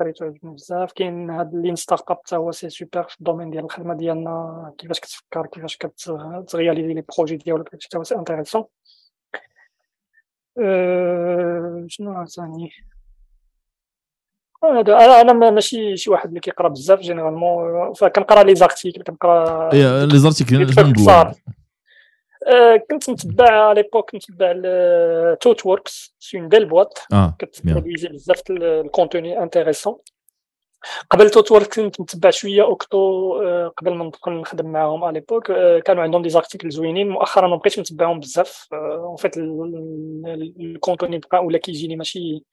قريتو 0.03 0.25
عجبني 0.25 0.55
بزاف 0.55 0.93
كاين 0.93 1.31
هاد 1.31 1.55
Lean 1.55 1.77
Startup 1.77 2.17
حتى 2.19 2.37
هو 2.37 2.53
c'est 2.53 2.71
super 2.71 3.03
في 3.03 3.19
ال 3.21 3.24
domaine 3.24 3.51
ديال 3.51 3.65
الخدمه 3.65 3.95
ديالنا 3.95 4.73
كيفاش 4.79 5.01
كتفكر 5.01 5.47
كيفاش 5.47 5.77
كت 5.77 6.00
réaliser 6.00 6.95
les 6.95 7.05
projets 7.19 7.37
ديالك 7.37 7.69
حتى 7.85 7.99
هو 7.99 8.03
c'est 8.05 8.15
intéressant 8.15 8.65
أه، 10.59 11.85
شنو 11.89 12.25
ثاني 12.27 12.71
هذا 14.65 14.81
أنا 15.05 15.21
أنا 15.21 15.33
ما- 15.33 15.51
ماشي 15.51 15.97
شي 15.97 16.11
واحد 16.11 16.29
اللي 16.29 16.41
كيقرا 16.41 16.69
بزاف 16.69 17.01
généralement 17.01 17.93
فكنقرا 17.93 18.43
les 18.43 18.55
articles 18.55 19.03
كنقرا 19.03 19.71
les 20.07 20.19
articles 20.19 20.67
كيف 20.67 20.75
شنو 20.75 20.85
باختصار. 20.93 21.27
نضلوا 21.27 21.37
أه، 21.49 21.53
كنت 22.91 23.11
نتبع 23.11 23.51
على 23.51 23.83
ليبوك 23.83 24.15
نتبع 24.15 24.53
ThoughtWorks 25.35 26.15
c'est 26.19 26.39
une 26.39 26.49
belle 26.49 26.65
boîte 26.65 26.99
كتبرودويزي 27.39 28.09
بزاف 28.09 28.43
ال 28.51 28.62
contenu 28.62 29.43
intéressant 29.43 29.97
قبل 31.11 31.31
ThoughtWorks 31.31 31.75
كنت 31.75 32.01
متبع 32.01 32.31
شوية 32.31 32.63
OCTO 32.63 32.99
آه، 33.43 33.69
قبل 33.69 33.95
ما 33.95 34.05
ندخل 34.05 34.33
نخدم 34.33 34.67
معاهم 34.73 35.05
على 35.05 35.15
l'époque 35.15 35.51
آه، 35.51 35.79
كانوا 35.79 36.03
عندهم 36.03 36.23
des 36.23 36.29
articles 36.29 36.71
زوينين. 36.71 37.09
مؤخرا 37.09 37.49
ما 37.49 37.57
بقيتش 37.57 37.79
نتبعهم 37.79 38.21
بزاف. 38.21 38.69
en 38.73 39.17
fait 39.17 39.37
ال 40.61 40.68
contenu 40.68 41.19
بقى 41.19 41.45
ولا 41.45 41.59
كيجيني 41.59 41.97
ماشي 41.97 42.45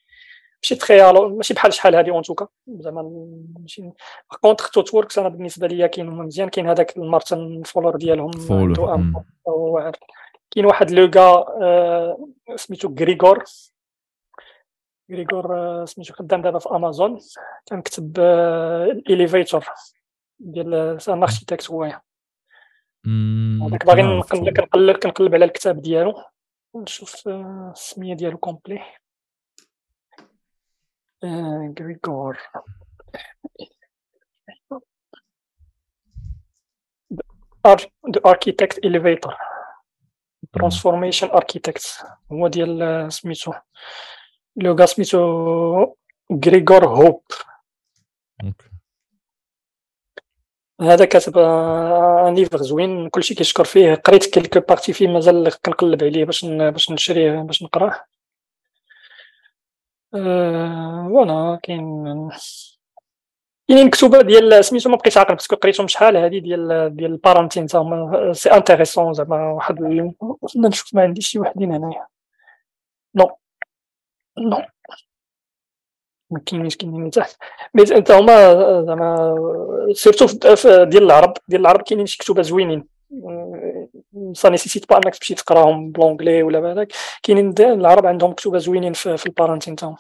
ماشي 0.64 0.76
تخي 0.76 1.12
ماشي 1.12 1.54
بحال 1.54 1.74
شحال 1.74 1.96
هادي 1.96 2.12
en 2.12 2.22
tout 2.24 2.38
cas 2.38 2.48
زعما 2.68 3.02
ماشي. 3.60 3.90
contre 4.42 4.66
ThoughtWorks 4.66 5.20
أنا 5.20 5.30
بالنسبة 5.30 5.68
ليا 5.68 5.88
كاين 5.88 6.06
مزيان 6.10 6.50
كاين 6.50 6.70
هذاك 6.70 6.98
ال 6.98 7.07
Martin 7.07 7.64
Fowler 7.66 7.96
ديالهم 7.96 8.32
هو- 9.48 9.92
كاين 10.52 10.66
واحد 10.66 10.92
le 10.92 11.10
gars 11.10 11.46
آه، 11.62 12.28
سميتو 12.56 12.96
Gregor 13.00 13.44
Gregor 15.12 15.58
آه، 15.58 15.86
سميتو 15.86 16.14
خدام 16.14 16.42
دابا 16.42 16.60
في 16.60 16.70
امازون 16.70 17.20
كتب 17.70 18.20
ال 18.20 18.36
elevator 18.36 19.66
ديال 20.40 20.74
an 21.10 21.24
architect 21.24 21.72
هو. 21.72 21.84
هذاك 23.68 23.86
باغي 23.86 24.02
آه، 24.02 24.20
نقلب 24.52 24.98
كنقلب 24.98 25.36
على 25.36 25.46
الكتاب 25.46 25.82
ديالو. 25.82 26.14
نشوف 26.76 27.28
آه، 27.28 27.72
السمية 27.76 28.14
ديالو 28.14 28.38
complet. 28.38 28.80
آه، 31.24 31.74
Gregor 31.80 32.38
The 37.68 38.22
Architect 38.28 38.80
Elevator. 38.86 39.36
transformation 40.54 41.28
architect 41.28 42.06
هو 42.32 42.48
ديال 42.48 42.82
آه، 42.82 43.10
سميتو 43.10 43.54
le 44.56 44.66
gars 44.66 44.86
سميتو 44.86 45.96
Gregor 46.46 46.88
Hohpe. 46.88 47.24
هذا 50.82 51.06
كاتب 51.06 51.38
آه، 51.38 52.28
un 52.30 52.36
livre 52.36 52.58
زوين. 52.58 53.10
كلشي 53.10 53.36
كيشكر 53.36 53.64
فيه. 53.64 53.96
قريت 53.96 54.26
quelques 54.26 54.60
parties 54.60 54.94
فيه 54.94 55.08
مازال 55.08 55.62
كنقلب 55.66 56.04
عليه 56.04 56.26
باش 56.26 56.46
باش 56.46 56.92
نشريه 56.92 57.42
باش 57.42 57.64
نقراه. 57.64 58.06
voilà 60.12 61.60
كاين 61.64 62.30
كاينين 63.68 63.90
كتوبه 63.90 64.22
ديال 64.22 64.66
سميتو 64.66 64.90
ما 64.90 64.96
بقيتش 64.96 65.18
عاقل 65.18 65.36
parce 65.36 65.48
que 65.48 65.56
قريتهم 65.56 65.88
شحال 65.88 66.18
هادي 66.18 66.40
ديال 66.40 66.96
ديال 66.96 67.12
ال 67.12 67.17
parenting 67.17 67.66
تا 67.68 67.80
هما 67.80 68.34
c'est 68.34 68.52
intéressant 68.52 69.14
زعما 69.14 69.52
واحد 69.52 69.82
نشوف 70.56 70.96
ما 70.96 71.02
عنديش 71.02 71.28
شي 71.28 71.40
وحدين 71.40 71.72
هنايا. 71.72 72.08
non 73.16 73.30
non 74.38 74.62
ما 76.32 76.40
كاينينش 76.46 76.76
كاينين 76.76 77.10
تحت. 77.10 77.38
mais 77.74 77.84
انت 77.84 78.12
هما 78.12 78.54
زعما 78.82 79.36
surtout 79.94 80.26
ديال 80.84 81.04
العرب 81.04 81.34
ديال 81.48 81.62
العرب 81.62 81.82
كاينين 81.82 82.06
شي 82.06 82.18
كتوبة 82.18 82.42
زوينين. 82.42 82.88
ça 84.34 84.50
nécessite 84.50 84.90
pas 84.90 84.98
انك 84.98 85.16
تمشي 85.16 85.36
تقراهم 85.36 85.92
ب 85.92 85.97
l'anglais 85.97 86.44
ولا 86.44 86.60
بهذاك 86.60 86.94
كاينين 87.24 87.54
العرب 87.60 88.06
عندهم 88.06 88.34
كتوبه 88.34 88.58
زوينين 88.58 88.94
في, 88.94 89.18
في 89.18 89.26
ال 89.26 89.31
parenting 89.31 89.76
تاعهم 89.76 89.98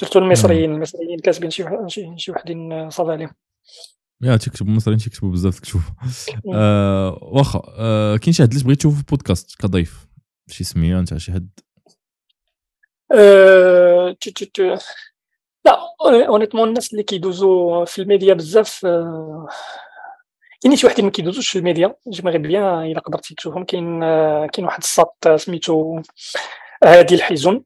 surtout 0.00 0.18
المصريين 0.18 0.74
المصريين 0.74 1.18
كاتبين 1.18 1.50
شي 1.50 1.64
شي 2.16 2.32
وحدين 2.32 2.90
صافا 2.90 3.12
عليهم. 3.12 3.34
yeah 4.22 4.36
تكتب 4.36 4.68
المصريين 4.68 4.98
تيكتبوا 4.98 5.30
بزاف 5.30 5.60
تكتب 5.60 5.80
آه 6.54 7.18
واخا 7.22 7.62
آه 7.78 8.16
كاين 8.16 8.32
شي 8.32 8.42
حد 8.42 8.52
اللي 8.52 8.64
بغيت 8.64 8.78
تشوفه 8.78 8.96
في 8.96 9.04
بودكاست 9.08 9.60
كضيف؟ 9.60 10.06
شي 10.48 10.64
سمية 10.64 11.00
نتاع 11.00 11.18
شي 11.18 11.32
حد؟ 11.32 11.48
أه... 13.12 14.16
لا 15.64 15.78
honnêtement 16.28 16.68
الناس 16.68 16.92
اللي 16.92 17.02
كيدوزو 17.02 17.84
في 17.84 18.02
الميديا 18.02 18.34
بزاف 18.34 18.86
أه... 18.86 19.48
كاين 20.60 20.76
شي 20.76 20.86
واحد 20.86 21.00
ما 21.00 21.10
كيدوزوش 21.10 21.50
في 21.50 21.58
الميديا 21.58 21.94
bien 22.24 22.82
إلا 22.82 23.00
قدرتي 23.00 23.34
تشوفهم 23.34 23.64
كاين 23.64 24.00
كاين 24.46 24.64
واحد 24.66 24.82
الساط 24.82 25.28
سميتو 25.36 26.02
هادي 26.84 27.14
الحيزون 27.14 27.64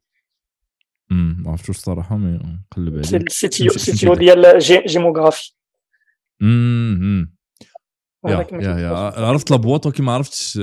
ما 1.11 1.51
عرفتوش 1.51 1.77
الصراحة 1.77 2.17
مي 2.17 2.31
نقلب 2.33 2.93
عليه 2.95 2.99
السيتيو 2.99 3.67
السيتيو 3.67 4.15
ديال 4.15 4.59
جيموغرافي 4.87 5.53
امم 6.43 7.41
يا 8.27 8.47
يا 8.53 8.79
يا. 8.79 9.25
عرفت 9.27 9.51
لابواط 9.51 9.87
ولكن 9.87 10.05
ما 10.05 10.13
عرفتش 10.13 10.59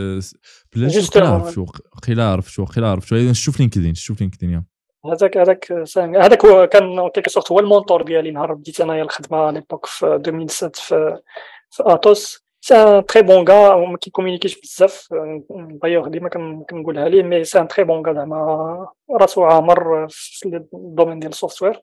بلا 0.76 0.90
شو 0.90 1.20
عرفت 1.20 1.54
شو 1.54 1.66
قيلا 2.08 2.24
عرفت 2.24 2.50
شو 2.50 2.66
قيلا 2.66 2.88
عرفت 2.88 3.08
شو 3.08 3.16
نشوف 3.16 3.60
لينكدين 3.60 3.92
نشوف 3.92 4.22
لينكدين 4.22 4.52
يا. 4.52 4.64
هذاك 5.06 5.38
هذاك 5.38 5.72
هذاك 5.98 6.46
هو 6.46 6.68
كان 6.68 7.10
كيلكو 7.10 7.30
سورت 7.30 7.52
هو 7.52 7.60
المونتور 7.60 8.02
ديالي 8.02 8.32
نهار 8.32 8.54
بديت 8.54 8.82
أنايا 8.82 9.04
الخدمة 9.04 9.52
ليبوك 9.52 9.86
في 9.86 10.06
2007 10.16 10.72
في 10.76 11.20
اتوس 11.80 12.44
سي 12.62 12.76
ان 12.76 13.06
تري 13.06 13.22
بون 13.22 13.46
كا 13.46 13.76
ما 13.76 13.98
كيكومونيكيش 13.98 14.62
بزاف 14.62 15.08
دايوغ 15.52 16.08
ديما 16.08 16.30
كنقولها 16.70 17.10
ليه 17.10 17.24
mais 17.24 17.44
c'est 17.44 17.60
un 17.60 17.68
très 17.68 17.84
bon 17.84 18.04
cas 18.04 18.14
زعما 18.14 18.88
راسو 19.12 19.44
عامر 19.44 20.08
في 20.10 20.46
ال 20.74 20.79
domaine 20.79 21.20
ديال 21.20 21.32
ال 21.32 21.37
software 21.37 21.82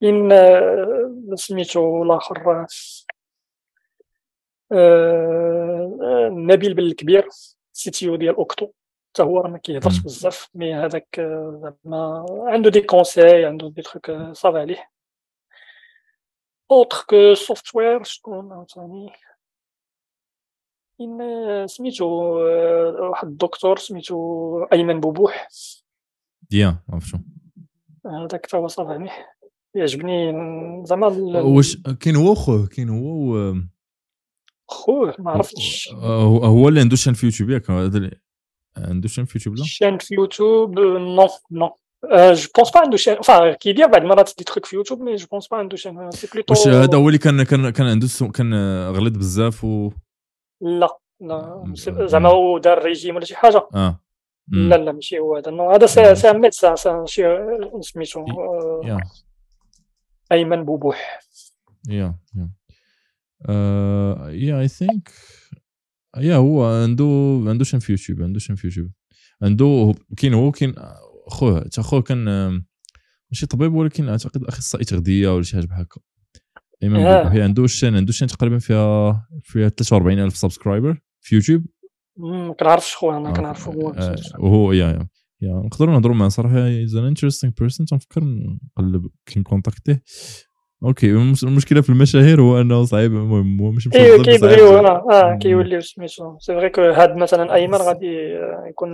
كاين 0.00 0.30
سميتو 1.36 2.02
الآخر 2.02 2.66
نبيل 6.30 6.74
بالكبير 6.74 7.28
CTO 7.72 8.16
ديال 8.16 8.36
OCTO 8.36 8.70
حتى 9.14 9.22
هو 9.22 9.40
راه 9.40 9.48
ما 9.48 9.58
كيهضرش 9.58 9.98
بزاف 9.98 10.48
mais 10.54 10.74
هذاك 10.74 11.20
زعما 11.62 12.26
عنده 12.48 12.70
des 12.70 12.80
conseils 12.80 13.44
عنده 13.44 13.68
des 13.68 13.82
trucs 13.82 14.32
صافي 14.32 14.58
عليه 14.58 14.88
autre 16.70 17.04
que 17.08 17.34
software 17.34 18.02
شكون 18.02 18.52
عاوتاني 18.52 19.12
كاين 20.98 21.66
سميتو 21.66 22.06
واحد 23.10 23.28
الدكتور 23.28 23.78
سميتو 23.78 24.62
ايمن 24.72 25.00
بوبوح 25.00 25.48
ديان 26.50 26.76
عرفتو 26.88 27.18
هذاك 28.06 28.46
تا 28.46 28.58
هو 28.58 28.68
صافي 28.68 29.08
يعجبني 29.74 30.32
زعما 30.86 31.06
واش 31.42 31.82
كاين 32.00 32.16
هو 32.16 32.34
خوه 32.34 32.66
كاين 32.66 32.88
هو 32.88 33.36
و... 33.36 33.54
خوه 34.68 35.14
ما 35.18 35.30
عرفتش 35.30 35.88
هو 35.92 36.68
اللي 36.68 36.80
عنده 36.80 36.96
chaîne 36.96 37.14
في 37.14 37.26
يوتيوب 37.26 37.50
ياك 37.50 37.70
عنده 38.76 39.08
chaîne 39.08 39.24
في 39.24 39.38
يوتيوب 39.38 39.56
لا 39.56 39.64
chaîne 39.64 39.98
في 39.98 40.14
يوتيوب 40.14 40.78
non 40.78 41.28
non 41.50 41.78
je 42.12 42.48
pense 42.56 42.70
pas 42.70 42.80
عنده 42.80 42.96
chaîne 42.96 43.22
فا 43.22 43.52
كيدير 43.52 43.86
بعض 43.86 44.02
المرات 44.02 44.32
des 44.38 44.44
trucs 44.44 44.66
في 44.66 44.76
يوتيوب 44.76 45.00
mais 45.00 45.16
je 45.16 45.26
pense 45.26 45.48
pas 45.48 45.56
عنده 45.56 45.76
chaîne 45.76 46.10
c'est 46.10 46.28
plutôt 46.34 46.54
واش 46.54 46.68
هذا 46.68 46.98
هو 46.98 47.08
اللي 47.08 47.18
كان 47.18 47.42
كان 47.42 47.70
كان 47.70 47.86
عنده 47.86 48.08
كان 48.34 48.54
غلط 48.88 49.12
بزاف 49.12 49.64
و 49.64 49.90
لا 50.60 50.98
لا 51.20 51.74
زعما 52.06 52.28
هو 52.28 52.58
دار 52.58 52.82
ريجيم 52.82 53.16
ولا 53.16 53.24
شي 53.24 53.36
حاجة 53.36 53.68
آه 53.74 54.00
لا 54.48 54.76
لا 54.76 54.92
ماشي 54.92 55.18
هو 55.18 55.36
هذا 55.36 55.52
هذا 55.52 55.86
c'est 55.86 56.14
c'est 56.14 56.32
médecin 56.32 57.06
شي 57.06 57.22
سميتو 57.80 58.24
ايمن 60.32 60.64
بوبوح 60.64 61.20
yeah 61.88 62.14
yeah 62.36 62.50
yeah 64.28 64.60
I 64.60 64.68
think 64.68 65.10
yeah 66.16 66.36
هو 66.36 66.64
عنده 66.64 67.42
عنده 67.46 67.64
chaîne 67.64 67.80
في 67.80 67.92
يوتيوب 67.92 68.22
عنده 68.22 68.38
chaîne 68.38 68.56
في 68.56 68.66
يوتيوب 68.66 68.90
عنده 69.42 69.94
كاين 70.16 70.34
هو 70.34 70.50
كاين 70.52 70.74
خوه 71.26 71.60
حتى 71.60 71.82
خوه 71.82 72.02
كان 72.02 72.24
ماشي 73.30 73.46
طبيب 73.46 73.74
ولكن 73.74 74.08
أعتقد 74.08 74.44
اخصائي 74.44 74.84
تغذية 74.84 75.34
ولا 75.34 75.42
شي 75.42 75.56
حاجة 75.56 75.66
بحال 75.66 75.80
هكا. 75.80 76.00
ايمن 76.82 76.96
بوبوح 76.96 77.42
عنده 77.42 77.66
chaîne 77.66 77.96
عنده 77.96 78.12
chaîne 78.12 78.28
تقريبا 78.28 78.58
فيها 78.58 79.28
فيها 79.42 79.68
43000 79.68 80.36
subscriber 80.36 80.98
في 81.20 81.34
يوتيوب. 81.34 81.66
ما 82.16 82.54
كنعرفش 82.60 82.96
خويا 82.96 83.16
أنا 83.18 83.32
كنعرفو 83.32 83.70
هو. 83.70 83.94
وهو 84.38 84.72
yeah 84.72 84.86
yeah 84.86 85.08
yeah 85.40 85.62
نقدروا 85.66 85.94
نهضروا 85.94 86.14
معاه. 86.14 86.28
صراحة 86.28 86.58
as 86.58 86.96
an 86.96 87.04
interesting 87.04 87.52
person 87.60 87.86
تنفكر 87.86 88.24
نقلب 88.24 89.06
كي 89.26 89.40
نكونتاكتيه. 89.40 90.02
okay 90.82 91.10
المشكلة 91.42 91.80
في 91.80 91.90
المشاهير 91.90 92.40
هو 92.40 92.60
أنه 92.60 92.84
صعيب. 92.84 93.12
المهم 93.12 93.60
هو 93.60 93.72
مش 93.72 93.88
ايوا 93.94 94.22
كيبغيو 94.22 94.78
آه 94.78 95.38
كيوليو 95.42 95.80
سميتو 95.80 96.38
c'est 96.38 96.54
vrai 96.54 96.70
que 96.70 96.80
هاد 96.80 97.16
مثلا 97.16 97.54
أيمن 97.54 97.74
غادي 97.74 98.16
يكون 98.68 98.90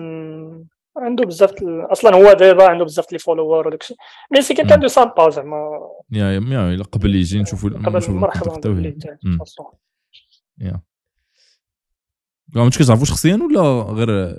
عنده 0.97 1.25
بزاف 1.25 1.55
أصلا 1.63 2.17
هو 2.17 2.33
دابا 2.33 2.69
عنده 2.69 2.85
بزاف 2.85 3.13
les 3.13 3.19
followers 3.19 3.67
وداك 3.67 3.81
الشيء. 3.81 3.97
mais 4.31 4.43
c'est 4.43 4.55
quelqu'un 4.55 4.81
de 4.81 4.89
sympa 4.89 5.31
زعما 5.31 5.89
yeah 6.11 6.33
yeah 6.51 6.83
قبل 6.83 7.15
يجي 7.15 7.43
نشوفوا 7.43 7.71
قبل 7.71 8.11
مرحبا 8.11 8.61
ما 12.55 12.71
كتعرفوش 12.71 13.09
شخصيا 13.09 13.39
ولا 13.43 13.61
غير 13.83 14.37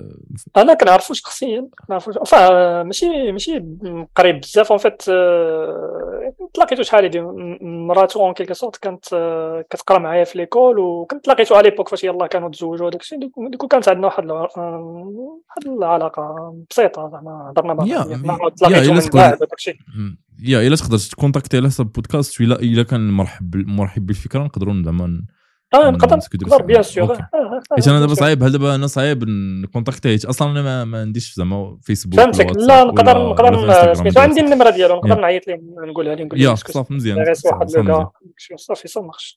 أنا 0.56 0.74
كنعرفو 0.74 1.14
شخصيا 1.14 1.68
كنعرفو 1.86 2.12
فا 2.12 2.82
ماشي 2.82 3.32
ماشي 3.32 3.64
قريب 4.16 4.40
بزاف 4.40 4.72
en 4.72 4.78
fait 4.78 5.02
تلاقيتو 6.54 6.82
شحال 6.82 7.04
هادي 7.04 7.20
مراتو 7.60 8.26
en 8.26 8.34
quelque 8.34 8.54
sorte 8.54 8.76
كانت 8.76 9.04
كتقرا 9.70 9.98
معايا 9.98 10.24
في 10.24 10.38
l'école 10.38 10.78
وكنت 10.78 11.24
تلاقيتو 11.24 11.54
على 11.54 11.70
l'époque 11.70 11.88
فاش 11.88 12.04
يلاه 12.04 12.26
كانوا 12.26 12.48
تزوجوا 12.48 12.86
وداك 12.86 13.00
الشيء 13.00 13.18
du 13.50 13.56
coup 13.56 13.68
كانت 13.68 13.88
عندنا 13.88 14.06
واحد 14.06 14.30
واحد 14.30 15.66
العلاقه 15.66 16.54
بسيطه 16.70 17.10
زعما 17.12 17.50
هضرنا 17.50 17.74
مع 17.74 17.84
تلاقيتو 18.48 18.92
من 18.92 19.10
بعد 19.14 19.34
وداك 19.34 19.52
الشيء 19.52 19.76
يا 20.42 20.66
الا 20.66 20.76
تقدر 20.76 20.98
تكونتاكتي 20.98 21.56
على 21.56 21.68
حساب 21.68 21.92
بودكاست 21.92 22.40
الا 22.40 22.60
الا 22.60 22.82
كان 22.82 23.10
مرحب 23.10 23.56
مرحب 23.56 24.06
بالفكرة 24.06 24.42
نقدروا 24.42 24.82
زعما 24.84 25.24
آه 25.74 26.56
bien 26.62 26.82
sûr 26.82 27.16
حيت 27.76 27.88
أنا 27.88 28.00
دابا 28.00 28.14
صعيب 28.14 28.42
هل 28.42 28.52
دابا 28.52 28.74
أنا 28.74 28.86
صعيب 28.86 29.24
نكونتاكتي 29.62 30.28
أصلا 30.28 30.50
أنا 30.50 30.62
ما, 30.62 30.84
ما 30.84 31.00
عنديش 31.00 31.34
زعما 31.34 31.78
فيسبوك 31.82 32.20
فهمتك 32.20 32.56
لا 32.56 32.84
نقدر 32.84 33.28
نقدر 33.28 33.94
سميتو 33.94 34.20
عندي 34.20 34.40
النمرة 34.40 34.70
ديالو 34.70 34.96
نقدر 34.96 35.20
نعيط 35.20 35.46
ليه؟ 35.46 35.60
نقولها 35.62 36.14
ليه 36.14 36.24
نقول 36.24 36.38
له 36.40 36.54
صافي 36.54 36.94
مزيان. 36.94 37.34
صافي 38.56 38.88
صافي 38.88 39.06
marche 39.06 39.36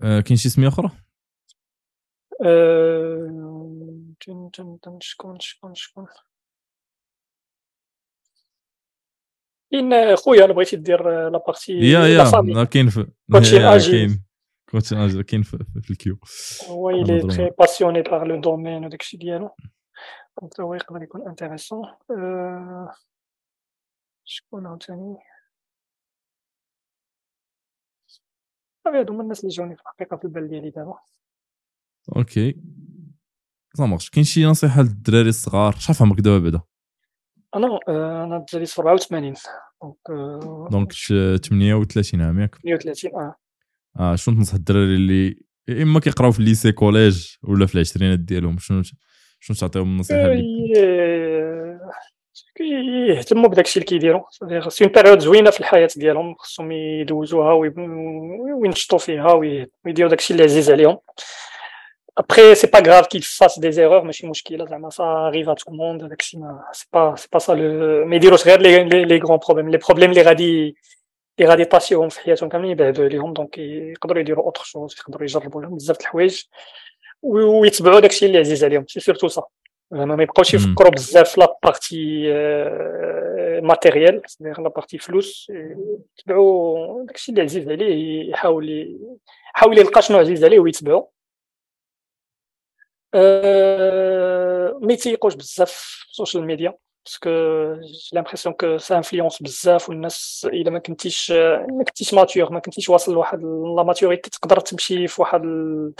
كاين 0.00 0.36
شي 0.36 0.48
سميه 0.48 0.68
أخرى؟ 0.68 0.90
شكون 5.00 5.38
شكون 5.40 5.74
شكون؟ 5.74 6.06
كاين 9.70 10.16
خويا 10.16 10.44
أنا 10.44 10.52
بغيتي 10.52 10.76
دير 10.76 11.28
la 11.30 11.40
partie 11.40 11.72
يا 11.72 12.06
يا 12.06 12.64
كاين 12.64 12.90
coaching 14.70 14.98
agile 14.98 15.22
كاين 15.22 15.42
في 15.42 15.90
الكيو. 15.90 16.18
هو 16.68 16.90
il 16.90 17.20
est 17.20 17.33
très 17.33 17.50
passionné 17.58 18.02
par 18.02 18.24
le 18.24 18.40
domaine 18.40 18.84
وداك 18.84 19.00
الشيء 19.00 19.20
ديالو 19.20 19.50
donc 20.40 20.60
هو 20.60 20.74
يقدر 20.74 21.02
يكون 21.02 21.28
intéressant 21.28 21.82
شكون 24.24 24.66
عاوتاني 24.66 25.16
صافي 28.84 28.98
هادو 28.98 29.12
هما 29.12 29.22
الناس 29.22 29.40
اللي 29.40 29.54
جاوني 29.54 29.76
في 29.76 29.82
الحقيقة 29.82 30.16
في 30.16 30.24
البال 30.24 30.48
ديالي 30.48 30.70
دابا 30.70 30.98
okay 32.16 32.62
صافي 33.74 34.10
كاين 34.10 34.24
شي 34.24 34.44
نصيحه 34.44 34.82
للدراري 34.82 35.28
الصغار 35.28 35.72
شحال 35.72 35.96
عمرك 36.00 36.20
دابا 36.20 36.38
بعدا 36.38 36.62
أنا 37.56 37.78
أنا 37.88 38.44
دري 38.52 38.66
87 38.66 39.34
donc 39.82 39.96
donc 40.70 40.92
38 40.92 42.20
عام 42.20 42.40
ياك 42.40 42.54
38 42.54 43.10
آه. 43.14 43.34
آه 43.98 44.14
شنو 44.14 44.36
تنصح 44.36 44.54
الدراري 44.54 44.94
اللي 44.94 45.48
إما 45.70 46.00
كيقراو 46.00 46.32
في 46.32 46.38
ال 46.38 46.44
lycée 46.44 46.72
collège 46.72 47.26
ولا 47.42 47.66
في 47.66 47.74
العشرينات 47.74 48.18
ديالهم؟ 48.18 48.58
شنو 48.58 48.82
شنو 49.40 49.56
تعطيهم 49.56 49.88
النصيحة 49.88 50.24
اللي 50.24 51.78
يهتموا 53.08 53.48
بداك 53.48 53.64
الشيء 53.64 53.82
اللي 53.82 53.90
كيديروا. 53.90 54.22
c'est 54.68 54.84
une 54.84 54.92
période 54.92 55.18
زوينة 55.18 55.50
في 55.50 55.60
الحياة 55.60 55.88
ديالهم. 55.96 56.34
خصهم 56.34 56.72
يدوزوها 56.72 57.52
وينشطوا 58.62 58.98
فيها 58.98 59.32
ويديروا 59.32 60.10
داك 60.10 60.18
الشيء 60.18 60.36
اللي 60.36 60.44
عزيز 60.44 60.70
عليهم. 60.70 60.98
Après, 62.22 62.46
c'est 62.60 62.72
pas 62.76 62.82
grave 62.88 63.06
qu'il 63.10 63.24
fasse 63.40 63.56
des 63.64 63.74
erreurs, 63.84 64.04
mais 64.04 64.12
ça 64.98 65.06
arrive 65.28 65.48
à 65.52 65.54
tout 65.60 65.70
le 65.70 65.76
monde. 65.82 66.00
C'est 66.78 66.90
pas, 66.90 67.14
c'est 67.20 67.30
pas 67.30 67.42
ça 67.46 67.54
le. 67.54 68.04
Mais 68.08 68.18
dire 68.18 68.34
les, 68.66 68.84
les, 68.92 69.04
les 69.12 69.18
grands 69.24 69.42
problèmes. 69.46 69.68
Les 69.68 69.82
problèmes, 69.86 70.12
les 70.18 70.22
radis, 70.22 70.74
les 71.38 71.46
radis 71.46 71.66
passions 71.66 72.08
في 72.08 72.20
حياتهم 72.20 72.48
كاملين 72.48 72.70
يبعدوا 72.70 73.04
عليهم 73.04 73.32
donc 73.32 73.58
يقدروا 73.58 74.20
يديروا 74.20 74.44
autres 74.44 74.62
choses 74.64 74.96
يقدروا 74.98 75.22
يجربوا 75.24 75.62
لهم 75.62 75.74
بزاف 75.74 75.96
د 75.96 76.00
الحوايج 76.00 76.42
ويتبعوا 77.22 78.00
داكشي 78.00 78.26
اللي 78.26 78.38
عزيز 78.38 78.64
عليهم 78.64 78.86
c'est 78.86 79.00
surtout 79.00 79.28
ça 79.28 79.42
زعما 79.92 80.16
ما 80.16 80.22
يبقاوش 80.22 80.54
يفكروا 80.54 80.90
بزاف 80.90 81.30
في 81.30 81.40
la 81.40 81.63
partie 81.63 82.32
matérielle 83.60 84.22
la 84.40 84.68
partie 84.68 84.98
فلوس 84.98 85.52
يتبعوا 86.18 87.04
داكشي 87.06 87.30
اللي 87.32 87.42
عزيز 87.42 87.68
عليه 87.68 88.30
يحاول 88.30 88.98
يحاول 89.54 89.78
يلقى 89.78 90.02
شنو 90.02 90.18
عزيز 90.18 90.44
عليه 90.44 90.60
ويتبعو 90.60 90.98
أه... 90.98 91.17
ما 93.14 94.92
يتيقوش 94.92 95.34
بزاف 95.34 95.70
في 95.72 96.10
ال 96.10 96.15
social 96.15 96.46
media 96.46 96.74
parce 97.04 97.20
que 97.20 97.30
j'ai 97.80 98.10
l'impression 98.12 98.54
que 98.54 98.78
ça 98.78 98.96
influence 98.96 99.42
بزاف 99.42 99.88
والناس 99.88 100.46
الا 100.52 100.70
ما 100.70 100.78
كنتيش 100.78 101.30
ما 101.68 101.84
كنتيش 101.86 102.14
mature 102.14 102.52
ما 102.52 102.60
كنتيش 102.60 102.88
واصل 102.88 103.12
لواحد 103.14 103.42
la 103.76 103.82
maturité 103.82 104.30
تقدر 104.30 104.60
تمشي 104.60 105.08
في 105.08 105.20
واحد 105.22 105.44
ال... 105.44 105.92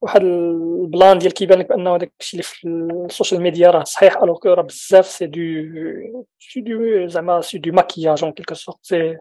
واحد 0.00 0.22
ال 0.22 0.41
plan 0.41 1.18
ديال 1.18 1.34
كيبان 1.34 1.58
لك 1.58 1.68
بانه 1.68 1.96
داك 1.96 2.12
الشيء 2.20 2.40
اللي 2.40 2.42
في 2.42 2.68
ال 3.06 3.11
social 3.11 3.42
media 3.42 3.70
راه 3.70 3.84
صحيح 3.84 4.16
alors 4.16 4.38
que 4.38 4.48
راه 4.48 4.62
بزاف 4.62 5.06
c'est 5.06 5.26
du 5.26 5.40
c'est 6.38 6.60
du 6.60 7.06
زعما 7.06 7.40
c'est 7.40 7.58
du 7.58 7.72
maquillage 7.72 8.24
en 8.24 8.32
quelque 8.32 8.54
sorte 8.54 8.78
c'est 8.82 9.18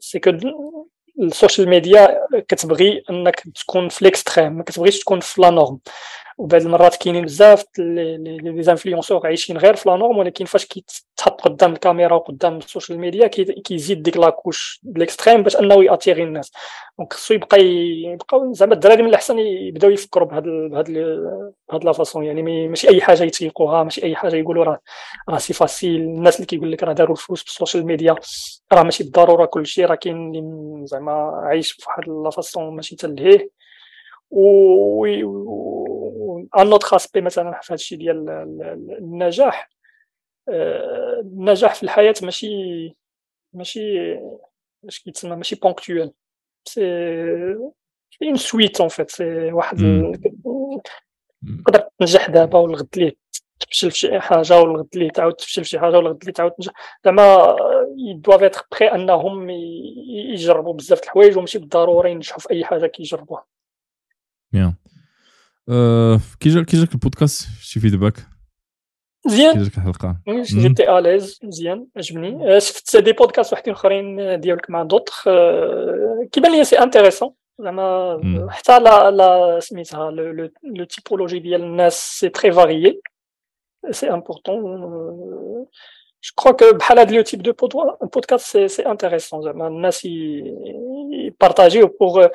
c'est 0.00 0.18
que 0.18 0.30
ال 1.20 1.27
social 1.27 1.68
media 1.68 2.26
كتبغي 2.48 3.02
انك 3.10 3.40
تكون 3.54 3.88
في 3.88 4.02
ال 4.02 4.08
extrême 4.08 4.52
ما 4.52 4.62
كتبغيش 4.62 4.98
تكون 5.00 5.20
في 5.20 5.40
la 5.40 5.50
norme. 5.50 5.78
وبعض 6.38 6.62
المرات 6.62 6.96
كاينين 6.96 7.24
بزاف 7.24 7.64
les 7.78 8.62
influenceurs 8.62 9.26
عايشين 9.26 9.58
غير 9.58 9.76
في 9.76 9.88
la 9.88 9.96
norme 9.96 10.18
ولكن 10.18 10.44
فاش 10.44 10.66
كيتحط 10.66 11.40
قدام 11.40 11.72
الكاميرا 11.72 12.14
وقدام 12.14 12.56
ال 12.56 12.62
social 12.62 12.98
media 12.98 13.26
كيزيد 13.26 14.02
ديك 14.02 14.16
la 14.16 14.32
couche 14.32 14.80
d'extrême 14.82 15.42
باش 15.42 15.56
أنه 15.56 15.84
ي 15.84 15.89
attirer 15.89 16.22
الناس. 16.22 16.52
donc 16.98 17.12
خصو 17.12 17.34
يبقى 17.34 17.60
يبقى 17.60 18.48
زعما 18.52 18.74
الدراري 18.74 19.02
من 19.02 19.08
الأحسن 19.08 19.38
يبداو 19.38 19.90
يفكروا 19.90 20.28
بهاد 20.28 20.42
بهاد 20.42 20.90
بهاد 21.68 21.84
la 21.84 21.92
façon. 21.92 22.24
يعني 22.24 22.68
ماشي 22.68 22.88
أي 22.88 23.00
حاجة 23.00 23.22
يتيقوها 23.22 23.82
ماشي 23.82 24.02
أي 24.02 24.16
حاجة 24.16 24.36
يقولوا 24.36 24.64
راه 24.64 24.78
راه 25.28 25.38
c'est 25.38 25.52
facile. 25.52 26.00
الناس 26.00 26.36
اللي 26.36 26.46
كيقول 26.46 26.72
لك 26.72 26.82
راه 26.82 26.92
داروا 26.92 27.16
الفلوس 27.16 27.42
بال 27.44 27.55
social 27.55 27.86
media 27.86 28.14
راه 28.72 28.82
ماشي 28.82 29.04
بالضرورة 29.04 29.44
كلشي 29.46 29.84
راه 29.84 29.94
كاين 29.94 30.32
زعما 30.86 31.12
عايش 31.44 31.72
فواحد 31.72 32.08
la 32.08 32.30
façon 32.30 32.76
ماشي 32.76 32.96
تلهيه 32.96 33.48
و 34.30 35.06
un 36.58 36.72
autre 36.72 36.96
aspect 36.96 37.20
مثلا 37.20 37.60
في 37.62 37.72
هذا 37.72 37.74
الشيء 37.74 37.98
ديال 37.98 38.28
النجاح 38.98 39.70
آه، 40.48 41.20
النجاح 41.20 41.74
في 41.74 41.82
الحياة 41.82 42.14
ماشي 42.22 42.48
ماشي 43.52 44.14
اش 44.88 44.98
كيتسمى 45.04 45.36
ماشي 45.36 45.56
ponctuel 45.56 46.12
c'est 46.64 46.82
une 48.22 48.36
suite 48.36 48.80
en 48.80 48.88
fait 48.88 49.10
c'est 49.10 49.52
واحد 49.52 49.76
تقدر 51.64 51.88
تنجح 51.98 52.30
دابا 52.30 52.58
والغد 52.58 52.88
ليه 52.96 53.16
تفشل 53.60 53.90
في 53.90 53.98
شي 53.98 54.20
حاجة 54.20 54.60
والغد 54.60 54.88
ليه 54.96 55.10
تعاود 55.10 55.34
تفشل 55.34 55.64
في 55.64 55.70
شي 55.70 55.78
حاجة 55.78 55.96
والغد 55.96 56.24
ليه 56.24 56.32
تعاود 56.32 56.52
تنجح. 56.52 56.72
زعما 57.04 57.56
ils 57.96 58.10
doivent 58.10 58.42
être 58.42 58.66
prêts 58.72 58.84
انهم 58.84 59.50
يجربوا 60.34 60.74
بزاف 60.74 61.00
د 61.00 61.02
الحوايج 61.02 61.38
وماشي 61.38 61.58
بالضروره 61.58 62.08
ينجحوا 62.08 62.38
في 62.38 62.50
أي 62.50 62.64
حاجة 62.64 62.86
كيجربوها. 62.86 63.44
كي 66.40 66.48
جاك 66.48 66.64
كي 66.64 66.76
جاك 66.76 66.92
البودكاست 66.92 67.48
شي 67.60 67.80
feedback 67.80 68.14
مزيان 69.26 69.52
كي 69.52 69.62
جاك 69.62 69.78
الحلقة 69.78 70.16
جيتي 70.28 70.98
à 70.98 71.04
l'aise 71.04 71.40
مزيان 71.42 71.86
عجبني 71.96 72.60
شفت 72.60 72.96
des 72.96 73.12
podcasts 73.12 73.52
واحدين 73.52 73.74
اخرين 73.74 74.40
ديالك 74.40 74.70
مع 74.70 74.82
دوطخ 74.82 75.24
كيبان 76.32 76.52
لي 76.52 76.64
c'est 76.64 76.78
intéressant 76.78 77.30
زعما 77.58 78.48
حتى 78.50 78.78
لا 78.78 79.10
لا 79.10 79.60
سميتها 79.60 80.10
la 80.62 80.84
typologie 80.84 81.38
ديال 81.38 81.62
الناس 81.62 82.18
c'est 82.20 82.28
très 82.28 82.52
varié 82.52 83.00
c'est 83.90 84.10
important 84.10 84.80
je 86.22 86.32
crois 86.36 86.52
que 86.52 86.72
بحال 86.72 86.98
هاد 86.98 87.10
le 87.10 87.22
type 87.22 87.42
de 87.42 87.52
podcast 88.02 88.46
c'est 88.46 88.68
c'est 88.68 88.86
intéressant 88.86 89.42
زعما 89.42 89.66
الناس 89.66 90.04
يبارطاجيو 91.10 91.86
pour 92.00 92.26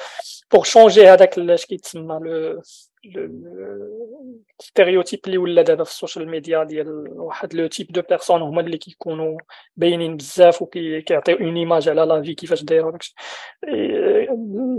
pour 0.52 0.64
changer 0.64 1.08
هذاك 1.08 1.40
اش 1.40 1.66
كيتسمى 1.66 2.20
le 2.22 2.62
ال 4.60 4.65
stéréotype 4.65 5.20
اللي 5.26 5.38
ولا 5.38 5.62
دابا 5.62 5.84
في 5.84 5.92
ال 5.92 5.97
social 5.97 6.30
media 6.30 6.64
ديال 6.64 6.88
واحد 7.10 7.54
le 7.54 7.68
type 7.68 7.92
de 7.92 8.02
personnes 8.10 8.42
هما 8.42 8.62
اللي 8.62 8.78
كيكونوا 8.78 9.38
باينين 9.76 10.18
بزاف 10.18 10.62
وكيعطيو 10.62 11.38
une 11.38 11.58
image 11.58 11.90
على 11.90 12.02
la 12.02 12.22
vie 12.22 12.34
كيفاش 12.34 12.64
دايره 12.64 12.86
وداكشي 12.86 13.16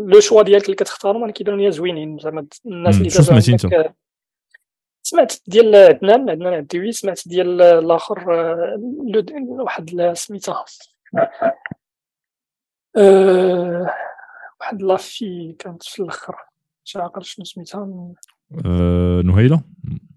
le 0.06 0.20
choix 0.20 0.42
ديالك 0.42 0.64
اللي 0.64 0.76
كتختارهم 0.76 1.22
أنا 1.22 1.32
كيبانوا 1.32 1.60
لي 1.60 1.70
زوينين 1.70 2.18
زعما 2.18 2.46
الناس 2.66 2.96
اللي 2.96 3.06
انت 3.06 3.94
سمعت 5.02 5.34
ديال 5.46 5.76
عدنان 5.76 6.30
عدنان 6.30 6.54
عدوي 6.54 6.92
سمعت 6.92 7.28
ديال 7.28 7.62
الآخر 7.62 8.24
واحد 9.48 10.12
سميتها 10.12 10.64
واحد 14.60 14.82
la 14.82 15.03
fille 15.03 15.56
كانت 15.58 15.82
في 15.82 16.02
الآخر 16.02 16.51
مش 16.84 16.96
عاقل 16.96 17.24
شنو 17.24 17.44
سميتها 17.44 18.14
أه 18.66 19.22
نهيلة؟ 19.24 19.62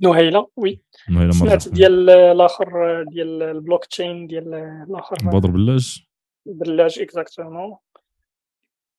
نهيلة 0.01 0.47
oui. 0.55 0.81
نهيلة 1.09 1.31
سمعت 1.31 1.69
ديال 1.69 2.09
الآخر 2.09 3.03
ديال 3.03 3.43
البلوك 3.43 3.85
تشين 3.85 4.27
ديال 4.27 4.53
الآخر. 4.89 5.15
بدر 5.23 5.49
بلاج 5.49 6.05
بلاج 6.45 6.99
exactement. 6.99 7.77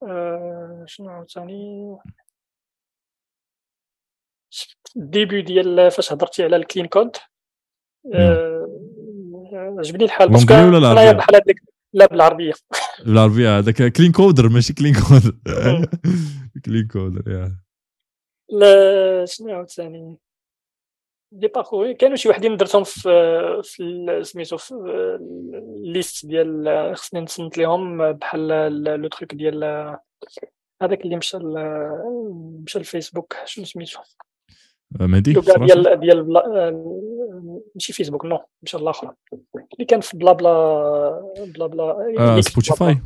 أه 0.03 0.85
شنو 0.87 1.09
عاوتاني؟ 1.09 1.97
ال 4.97 5.05
début 5.05 5.43
ديال 5.43 5.91
فاش 5.91 6.13
هضرتي 6.13 6.45
على 6.45 6.57
ال 6.57 6.62
clean 6.62 6.87
code. 6.87 7.17
أه 8.15 8.67
عجبني 9.79 10.05
الحال 10.05 10.29
parce 10.29 10.45
que 10.45 10.55
أنا 10.55 11.13
بحال 11.13 11.35
هذاك 11.35 11.57
لا 11.93 12.07
بالعربية. 12.07 12.53
بالعربية 13.07 13.59
هذاك 13.59 13.93
clean 13.93 14.13
coder 14.13 14.49
ماشي 14.49 14.75
clean 14.75 14.95
coder 14.95 15.37
clean 16.65 16.87
coder 16.87 17.31
يا 17.31 17.59
لا 18.51 19.25
شنو 19.25 19.55
عاوتاني 19.55 20.17
des 21.33 21.49
parcours 21.49 21.93
كانوا 21.93 22.17
شي 22.17 22.29
وحدين 22.29 22.57
درتهم 22.57 22.85
في 22.85 23.01
في 23.65 24.21
سميتو 24.23 24.57
في 24.57 24.75
ال 25.85 25.92
liste 25.92 26.27
ديال 26.27 26.93
خصني 26.97 27.21
نصنت 27.21 27.59
لهم 27.59 28.13
بحال 28.13 28.49
le 28.85 29.09
truc 29.09 29.35
ديال 29.35 29.65
هذاك 30.83 31.01
اللي 31.05 31.17
مشى 31.17 31.39
مشى 32.63 32.79
الفيسبوك 32.79 33.37
شنو 33.45 33.65
سميتو؟ 33.65 34.01
مهدي 35.01 35.33
ديال 35.33 36.01
ديال 36.01 36.23
بلا... 36.23 36.71
ماشي 37.75 37.93
فيسبوك 37.93 38.25
non 38.25 38.39
مشى 38.63 38.77
الآخر 38.77 39.15
اللي 39.75 39.85
كان 39.89 40.01
في 40.01 40.17
بلا 40.17 40.33
بلا 40.33 41.45
بلا 41.47 41.67
بلا 41.67 42.15
آه 42.19 42.41
سبوتيفاي 42.41 42.99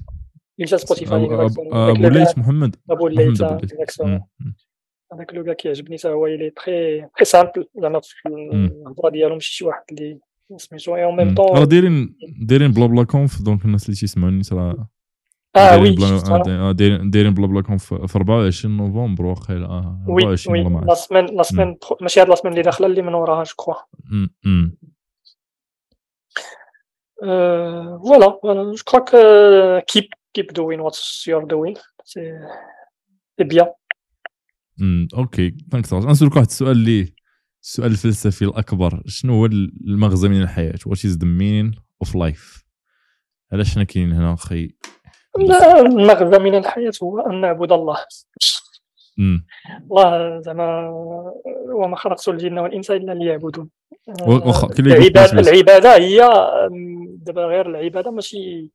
مشى 0.61 0.79
سبوتيفاي 0.79 1.25
ابو 1.25 2.09
ليث 2.09 2.39
محمد 2.39 2.77
ابو 2.91 3.09
ليث 3.09 3.43
هذاك 5.13 5.35
le 5.35 5.41
gars 5.41 5.53
كيعجبني 5.53 5.99
حتى 5.99 6.09
هو 6.09 6.27
اللي 6.27 6.51
très 6.51 7.01
très 7.01 7.25
simple 7.25 7.69
زعما 7.83 8.01
في 8.01 8.29
الهضره 8.29 9.11
ديالو 9.11 9.35
ماشي 9.35 9.53
شي 9.53 9.65
واحد 9.65 9.83
اللي 9.93 10.19
سميتو 10.57 10.97
et 10.97 11.05
en 11.05 11.17
même 11.17 11.35
temps 11.35 11.59
راه 11.59 11.65
دايرين 11.65 12.17
دايرين 12.41 12.73
blabla 12.73 13.05
conf 13.05 13.43
donc 13.43 13.65
الناس 13.65 13.85
اللي 13.85 13.97
تيسمعوني 13.97 14.43
راه 14.53 14.89
آه 15.57 15.81
oui 15.81 15.97
دايرين 17.11 17.35
blabla 17.35 17.63
conf 17.63 17.95
في 17.95 18.17
24 18.17 18.77
نوفمبر 18.77 19.27
واقيلا 19.27 19.67
آه 19.67 20.05
24 20.09 20.67
oui 20.67 20.85
لا 20.87 20.95
semaine 20.95 21.27
la 21.27 21.43
semaine 21.43 21.77
ماشي 22.01 22.21
هاد 22.21 22.29
la 22.29 22.35
semaine 22.35 22.53
اللي 22.53 22.63
داخله 22.63 22.87
اللي 22.87 23.03
من 23.03 23.15
وراها 23.15 23.45
je 23.45 23.55
crois 23.59 23.75
voilà 27.99 28.39
voilà 28.43 28.73
je 28.73 28.85
crois 28.87 29.81
keep 29.81 30.05
doing 30.39 30.81
what 30.81 31.29
you 31.29 31.39
are 31.39 31.45
doing 31.45 31.75
c'est 32.05 32.33
bien 33.39 33.67
okay 35.15 35.55
thanks 35.73 35.95
نسولك 35.95 36.37
واحد 36.37 36.47
السؤال 36.47 36.71
اللي 36.71 37.15
السؤال 37.63 37.91
الفلسفي 37.91 38.45
الأكبر. 38.45 39.03
شنو 39.07 39.35
هو 39.35 39.47
المغزى 39.47 40.29
من 40.29 40.43
الحياة؟ 40.43 40.79
what 40.87 41.05
is 41.05 41.17
the 41.17 41.27
meaning 41.27 41.75
of 42.03 42.17
life 42.17 42.65
علاش 43.53 43.75
حنا 43.75 43.85
كاينين 43.85 44.13
هنا 44.13 44.35
أخي؟ 44.35 44.71
المغزى 45.37 46.39
من 46.39 46.55
الحياة 46.55 46.93
هو 47.03 47.21
أن 47.21 47.41
نعبد 47.41 47.73
الله. 47.73 47.97
الله 49.91 50.41
زعما 50.41 50.89
وما 51.75 51.97
خلقت 51.97 52.29
الجن 52.29 52.59
والإنس 52.59 52.91
إلا 52.91 53.13
ليعبدون. 53.13 53.71
العباده 54.79 55.41
العبادة 55.41 55.97
هي 55.97 56.19
دابا 57.23 57.45
غير 57.45 57.71
العبادة 57.71 58.11
ماشي 58.11 58.71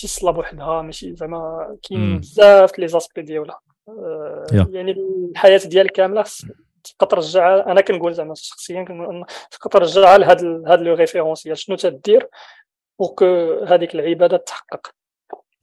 ماشي 0.00 0.16
الصلاه 0.16 0.32
بوحدها 0.32 0.82
ماشي 0.82 1.14
زعما 1.16 1.76
كاين 1.88 2.18
بزاف 2.18 2.78
les 2.78 2.88
aspects 2.88 3.22
ديالها. 3.22 3.60
yeah. 4.52 4.66
يعني 4.72 4.94
الحياة 5.30 5.60
ديالك 5.66 5.90
كاملة 5.90 6.24
تبقى 6.84 7.06
ترجع 7.06 7.72
أنا 7.72 7.80
كنقول 7.80 8.14
زعما 8.14 8.34
شخصيا 8.36 8.84
كنقول 8.84 9.24
تبقى 9.50 9.70
ترجعها 9.70 10.18
لهاد 10.18 10.44
هاد 10.66 10.80
le 10.80 10.94
référentiel 10.94 11.58
شنو 11.58 11.76
تدير 11.76 12.28
pour 12.98 13.24
هذيك 13.74 13.94
العبادة 13.94 14.36
تحقق. 14.36 14.86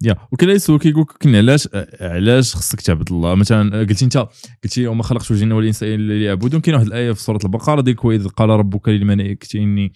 yeah. 0.04 0.16
وكاين 0.32 0.50
اللي 0.50 0.56
يسولك 0.56 0.86
يقول 0.86 1.06
لك 1.22 1.36
علاش 1.36 1.70
علاش 2.02 2.56
خصك 2.56 2.82
تعبد 2.82 3.12
الله؟ 3.12 3.36
مثلا 3.36 3.80
قلتي 3.80 4.06
انت 4.06 4.28
قلتي 4.64 4.88
وما 4.88 5.04
خلقتش 5.04 5.32
الجن 5.32 5.52
والإنس 5.52 5.84
الا 5.84 6.14
ليعبدون 6.14 6.62
كاين 6.62 6.76
واحد 6.76 6.88
الآية 6.88 7.12
في 7.12 7.22
سورة 7.22 7.40
البقرة 7.44 7.82
ديك 7.82 8.06
وإذ 8.06 8.28
قال 8.28 8.50
ربك 8.50 8.90
للملائكة 8.90 9.60
إني 9.60 9.94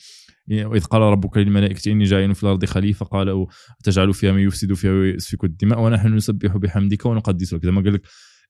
واذ 0.51 0.83
قال 0.83 1.01
ربك 1.01 1.37
للملائكة 1.37 1.91
إني 1.91 2.03
جاعل 2.03 2.35
في 2.35 2.43
الأرض 2.43 2.65
خليفة. 2.65 3.05
قال 3.05 3.47
تجعل 3.83 4.13
فيها 4.13 4.31
من 4.31 4.41
يفسد 4.41 4.73
فيها 4.73 4.91
ويسفك 4.91 5.43
الدماء 5.43 5.79
ونحن 5.79 6.13
نسبح 6.15 6.57
بحمدك 6.57 7.05
ونقدس 7.05 7.53
لك. 7.53 7.65
زعما 7.65 7.81
قال 7.81 7.93
لك 7.93 8.01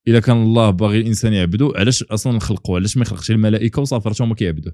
إذا 0.08 0.20
كان 0.20 0.44
الله 0.44 0.70
باغي 0.70 1.02
الإنسان 1.02 1.34
يعبدو 1.34 1.74
علاش 1.76 2.04
أصلا 2.04 2.40
خلقوا 2.40 2.76
علاش 2.76 2.98
ما 2.98 3.02
يخلقش 3.04 3.32
الملائكة 3.32 3.82
وصافي 3.82 4.10
راه 4.10 4.16
هما 4.20 4.36
كيعبدوا؟ 4.36 4.72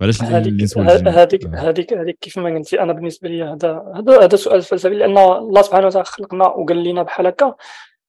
علاش 0.00 0.22
هذيك 0.22 0.78
هذيك 1.08 1.46
هذيك 1.46 1.92
هذيك 1.92 2.18
كيف 2.20 2.38
ما 2.38 2.54
قلتي 2.54 2.80
أنا 2.80 2.92
بالنسبة 2.92 3.28
لي 3.28 3.42
هذا 3.42 3.82
هذا 3.96 4.24
هذا 4.24 4.36
سؤال 4.36 4.62
فلسفي 4.62 4.94
لأن 4.94 5.18
الله 5.18 5.62
سبحانه 5.62 5.86
وتعالى 5.86 6.04
خلقنا 6.04 6.46
وقال 6.46 6.84
لنا 6.84 7.02
بحال 7.02 7.26
هكا. 7.26 7.54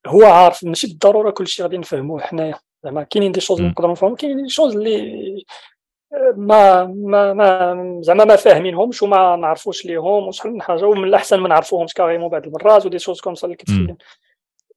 هو 0.08 0.24
عارف 0.24 0.64
ماشي 0.64 0.88
بالضرورة 0.88 1.32
كل 1.32 1.48
شيء 1.48 1.66
غادي 1.66 1.78
نفهموه 1.78 2.22
حنايا. 2.22 2.56
زعما 2.84 3.04
كاينين 3.04 3.32
des 3.32 3.40
choses 3.40 3.58
اللي 3.58 3.72
نقدروا 3.72 3.92
نفهمهم 3.92 4.16
كاينين 4.16 4.44
des 4.44 4.50
choses 4.50 4.76
اللي 4.76 5.44
ما 6.36 6.86
ما 6.86 7.34
ما 7.34 8.00
زعما 8.02 8.26
ما 8.26 8.36
فاهمينهمش 8.36 9.04
وما 9.04 9.36
نعرفوش 9.36 9.86
ليهم 9.86 10.28
وشحال 10.28 10.54
من 10.54 10.62
حاجة 10.62 10.86
ومن 10.86 11.04
الأحسن 11.04 11.40
ما 11.40 11.50
نعرفوهمش 11.50 11.94
carrément 11.94 12.30
بعض 12.30 12.46
المرات 12.48 12.86
و 12.86 12.89
des 12.89 13.00
choses 13.00 13.22
comme 13.22 13.36
ça 13.36 13.46
اللي 13.48 13.58
كتخلي 13.58 13.96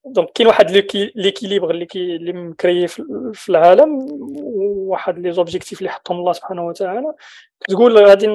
donc 0.05 0.29
كاين 0.35 0.47
واحد 0.47 0.71
l'équilibre 1.15 1.71
اللي 1.71 1.85
كي 1.85 2.15
اللي 2.15 2.33
م 2.33 2.44
créé 2.44 2.87
في 3.33 3.49
العالم 3.49 4.07
وواحد 4.43 5.19
les 5.19 5.31
objectifs 5.31 5.79
اللي 5.79 5.89
حطهم 5.89 6.19
الله 6.19 6.33
سبحانه 6.33 6.65
وتعالى. 6.67 7.13
كتقول 7.59 7.97
غادي 7.97 8.27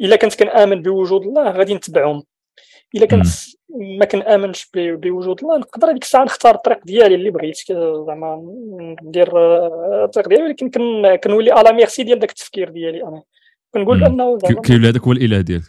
إلا 0.00 0.16
كنت 0.16 0.38
كنآمن 0.42 0.82
بوجود 0.82 1.22
الله 1.26 1.50
غادي 1.50 1.74
نتبعهم. 1.74 2.22
إلا 2.94 3.06
كنت 3.06 3.26
ما 3.70 4.04
كنآمنش 4.04 4.68
بوجود 4.74 5.42
الله 5.42 5.58
نقدر 5.58 5.90
هذيك 5.90 6.02
الساعة 6.02 6.24
نختار 6.24 6.54
الطريق 6.54 6.84
ديالي 6.84 7.14
اللي 7.14 7.30
بغيت 7.30 7.56
زعما 8.06 8.56
ندير 9.02 9.28
الطريق 10.04 10.28
ديالي 10.28 10.44
ولكن 10.44 10.70
كنولي 11.16 11.50
على 11.50 11.72
ميرسي 11.72 12.02
ديال 12.02 12.18
داك 12.18 12.30
التفكير 12.30 12.68
ديالي 12.68 13.02
أنا. 13.02 13.22
كنقول 13.74 14.04
انه 14.04 14.38
كيولي 14.38 14.88
هذاك 14.88 15.02
هو 15.02 15.12
الإله 15.12 15.40
ديالك. 15.40 15.64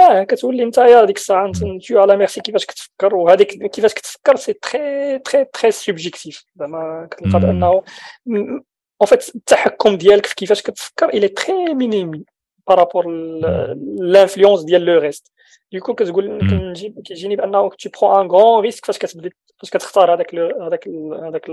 آه 0.00 0.22
كتولي 0.22 0.62
أنت 0.62 0.78
يا 0.78 1.04
ديك 1.04 1.16
الساعة 1.16 1.46
انت 1.46 1.92
على 1.92 2.16
ميرسي 2.16 2.40
كيفاش 2.40 2.66
كتفكر 2.66 3.14
وهذيك 3.14 3.66
كيفاش 3.66 3.94
كتفكر 3.94 4.36
c'est 4.36 4.52
très 4.52 5.18
très 5.18 5.44
très 5.44 5.70
subjectif 5.70 6.44
زعما 6.56 7.08
كتلقى 7.10 7.40
بأنه 7.40 7.82
en 9.00 9.06
fait 9.06 9.34
التحكم 9.34 9.96
ديالك 9.96 10.26
في 10.26 10.34
كيفاش 10.34 10.62
كتفكر 10.62 11.08
il 11.08 11.28
est 11.28 11.48
très 11.48 11.74
minime 11.74 12.24
par 12.68 12.79
rapport 12.79 13.06
l'influence 13.98 14.64
ديال 14.64 14.84
le 14.84 14.98
reste 14.98 15.33
du 15.72 15.79
coup 15.79 15.94
كتقول 15.94 16.38
كيجيني 17.04 17.36
بانه 17.36 17.70
tu 17.70 17.90
prends 18.02 18.20
un 18.20 18.26
grand 18.26 18.62
risque 18.62 18.84
فاش 18.84 18.98
كتبدا 18.98 19.30
فاش 19.58 19.70
كتختار 19.70 20.14
هذاك 20.14 20.34
هذاك 20.34 20.88
هذاك 21.22 21.50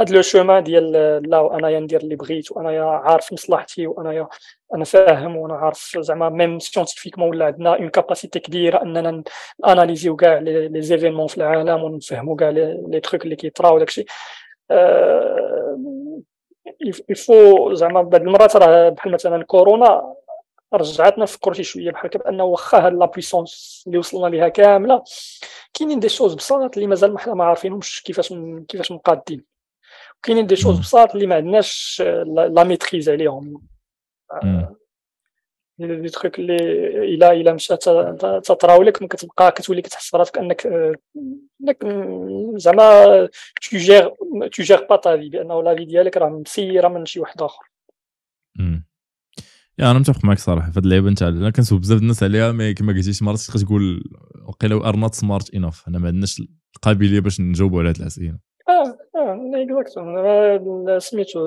هاد 0.00 0.10
le 0.10 0.22
chemin 0.22 0.62
ديال 0.62 0.92
لا 1.30 1.56
انايا 1.56 1.80
ندير 1.80 2.00
اللي 2.00 2.16
بغيت 2.16 2.52
وانايا 2.52 2.82
عارف 2.82 3.32
مصلحتي 3.32 3.86
وانايا 3.86 4.28
أنا 4.74 4.84
فاهم 4.84 5.36
وأنا 5.36 5.54
عارف 5.54 5.98
زعما 5.98 6.28
même 6.28 6.58
scientifiquement 6.58 7.28
ولا 7.28 7.46
عندنا 7.46 7.76
une 7.76 7.88
capacité 7.88 8.38
كبيره 8.38 8.82
اننا 8.82 9.22
analysé 9.66 10.10
و 10.10 10.16
كاع 10.16 10.38
les 10.38 10.82
événements 10.82 11.26
في 11.26 11.36
العالم 11.36 11.82
ونفهموا 11.82 12.36
كاع 12.36 12.50
les 12.50 13.00
trucs 13.00 13.24
اللي 13.24 13.36
كيطراو 13.36 13.78
داكشي 13.78 14.04
يفو 17.08 17.74
زعما 17.74 18.02
بعض 18.02 18.22
المرات 18.22 18.56
راه 18.56 18.88
بحال 18.88 19.12
مثلا 19.12 19.44
كورونا 19.44 20.14
رجعتنا 20.76 21.22
نفكروا 21.24 21.54
شي 21.54 21.62
شوية 21.64 21.90
بحال 21.90 22.10
بانه 22.10 22.44
واخا 22.44 22.86
هاد 22.86 22.92
la 22.92 23.06
puissance 23.06 23.84
اللي 23.86 23.98
وصلنا 23.98 24.26
ليها 24.26 24.48
كاملة 24.48 25.04
كاينين 25.74 26.00
des 26.00 26.08
choses 26.08 26.34
بساط 26.34 26.76
اللي 26.76 26.86
مازال 26.86 27.12
ما 27.12 27.18
حنا 27.18 27.34
ما 27.34 27.44
عارفينهمش 27.44 28.02
كيفاش 28.02 28.34
كيفاش 28.68 28.92
مقادين 28.92 29.44
كاينين 30.22 30.46
des 30.46 30.56
choses 30.56 30.78
بساط 30.80 31.14
اللي 31.14 31.26
ما 31.26 31.34
عندناش 31.34 32.02
la 32.26 32.64
maîtrise 32.64 33.08
عليهم. 33.08 33.62
les 35.78 36.08
trucs 36.08 36.38
اللي 36.38 36.56
إلا 37.14 37.32
إلا 37.32 37.52
مشات 37.52 37.84
تطراو 38.44 38.82
لك 38.82 39.02
ما 39.02 39.08
كتبقى 39.08 39.52
كتولي 39.52 39.82
كتحس 39.82 40.14
راسك 40.14 40.38
أنك 40.38 40.66
أنك 41.60 41.84
زعما 42.56 43.26
tu 43.62 43.76
gères 43.76 44.08
tu 44.52 44.62
gères 44.62 44.86
pas 44.90 44.96
ta 44.96 45.16
vie 45.16 45.28
بأنه 45.28 45.62
la 45.62 45.74
vie 45.76 45.84
ديالك 45.84 46.16
راه 46.16 46.28
مسيرة 46.28 46.88
من 46.88 47.06
شي 47.06 47.20
واحد 47.20 47.42
آخر. 47.42 47.70
yeah 49.78 49.90
أنا 49.90 49.98
متفق 49.98 50.24
معك 50.24 50.38
صراحة 50.38 50.70
في 50.70 50.78
هذه 50.78 50.84
اللعيبة 50.84 51.10
نتاع 51.10 51.28
أنا 51.28 51.50
كنسول 51.50 51.78
بزاف 51.78 51.98
الناس 51.98 52.22
عليها 52.22 52.52
mais 52.52 52.74
كما 52.74 52.92
قلتي 52.92 53.12
شي 53.12 53.24
مرات 53.24 53.40
تقول 53.40 54.04
وقيلا 54.48 54.88
are 54.88 54.96
not 54.96 55.14
smart 55.14 55.54
enough 55.54 55.88
أنا 55.88 55.98
ما 55.98 56.06
عندناش 56.08 56.42
القابلية 56.76 57.20
باش 57.20 57.40
نجاوبوا 57.40 57.80
على 57.80 57.88
هذه 57.88 57.96
الأسئلة. 57.96 58.38
آه 58.68 58.96
آه 59.16 59.50
exactement 59.54 60.98
سميتو 61.00 61.38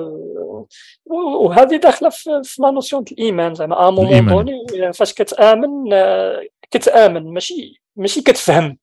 وهذه 1.40 1.76
داخلة 1.76 2.08
في 2.08 2.62
la 2.62 2.70
notion 2.70 3.04
الإيمان. 3.12 3.54
زعما 3.54 3.88
à 3.88 3.90
un 3.90 3.99
moment 3.99 4.26
donné 4.26 4.92
فاش 4.92 5.12
كتآمن 5.12 5.68
كتآمن 6.70 7.34
ماشي 7.34 7.82
ماشي 7.96 8.20
كتفهم. 8.22 8.78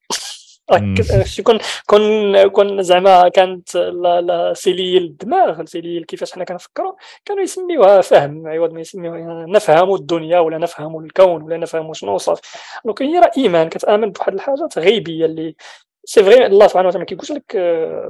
كون 1.44 1.60
كون 1.88 2.48
كون 2.48 2.84
زعما 2.84 3.30
كانت 3.30 3.76
لا 3.76 4.54
سيليل 4.54 5.04
الدماغ 5.04 5.66
سيليل 5.66 6.04
كيفاش 6.04 6.34
حنا 6.34 6.44
كنفكروا 6.44 6.94
كانوا 7.26 7.44
يسميوها 7.44 8.02
فهم 8.02 8.48
عوض 8.48 8.74
ما 8.74 8.80
يسميوها 8.82 9.46
نفهم 9.46 9.96
الدنيا 9.96 10.40
ولا 10.40 10.58
نفهم 10.58 11.06
الكون 11.06 11.44
ولا 11.44 11.58
نفهم 11.58 11.94
شنو 11.94 12.18
صافي 12.18 12.42
دونك 12.86 13.02
هي 13.02 13.20
راه 13.20 13.32
ايمان 13.38 13.70
كتامن 13.70 14.12
بواحد 14.12 14.34
الحاجات 14.34 14.80
غيبيه 14.80 15.26
اللي 15.26 15.56
سي 16.06 16.24
فري 16.24 16.46
الله 16.46 16.68
سبحانه 16.68 16.88
وتعالى 16.88 17.00
ما 17.00 17.06
كيقولش 17.06 17.32
لك 17.32 17.58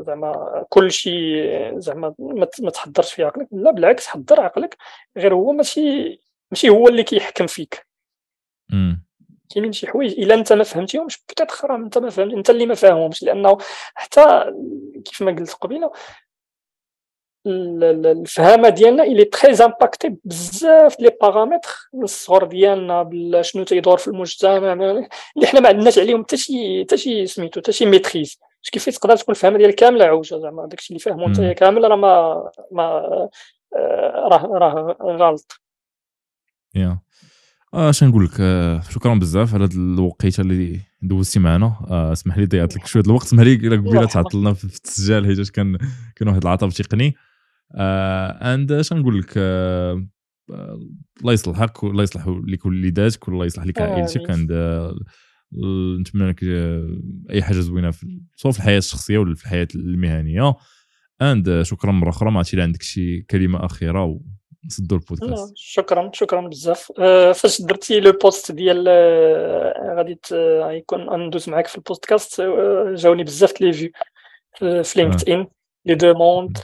زعما 0.08 0.66
كل 0.70 0.92
شيء 0.92 1.80
زعما 1.80 2.14
ما 2.20 2.70
تحضرش 2.72 3.14
في 3.14 3.24
عقلك 3.24 3.48
لا 3.52 3.72
بالعكس 3.72 4.08
حضر 4.08 4.42
عقلك 4.42 4.78
غير 5.18 5.34
هو 5.36 5.52
ماشي 5.52 6.20
ماشي 6.52 6.70
هو 6.70 6.88
اللي 6.88 7.04
كيحكم 7.04 7.48
فيك 7.48 7.88
كاينين 9.50 9.72
شي 9.72 9.88
حوايج. 9.88 10.20
إلا 10.20 10.36
أنت 10.36 10.54
ما 10.54 10.64
فهمتيهمش 10.64 11.18
peut-être 11.28 11.66
راه 11.66 11.76
أنت 11.76 11.98
ما 11.98 12.10
فهمت 12.10 12.34
أنت 12.34 12.50
اللي 12.50 12.66
ما 12.66 12.76
فاهمهمش 12.76 13.24
لأنه 13.24 13.58
حتى 13.96 14.54
كيف 15.06 15.22
ما 15.22 15.32
قلت 15.32 15.54
قبيلة 15.54 15.92
الفهامة 17.48 18.70
ديالنا 18.70 19.04
elle 19.04 19.26
est 19.26 19.43
très 19.43 19.66
impactée 19.66 20.16
بزاف 20.24 21.00
les 21.00 21.12
paramètres 21.22 21.70
الصغر 22.04 22.46
ديالنا 22.46 23.42
شنو 23.42 23.64
تيدور 23.64 23.98
في 23.98 24.08
المجتمع 24.08 24.74
اللي 24.74 25.48
حنا 25.48 25.60
ما 25.60 25.70
عندناش 25.70 26.00
عليهم 26.00 26.24
حتى 26.24 26.38
شي 26.38 26.84
حتى 26.84 26.98
شي 26.98 27.28
سميتو 27.28 27.62
حتى 27.62 27.72
شي 27.72 27.86
maîtrise 27.86 28.40
كيف 28.72 28.90
تقدر 28.90 29.16
تكون 29.16 29.36
الفهمه 29.36 29.58
ديالك 29.58 29.76
كاملة 29.76 30.06
عوجه 30.06 30.38
زعما 30.38 30.66
داكشي 30.68 30.90
اللي 30.90 31.00
فاهمو 31.00 31.28
أنت 31.28 31.42
كامل 31.58 31.92
راه 31.92 31.96
ما 31.96 32.50
ما 32.72 32.84
راه 34.32 34.46
راه 34.46 34.98
غلط. 35.02 35.62
yeah 37.76 37.80
آه، 37.80 37.90
اش 37.90 38.04
نقول 38.04 38.26
لك؟ 38.26 38.32
آه 38.40 38.82
شكرا 38.82 39.16
بزاف 39.16 39.54
على 39.54 39.64
هذه 39.64 39.76
الوقيتة 39.76 40.42
اللي 40.42 40.80
دوزتي 41.02 41.40
معنا. 41.40 41.66
آه 41.66 42.12
اسمح 42.12 42.38
لي 42.38 42.46
ضيعت 42.46 42.76
لك 42.76 42.86
شوية 42.88 43.04
الوقت. 43.04 43.26
اسمح 43.28 43.44
لي 43.44 43.56
قبيلة 43.56 44.06
تعطلنا 44.06 44.54
في 44.54 44.64
التسجيل 44.64 45.26
حيت 45.26 45.50
كان 45.50 45.78
كان 46.16 46.28
واحد 46.28 46.42
العطب 46.42 46.70
تقني. 46.70 47.16
and 47.76 48.72
اش 48.72 48.94
نقول 48.94 49.20
لك؟ 49.20 49.34
آه، 49.38 50.08
الله 51.22 51.34
يصلحك 51.34 51.84
الله 51.84 52.04
يصلح 52.04 52.28
لك 52.48 52.66
وليداتك 52.66 53.28
والله 53.28 53.46
يصلح 53.46 53.66
لك 53.66 53.82
عائلتك. 53.82 54.30
and 54.30 54.52
نتمنى 56.00 56.30
لك 56.30 56.44
أي 57.32 57.44
حاجة 57.44 57.60
زوينة 57.60 57.92
في 57.92 58.22
سواء 58.36 58.54
في 58.54 58.60
الحياة 58.60 58.78
الشخصية 58.78 59.18
ولا 59.18 59.36
في 59.36 59.44
الحياة 59.44 59.68
المهنية. 59.76 60.54
and 61.22 61.62
شكرا 61.62 61.92
مرة 61.92 62.10
أخرى. 62.10 62.32
ما 62.32 62.38
عرفتي 62.38 62.62
عندك 62.62 62.82
شي 62.82 63.22
كلمة 63.22 63.66
أخيرة 63.66 64.20
نسدوا 64.66 64.98
البودكاست. 64.98 65.54
شكرا 65.56 66.12
شكرا 66.14 66.42
بزاف. 66.48 66.92
أه 67.00 67.32
فاش 67.32 67.62
درتي 67.62 68.00
le 68.00 68.12
post 68.12 68.52
ديال 68.52 68.86
أه 68.88 69.96
غادي 69.98 70.20
يكون 70.78 71.28
ندوز 71.28 71.50
معاك 71.50 71.68
في 71.68 71.76
البودكاست 71.76 72.42
جاوني 72.96 73.24
بزاف 73.24 73.62
les 73.62 73.74
vues 73.74 73.92
في 74.60 74.94
LinkedIn 74.96 75.48
les 75.86 75.96
demandes 75.96 76.58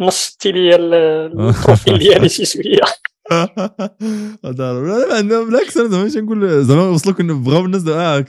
نشطتي 0.00 0.52
لي 0.52 0.76
ال 0.76 0.93
profil 0.93 1.98
ديالي 2.02 2.28
شي 2.28 2.44
شوية. 2.44 2.80
بالعكس 5.44 5.76
أنا 5.76 5.88
زعما 5.88 6.20
نقول 6.20 6.64
زعما 6.64 6.88
وصلوك 6.88 7.20
بغاو 7.22 7.64
الناس 7.64 7.82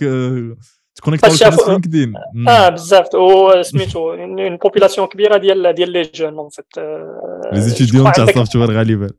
آه 0.03 0.55
ت 0.95 1.01
connect 1.01 1.43
على 1.43 1.57
LinkedIn. 1.67 2.13
آه 2.47 2.69
بزاف 2.69 3.15
وسميتو 3.15 4.13
une 4.13 4.57
population 4.57 5.07
كبيرة 5.07 5.37
ديال 5.37 5.73
ديال 5.73 5.89
les 5.89 6.01
jeunes 6.01 6.37
en 6.37 6.49
fait 6.49 6.65
les 7.53 7.61
étudiants 7.61 8.11
تاع 8.11 8.23
ال 8.23 8.28
software 8.28 8.71
غالبا 8.71 9.09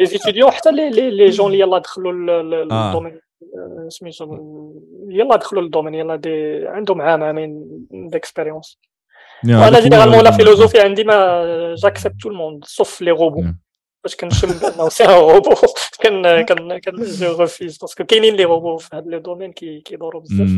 les 0.00 0.06
étudiants 0.06 0.50
حتى 0.50 0.72
les 0.72 1.10
les 1.10 1.30
jeunes 1.30 1.46
اللي 1.46 1.58
يلاه 1.58 1.78
دخلوا 1.78 2.12
لل 2.42 2.58
domaine 2.58 3.12
آه، 3.12 3.88
سميتو 3.88 4.38
يلا 5.08 5.36
دخلوا 5.36 5.62
لل 5.62 5.69
domaine 5.69 5.94
يلا 5.94 6.16
دي 6.16 6.66
عندهم 6.66 7.02
عام 7.02 7.22
عامين 7.22 7.64
d'expérience 7.90 8.78
وأنا 9.44 9.80
généralement 9.80 10.24
la 10.24 10.30
philosophie 10.30 10.80
عندي 10.80 11.04
ما 11.04 11.74
j'accepte 11.78 12.14
tout 12.22 12.28
le 12.28 12.38
monde 12.38 12.64
sauf 12.64 13.00
les 13.00 13.10
robots 13.10 13.44
باش 14.04 14.16
كنشم 14.16 14.48
بانه 14.48 14.88
c'est 14.88 15.04
un 15.04 15.10
robot 15.10 15.54
quand 16.00 16.44
quand 16.44 16.78
quand 16.78 16.94
je 17.02 17.36
refuse 17.40 17.78
parce 17.78 17.94
que 17.94 18.04
كاينين 18.04 18.34
لي 18.34 18.44
روبو 18.44 18.76
في 18.76 18.96
هذا 18.96 19.04
le 19.06 19.18
domaine 19.18 19.52
كيدوروا 19.52 20.20
بزاف 20.20 20.48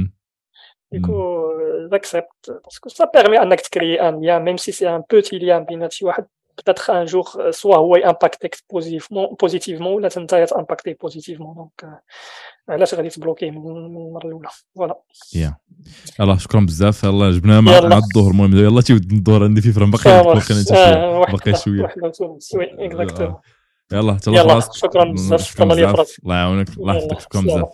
dès 0.93 1.18
que 1.18 1.43
j'accepte 1.93 2.61
parce 2.65 2.80
que 2.80 2.89
ça 2.89 3.11
permet 3.15 3.43
انك 3.43 3.61
ت 3.61 3.67
créer 3.67 4.01
un 4.01 4.21
lien 4.21 4.43
même 4.43 4.57
si 4.57 4.73
c'est 4.73 4.89
un 4.89 5.03
petit 5.13 5.39
lien 5.39 5.65
بين 5.65 5.91
شي 5.91 6.05
واحد 6.05 6.27
peut-être 6.57 6.91
un 6.91 7.07
jour 7.07 7.27
soit 7.51 7.77
هو 7.77 7.97
ي 7.97 8.03
impact 8.03 8.43
يك 8.43 8.57
positivement 8.73 9.37
positivement 9.41 9.95
ولا 9.95 10.09
انت 10.17 10.35
ت 10.35 10.41
impacter 10.41 10.95
positivement 10.95 11.55
donc 11.55 12.01
علاش 12.69 12.95
غادي 12.95 13.09
ت 13.09 13.13
bloquer 13.13 13.42
يه 13.42 13.51
من 13.51 13.57
المره 13.57 14.27
الاولى 14.27 14.49
voilà 14.77 14.97
يا 15.35 15.57
يلا 16.21 16.37
شكرا 16.37 16.61
بزاف 16.61 17.05
يلا 17.05 17.31
جبنا 17.31 17.61
مع 17.61 17.97
الظهر 17.97 18.31
المهم 18.31 18.57
يلا 18.57 18.81
تيود 18.81 19.13
الظهر 19.13 19.45
عندي 19.45 19.61
في 19.61 19.73
فرن 19.73 19.91
باقي 19.91 20.25
باقي 20.25 21.55
شوية 21.55 21.95
oui 22.55 22.87
exactement 22.87 23.35
يلا 23.93 24.19
يلا 24.27 24.61
شكرا 24.61 25.05
بزاف 25.05 25.43
شكرا 25.43 25.65
الله 25.65 26.35
يعاونك 26.35 26.69
الله 26.69 26.97
يحفظك 26.97 27.21
شكرا 27.21 27.41
بزاف 27.41 27.65